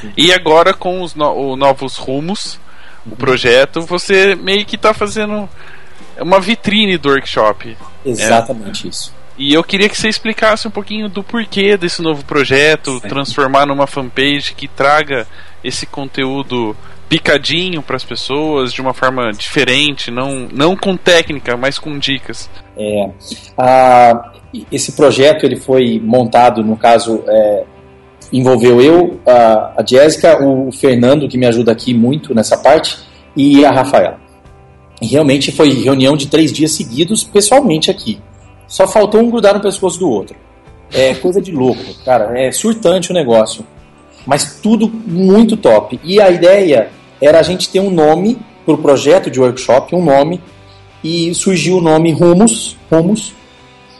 Sim. 0.00 0.12
E 0.16 0.32
agora 0.32 0.74
com 0.74 1.02
os 1.02 1.14
no, 1.14 1.56
novos 1.56 1.96
rumos, 1.96 2.58
uhum. 3.06 3.12
o 3.12 3.16
projeto, 3.16 3.80
você 3.82 4.34
meio 4.34 4.66
que 4.66 4.74
está 4.74 4.92
fazendo 4.92 5.48
uma 6.18 6.40
vitrine 6.40 6.98
do 6.98 7.10
workshop. 7.10 7.76
Exatamente 8.04 8.86
é. 8.86 8.90
isso. 8.90 9.19
E 9.40 9.54
eu 9.54 9.64
queria 9.64 9.88
que 9.88 9.96
você 9.96 10.06
explicasse 10.06 10.68
um 10.68 10.70
pouquinho 10.70 11.08
do 11.08 11.22
porquê 11.22 11.74
desse 11.74 12.02
novo 12.02 12.22
projeto, 12.26 13.00
Sim. 13.00 13.08
transformar 13.08 13.64
numa 13.64 13.86
fanpage 13.86 14.52
que 14.54 14.68
traga 14.68 15.26
esse 15.64 15.86
conteúdo 15.86 16.76
picadinho 17.08 17.80
para 17.80 17.96
as 17.96 18.04
pessoas 18.04 18.70
de 18.70 18.82
uma 18.82 18.92
forma 18.92 19.32
diferente, 19.32 20.10
não, 20.10 20.46
não 20.52 20.76
com 20.76 20.94
técnica, 20.94 21.56
mas 21.56 21.78
com 21.78 21.98
dicas. 21.98 22.50
É, 22.76 23.10
a, 23.56 24.30
esse 24.70 24.92
projeto 24.92 25.46
ele 25.46 25.56
foi 25.56 25.98
montado, 25.98 26.62
no 26.62 26.76
caso, 26.76 27.24
é, 27.26 27.64
envolveu 28.30 28.78
eu, 28.82 29.20
a, 29.26 29.80
a 29.80 29.84
Jéssica, 29.86 30.44
o 30.44 30.70
Fernando, 30.70 31.26
que 31.26 31.38
me 31.38 31.46
ajuda 31.46 31.72
aqui 31.72 31.94
muito 31.94 32.34
nessa 32.34 32.58
parte, 32.58 32.98
e 33.34 33.64
a 33.64 33.70
Rafaela. 33.70 34.20
E 35.00 35.06
realmente 35.06 35.50
foi 35.50 35.70
reunião 35.70 36.14
de 36.14 36.26
três 36.26 36.52
dias 36.52 36.72
seguidos, 36.72 37.24
pessoalmente 37.24 37.90
aqui. 37.90 38.20
Só 38.70 38.86
faltou 38.86 39.20
um 39.20 39.28
grudar 39.28 39.52
no 39.52 39.60
pescoço 39.60 39.98
do 39.98 40.08
outro. 40.08 40.36
É 40.92 41.12
coisa 41.12 41.42
de 41.42 41.50
louco, 41.50 41.82
cara. 42.04 42.40
É 42.40 42.52
surtante 42.52 43.10
o 43.10 43.14
negócio. 43.14 43.66
Mas 44.24 44.60
tudo 44.62 44.88
muito 44.88 45.56
top. 45.56 45.98
E 46.04 46.20
a 46.20 46.30
ideia 46.30 46.88
era 47.20 47.40
a 47.40 47.42
gente 47.42 47.68
ter 47.68 47.80
um 47.80 47.90
nome 47.90 48.38
para 48.64 48.74
o 48.74 48.78
projeto 48.78 49.28
de 49.28 49.40
workshop, 49.40 49.92
um 49.96 50.04
nome, 50.04 50.40
e 51.02 51.34
surgiu 51.34 51.78
o 51.78 51.80
nome 51.80 52.12
Rumos. 52.12 52.76
Rumos. 52.88 53.34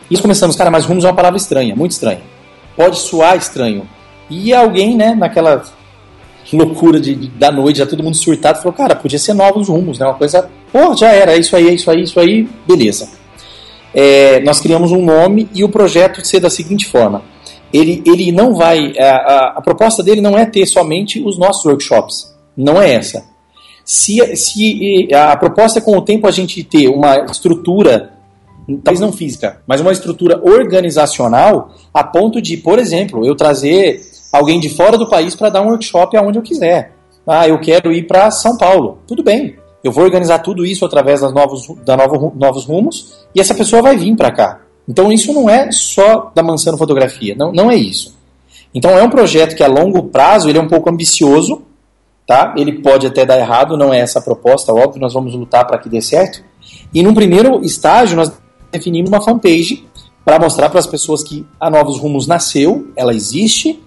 E 0.08 0.16
começamos, 0.16 0.54
cara, 0.54 0.70
mas 0.70 0.84
Rumos 0.84 1.04
é 1.04 1.08
uma 1.08 1.16
palavra 1.16 1.36
estranha, 1.36 1.74
muito 1.74 1.90
estranha. 1.90 2.20
Pode 2.76 2.96
soar 2.96 3.36
estranho. 3.36 3.88
E 4.30 4.54
alguém, 4.54 4.96
né, 4.96 5.16
naquela 5.16 5.64
loucura 6.52 7.00
de, 7.00 7.16
de, 7.16 7.26
da 7.26 7.50
noite, 7.50 7.80
já 7.80 7.86
todo 7.86 8.04
mundo 8.04 8.16
surtado, 8.16 8.58
falou, 8.58 8.72
cara, 8.72 8.94
podia 8.94 9.18
ser 9.18 9.34
novos 9.34 9.68
rumos, 9.68 9.98
né? 9.98 10.06
Uma 10.06 10.14
coisa, 10.14 10.48
pô, 10.72 10.94
já 10.94 11.08
era, 11.08 11.32
é 11.32 11.38
isso 11.38 11.56
aí, 11.56 11.68
é 11.68 11.72
isso 11.72 11.90
aí, 11.90 12.02
isso 12.02 12.20
aí, 12.20 12.48
beleza 12.68 13.19
é, 13.94 14.40
nós 14.40 14.60
criamos 14.60 14.92
um 14.92 15.04
nome 15.04 15.48
e 15.54 15.64
o 15.64 15.68
projeto 15.68 16.24
ser 16.24 16.40
da 16.40 16.50
seguinte 16.50 16.86
forma: 16.86 17.22
ele, 17.72 18.02
ele 18.06 18.32
não 18.32 18.54
vai. 18.54 18.92
A, 18.98 19.04
a, 19.04 19.54
a, 19.58 19.60
proposta 19.60 20.02
dele 20.02 20.20
não 20.20 20.38
é 20.38 20.46
ter 20.46 20.66
somente 20.66 21.22
os 21.22 21.38
nossos 21.38 21.64
workshops. 21.64 22.34
Não 22.56 22.80
é 22.80 22.94
essa. 22.94 23.24
Se, 23.84 24.36
se 24.36 25.08
a 25.12 25.36
proposta 25.36 25.78
é 25.78 25.82
com 25.82 25.96
o 25.96 26.02
tempo 26.02 26.26
a 26.26 26.30
gente 26.30 26.62
ter 26.62 26.88
uma 26.88 27.24
estrutura, 27.24 28.12
talvez 28.84 29.00
não 29.00 29.12
física, 29.12 29.62
mas 29.66 29.80
uma 29.80 29.90
estrutura 29.90 30.40
organizacional, 30.42 31.74
a 31.92 32.04
ponto 32.04 32.40
de, 32.40 32.56
por 32.56 32.78
exemplo, 32.78 33.24
eu 33.24 33.34
trazer 33.34 34.00
alguém 34.32 34.60
de 34.60 34.68
fora 34.68 34.96
do 34.96 35.08
país 35.08 35.34
para 35.34 35.48
dar 35.48 35.62
um 35.62 35.68
workshop 35.70 36.16
aonde 36.16 36.38
eu 36.38 36.42
quiser. 36.42 36.92
Ah, 37.26 37.48
eu 37.48 37.58
quero 37.60 37.92
ir 37.92 38.06
para 38.06 38.30
São 38.30 38.56
Paulo. 38.56 38.98
Tudo 39.06 39.22
bem. 39.22 39.56
Eu 39.82 39.92
vou 39.92 40.04
organizar 40.04 40.40
tudo 40.40 40.64
isso 40.64 40.84
através 40.84 41.20
das 41.22 41.32
novos, 41.32 41.66
da 41.84 41.96
novo, 41.96 42.32
novos 42.36 42.64
rumos 42.66 43.14
e 43.34 43.40
essa 43.40 43.54
pessoa 43.54 43.80
vai 43.80 43.96
vir 43.96 44.14
para 44.14 44.30
cá. 44.30 44.60
Então 44.86 45.10
isso 45.10 45.32
não 45.32 45.48
é 45.48 45.70
só 45.72 46.30
da 46.34 46.42
Mansano 46.42 46.76
Fotografia, 46.76 47.34
não, 47.36 47.50
não 47.52 47.70
é 47.70 47.76
isso. 47.76 48.18
Então 48.74 48.90
é 48.90 49.02
um 49.02 49.10
projeto 49.10 49.56
que 49.56 49.62
a 49.62 49.68
longo 49.68 50.04
prazo 50.04 50.48
ele 50.48 50.58
é 50.58 50.60
um 50.60 50.68
pouco 50.68 50.90
ambicioso, 50.90 51.62
tá? 52.26 52.54
Ele 52.56 52.80
pode 52.80 53.06
até 53.06 53.24
dar 53.24 53.38
errado, 53.38 53.76
não 53.76 53.92
é 53.92 54.00
essa 54.00 54.18
a 54.18 54.22
proposta, 54.22 54.72
óbvio, 54.72 55.00
nós 55.00 55.14
vamos 55.14 55.34
lutar 55.34 55.66
para 55.66 55.78
que 55.78 55.88
dê 55.88 56.02
certo. 56.02 56.42
E 56.92 57.02
num 57.02 57.14
primeiro 57.14 57.64
estágio 57.64 58.16
nós 58.16 58.30
definimos 58.70 59.10
uma 59.10 59.22
fanpage 59.22 59.86
para 60.24 60.38
mostrar 60.38 60.68
para 60.68 60.78
as 60.78 60.86
pessoas 60.86 61.22
que 61.22 61.46
a 61.58 61.70
Novos 61.70 61.98
Rumos 61.98 62.26
nasceu, 62.26 62.88
ela 62.94 63.14
existe 63.14 63.82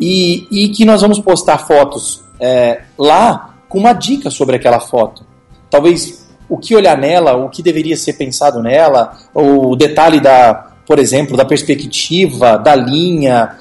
e, 0.00 0.46
e 0.50 0.68
que 0.68 0.84
nós 0.84 1.02
vamos 1.02 1.18
postar 1.18 1.58
fotos 1.58 2.22
é, 2.38 2.82
lá 2.96 3.56
com 3.68 3.78
uma 3.78 3.92
dica 3.92 4.30
sobre 4.30 4.56
aquela 4.56 4.78
foto 4.78 5.31
talvez 5.72 6.28
o 6.50 6.58
que 6.58 6.76
olhar 6.76 6.98
nela, 6.98 7.34
o 7.34 7.48
que 7.48 7.62
deveria 7.62 7.96
ser 7.96 8.12
pensado 8.12 8.62
nela, 8.62 9.16
o 9.34 9.74
detalhe 9.74 10.20
da, 10.20 10.70
por 10.86 10.98
exemplo, 10.98 11.34
da 11.34 11.46
perspectiva, 11.46 12.58
da 12.58 12.76
linha, 12.76 13.56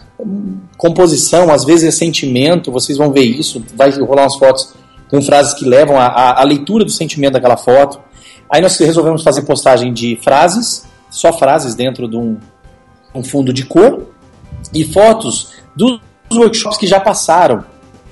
composição, 0.77 1.49
às 1.49 1.63
vezes 1.63 1.87
é 1.87 1.91
sentimento, 1.91 2.69
vocês 2.69 2.97
vão 2.97 3.11
ver 3.11 3.23
isso, 3.23 3.63
vai 3.75 3.89
rolar 3.91 4.23
umas 4.23 4.35
fotos 4.35 4.73
com 5.09 5.21
frases 5.21 5.53
que 5.53 5.63
levam 5.63 5.97
à 5.97 6.43
leitura 6.43 6.83
do 6.83 6.91
sentimento 6.91 7.33
daquela 7.33 7.55
foto. 7.55 7.99
Aí 8.49 8.61
nós 8.61 8.77
resolvemos 8.77 9.23
fazer 9.23 9.43
postagem 9.43 9.93
de 9.93 10.17
frases, 10.21 10.85
só 11.09 11.31
frases 11.31 11.75
dentro 11.75 12.09
de 12.09 12.17
um, 12.17 12.37
um 13.15 13.23
fundo 13.23 13.53
de 13.53 13.65
cor, 13.65 14.07
e 14.73 14.83
fotos 14.83 15.53
dos 15.75 15.99
workshops 16.33 16.77
que 16.77 16.87
já 16.87 16.99
passaram 16.99 17.63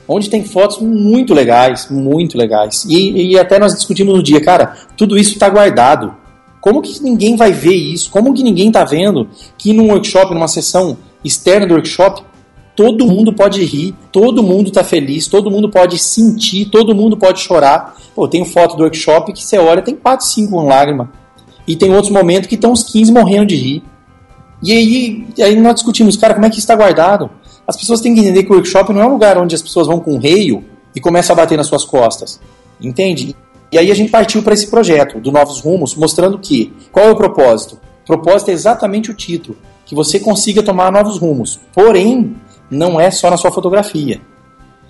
onde 0.09 0.27
tem 0.27 0.43
fotos 0.43 0.79
muito 0.79 1.35
legais, 1.35 1.87
muito 1.89 2.35
legais. 2.35 2.83
E, 2.89 3.33
e 3.33 3.39
até 3.39 3.59
nós 3.59 3.75
discutimos 3.75 4.15
no 4.15 4.23
dia, 4.23 4.41
cara, 4.41 4.75
tudo 4.97 5.15
isso 5.15 5.33
está 5.33 5.47
guardado. 5.47 6.15
Como 6.59 6.81
que 6.81 7.01
ninguém 7.01 7.35
vai 7.35 7.53
ver 7.53 7.75
isso? 7.75 8.09
Como 8.09 8.33
que 8.33 8.41
ninguém 8.41 8.67
está 8.69 8.83
vendo 8.83 9.29
que 9.55 9.71
num 9.71 9.91
workshop, 9.91 10.33
numa 10.33 10.47
sessão 10.47 10.97
externa 11.23 11.67
do 11.67 11.75
workshop, 11.75 12.23
todo 12.75 13.05
mundo 13.05 13.31
pode 13.31 13.63
rir, 13.63 13.93
todo 14.11 14.41
mundo 14.41 14.69
está 14.69 14.83
feliz, 14.83 15.27
todo 15.27 15.51
mundo 15.51 15.69
pode 15.69 15.99
sentir, 15.99 16.65
todo 16.65 16.95
mundo 16.95 17.15
pode 17.15 17.39
chorar. 17.39 17.95
Pô, 18.15 18.27
tem 18.27 18.43
foto 18.43 18.75
do 18.75 18.83
workshop 18.83 19.31
que 19.31 19.43
você 19.43 19.59
olha, 19.59 19.81
tem 19.81 19.95
4, 19.95 20.25
5 20.25 20.51
com 20.51 20.65
lágrima. 20.65 21.11
E 21.67 21.75
tem 21.75 21.93
outros 21.93 22.11
momentos 22.11 22.47
que 22.47 22.55
estão 22.55 22.71
uns 22.71 22.83
15 22.83 23.11
morrendo 23.11 23.45
de 23.45 23.55
rir. 23.55 23.83
E 24.61 24.71
aí, 24.71 25.27
aí 25.39 25.55
nós 25.55 25.75
discutimos, 25.75 26.17
cara, 26.17 26.33
como 26.33 26.45
é 26.45 26.49
que 26.49 26.57
está 26.57 26.75
guardado? 26.75 27.29
As 27.69 27.77
pessoas 27.77 28.01
têm 28.01 28.15
que 28.15 28.21
entender 28.21 28.41
que 28.41 28.51
o 28.51 28.55
workshop 28.55 28.91
não 28.91 28.99
é 28.99 29.05
um 29.05 29.11
lugar 29.11 29.37
onde 29.37 29.53
as 29.53 29.61
pessoas 29.61 29.85
vão 29.85 29.99
com 29.99 30.15
um 30.15 30.17
reio 30.17 30.65
e 30.95 30.99
começam 30.99 31.35
a 31.35 31.37
bater 31.37 31.55
nas 31.55 31.67
suas 31.67 31.85
costas. 31.85 32.41
Entende? 32.81 33.35
E 33.71 33.77
aí 33.77 33.91
a 33.91 33.93
gente 33.93 34.09
partiu 34.09 34.41
para 34.41 34.55
esse 34.55 34.71
projeto 34.71 35.19
do 35.19 35.31
Novos 35.31 35.59
Rumos, 35.59 35.93
mostrando 35.93 36.39
que 36.39 36.73
qual 36.91 37.05
é 37.05 37.11
o 37.11 37.15
propósito? 37.15 37.79
O 38.01 38.07
propósito 38.07 38.49
é 38.49 38.53
exatamente 38.53 39.11
o 39.11 39.13
título, 39.13 39.55
que 39.85 39.93
você 39.93 40.19
consiga 40.19 40.63
tomar 40.63 40.91
novos 40.91 41.19
rumos. 41.19 41.59
Porém, 41.71 42.35
não 42.71 42.99
é 42.99 43.11
só 43.11 43.29
na 43.29 43.37
sua 43.37 43.51
fotografia. 43.51 44.19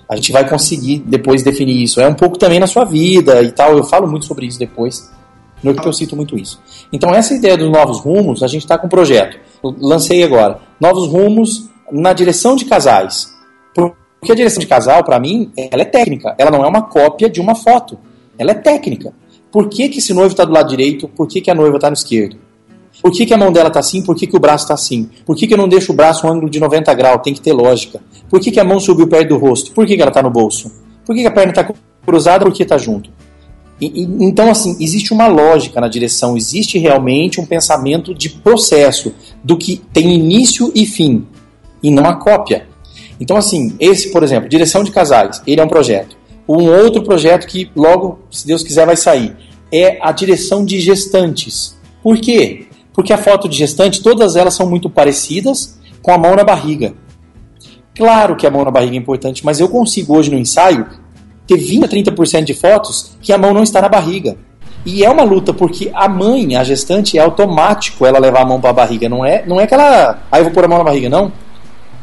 A 0.08 0.16
gente 0.16 0.32
vai 0.32 0.48
conseguir 0.48 1.00
depois 1.00 1.42
definir 1.42 1.82
isso. 1.82 2.00
É 2.00 2.08
um 2.08 2.14
pouco 2.14 2.38
também 2.38 2.58
na 2.58 2.66
sua 2.66 2.86
vida 2.86 3.42
e 3.42 3.52
tal. 3.52 3.76
Eu 3.76 3.84
falo 3.84 4.08
muito 4.08 4.24
sobre 4.24 4.46
isso 4.46 4.58
depois. 4.58 5.10
No 5.62 5.74
que 5.74 5.86
eu 5.86 5.92
cito 5.92 6.16
muito 6.16 6.38
isso. 6.38 6.58
Então, 6.90 7.14
essa 7.14 7.34
ideia 7.34 7.58
dos 7.58 7.70
novos 7.70 8.00
rumos, 8.00 8.42
a 8.42 8.46
gente 8.46 8.62
está 8.62 8.78
com 8.78 8.86
um 8.86 8.90
projeto. 8.90 9.38
Eu 9.62 9.76
lancei 9.78 10.22
agora. 10.22 10.58
Novos 10.80 11.06
rumos 11.06 11.69
na 11.92 12.12
direção 12.12 12.56
de 12.56 12.64
casais. 12.64 13.30
Porque 14.20 14.32
a 14.32 14.34
direção 14.34 14.60
de 14.60 14.66
casal, 14.66 15.02
para 15.02 15.18
mim, 15.18 15.50
ela 15.56 15.82
é 15.82 15.86
técnica. 15.86 16.34
Ela 16.36 16.50
não 16.50 16.62
é 16.62 16.68
uma 16.68 16.82
cópia 16.82 17.28
de 17.28 17.40
uma 17.40 17.54
foto. 17.54 17.98
Ela 18.38 18.50
é 18.50 18.54
técnica. 18.54 19.14
Por 19.50 19.68
que, 19.68 19.88
que 19.88 19.98
esse 19.98 20.12
noivo 20.12 20.32
está 20.32 20.44
do 20.44 20.52
lado 20.52 20.68
direito? 20.68 21.08
Por 21.08 21.26
que, 21.26 21.40
que 21.40 21.50
a 21.50 21.54
noiva 21.54 21.76
está 21.76 21.88
no 21.88 21.94
esquerdo? 21.94 22.36
Por 23.02 23.10
que, 23.12 23.24
que 23.24 23.32
a 23.32 23.38
mão 23.38 23.50
dela 23.50 23.68
está 23.68 23.80
assim? 23.80 24.02
Por 24.02 24.14
que, 24.14 24.26
que 24.26 24.36
o 24.36 24.40
braço 24.40 24.64
está 24.64 24.74
assim? 24.74 25.08
Por 25.24 25.34
que, 25.34 25.46
que 25.46 25.54
eu 25.54 25.58
não 25.58 25.68
deixo 25.68 25.92
o 25.92 25.96
braço 25.96 26.26
um 26.26 26.30
ângulo 26.30 26.50
de 26.50 26.60
90 26.60 26.92
graus? 26.94 27.22
Tem 27.22 27.32
que 27.32 27.40
ter 27.40 27.54
lógica. 27.54 28.00
Por 28.28 28.38
que, 28.40 28.50
que 28.50 28.60
a 28.60 28.64
mão 28.64 28.78
subiu 28.78 29.08
perto 29.08 29.30
do 29.30 29.38
rosto? 29.38 29.72
Por 29.72 29.86
que, 29.86 29.96
que 29.96 30.02
ela 30.02 30.10
está 30.10 30.22
no 30.22 30.30
bolso? 30.30 30.70
Por 31.04 31.14
que, 31.16 31.22
que 31.22 31.26
a 31.26 31.30
perna 31.30 31.52
está 31.52 31.72
cruzada? 32.04 32.44
Por 32.44 32.52
que 32.52 32.62
está 32.62 32.76
junto? 32.76 33.10
E, 33.80 34.02
e, 34.02 34.24
então, 34.24 34.50
assim, 34.50 34.76
existe 34.78 35.14
uma 35.14 35.26
lógica 35.26 35.80
na 35.80 35.88
direção, 35.88 36.36
existe 36.36 36.78
realmente 36.78 37.40
um 37.40 37.46
pensamento 37.46 38.14
de 38.14 38.28
processo, 38.28 39.14
do 39.42 39.56
que 39.56 39.76
tem 39.92 40.12
início 40.12 40.70
e 40.74 40.84
fim 40.84 41.26
e 41.82 41.90
não 41.90 42.04
a 42.04 42.14
cópia. 42.14 42.68
Então, 43.20 43.36
assim, 43.36 43.76
esse, 43.78 44.10
por 44.10 44.22
exemplo, 44.22 44.48
Direção 44.48 44.82
de 44.82 44.90
Casais, 44.90 45.42
ele 45.46 45.60
é 45.60 45.64
um 45.64 45.68
projeto. 45.68 46.16
Um 46.48 46.68
outro 46.68 47.02
projeto 47.02 47.46
que 47.46 47.70
logo, 47.76 48.18
se 48.30 48.46
Deus 48.46 48.62
quiser, 48.62 48.86
vai 48.86 48.96
sair 48.96 49.36
é 49.72 49.98
a 50.00 50.10
direção 50.10 50.64
de 50.64 50.80
gestantes. 50.80 51.78
Por 52.02 52.18
quê? 52.18 52.66
Porque 52.92 53.12
a 53.12 53.18
foto 53.18 53.48
de 53.48 53.56
gestante, 53.56 54.02
todas 54.02 54.34
elas 54.34 54.54
são 54.54 54.68
muito 54.68 54.90
parecidas 54.90 55.78
com 56.02 56.10
a 56.10 56.18
mão 56.18 56.34
na 56.34 56.42
barriga. 56.42 56.94
Claro 57.94 58.34
que 58.34 58.46
a 58.46 58.50
mão 58.50 58.64
na 58.64 58.70
barriga 58.70 58.96
é 58.96 58.98
importante, 58.98 59.44
mas 59.44 59.60
eu 59.60 59.68
consigo 59.68 60.16
hoje 60.16 60.30
no 60.30 60.38
ensaio 60.38 60.86
ter 61.46 61.56
20 61.56 61.84
a 61.84 61.88
30% 61.88 62.44
de 62.44 62.54
fotos 62.54 63.12
que 63.20 63.32
a 63.32 63.38
mão 63.38 63.54
não 63.54 63.62
está 63.62 63.80
na 63.80 63.88
barriga. 63.88 64.36
E 64.84 65.04
é 65.04 65.10
uma 65.10 65.22
luta 65.22 65.52
porque 65.52 65.90
a 65.94 66.08
mãe, 66.08 66.56
a 66.56 66.64
gestante, 66.64 67.18
é 67.18 67.20
automático 67.20 68.06
ela 68.06 68.18
levar 68.18 68.40
a 68.40 68.46
mão 68.46 68.60
para 68.60 68.70
a 68.70 68.72
barriga, 68.72 69.08
não 69.08 69.24
é, 69.24 69.44
não 69.46 69.60
é 69.60 69.66
que 69.66 69.74
ela, 69.74 70.22
ah, 70.32 70.38
eu 70.38 70.44
vou 70.44 70.52
pôr 70.52 70.64
a 70.64 70.68
mão 70.68 70.78
na 70.78 70.84
barriga, 70.84 71.08
não 71.08 71.30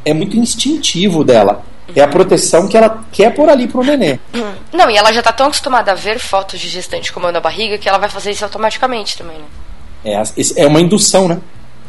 é 0.10 0.14
muito 0.14 0.38
instintivo 0.38 1.24
dela. 1.24 1.64
É 1.96 2.02
a 2.02 2.08
proteção 2.08 2.68
que 2.68 2.76
ela 2.76 3.04
quer 3.12 3.34
pôr 3.34 3.50
ali 3.50 3.68
pro 3.68 3.84
nenê. 3.84 4.20
Não, 4.74 4.90
e 4.90 4.98
ela 4.98 5.12
já 5.12 5.22
tá 5.22 5.32
tão 5.32 5.48
acostumada 5.48 5.92
a 5.92 5.96
ver 5.96 6.20
fotos 6.20 6.60
de 6.60 6.68
gestante 6.68 7.12
comendo 7.12 7.38
a 7.38 7.42
barriga 7.42 7.78
que 7.78 7.88
ela 7.88 7.98
vai 7.98 8.10
fazer 8.10 8.32
isso 8.32 8.44
automaticamente 8.44 9.18
também, 9.18 9.38
né? 9.38 9.46
É, 10.06 10.22
é 10.64 10.68
uma 10.68 10.82
indução, 10.82 11.28
né? 11.28 11.40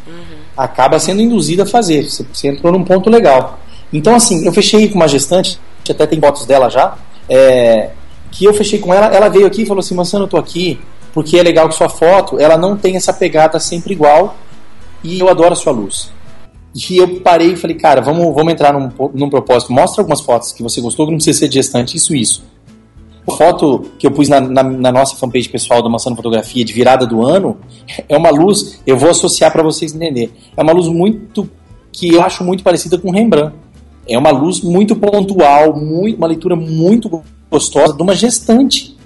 Uhum. 0.06 0.38
Acaba 0.56 0.98
sendo 0.98 1.20
induzida 1.20 1.64
a 1.64 1.66
fazer. 1.66 2.04
Você, 2.04 2.24
você, 2.32 2.48
entrou 2.48 2.72
num 2.72 2.84
ponto 2.84 3.10
legal. 3.10 3.58
Então, 3.92 4.14
assim, 4.14 4.44
eu 4.46 4.52
fechei 4.52 4.88
com 4.88 4.96
uma 4.96 5.08
gestante, 5.08 5.60
até 5.88 6.06
tem 6.06 6.20
fotos 6.20 6.44
dela 6.44 6.68
já, 6.68 6.96
é, 7.28 7.90
que 8.30 8.44
eu 8.44 8.54
fechei 8.54 8.78
com 8.78 8.92
ela, 8.92 9.06
ela 9.06 9.28
veio 9.28 9.46
aqui 9.46 9.62
e 9.62 9.66
falou 9.66 9.80
assim, 9.80 9.94
Mansano, 9.94 10.24
eu 10.24 10.28
tô 10.28 10.36
aqui 10.36 10.78
porque 11.14 11.38
é 11.38 11.42
legal 11.42 11.68
que 11.68 11.74
sua 11.74 11.88
foto, 11.88 12.38
ela 12.38 12.56
não 12.56 12.76
tem 12.76 12.96
essa 12.96 13.12
pegada 13.12 13.58
sempre 13.58 13.94
igual 13.94 14.36
e 15.02 15.18
eu 15.18 15.28
adoro 15.28 15.54
a 15.54 15.56
sua 15.56 15.72
luz. 15.72 16.12
E 16.74 16.96
eu 16.96 17.20
parei 17.20 17.52
e 17.52 17.56
falei, 17.56 17.76
cara, 17.76 18.00
vamos, 18.00 18.34
vamos 18.34 18.52
entrar 18.52 18.72
num, 18.72 18.90
num 19.14 19.30
propósito. 19.30 19.72
Mostra 19.72 20.02
algumas 20.02 20.20
fotos 20.20 20.52
que 20.52 20.62
você 20.62 20.80
gostou, 20.80 21.06
que 21.06 21.12
não 21.12 21.18
precisa 21.18 21.38
ser 21.38 21.52
gestante, 21.52 21.96
isso, 21.96 22.14
isso. 22.14 22.44
A 23.26 23.36
foto 23.36 23.90
que 23.98 24.06
eu 24.06 24.10
pus 24.10 24.28
na, 24.28 24.40
na, 24.40 24.62
na 24.62 24.92
nossa 24.92 25.16
fanpage 25.16 25.48
pessoal 25.48 25.82
do 25.82 25.90
Maçã 25.90 26.14
Fotografia 26.14 26.64
de 26.64 26.72
virada 26.72 27.06
do 27.06 27.26
ano 27.26 27.58
é 28.08 28.16
uma 28.16 28.30
luz, 28.30 28.80
eu 28.86 28.96
vou 28.96 29.10
associar 29.10 29.52
para 29.52 29.62
vocês 29.62 29.94
entenderem. 29.94 30.30
É 30.56 30.62
uma 30.62 30.72
luz 30.72 30.88
muito 30.88 31.48
que 31.92 32.08
eu 32.08 32.22
acho 32.22 32.42
muito 32.42 32.62
parecida 32.62 32.96
com 32.96 33.10
Rembrandt. 33.10 33.54
É 34.06 34.16
uma 34.16 34.30
luz 34.30 34.62
muito 34.62 34.96
pontual, 34.96 35.76
muito, 35.76 36.16
uma 36.16 36.26
leitura 36.26 36.56
muito 36.56 37.22
gostosa 37.50 37.94
de 37.94 38.02
uma 38.02 38.14
gestante. 38.14 38.96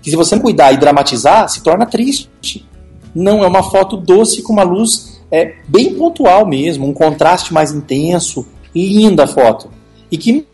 Que 0.00 0.10
se 0.10 0.16
você 0.16 0.36
não 0.36 0.42
cuidar 0.42 0.72
e 0.72 0.76
dramatizar, 0.76 1.48
se 1.48 1.62
torna 1.62 1.84
triste. 1.84 2.64
Não, 3.12 3.42
é 3.42 3.46
uma 3.48 3.64
foto 3.64 3.96
doce 3.96 4.42
com 4.42 4.52
uma 4.52 4.62
luz 4.62 5.11
é 5.32 5.54
bem 5.66 5.94
pontual 5.94 6.46
mesmo, 6.46 6.86
um 6.86 6.92
contraste 6.92 7.54
mais 7.54 7.72
intenso, 7.72 8.46
linda 8.74 9.24
a 9.24 9.26
foto. 9.26 9.70
E 10.10 10.18
que 10.18 10.46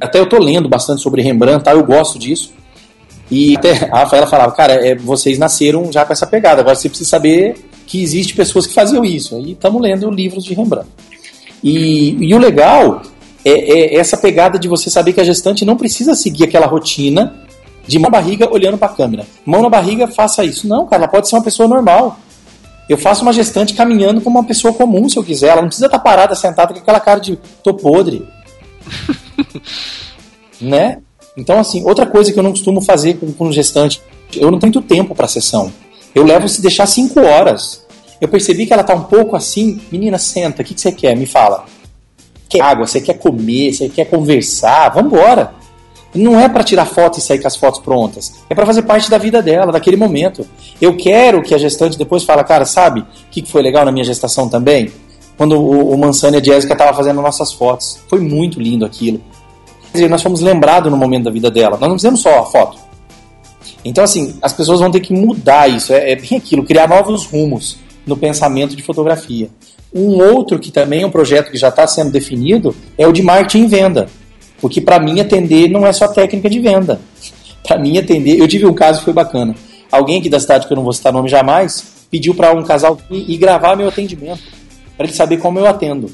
até 0.00 0.18
eu 0.18 0.28
tô 0.28 0.38
lendo 0.38 0.68
bastante 0.68 1.02
sobre 1.02 1.22
Rembrandt, 1.22 1.64
tá? 1.64 1.72
Eu 1.72 1.84
gosto 1.84 2.18
disso. 2.18 2.52
E 3.30 3.56
até 3.56 3.72
a 3.90 4.00
Rafaela 4.00 4.26
falava, 4.26 4.52
cara, 4.52 4.74
é, 4.74 4.94
vocês 4.94 5.38
nasceram 5.38 5.90
já 5.90 6.04
com 6.04 6.12
essa 6.12 6.26
pegada, 6.26 6.60
agora 6.60 6.76
você 6.76 6.88
precisa 6.88 7.10
saber 7.10 7.56
que 7.86 8.02
existe 8.02 8.34
pessoas 8.34 8.66
que 8.66 8.74
faziam 8.74 9.04
isso. 9.04 9.38
E 9.40 9.52
estamos 9.52 9.82
lendo 9.82 10.10
livros 10.10 10.44
de 10.44 10.54
Rembrandt. 10.54 10.88
E, 11.62 12.16
e 12.20 12.34
o 12.34 12.38
legal 12.38 13.02
é, 13.44 13.50
é, 13.50 13.96
essa 13.96 14.16
pegada 14.16 14.58
de 14.58 14.68
você 14.68 14.88
saber 14.88 15.12
que 15.12 15.20
a 15.20 15.24
gestante 15.24 15.64
não 15.64 15.76
precisa 15.76 16.14
seguir 16.14 16.44
aquela 16.44 16.66
rotina 16.66 17.34
de 17.86 17.98
mão 17.98 18.10
na 18.10 18.18
barriga 18.18 18.52
olhando 18.52 18.78
para 18.78 18.92
a 18.92 18.94
câmera. 18.94 19.26
Mão 19.44 19.62
na 19.62 19.68
barriga, 19.68 20.06
faça 20.06 20.44
isso. 20.44 20.68
Não, 20.68 20.86
cara, 20.86 21.02
ela 21.02 21.10
pode 21.10 21.28
ser 21.28 21.34
uma 21.34 21.42
pessoa 21.42 21.68
normal. 21.68 22.18
Eu 22.92 22.98
faço 22.98 23.22
uma 23.22 23.32
gestante 23.32 23.72
caminhando 23.72 24.20
como 24.20 24.38
uma 24.38 24.44
pessoa 24.46 24.74
comum, 24.74 25.08
se 25.08 25.16
eu 25.16 25.24
quiser. 25.24 25.48
Ela 25.48 25.62
não 25.62 25.68
precisa 25.68 25.86
estar 25.86 25.98
parada, 25.98 26.34
sentada 26.34 26.74
com 26.74 26.80
aquela 26.80 27.00
cara 27.00 27.20
de 27.20 27.38
tô 27.64 27.72
podre. 27.72 28.28
né? 30.60 30.98
Então, 31.34 31.58
assim, 31.58 31.82
outra 31.84 32.04
coisa 32.04 32.30
que 32.30 32.38
eu 32.38 32.42
não 32.42 32.50
costumo 32.50 32.82
fazer 32.82 33.14
com, 33.14 33.32
com 33.32 33.50
gestante, 33.50 34.02
eu 34.36 34.50
não 34.50 34.58
tenho 34.58 34.82
tempo 34.82 35.14
para 35.14 35.26
sessão. 35.26 35.72
Eu 36.14 36.22
levo 36.22 36.46
se 36.50 36.60
deixar 36.60 36.84
cinco 36.84 37.18
horas. 37.20 37.82
Eu 38.20 38.28
percebi 38.28 38.66
que 38.66 38.74
ela 38.74 38.84
tá 38.84 38.94
um 38.94 39.04
pouco 39.04 39.34
assim, 39.34 39.80
menina, 39.90 40.18
senta, 40.18 40.60
o 40.60 40.64
que, 40.64 40.74
que 40.74 40.80
você 40.80 40.92
quer? 40.92 41.16
Me 41.16 41.24
fala. 41.24 41.64
Quer 42.46 42.60
água? 42.60 42.86
Você 42.86 43.00
quer 43.00 43.14
comer? 43.14 43.72
Você 43.72 43.88
quer 43.88 44.04
conversar? 44.04 44.90
Vambora. 44.90 45.54
Não 46.14 46.38
é 46.38 46.48
para 46.48 46.62
tirar 46.62 46.84
foto 46.84 47.18
e 47.18 47.22
sair 47.22 47.40
com 47.40 47.46
as 47.46 47.56
fotos 47.56 47.80
prontas. 47.80 48.34
É 48.50 48.54
para 48.54 48.66
fazer 48.66 48.82
parte 48.82 49.10
da 49.10 49.16
vida 49.16 49.40
dela, 49.40 49.72
daquele 49.72 49.96
momento. 49.96 50.46
Eu 50.80 50.96
quero 50.96 51.42
que 51.42 51.54
a 51.54 51.58
gestante 51.58 51.96
depois 51.96 52.22
fale, 52.22 52.44
cara, 52.44 52.64
sabe 52.64 53.00
o 53.00 53.06
que 53.30 53.42
foi 53.46 53.62
legal 53.62 53.84
na 53.84 53.92
minha 53.92 54.04
gestação 54.04 54.48
também? 54.48 54.92
Quando 55.38 55.58
o, 55.58 55.92
o 55.92 55.98
Mansani 55.98 56.36
e 56.36 56.40
a 56.40 56.44
Jéssica 56.44 56.74
estavam 56.74 56.94
fazendo 56.94 57.22
nossas 57.22 57.52
fotos. 57.52 57.98
Foi 58.08 58.20
muito 58.20 58.60
lindo 58.60 58.84
aquilo. 58.84 59.20
Quer 59.90 59.98
dizer, 59.98 60.10
nós 60.10 60.22
fomos 60.22 60.40
lembrados 60.40 60.90
no 60.90 60.96
momento 60.96 61.24
da 61.24 61.30
vida 61.30 61.50
dela. 61.50 61.78
Nós 61.78 61.88
não 61.88 61.96
fizemos 61.96 62.20
só 62.20 62.40
a 62.40 62.46
foto. 62.46 62.78
Então, 63.84 64.04
assim, 64.04 64.36
as 64.42 64.52
pessoas 64.52 64.80
vão 64.80 64.90
ter 64.90 65.00
que 65.00 65.12
mudar 65.12 65.68
isso. 65.68 65.92
É, 65.92 66.12
é 66.12 66.16
bem 66.16 66.38
aquilo, 66.38 66.64
criar 66.64 66.88
novos 66.88 67.26
rumos 67.26 67.78
no 68.06 68.16
pensamento 68.16 68.76
de 68.76 68.82
fotografia. 68.82 69.50
Um 69.94 70.22
outro 70.22 70.58
que 70.58 70.70
também 70.70 71.02
é 71.02 71.06
um 71.06 71.10
projeto 71.10 71.50
que 71.50 71.58
já 71.58 71.68
está 71.68 71.86
sendo 71.86 72.10
definido 72.10 72.74
é 72.96 73.06
o 73.06 73.12
de 73.12 73.22
marketing 73.22 73.64
e 73.64 73.66
venda. 73.66 74.08
Porque 74.62 74.80
para 74.80 75.00
mim 75.00 75.20
atender 75.20 75.68
não 75.68 75.84
é 75.84 75.92
só 75.92 76.08
técnica 76.08 76.48
de 76.48 76.60
venda. 76.60 77.00
Para 77.66 77.78
mim 77.78 77.98
atender, 77.98 78.38
eu 78.38 78.48
tive 78.48 78.64
um 78.64 78.72
caso 78.72 79.00
que 79.00 79.04
foi 79.06 79.12
bacana. 79.12 79.54
Alguém 79.90 80.20
aqui 80.20 80.30
da 80.30 80.40
cidade 80.40 80.66
que 80.66 80.72
eu 80.72 80.76
não 80.76 80.84
vou 80.84 80.92
citar 80.92 81.12
nome 81.12 81.28
jamais 81.28 81.92
pediu 82.10 82.34
para 82.34 82.52
um 82.52 82.62
casal 82.62 82.98
ir 83.10 83.36
gravar 83.38 83.74
meu 83.74 83.88
atendimento 83.88 84.42
para 84.96 85.06
ele 85.06 85.14
saber 85.14 85.38
como 85.38 85.58
eu 85.58 85.66
atendo. 85.66 86.10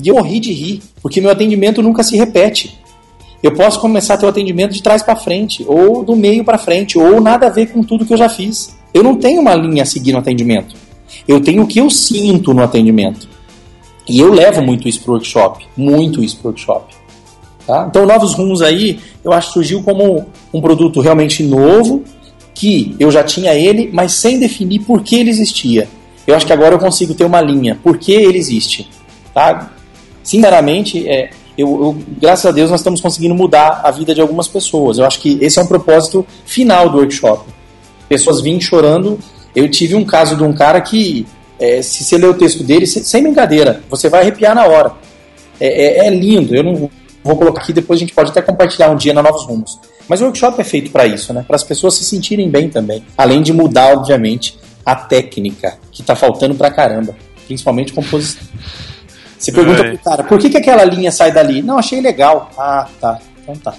E 0.00 0.06
eu 0.06 0.14
morri 0.14 0.38
de 0.38 0.52
rir, 0.52 0.82
porque 1.02 1.20
meu 1.20 1.30
atendimento 1.30 1.82
nunca 1.82 2.02
se 2.02 2.16
repete. 2.16 2.78
Eu 3.42 3.52
posso 3.52 3.80
começar 3.80 4.22
o 4.22 4.28
atendimento 4.28 4.74
de 4.74 4.82
trás 4.82 5.02
para 5.02 5.16
frente, 5.16 5.64
ou 5.66 6.04
do 6.04 6.14
meio 6.14 6.44
para 6.44 6.58
frente, 6.58 6.98
ou 6.98 7.20
nada 7.20 7.46
a 7.46 7.50
ver 7.50 7.72
com 7.72 7.82
tudo 7.82 8.04
que 8.04 8.12
eu 8.12 8.18
já 8.18 8.28
fiz. 8.28 8.76
Eu 8.92 9.02
não 9.02 9.16
tenho 9.16 9.40
uma 9.40 9.54
linha 9.54 9.82
a 9.82 9.86
seguir 9.86 10.12
no 10.12 10.18
atendimento. 10.18 10.76
Eu 11.26 11.40
tenho 11.40 11.62
o 11.62 11.66
que 11.66 11.80
eu 11.80 11.88
sinto 11.88 12.52
no 12.52 12.62
atendimento. 12.62 13.28
E 14.08 14.20
eu 14.20 14.32
levo 14.32 14.62
muito 14.62 14.88
isso 14.88 15.02
pro 15.02 15.14
workshop, 15.14 15.66
muito 15.76 16.22
isso 16.22 16.36
pro 16.38 16.48
workshop. 16.48 16.97
Tá? 17.68 17.84
Então, 17.86 18.06
Novos 18.06 18.32
Rumos 18.32 18.62
aí, 18.62 18.98
eu 19.22 19.30
acho 19.30 19.48
que 19.48 19.52
surgiu 19.52 19.82
como 19.82 20.26
um 20.54 20.58
produto 20.58 21.02
realmente 21.02 21.42
novo, 21.42 22.02
que 22.54 22.96
eu 22.98 23.10
já 23.10 23.22
tinha 23.22 23.52
ele, 23.52 23.90
mas 23.92 24.12
sem 24.12 24.40
definir 24.40 24.80
por 24.80 25.02
que 25.02 25.16
ele 25.16 25.28
existia. 25.28 25.86
Eu 26.26 26.34
acho 26.34 26.46
que 26.46 26.52
agora 26.52 26.74
eu 26.74 26.78
consigo 26.78 27.12
ter 27.12 27.24
uma 27.24 27.42
linha, 27.42 27.78
por 27.82 27.98
que 27.98 28.10
ele 28.10 28.38
existe. 28.38 28.88
Tá? 29.34 29.70
Sinceramente, 30.22 31.06
é, 31.06 31.28
eu, 31.58 31.68
eu, 31.68 31.98
graças 32.18 32.46
a 32.46 32.52
Deus 32.52 32.70
nós 32.70 32.80
estamos 32.80 33.02
conseguindo 33.02 33.34
mudar 33.34 33.82
a 33.84 33.90
vida 33.90 34.14
de 34.14 34.20
algumas 34.22 34.48
pessoas. 34.48 34.96
Eu 34.96 35.04
acho 35.04 35.20
que 35.20 35.36
esse 35.42 35.58
é 35.58 35.62
um 35.62 35.66
propósito 35.66 36.26
final 36.46 36.88
do 36.88 36.96
workshop. 36.96 37.50
Pessoas 38.08 38.40
vêm 38.40 38.58
chorando. 38.58 39.18
Eu 39.54 39.70
tive 39.70 39.94
um 39.94 40.06
caso 40.06 40.36
de 40.36 40.42
um 40.42 40.54
cara 40.54 40.80
que, 40.80 41.26
é, 41.60 41.82
se 41.82 42.02
você 42.02 42.16
ler 42.16 42.30
o 42.30 42.34
texto 42.34 42.64
dele, 42.64 42.86
sem 42.86 43.22
brincadeira, 43.22 43.82
você 43.90 44.08
vai 44.08 44.22
arrepiar 44.22 44.54
na 44.54 44.64
hora. 44.64 44.92
É, 45.60 46.06
é, 46.06 46.06
é 46.06 46.10
lindo. 46.10 46.56
Eu 46.56 46.64
não 46.64 46.90
vou 47.28 47.36
colocar 47.36 47.60
aqui, 47.60 47.72
depois 47.74 47.98
a 47.98 48.00
gente 48.00 48.14
pode 48.14 48.30
até 48.30 48.40
compartilhar 48.40 48.88
um 48.90 48.96
dia 48.96 49.12
na 49.12 49.22
Novos 49.22 49.44
Rumos. 49.44 49.78
Mas 50.08 50.22
o 50.22 50.24
workshop 50.24 50.58
é 50.60 50.64
feito 50.64 50.90
para 50.90 51.06
isso, 51.06 51.32
né? 51.34 51.44
Para 51.46 51.56
as 51.56 51.62
pessoas 51.62 51.94
se 51.94 52.04
sentirem 52.04 52.48
bem 52.48 52.70
também. 52.70 53.04
Além 53.16 53.42
de 53.42 53.52
mudar, 53.52 53.92
obviamente, 53.92 54.58
a 54.84 54.94
técnica, 54.96 55.78
que 55.92 56.00
está 56.00 56.16
faltando 56.16 56.54
pra 56.54 56.70
caramba. 56.70 57.14
Principalmente 57.46 57.92
composição. 57.92 58.42
Você 59.38 59.52
pergunta 59.52 59.82
é. 59.82 59.90
pro 59.90 59.98
cara, 59.98 60.24
por 60.24 60.38
que, 60.38 60.48
que 60.48 60.56
aquela 60.56 60.84
linha 60.84 61.12
sai 61.12 61.30
dali? 61.30 61.60
Não, 61.62 61.78
achei 61.78 62.00
legal. 62.00 62.50
Ah, 62.58 62.88
tá. 62.98 63.18
Então 63.42 63.54
tá. 63.56 63.74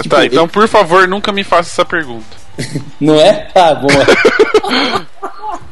Tipo, 0.00 0.14
tá, 0.14 0.24
então 0.24 0.48
por 0.48 0.66
favor, 0.68 1.06
nunca 1.08 1.32
me 1.32 1.42
faça 1.42 1.70
essa 1.70 1.84
pergunta. 1.84 2.36
Não 3.00 3.16
é? 3.16 3.48
Ah, 3.54 3.74
boa. 3.74 5.06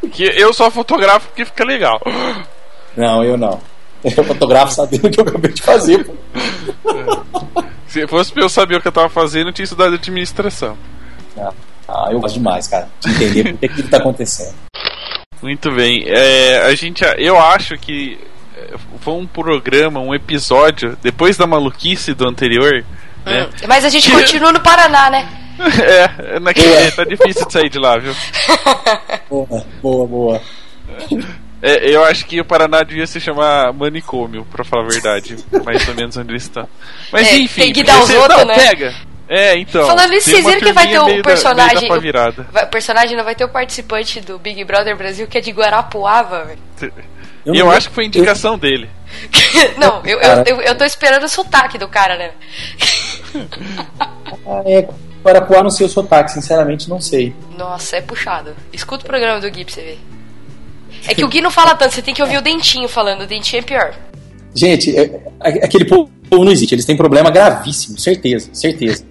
que 0.10 0.24
eu 0.24 0.52
só 0.52 0.70
fotografo 0.70 1.28
porque 1.28 1.44
fica 1.44 1.64
legal. 1.64 2.00
Não, 2.96 3.22
eu 3.22 3.36
não. 3.36 3.60
Eu 4.16 4.24
fotografo 4.24 4.72
sabendo 4.72 5.06
o 5.06 5.10
que 5.10 5.20
eu 5.20 5.24
acabei 5.24 5.52
de 5.52 5.62
fazer. 5.62 6.04
Pô. 6.04 6.14
É. 6.88 7.64
Se 7.86 8.06
fosse 8.06 8.32
pra 8.32 8.44
eu 8.44 8.48
saber 8.48 8.76
o 8.76 8.80
que 8.80 8.88
eu 8.88 8.92
tava 8.92 9.08
fazendo, 9.08 9.48
eu 9.48 9.52
tinha 9.52 9.64
estudado 9.64 9.94
administração. 9.94 10.78
Ah, 11.36 11.52
ah 11.88 12.08
eu 12.10 12.20
gosto 12.20 12.34
demais, 12.34 12.68
cara. 12.68 12.88
De 13.00 13.10
entender 13.10 13.66
o 13.66 13.68
que, 13.68 13.82
tá 13.82 13.96
acontecendo. 13.96 14.54
Muito 15.42 15.70
bem. 15.72 16.04
É, 16.06 16.66
a 16.66 16.74
gente, 16.74 17.04
eu 17.18 17.38
acho 17.38 17.76
que 17.76 18.18
é, 18.56 18.74
foi 19.00 19.14
um 19.14 19.26
programa, 19.26 19.98
um 19.98 20.14
episódio, 20.14 20.96
depois 21.02 21.36
da 21.36 21.46
maluquice 21.46 22.14
do 22.14 22.28
anterior. 22.28 22.84
Hum, 23.26 23.30
né, 23.30 23.50
mas 23.66 23.84
a 23.84 23.88
gente 23.88 24.08
que... 24.08 24.16
continua 24.16 24.52
no 24.52 24.60
Paraná, 24.60 25.10
né? 25.10 25.28
é, 26.36 26.40
naquele, 26.40 26.72
é. 26.72 26.90
tá 26.92 27.04
difícil 27.04 27.44
de 27.46 27.52
sair 27.52 27.68
de 27.68 27.78
lá, 27.78 27.98
viu? 27.98 28.14
Boa, 29.28 29.64
boa, 29.82 30.06
boa. 30.06 30.42
É, 31.62 31.90
eu 31.90 32.04
acho 32.04 32.24
que 32.26 32.40
o 32.40 32.44
Paraná 32.44 32.82
devia 32.82 33.06
se 33.06 33.20
chamar 33.20 33.72
manicômio, 33.72 34.46
pra 34.50 34.64
falar 34.64 34.84
a 34.84 34.88
verdade. 34.88 35.36
mais 35.64 35.86
ou 35.88 35.94
menos 35.94 36.16
onde 36.16 36.30
ele 36.30 36.38
está. 36.38 36.66
Mas 37.12 37.28
é, 37.28 37.36
enfim. 37.36 37.62
Tem 37.62 37.72
que 37.72 37.82
dar 37.82 38.02
os 38.02 38.10
outros, 38.10 38.38
não, 38.38 38.46
né? 38.46 38.54
pega. 38.54 38.94
É, 39.28 39.56
então. 39.58 39.86
Falando 39.86 40.12
isso, 40.14 40.30
vocês 40.30 40.44
viram 40.44 40.60
que 40.60 40.72
vai 40.72 40.88
ter 40.88 40.98
o 40.98 41.22
personagem. 41.22 41.88
Da, 41.88 42.62
o, 42.62 42.64
o 42.64 42.66
personagem 42.68 43.16
não 43.16 43.22
vai 43.22 43.34
ter 43.34 43.44
o 43.44 43.48
participante 43.48 44.20
do 44.20 44.38
Big 44.38 44.64
Brother 44.64 44.96
Brasil 44.96 45.26
que 45.28 45.38
é 45.38 45.40
de 45.40 45.52
Guarapuava, 45.52 46.44
velho. 46.44 46.92
E 47.46 47.50
eu, 47.50 47.54
eu 47.54 47.70
acho 47.70 47.88
que 47.88 47.94
foi 47.94 48.06
indicação 48.06 48.54
eu... 48.54 48.58
dele. 48.58 48.90
não, 49.78 50.02
eu, 50.04 50.20
eu, 50.20 50.44
eu, 50.44 50.60
eu 50.62 50.74
tô 50.74 50.84
esperando 50.84 51.24
o 51.24 51.28
sotaque 51.28 51.78
do 51.78 51.86
cara, 51.86 52.16
né? 52.16 52.30
ah, 54.00 54.62
é, 54.66 54.88
Guarapuá 55.22 55.62
não 55.62 55.70
sei 55.70 55.86
o 55.86 55.88
sotaque, 55.88 56.32
sinceramente 56.32 56.88
não 56.88 57.00
sei. 57.00 57.34
Nossa, 57.56 57.96
é 57.96 58.00
puxado. 58.00 58.54
Escuta 58.72 59.04
o 59.04 59.06
programa 59.06 59.40
do 59.40 59.50
Gui 59.50 59.64
pra 59.64 59.74
você 59.74 59.82
ver. 59.82 60.00
É 61.06 61.14
que 61.14 61.24
o 61.24 61.28
Gui 61.28 61.40
não 61.40 61.50
fala 61.50 61.74
tanto, 61.74 61.94
você 61.94 62.02
tem 62.02 62.14
que 62.14 62.22
ouvir 62.22 62.36
o 62.36 62.42
Dentinho 62.42 62.88
falando, 62.88 63.22
o 63.22 63.26
Dentinho 63.26 63.60
é 63.60 63.62
pior. 63.62 63.94
Gente, 64.54 64.96
é, 64.96 65.20
é, 65.42 65.64
aquele 65.64 65.84
povo 65.84 66.10
não 66.30 66.50
existe, 66.50 66.74
eles 66.74 66.84
têm 66.84 66.96
problema 66.96 67.30
gravíssimo, 67.30 67.98
certeza, 67.98 68.50
certeza. 68.52 69.04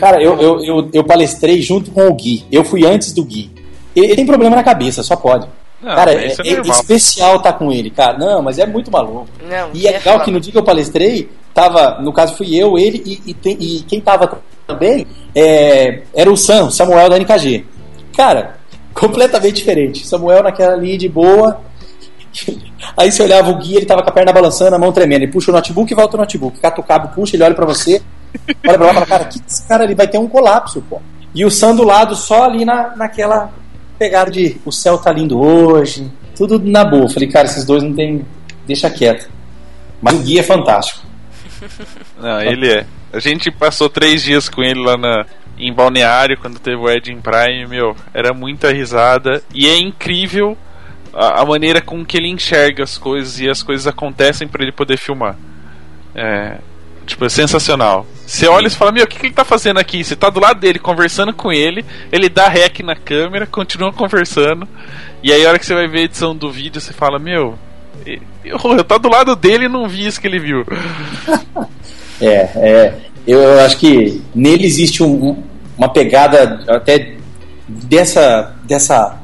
Cara, 0.00 0.22
eu, 0.22 0.40
eu, 0.40 0.64
eu, 0.64 0.90
eu, 0.92 1.04
palestrei 1.04 1.60
junto 1.60 1.90
com 1.90 2.08
o 2.08 2.14
Gui, 2.14 2.44
eu 2.50 2.64
fui 2.64 2.86
antes 2.86 3.12
do 3.12 3.24
Gui. 3.24 3.50
Ele, 3.94 4.14
tem 4.14 4.26
problema 4.26 4.56
na 4.56 4.62
cabeça, 4.62 5.02
só 5.02 5.16
pode. 5.16 5.46
Não, 5.82 5.94
cara, 5.94 6.12
é, 6.12 6.26
é, 6.26 6.54
é 6.54 6.60
especial 6.60 7.40
tá 7.40 7.52
com 7.52 7.70
ele, 7.70 7.90
cara. 7.90 8.18
Não, 8.18 8.42
mas 8.42 8.58
é 8.58 8.66
muito 8.66 8.90
maluco. 8.90 9.28
Não, 9.48 9.70
e 9.74 9.86
é 9.86 9.92
legal 9.92 10.20
que 10.20 10.30
no 10.30 10.40
dia 10.40 10.52
que 10.52 10.58
eu 10.58 10.64
palestrei, 10.64 11.28
tava, 11.52 12.00
no 12.00 12.12
caso 12.12 12.34
fui 12.36 12.56
eu, 12.56 12.78
ele 12.78 13.02
e, 13.04 13.36
e, 13.44 13.76
e 13.78 13.82
quem 13.82 14.00
tava 14.00 14.40
também 14.66 15.06
é, 15.34 16.02
era 16.14 16.30
o 16.30 16.36
Sam, 16.36 16.70
Samuel 16.70 17.08
da 17.08 17.18
NKG. 17.18 17.64
Cara, 18.16 18.57
completamente 18.98 19.56
diferente. 19.56 20.06
Samuel 20.06 20.42
naquela 20.42 20.76
linha 20.76 20.98
de 20.98 21.08
boa. 21.08 21.60
Aí 22.96 23.10
você 23.10 23.22
olhava 23.22 23.50
o 23.50 23.58
guia, 23.58 23.78
ele 23.78 23.86
tava 23.86 24.02
com 24.02 24.10
a 24.10 24.12
perna 24.12 24.32
balançando, 24.32 24.74
a 24.74 24.78
mão 24.78 24.92
tremendo. 24.92 25.22
Ele 25.22 25.32
puxa 25.32 25.50
o 25.50 25.54
notebook 25.54 25.90
e 25.90 25.94
volta 25.94 26.16
o 26.16 26.20
notebook. 26.20 26.60
Cata 26.60 26.80
o 26.80 26.84
cabo, 26.84 27.08
puxa, 27.14 27.36
ele 27.36 27.44
olha 27.44 27.54
para 27.54 27.66
você, 27.66 28.02
olha 28.66 28.78
pra 28.78 28.86
lá 28.86 28.90
e 28.90 28.94
fala, 28.94 29.06
cara, 29.06 29.24
que 29.26 29.40
esse 29.46 29.66
cara 29.66 29.84
ali 29.84 29.94
vai 29.94 30.08
ter 30.08 30.18
um 30.18 30.28
colapso, 30.28 30.82
pô. 30.82 31.00
E 31.34 31.44
o 31.44 31.50
Sam 31.50 31.76
do 31.76 31.84
lado 31.84 32.16
só 32.16 32.44
ali 32.44 32.64
na, 32.64 32.96
naquela 32.96 33.50
pegada 33.98 34.30
de 34.30 34.60
o 34.64 34.72
céu 34.72 34.98
tá 34.98 35.12
lindo 35.12 35.40
hoje, 35.40 36.10
tudo 36.36 36.58
na 36.58 36.84
boa. 36.84 37.08
Falei, 37.08 37.28
cara, 37.28 37.46
esses 37.46 37.64
dois 37.64 37.82
não 37.82 37.92
tem. 37.92 38.24
Deixa 38.66 38.90
quieto. 38.90 39.30
Mas 40.00 40.14
o 40.14 40.18
guia 40.18 40.40
é 40.40 40.44
fantástico. 40.44 41.06
Não, 42.20 42.40
ele 42.42 42.72
é. 42.72 42.86
A 43.12 43.18
gente 43.18 43.50
passou 43.50 43.88
três 43.88 44.22
dias 44.22 44.48
com 44.48 44.62
ele 44.62 44.80
lá 44.80 44.96
na, 44.96 45.24
em 45.58 45.72
Balneário, 45.72 46.38
quando 46.38 46.58
teve 46.58 46.76
o 46.76 46.88
Ed 46.88 47.10
em 47.10 47.20
Prime, 47.20 47.66
meu, 47.66 47.96
era 48.14 48.32
muita 48.32 48.72
risada. 48.72 49.42
E 49.52 49.68
é 49.68 49.78
incrível 49.78 50.56
a, 51.12 51.42
a, 51.42 51.44
maneira 51.44 51.80
com 51.80 52.04
que 52.04 52.16
ele 52.16 52.28
enxerga 52.28 52.84
as 52.84 52.96
coisas 52.96 53.40
e 53.40 53.48
as 53.48 53.62
coisas 53.62 53.86
acontecem 53.86 54.46
para 54.46 54.62
ele 54.62 54.72
poder 54.72 54.96
filmar. 54.96 55.36
É, 56.14 56.58
tipo, 57.06 57.24
é 57.24 57.28
sensacional. 57.28 58.06
Você 58.26 58.46
olha 58.46 58.68
e 58.68 58.70
fala, 58.70 58.92
meu, 58.92 59.04
o 59.04 59.06
que, 59.06 59.18
que 59.18 59.26
ele 59.26 59.34
tá 59.34 59.44
fazendo 59.44 59.78
aqui? 59.78 60.04
Você 60.04 60.14
tá 60.14 60.30
do 60.30 60.40
lado 60.40 60.60
dele, 60.60 60.78
conversando 60.78 61.32
com 61.32 61.52
ele, 61.52 61.84
ele 62.12 62.28
dá 62.28 62.48
rec 62.48 62.80
na 62.80 62.94
câmera, 62.94 63.46
continua 63.46 63.92
conversando. 63.92 64.68
E 65.22 65.32
aí 65.32 65.44
a 65.44 65.48
hora 65.48 65.58
que 65.58 65.66
você 65.66 65.74
vai 65.74 65.88
ver 65.88 65.98
a 66.00 66.04
edição 66.04 66.36
do 66.36 66.50
vídeo, 66.52 66.80
você 66.80 66.92
fala, 66.92 67.18
meu, 67.18 67.58
eu, 68.44 68.58
eu 68.76 68.84
tô 68.84 68.98
do 68.98 69.08
lado 69.08 69.34
dele 69.34 69.64
e 69.64 69.68
não 69.68 69.88
vi 69.88 70.06
isso 70.06 70.20
que 70.20 70.26
ele 70.26 70.38
viu. 70.38 70.64
é, 72.20 72.50
é. 72.56 72.94
Eu 73.26 73.60
acho 73.60 73.76
que 73.76 74.22
nele 74.34 74.64
existe 74.64 75.02
um, 75.02 75.42
uma 75.78 75.88
pegada 75.88 76.60
até 76.68 77.14
dessa, 77.68 78.54
dessa, 78.64 79.16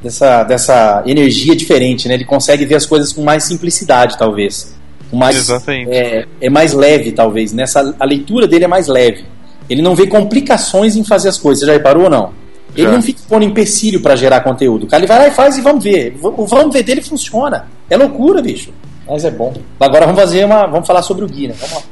dessa, 0.00 0.44
dessa 0.44 1.02
energia 1.04 1.56
diferente, 1.56 2.06
né? 2.08 2.14
Ele 2.14 2.24
consegue 2.24 2.64
ver 2.64 2.76
as 2.76 2.86
coisas 2.86 3.12
com 3.12 3.22
mais 3.22 3.44
simplicidade, 3.44 4.16
talvez. 4.16 4.74
Com 5.10 5.16
mais, 5.16 5.36
Exatamente. 5.36 5.90
É, 5.90 6.26
é 6.40 6.48
mais 6.48 6.72
leve, 6.72 7.10
talvez. 7.10 7.52
Nessa, 7.52 7.94
a 7.98 8.04
leitura 8.04 8.46
dele 8.46 8.64
é 8.64 8.68
mais 8.68 8.86
leve. 8.86 9.24
Ele 9.68 9.82
não 9.82 9.94
vê 9.94 10.06
complicações 10.06 10.96
em 10.96 11.04
fazer 11.04 11.28
as 11.28 11.38
coisas. 11.38 11.60
Você 11.60 11.66
já 11.66 11.72
reparou 11.72 12.04
ou 12.04 12.10
não? 12.10 12.32
Ele 12.76 12.86
já. 12.86 12.92
não 12.92 13.02
fica 13.02 13.20
pondo 13.28 13.44
empecilho 13.44 14.00
para 14.00 14.14
gerar 14.14 14.42
conteúdo. 14.42 14.84
O 14.84 14.86
cara 14.86 15.00
ele 15.00 15.08
vai 15.08 15.18
lá 15.18 15.28
e 15.28 15.32
faz 15.32 15.58
e 15.58 15.60
vamos 15.60 15.82
ver. 15.82 16.16
O 16.22 16.46
vamos 16.46 16.72
ver 16.72 16.84
dele 16.84 17.02
funciona. 17.02 17.66
É 17.88 17.96
loucura, 17.96 18.40
bicho. 18.40 18.72
Mas 19.08 19.24
é 19.24 19.30
bom. 19.30 19.52
Agora 19.78 20.06
vamos 20.06 20.20
fazer 20.20 20.44
uma. 20.44 20.66
Vamos 20.66 20.86
falar 20.86 21.02
sobre 21.02 21.24
o 21.24 21.28
Gui, 21.28 21.48
né? 21.48 21.54
Vamos 21.58 21.74
lá. 21.74 21.82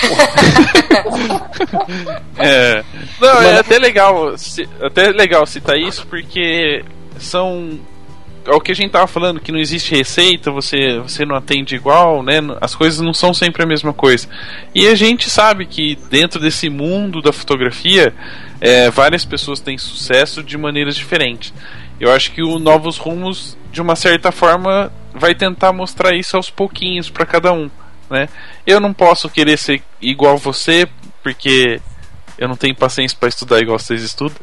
é. 2.38 2.82
Não, 3.20 3.42
é 3.42 3.58
até 3.58 3.78
legal, 3.78 4.34
até 4.82 5.10
legal 5.10 5.46
citar 5.46 5.78
isso 5.78 6.06
porque 6.06 6.82
são 7.18 7.78
é 8.46 8.54
o 8.54 8.60
que 8.60 8.72
a 8.72 8.74
gente 8.74 8.90
tava 8.90 9.06
falando, 9.06 9.40
que 9.40 9.52
não 9.52 9.58
existe 9.58 9.94
receita, 9.94 10.50
você, 10.50 10.98
você 10.98 11.24
não 11.24 11.36
atende 11.36 11.74
igual, 11.74 12.22
né? 12.22 12.38
As 12.60 12.74
coisas 12.74 13.00
não 13.00 13.12
são 13.12 13.34
sempre 13.34 13.62
a 13.62 13.66
mesma 13.66 13.92
coisa. 13.92 14.28
E 14.74 14.88
a 14.88 14.94
gente 14.94 15.28
sabe 15.28 15.66
que 15.66 15.96
dentro 16.10 16.40
desse 16.40 16.70
mundo 16.70 17.20
da 17.20 17.32
fotografia, 17.32 18.14
é, 18.60 18.90
várias 18.90 19.24
pessoas 19.24 19.60
têm 19.60 19.76
sucesso 19.76 20.42
de 20.42 20.56
maneiras 20.56 20.96
diferentes. 20.96 21.52
Eu 22.00 22.10
acho 22.10 22.32
que 22.32 22.42
o 22.42 22.58
Novos 22.58 22.96
Rumos, 22.96 23.58
de 23.70 23.82
uma 23.82 23.94
certa 23.94 24.32
forma, 24.32 24.90
vai 25.14 25.34
tentar 25.34 25.72
mostrar 25.72 26.16
isso 26.16 26.36
aos 26.36 26.48
pouquinhos 26.48 27.10
para 27.10 27.26
cada 27.26 27.52
um 27.52 27.70
né? 28.10 28.28
Eu 28.66 28.80
não 28.80 28.92
posso 28.92 29.28
querer 29.28 29.56
ser 29.56 29.82
igual 30.00 30.36
você, 30.36 30.88
porque 31.22 31.80
eu 32.36 32.48
não 32.48 32.56
tenho 32.56 32.74
paciência 32.74 33.16
para 33.18 33.28
estudar 33.28 33.60
igual 33.60 33.78
vocês 33.78 34.02
estudam. 34.02 34.36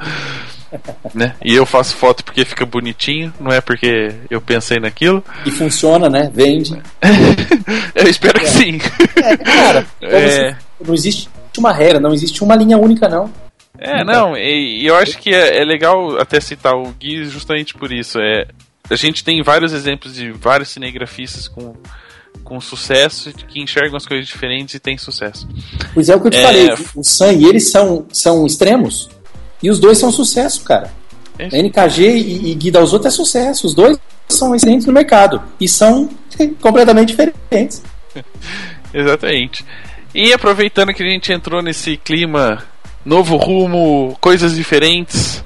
né? 1.14 1.35
E 1.44 1.56
eu 1.56 1.65
faço 1.65 1.95
foto 1.95 2.23
porque 2.23 2.45
fica 2.45 2.65
bonitinho, 2.65 3.34
não 3.39 3.52
é 3.52 3.60
porque 3.60 4.14
eu 4.30 4.39
pensei 4.39 4.80
naquilo. 4.80 5.23
E 5.45 5.52
funciona, 5.52 6.10
né? 6.10 6.30
Vende. 6.34 6.81
eu 7.95 8.07
espero 8.07 8.39
é. 8.39 8.41
que 8.41 8.49
sim. 8.49 8.80
É, 9.15 9.38
cara, 9.38 9.85
é... 10.02 10.56
não 10.85 10.94
existe 10.94 11.30
uma 11.57 11.73
regra, 11.73 11.99
não 11.99 12.14
existe 12.14 12.44
uma 12.44 12.56
linha 12.56 12.77
única, 12.77 13.10
não. 13.10 13.31
É, 13.80 14.03
não, 14.03 14.35
e, 14.35 14.81
e 14.81 14.88
eu 14.88 14.95
acho 14.95 15.18
que 15.19 15.34
é, 15.34 15.61
é, 15.61 15.64
legal 15.64 16.19
até 16.19 16.39
citar 16.39 16.73
o 16.73 16.91
Gui 16.94 17.26
justamente 17.26 17.75
por 17.75 17.91
isso. 17.91 18.19
É, 18.19 18.48
a 18.90 18.95
gente 18.95 19.24
tem 19.24 19.41
vários 19.43 19.72
exemplos 19.72 20.16
de 20.16 20.32
vários 20.32 20.69
cinegrafistas 20.69 21.48
com 21.48 21.75
com 22.43 22.59
sucesso, 22.61 23.32
que 23.33 23.61
enxergam 23.61 23.98
as 23.98 24.06
coisas 24.06 24.27
diferentes 24.27 24.75
e 24.75 24.80
têm 24.80 24.98
sucesso. 24.98 25.48
Pois 25.93 26.09
é 26.09 26.16
o 26.16 26.22
que 26.22 26.27
eu 26.27 26.32
te 26.32 26.38
é... 26.38 26.43
falei, 26.43 26.69
o 26.95 27.03
Sam 27.03 27.33
e 27.33 27.45
eles 27.45 27.69
são, 27.69 28.06
são 28.11 28.45
extremos. 28.45 29.09
E 29.61 29.69
os 29.69 29.80
dois 29.80 29.98
são 29.98 30.11
sucesso, 30.11 30.64
cara. 30.64 30.91
É 31.40 31.61
NKG 31.61 32.01
e, 32.01 32.51
e 32.51 32.56
Guida 32.56 32.80
aos 32.80 32.93
outros 32.93 33.14
é 33.14 33.16
sucesso. 33.16 33.67
Os 33.67 33.74
dois 33.74 33.98
são 34.27 34.56
excelentes 34.56 34.85
no 34.85 34.93
mercado. 34.93 35.41
E 35.59 35.67
são 35.67 36.09
completamente 36.61 37.09
diferentes. 37.09 37.83
Exatamente. 38.93 39.66
E 40.14 40.33
aproveitando 40.33 40.93
que 40.93 41.03
a 41.03 41.09
gente 41.09 41.32
entrou 41.32 41.61
nesse 41.61 41.98
clima 41.98 42.64
novo 43.06 43.38
rumo, 43.38 44.17
coisas 44.19 44.56
diferentes, 44.56 45.43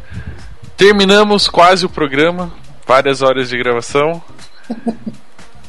terminamos 0.77 1.47
quase 1.47 1.85
o 1.85 1.89
programa, 1.89 2.51
várias 2.87 3.21
horas 3.21 3.49
de 3.49 3.57
gravação. 3.57 4.21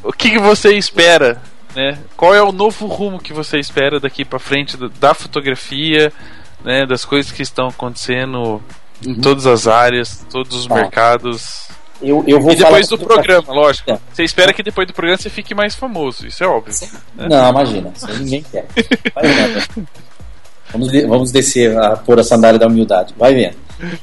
o 0.03 0.13
que, 0.13 0.31
que 0.31 0.39
você 0.39 0.77
espera? 0.77 1.41
Né? 1.75 1.99
Qual 2.17 2.35
é 2.35 2.43
o 2.43 2.53
novo 2.53 2.87
rumo 2.87 3.19
que 3.19 3.33
você 3.33 3.59
espera 3.59 3.99
daqui 3.99 4.25
para 4.25 4.39
frente 4.39 4.77
da 5.01 5.15
fotografia, 5.15 6.13
né? 6.65 6.85
das 6.87 7.05
coisas 7.05 7.33
que 7.33 7.43
estão 7.43 7.69
acontecendo 7.69 8.63
em 9.05 9.15
uhum. 9.15 9.21
todas 9.21 9.47
as 9.47 9.67
áreas, 9.67 10.25
todos 10.31 10.57
os 10.57 10.67
tá. 10.67 10.75
mercados? 10.75 11.69
Eu, 12.01 12.25
eu 12.27 12.41
vou 12.41 12.53
e 12.53 12.57
depois 12.57 12.89
do 12.89 12.99
programa, 12.99 13.53
lógico. 13.53 13.93
É. 13.93 13.99
Você 14.13 14.25
espera 14.25 14.53
que 14.53 14.63
depois 14.63 14.87
do 14.87 14.93
programa 14.93 15.17
você 15.17 15.31
fique 15.31 15.55
mais 15.55 15.75
famoso, 15.75 16.27
isso 16.27 16.43
é 16.43 16.47
óbvio. 16.47 16.75
Né? 17.15 17.29
Não, 17.29 17.51
imagina, 17.51 17.93
isso 17.95 18.13
ninguém 18.19 18.43
quer. 18.43 18.67
vamos, 20.73 20.93
vamos 21.07 21.33
descer 21.33 21.79
a 21.79 21.97
pôr 21.97 22.19
a 22.19 22.25
sandália 22.25 22.59
da 22.59 22.67
humildade, 22.67 23.15
vai 23.17 23.35
vendo. 23.35 23.57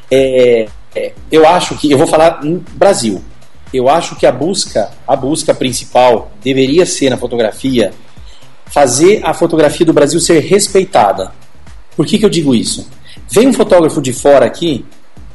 É, 0.09 0.67
é, 0.95 1.13
eu 1.31 1.47
acho 1.47 1.75
que 1.75 1.91
eu 1.91 1.97
vou 1.97 2.07
falar 2.07 2.43
no 2.43 2.63
Brasil 2.71 3.23
eu 3.73 3.89
acho 3.89 4.15
que 4.15 4.25
a 4.25 4.31
busca, 4.31 4.89
a 5.07 5.15
busca 5.15 5.53
principal 5.53 6.31
deveria 6.41 6.85
ser 6.85 7.09
na 7.09 7.17
fotografia 7.17 7.91
fazer 8.69 9.21
a 9.23 9.33
fotografia 9.33 9.85
do 9.85 9.93
Brasil 9.93 10.19
ser 10.19 10.39
respeitada. 10.39 11.31
Por 11.95 12.05
que, 12.05 12.17
que 12.17 12.25
eu 12.25 12.29
digo 12.29 12.55
isso? 12.55 12.87
Vem 13.29 13.47
um 13.47 13.53
fotógrafo 13.53 14.01
de 14.01 14.13
fora 14.13 14.45
aqui, 14.45 14.85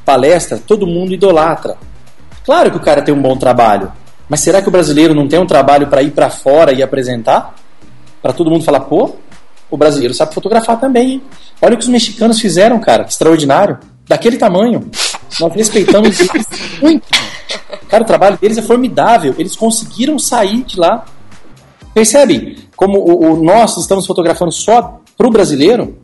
palestra, 0.05 0.59
todo 0.59 0.87
mundo 0.87 1.13
idolatra. 1.13 1.77
Claro 2.45 2.71
que 2.71 2.77
o 2.77 2.81
cara 2.81 3.03
tem 3.03 3.15
um 3.15 3.21
bom 3.21 3.37
trabalho, 3.37 3.93
mas 4.29 4.41
será 4.41 4.63
que 4.63 4.69
o 4.69 4.73
brasileiro 4.73 5.15
não 5.15 5.29
tem 5.29 5.39
um 5.39 5.47
trabalho 5.47 5.89
para 5.89 6.03
ir 6.03 6.13
para 6.13 6.31
fora 6.31 6.73
e 6.73 6.83
apresentar? 6.83 7.55
Para 8.23 8.33
todo 8.33 8.51
mundo 8.51 8.65
falar, 8.65 8.81
pô, 8.81 9.17
o 9.71 9.77
brasileiro 9.77 10.15
sabe 10.15 10.35
fotografar 10.35 10.79
também. 10.81 11.13
Hein? 11.13 11.23
Olha 11.61 11.75
o 11.75 11.77
que 11.77 11.85
os 11.85 11.89
mexicanos 11.89 12.41
fizeram, 12.41 12.79
cara, 12.81 13.05
extraordinário. 13.05 13.79
Daquele 14.07 14.37
tamanho. 14.37 14.91
Nós 15.41 15.55
respeitamos 15.55 16.19
muito. 16.81 17.07
Cara, 17.89 18.03
o 18.03 18.07
trabalho 18.07 18.39
deles 18.39 18.59
é 18.59 18.63
formidável. 18.63 19.35
Eles 19.39 19.57
conseguiram 19.57 20.19
sair 20.19 20.63
de 20.63 20.79
lá. 20.79 21.05
Percebe 21.93 22.59
como 22.77 22.99
o, 22.99 23.33
o 23.33 23.43
nós 23.43 23.77
estamos 23.77 24.07
fotografando 24.07 24.53
só 24.53 25.01
para 25.17 25.27
o 25.27 25.31
brasileiro? 25.31 25.99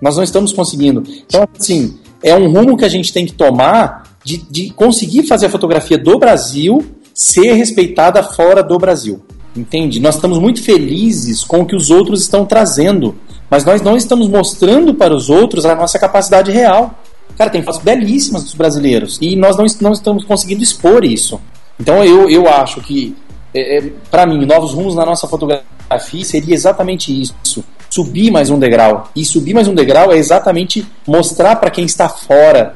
Nós 0.00 0.16
não 0.16 0.22
estamos 0.22 0.52
conseguindo. 0.52 1.02
Então, 1.26 1.46
assim, 1.58 1.98
é 2.22 2.34
um 2.34 2.50
rumo 2.50 2.76
que 2.76 2.84
a 2.84 2.88
gente 2.88 3.12
tem 3.12 3.26
que 3.26 3.32
tomar 3.32 4.04
de, 4.24 4.36
de 4.36 4.70
conseguir 4.70 5.26
fazer 5.26 5.46
a 5.46 5.50
fotografia 5.50 5.98
do 5.98 6.18
Brasil 6.18 6.84
ser 7.14 7.52
respeitada 7.52 8.22
fora 8.22 8.62
do 8.62 8.78
Brasil. 8.78 9.22
Entende? 9.54 10.00
Nós 10.00 10.14
estamos 10.14 10.38
muito 10.38 10.62
felizes 10.62 11.44
com 11.44 11.60
o 11.60 11.66
que 11.66 11.76
os 11.76 11.90
outros 11.90 12.22
estão 12.22 12.46
trazendo, 12.46 13.14
mas 13.50 13.64
nós 13.64 13.82
não 13.82 13.96
estamos 13.96 14.28
mostrando 14.28 14.94
para 14.94 15.14
os 15.14 15.28
outros 15.28 15.66
a 15.66 15.74
nossa 15.74 15.98
capacidade 15.98 16.50
real. 16.50 17.01
Cara, 17.36 17.50
tem 17.50 17.62
fotos 17.62 17.80
belíssimas 17.80 18.44
dos 18.44 18.54
brasileiros 18.54 19.18
e 19.20 19.36
nós 19.36 19.56
não, 19.56 19.66
não 19.80 19.92
estamos 19.92 20.24
conseguindo 20.24 20.62
expor 20.62 21.04
isso. 21.04 21.40
Então 21.80 22.04
eu, 22.04 22.28
eu 22.28 22.48
acho 22.48 22.80
que, 22.80 23.16
é, 23.54 23.78
é 23.78 23.90
para 24.10 24.26
mim, 24.26 24.44
novos 24.44 24.72
rumos 24.72 24.94
na 24.94 25.04
nossa 25.04 25.26
fotografia 25.26 26.24
seria 26.24 26.54
exatamente 26.54 27.20
isso. 27.20 27.64
Subir 27.90 28.30
mais 28.30 28.48
um 28.48 28.58
degrau. 28.58 29.10
E 29.14 29.24
subir 29.24 29.52
mais 29.52 29.68
um 29.68 29.74
degrau 29.74 30.12
é 30.12 30.16
exatamente 30.16 30.86
mostrar 31.06 31.56
para 31.56 31.70
quem 31.70 31.84
está 31.84 32.08
fora, 32.08 32.74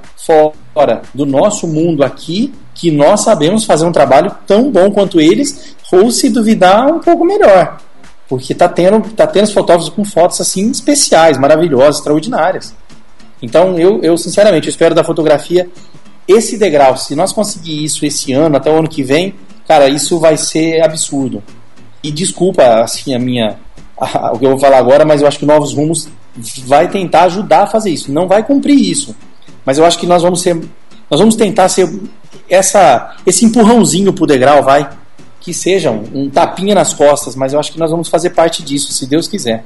fora 0.75 1.03
do 1.15 1.25
nosso 1.25 1.67
mundo 1.67 2.03
aqui, 2.03 2.53
que 2.75 2.91
nós 2.91 3.23
sabemos 3.23 3.65
fazer 3.65 3.87
um 3.87 3.93
trabalho 3.93 4.31
tão 4.47 4.71
bom 4.71 4.91
quanto 4.91 5.21
eles, 5.21 5.75
ou 5.91 6.11
se 6.11 6.29
duvidar, 6.29 6.87
um 6.87 6.99
pouco 6.99 7.25
melhor. 7.25 7.79
Porque 8.29 8.55
tá 8.55 8.69
tendo, 8.69 9.01
tá 9.15 9.27
tendo 9.27 9.45
os 9.45 9.53
fotógrafos 9.53 9.89
com 9.89 10.05
fotos 10.05 10.41
assim 10.41 10.71
especiais, 10.71 11.39
maravilhosas, 11.39 11.97
extraordinárias. 11.97 12.75
Então, 13.43 13.79
eu, 13.79 14.01
eu 14.03 14.17
sinceramente 14.17 14.67
eu 14.67 14.71
espero 14.71 14.95
da 14.95 15.05
fotografia 15.05 15.69
esse 16.27 16.59
degrau. 16.59 16.97
Se 16.97 17.15
nós 17.15 17.33
conseguir 17.33 17.85
isso 17.85 18.05
esse 18.05 18.33
ano, 18.33 18.57
até 18.57 18.71
o 18.71 18.79
ano 18.79 18.89
que 18.89 19.03
vem, 19.03 19.35
cara, 19.67 19.89
isso 19.89 20.19
vai 20.19 20.37
ser 20.37 20.83
absurdo. 20.83 21.43
E 22.03 22.11
desculpa, 22.11 22.83
assim, 22.83 23.15
a 23.15 23.19
minha 23.19 23.59
a, 23.99 24.33
o 24.33 24.39
que 24.39 24.45
eu 24.45 24.51
vou 24.51 24.59
falar 24.59 24.79
agora, 24.79 25.05
mas 25.05 25.23
eu 25.23 25.29
acho 25.29 25.39
que 25.39 25.47
Novos 25.47 25.73
Rumos 25.73 26.09
vai 26.67 26.89
tentar 26.89 27.25
ajudar 27.25 27.63
a 27.63 27.67
fazer 27.67 27.91
isso. 27.91 28.13
Não 28.13 28.27
vai 28.27 28.43
cumprir 28.43 28.79
isso, 28.79 29.17
mas 29.65 29.79
eu 29.79 29.87
acho 29.87 29.99
que 29.99 30.07
nós 30.07 30.23
vamos 30.23 30.43
ser, 30.43 30.55
nós 31.11 31.19
vamos 31.19 31.35
tentar 31.37 31.69
ser 31.69 31.89
essa, 32.49 33.17
esse 33.27 33.45
empurrãozinho 33.45 34.13
pro 34.13 34.27
degrau, 34.27 34.63
vai, 34.63 34.89
que 35.41 35.55
seja 35.55 35.91
um, 35.91 36.05
um 36.13 36.31
tapinha 36.31 36.75
nas 36.75 36.93
costas, 36.93 37.35
mas 37.35 37.53
eu 37.53 37.61
acho 37.61 37.73
que 37.73 37.79
nós 37.79 37.91
vamos 37.91 38.09
fazer 38.09 38.31
parte 38.31 38.63
disso, 38.63 38.93
se 38.93 39.07
Deus 39.07 39.27
quiser. 39.27 39.65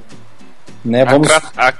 Né? 0.85 1.05
Vamos... 1.05 1.29
A, 1.57 1.75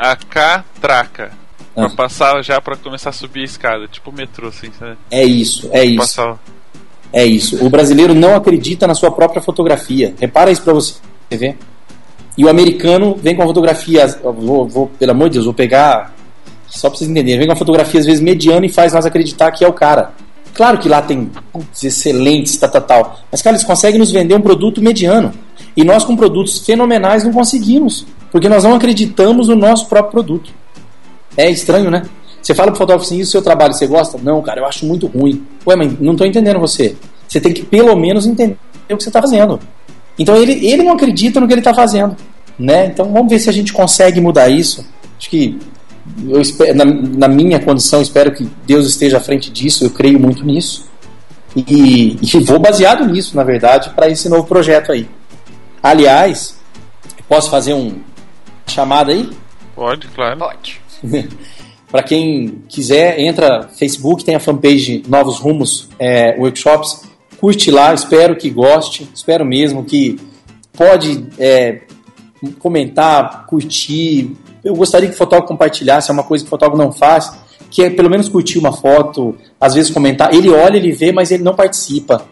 a, 0.00 0.16
catraca. 0.16 1.30
Pra 1.74 1.86
ah. 1.86 1.90
passar 1.90 2.42
já 2.42 2.60
para 2.60 2.76
começar 2.76 3.10
a 3.10 3.12
subir 3.12 3.42
a 3.42 3.44
escada, 3.44 3.86
tipo 3.86 4.10
o 4.10 4.12
metrô, 4.12 4.48
assim, 4.48 4.70
sabe? 4.78 4.96
É 5.10 5.24
isso, 5.24 5.68
é 5.72 5.84
isso. 5.84 5.98
Passar... 5.98 6.38
É 7.12 7.24
isso. 7.24 7.64
O 7.64 7.68
brasileiro 7.68 8.14
não 8.14 8.34
acredita 8.34 8.86
na 8.86 8.94
sua 8.94 9.10
própria 9.10 9.42
fotografia. 9.42 10.14
Repara 10.20 10.50
isso 10.50 10.62
pra 10.62 10.72
você 10.72 10.94
ver. 11.30 11.58
E 12.38 12.44
o 12.44 12.48
americano 12.48 13.16
vem 13.20 13.34
com 13.34 13.42
a 13.42 13.46
fotografia. 13.46 14.06
Vou, 14.22 14.66
vou, 14.66 14.86
pelo 14.98 15.10
amor 15.10 15.28
de 15.28 15.34
Deus, 15.34 15.44
vou 15.44 15.54
pegar. 15.54 16.14
Só 16.68 16.88
pra 16.88 16.96
vocês 16.96 17.10
entenderem. 17.10 17.38
Vem 17.38 17.48
com 17.48 17.52
a 17.52 17.56
fotografia 17.56 17.98
às 17.98 18.06
vezes 18.06 18.20
mediana 18.20 18.64
e 18.64 18.68
faz 18.68 18.92
nós 18.92 19.04
acreditar 19.04 19.50
que 19.50 19.64
é 19.64 19.68
o 19.68 19.72
cara. 19.72 20.12
Claro 20.54 20.78
que 20.78 20.88
lá 20.88 21.02
tem 21.02 21.30
putz, 21.52 21.84
excelentes, 21.84 22.56
tal, 22.56 22.70
tal, 22.70 22.82
tal. 22.82 23.20
Mas, 23.30 23.42
cara, 23.42 23.56
eles 23.56 23.66
conseguem 23.66 23.98
nos 23.98 24.12
vender 24.12 24.34
um 24.34 24.40
produto 24.40 24.80
mediano. 24.80 25.32
E 25.76 25.84
nós, 25.84 26.04
com 26.04 26.16
produtos 26.16 26.60
fenomenais, 26.60 27.24
não 27.24 27.32
conseguimos. 27.32 28.06
Porque 28.30 28.48
nós 28.48 28.64
não 28.64 28.74
acreditamos 28.74 29.48
no 29.48 29.56
nosso 29.56 29.86
próprio 29.88 30.12
produto. 30.12 30.52
É 31.36 31.50
estranho, 31.50 31.90
né? 31.90 32.02
Você 32.42 32.54
fala 32.54 32.70
pro 32.70 32.78
fotógrafo 32.78 33.06
assim, 33.06 33.18
e 33.18 33.22
o 33.22 33.26
seu 33.26 33.42
trabalho, 33.42 33.74
você 33.74 33.86
gosta? 33.86 34.18
Não, 34.22 34.40
cara, 34.42 34.60
eu 34.60 34.66
acho 34.66 34.86
muito 34.86 35.06
ruim. 35.06 35.44
Ué, 35.66 35.76
mas 35.76 35.98
não 36.00 36.16
tô 36.16 36.24
entendendo 36.24 36.58
você. 36.58 36.96
Você 37.28 37.40
tem 37.40 37.52
que 37.52 37.62
pelo 37.62 37.94
menos 37.96 38.26
entender 38.26 38.56
o 38.90 38.96
que 38.96 39.02
você 39.02 39.10
está 39.10 39.20
fazendo. 39.20 39.60
Então 40.18 40.36
ele, 40.36 40.66
ele 40.66 40.82
não 40.82 40.92
acredita 40.92 41.40
no 41.40 41.46
que 41.46 41.52
ele 41.52 41.60
está 41.60 41.74
fazendo. 41.74 42.16
Né? 42.58 42.86
Então 42.86 43.12
vamos 43.12 43.30
ver 43.30 43.38
se 43.38 43.48
a 43.48 43.52
gente 43.52 43.72
consegue 43.72 44.20
mudar 44.20 44.48
isso. 44.48 44.84
Acho 45.18 45.30
que 45.30 45.58
eu 46.28 46.40
espero, 46.40 46.74
na, 46.76 46.84
na, 46.84 47.28
minha 47.28 47.60
condição, 47.60 48.02
espero 48.02 48.32
que 48.32 48.48
Deus 48.66 48.86
esteja 48.86 49.18
à 49.18 49.20
frente 49.20 49.50
disso, 49.50 49.84
eu 49.84 49.90
creio 49.90 50.18
muito 50.18 50.44
nisso. 50.44 50.88
E, 51.54 52.16
e 52.20 52.44
vou 52.44 52.58
baseado 52.58 53.06
nisso, 53.06 53.36
na 53.36 53.44
verdade, 53.44 53.90
para 53.90 54.08
esse 54.08 54.28
novo 54.28 54.44
projeto 54.44 54.92
aí. 54.92 55.08
Aliás, 55.82 56.58
posso 57.28 57.50
fazer 57.50 57.74
um 57.74 57.94
chamada 58.70 59.12
aí? 59.12 59.28
Pode, 59.74 60.08
claro. 60.08 60.38
Pode. 60.38 60.80
Para 61.90 62.02
quem 62.04 62.62
quiser, 62.68 63.18
entra 63.18 63.68
Facebook, 63.76 64.24
tem 64.24 64.36
a 64.36 64.40
fanpage 64.40 65.02
Novos 65.08 65.38
Rumos 65.38 65.88
é, 65.98 66.36
Workshops, 66.38 67.02
curte 67.40 67.70
lá, 67.70 67.92
espero 67.92 68.36
que 68.36 68.48
goste, 68.48 69.10
espero 69.12 69.44
mesmo 69.44 69.84
que 69.84 70.20
pode 70.72 71.26
é, 71.36 71.80
comentar, 72.60 73.46
curtir. 73.46 74.36
Eu 74.62 74.74
gostaria 74.76 75.08
que 75.08 75.14
o 75.14 75.18
fotógrafo 75.18 75.48
compartilhasse, 75.48 76.10
é 76.10 76.14
uma 76.14 76.22
coisa 76.22 76.44
que 76.44 76.48
o 76.48 76.50
fotógrafo 76.50 76.80
não 76.80 76.92
faz, 76.92 77.32
que 77.70 77.82
é 77.82 77.90
pelo 77.90 78.08
menos 78.08 78.28
curtir 78.28 78.58
uma 78.58 78.72
foto, 78.72 79.34
às 79.60 79.74
vezes 79.74 79.90
comentar. 79.90 80.32
Ele 80.32 80.50
olha, 80.50 80.76
ele 80.76 80.92
vê, 80.92 81.10
mas 81.10 81.32
ele 81.32 81.42
não 81.42 81.56
participa. 81.56 82.24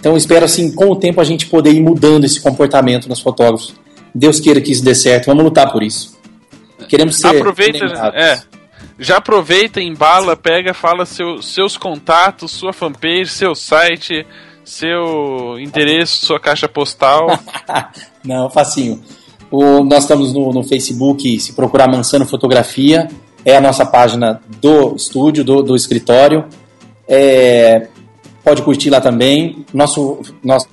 Então 0.00 0.16
espero 0.16 0.44
assim, 0.44 0.72
com 0.72 0.90
o 0.90 0.96
tempo 0.96 1.20
a 1.20 1.24
gente 1.24 1.46
poder 1.46 1.70
ir 1.70 1.80
mudando 1.80 2.24
esse 2.24 2.40
comportamento 2.40 3.08
nos 3.08 3.20
fotógrafos. 3.20 3.74
Deus 4.14 4.40
queira 4.40 4.60
que 4.60 4.72
isso 4.72 4.84
dê 4.84 4.94
certo, 4.94 5.26
vamos 5.26 5.44
lutar 5.44 5.70
por 5.72 5.82
isso. 5.82 6.18
Queremos 6.88 7.16
ser. 7.16 7.28
Aproveita, 7.28 7.84
é, 8.14 8.42
já 8.98 9.16
aproveita, 9.16 9.80
embala, 9.80 10.36
pega, 10.36 10.74
fala 10.74 11.06
seu, 11.06 11.42
seus 11.42 11.76
contatos, 11.76 12.52
sua 12.52 12.72
fanpage, 12.72 13.28
seu 13.28 13.54
site, 13.54 14.26
seu 14.64 15.58
endereço, 15.58 16.24
sua 16.24 16.38
caixa 16.38 16.68
postal. 16.68 17.26
Não, 18.24 18.48
facinho. 18.50 19.02
O, 19.50 19.84
nós 19.84 20.04
estamos 20.04 20.32
no, 20.32 20.52
no, 20.52 20.62
Facebook, 20.62 21.38
se 21.40 21.52
procurar 21.52 21.88
Mansano 21.88 22.26
Fotografia, 22.26 23.08
é 23.44 23.56
a 23.56 23.60
nossa 23.60 23.84
página 23.84 24.40
do 24.60 24.94
estúdio, 24.94 25.44
do, 25.44 25.62
do 25.62 25.76
escritório. 25.76 26.46
É, 27.08 27.88
pode 28.44 28.62
curtir 28.62 28.88
lá 28.88 29.00
também. 29.00 29.66
Nosso, 29.74 30.20
nosso, 30.42 30.68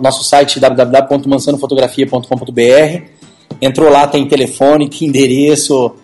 nosso 0.00 0.24
site 0.24 0.60
www.mansanofotografia.com.br. 0.60 3.02
Entrou 3.60 3.90
lá, 3.90 4.06
tem 4.06 4.26
telefone, 4.26 4.88
tem 4.88 5.08
endereço, 5.08 5.94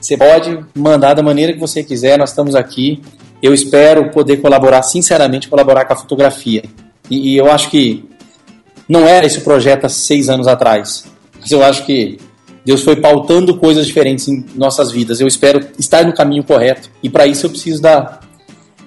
você 0.00 0.16
pode 0.16 0.64
mandar 0.74 1.14
da 1.14 1.22
maneira 1.22 1.52
que 1.52 1.58
você 1.58 1.82
quiser, 1.82 2.18
nós 2.18 2.30
estamos 2.30 2.54
aqui. 2.54 3.00
Eu 3.42 3.52
espero 3.52 4.10
poder 4.10 4.38
colaborar, 4.38 4.82
sinceramente, 4.82 5.48
colaborar 5.48 5.84
com 5.84 5.92
a 5.92 5.96
fotografia. 5.96 6.62
E, 7.10 7.32
e 7.32 7.36
eu 7.36 7.50
acho 7.50 7.70
que 7.70 8.04
não 8.88 9.06
era 9.06 9.26
esse 9.26 9.40
projeto 9.40 9.84
há 9.84 9.88
seis 9.88 10.28
anos 10.28 10.46
atrás. 10.46 11.04
Mas 11.40 11.50
eu 11.50 11.62
acho 11.62 11.84
que 11.84 12.18
Deus 12.64 12.82
foi 12.82 12.96
pautando 12.96 13.56
coisas 13.56 13.86
diferentes 13.86 14.28
em 14.28 14.44
nossas 14.54 14.90
vidas. 14.90 15.20
Eu 15.20 15.26
espero 15.26 15.60
estar 15.78 16.04
no 16.04 16.14
caminho 16.14 16.44
correto. 16.44 16.90
E 17.02 17.10
para 17.10 17.26
isso 17.26 17.46
eu 17.46 17.50
preciso 17.50 17.82
da, 17.82 18.20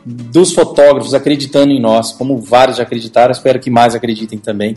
dos 0.06 0.54
fotógrafos 0.54 1.14
acreditando 1.14 1.72
em 1.72 1.80
nós, 1.80 2.12
como 2.12 2.38
vários 2.40 2.78
já 2.78 2.84
acreditaram, 2.84 3.32
espero 3.32 3.60
que 3.60 3.70
mais 3.70 3.96
acreditem 3.96 4.40
também. 4.40 4.76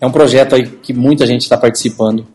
É 0.00 0.06
um 0.06 0.10
projeto 0.10 0.54
aí 0.54 0.66
que 0.66 0.92
muita 0.92 1.26
gente 1.26 1.42
está 1.42 1.56
participando. 1.56 2.26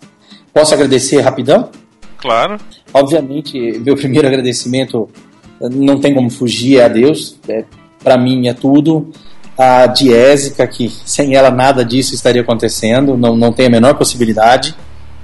Posso 0.53 0.73
agradecer 0.73 1.21
rapidão? 1.21 1.69
Claro. 2.17 2.57
Obviamente, 2.93 3.57
meu 3.79 3.95
primeiro 3.95 4.27
agradecimento 4.27 5.09
não 5.61 5.99
tem 5.99 6.13
como 6.13 6.29
fugir 6.29 6.79
é 6.79 6.85
a 6.85 6.87
Deus. 6.87 7.37
É, 7.47 7.63
Para 8.03 8.17
mim 8.17 8.47
é 8.47 8.53
tudo. 8.53 9.11
A 9.57 9.87
Diésica, 9.87 10.65
que 10.65 10.89
sem 10.89 11.35
ela 11.35 11.51
nada 11.51 11.83
disso 11.83 12.15
estaria 12.15 12.41
acontecendo, 12.41 13.17
não, 13.17 13.35
não 13.35 13.51
tem 13.51 13.67
a 13.67 13.69
menor 13.69 13.95
possibilidade. 13.95 14.73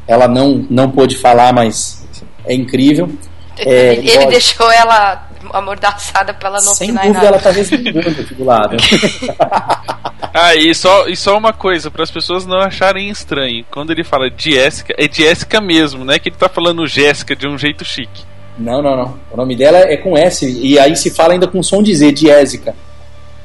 Ela 0.05 0.27
não, 0.27 0.65
não 0.69 0.91
pôde 0.91 1.15
falar, 1.15 1.53
mas 1.53 2.05
é 2.45 2.53
incrível. 2.53 3.09
É, 3.57 3.93
ele, 3.93 4.11
ele 4.11 4.25
deixou 4.27 4.69
ela 4.71 5.29
amordaçada 5.53 6.33
pra 6.33 6.49
ela 6.49 6.61
não 6.61 6.73
Sem 6.73 6.93
dúvida, 6.93 7.25
ela 7.25 7.39
tá 7.39 7.51
resmungando 7.51 8.21
aqui 8.21 8.33
do 8.33 8.43
lado. 8.43 8.77
ah, 10.33 10.55
e 10.55 10.73
só, 10.73 11.07
e 11.07 11.15
só 11.15 11.37
uma 11.37 11.53
coisa, 11.53 11.89
para 11.91 12.03
as 12.03 12.11
pessoas 12.11 12.45
não 12.45 12.59
acharem 12.59 13.09
estranho. 13.09 13.65
Quando 13.71 13.91
ele 13.91 14.03
fala 14.03 14.29
Jéssica, 14.35 14.93
é 14.97 15.11
Jéssica 15.11 15.61
mesmo, 15.61 16.05
não 16.05 16.13
é 16.13 16.19
que 16.19 16.29
ele 16.29 16.35
tá 16.35 16.49
falando 16.49 16.87
Jéssica 16.87 17.35
de 17.35 17.47
um 17.47 17.57
jeito 17.57 17.83
chique. 17.85 18.23
Não, 18.57 18.81
não, 18.81 18.95
não. 18.95 19.19
O 19.31 19.37
nome 19.37 19.55
dela 19.55 19.79
é 19.79 19.97
com 19.97 20.17
S, 20.17 20.45
e 20.45 20.79
aí 20.79 20.95
se 20.95 21.11
fala 21.11 21.33
ainda 21.33 21.47
com 21.47 21.61
som 21.61 21.83
de 21.83 21.93
Z, 21.93 22.15
Jéssica. 22.15 22.75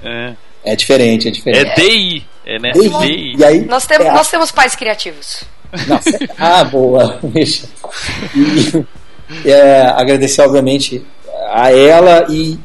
É. 0.02 0.34
É 0.64 0.76
diferente, 0.76 1.28
é 1.28 1.30
diferente. 1.30 1.66
É 1.66 1.74
DI, 1.74 2.26
é 2.46 2.58
né? 2.58 2.70
DI. 2.72 2.88
DI. 2.88 3.36
E 3.38 3.44
aí, 3.44 3.64
nós, 3.64 3.86
temos, 3.86 4.06
é 4.06 4.12
nós 4.12 4.30
temos 4.30 4.52
pais 4.52 4.76
criativos. 4.76 5.42
Nossa, 5.86 6.18
ah, 6.38 6.64
boa. 6.64 7.20
E, 9.44 9.48
é, 9.48 9.82
agradecer, 9.82 10.42
obviamente, 10.42 11.06
a 11.48 11.72
ela 11.72 12.26
e 12.28 12.58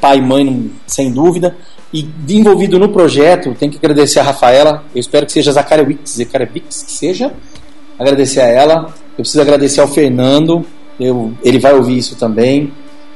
pai 0.00 0.18
e 0.18 0.22
mãe, 0.22 0.70
sem 0.86 1.10
dúvida. 1.12 1.56
E 1.92 2.06
envolvido 2.28 2.78
no 2.78 2.88
projeto, 2.90 3.54
tem 3.54 3.70
que 3.70 3.78
agradecer 3.78 4.20
a 4.20 4.22
Rafaela. 4.22 4.84
Eu 4.94 5.00
espero 5.00 5.24
que 5.24 5.32
seja 5.32 5.52
Zacaria 5.52 5.86
Wix, 5.86 6.82
que 6.82 6.92
seja. 6.92 7.32
Agradecer 7.98 8.40
a 8.40 8.46
ela. 8.46 8.94
Eu 9.10 9.22
preciso 9.22 9.40
agradecer 9.40 9.80
ao 9.80 9.88
Fernando. 9.88 10.64
Eu, 10.98 11.32
ele 11.42 11.58
vai 11.58 11.74
ouvir 11.74 11.96
isso 11.96 12.16
também. 12.16 12.72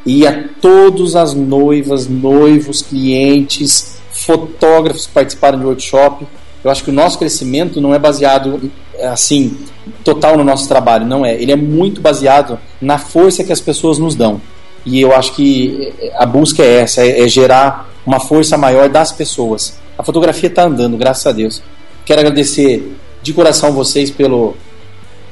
E 0.07 0.27
a 0.27 0.45
todas 0.61 1.15
as 1.15 1.35
noivas, 1.35 2.09
noivos, 2.09 2.81
clientes, 2.81 4.01
fotógrafos 4.11 5.07
que 5.07 5.13
participaram 5.13 5.59
do 5.59 5.67
workshop. 5.67 6.27
Eu 6.65 6.71
acho 6.71 6.85
que 6.85 6.91
o 6.91 6.93
nosso 6.93 7.19
crescimento 7.19 7.81
não 7.81 7.95
é 7.95 7.99
baseado 7.99 8.71
assim 9.03 9.57
total 10.05 10.37
no 10.37 10.45
nosso 10.45 10.69
trabalho, 10.69 11.07
não 11.07 11.25
é. 11.25 11.35
Ele 11.35 11.53
é 11.53 11.57
muito 11.57 12.01
baseado 12.01 12.59
na 12.81 12.99
força 12.99 13.45
que 13.45 13.53
as 13.53 13.61
pessoas 13.61 13.99
nos 13.99 14.15
dão. 14.15 14.41
E 14.85 15.01
eu 15.01 15.15
acho 15.15 15.35
que 15.35 15.93
a 16.17 16.25
busca 16.25 16.63
é 16.63 16.81
essa, 16.81 17.05
é, 17.05 17.23
é 17.23 17.29
gerar 17.29 17.91
uma 18.07 18.21
força 18.21 18.57
maior 18.57 18.89
das 18.89 19.13
pessoas. 19.13 19.79
A 19.97 20.03
fotografia 20.03 20.49
está 20.49 20.65
andando, 20.65 20.97
graças 20.97 21.27
a 21.27 21.33
Deus. 21.33 21.63
Quero 22.05 22.21
agradecer 22.21 22.97
de 23.23 23.33
coração 23.33 23.73
vocês 23.73 24.11
pelo, 24.11 24.57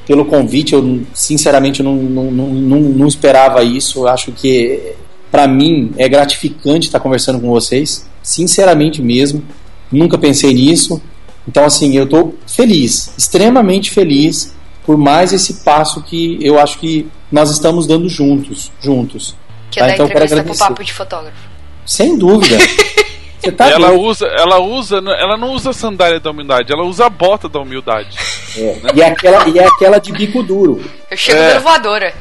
pelo 0.07 0.25
convite. 0.25 0.75
Eu, 0.75 1.01
sinceramente, 1.15 1.83
não, 1.83 1.95
não, 1.97 2.31
não, 2.31 2.81
não 2.81 3.07
esperava 3.07 3.63
isso. 3.63 4.01
Eu 4.01 4.09
acho 4.09 4.33
que, 4.33 4.93
para 5.31 5.49
mim, 5.49 5.93
é 5.97 6.09
gratificante 6.09 6.87
estar 6.87 7.01
conversando 7.01 7.41
com 7.41 7.49
vocês. 7.49 8.07
Sinceramente 8.23 9.01
mesmo. 9.01 9.43
Nunca 9.91 10.19
pensei 10.19 10.53
nisso. 10.53 11.01
Então, 11.49 11.65
assim, 11.65 11.97
eu 11.97 12.05
estou 12.05 12.35
feliz, 12.47 13.11
extremamente 13.17 13.91
feliz 13.91 14.53
por 14.85 14.99
mais 14.99 15.33
esse 15.33 15.55
passo 15.55 16.03
que 16.03 16.39
eu 16.41 16.59
acho 16.59 16.79
que 16.79 17.07
nós 17.31 17.51
estamos 17.51 17.87
dando 17.87 18.09
juntos, 18.09 18.73
juntos. 18.81 19.37
Que 19.71 19.81
é 19.81 19.83
tá? 19.83 19.87
dar 19.89 19.95
então, 19.95 20.07
entrevista 20.07 20.43
pro 20.43 20.57
papo 20.57 20.85
de 20.85 20.93
fotógrafo. 20.93 21.49
Sem 21.85 22.17
dúvida. 22.17 22.57
Você 23.39 23.53
tá 23.53 23.71
ela 23.71 23.93
usa, 23.93 24.27
ela 24.27 24.59
usa, 24.59 24.97
ela 24.97 25.37
não 25.37 25.53
usa 25.53 25.73
sandália 25.73 26.19
da 26.19 26.31
humildade, 26.31 26.73
ela 26.73 26.85
usa 26.85 27.07
a 27.07 27.09
bota 27.09 27.49
da 27.49 27.61
humildade. 27.61 28.17
É. 28.57 28.61
Né? 28.83 28.91
E, 28.95 29.01
é 29.01 29.07
aquela, 29.07 29.49
e 29.49 29.59
é 29.59 29.67
aquela 29.67 29.99
de 29.99 30.13
bico 30.13 30.43
duro. 30.43 30.83
Eu 31.09 31.17
chego 31.17 31.39
é. 31.39 31.59
voadora. 31.61 32.13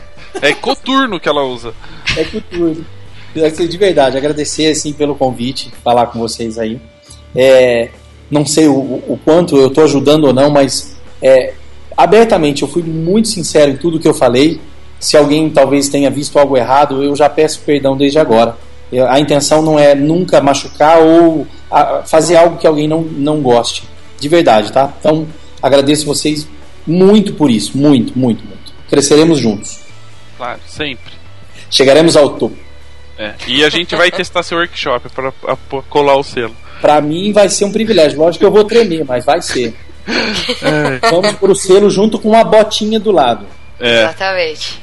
É 0.42 0.54
coturno 0.54 1.20
que 1.20 1.28
ela 1.28 1.44
usa. 1.44 1.74
É 2.16 2.24
coturno. 2.24 2.86
De 3.34 3.78
verdade, 3.78 4.18
agradecer 4.18 4.72
assim 4.72 4.94
pelo 4.94 5.16
convite, 5.16 5.72
falar 5.84 6.08
com 6.08 6.20
vocês 6.20 6.58
aí. 6.58 6.80
É, 7.36 7.90
não 8.30 8.46
sei 8.46 8.68
o, 8.68 8.74
o 8.78 9.20
quanto 9.24 9.58
eu 9.58 9.68
estou 9.68 9.84
ajudando 9.84 10.26
ou 10.26 10.34
não, 10.34 10.50
mas 10.50 10.96
É, 11.22 11.54
abertamente, 11.96 12.62
eu 12.62 12.68
fui 12.68 12.84
muito 12.84 13.28
sincero 13.28 13.72
em 13.72 13.78
tudo 13.78 14.00
que 14.00 14.08
eu 14.08 14.14
falei. 14.14 14.62
Se 15.00 15.16
alguém 15.16 15.50
talvez 15.50 15.90
tenha 15.90 16.10
visto 16.10 16.38
algo 16.40 16.58
errado, 16.58 17.04
eu 17.04 17.16
já 17.16 17.30
peço 17.30 17.62
perdão 17.62 17.96
desde 17.96 18.20
agora. 18.20 18.58
A 19.10 19.20
intenção 19.20 19.62
não 19.62 19.78
é 19.78 19.94
nunca 19.94 20.42
machucar 20.42 21.00
ou 21.00 21.46
fazer 22.06 22.38
algo 22.38 22.58
que 22.58 22.66
alguém 22.66 22.88
não, 22.88 23.02
não 23.02 23.42
goste. 23.42 23.84
De 24.20 24.28
verdade, 24.28 24.72
tá? 24.72 24.94
Então, 25.00 25.28
agradeço 25.62 26.06
vocês 26.06 26.48
muito 26.86 27.34
por 27.34 27.52
isso. 27.52 27.78
Muito, 27.78 28.18
muito, 28.18 28.44
muito. 28.46 28.74
Cresceremos 28.90 29.40
juntos. 29.40 29.80
Claro, 30.38 30.60
sempre. 30.68 31.14
Chegaremos 31.70 32.16
ao 32.16 32.30
topo. 32.30 32.58
É, 33.18 33.34
e 33.48 33.64
a 33.64 33.70
gente 33.70 33.96
vai 33.96 34.12
testar 34.12 34.44
seu 34.44 34.58
workshop 34.60 35.10
para 35.10 35.34
colar 35.90 36.16
o 36.16 36.24
selo. 36.24 36.56
Para 36.80 37.02
mim 37.02 37.34
vai 37.34 37.50
ser 37.50 37.66
um 37.66 37.72
privilégio. 37.72 38.20
Lógico 38.20 38.40
que 38.40 38.46
eu 38.46 38.52
vou 38.52 38.64
tremer, 38.64 39.04
mas 39.06 39.26
vai 39.26 39.42
ser. 39.42 39.76
É. 40.08 41.10
Vamos 41.12 41.34
pro 41.34 41.54
selo 41.54 41.90
junto 41.90 42.18
com 42.18 42.30
uma 42.30 42.42
botinha 42.42 42.98
do 42.98 43.12
lado. 43.12 43.46
É. 43.78 44.04
Exatamente. 44.04 44.82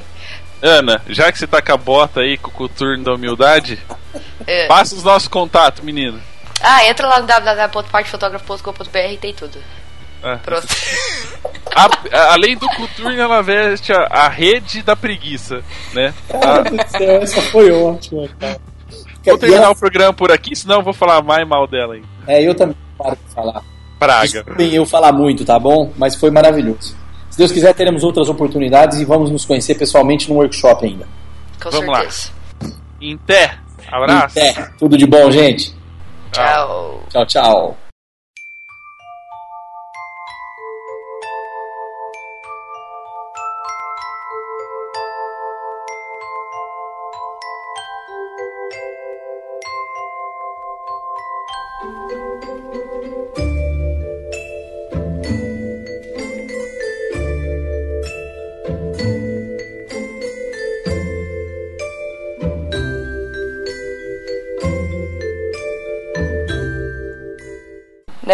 Ana, 0.65 1.02
já 1.10 1.31
que 1.31 1.39
você 1.39 1.47
tá 1.47 1.60
com 1.60 1.73
a 1.73 1.76
bota 1.76 2.20
aí, 2.20 2.39
com 2.39 2.65
o 2.65 2.68
turno 2.70 3.05
da 3.05 3.12
humildade, 3.12 3.78
é. 4.47 4.67
passa 4.67 4.94
os 4.94 5.05
nossos 5.05 5.28
contatos, 5.28 5.84
menino. 5.84 6.18
Ah, 6.59 6.86
entra 6.86 7.07
lá 7.07 7.20
no 7.20 7.26
www.partefotógrafo.com.br 7.26 8.99
e 9.12 9.18
tem 9.18 9.34
tudo. 9.34 9.59
É. 10.23 10.36
Pronto. 10.36 10.67
A, 11.76 12.33
além 12.33 12.57
do 12.57 12.68
Culturno, 12.68 13.20
ela 13.20 13.43
veste 13.43 13.93
a, 13.93 14.07
a, 14.09 14.28
rede 14.28 14.81
da 14.81 14.94
preguiça, 14.94 15.60
né? 15.93 16.15
Cara 16.28 16.62
do 16.62 16.89
céu, 16.89 17.20
essa 17.20 17.43
foi 17.43 17.73
ótima, 17.73 18.28
cara. 18.39 18.60
Vou 19.25 19.39
terminar 19.39 19.70
o 19.70 19.75
programa 19.75 20.12
por 20.12 20.31
aqui, 20.31 20.55
senão 20.55 20.76
eu 20.76 20.83
vou 20.83 20.93
falar 20.93 21.20
mais 21.20 21.47
mal 21.49 21.67
dela 21.67 21.94
ainda. 21.94 22.07
É, 22.28 22.41
eu 22.41 22.55
também 22.55 22.76
paro 22.97 23.17
de 23.17 23.34
falar. 23.34 23.62
Praga. 23.99 24.23
Desculpem 24.23 24.75
eu 24.75 24.86
falar 24.86 25.12
muito, 25.12 25.44
tá 25.44 25.59
bom? 25.59 25.93
Mas 25.97 26.15
foi 26.15 26.31
maravilhoso. 26.31 26.97
Se 27.34 27.38
Deus 27.38 27.50
quiser, 27.50 27.74
teremos 27.74 28.04
outras 28.04 28.28
oportunidades 28.28 29.00
e 29.00 29.04
vamos 29.04 29.28
nos 29.28 29.44
conhecer 29.44 29.74
pessoalmente 29.74 30.28
no 30.30 30.36
workshop 30.36 30.86
ainda. 30.86 31.04
Com 31.60 31.68
vamos 31.68 31.96
certeza. 31.98 32.30
lá. 32.62 32.70
Em 33.00 33.18
pé. 33.18 33.58
Abraço. 33.90 34.38
Em 34.38 34.54
pé. 34.54 34.70
Tudo 34.78 34.96
de 34.96 35.04
bom, 35.04 35.28
gente. 35.32 35.74
Tchau. 36.30 37.02
Tchau, 37.10 37.26
tchau. 37.26 37.76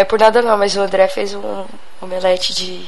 Não 0.01 0.03
é 0.03 0.05
por 0.05 0.19
nada 0.19 0.41
não, 0.41 0.57
mas 0.57 0.75
o 0.75 0.81
André 0.81 1.07
fez 1.07 1.35
um 1.35 1.65
omelete 2.01 2.55
de 2.55 2.83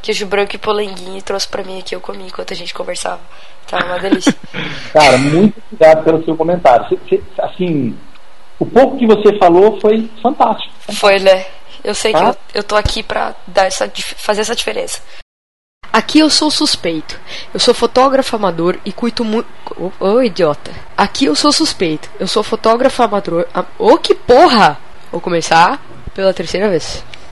queijo 0.00 0.24
branco 0.26 0.54
e 0.54 0.58
polenguinho 0.58 1.18
e 1.18 1.22
trouxe 1.22 1.48
pra 1.48 1.64
mim 1.64 1.80
aqui. 1.80 1.92
Eu 1.92 2.00
comi 2.00 2.24
enquanto 2.24 2.52
a 2.52 2.56
gente 2.56 2.72
conversava. 2.72 3.20
Tá 3.68 3.84
uma 3.84 3.98
delícia. 3.98 4.32
Cara, 4.94 5.18
muito 5.18 5.60
obrigado 5.66 6.04
pelo 6.04 6.24
seu 6.24 6.36
comentário. 6.36 7.00
assim, 7.40 7.98
o 8.60 8.64
pouco 8.64 8.96
que 8.96 9.08
você 9.08 9.36
falou 9.38 9.80
foi 9.80 10.08
fantástico. 10.22 10.72
Foi, 10.92 11.18
né? 11.18 11.46
Eu 11.82 11.96
sei 11.96 12.14
ah? 12.14 12.18
que 12.18 12.24
eu, 12.24 12.36
eu 12.60 12.62
tô 12.62 12.76
aqui 12.76 13.02
pra 13.02 13.34
dar 13.44 13.66
essa, 13.66 13.90
fazer 14.18 14.42
essa 14.42 14.54
diferença. 14.54 15.02
Aqui 15.92 16.20
eu 16.20 16.30
sou 16.30 16.48
suspeito. 16.48 17.18
Eu 17.52 17.58
sou 17.58 17.74
fotógrafo 17.74 18.36
amador 18.36 18.78
e 18.84 18.92
cuido 18.92 19.24
muito. 19.24 19.48
Ô, 19.76 19.90
oh, 19.98 20.06
oh, 20.12 20.22
idiota. 20.22 20.70
Aqui 20.96 21.24
eu 21.24 21.34
sou 21.34 21.50
suspeito. 21.52 22.08
Eu 22.20 22.28
sou 22.28 22.44
fotógrafo 22.44 23.02
amador. 23.02 23.48
Ô, 23.80 23.94
oh, 23.94 23.98
que 23.98 24.14
porra! 24.14 24.78
Vou 25.10 25.20
começar 25.20 25.82
pela 26.14 26.34
terceira 26.34 26.68
vez. 26.68 27.04